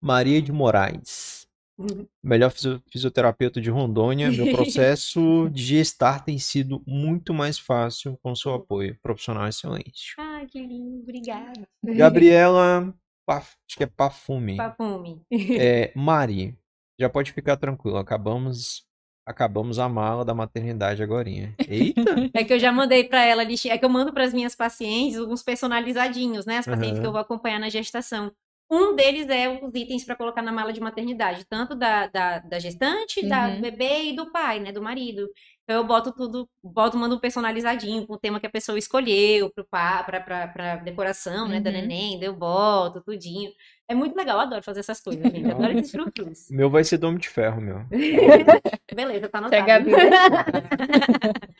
Maria 0.02 0.40
de 0.40 0.52
Moraes. 0.52 1.46
coisa. 1.76 2.08
Melhor 2.22 2.50
fisio- 2.50 2.82
fisioterapeuta 2.90 3.60
de 3.60 3.70
Rondônia. 3.70 4.30
Meu 4.30 4.50
processo 4.54 5.48
de 5.52 5.62
gestar 5.62 6.24
tem 6.24 6.38
sido 6.38 6.82
muito 6.86 7.34
mais 7.34 7.58
fácil 7.58 8.18
com 8.22 8.34
seu 8.34 8.54
apoio. 8.54 8.98
Profissional 9.02 9.46
excelente. 9.48 10.14
Ai, 10.18 10.46
que 10.46 10.60
lindo, 10.64 11.02
obrigada. 11.02 11.68
Gabriela, 11.84 12.94
Paf- 13.26 13.56
acho 13.68 13.76
que 13.76 13.82
é 13.84 13.86
Pafume. 13.86 14.56
Papume. 14.56 15.20
É, 15.30 15.92
Mari, 15.98 16.56
já 16.98 17.10
pode 17.10 17.32
ficar 17.32 17.56
tranquilo. 17.56 17.98
Acabamos, 17.98 18.86
acabamos 19.28 19.78
a 19.78 19.86
mala 19.88 20.24
da 20.24 20.34
maternidade 20.34 21.02
agorinha. 21.02 21.54
Eita! 21.68 21.98
É 22.34 22.44
que 22.44 22.52
eu 22.52 22.58
já 22.58 22.72
mandei 22.72 23.04
pra 23.04 23.24
ela, 23.24 23.42
é 23.42 23.78
que 23.78 23.84
eu 23.84 23.88
mando 23.88 24.12
para 24.12 24.24
as 24.24 24.32
minhas 24.32 24.54
pacientes 24.54 25.18
uns 25.18 25.42
personalizadinhos, 25.42 26.46
né? 26.46 26.58
As 26.58 26.66
pacientes 26.66 26.92
Aham. 26.92 27.00
que 27.00 27.06
eu 27.06 27.12
vou 27.12 27.20
acompanhar 27.20 27.58
na 27.58 27.68
gestação. 27.68 28.32
Um 28.70 28.94
deles 28.94 29.26
é 29.30 29.48
os 29.48 29.74
itens 29.74 30.04
para 30.04 30.14
colocar 30.14 30.42
na 30.42 30.52
mala 30.52 30.74
de 30.74 30.80
maternidade, 30.80 31.46
tanto 31.48 31.74
da, 31.74 32.06
da, 32.08 32.38
da 32.40 32.58
gestante, 32.58 33.26
da 33.26 33.48
Uhum. 33.48 33.60
bebê 33.62 34.10
e 34.10 34.16
do 34.16 34.30
pai, 34.30 34.60
né? 34.60 34.70
Do 34.72 34.82
marido. 34.82 35.26
Então 35.64 35.76
eu 35.76 35.84
boto 35.84 36.12
tudo, 36.12 36.46
boto, 36.62 36.96
mando 36.98 37.16
um 37.16 37.18
personalizadinho 37.18 38.06
com 38.06 38.14
o 38.14 38.18
tema 38.18 38.38
que 38.40 38.46
a 38.46 38.50
pessoa 38.50 38.78
escolheu 38.78 39.50
pra 39.70 40.76
decoração, 40.84 41.48
né? 41.48 41.60
Da 41.60 41.70
Uhum. 41.70 41.76
neném, 41.76 42.22
eu 42.22 42.34
boto 42.34 43.02
tudinho. 43.02 43.50
É 43.90 43.94
muito 43.94 44.14
legal, 44.14 44.36
eu 44.36 44.42
adoro 44.42 44.62
fazer 44.62 44.80
essas 44.80 45.00
coisas, 45.00 45.32
gente. 45.32 45.50
Adoro 45.50 45.72
esses 45.78 45.90
frufrus. 45.90 46.50
O 46.50 46.54
meu 46.54 46.68
vai 46.68 46.84
ser 46.84 46.98
Dome 46.98 47.18
de 47.18 47.28
Ferro, 47.28 47.62
meu. 47.62 47.86
Beleza, 48.94 49.30
tá 49.30 49.38
anotado. 49.38 49.62
Chega 49.62 49.76
a 49.76 49.78
vida. 49.78 49.96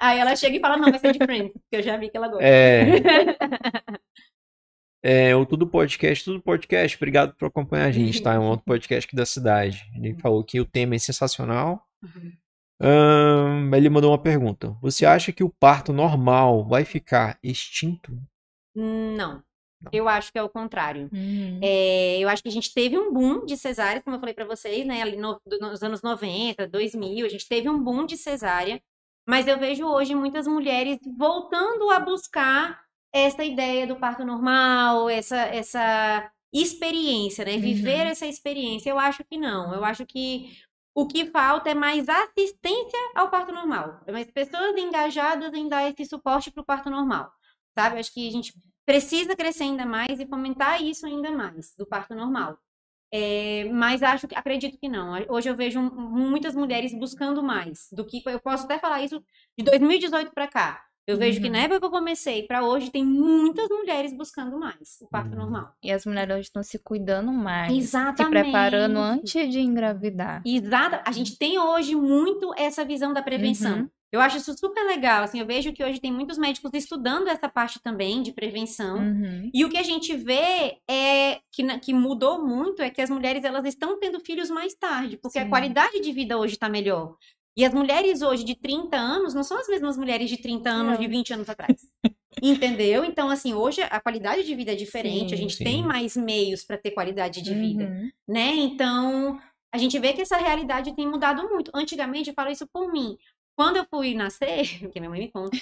Aí 0.00 0.18
ela 0.18 0.34
chega 0.36 0.56
e 0.56 0.60
fala, 0.60 0.78
não, 0.78 0.90
vai 0.90 0.98
ser 0.98 1.12
de 1.12 1.18
Friends, 1.18 1.52
porque 1.52 1.76
eu 1.76 1.82
já 1.82 1.96
vi 1.98 2.08
que 2.10 2.16
ela 2.16 2.28
gosta. 2.28 2.44
É. 2.44 2.86
É, 5.08 5.36
o 5.36 5.46
Tudo 5.46 5.68
Podcast, 5.68 6.24
Tudo 6.24 6.42
Podcast, 6.42 6.96
obrigado 6.96 7.32
por 7.36 7.46
acompanhar 7.46 7.86
a 7.86 7.92
gente, 7.92 8.20
tá? 8.20 8.34
É 8.34 8.38
um 8.40 8.48
outro 8.48 8.64
podcast 8.66 9.06
aqui 9.06 9.14
da 9.14 9.24
cidade. 9.24 9.84
Ele 9.94 10.14
falou 10.20 10.42
que 10.42 10.58
o 10.60 10.64
tema 10.64 10.96
é 10.96 10.98
sensacional. 10.98 11.86
Ahn, 12.80 13.72
ele 13.74 13.88
mandou 13.88 14.10
uma 14.10 14.20
pergunta. 14.20 14.76
Você 14.82 15.06
acha 15.06 15.30
que 15.32 15.44
o 15.44 15.48
parto 15.48 15.92
normal 15.92 16.64
vai 16.66 16.84
ficar 16.84 17.38
extinto? 17.42 18.18
Não. 18.74 19.42
Eu 19.92 20.08
acho 20.08 20.32
que 20.32 20.38
é 20.38 20.42
o 20.42 20.48
contrário. 20.48 21.08
Uhum. 21.12 21.60
É, 21.62 22.18
eu 22.18 22.28
acho 22.28 22.42
que 22.42 22.48
a 22.48 22.52
gente 22.52 22.74
teve 22.74 22.98
um 22.98 23.12
boom 23.12 23.44
de 23.44 23.56
cesárea, 23.56 24.02
como 24.02 24.16
eu 24.16 24.20
falei 24.20 24.34
pra 24.34 24.44
vocês, 24.44 24.84
né? 24.84 25.02
Ali 25.02 25.16
no- 25.16 25.40
do- 25.46 25.58
nos 25.60 25.82
anos 25.84 26.02
90, 26.02 26.66
2000, 26.66 27.24
a 27.24 27.28
gente 27.28 27.46
teve 27.48 27.68
um 27.68 27.80
boom 27.80 28.04
de 28.06 28.16
cesárea. 28.16 28.80
Mas 29.28 29.46
eu 29.46 29.58
vejo 29.58 29.86
hoje 29.86 30.14
muitas 30.14 30.46
mulheres 30.48 30.98
voltando 31.16 31.90
a 31.90 32.00
buscar 32.00 32.84
essa 33.18 33.44
ideia 33.44 33.86
do 33.86 33.96
parto 33.96 34.24
normal, 34.24 35.08
essa, 35.08 35.36
essa 35.36 36.30
experiência, 36.52 37.44
né? 37.44 37.56
Viver 37.58 38.02
Uhum. 38.04 38.10
essa 38.12 38.26
experiência. 38.26 38.90
Eu 38.90 38.98
acho 38.98 39.24
que 39.24 39.36
não. 39.38 39.74
Eu 39.74 39.84
acho 39.84 40.04
que 40.06 40.56
o 40.94 41.06
que 41.06 41.26
falta 41.26 41.70
é 41.70 41.74
mais 41.74 42.08
assistência 42.08 42.98
ao 43.14 43.28
parto 43.30 43.52
normal. 43.52 44.00
É 44.06 44.12
mais 44.12 44.30
pessoas 44.30 44.76
engajadas 44.76 45.52
em 45.54 45.68
dar 45.68 45.88
esse 45.90 46.04
suporte 46.06 46.50
para 46.50 46.62
o 46.62 46.64
parto 46.66 46.88
normal. 46.90 47.30
Sabe? 47.78 47.96
Eu 47.96 48.00
acho 48.00 48.12
que 48.12 48.26
a 48.28 48.32
gente 48.32 48.52
precisa 48.86 49.36
crescer 49.36 49.64
ainda 49.64 49.84
mais 49.84 50.18
e 50.20 50.26
fomentar 50.26 50.82
isso 50.82 51.06
ainda 51.06 51.30
mais 51.30 51.74
do 51.76 51.86
parto 51.86 52.14
normal. 52.14 52.56
É, 53.12 53.64
mas 53.72 54.02
acho, 54.02 54.26
que- 54.26 54.34
acredito 54.34 54.78
que 54.78 54.88
não. 54.88 55.12
Hoje 55.28 55.48
eu 55.48 55.54
vejo 55.56 55.80
muitas 55.80 56.54
mulheres 56.54 56.92
buscando 56.98 57.42
mais 57.42 57.88
do 57.92 58.04
que 58.04 58.22
eu 58.26 58.40
posso 58.40 58.64
até 58.64 58.78
falar 58.78 59.02
isso 59.02 59.22
de 59.58 59.64
2018 59.64 60.32
para 60.32 60.48
cá. 60.48 60.85
Eu 61.06 61.16
vejo 61.16 61.40
que 61.40 61.46
Uhum. 61.46 61.52
na 61.52 61.58
época 61.60 61.78
que 61.80 61.86
eu 61.86 61.90
comecei 61.90 62.42
para 62.42 62.64
hoje 62.64 62.90
tem 62.90 63.04
muitas 63.04 63.68
mulheres 63.68 64.12
buscando 64.12 64.58
mais 64.58 64.98
o 65.00 65.08
parto 65.08 65.30
Uhum. 65.32 65.38
normal. 65.42 65.72
E 65.82 65.92
as 65.92 66.04
mulheres 66.04 66.34
hoje 66.34 66.42
estão 66.48 66.62
se 66.62 66.78
cuidando 66.80 67.32
mais. 67.32 67.70
Se 67.72 67.78
Exatamente. 67.78 68.42
preparando 68.42 68.98
antes 68.98 69.50
de 69.52 69.60
engravidar. 69.60 70.42
Exato. 70.44 71.00
A 71.06 71.12
gente 71.12 71.38
tem 71.38 71.58
hoje 71.58 71.94
muito 71.94 72.52
essa 72.56 72.84
visão 72.84 73.12
da 73.12 73.22
prevenção. 73.22 73.78
Uhum. 73.80 73.88
Eu 74.12 74.20
acho 74.20 74.36
isso 74.38 74.56
super 74.56 74.84
legal. 74.86 75.24
Assim, 75.24 75.40
eu 75.40 75.46
vejo 75.46 75.72
que 75.72 75.84
hoje 75.84 76.00
tem 76.00 76.12
muitos 76.12 76.38
médicos 76.38 76.70
estudando 76.74 77.28
essa 77.28 77.48
parte 77.48 77.80
também 77.82 78.22
de 78.22 78.32
prevenção. 78.32 78.98
Uhum. 78.98 79.50
E 79.52 79.64
o 79.64 79.68
que 79.68 79.76
a 79.76 79.82
gente 79.82 80.16
vê 80.16 80.78
é 80.88 81.40
que, 81.52 81.62
na- 81.62 81.78
que 81.78 81.92
mudou 81.92 82.42
muito 82.44 82.80
é 82.82 82.88
que 82.88 83.02
as 83.02 83.10
mulheres 83.10 83.44
elas 83.44 83.64
estão 83.66 83.98
tendo 83.98 84.18
filhos 84.20 84.48
mais 84.48 84.74
tarde, 84.74 85.16
porque 85.18 85.38
a 85.38 85.42
Sim. 85.42 85.50
qualidade 85.50 86.00
de 86.00 86.12
vida 86.12 86.38
hoje 86.38 86.54
está 86.54 86.68
melhor. 86.68 87.16
E 87.56 87.64
as 87.64 87.72
mulheres 87.72 88.20
hoje 88.20 88.44
de 88.44 88.54
30 88.54 88.96
anos 88.96 89.32
não 89.32 89.42
são 89.42 89.58
as 89.58 89.66
mesmas 89.66 89.96
mulheres 89.96 90.28
de 90.28 90.36
30 90.36 90.68
anos, 90.68 90.92
Não. 90.94 91.00
de 91.00 91.08
20 91.08 91.32
anos 91.32 91.48
atrás. 91.48 91.80
Entendeu? 92.42 93.02
Então, 93.04 93.30
assim, 93.30 93.54
hoje 93.54 93.80
a 93.82 93.98
qualidade 93.98 94.44
de 94.44 94.54
vida 94.54 94.72
é 94.72 94.74
diferente, 94.74 95.32
a 95.32 95.36
Sim. 95.36 95.42
gente 95.44 95.56
Sim. 95.56 95.64
tem 95.64 95.82
mais 95.82 96.16
meios 96.16 96.62
para 96.64 96.76
ter 96.76 96.90
qualidade 96.90 97.40
de 97.40 97.54
vida 97.54 97.84
Uhum. 97.84 98.10
né? 98.28 98.54
Então, 98.56 99.40
a 99.72 99.78
gente 99.78 99.98
vê 99.98 100.12
que 100.12 100.20
essa 100.20 100.36
realidade 100.36 100.94
tem 100.94 101.08
mudado 101.08 101.48
muito. 101.48 101.70
Antigamente, 101.74 102.28
eu 102.28 102.34
falo 102.34 102.50
isso 102.50 102.66
por 102.66 102.92
mim. 102.92 103.16
Quando 103.56 103.76
eu 103.78 103.86
fui 103.88 104.12
nascer, 104.12 104.78
porque 104.80 105.00
minha 105.00 105.08
mãe 105.08 105.20
me 105.20 105.30
conta, 105.30 105.56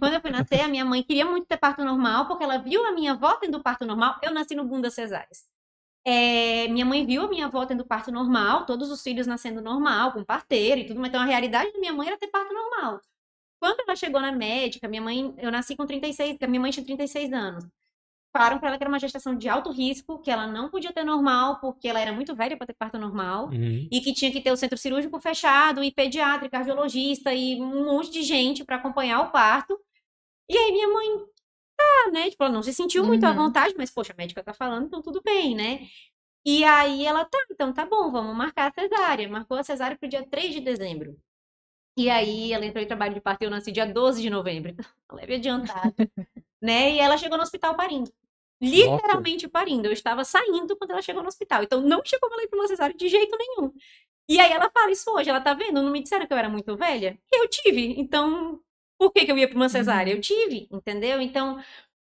quando 0.00 0.14
eu 0.14 0.20
fui 0.22 0.30
nascer, 0.30 0.60
a 0.62 0.68
minha 0.68 0.84
mãe 0.84 1.02
queria 1.02 1.26
muito 1.26 1.46
ter 1.46 1.58
parto 1.58 1.84
normal, 1.84 2.26
porque 2.26 2.42
ela 2.42 2.56
viu 2.56 2.86
a 2.86 2.92
minha 2.92 3.12
avó 3.12 3.34
tendo 3.34 3.62
parto 3.62 3.84
normal, 3.84 4.18
eu 4.22 4.32
nasci 4.32 4.54
no 4.54 4.64
boom 4.64 4.80
das 4.80 4.94
cesáreas. 4.94 5.44
É, 6.06 6.68
minha 6.68 6.84
mãe 6.84 7.06
viu 7.06 7.22
a 7.24 7.28
minha 7.28 7.46
avó 7.46 7.64
tendo 7.64 7.84
parto 7.84 8.12
normal, 8.12 8.66
todos 8.66 8.90
os 8.90 9.02
filhos 9.02 9.26
nascendo 9.26 9.62
normal, 9.62 10.12
com 10.12 10.22
parteira 10.24 10.80
e 10.80 10.86
tudo, 10.86 11.00
mas 11.00 11.08
então 11.08 11.20
a 11.22 11.24
realidade 11.24 11.72
da 11.72 11.78
minha 11.78 11.92
mãe 11.92 12.06
era 12.08 12.18
ter 12.18 12.28
parto 12.28 12.52
normal. 12.52 13.00
Quando 13.60 13.80
ela 13.80 13.96
chegou 13.96 14.20
na 14.20 14.32
médica, 14.32 14.86
minha 14.88 15.00
mãe, 15.02 15.34
eu 15.38 15.50
nasci 15.50 15.74
com 15.76 15.86
36, 15.86 16.36
a 16.42 16.46
minha 16.46 16.60
mãe 16.60 16.70
tinha 16.70 16.84
36 16.84 17.32
anos. 17.32 17.66
Falaram 18.36 18.58
pra 18.58 18.68
ela 18.68 18.76
que 18.78 18.82
era 18.84 18.90
uma 18.90 18.98
gestação 18.98 19.36
de 19.36 19.48
alto 19.48 19.70
risco, 19.70 20.18
que 20.20 20.30
ela 20.30 20.46
não 20.46 20.68
podia 20.68 20.92
ter 20.92 21.04
normal, 21.04 21.60
porque 21.60 21.88
ela 21.88 22.00
era 22.00 22.12
muito 22.12 22.34
velha 22.34 22.56
para 22.56 22.66
ter 22.66 22.74
parto 22.74 22.98
normal 22.98 23.46
Uhum. 23.46 23.88
e 23.90 24.00
que 24.00 24.12
tinha 24.12 24.32
que 24.32 24.40
ter 24.40 24.50
o 24.52 24.56
centro 24.56 24.76
cirúrgico 24.76 25.20
fechado, 25.20 25.84
e 25.84 25.92
pediatra, 25.92 26.46
e 26.46 26.50
cardiologista, 26.50 27.32
e 27.32 27.60
um 27.62 27.84
monte 27.86 28.10
de 28.10 28.22
gente 28.22 28.64
para 28.64 28.76
acompanhar 28.76 29.20
o 29.20 29.30
parto. 29.30 29.78
E 30.50 30.56
aí 30.58 30.72
minha 30.72 30.88
mãe, 30.88 31.26
tá, 31.76 32.10
né? 32.12 32.30
Tipo, 32.30 32.44
ela 32.44 32.52
não 32.52 32.62
se 32.62 32.72
sentiu 32.74 33.04
muito 33.04 33.24
à 33.24 33.30
Uhum. 33.30 33.36
vontade, 33.36 33.74
mas, 33.76 33.90
poxa, 33.90 34.12
a 34.12 34.16
médica 34.16 34.42
tá 34.42 34.52
falando, 34.54 34.86
então 34.86 35.02
tudo 35.02 35.20
bem, 35.24 35.54
né? 35.54 35.80
E 36.46 36.64
aí 36.64 37.06
ela, 37.06 37.24
tá, 37.24 37.38
então 37.50 37.72
tá 37.72 37.86
bom, 37.86 38.10
vamos 38.12 38.36
marcar 38.36 38.70
a 38.70 38.74
cesárea. 38.82 39.28
Marcou 39.28 39.56
a 39.58 39.62
cesárea 39.64 39.96
pro 39.98 40.08
dia 40.08 40.26
3 40.28 40.52
de 40.54 40.60
dezembro. 40.60 41.16
E 41.96 42.10
aí 42.10 42.52
ela 42.52 42.66
entrou 42.66 42.82
em 42.82 42.86
trabalho 42.86 43.14
de 43.14 43.20
parto 43.20 43.42
e 43.42 43.46
eu 43.46 43.50
nasci 43.50 43.72
dia 43.72 43.86
12 43.86 44.20
de 44.22 44.30
novembro. 44.30 44.70
Então, 44.72 44.84
leve 45.12 45.34
adiantado. 45.36 45.94
né? 46.62 46.92
E 46.94 46.98
ela 47.00 47.16
chegou 47.18 47.36
no 47.38 47.44
hospital 47.44 47.76
parindo. 47.76 48.12
Literalmente 48.62 49.48
parindo. 49.48 49.88
Eu 49.88 49.92
estava 49.92 50.24
saindo 50.24 50.76
quando 50.76 50.92
ela 50.92 51.02
chegou 51.02 51.22
no 51.22 51.28
hospital. 51.28 51.62
Então 51.62 51.80
não 51.80 52.02
tinha 52.02 52.18
como 52.20 52.34
ela 52.34 52.42
ir 52.44 52.48
para 52.48 52.58
uma 52.58 52.68
cesárea 52.68 52.96
de 52.96 53.08
jeito 53.08 53.36
nenhum. 53.38 53.72
E 54.28 54.40
aí 54.40 54.52
ela 54.52 54.70
fala 54.70 54.90
isso 54.90 55.10
hoje, 55.10 55.28
ela 55.30 55.40
tá 55.40 55.52
vendo? 55.54 55.82
Não 55.82 55.90
me 55.90 56.02
disseram 56.02 56.26
que 56.26 56.32
eu 56.32 56.38
era 56.38 56.48
muito 56.48 56.76
velha? 56.76 57.18
Eu 57.32 57.48
tive. 57.48 57.94
Então, 58.00 58.60
por 58.98 59.12
que, 59.12 59.24
que 59.24 59.32
eu 59.32 59.38
ia 59.38 59.48
para 59.48 59.56
uma 59.56 59.68
cesárea? 59.68 60.12
Eu 60.12 60.20
tive, 60.20 60.68
entendeu? 60.70 61.20
Então, 61.20 61.58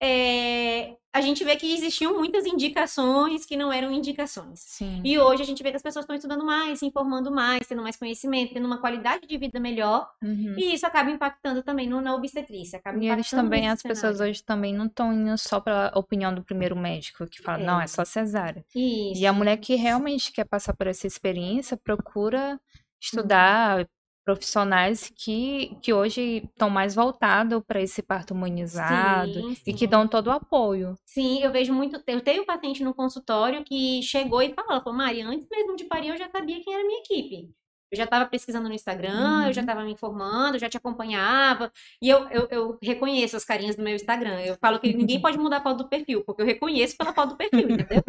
é, 0.02 0.96
a 1.12 1.20
gente 1.20 1.44
vê 1.44 1.56
que 1.56 1.70
existiam 1.74 2.16
muitas 2.16 2.46
indicações 2.46 3.44
que 3.44 3.54
não 3.54 3.70
eram 3.70 3.92
indicações. 3.92 4.60
Sim. 4.60 5.02
E 5.04 5.18
hoje 5.18 5.42
a 5.42 5.44
gente 5.44 5.62
vê 5.62 5.68
que 5.70 5.76
as 5.76 5.82
pessoas 5.82 6.04
estão 6.04 6.16
estudando 6.16 6.42
mais, 6.42 6.78
se 6.78 6.86
informando 6.86 7.30
mais, 7.30 7.66
tendo 7.66 7.82
mais 7.82 7.96
conhecimento, 7.96 8.54
tendo 8.54 8.64
uma 8.64 8.78
qualidade 8.80 9.26
de 9.26 9.36
vida 9.36 9.60
melhor. 9.60 10.10
Uhum. 10.22 10.54
E 10.56 10.72
isso 10.72 10.86
acaba 10.86 11.10
impactando 11.10 11.62
também 11.62 11.86
no, 11.86 12.00
na 12.00 12.14
obstetrícia. 12.14 12.78
Acaba 12.78 12.98
E 12.98 13.08
eles 13.10 13.28
também, 13.28 13.68
as 13.68 13.82
pessoas 13.82 14.16
cenário. 14.16 14.30
hoje 14.32 14.42
também 14.42 14.72
não 14.72 14.86
estão 14.86 15.12
indo 15.12 15.36
só 15.36 15.60
pela 15.60 15.92
opinião 15.94 16.34
do 16.34 16.42
primeiro 16.42 16.76
médico, 16.76 17.26
que 17.26 17.42
fala, 17.42 17.62
É. 17.62 17.66
não, 17.66 17.78
é 17.80 17.86
só 17.86 18.02
cesárea. 18.02 18.64
Isso. 18.74 19.20
E 19.20 19.26
a 19.26 19.32
mulher 19.34 19.58
que 19.58 19.74
realmente 19.74 20.32
quer 20.32 20.44
passar 20.44 20.74
por 20.74 20.86
essa 20.86 21.06
experiência 21.06 21.76
procura 21.76 22.58
estudar 22.98 23.86
profissionais 24.34 25.12
que, 25.14 25.76
que 25.82 25.92
hoje 25.92 26.42
estão 26.44 26.70
mais 26.70 26.94
voltados 26.94 27.62
para 27.66 27.80
esse 27.80 28.02
parto 28.02 28.34
humanizado 28.34 29.32
Sim, 29.32 29.50
e 29.52 29.56
sim. 29.56 29.74
que 29.74 29.86
dão 29.86 30.06
todo 30.06 30.28
o 30.28 30.32
apoio. 30.32 30.96
Sim, 31.04 31.42
eu 31.42 31.50
vejo 31.50 31.72
muito. 31.72 32.02
Eu 32.06 32.20
tenho 32.20 32.42
um 32.42 32.46
paciente 32.46 32.82
no 32.82 32.94
consultório 32.94 33.64
que 33.64 34.02
chegou 34.02 34.42
e 34.42 34.52
falou: 34.54 34.82
falou, 34.82 34.96
Mari, 34.96 35.22
antes 35.22 35.46
mesmo 35.50 35.76
de 35.76 35.84
parir, 35.84 36.08
eu 36.08 36.16
já 36.16 36.28
sabia 36.30 36.62
quem 36.62 36.72
era 36.72 36.82
a 36.82 36.86
minha 36.86 37.00
equipe. 37.00 37.50
Eu 37.90 37.96
já 37.96 38.04
estava 38.04 38.26
pesquisando 38.26 38.68
no 38.68 38.74
Instagram, 38.74 39.46
eu 39.48 39.52
já 39.52 39.60
Uhum. 39.60 39.64
estava 39.66 39.84
me 39.84 39.92
informando, 39.92 40.56
eu 40.56 40.60
já 40.60 40.68
te 40.68 40.76
acompanhava. 40.76 41.72
E 42.00 42.08
eu, 42.08 42.28
eu, 42.28 42.48
eu 42.50 42.78
reconheço 42.82 43.36
as 43.36 43.44
carinhas 43.44 43.76
do 43.76 43.82
meu 43.82 43.94
Instagram. 43.94 44.40
Eu 44.42 44.56
falo 44.60 44.78
que 44.78 44.92
ninguém 44.94 45.20
pode 45.22 45.38
mudar 45.38 45.58
a 45.58 45.62
foto 45.62 45.78
do 45.78 45.88
perfil, 45.88 46.22
porque 46.24 46.42
eu 46.42 46.46
reconheço 46.46 46.96
pela 46.96 47.12
foto 47.12 47.30
do 47.30 47.36
perfil, 47.36 47.68
entendeu? 47.70 48.02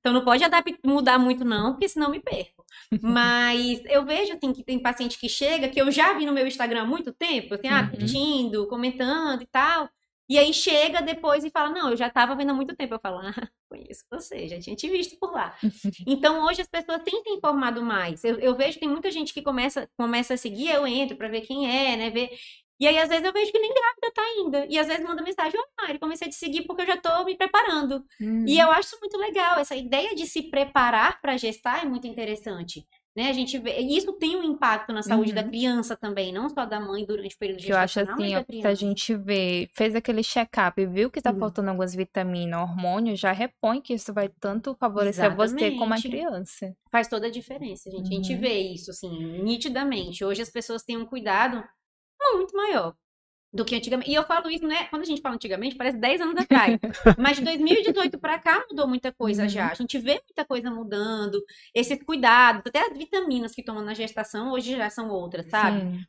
Então 0.00 0.12
não 0.12 0.24
pode 0.24 0.42
mudar 0.84 1.18
muito, 1.18 1.44
não, 1.44 1.72
porque 1.72 1.88
senão 1.88 2.06
eu 2.06 2.12
me 2.12 2.20
perco. 2.20 2.64
Mas 3.02 3.80
eu 3.86 4.04
vejo 4.04 4.32
assim 4.34 4.52
que 4.52 4.62
tem 4.64 4.78
paciente 4.78 5.18
que 5.18 5.28
chega, 5.28 5.68
que 5.68 5.80
eu 5.80 5.90
já 5.90 6.12
vi 6.14 6.26
no 6.26 6.32
meu 6.32 6.46
Instagram 6.46 6.82
há 6.82 6.86
muito 6.86 7.12
tempo, 7.12 7.54
assim, 7.54 7.68
ah, 7.68 7.82
Uhum. 7.82 7.90
curtindo, 7.90 8.66
comentando 8.68 9.42
e 9.42 9.46
tal. 9.46 9.88
E 10.28 10.38
aí 10.38 10.52
chega 10.52 11.00
depois 11.00 11.42
e 11.42 11.50
fala, 11.50 11.70
não, 11.70 11.90
eu 11.90 11.96
já 11.96 12.08
estava 12.08 12.34
vendo 12.34 12.50
há 12.50 12.54
muito 12.54 12.76
tempo. 12.76 12.94
Eu 12.94 13.00
falo, 13.00 13.18
ah, 13.18 13.32
conheço 13.70 14.04
você, 14.10 14.46
já 14.46 14.58
tinha 14.58 14.76
te 14.76 14.88
visto 14.88 15.18
por 15.18 15.32
lá. 15.32 15.56
Então 16.06 16.44
hoje 16.46 16.60
as 16.60 16.68
pessoas 16.68 17.02
têm 17.02 17.22
se 17.22 17.30
informado 17.30 17.82
mais. 17.82 18.22
Eu, 18.24 18.38
eu 18.38 18.54
vejo 18.54 18.74
que 18.74 18.80
tem 18.80 18.88
muita 18.88 19.10
gente 19.10 19.32
que 19.32 19.42
começa, 19.42 19.88
começa 19.96 20.34
a 20.34 20.36
seguir, 20.36 20.70
eu 20.70 20.86
entro 20.86 21.16
para 21.16 21.28
ver 21.28 21.42
quem 21.42 21.68
é, 21.70 21.96
né? 21.96 22.10
Ver... 22.10 22.30
E 22.80 22.86
aí, 22.86 22.96
às 22.96 23.08
vezes, 23.08 23.24
eu 23.24 23.32
vejo 23.32 23.50
que 23.50 23.58
nem 23.58 23.74
grávida 23.74 24.12
tá 24.14 24.22
ainda. 24.22 24.66
E 24.70 24.78
às 24.78 24.86
vezes 24.86 25.02
manda 25.02 25.20
mensagem, 25.20 25.58
ó, 25.58 25.82
Mari, 25.82 25.98
comecei 25.98 26.28
a 26.28 26.30
te 26.30 26.36
seguir 26.36 26.62
porque 26.62 26.82
eu 26.82 26.86
já 26.86 26.96
tô 26.96 27.24
me 27.24 27.36
preparando. 27.36 28.04
Uhum. 28.20 28.44
E 28.46 28.56
eu 28.56 28.70
acho 28.70 28.96
muito 29.00 29.18
legal. 29.18 29.58
Essa 29.58 29.74
ideia 29.74 30.14
de 30.14 30.26
se 30.26 30.42
preparar 30.42 31.20
para 31.20 31.36
gestar 31.36 31.82
é 31.82 31.88
muito 31.88 32.06
interessante. 32.06 32.86
Né? 33.18 33.30
A 33.30 33.32
gente 33.32 33.58
vê, 33.58 33.80
e 33.80 33.96
isso 33.96 34.12
tem 34.12 34.36
um 34.36 34.44
impacto 34.44 34.92
na 34.92 35.02
saúde 35.02 35.32
da 35.32 35.42
Uhum. 35.42 35.48
criança 35.48 35.96
também, 35.96 36.32
não 36.32 36.48
só 36.48 36.64
da 36.64 36.78
mãe 36.78 37.04
durante 37.04 37.34
o 37.34 37.38
período 37.38 37.58
Que 37.60 37.72
eu 37.72 37.76
acho 37.76 37.98
assim, 37.98 38.32
da 38.32 38.38
ó, 38.38 38.44
se 38.48 38.64
a 38.68 38.74
gente 38.74 39.16
vê, 39.16 39.68
fez 39.74 39.92
aquele 39.96 40.22
check-up 40.22 40.80
e 40.80 40.86
viu 40.86 41.10
que 41.10 41.20
tá 41.20 41.32
Hum. 41.32 41.38
faltando 41.40 41.68
algumas 41.68 41.92
vitaminas, 41.96 42.60
hormônio, 42.60 43.16
já 43.16 43.32
repõe 43.32 43.80
que 43.82 43.92
isso 43.92 44.14
vai 44.14 44.28
tanto 44.28 44.72
favorecer 44.76 45.34
você 45.34 45.72
como 45.72 45.94
a 45.94 45.96
Exatamente. 45.96 46.08
criança. 46.08 46.76
faz 46.92 47.08
toda 47.08 47.26
a 47.26 47.30
diferença, 47.30 47.90
gente. 47.90 48.06
A 48.06 48.16
gente 48.16 48.34
Uhum. 48.34 48.40
vê 48.40 48.58
isso, 48.60 48.92
assim, 48.92 49.10
nitidamente. 49.42 50.24
Hoje 50.24 50.40
as 50.42 50.48
pessoas 50.50 50.84
têm 50.84 50.96
um 50.96 51.04
cuidado 51.04 51.62
muito 52.34 52.56
maior 52.56 52.94
do 53.58 53.64
que 53.64 53.74
antigamente. 53.76 54.10
E 54.10 54.14
eu 54.14 54.22
falo 54.24 54.48
isso, 54.50 54.66
né? 54.66 54.84
Quando 54.84 55.02
a 55.02 55.04
gente 55.04 55.20
fala 55.20 55.34
antigamente, 55.34 55.76
parece 55.76 55.98
10 55.98 56.20
anos 56.20 56.36
atrás. 56.36 56.78
Mas 57.18 57.36
de 57.36 57.44
2018 57.44 58.18
para 58.18 58.38
cá 58.38 58.64
mudou 58.70 58.86
muita 58.88 59.12
coisa 59.12 59.42
Uhum. 59.42 59.48
já. 59.48 59.70
A 59.70 59.74
gente 59.74 59.98
vê 59.98 60.14
muita 60.26 60.44
coisa 60.44 60.70
mudando. 60.70 61.38
Esses 61.74 62.02
cuidados, 62.02 62.62
até 62.66 62.80
as 62.90 62.96
vitaminas 62.96 63.54
que 63.54 63.62
tomam 63.62 63.84
na 63.84 63.94
gestação 63.94 64.52
hoje 64.52 64.76
já 64.76 64.88
são 64.90 65.10
outras, 65.10 65.46
sabe? 65.50 65.80
Sim. 65.80 66.00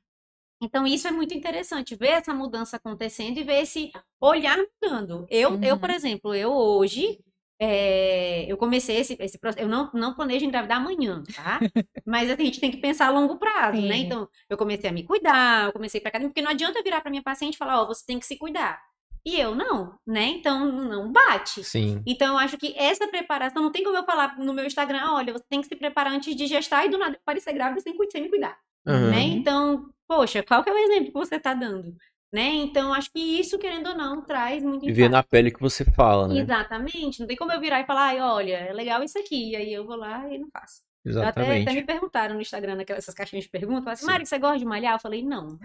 Então, 0.62 0.86
isso 0.86 1.08
é 1.08 1.12
muito 1.12 1.34
interessante, 1.34 1.96
ver 1.96 2.10
essa 2.10 2.34
mudança 2.34 2.76
acontecendo 2.76 3.38
e 3.38 3.44
ver 3.44 3.62
esse 3.62 3.92
olhar 4.20 4.58
mudando. 4.84 5.26
Eu, 5.30 5.58
eu 5.62 5.76
Uhum. 5.76 5.80
por 5.80 5.90
exemplo, 5.90 6.36
eu 6.36 6.52
hoje, 6.52 7.18
é, 7.60 8.46
eu 8.52 8.58
comecei 8.58 8.98
esse, 8.98 9.18
esse 9.20 9.38
processo, 9.38 9.64
eu 9.66 9.70
não, 9.70 9.90
não 9.94 10.16
planejo 10.16 10.46
engravidar 10.46 10.78
amanhã, 10.78 11.22
tá? 11.36 11.60
Mas 12.06 12.30
assim, 12.30 12.44
a 12.44 12.46
gente 12.46 12.60
tem 12.60 12.72
que 12.72 12.78
pensar 12.78 13.08
a 13.08 13.12
longo 13.12 13.38
prazo, 13.38 13.82
né? 13.82 13.96
Sim. 13.96 14.06
Então, 14.06 14.30
eu 14.50 14.58
comecei 14.58 14.90
a 14.90 14.94
me 14.94 15.04
cuidar, 15.04 15.66
eu 15.66 15.74
comecei 15.74 16.00
pra 16.00 16.10
academia, 16.10 16.30
porque 16.30 16.42
não 16.42 16.52
adianta 16.52 16.80
eu 16.80 16.84
virar 16.84 17.02
pra 17.02 17.10
minha 17.10 17.24
paciente 17.24 17.56
e 17.56 17.58
falar, 17.58 17.82
ó, 17.82 17.86
você 17.86 18.06
tem 18.06 18.20
que 18.20 18.26
se 18.26 18.38
cuidar. 18.38 18.82
E 19.26 19.38
eu 19.40 19.54
não, 19.54 19.94
né? 20.08 20.24
Então, 20.28 20.72
não 20.72 21.12
bate. 21.12 21.64
Sim. 21.64 22.02
Então, 22.08 22.34
eu 22.34 22.40
acho 22.40 22.58
que 22.58 22.74
essa 22.78 23.08
preparação, 23.08 23.62
não 23.62 23.72
tem 23.72 23.84
como 23.84 23.98
eu 23.98 24.06
falar 24.06 24.40
no 24.40 24.54
meu 24.54 24.66
Instagram, 24.66 25.12
olha, 25.12 25.34
você 25.34 25.44
tem 25.50 25.62
que 25.62 25.68
se 25.68 25.76
preparar 25.76 26.14
antes 26.14 26.34
de 26.36 26.48
gestar 26.48 26.86
e 26.86 26.90
do 26.90 26.98
nada 26.98 27.20
parecer 27.26 27.52
grávida 27.54 27.82
sem, 27.82 27.94
sem 28.10 28.24
me 28.24 28.30
cuidar 28.30 28.58
Aham. 28.88 29.12
né? 29.12 29.22
Então, 29.22 29.90
poxa, 30.08 30.42
qual 30.44 30.64
que 30.64 30.70
é 30.70 30.74
o 30.74 30.78
exemplo 30.78 31.08
que 31.08 31.14
você 31.14 31.36
está 31.36 31.54
dando? 31.54 31.96
Né? 32.32 32.48
Então, 32.56 32.94
acho 32.94 33.12
que 33.12 33.20
isso, 33.20 33.58
querendo 33.58 33.88
ou 33.90 33.96
não, 33.96 34.22
traz 34.22 34.64
muito 34.64 34.86
Viver 34.86 35.06
impacto. 35.06 35.12
na 35.14 35.24
pele 35.24 35.52
que 35.52 35.60
você 35.60 35.84
fala, 35.84 36.28
né? 36.28 36.40
Exatamente. 36.40 37.20
Não 37.20 37.28
tem 37.28 37.36
como 37.36 37.52
eu 37.52 37.60
virar 37.60 37.82
e 37.82 37.86
falar, 37.86 38.08
ai, 38.10 38.22
olha, 38.22 38.54
é 38.58 38.74
legal 38.74 39.02
isso 39.04 39.18
aqui. 39.18 39.52
E 39.52 39.56
aí 39.56 39.74
eu 39.74 39.84
vou 39.86 39.96
lá 39.96 40.28
e 40.32 40.38
não 40.38 40.48
faço. 40.52 40.82
Eu 41.04 41.14
até, 41.24 41.30
até 41.42 41.42
Exatamente. 41.42 41.74
me 41.76 41.84
perguntaram 41.86 42.36
no 42.36 42.42
Instagram, 42.42 42.76
naquelas 42.76 43.04
essas 43.04 43.16
caixinhas 43.16 43.46
de 43.46 43.50
perguntas, 43.50 43.80
falaram 43.84 43.94
assim, 43.94 44.06
Sim. 44.06 44.12
Mari, 44.12 44.26
você 44.28 44.38
gosta 44.38 44.60
de 44.60 44.66
malhar? 44.66 44.94
Eu 44.94 45.00
falei, 45.00 45.24
não, 45.24 45.58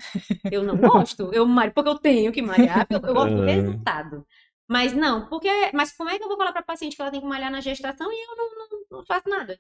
eu 0.51 0.63
não 0.63 0.77
gosto. 0.79 1.31
Eu 1.35 1.45
malho 1.47 1.73
porque 1.75 1.91
eu 1.91 1.99
tenho 1.99 2.33
que 2.33 2.41
malhar, 2.41 2.87
porque 2.87 3.05
eu, 3.05 3.09
eu 3.11 3.15
gosto 3.15 3.37
do 3.37 3.43
Ah. 3.43 3.47
resultado. 3.87 4.27
Mas 4.67 4.95
não, 4.95 5.27
porque. 5.29 5.49
Mas 5.75 5.93
como 5.95 6.09
é 6.09 6.17
que 6.19 6.25
eu 6.25 6.29
vou 6.29 6.39
falar 6.39 6.53
pra 6.53 6.63
paciente 6.63 6.97
que 6.97 7.03
ela 7.03 7.11
tem 7.11 7.21
que 7.21 7.27
malhar 7.27 7.51
na 7.51 7.61
gestação 7.61 8.11
e 8.11 8.25
eu 8.31 8.37
não, 8.37 8.55
não, 8.57 8.99
não 8.99 9.05
faço 9.05 9.29
nada? 9.29 9.59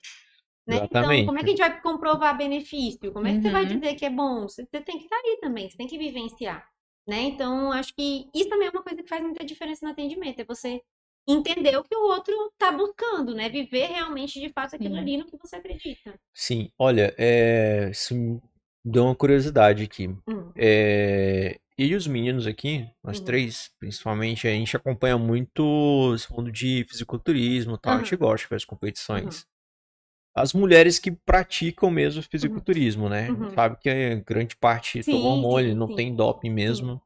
Né? 0.67 0.77
Então, 0.77 1.01
Exatamente. 1.03 1.27
como 1.27 1.39
é 1.39 1.43
que 1.43 1.49
a 1.49 1.51
gente 1.51 1.59
vai 1.59 1.81
comprovar 1.83 2.37
benefício? 2.39 3.13
Como 3.13 3.27
é 3.27 3.35
que 3.35 3.43
você 3.43 3.51
vai 3.51 3.65
Uhum. 3.65 3.79
dizer 3.79 3.95
que 3.97 4.07
é 4.07 4.11
bom? 4.11 4.49
Você, 4.49 4.65
você 4.65 4.81
tem 4.81 4.97
que 4.99 5.05
estar 5.05 5.17
aí 5.17 5.39
também, 5.43 5.69
você 5.69 5.77
tem 5.77 5.87
que 5.87 5.99
vivenciar. 5.99 6.67
Né? 7.07 7.23
Então, 7.23 7.71
acho 7.73 7.95
que 7.95 8.29
isso 8.35 8.49
também 8.49 8.69
é 8.69 8.71
uma 8.71 8.83
coisa 8.83 9.03
que 9.03 9.09
faz 9.09 9.23
muita 9.23 9.45
diferença 9.45 9.85
no 9.85 9.93
atendimento, 9.93 10.41
é 10.41 10.45
você 10.45 10.81
entender 11.27 11.77
o 11.77 11.83
que 11.83 11.95
o 11.95 12.09
outro 12.09 12.35
está 12.53 12.71
buscando, 12.73 13.35
né? 13.35 13.49
Viver 13.49 13.87
realmente 13.87 14.41
de 14.41 14.51
fato 14.51 14.77
aquilo 14.77 14.95
Sim. 14.95 15.01
ali 15.01 15.17
no 15.17 15.27
que 15.27 15.37
você 15.39 15.57
acredita. 15.57 16.15
Sim, 16.33 16.71
olha, 16.79 17.15
é, 17.17 17.89
isso 17.91 18.15
me 18.15 18.41
deu 18.85 19.05
uma 19.05 19.15
curiosidade 19.15 19.83
aqui. 19.85 20.09
Hum. 20.29 20.53
É, 20.57 21.59
e 21.79 21.95
os 21.95 22.07
meninos 22.07 22.47
aqui, 22.47 22.87
nós 23.03 23.19
Uhum. 23.19 23.25
três, 23.25 23.71
principalmente, 23.81 24.47
a 24.47 24.51
gente 24.51 24.77
acompanha 24.77 25.19
muito 25.19 26.13
esse 26.15 26.31
mundo 26.33 26.53
de 26.53 26.87
fisiculturismo 26.89 27.75
e 27.75 27.79
tal, 27.79 27.95
a 27.95 27.99
gente 27.99 28.17
gosta 28.17 28.45
de 28.45 28.51
ver 28.51 28.57
as 28.57 28.65
competições. 28.65 29.47
As 30.35 30.53
mulheres 30.53 30.99
que 30.99 31.13
praticam 31.13 31.91
mesmo 31.91 32.23
fisiculturismo, 32.23 33.09
né? 33.09 33.31
Uhum. 33.31 33.51
Sabe 33.51 33.77
que 33.81 33.89
a 33.89 34.15
grande 34.17 34.57
parte 34.57 35.03
Sim, 35.03 35.13
toma 35.13 35.29
hormônio, 35.29 35.71
sim, 35.71 35.77
não 35.77 35.87
sim. 35.89 35.95
tem 35.95 36.15
doping 36.15 36.51
mesmo. 36.51 37.01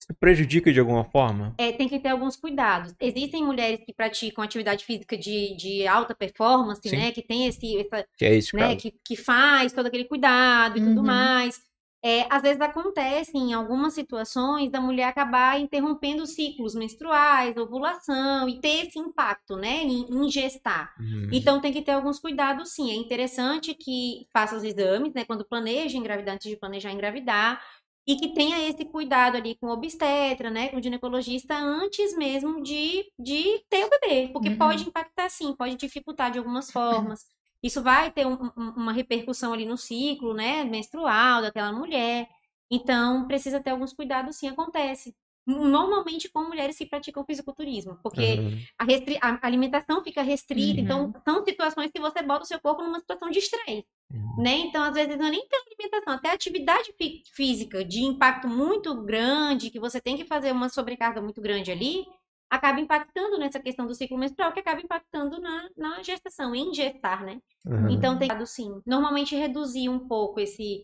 Isso 0.00 0.12
prejudica 0.18 0.72
de 0.72 0.80
alguma 0.80 1.04
forma? 1.04 1.54
É, 1.58 1.70
tem 1.70 1.86
que 1.88 1.98
ter 2.00 2.08
alguns 2.08 2.34
cuidados. 2.34 2.92
Existem 3.00 3.44
mulheres 3.44 3.84
que 3.84 3.92
praticam 3.92 4.42
atividade 4.42 4.84
física 4.84 5.16
de, 5.16 5.54
de 5.56 5.86
alta 5.86 6.12
performance, 6.14 6.80
Sim. 6.88 6.96
né? 6.96 7.12
Que 7.12 7.22
tem 7.22 7.46
esse, 7.46 7.78
essa, 7.78 8.04
Que 8.16 8.24
é 8.24 8.34
isso, 8.34 8.56
né, 8.56 8.74
que, 8.74 8.92
que 9.04 9.14
faz 9.14 9.72
todo 9.72 9.86
aquele 9.86 10.04
cuidado 10.04 10.78
e 10.78 10.80
tudo 10.80 11.00
Uhum. 11.00 11.06
mais. 11.06 11.60
É, 12.04 12.26
às 12.34 12.42
vezes 12.42 12.60
acontece 12.60 13.36
em 13.38 13.52
algumas 13.54 13.94
situações 13.94 14.70
da 14.70 14.80
mulher 14.80 15.04
acabar 15.04 15.60
interrompendo 15.60 16.24
os 16.24 16.34
ciclos 16.34 16.74
menstruais, 16.74 17.56
ovulação 17.56 18.48
e 18.48 18.60
ter 18.60 18.86
esse 18.86 18.98
impacto, 18.98 19.56
né, 19.56 19.84
em, 19.84 20.06
em 20.10 20.28
gestar. 20.30 20.92
Uhum. 20.98 21.30
Então 21.30 21.60
tem 21.60 21.72
que 21.72 21.80
ter 21.82 21.92
alguns 21.92 22.18
cuidados, 22.18 22.74
sim. 22.74 22.90
É 22.90 22.94
interessante 22.96 23.72
que 23.74 24.26
faça 24.32 24.56
os 24.56 24.64
exames, 24.64 25.12
né, 25.14 25.24
quando 25.24 25.44
planeja 25.46 25.96
engravidar, 25.96 26.34
antes 26.34 26.50
de 26.50 26.56
planejar 26.56 26.90
engravidar, 26.92 27.62
e 28.06 28.16
que 28.16 28.34
tenha 28.34 28.68
esse 28.68 28.84
cuidado 28.84 29.36
ali 29.36 29.56
com 29.56 29.68
o 29.68 29.70
obstetra, 29.72 30.50
né, 30.50 30.68
com 30.70 30.78
o 30.78 30.82
ginecologista 30.82 31.54
antes 31.56 32.16
mesmo 32.16 32.60
de, 32.62 33.04
de 33.18 33.64
ter 33.70 33.84
o 33.84 33.90
bebê, 33.90 34.28
porque 34.32 34.50
Uhum. 34.50 34.56
pode 34.58 34.88
impactar 34.88 35.28
sim, 35.30 35.54
pode 35.54 35.76
dificultar 35.76 36.30
de 36.32 36.38
algumas 36.38 36.70
formas. 36.72 37.20
Isso 37.62 37.82
vai 37.82 38.10
ter 38.10 38.26
um- 38.26 38.50
um- 38.56 38.70
uma 38.76 38.92
repercussão 38.92 39.52
ali 39.52 39.64
no 39.64 39.76
ciclo, 39.76 40.34
né, 40.34 40.64
menstrual 40.64 41.42
daquela 41.42 41.72
mulher. 41.72 42.28
Então, 42.70 43.26
precisa 43.26 43.60
ter 43.60 43.70
alguns 43.70 43.92
cuidados, 43.92 44.36
sim, 44.36 44.48
acontece. 44.48 45.14
Normalmente 45.46 46.28
com 46.30 46.44
mulheres 46.44 46.78
que 46.78 46.86
praticam 46.86 47.24
fisiculturismo, 47.24 47.98
porque 48.02 48.34
Uhum. 48.38 48.58
a, 48.78 48.84
restri- 48.84 49.18
a 49.20 49.38
alimentação 49.46 50.02
fica 50.02 50.22
restrita, 50.22 50.78
Uhum. 50.80 50.84
então 50.84 51.14
são 51.24 51.44
situações 51.44 51.90
que 51.92 52.00
você 52.00 52.22
bota 52.22 52.44
o 52.44 52.46
seu 52.46 52.60
corpo 52.60 52.82
numa 52.82 53.00
situação 53.00 53.28
de 53.28 53.40
estresse, 53.40 53.84
Uhum. 54.12 54.36
né? 54.42 54.54
Então, 54.58 54.82
às 54.84 54.94
vezes, 54.94 55.16
não 55.18 55.26
é 55.26 55.30
nem 55.30 55.46
pela 55.48 55.62
alimentação, 55.66 56.14
até 56.14 56.30
atividade 56.30 56.92
fí- 56.96 57.22
física 57.34 57.84
de 57.84 58.02
impacto 58.04 58.46
muito 58.48 58.94
grande, 59.02 59.70
que 59.70 59.80
você 59.80 60.00
tem 60.00 60.16
que 60.16 60.24
fazer 60.24 60.52
uma 60.52 60.68
sobrecarga 60.68 61.20
muito 61.20 61.40
grande 61.40 61.72
ali, 61.72 62.06
acaba 62.52 62.80
impactando 62.80 63.38
nessa 63.38 63.60
questão 63.60 63.86
do 63.86 63.94
ciclo 63.94 64.18
menstrual, 64.18 64.52
que 64.52 64.60
acaba 64.60 64.80
impactando 64.80 65.40
na, 65.40 65.68
na 65.76 66.02
gestação, 66.02 66.54
em 66.54 66.74
gestar, 66.74 67.24
né? 67.24 67.40
Uhum. 67.66 67.88
Então, 67.88 68.18
tem 68.18 68.28
que, 68.28 68.46
sim, 68.46 68.80
normalmente 68.86 69.34
reduzir 69.36 69.88
um 69.88 70.06
pouco 70.06 70.40
esse, 70.40 70.82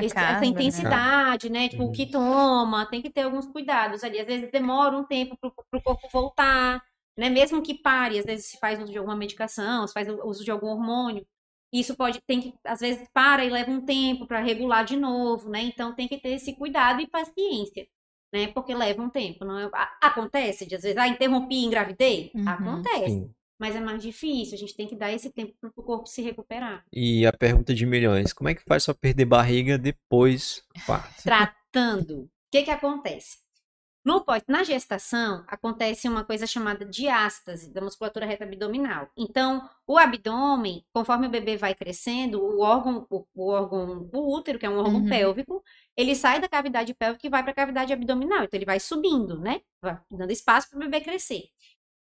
esse- 0.00 0.14
carga, 0.14 0.32
essa 0.32 0.44
né? 0.44 0.50
intensidade, 0.50 1.50
né? 1.50 1.68
Tipo, 1.68 1.84
Uhum. 1.84 1.88
o 1.90 1.92
que 1.92 2.06
toma, 2.10 2.86
tem 2.86 3.02
que 3.02 3.10
ter 3.10 3.22
alguns 3.22 3.46
cuidados 3.46 4.04
ali. 4.04 4.18
Às 4.20 4.26
vezes 4.26 4.50
demora 4.50 4.96
um 4.96 5.04
tempo 5.04 5.36
pro, 5.38 5.52
pro 5.70 5.82
corpo 5.82 6.08
voltar, 6.12 6.82
né? 7.16 7.28
Mesmo 7.30 7.62
que 7.62 7.74
pare, 7.74 8.18
às 8.18 8.24
vezes 8.24 8.46
se 8.46 8.58
faz 8.58 8.78
uso 8.80 8.92
de 8.92 8.98
alguma 8.98 9.16
medicação, 9.16 9.86
se 9.86 9.92
faz 9.92 10.08
o- 10.08 10.24
uso 10.26 10.44
de 10.44 10.50
algum 10.50 10.68
hormônio. 10.68 11.26
Isso 11.72 11.94
pode, 11.96 12.20
tem 12.26 12.40
que, 12.40 12.54
às 12.64 12.80
vezes 12.80 13.06
para 13.12 13.44
e 13.44 13.50
leva 13.50 13.70
um 13.70 13.84
tempo 13.84 14.26
para 14.26 14.40
regular 14.40 14.84
de 14.84 14.96
novo, 14.96 15.50
né? 15.50 15.60
Então 15.62 15.94
tem 15.94 16.08
que 16.08 16.18
ter 16.18 16.30
esse 16.30 16.54
cuidado 16.56 17.00
e 17.02 17.06
paciência, 17.08 17.86
né? 18.32 18.48
Porque 18.48 18.74
leva 18.74 19.02
um 19.02 19.10
tempo. 19.10 19.44
Não 19.44 19.58
é- 19.58 19.70
Acontece 20.00 20.66
de 20.66 20.74
às 20.74 20.82
vezes, 20.82 20.96
ah, 20.98 21.08
interrompi 21.08 21.56
e 21.56 21.64
engravidei? 21.64 22.30
Uhum. 22.34 22.48
Acontece. 22.48 23.10
Sim. 23.10 23.34
Mas 23.60 23.74
é 23.74 23.80
mais 23.80 24.00
difícil, 24.00 24.54
a 24.54 24.58
gente 24.58 24.76
tem 24.76 24.86
que 24.86 24.94
dar 24.94 25.12
esse 25.12 25.30
tempo 25.32 25.52
para 25.60 25.68
o 25.74 25.82
corpo 25.82 26.06
se 26.06 26.22
recuperar. 26.22 26.84
E 26.92 27.26
a 27.26 27.32
pergunta 27.32 27.74
de 27.74 27.84
milhões, 27.84 28.32
como 28.32 28.48
é 28.48 28.54
que 28.54 28.62
faz 28.62 28.84
pra 28.84 28.94
perder 28.94 29.24
barriga 29.24 29.76
depois 29.76 30.62
do 30.76 30.80
parto? 30.86 31.22
tratando, 31.24 32.20
o 32.22 32.28
que 32.52 32.62
que 32.62 32.70
acontece? 32.70 33.38
No 34.04 34.24
pós, 34.24 34.42
na 34.48 34.62
gestação, 34.62 35.44
acontece 35.48 36.08
uma 36.08 36.24
coisa 36.24 36.46
chamada 36.46 36.84
diástase 36.84 37.70
da 37.70 37.80
musculatura 37.80 38.24
reta 38.24 38.44
abdominal. 38.44 39.10
Então, 39.16 39.68
o 39.86 39.98
abdômen, 39.98 40.84
conforme 40.94 41.26
o 41.26 41.30
bebê 41.30 41.56
vai 41.56 41.74
crescendo, 41.74 42.40
o 42.40 42.60
órgão, 42.60 43.06
o, 43.10 43.26
o 43.34 43.48
órgão, 43.50 44.08
o 44.12 44.34
útero, 44.36 44.58
que 44.58 44.64
é 44.64 44.70
um 44.70 44.78
órgão 44.78 45.00
Uhum. 45.02 45.08
pélvico, 45.08 45.62
ele 45.98 46.14
sai 46.14 46.40
da 46.40 46.48
cavidade 46.48 46.94
pélvica 46.94 47.26
e 47.26 47.30
vai 47.30 47.42
para 47.42 47.50
a 47.50 47.54
cavidade 47.54 47.92
abdominal. 47.92 48.44
Então, 48.44 48.56
ele 48.56 48.64
vai 48.64 48.78
subindo, 48.78 49.36
né? 49.40 49.60
Vai 49.82 49.98
dando 50.08 50.30
espaço 50.30 50.70
para 50.70 50.76
o 50.76 50.80
bebê 50.80 51.00
crescer. 51.00 51.48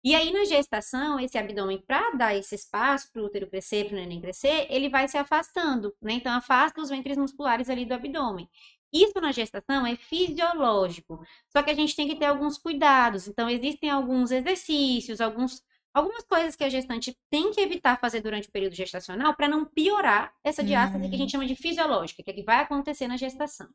E 0.04 0.14
aí, 0.14 0.30
na 0.30 0.44
gestação, 0.44 1.18
esse 1.18 1.38
abdômen, 1.38 1.82
para 1.84 2.10
dar 2.10 2.36
esse 2.36 2.54
espaço 2.54 3.10
para 3.10 3.22
o 3.22 3.24
útero 3.24 3.48
crescer, 3.48 3.86
para 3.86 3.94
o 3.94 3.96
neném 3.98 4.20
crescer, 4.20 4.66
ele 4.68 4.90
vai 4.90 5.08
se 5.08 5.16
afastando, 5.16 5.94
né? 6.00 6.12
Então, 6.12 6.30
afasta 6.30 6.78
os 6.78 6.90
ventres 6.90 7.16
musculares 7.16 7.70
ali 7.70 7.86
do 7.86 7.94
abdômen. 7.94 8.46
Isso 8.92 9.18
na 9.18 9.32
gestação 9.32 9.86
é 9.86 9.96
fisiológico. 9.96 11.24
Só 11.48 11.62
que 11.62 11.70
a 11.70 11.74
gente 11.74 11.96
tem 11.96 12.06
que 12.06 12.16
ter 12.16 12.26
alguns 12.26 12.58
cuidados. 12.58 13.26
Então, 13.26 13.48
existem 13.48 13.88
alguns 13.88 14.30
exercícios, 14.30 15.22
alguns, 15.22 15.62
algumas 15.94 16.22
coisas 16.24 16.54
que 16.54 16.64
a 16.64 16.68
gestante 16.68 17.16
tem 17.30 17.50
que 17.50 17.62
evitar 17.62 17.98
fazer 17.98 18.20
durante 18.20 18.46
o 18.46 18.52
período 18.52 18.74
gestacional 18.74 19.34
para 19.34 19.48
não 19.48 19.64
piorar 19.64 20.34
essa 20.44 20.62
diástase 20.62 21.08
que 21.08 21.14
a 21.14 21.18
gente 21.18 21.32
chama 21.32 21.46
de 21.46 21.56
fisiológica, 21.56 22.22
que 22.22 22.30
é 22.30 22.34
que 22.34 22.42
vai 22.42 22.60
acontecer 22.60 23.08
na 23.08 23.16
gestação. 23.16 23.66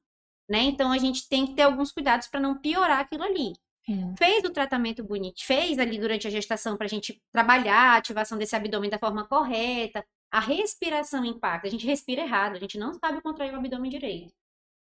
Né? 0.51 0.63
Então, 0.63 0.91
a 0.91 0.97
gente 0.97 1.29
tem 1.29 1.47
que 1.47 1.53
ter 1.55 1.61
alguns 1.61 1.91
cuidados 1.91 2.27
para 2.27 2.39
não 2.39 2.59
piorar 2.59 2.99
aquilo 2.99 3.23
ali 3.23 3.53
Hum. 3.89 4.13
fez 4.15 4.43
o 4.43 4.51
tratamento 4.51 5.03
bonito, 5.03 5.43
fez 5.43 5.79
ali 5.79 5.99
durante 5.99 6.27
a 6.27 6.29
gestação 6.29 6.77
para 6.77 6.85
a 6.85 6.89
gente 6.89 7.19
trabalhar 7.31 7.93
a 7.93 7.97
ativação 7.97 8.37
desse 8.37 8.55
abdômen 8.55 8.89
da 8.89 8.99
forma 8.99 9.25
correta, 9.25 10.05
a 10.31 10.39
respiração 10.39 11.25
impacta, 11.25 11.67
a 11.67 11.71
gente 11.71 11.85
respira 11.85 12.21
errado, 12.21 12.55
a 12.55 12.59
gente 12.59 12.77
não 12.77 12.93
sabe 12.93 13.21
contrair 13.21 13.53
o 13.53 13.57
abdômen 13.57 13.89
direito. 13.89 14.31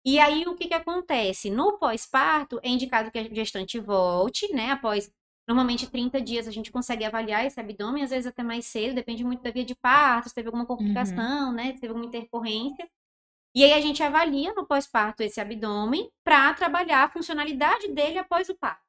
E 0.05 0.19
aí 0.19 0.45
o 0.47 0.55
que 0.55 0.67
que 0.67 0.73
acontece? 0.73 1.49
No 1.49 1.77
pós-parto 1.79 2.59
é 2.61 2.69
indicado 2.69 3.09
que 3.09 3.17
a 3.17 3.23
gestante 3.23 3.79
volte, 3.79 4.53
né? 4.53 4.71
Após 4.71 5.11
normalmente 5.47 5.89
30 5.89 6.21
dias 6.21 6.47
a 6.47 6.51
gente 6.51 6.71
consegue 6.71 7.03
avaliar 7.03 7.45
esse 7.45 7.59
abdômen, 7.59 8.03
às 8.03 8.11
vezes 8.11 8.27
até 8.27 8.43
mais 8.43 8.65
cedo, 8.65 8.93
depende 8.93 9.23
muito 9.23 9.41
da 9.41 9.51
via 9.51 9.65
de 9.65 9.75
parto, 9.75 10.29
se 10.29 10.35
teve 10.35 10.47
alguma 10.47 10.65
complicação, 10.65 11.51
né? 11.51 11.73
Se 11.73 11.81
teve 11.81 11.87
alguma 11.87 12.05
intercorrência. 12.05 12.87
E 13.55 13.63
aí 13.63 13.73
a 13.73 13.81
gente 13.81 14.01
avalia 14.01 14.53
no 14.53 14.65
pós-parto 14.65 15.21
esse 15.23 15.39
abdômen 15.39 16.09
para 16.23 16.53
trabalhar 16.53 17.03
a 17.03 17.09
funcionalidade 17.09 17.87
dele 17.89 18.17
após 18.17 18.49
o 18.49 18.55
parto. 18.57 18.81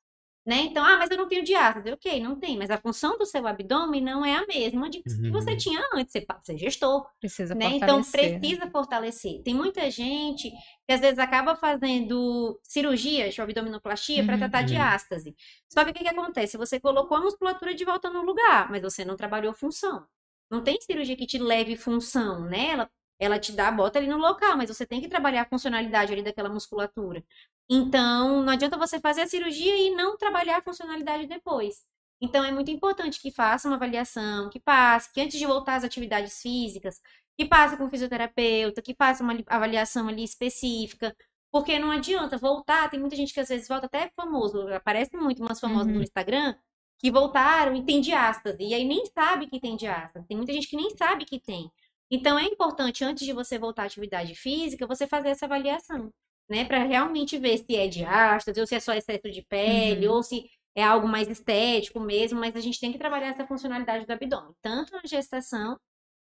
Né? 0.46 0.56
Então, 0.64 0.84
ah, 0.84 0.98
mas 0.98 1.10
eu 1.10 1.16
não 1.16 1.26
tenho 1.26 1.42
diástase. 1.42 1.90
Ok, 1.90 2.20
não 2.20 2.38
tem, 2.38 2.58
mas 2.58 2.70
a 2.70 2.76
função 2.76 3.16
do 3.16 3.24
seu 3.24 3.46
abdômen 3.46 4.02
não 4.02 4.22
é 4.24 4.36
a 4.36 4.46
mesma 4.46 4.90
de 4.90 5.02
que 5.02 5.10
Uhum. 5.10 5.30
você 5.32 5.56
tinha 5.56 5.80
antes, 5.94 6.12
você, 6.12 6.26
você 6.42 6.58
gestou, 6.58 7.06
Precisa 7.20 7.54
né? 7.54 7.66
Então 7.76 8.00
fortalecer, 8.00 8.32
né? 8.32 8.38
precisa 8.40 8.70
fortalecer. 8.70 9.42
Tem 9.42 9.54
muita 9.54 9.90
gente 9.90 10.50
que 10.86 10.92
às 10.92 11.00
vezes 11.00 11.18
acaba 11.18 11.56
fazendo 11.56 12.58
cirurgias 12.62 13.34
de 13.34 13.40
abdominoplastia 13.40 14.22
para 14.22 14.34
Uhum. 14.34 14.38
tratar 14.40 14.60
Uhum. 14.60 14.66
diástase. 14.66 15.34
Só 15.68 15.82
que 15.84 15.90
o 15.92 15.94
que, 15.94 16.00
que 16.04 16.08
acontece? 16.08 16.58
Você 16.58 16.78
colocou 16.78 17.16
a 17.16 17.20
musculatura 17.22 17.74
de 17.74 17.84
volta 17.84 18.10
no 18.10 18.22
lugar, 18.22 18.70
mas 18.70 18.82
você 18.82 19.02
não 19.04 19.16
trabalhou 19.16 19.54
função. 19.54 20.06
Não 20.50 20.62
tem 20.62 20.78
cirurgia 20.80 21.16
que 21.16 21.26
te 21.26 21.38
leve 21.38 21.74
função, 21.76 22.40
né? 22.44 22.68
Ela, 22.72 22.90
ela 23.24 23.38
te 23.38 23.52
dá, 23.52 23.70
bota 23.70 23.98
ali 23.98 24.06
no 24.08 24.18
local, 24.18 24.56
mas 24.56 24.68
você 24.68 24.86
tem 24.86 25.00
que 25.00 25.08
trabalhar 25.08 25.42
a 25.42 25.48
funcionalidade 25.48 26.12
ali 26.12 26.22
daquela 26.22 26.48
musculatura. 26.48 27.24
Então, 27.68 28.42
não 28.42 28.52
adianta 28.52 28.76
você 28.76 29.00
fazer 29.00 29.22
a 29.22 29.26
cirurgia 29.26 29.76
e 29.76 29.90
não 29.94 30.16
trabalhar 30.16 30.58
a 30.58 30.62
funcionalidade 30.62 31.26
depois. 31.26 31.82
Então, 32.20 32.44
é 32.44 32.50
muito 32.52 32.70
importante 32.70 33.20
que 33.20 33.30
faça 33.30 33.68
uma 33.68 33.76
avaliação, 33.76 34.48
que 34.50 34.60
passe, 34.60 35.12
que 35.12 35.20
antes 35.20 35.38
de 35.38 35.46
voltar 35.46 35.76
às 35.76 35.84
atividades 35.84 36.40
físicas, 36.40 37.00
que 37.36 37.44
passe 37.44 37.76
com 37.76 37.84
o 37.86 37.90
fisioterapeuta, 37.90 38.80
que 38.82 38.94
faça 38.94 39.22
uma 39.22 39.34
li- 39.34 39.44
avaliação 39.48 40.08
ali 40.08 40.22
específica, 40.24 41.14
porque 41.50 41.78
não 41.78 41.90
adianta 41.90 42.36
voltar. 42.38 42.88
Tem 42.90 43.00
muita 43.00 43.16
gente 43.16 43.32
que 43.34 43.40
às 43.40 43.48
vezes 43.48 43.66
volta 43.68 43.86
até 43.86 44.10
famoso, 44.16 44.68
aparece 44.68 45.16
muito 45.16 45.42
umas 45.42 45.58
famosas 45.60 45.88
Uhum. 45.88 45.94
no 45.98 46.02
Instagram 46.02 46.54
que 46.98 47.10
voltaram 47.10 47.74
e 47.76 47.84
tem 47.84 48.00
diástase, 48.00 48.62
e 48.62 48.72
aí 48.72 48.84
nem 48.84 49.04
sabe 49.06 49.46
que 49.48 49.60
tem 49.60 49.76
diástase. 49.76 50.26
Tem 50.26 50.36
muita 50.36 50.52
gente 50.52 50.68
que 50.68 50.76
nem 50.76 50.90
sabe 50.96 51.24
que 51.24 51.38
tem. 51.40 51.70
Então 52.14 52.38
é 52.38 52.44
importante, 52.44 53.04
antes 53.04 53.24
de 53.26 53.32
você 53.32 53.58
voltar 53.58 53.82
à 53.84 53.86
atividade 53.86 54.34
física, 54.34 54.86
você 54.86 55.06
fazer 55.06 55.30
essa 55.30 55.46
avaliação, 55.46 56.10
né, 56.48 56.64
para 56.64 56.84
realmente 56.84 57.38
ver 57.38 57.58
se 57.58 57.76
é 57.76 57.88
diástase 57.88 58.60
ou 58.60 58.66
se 58.66 58.74
é 58.74 58.80
só 58.80 58.92
excesso 58.94 59.30
de 59.30 59.42
pele 59.42 60.06
Uhum. 60.08 60.14
ou 60.14 60.22
se 60.22 60.48
é 60.76 60.82
algo 60.82 61.08
mais 61.08 61.28
estético 61.28 62.00
mesmo, 62.00 62.38
mas 62.40 62.56
a 62.56 62.60
gente 62.60 62.80
tem 62.80 62.92
que 62.92 62.98
trabalhar 62.98 63.28
essa 63.28 63.46
funcionalidade 63.46 64.06
do 64.06 64.12
abdômen, 64.12 64.52
tanto 64.62 64.92
na 64.92 65.02
gestação 65.04 65.78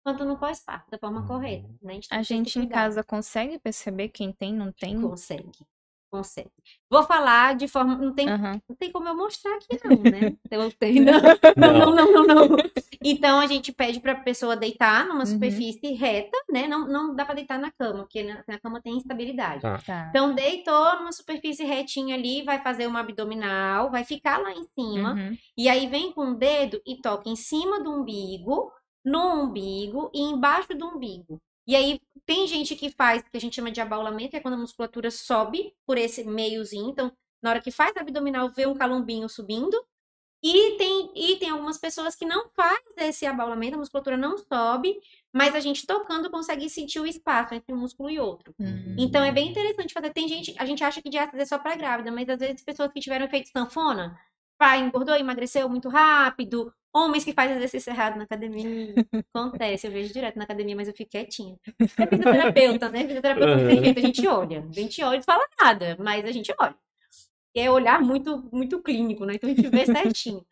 quanto 0.03 0.25
no 0.25 0.40
pós-parto, 0.40 0.90
da 0.90 0.98
forma 0.98 1.25
correta. 1.27 1.67
Né? 1.82 1.93
tem 1.93 1.99
que 2.01 2.07
A 2.09 2.17
ter 2.17 2.22
esse 2.22 2.33
gente 2.35 2.59
em 2.59 2.67
casa 2.67 3.03
consegue 3.03 3.59
perceber 3.59 4.09
quem 4.09 4.32
tem, 4.32 4.53
não 4.53 4.72
tem? 4.72 4.99
consegue, 5.01 5.51
consegue. 6.11 6.50
Vou 6.90 7.03
falar 7.03 7.56
de 7.56 7.68
forma, 7.68 7.95
não 7.95 8.14
tem, 8.14 8.27
Aham. 8.30 8.61
não 8.69 8.76
tem 8.76 8.92
como 8.92 9.08
eu 9.08 9.16
mostrar 9.16 9.56
aqui 9.56 9.80
não, 9.84 10.06
né? 10.06 10.36
Eu 10.52 10.72
tenho, 10.72 11.03
não, 11.06 11.22
não, 11.56 11.95
não, 11.95 12.11
não, 12.14 12.26
não, 12.26 12.48
não. 12.48 12.58
Então 13.03 13.40
a 13.40 13.48
gente 13.48 13.72
pede 13.72 14.00
para 14.00 14.14
a 14.14 14.19
pessoa 14.24 14.56
deitar 14.56 15.06
numa 15.06 15.19
Uhum. 15.19 15.26
superfície 15.26 15.94
reta, 15.94 16.38
né? 16.50 16.68
Não, 16.68 16.88
não 16.88 17.16
dá 17.16 17.26
para 17.26 17.36
deitar 17.36 17.60
na 17.60 17.72
cama, 17.72 18.00
porque 18.00 18.24
na, 18.24 18.44
na 18.48 18.60
cama 18.60 18.82
tem 18.82 18.95
instabilidade. 18.98 19.61
Tá. 19.61 19.77
Tá. 19.80 20.08
Então 20.10 20.34
deitou 20.34 20.98
numa 20.98 21.11
superfície 21.11 21.64
retinha 21.66 22.16
ali, 22.16 22.44
vai 22.44 22.61
fazer 22.61 22.88
uma 22.88 23.02
abdominal, 23.02 23.92
vai 23.92 24.03
ficar 24.03 24.38
lá 24.40 24.52
em 24.52 24.64
cima. 24.77 25.14
Uhum. 25.14 25.38
E 25.58 25.69
aí 25.69 25.88
vem 25.88 26.11
com 26.11 26.32
o 26.32 26.36
dedo 26.36 26.82
e 26.86 26.95
toca 27.02 27.30
em 27.30 27.36
cima 27.36 27.82
do 27.84 27.92
umbigo, 27.92 28.72
no 29.06 29.44
umbigo 29.44 30.10
e 30.14 30.22
embaixo 30.22 30.74
do 30.76 30.86
umbigo. 30.88 31.40
E 31.67 31.75
aí 31.75 31.99
tem 32.25 32.47
gente 32.47 32.75
que 32.75 32.89
faz, 32.89 33.21
que 33.23 33.37
a 33.37 33.41
gente 33.41 33.55
chama 33.55 33.71
de 33.71 33.81
abaulamento, 33.81 34.31
que 34.31 34.37
é 34.37 34.39
quando 34.39 34.55
a 34.55 34.57
musculatura 34.57 35.11
sobe 35.11 35.73
por 35.85 35.97
esse 35.97 36.23
meiozinho. 36.23 36.89
Então, 36.89 37.11
na 37.41 37.49
hora 37.49 37.61
que 37.61 37.71
faz 37.71 37.95
abdominal, 37.97 38.49
vê 38.49 38.65
um 38.65 38.73
calombinho 38.73 39.27
subindo. 39.27 39.77
E 40.43 40.77
tem, 40.77 41.11
e 41.15 41.35
tem 41.37 41.49
algumas 41.49 41.79
pessoas 41.79 42.15
que 42.15 42.23
não 42.23 42.47
faz 42.55 42.79
esse 42.97 43.25
abaulamento, 43.25 43.75
a 43.75 43.79
musculatura 43.79 44.15
não 44.15 44.37
sobe, 44.37 44.95
mas 45.33 45.55
a 45.55 45.59
gente 45.59 45.85
tocando 45.87 46.29
consegue 46.29 46.69
sentir 46.69 46.99
o 46.99 47.07
espaço 47.07 47.55
entre 47.55 47.73
um 47.73 47.77
músculo 47.77 48.09
e 48.09 48.19
outro. 48.19 48.53
Uhum. 48.59 48.95
Então 48.99 49.23
é 49.23 49.31
bem 49.31 49.49
interessante 49.49 49.93
fazer. 49.93 50.11
Tem 50.11 50.27
gente, 50.27 50.53
a 50.59 50.65
gente 50.65 50.83
acha 50.83 51.01
que 51.01 51.09
diástase 51.09 51.41
é 51.41 51.45
só 51.45 51.57
para 51.57 51.75
grávida, 51.75 52.11
mas 52.11 52.29
às 52.29 52.37
vezes 52.39 52.63
pessoas 52.63 52.91
que 52.93 52.99
tiveram 52.99 53.25
efeito 53.25 53.49
sanfona, 53.49 54.15
pai 54.59 54.79
engordou, 54.79 55.15
emagreceu 55.15 55.67
muito 55.67 55.89
rápido, 55.89 56.71
homens 56.98 57.24
que 57.24 57.34
fazem 57.34 57.56
exercício 57.58 57.92
errado 57.92 58.17
na 58.17 58.24
academia. 58.24 58.93
Acontece, 59.34 59.88
eu 59.88 59.92
vejo 59.92 60.14
direto 60.14 60.35
na 60.38 60.43
academia, 60.43 60.76
mas 60.76 60.88
eu 60.88 60.93
fico 60.93 61.11
quietinha. 61.11 61.56
É 61.80 62.08
fisioterapeuta, 62.08 62.90
né? 62.90 63.06
Fisioterapeuta 63.06 63.53
Uhum. 63.56 63.93
a 63.95 64.00
gente 64.01 64.27
olha. 64.27 64.66
A 64.69 64.74
gente 64.74 65.03
olha 65.03 65.19
e 65.19 65.24
fala 65.24 65.45
nada, 65.61 65.95
mas 66.00 66.26
a 66.26 66.32
gente 66.32 66.53
olha. 66.59 66.76
É 67.56 67.72
olhar 67.72 68.01
muito, 68.01 68.48
muito 68.51 68.82
clínico, 68.84 69.26
né? 69.26 69.34
Então 69.35 69.50
a 69.50 69.53
gente 69.53 69.67
vê 69.69 69.85
certinho. 70.14 70.45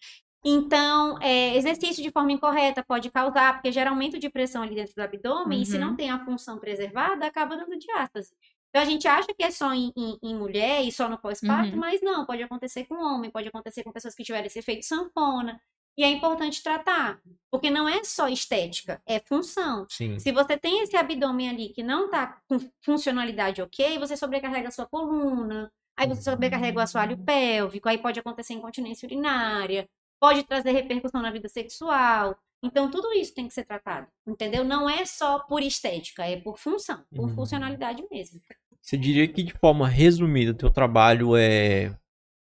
Então, 0.48 1.18
é, 1.22 1.56
exercício 1.58 2.04
de 2.04 2.12
forma 2.12 2.32
incorreta 2.32 2.84
pode 2.84 3.10
causar, 3.10 3.54
porque 3.54 3.72
gera 3.72 3.90
aumento 3.90 4.20
de 4.20 4.30
pressão 4.30 4.62
ali 4.62 4.76
dentro 4.76 4.94
do 4.96 5.02
abdômen, 5.02 5.62
e 5.62 5.66
se 5.66 5.78
não 5.78 5.90
Uhum. 5.90 5.96
tem 5.96 6.12
a 6.12 6.24
função 6.24 6.60
preservada, 6.60 7.26
acaba 7.26 7.58
dando 7.58 7.78
diástase. 7.80 8.32
Então, 8.70 8.82
a 8.82 8.86
gente 8.86 9.08
acha 9.08 9.34
que 9.34 9.44
é 9.44 9.50
só 9.50 9.74
em, 9.74 9.92
em- 9.98 10.20
em 10.22 10.36
mulher 10.36 10.84
e 10.84 10.92
só 10.92 11.10
no 11.10 11.18
pós-parto, 11.18 11.74
Uhum. 11.74 11.80
mas 11.80 12.00
não, 12.02 12.26
pode 12.26 12.44
acontecer 12.44 12.86
com 12.86 12.96
homem, 12.96 13.32
pode 13.32 13.48
acontecer 13.48 13.84
com 13.84 13.92
pessoas 13.92 14.14
que 14.14 14.24
tiverem 14.24 14.46
esse 14.48 14.60
efeito 14.60 14.86
sanfona. 14.86 15.60
E 15.98 16.04
é 16.04 16.10
importante 16.10 16.62
tratar, 16.62 17.22
porque 17.50 17.70
não 17.70 17.88
é 17.88 18.04
só 18.04 18.28
estética, 18.28 19.02
é 19.06 19.20
função. 19.20 19.86
Sim. 19.90 20.20
Se 20.20 20.32
você 20.32 20.58
tem 20.58 20.82
esse 20.84 20.96
abdômen 20.98 21.50
ali 21.50 21.70
que 21.70 21.82
não 21.84 22.10
tá 22.10 22.38
com 22.50 22.60
funcionalidade 22.82 23.62
ok, 23.62 23.98
você 23.98 24.18
sobrecarrega 24.18 24.68
a 24.68 24.72
sua 24.72 24.86
coluna, 24.86 25.72
aí 25.98 26.08
você 26.08 26.22
sobrecarrega 26.22 26.78
o 26.80 26.82
assoalho 26.82 27.18
pélvico, 27.18 27.88
aí 27.88 27.98
pode 27.98 28.20
acontecer 28.20 28.54
incontinência 28.54 29.06
urinária, 29.06 29.88
pode 30.20 30.44
trazer 30.44 30.72
repercussão 30.72 31.22
na 31.22 31.32
vida 31.32 31.48
sexual. 31.48 32.38
Então, 32.62 32.90
tudo 32.90 33.14
isso 33.14 33.34
tem 33.34 33.48
que 33.48 33.54
ser 33.54 33.64
tratado, 33.64 34.08
entendeu? 34.28 34.64
Não 34.64 34.90
é 34.90 35.06
só 35.06 35.40
por 35.40 35.62
estética, 35.62 36.26
é 36.26 36.36
por 36.38 36.58
função, 36.58 37.04
por 37.16 37.30
Uhum. 37.30 37.36
funcionalidade 37.36 38.04
mesmo. 38.12 38.42
Você 38.82 38.98
diria 38.98 39.28
que 39.28 39.44
de 39.44 39.54
forma 39.54 39.88
resumida, 39.88 40.52
o 40.52 40.56
teu 40.56 40.70
trabalho 40.72 41.36
é 41.38 41.96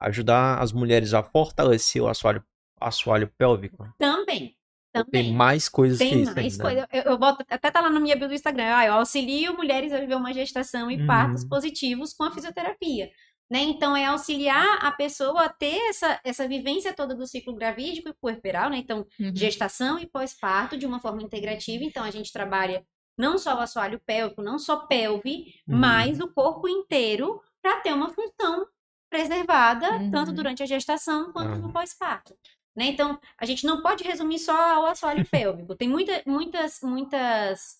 ajudar 0.00 0.58
as 0.60 0.72
mulheres 0.72 1.14
a 1.14 1.22
fortalecer 1.22 2.02
o 2.02 2.08
assoalho, 2.08 2.42
assoalho 2.80 3.28
pélvico? 3.36 3.86
Também, 3.98 4.56
também. 4.92 5.24
Tem 5.24 5.32
mais 5.32 5.68
coisas 5.68 5.98
que 5.98 6.08
Tem 6.08 6.22
isso 6.22 6.34
mais 6.34 6.52
ainda? 6.52 6.62
coisa. 6.64 6.88
Eu, 6.92 7.12
eu 7.12 7.18
boto, 7.18 7.44
até 7.48 7.70
tá 7.70 7.80
lá 7.80 7.90
na 7.90 8.00
minha 8.00 8.16
bio 8.16 8.28
do 8.28 8.34
Instagram. 8.34 8.74
Ah, 8.76 8.86
eu 8.86 8.94
auxilio 8.94 9.56
mulheres 9.56 9.92
a 9.92 9.98
viver 10.00 10.14
uma 10.16 10.32
gestação 10.32 10.90
e 10.90 11.00
Uhum. 11.00 11.06
partos 11.06 11.44
positivos 11.44 12.12
com 12.12 12.24
a 12.24 12.30
fisioterapia. 12.32 13.10
Né? 13.50 13.60
Então, 13.62 13.96
é 13.96 14.04
auxiliar 14.04 14.78
a 14.84 14.92
pessoa 14.92 15.44
a 15.44 15.48
ter 15.48 15.78
essa, 15.88 16.20
essa 16.22 16.46
vivência 16.46 16.92
toda 16.92 17.14
do 17.14 17.26
ciclo 17.26 17.54
gravídico 17.54 18.10
e 18.10 18.14
puerperal, 18.14 18.68
né? 18.68 18.76
Então, 18.76 19.06
Uhum. 19.18 19.34
gestação 19.34 19.98
e 19.98 20.06
pós-parto 20.06 20.76
de 20.76 20.84
uma 20.84 21.00
forma 21.00 21.22
integrativa. 21.22 21.82
Então, 21.82 22.04
a 22.04 22.10
gente 22.10 22.30
trabalha 22.30 22.84
não 23.16 23.38
só 23.38 23.56
o 23.56 23.60
assoalho 23.60 23.98
pélvico, 24.06 24.42
não 24.42 24.58
só 24.58 24.86
pelve, 24.86 25.46
Uhum. 25.66 25.78
mas 25.78 26.20
o 26.20 26.28
corpo 26.28 26.68
inteiro 26.68 27.40
para 27.62 27.80
ter 27.80 27.92
uma 27.94 28.10
função 28.10 28.66
preservada, 29.10 29.88
tanto 30.10 30.28
Uhum. 30.28 30.34
durante 30.34 30.62
a 30.62 30.66
gestação 30.66 31.32
quanto 31.32 31.58
no 31.58 31.72
pós-parto. 31.72 32.34
Né? 32.78 32.86
Então, 32.86 33.18
a 33.36 33.44
gente 33.44 33.66
não 33.66 33.82
pode 33.82 34.04
resumir 34.04 34.38
só 34.38 34.56
ao 34.56 34.86
assoalho 34.86 35.26
pélvico. 35.28 35.74
Tem 35.74 35.88
muita, 35.88 36.22
muitas, 36.24 36.80
muitas, 36.82 37.78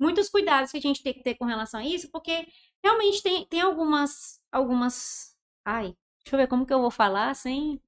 muitos 0.00 0.28
cuidados 0.28 0.72
que 0.72 0.78
a 0.78 0.82
gente 0.82 1.02
tem 1.02 1.12
que 1.12 1.22
ter 1.22 1.34
com 1.34 1.44
relação 1.44 1.80
a 1.80 1.84
isso, 1.84 2.10
porque 2.10 2.46
realmente 2.82 3.22
tem, 3.22 3.46
tem 3.46 3.60
algumas, 3.60 4.40
algumas, 4.50 5.36
ai, 5.64 5.94
Deixa 6.28 6.36
eu 6.36 6.40
ver 6.40 6.46
como 6.46 6.66
que 6.66 6.74
eu 6.74 6.80
vou 6.82 6.90
falar 6.90 7.34
sem. 7.34 7.80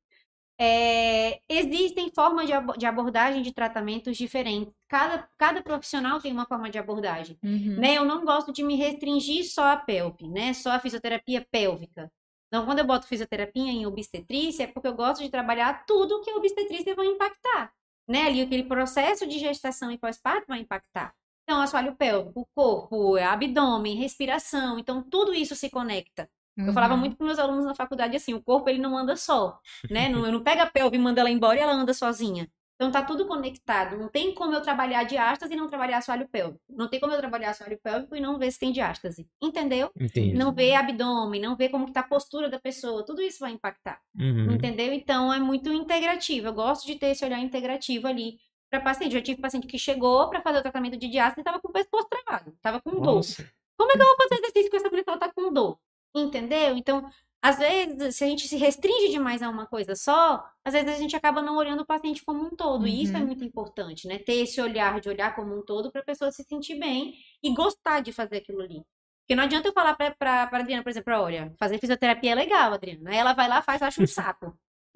É, 0.58 1.40
existem 1.46 2.10
formas 2.14 2.46
de, 2.46 2.52
de 2.78 2.86
abordagem 2.86 3.42
de 3.42 3.52
tratamentos 3.52 4.16
diferentes. 4.16 4.72
Cada, 4.88 5.28
cada 5.36 5.62
profissional 5.62 6.20
tem 6.20 6.32
uma 6.32 6.46
forma 6.46 6.70
de 6.70 6.78
abordagem. 6.78 7.38
Uhum. 7.42 7.76
né? 7.76 7.96
Eu 7.96 8.04
não 8.06 8.24
gosto 8.24 8.50
de 8.50 8.62
me 8.62 8.76
restringir 8.76 9.44
só 9.44 9.72
a 9.72 9.76
pelve, 9.76 10.26
né? 10.26 10.54
Só 10.54 10.70
a 10.70 10.78
fisioterapia 10.78 11.46
pélvica. 11.50 12.10
Então, 12.52 12.64
quando 12.66 12.80
eu 12.80 12.84
boto 12.84 13.06
fisioterapia 13.06 13.70
em 13.70 13.86
obstetrícia, 13.86 14.64
é 14.64 14.66
porque 14.66 14.88
eu 14.88 14.94
gosto 14.94 15.22
de 15.22 15.30
trabalhar 15.30 15.84
tudo 15.86 16.20
que 16.20 16.30
a 16.30 16.36
obstetrícia 16.36 16.94
vai 16.96 17.06
impactar, 17.06 17.72
né? 18.08 18.26
Ali 18.26 18.40
aquele 18.42 18.64
processo 18.64 19.26
de 19.26 19.38
gestação 19.38 19.90
e 19.92 19.98
pós-parto 19.98 20.46
vai 20.48 20.58
impactar. 20.60 21.14
Então, 21.44 21.60
assoalho 21.60 21.94
pélvico, 21.96 22.40
o 22.40 22.46
corpo, 22.54 23.16
abdômen, 23.16 23.96
respiração, 23.96 24.78
então 24.78 25.02
tudo 25.02 25.32
isso 25.34 25.54
se 25.54 25.70
conecta. 25.70 26.28
Eu 26.66 26.72
falava 26.72 26.94
Uhum. 26.94 27.00
muito 27.00 27.16
com 27.16 27.24
meus 27.24 27.38
alunos 27.38 27.64
na 27.64 27.74
faculdade 27.74 28.16
assim, 28.16 28.34
o 28.34 28.42
corpo 28.42 28.68
ele 28.68 28.78
não 28.78 28.96
anda 28.96 29.16
só, 29.16 29.58
né? 29.88 30.08
Não, 30.08 30.26
eu 30.26 30.32
não 30.32 30.42
pego 30.42 30.62
a 30.62 30.66
pelve 30.66 30.96
e 30.96 31.00
mando 31.00 31.18
ela 31.20 31.30
embora 31.30 31.58
e 31.58 31.62
ela 31.62 31.72
anda 31.72 31.94
sozinha. 31.94 32.50
Então 32.80 32.90
tá 32.90 33.02
tudo 33.02 33.26
conectado. 33.26 33.98
Não 33.98 34.08
tem 34.08 34.32
como 34.32 34.54
eu 34.54 34.62
trabalhar 34.62 35.04
diástase 35.04 35.52
e 35.52 35.56
não 35.56 35.68
trabalhar 35.68 35.98
assoalho 35.98 36.26
pélvico. 36.26 36.64
Não 36.66 36.88
tem 36.88 36.98
como 36.98 37.12
eu 37.12 37.18
trabalhar 37.18 37.50
assoalho 37.50 37.78
pélvico 37.78 38.16
e 38.16 38.20
não 38.22 38.38
ver 38.38 38.50
se 38.50 38.58
tem 38.58 38.72
diástase. 38.72 39.28
Entendeu? 39.42 39.90
Entendi. 40.00 40.32
Não 40.32 40.50
ver 40.50 40.74
abdômen, 40.74 41.42
não 41.42 41.54
ver 41.54 41.68
como 41.68 41.84
que 41.84 41.92
tá 41.92 42.00
a 42.00 42.08
postura 42.08 42.48
da 42.48 42.58
pessoa. 42.58 43.04
Tudo 43.04 43.20
isso 43.20 43.40
vai 43.40 43.52
impactar. 43.52 44.00
Uhum. 44.18 44.52
Entendeu? 44.52 44.94
Então 44.94 45.30
é 45.30 45.38
muito 45.38 45.70
integrativo. 45.70 46.46
Eu 46.46 46.54
gosto 46.54 46.86
de 46.86 46.94
ter 46.94 47.08
esse 47.08 47.22
olhar 47.22 47.38
integrativo 47.38 48.08
ali 48.08 48.38
para 48.70 48.80
paciente. 48.80 49.12
Já 49.12 49.20
tive 49.20 49.42
paciente 49.42 49.66
que 49.66 49.78
chegou 49.78 50.30
para 50.30 50.40
fazer 50.40 50.60
o 50.60 50.62
tratamento 50.62 50.96
de 50.96 51.06
diástase 51.06 51.42
e 51.42 51.44
tava 51.44 51.60
com 51.60 51.68
o 51.68 51.72
pescoço 51.72 52.08
travado, 52.08 52.56
tava 52.62 52.80
com 52.80 52.92
dor. 52.92 53.16
Nossa. 53.16 53.46
Como 53.76 53.92
é 53.92 53.94
que 53.94 54.00
eu 54.00 54.06
vou 54.06 54.16
fazer 54.22 54.40
exercício 54.40 54.70
com 54.70 54.76
essa 54.78 54.88
mulher 54.88 55.04
que 55.04 55.10
ela 55.10 55.18
tá 55.18 55.30
com 55.30 55.52
dor? 55.52 55.78
Entendeu? 56.16 56.78
Então, 56.78 57.06
às 57.42 57.58
vezes, 57.58 58.16
se 58.16 58.24
a 58.24 58.26
gente 58.26 58.46
se 58.46 58.56
restringe 58.56 59.08
demais 59.10 59.42
a 59.42 59.48
uma 59.48 59.66
coisa 59.66 59.94
só, 59.96 60.44
às 60.64 60.74
vezes 60.74 60.94
a 60.94 60.98
gente 60.98 61.16
acaba 61.16 61.40
não 61.40 61.56
olhando 61.56 61.80
o 61.80 61.86
paciente 61.86 62.22
como 62.24 62.42
um 62.44 62.50
todo. 62.50 62.86
E 62.86 63.02
isso 63.02 63.16
é 63.16 63.20
Uhum. 63.20 63.26
muito 63.26 63.44
importante, 63.44 64.06
né? 64.06 64.18
Ter 64.18 64.34
esse 64.42 64.60
olhar 64.60 65.00
de 65.00 65.08
olhar 65.08 65.34
como 65.34 65.56
um 65.58 65.62
todo 65.64 65.90
para 65.90 66.02
a 66.02 66.04
pessoa 66.04 66.30
se 66.30 66.44
sentir 66.44 66.78
bem 66.78 67.14
e 67.42 67.52
gostar 67.54 68.00
de 68.00 68.12
fazer 68.12 68.36
aquilo 68.38 68.60
ali. 68.62 68.82
Porque 69.22 69.34
não 69.36 69.44
adianta 69.44 69.68
eu 69.68 69.72
falar 69.72 69.94
pra, 69.94 70.10
pra, 70.10 70.46
pra 70.48 70.58
Adriana, 70.58 70.82
por 70.82 70.90
exemplo, 70.90 71.14
olha, 71.14 71.54
fazer 71.58 71.78
fisioterapia 71.78 72.32
é 72.32 72.34
legal, 72.34 72.72
Adriana. 72.74 73.10
Aí 73.10 73.16
ela 73.16 73.32
vai 73.32 73.48
lá, 73.48 73.62
faz, 73.62 73.80
acha 73.82 74.02
um 74.02 74.06
saco. 74.06 74.46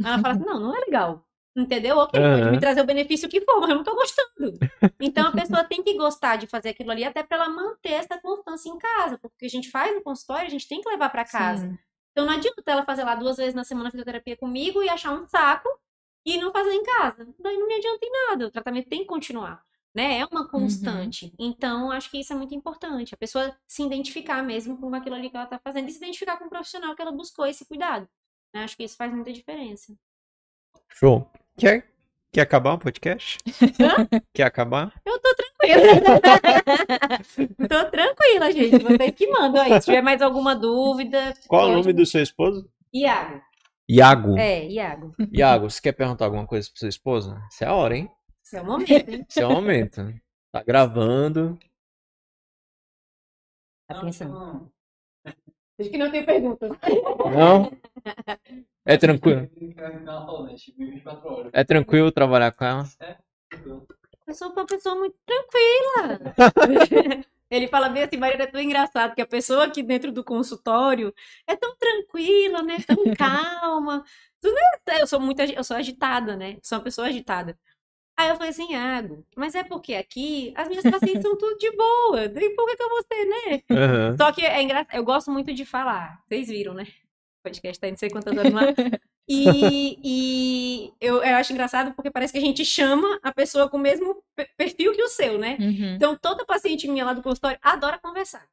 Aí 0.03 0.11
ela 0.13 0.19
fala 0.19 0.35
assim, 0.35 0.45
não, 0.45 0.61
não 0.61 0.77
é 0.77 0.81
legal. 0.81 1.25
Entendeu? 1.57 1.97
Ok, 1.99 2.21
pode 2.29 2.49
Aham. 2.49 2.51
me 2.51 2.59
trazer 2.59 2.81
o 2.81 2.85
benefício 2.87 3.29
que 3.29 3.41
for, 3.41 3.61
mas 3.61 3.71
eu 3.71 3.77
não 3.77 3.85
tô 3.85 3.95
gostando. 3.95 4.61
Então 5.01 5.29
a 5.29 5.33
pessoa 5.33 5.65
tem 5.65 5.83
que 5.83 5.95
gostar 5.97 6.37
de 6.37 6.47
fazer 6.47 6.71
aquilo 6.71 6.91
ali, 6.91 7.05
até 7.05 7.23
para 7.23 7.37
ela 7.39 7.49
manter 7.49 7.93
essa 7.93 8.21
constância 8.21 8.69
em 8.69 8.79
casa. 8.79 9.19
Porque 9.19 9.35
o 9.37 9.39
que 9.39 9.47
a 9.47 9.49
gente 9.49 9.71
faz 9.71 9.95
no 9.95 10.03
consultório, 10.03 10.47
a 10.47 10.51
gente 10.51 10.69
tem 10.69 10.81
que 10.81 10.89
levar 10.89 11.11
para 11.11 11.25
casa. 11.25 11.69
Sim. 11.69 11.79
Então 12.15 12.27
não 12.27 12.33
adianta 12.33 12.63
ela 12.65 12.85
fazer 12.85 13.03
lá 13.03 13.17
duas 13.17 13.37
vezes 13.37 13.55
na 13.55 13.65
semana 13.65 13.91
fisioterapia 13.91 14.37
comigo 14.37 14.81
e 14.81 14.89
achar 14.89 15.13
um 15.13 15.27
saco 15.27 15.69
e 16.25 16.39
não 16.39 16.53
fazer 16.53 16.73
em 16.73 16.85
casa. 16.85 17.27
Daí 17.41 17.59
não 17.59 17.67
me 17.67 17.75
adianta 17.75 18.07
em 18.07 18.11
nada. 18.29 18.47
O 18.47 18.51
tratamento 18.53 18.89
tem 18.89 19.01
que 19.01 19.07
continuar. 19.07 19.65
Né? 19.93 20.19
É 20.21 20.27
uma 20.27 20.49
constante. 20.49 21.33
Então, 21.39 21.91
acho 21.91 22.11
que 22.11 22.19
isso 22.19 22.33
é 22.33 22.37
muito 22.37 22.55
importante. 22.55 23.15
A 23.15 23.19
pessoa 23.19 23.57
se 23.67 23.83
identificar 23.83 24.43
mesmo 24.43 24.79
com 24.79 24.95
aquilo 24.95 25.17
ali 25.17 25.29
que 25.29 25.37
ela 25.37 25.45
está 25.45 25.59
fazendo 25.59 25.89
e 25.89 25.93
se 25.93 25.99
identificar 25.99 26.37
com 26.37 26.47
o 26.47 26.49
profissional 26.49 26.95
que 26.95 27.03
ela 27.03 27.13
buscou 27.13 27.47
esse 27.47 27.65
cuidado. 27.65 28.09
né? 28.53 28.63
Acho 28.63 28.77
que 28.77 28.85
isso 28.85 28.97
faz 28.97 29.13
muita 29.13 29.33
diferença. 29.33 29.93
Show. 30.89 31.29
Quer, 31.57 31.94
quer 32.35 32.41
acabar 32.41 32.75
o 32.75 32.79
podcast? 32.79 33.39
Quer 34.35 34.43
acabar? 34.43 34.93
Eu 35.07 35.21
tô 35.21 35.35
tranquila. 35.37 36.21
tô 37.69 37.91
tranquila, 37.91 38.51
gente. 38.53 38.83
Vocês 38.83 39.11
que 39.13 39.29
mandam 39.29 39.63
aí. 39.63 39.81
Se 39.81 39.87
tiver 39.87 40.03
mais 40.03 40.21
alguma 40.21 40.57
dúvida. 40.57 41.33
Qual 41.47 41.69
o 41.69 41.73
nome 41.73 41.93
do 41.93 42.05
seu 42.05 42.21
esposo? 42.21 42.69
Iago. 42.93 43.41
Iago. 43.89 44.37
É, 44.37 44.67
Iago. 44.67 45.15
Iago, 45.33 45.71
você 45.71 45.81
quer 45.81 45.93
perguntar 45.93 46.25
alguma 46.25 46.45
coisa 46.45 46.69
pra 46.69 46.79
sua 46.81 46.89
esposa? 46.89 47.41
Essa 47.53 47.67
é 47.67 47.69
a 47.69 47.75
hora, 47.75 47.97
hein? 47.97 48.11
Esse 48.45 48.57
é 48.57 48.61
o 48.61 48.67
momento, 48.67 48.91
hein? 48.91 49.27
Esse 49.29 49.41
é 49.41 49.47
o 49.47 49.51
momento. 49.51 50.15
Tá 50.51 50.65
gravando. 50.65 51.57
Tá 53.87 54.01
pensando. 54.01 54.74
Acho 55.79 55.91
que 55.91 55.99
não 55.99 56.11
tem 56.11 56.25
perguntas. 56.25 56.71
Não? 57.37 57.71
É 58.85 58.97
tranquilo. 58.97 59.49
É 61.53 61.65
tranquilo 61.65 62.13
trabalhar 62.13 62.53
com 62.53 62.65
ela? 62.65 62.85
Eu 64.27 64.35
sou 64.35 64.51
uma 64.53 64.67
pessoa 64.67 64.95
muito 64.95 65.17
tranquila. 65.27 66.21
Ele 67.51 67.69
fala 67.69 67.89
bem 67.89 68.03
assim, 68.03 68.17
Maria, 68.17 68.43
é 68.43 68.47
tão 68.47 68.61
engraçado 68.61 69.15
que 69.15 69.21
a 69.21 69.27
pessoa 69.27 69.65
aqui 69.65 69.83
dentro 69.83 70.11
do 70.11 70.25
consultório 70.25 71.15
é 71.47 71.55
tão 71.55 71.77
tranquila, 71.77 72.63
né? 72.63 72.79
Tão 72.87 72.97
calma. 73.15 74.05
É- 74.89 75.03
Eu 75.03 75.07
sou 75.07 75.21
muito, 75.21 75.41
eu 75.41 75.65
sou 75.65 75.77
agitada, 75.77 76.37
né? 76.37 76.57
Sou 76.63 76.79
uma 76.79 76.85
pessoa 76.85 77.07
agitada. 77.09 77.59
Aí 78.17 78.29
eu 78.29 78.37
falei 78.37 78.51
assim, 78.51 78.73
Iago, 78.73 79.27
mas 79.37 79.55
é 79.57 79.65
porque 79.65 79.95
aqui 79.95 80.53
as 80.57 80.69
minhas 80.69 80.85
pacientes 80.85 81.21
são 81.23 81.37
tudo 81.37 81.59
de 81.59 81.71
boa. 81.73 82.25
E 82.27 82.51
por 82.55 82.67
que 82.67 82.77
que 82.77 82.83
eu 82.83 82.89
vou 82.89 83.03
ser, 83.13 83.25
né? 83.25 83.63
Aham. 83.71 84.17
Só 84.17 84.31
que 84.33 84.45
é 84.47 84.63
engraçado, 84.63 84.95
eu 84.95 85.05
gosto 85.05 85.31
muito 85.33 85.53
de 85.53 85.65
falar. 85.65 86.23
Vocês 86.29 86.47
viram, 86.49 86.75
né? 86.75 86.85
O 86.85 87.43
podcast 87.45 87.81
tá 87.81 87.89
não 87.89 87.97
sei 87.97 88.11
quantas 88.11 88.37
horas 88.37 88.53
lá. 88.53 88.63
E, 89.27 89.99
e 90.05 90.93
eu, 91.01 91.23
eu 91.25 91.37
acho 91.37 91.51
engraçado 91.51 91.95
porque 91.95 92.11
parece 92.11 92.31
que 92.31 92.39
a 92.39 92.43
gente 92.43 92.63
chama 92.63 93.19
a 93.23 93.33
pessoa 93.33 93.71
com 93.71 93.79
o 93.79 93.81
mesmo 93.81 94.23
pe- 94.37 94.51
perfil 94.55 94.93
que 94.93 95.03
o 95.03 95.09
seu, 95.09 95.39
né? 95.39 95.57
Uhum. 95.59 95.95
Então, 95.95 96.15
toda 96.15 96.45
paciente 96.45 96.87
minha 96.87 97.07
lá 97.07 97.15
do 97.15 97.23
consultório 97.23 97.59
adora 97.63 97.99
conversar. 97.99 98.47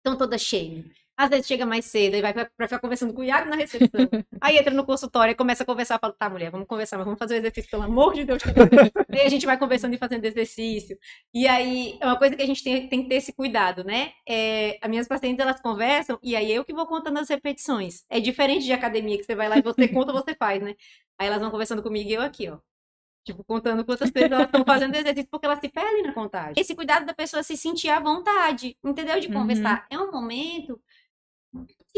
Então, 0.00 0.16
toda 0.16 0.38
cheia. 0.38 0.84
Às 1.18 1.30
vezes 1.30 1.46
chega 1.46 1.64
mais 1.64 1.86
cedo 1.86 2.14
e 2.14 2.20
vai 2.20 2.32
pra, 2.34 2.44
pra 2.56 2.68
ficar 2.68 2.78
conversando 2.78 3.14
com 3.14 3.22
o 3.22 3.24
Iago 3.24 3.48
na 3.48 3.56
recepção. 3.56 3.88
Aí 4.40 4.58
entra 4.58 4.72
no 4.74 4.84
consultório 4.84 5.32
e 5.32 5.34
começa 5.34 5.62
a 5.62 5.66
conversar. 5.66 5.98
Fala, 5.98 6.12
tá, 6.12 6.28
mulher, 6.28 6.50
vamos 6.50 6.66
conversar, 6.66 6.98
mas 6.98 7.06
vamos 7.06 7.18
fazer 7.18 7.34
o 7.34 7.38
exercício, 7.38 7.70
pelo 7.70 7.84
amor 7.84 8.12
de 8.12 8.24
Deus. 8.24 8.42
e 9.10 9.18
aí 9.18 9.26
a 9.26 9.30
gente 9.30 9.46
vai 9.46 9.58
conversando 9.58 9.94
e 9.94 9.98
fazendo 9.98 10.24
exercício. 10.26 10.98
E 11.32 11.48
aí, 11.48 11.96
é 12.00 12.06
uma 12.06 12.18
coisa 12.18 12.36
que 12.36 12.42
a 12.42 12.46
gente 12.46 12.62
tem, 12.62 12.86
tem 12.88 13.02
que 13.02 13.08
ter 13.08 13.14
esse 13.14 13.32
cuidado, 13.32 13.82
né? 13.82 14.12
É, 14.28 14.78
as 14.82 14.90
minhas 14.90 15.08
pacientes, 15.08 15.40
elas 15.40 15.60
conversam 15.60 16.18
e 16.22 16.36
aí 16.36 16.52
eu 16.52 16.64
que 16.64 16.74
vou 16.74 16.86
contando 16.86 17.18
as 17.18 17.28
repetições. 17.30 18.04
É 18.10 18.20
diferente 18.20 18.64
de 18.66 18.72
academia, 18.72 19.16
que 19.16 19.24
você 19.24 19.34
vai 19.34 19.48
lá 19.48 19.56
e 19.58 19.62
você 19.62 19.88
conta, 19.88 20.12
você 20.12 20.34
faz, 20.34 20.62
né? 20.62 20.74
Aí 21.18 21.28
elas 21.28 21.40
vão 21.40 21.50
conversando 21.50 21.82
comigo 21.82 22.10
e 22.10 22.14
eu 22.14 22.20
aqui, 22.20 22.48
ó. 22.50 22.58
Tipo, 23.24 23.42
contando 23.42 23.84
quantas 23.84 24.12
elas 24.14 24.42
estão 24.46 24.64
fazendo 24.64 24.94
exercício, 24.94 25.28
porque 25.28 25.46
elas 25.46 25.58
se 25.58 25.68
perdem 25.68 26.04
na 26.04 26.12
contagem. 26.12 26.54
Esse 26.56 26.76
cuidado 26.76 27.04
da 27.04 27.12
pessoa 27.12 27.42
se 27.42 27.56
sentir 27.56 27.88
à 27.88 27.98
vontade, 27.98 28.76
entendeu? 28.84 29.18
De 29.18 29.26
Uhum. 29.26 29.32
conversar. 29.32 29.84
É 29.90 29.98
um 29.98 30.12
momento 30.12 30.80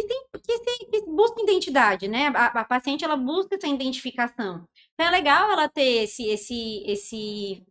que, 0.03 0.07
tem, 0.09 0.23
que, 0.45 0.59
se- 0.59 0.87
que 0.91 1.03
busca 1.07 1.43
identidade, 1.43 2.09
né? 2.09 2.29
A, 2.29 2.47
a 2.61 2.65
paciente, 2.65 3.05
ela 3.05 3.17
busca 3.17 3.57
essa 3.57 3.67
identificação. 3.69 4.65
Então, 4.95 5.07
é 5.07 5.11
legal 5.11 5.51
ela 5.51 5.69
ter 5.69 6.05
esse, 6.05 6.25
esse, 6.27 6.83
esse, 6.87 7.63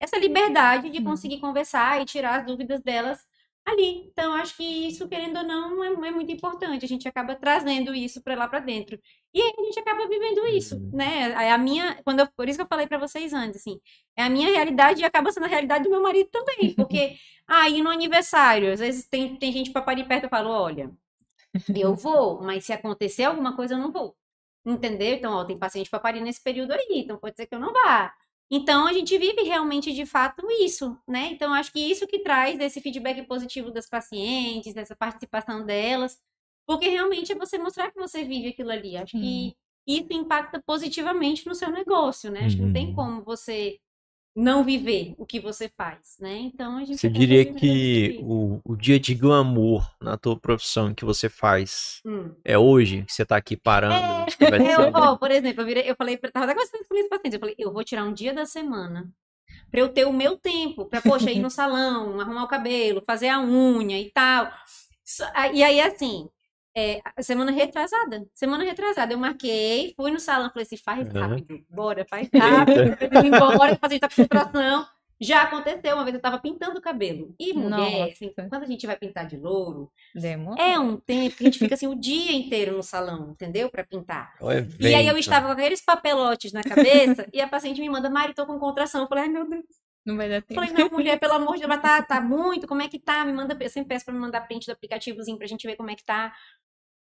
essa 0.00 0.18
liberdade 0.18 0.90
de 0.90 0.98
Uhum. 0.98 1.04
conseguir 1.04 1.40
conversar 1.40 2.00
e 2.02 2.04
tirar 2.04 2.40
as 2.40 2.46
dúvidas 2.46 2.80
delas 2.82 3.18
ali. 3.66 4.06
Então, 4.10 4.34
acho 4.34 4.56
que 4.56 4.62
isso, 4.64 5.08
querendo 5.08 5.38
ou 5.38 5.44
não, 5.44 5.82
é, 5.84 6.08
é 6.08 6.10
muito 6.10 6.30
importante. 6.32 6.84
A 6.84 6.88
gente 6.88 7.08
acaba 7.08 7.34
trazendo 7.34 7.94
isso 7.94 8.22
para 8.22 8.34
lá 8.34 8.46
para 8.48 8.60
dentro. 8.60 8.98
E 9.32 9.40
aí 9.40 9.52
a 9.58 9.62
gente 9.64 9.78
acaba 9.80 10.06
vivendo 10.08 10.46
isso, 10.48 10.76
Uhum. 10.76 10.90
né? 10.92 11.30
É 11.32 11.52
a 11.52 11.58
minha, 11.58 12.00
quando 12.04 12.20
eu- 12.20 12.28
por 12.36 12.48
isso 12.48 12.58
que 12.58 12.62
eu 12.62 12.68
falei 12.68 12.86
para 12.86 12.98
vocês 12.98 13.32
antes, 13.32 13.60
assim, 13.60 13.80
é 14.16 14.22
a 14.24 14.30
minha 14.30 14.50
realidade 14.50 15.00
e 15.02 15.04
acaba 15.04 15.32
sendo 15.32 15.44
a 15.46 15.48
realidade 15.48 15.84
do 15.84 15.90
meu 15.90 16.02
marido 16.02 16.28
também, 16.30 16.74
porque 16.74 17.16
aí 17.46 17.82
no 17.82 17.90
aniversário, 17.90 18.72
às 18.72 18.80
vezes 18.80 19.06
tem, 19.08 19.36
tem 19.36 19.52
gente 19.52 19.70
para 19.72 19.82
parir 19.82 20.06
perto, 20.06 20.24
eu 20.24 20.30
falo, 20.30 20.50
olha, 20.50 20.90
eu 21.74 21.94
vou, 21.94 22.40
mas 22.42 22.64
se 22.66 22.72
acontecer 22.72 23.24
alguma 23.24 23.54
coisa 23.56 23.74
eu 23.74 23.78
não 23.78 23.92
vou. 23.92 24.16
Entendeu? 24.66 25.14
Então, 25.14 25.32
ó, 25.34 25.44
tem 25.44 25.58
paciente 25.58 25.90
para 25.90 26.00
parir 26.00 26.20
nesse 26.20 26.42
período 26.42 26.72
aí, 26.72 26.86
então 26.90 27.18
pode 27.18 27.36
ser 27.36 27.46
que 27.46 27.54
eu 27.54 27.60
não 27.60 27.72
vá. 27.72 28.14
Então, 28.50 28.86
a 28.86 28.92
gente 28.92 29.16
vive 29.18 29.42
realmente, 29.42 29.92
de 29.92 30.06
fato, 30.06 30.46
isso, 30.60 30.98
né? 31.08 31.28
Então, 31.32 31.52
acho 31.54 31.72
que 31.72 31.80
isso 31.80 32.06
que 32.06 32.20
traz 32.20 32.58
esse 32.60 32.80
feedback 32.80 33.22
positivo 33.26 33.70
das 33.70 33.88
pacientes, 33.88 34.74
dessa 34.74 34.94
participação 34.96 35.64
delas, 35.66 36.18
porque 36.66 36.88
realmente 36.88 37.32
é 37.32 37.34
você 37.34 37.58
mostrar 37.58 37.90
que 37.90 37.98
você 37.98 38.24
vive 38.24 38.48
aquilo 38.48 38.70
ali. 38.70 38.96
Acho 38.96 39.14
que 39.16 39.54
isso 39.86 40.12
impacta 40.12 40.62
positivamente 40.64 41.46
no 41.46 41.54
seu 41.54 41.70
negócio, 41.70 42.30
né? 42.30 42.44
Acho 42.46 42.56
que 42.56 42.62
não 42.62 42.70
tem 42.70 42.88
Uhum. 42.88 42.94
como 42.94 43.22
você 43.24 43.78
não 44.34 44.64
viver 44.64 45.14
o 45.16 45.24
que 45.24 45.38
você 45.40 45.68
faz, 45.76 46.16
né? 46.20 46.36
Então, 46.38 46.76
a 46.76 46.84
gente 46.84 46.98
Você 46.98 47.08
diria 47.08 47.44
que 47.44 48.18
o, 48.22 48.60
o 48.64 48.76
dia 48.76 48.98
de 48.98 49.14
glamour 49.14 49.88
na 50.00 50.16
tua 50.16 50.38
profissão 50.38 50.94
que 50.94 51.04
você 51.04 51.28
faz 51.28 52.00
Hum. 52.04 52.32
é 52.44 52.58
hoje? 52.58 53.04
Que 53.04 53.12
você 53.12 53.24
tá 53.24 53.36
aqui 53.36 53.56
parando, 53.56 54.26
Eu, 54.40 54.46
conversando? 54.50 54.98
ó, 54.98 55.16
por 55.16 55.30
exemplo, 55.30 55.62
eu, 55.62 55.66
virei, 55.66 55.90
eu 55.90 55.94
falei, 55.96 56.16
pra- 56.16 56.30
tava 56.30 56.48
conversando 56.52 56.84
com 56.88 56.94
meus 56.94 57.08
pacientes, 57.08 57.34
eu 57.34 57.40
falei, 57.40 57.54
eu 57.58 57.72
vou 57.72 57.84
tirar 57.84 58.04
um 58.04 58.12
dia 58.12 58.32
da 58.34 58.44
semana 58.44 59.08
pra 59.70 59.80
eu 59.80 59.88
ter 59.88 60.06
o 60.06 60.12
meu 60.12 60.36
tempo, 60.38 60.86
pra, 60.86 61.00
poxa, 61.00 61.30
ir 61.32 61.40
no 61.40 61.50
salão, 61.50 62.20
arrumar 62.20 62.44
o 62.44 62.48
cabelo, 62.48 63.02
fazer 63.06 63.28
a 63.28 63.40
unha 63.40 64.00
e 64.00 64.10
tal. 64.10 64.50
E 65.52 65.62
aí, 65.62 65.80
assim, 65.80 66.28
é, 66.76 67.00
semana 67.22 67.50
retrasada, 67.52 68.26
semana 68.34 68.64
retrasada, 68.64 69.12
eu 69.12 69.18
marquei, 69.18 69.92
fui 69.96 70.10
no 70.10 70.18
salão, 70.20 70.50
falei 70.50 70.64
assim, 70.64 70.76
faz 70.76 71.08
Uhum. 71.08 71.20
rápido, 71.20 71.64
bora, 71.70 72.04
faz 72.08 72.28
rápido, 72.34 72.96
embora, 73.26 73.74
o 73.74 73.78
paciente 73.78 74.00
tá 74.00 74.08
com 74.08 74.14
frustração. 74.14 74.86
Já 75.20 75.42
aconteceu, 75.44 75.94
uma 75.94 76.02
vez 76.02 76.16
eu 76.16 76.20
tava 76.20 76.40
pintando 76.40 76.76
o 76.78 76.82
cabelo. 76.82 77.34
E 77.38 77.52
mulher, 77.54 78.10
assim, 78.10 78.32
quando 78.34 78.52
a 78.54 78.66
gente 78.66 78.84
vai 78.84 78.96
pintar 78.96 79.24
de 79.26 79.36
louro, 79.36 79.90
Demorou. 80.12 80.58
é 80.62 80.76
um 80.78 80.96
tempo 80.96 81.36
que 81.36 81.44
a 81.44 81.46
gente 81.46 81.58
fica 81.60 81.76
assim 81.76 81.86
o 81.86 81.94
dia 81.94 82.32
inteiro 82.32 82.76
no 82.76 82.82
salão, 82.82 83.30
entendeu? 83.30 83.70
Pra 83.70 83.84
pintar. 83.84 84.34
E 84.80 84.92
aí 84.94 85.06
eu 85.06 85.16
estava 85.16 85.46
com 85.46 85.52
aqueles 85.52 85.80
papelotes 85.80 86.52
na 86.52 86.62
cabeça 86.64 87.28
e 87.32 87.40
a 87.40 87.46
paciente 87.48 87.80
me 87.80 87.88
manda, 87.88 88.10
Mari, 88.10 88.34
tô 88.34 88.44
com 88.44 88.58
contração. 88.58 89.02
Eu 89.02 89.08
falei, 89.08 89.24
ai 89.24 89.30
meu 89.30 89.48
Deus. 89.48 89.64
Não 90.04 90.16
vai 90.16 90.28
dar 90.28 90.34
Eu 90.36 90.42
tempo. 90.42 90.60
falei, 90.60 90.74
não, 90.74 90.90
mulher, 90.90 91.18
pelo 91.18 91.32
amor 91.34 91.54
de 91.54 91.60
Deus, 91.60 91.68
mas 91.68 91.80
tá, 91.80 92.02
tá 92.02 92.20
muito, 92.20 92.66
como 92.66 92.82
é 92.82 92.88
que 92.88 92.98
tá? 92.98 93.24
Me 93.24 93.32
manda, 93.32 93.56
eu 93.58 93.70
sempre 93.70 93.90
peço 93.90 94.04
pra 94.04 94.12
me 94.12 94.20
mandar 94.20 94.42
print 94.42 94.66
do 94.66 94.72
aplicativozinho 94.72 95.38
pra 95.38 95.46
gente 95.46 95.66
ver 95.66 95.76
como 95.76 95.90
é 95.90 95.94
que 95.94 96.04
tá. 96.04 96.34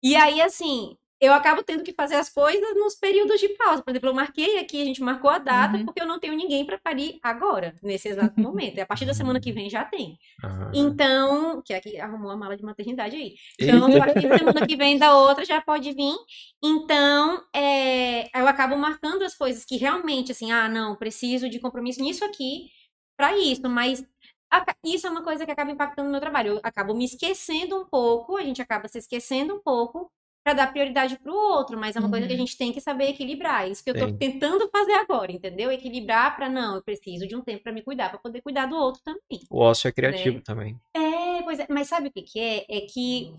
E 0.03 0.15
aí, 0.17 0.41
assim, 0.41 0.97
eu 1.21 1.33
acabo 1.33 1.63
tendo 1.63 1.83
que 1.83 1.95
fazer 1.95 2.17
as 2.17 2.29
coisas 2.29 2.75
nos 2.77 2.95
períodos 2.97 3.41
de 3.41 3.49
pausa. 3.51 3.83
Por 3.83 3.91
exemplo, 3.91 4.11
eu 4.11 4.15
marquei 4.15 4.59
aqui, 4.59 4.83
a 4.83 4.85
gente 4.85 5.01
marcou 5.03 5.31
a 5.31 5.39
data, 5.39 5.79
Uhum. 5.79 5.87
porque 5.87 6.03
eu 6.03 6.07
não 6.07 6.19
tenho 6.21 6.37
ninguém 6.37 6.67
pra 6.67 6.79
parir 6.79 7.19
agora, 7.23 7.75
nesse 7.83 8.09
exato 8.09 8.35
momento. 8.41 8.77
E 8.77 8.81
a 8.83 8.87
partir 8.87 9.07
da 9.07 9.15
semana 9.15 9.41
que 9.41 9.51
vem 9.53 9.71
já 9.71 9.85
tem. 9.85 10.19
Ah. 10.43 10.71
Então, 10.75 11.63
que 11.65 11.73
aqui 11.73 11.99
arrumou 11.99 12.31
a 12.31 12.37
mala 12.37 12.57
de 12.57 12.63
maternidade 12.63 13.17
aí. 13.17 13.35
Então, 13.59 13.87
a 13.87 13.99
partir 14.07 14.29
da 14.29 14.37
semana 14.39 14.67
que 14.67 14.77
vem 14.77 14.99
da 14.99 15.17
outra 15.17 15.45
já 15.47 15.61
pode 15.63 15.91
vir. 15.93 16.15
Então, 16.63 17.43
é, 17.55 18.29
eu 18.39 18.47
acabo 18.47 18.77
marcando 18.77 19.23
as 19.23 19.35
coisas 19.35 19.65
que 19.65 19.77
realmente, 19.77 20.33
assim, 20.33 20.53
ah, 20.53 20.69
não, 20.69 20.97
preciso 20.97 21.49
de 21.49 21.59
compromisso 21.59 22.03
nisso 22.03 22.25
aqui 22.25 22.69
para 23.17 23.39
isso, 23.39 23.69
mas 23.71 24.05
isso 24.85 25.07
é 25.07 25.11
uma 25.11 25.23
coisa 25.23 25.45
que 25.47 25.51
acaba 25.53 25.71
impactando 25.71 26.07
no 26.07 26.13
meu 26.13 26.21
trabalho. 26.21 26.55
Eu 26.55 26.61
acabo 26.63 26.95
me 26.95 27.05
esquecendo 27.05 27.77
um 27.81 27.87
pouco, 27.87 28.37
a 28.37 28.43
gente 28.43 28.61
acaba 28.63 28.89
se 28.89 28.99
esquecendo 28.99 29.55
um 29.55 29.63
pouco 29.63 30.11
para 30.45 30.53
dar 30.55 30.67
prioridade 30.73 31.19
para 31.19 31.33
o 31.33 31.35
outro, 31.35 31.79
mas 31.79 31.97
é 31.97 32.01
uma 32.01 32.11
coisa 32.11 32.27
que 32.27 32.33
a 32.33 32.37
Uhum. 32.37 32.41
gente 32.47 32.59
tem 32.59 32.71
que 32.73 32.81
saber 32.81 33.09
equilibrar. 33.09 33.69
Isso 33.71 33.83
que 33.83 33.91
eu 33.91 33.95
Sim. 33.99 34.19
tentando 34.19 34.69
fazer 34.71 34.93
agora, 34.93 35.33
entendeu? 35.33 35.73
Equilibrar 35.73 36.37
para 36.37 36.51
não, 36.51 36.77
eu 36.77 36.83
preciso 36.83 37.27
de 37.27 37.35
um 37.35 37.41
tempo 37.41 37.63
para 37.63 37.73
me 37.73 37.83
cuidar, 37.83 38.11
para 38.11 38.19
poder 38.19 38.43
cuidar 38.43 38.67
do 38.67 38.77
outro 38.77 39.01
também. 39.03 39.41
O 39.51 39.61
ócio 39.61 39.89
é 39.89 39.93
criativo 39.93 40.37
Né? 40.37 40.43
também. 40.45 40.79
É, 40.95 41.43
pois 41.43 41.59
é, 41.59 41.67
mas 41.71 41.89
sabe 41.89 42.09
o 42.09 42.13
que 42.13 42.23
que 42.23 42.39
é? 42.39 42.65
É 42.69 42.81
que 42.83 43.33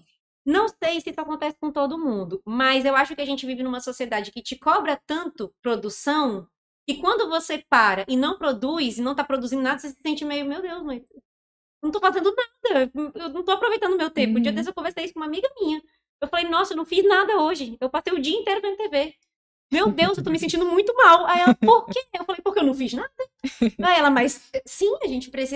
não 0.46 0.68
sei 0.68 1.00
se 1.02 1.10
isso 1.10 1.22
acontece 1.22 1.58
com 1.60 1.72
todo 1.72 1.98
mundo, 1.98 2.42
mas 2.46 2.86
eu 2.86 2.96
acho 2.96 3.16
que 3.16 3.22
a 3.22 3.26
gente 3.26 3.46
vive 3.46 3.64
numa 3.64 3.80
sociedade 3.80 4.32
que 4.32 4.42
te 4.42 4.56
cobra 4.58 5.00
tanto 5.08 5.54
produção 5.62 6.48
que 6.88 6.96
quando 6.96 7.28
você 7.30 7.64
para 7.70 8.06
e 8.08 8.16
não 8.18 8.38
produz 8.38 8.98
e 8.98 9.02
não 9.02 9.16
tá 9.16 9.24
produzindo 9.24 9.62
nada, 9.62 9.80
você 9.80 9.90
se 9.90 9.98
sente 10.06 10.26
meio, 10.26 10.46
meu 10.46 10.62
Deus, 10.62 10.84
mas 10.84 11.02
não 11.82 11.92
tô 11.92 12.00
fazendo 12.00 12.34
nada, 12.36 12.92
eu 13.16 13.30
não 13.30 13.44
tô 13.44 13.52
aproveitando 13.52 13.94
o 13.94 13.98
meu 13.98 14.10
tempo. 14.10 14.38
Um 14.38 14.42
dia 14.42 14.52
Uhum. 14.52 14.56
desse 14.56 14.70
eu 14.70 14.74
conversei 14.74 15.06
isso 15.06 15.14
com 15.14 15.20
uma 15.20 15.26
amiga 15.28 15.48
minha. 15.60 15.82
Eu 16.22 16.28
falei, 16.28 16.48
nossa, 16.50 16.74
eu 16.74 16.78
não 16.78 16.86
fiz 16.86 17.06
nada 17.08 17.38
hoje. 17.42 17.78
Eu 17.80 17.90
passei 17.90 18.14
o 18.14 18.22
dia 18.22 18.36
inteiro 18.38 18.62
vendo 18.62 18.78
TV. 18.78 19.14
Meu 19.72 19.92
Deus, 19.92 20.18
eu 20.18 20.24
tô 20.24 20.30
me 20.32 20.40
sentindo 20.40 20.66
muito 20.66 20.96
mal. 20.96 21.26
Aí 21.28 21.42
ela, 21.42 21.56
por 21.56 21.90
quê? 21.90 22.00
Eu 22.18 22.26
falei, 22.26 22.42
porque 22.42 22.60
eu 22.60 22.64
não 22.64 22.74
fiz 22.74 22.94
nada. 22.94 23.12
Aí 23.82 24.00
ela, 24.00 24.10
mas 24.10 24.50
sim, 24.66 24.96
a 25.04 25.08
gente 25.08 25.30
precisa 25.30 25.54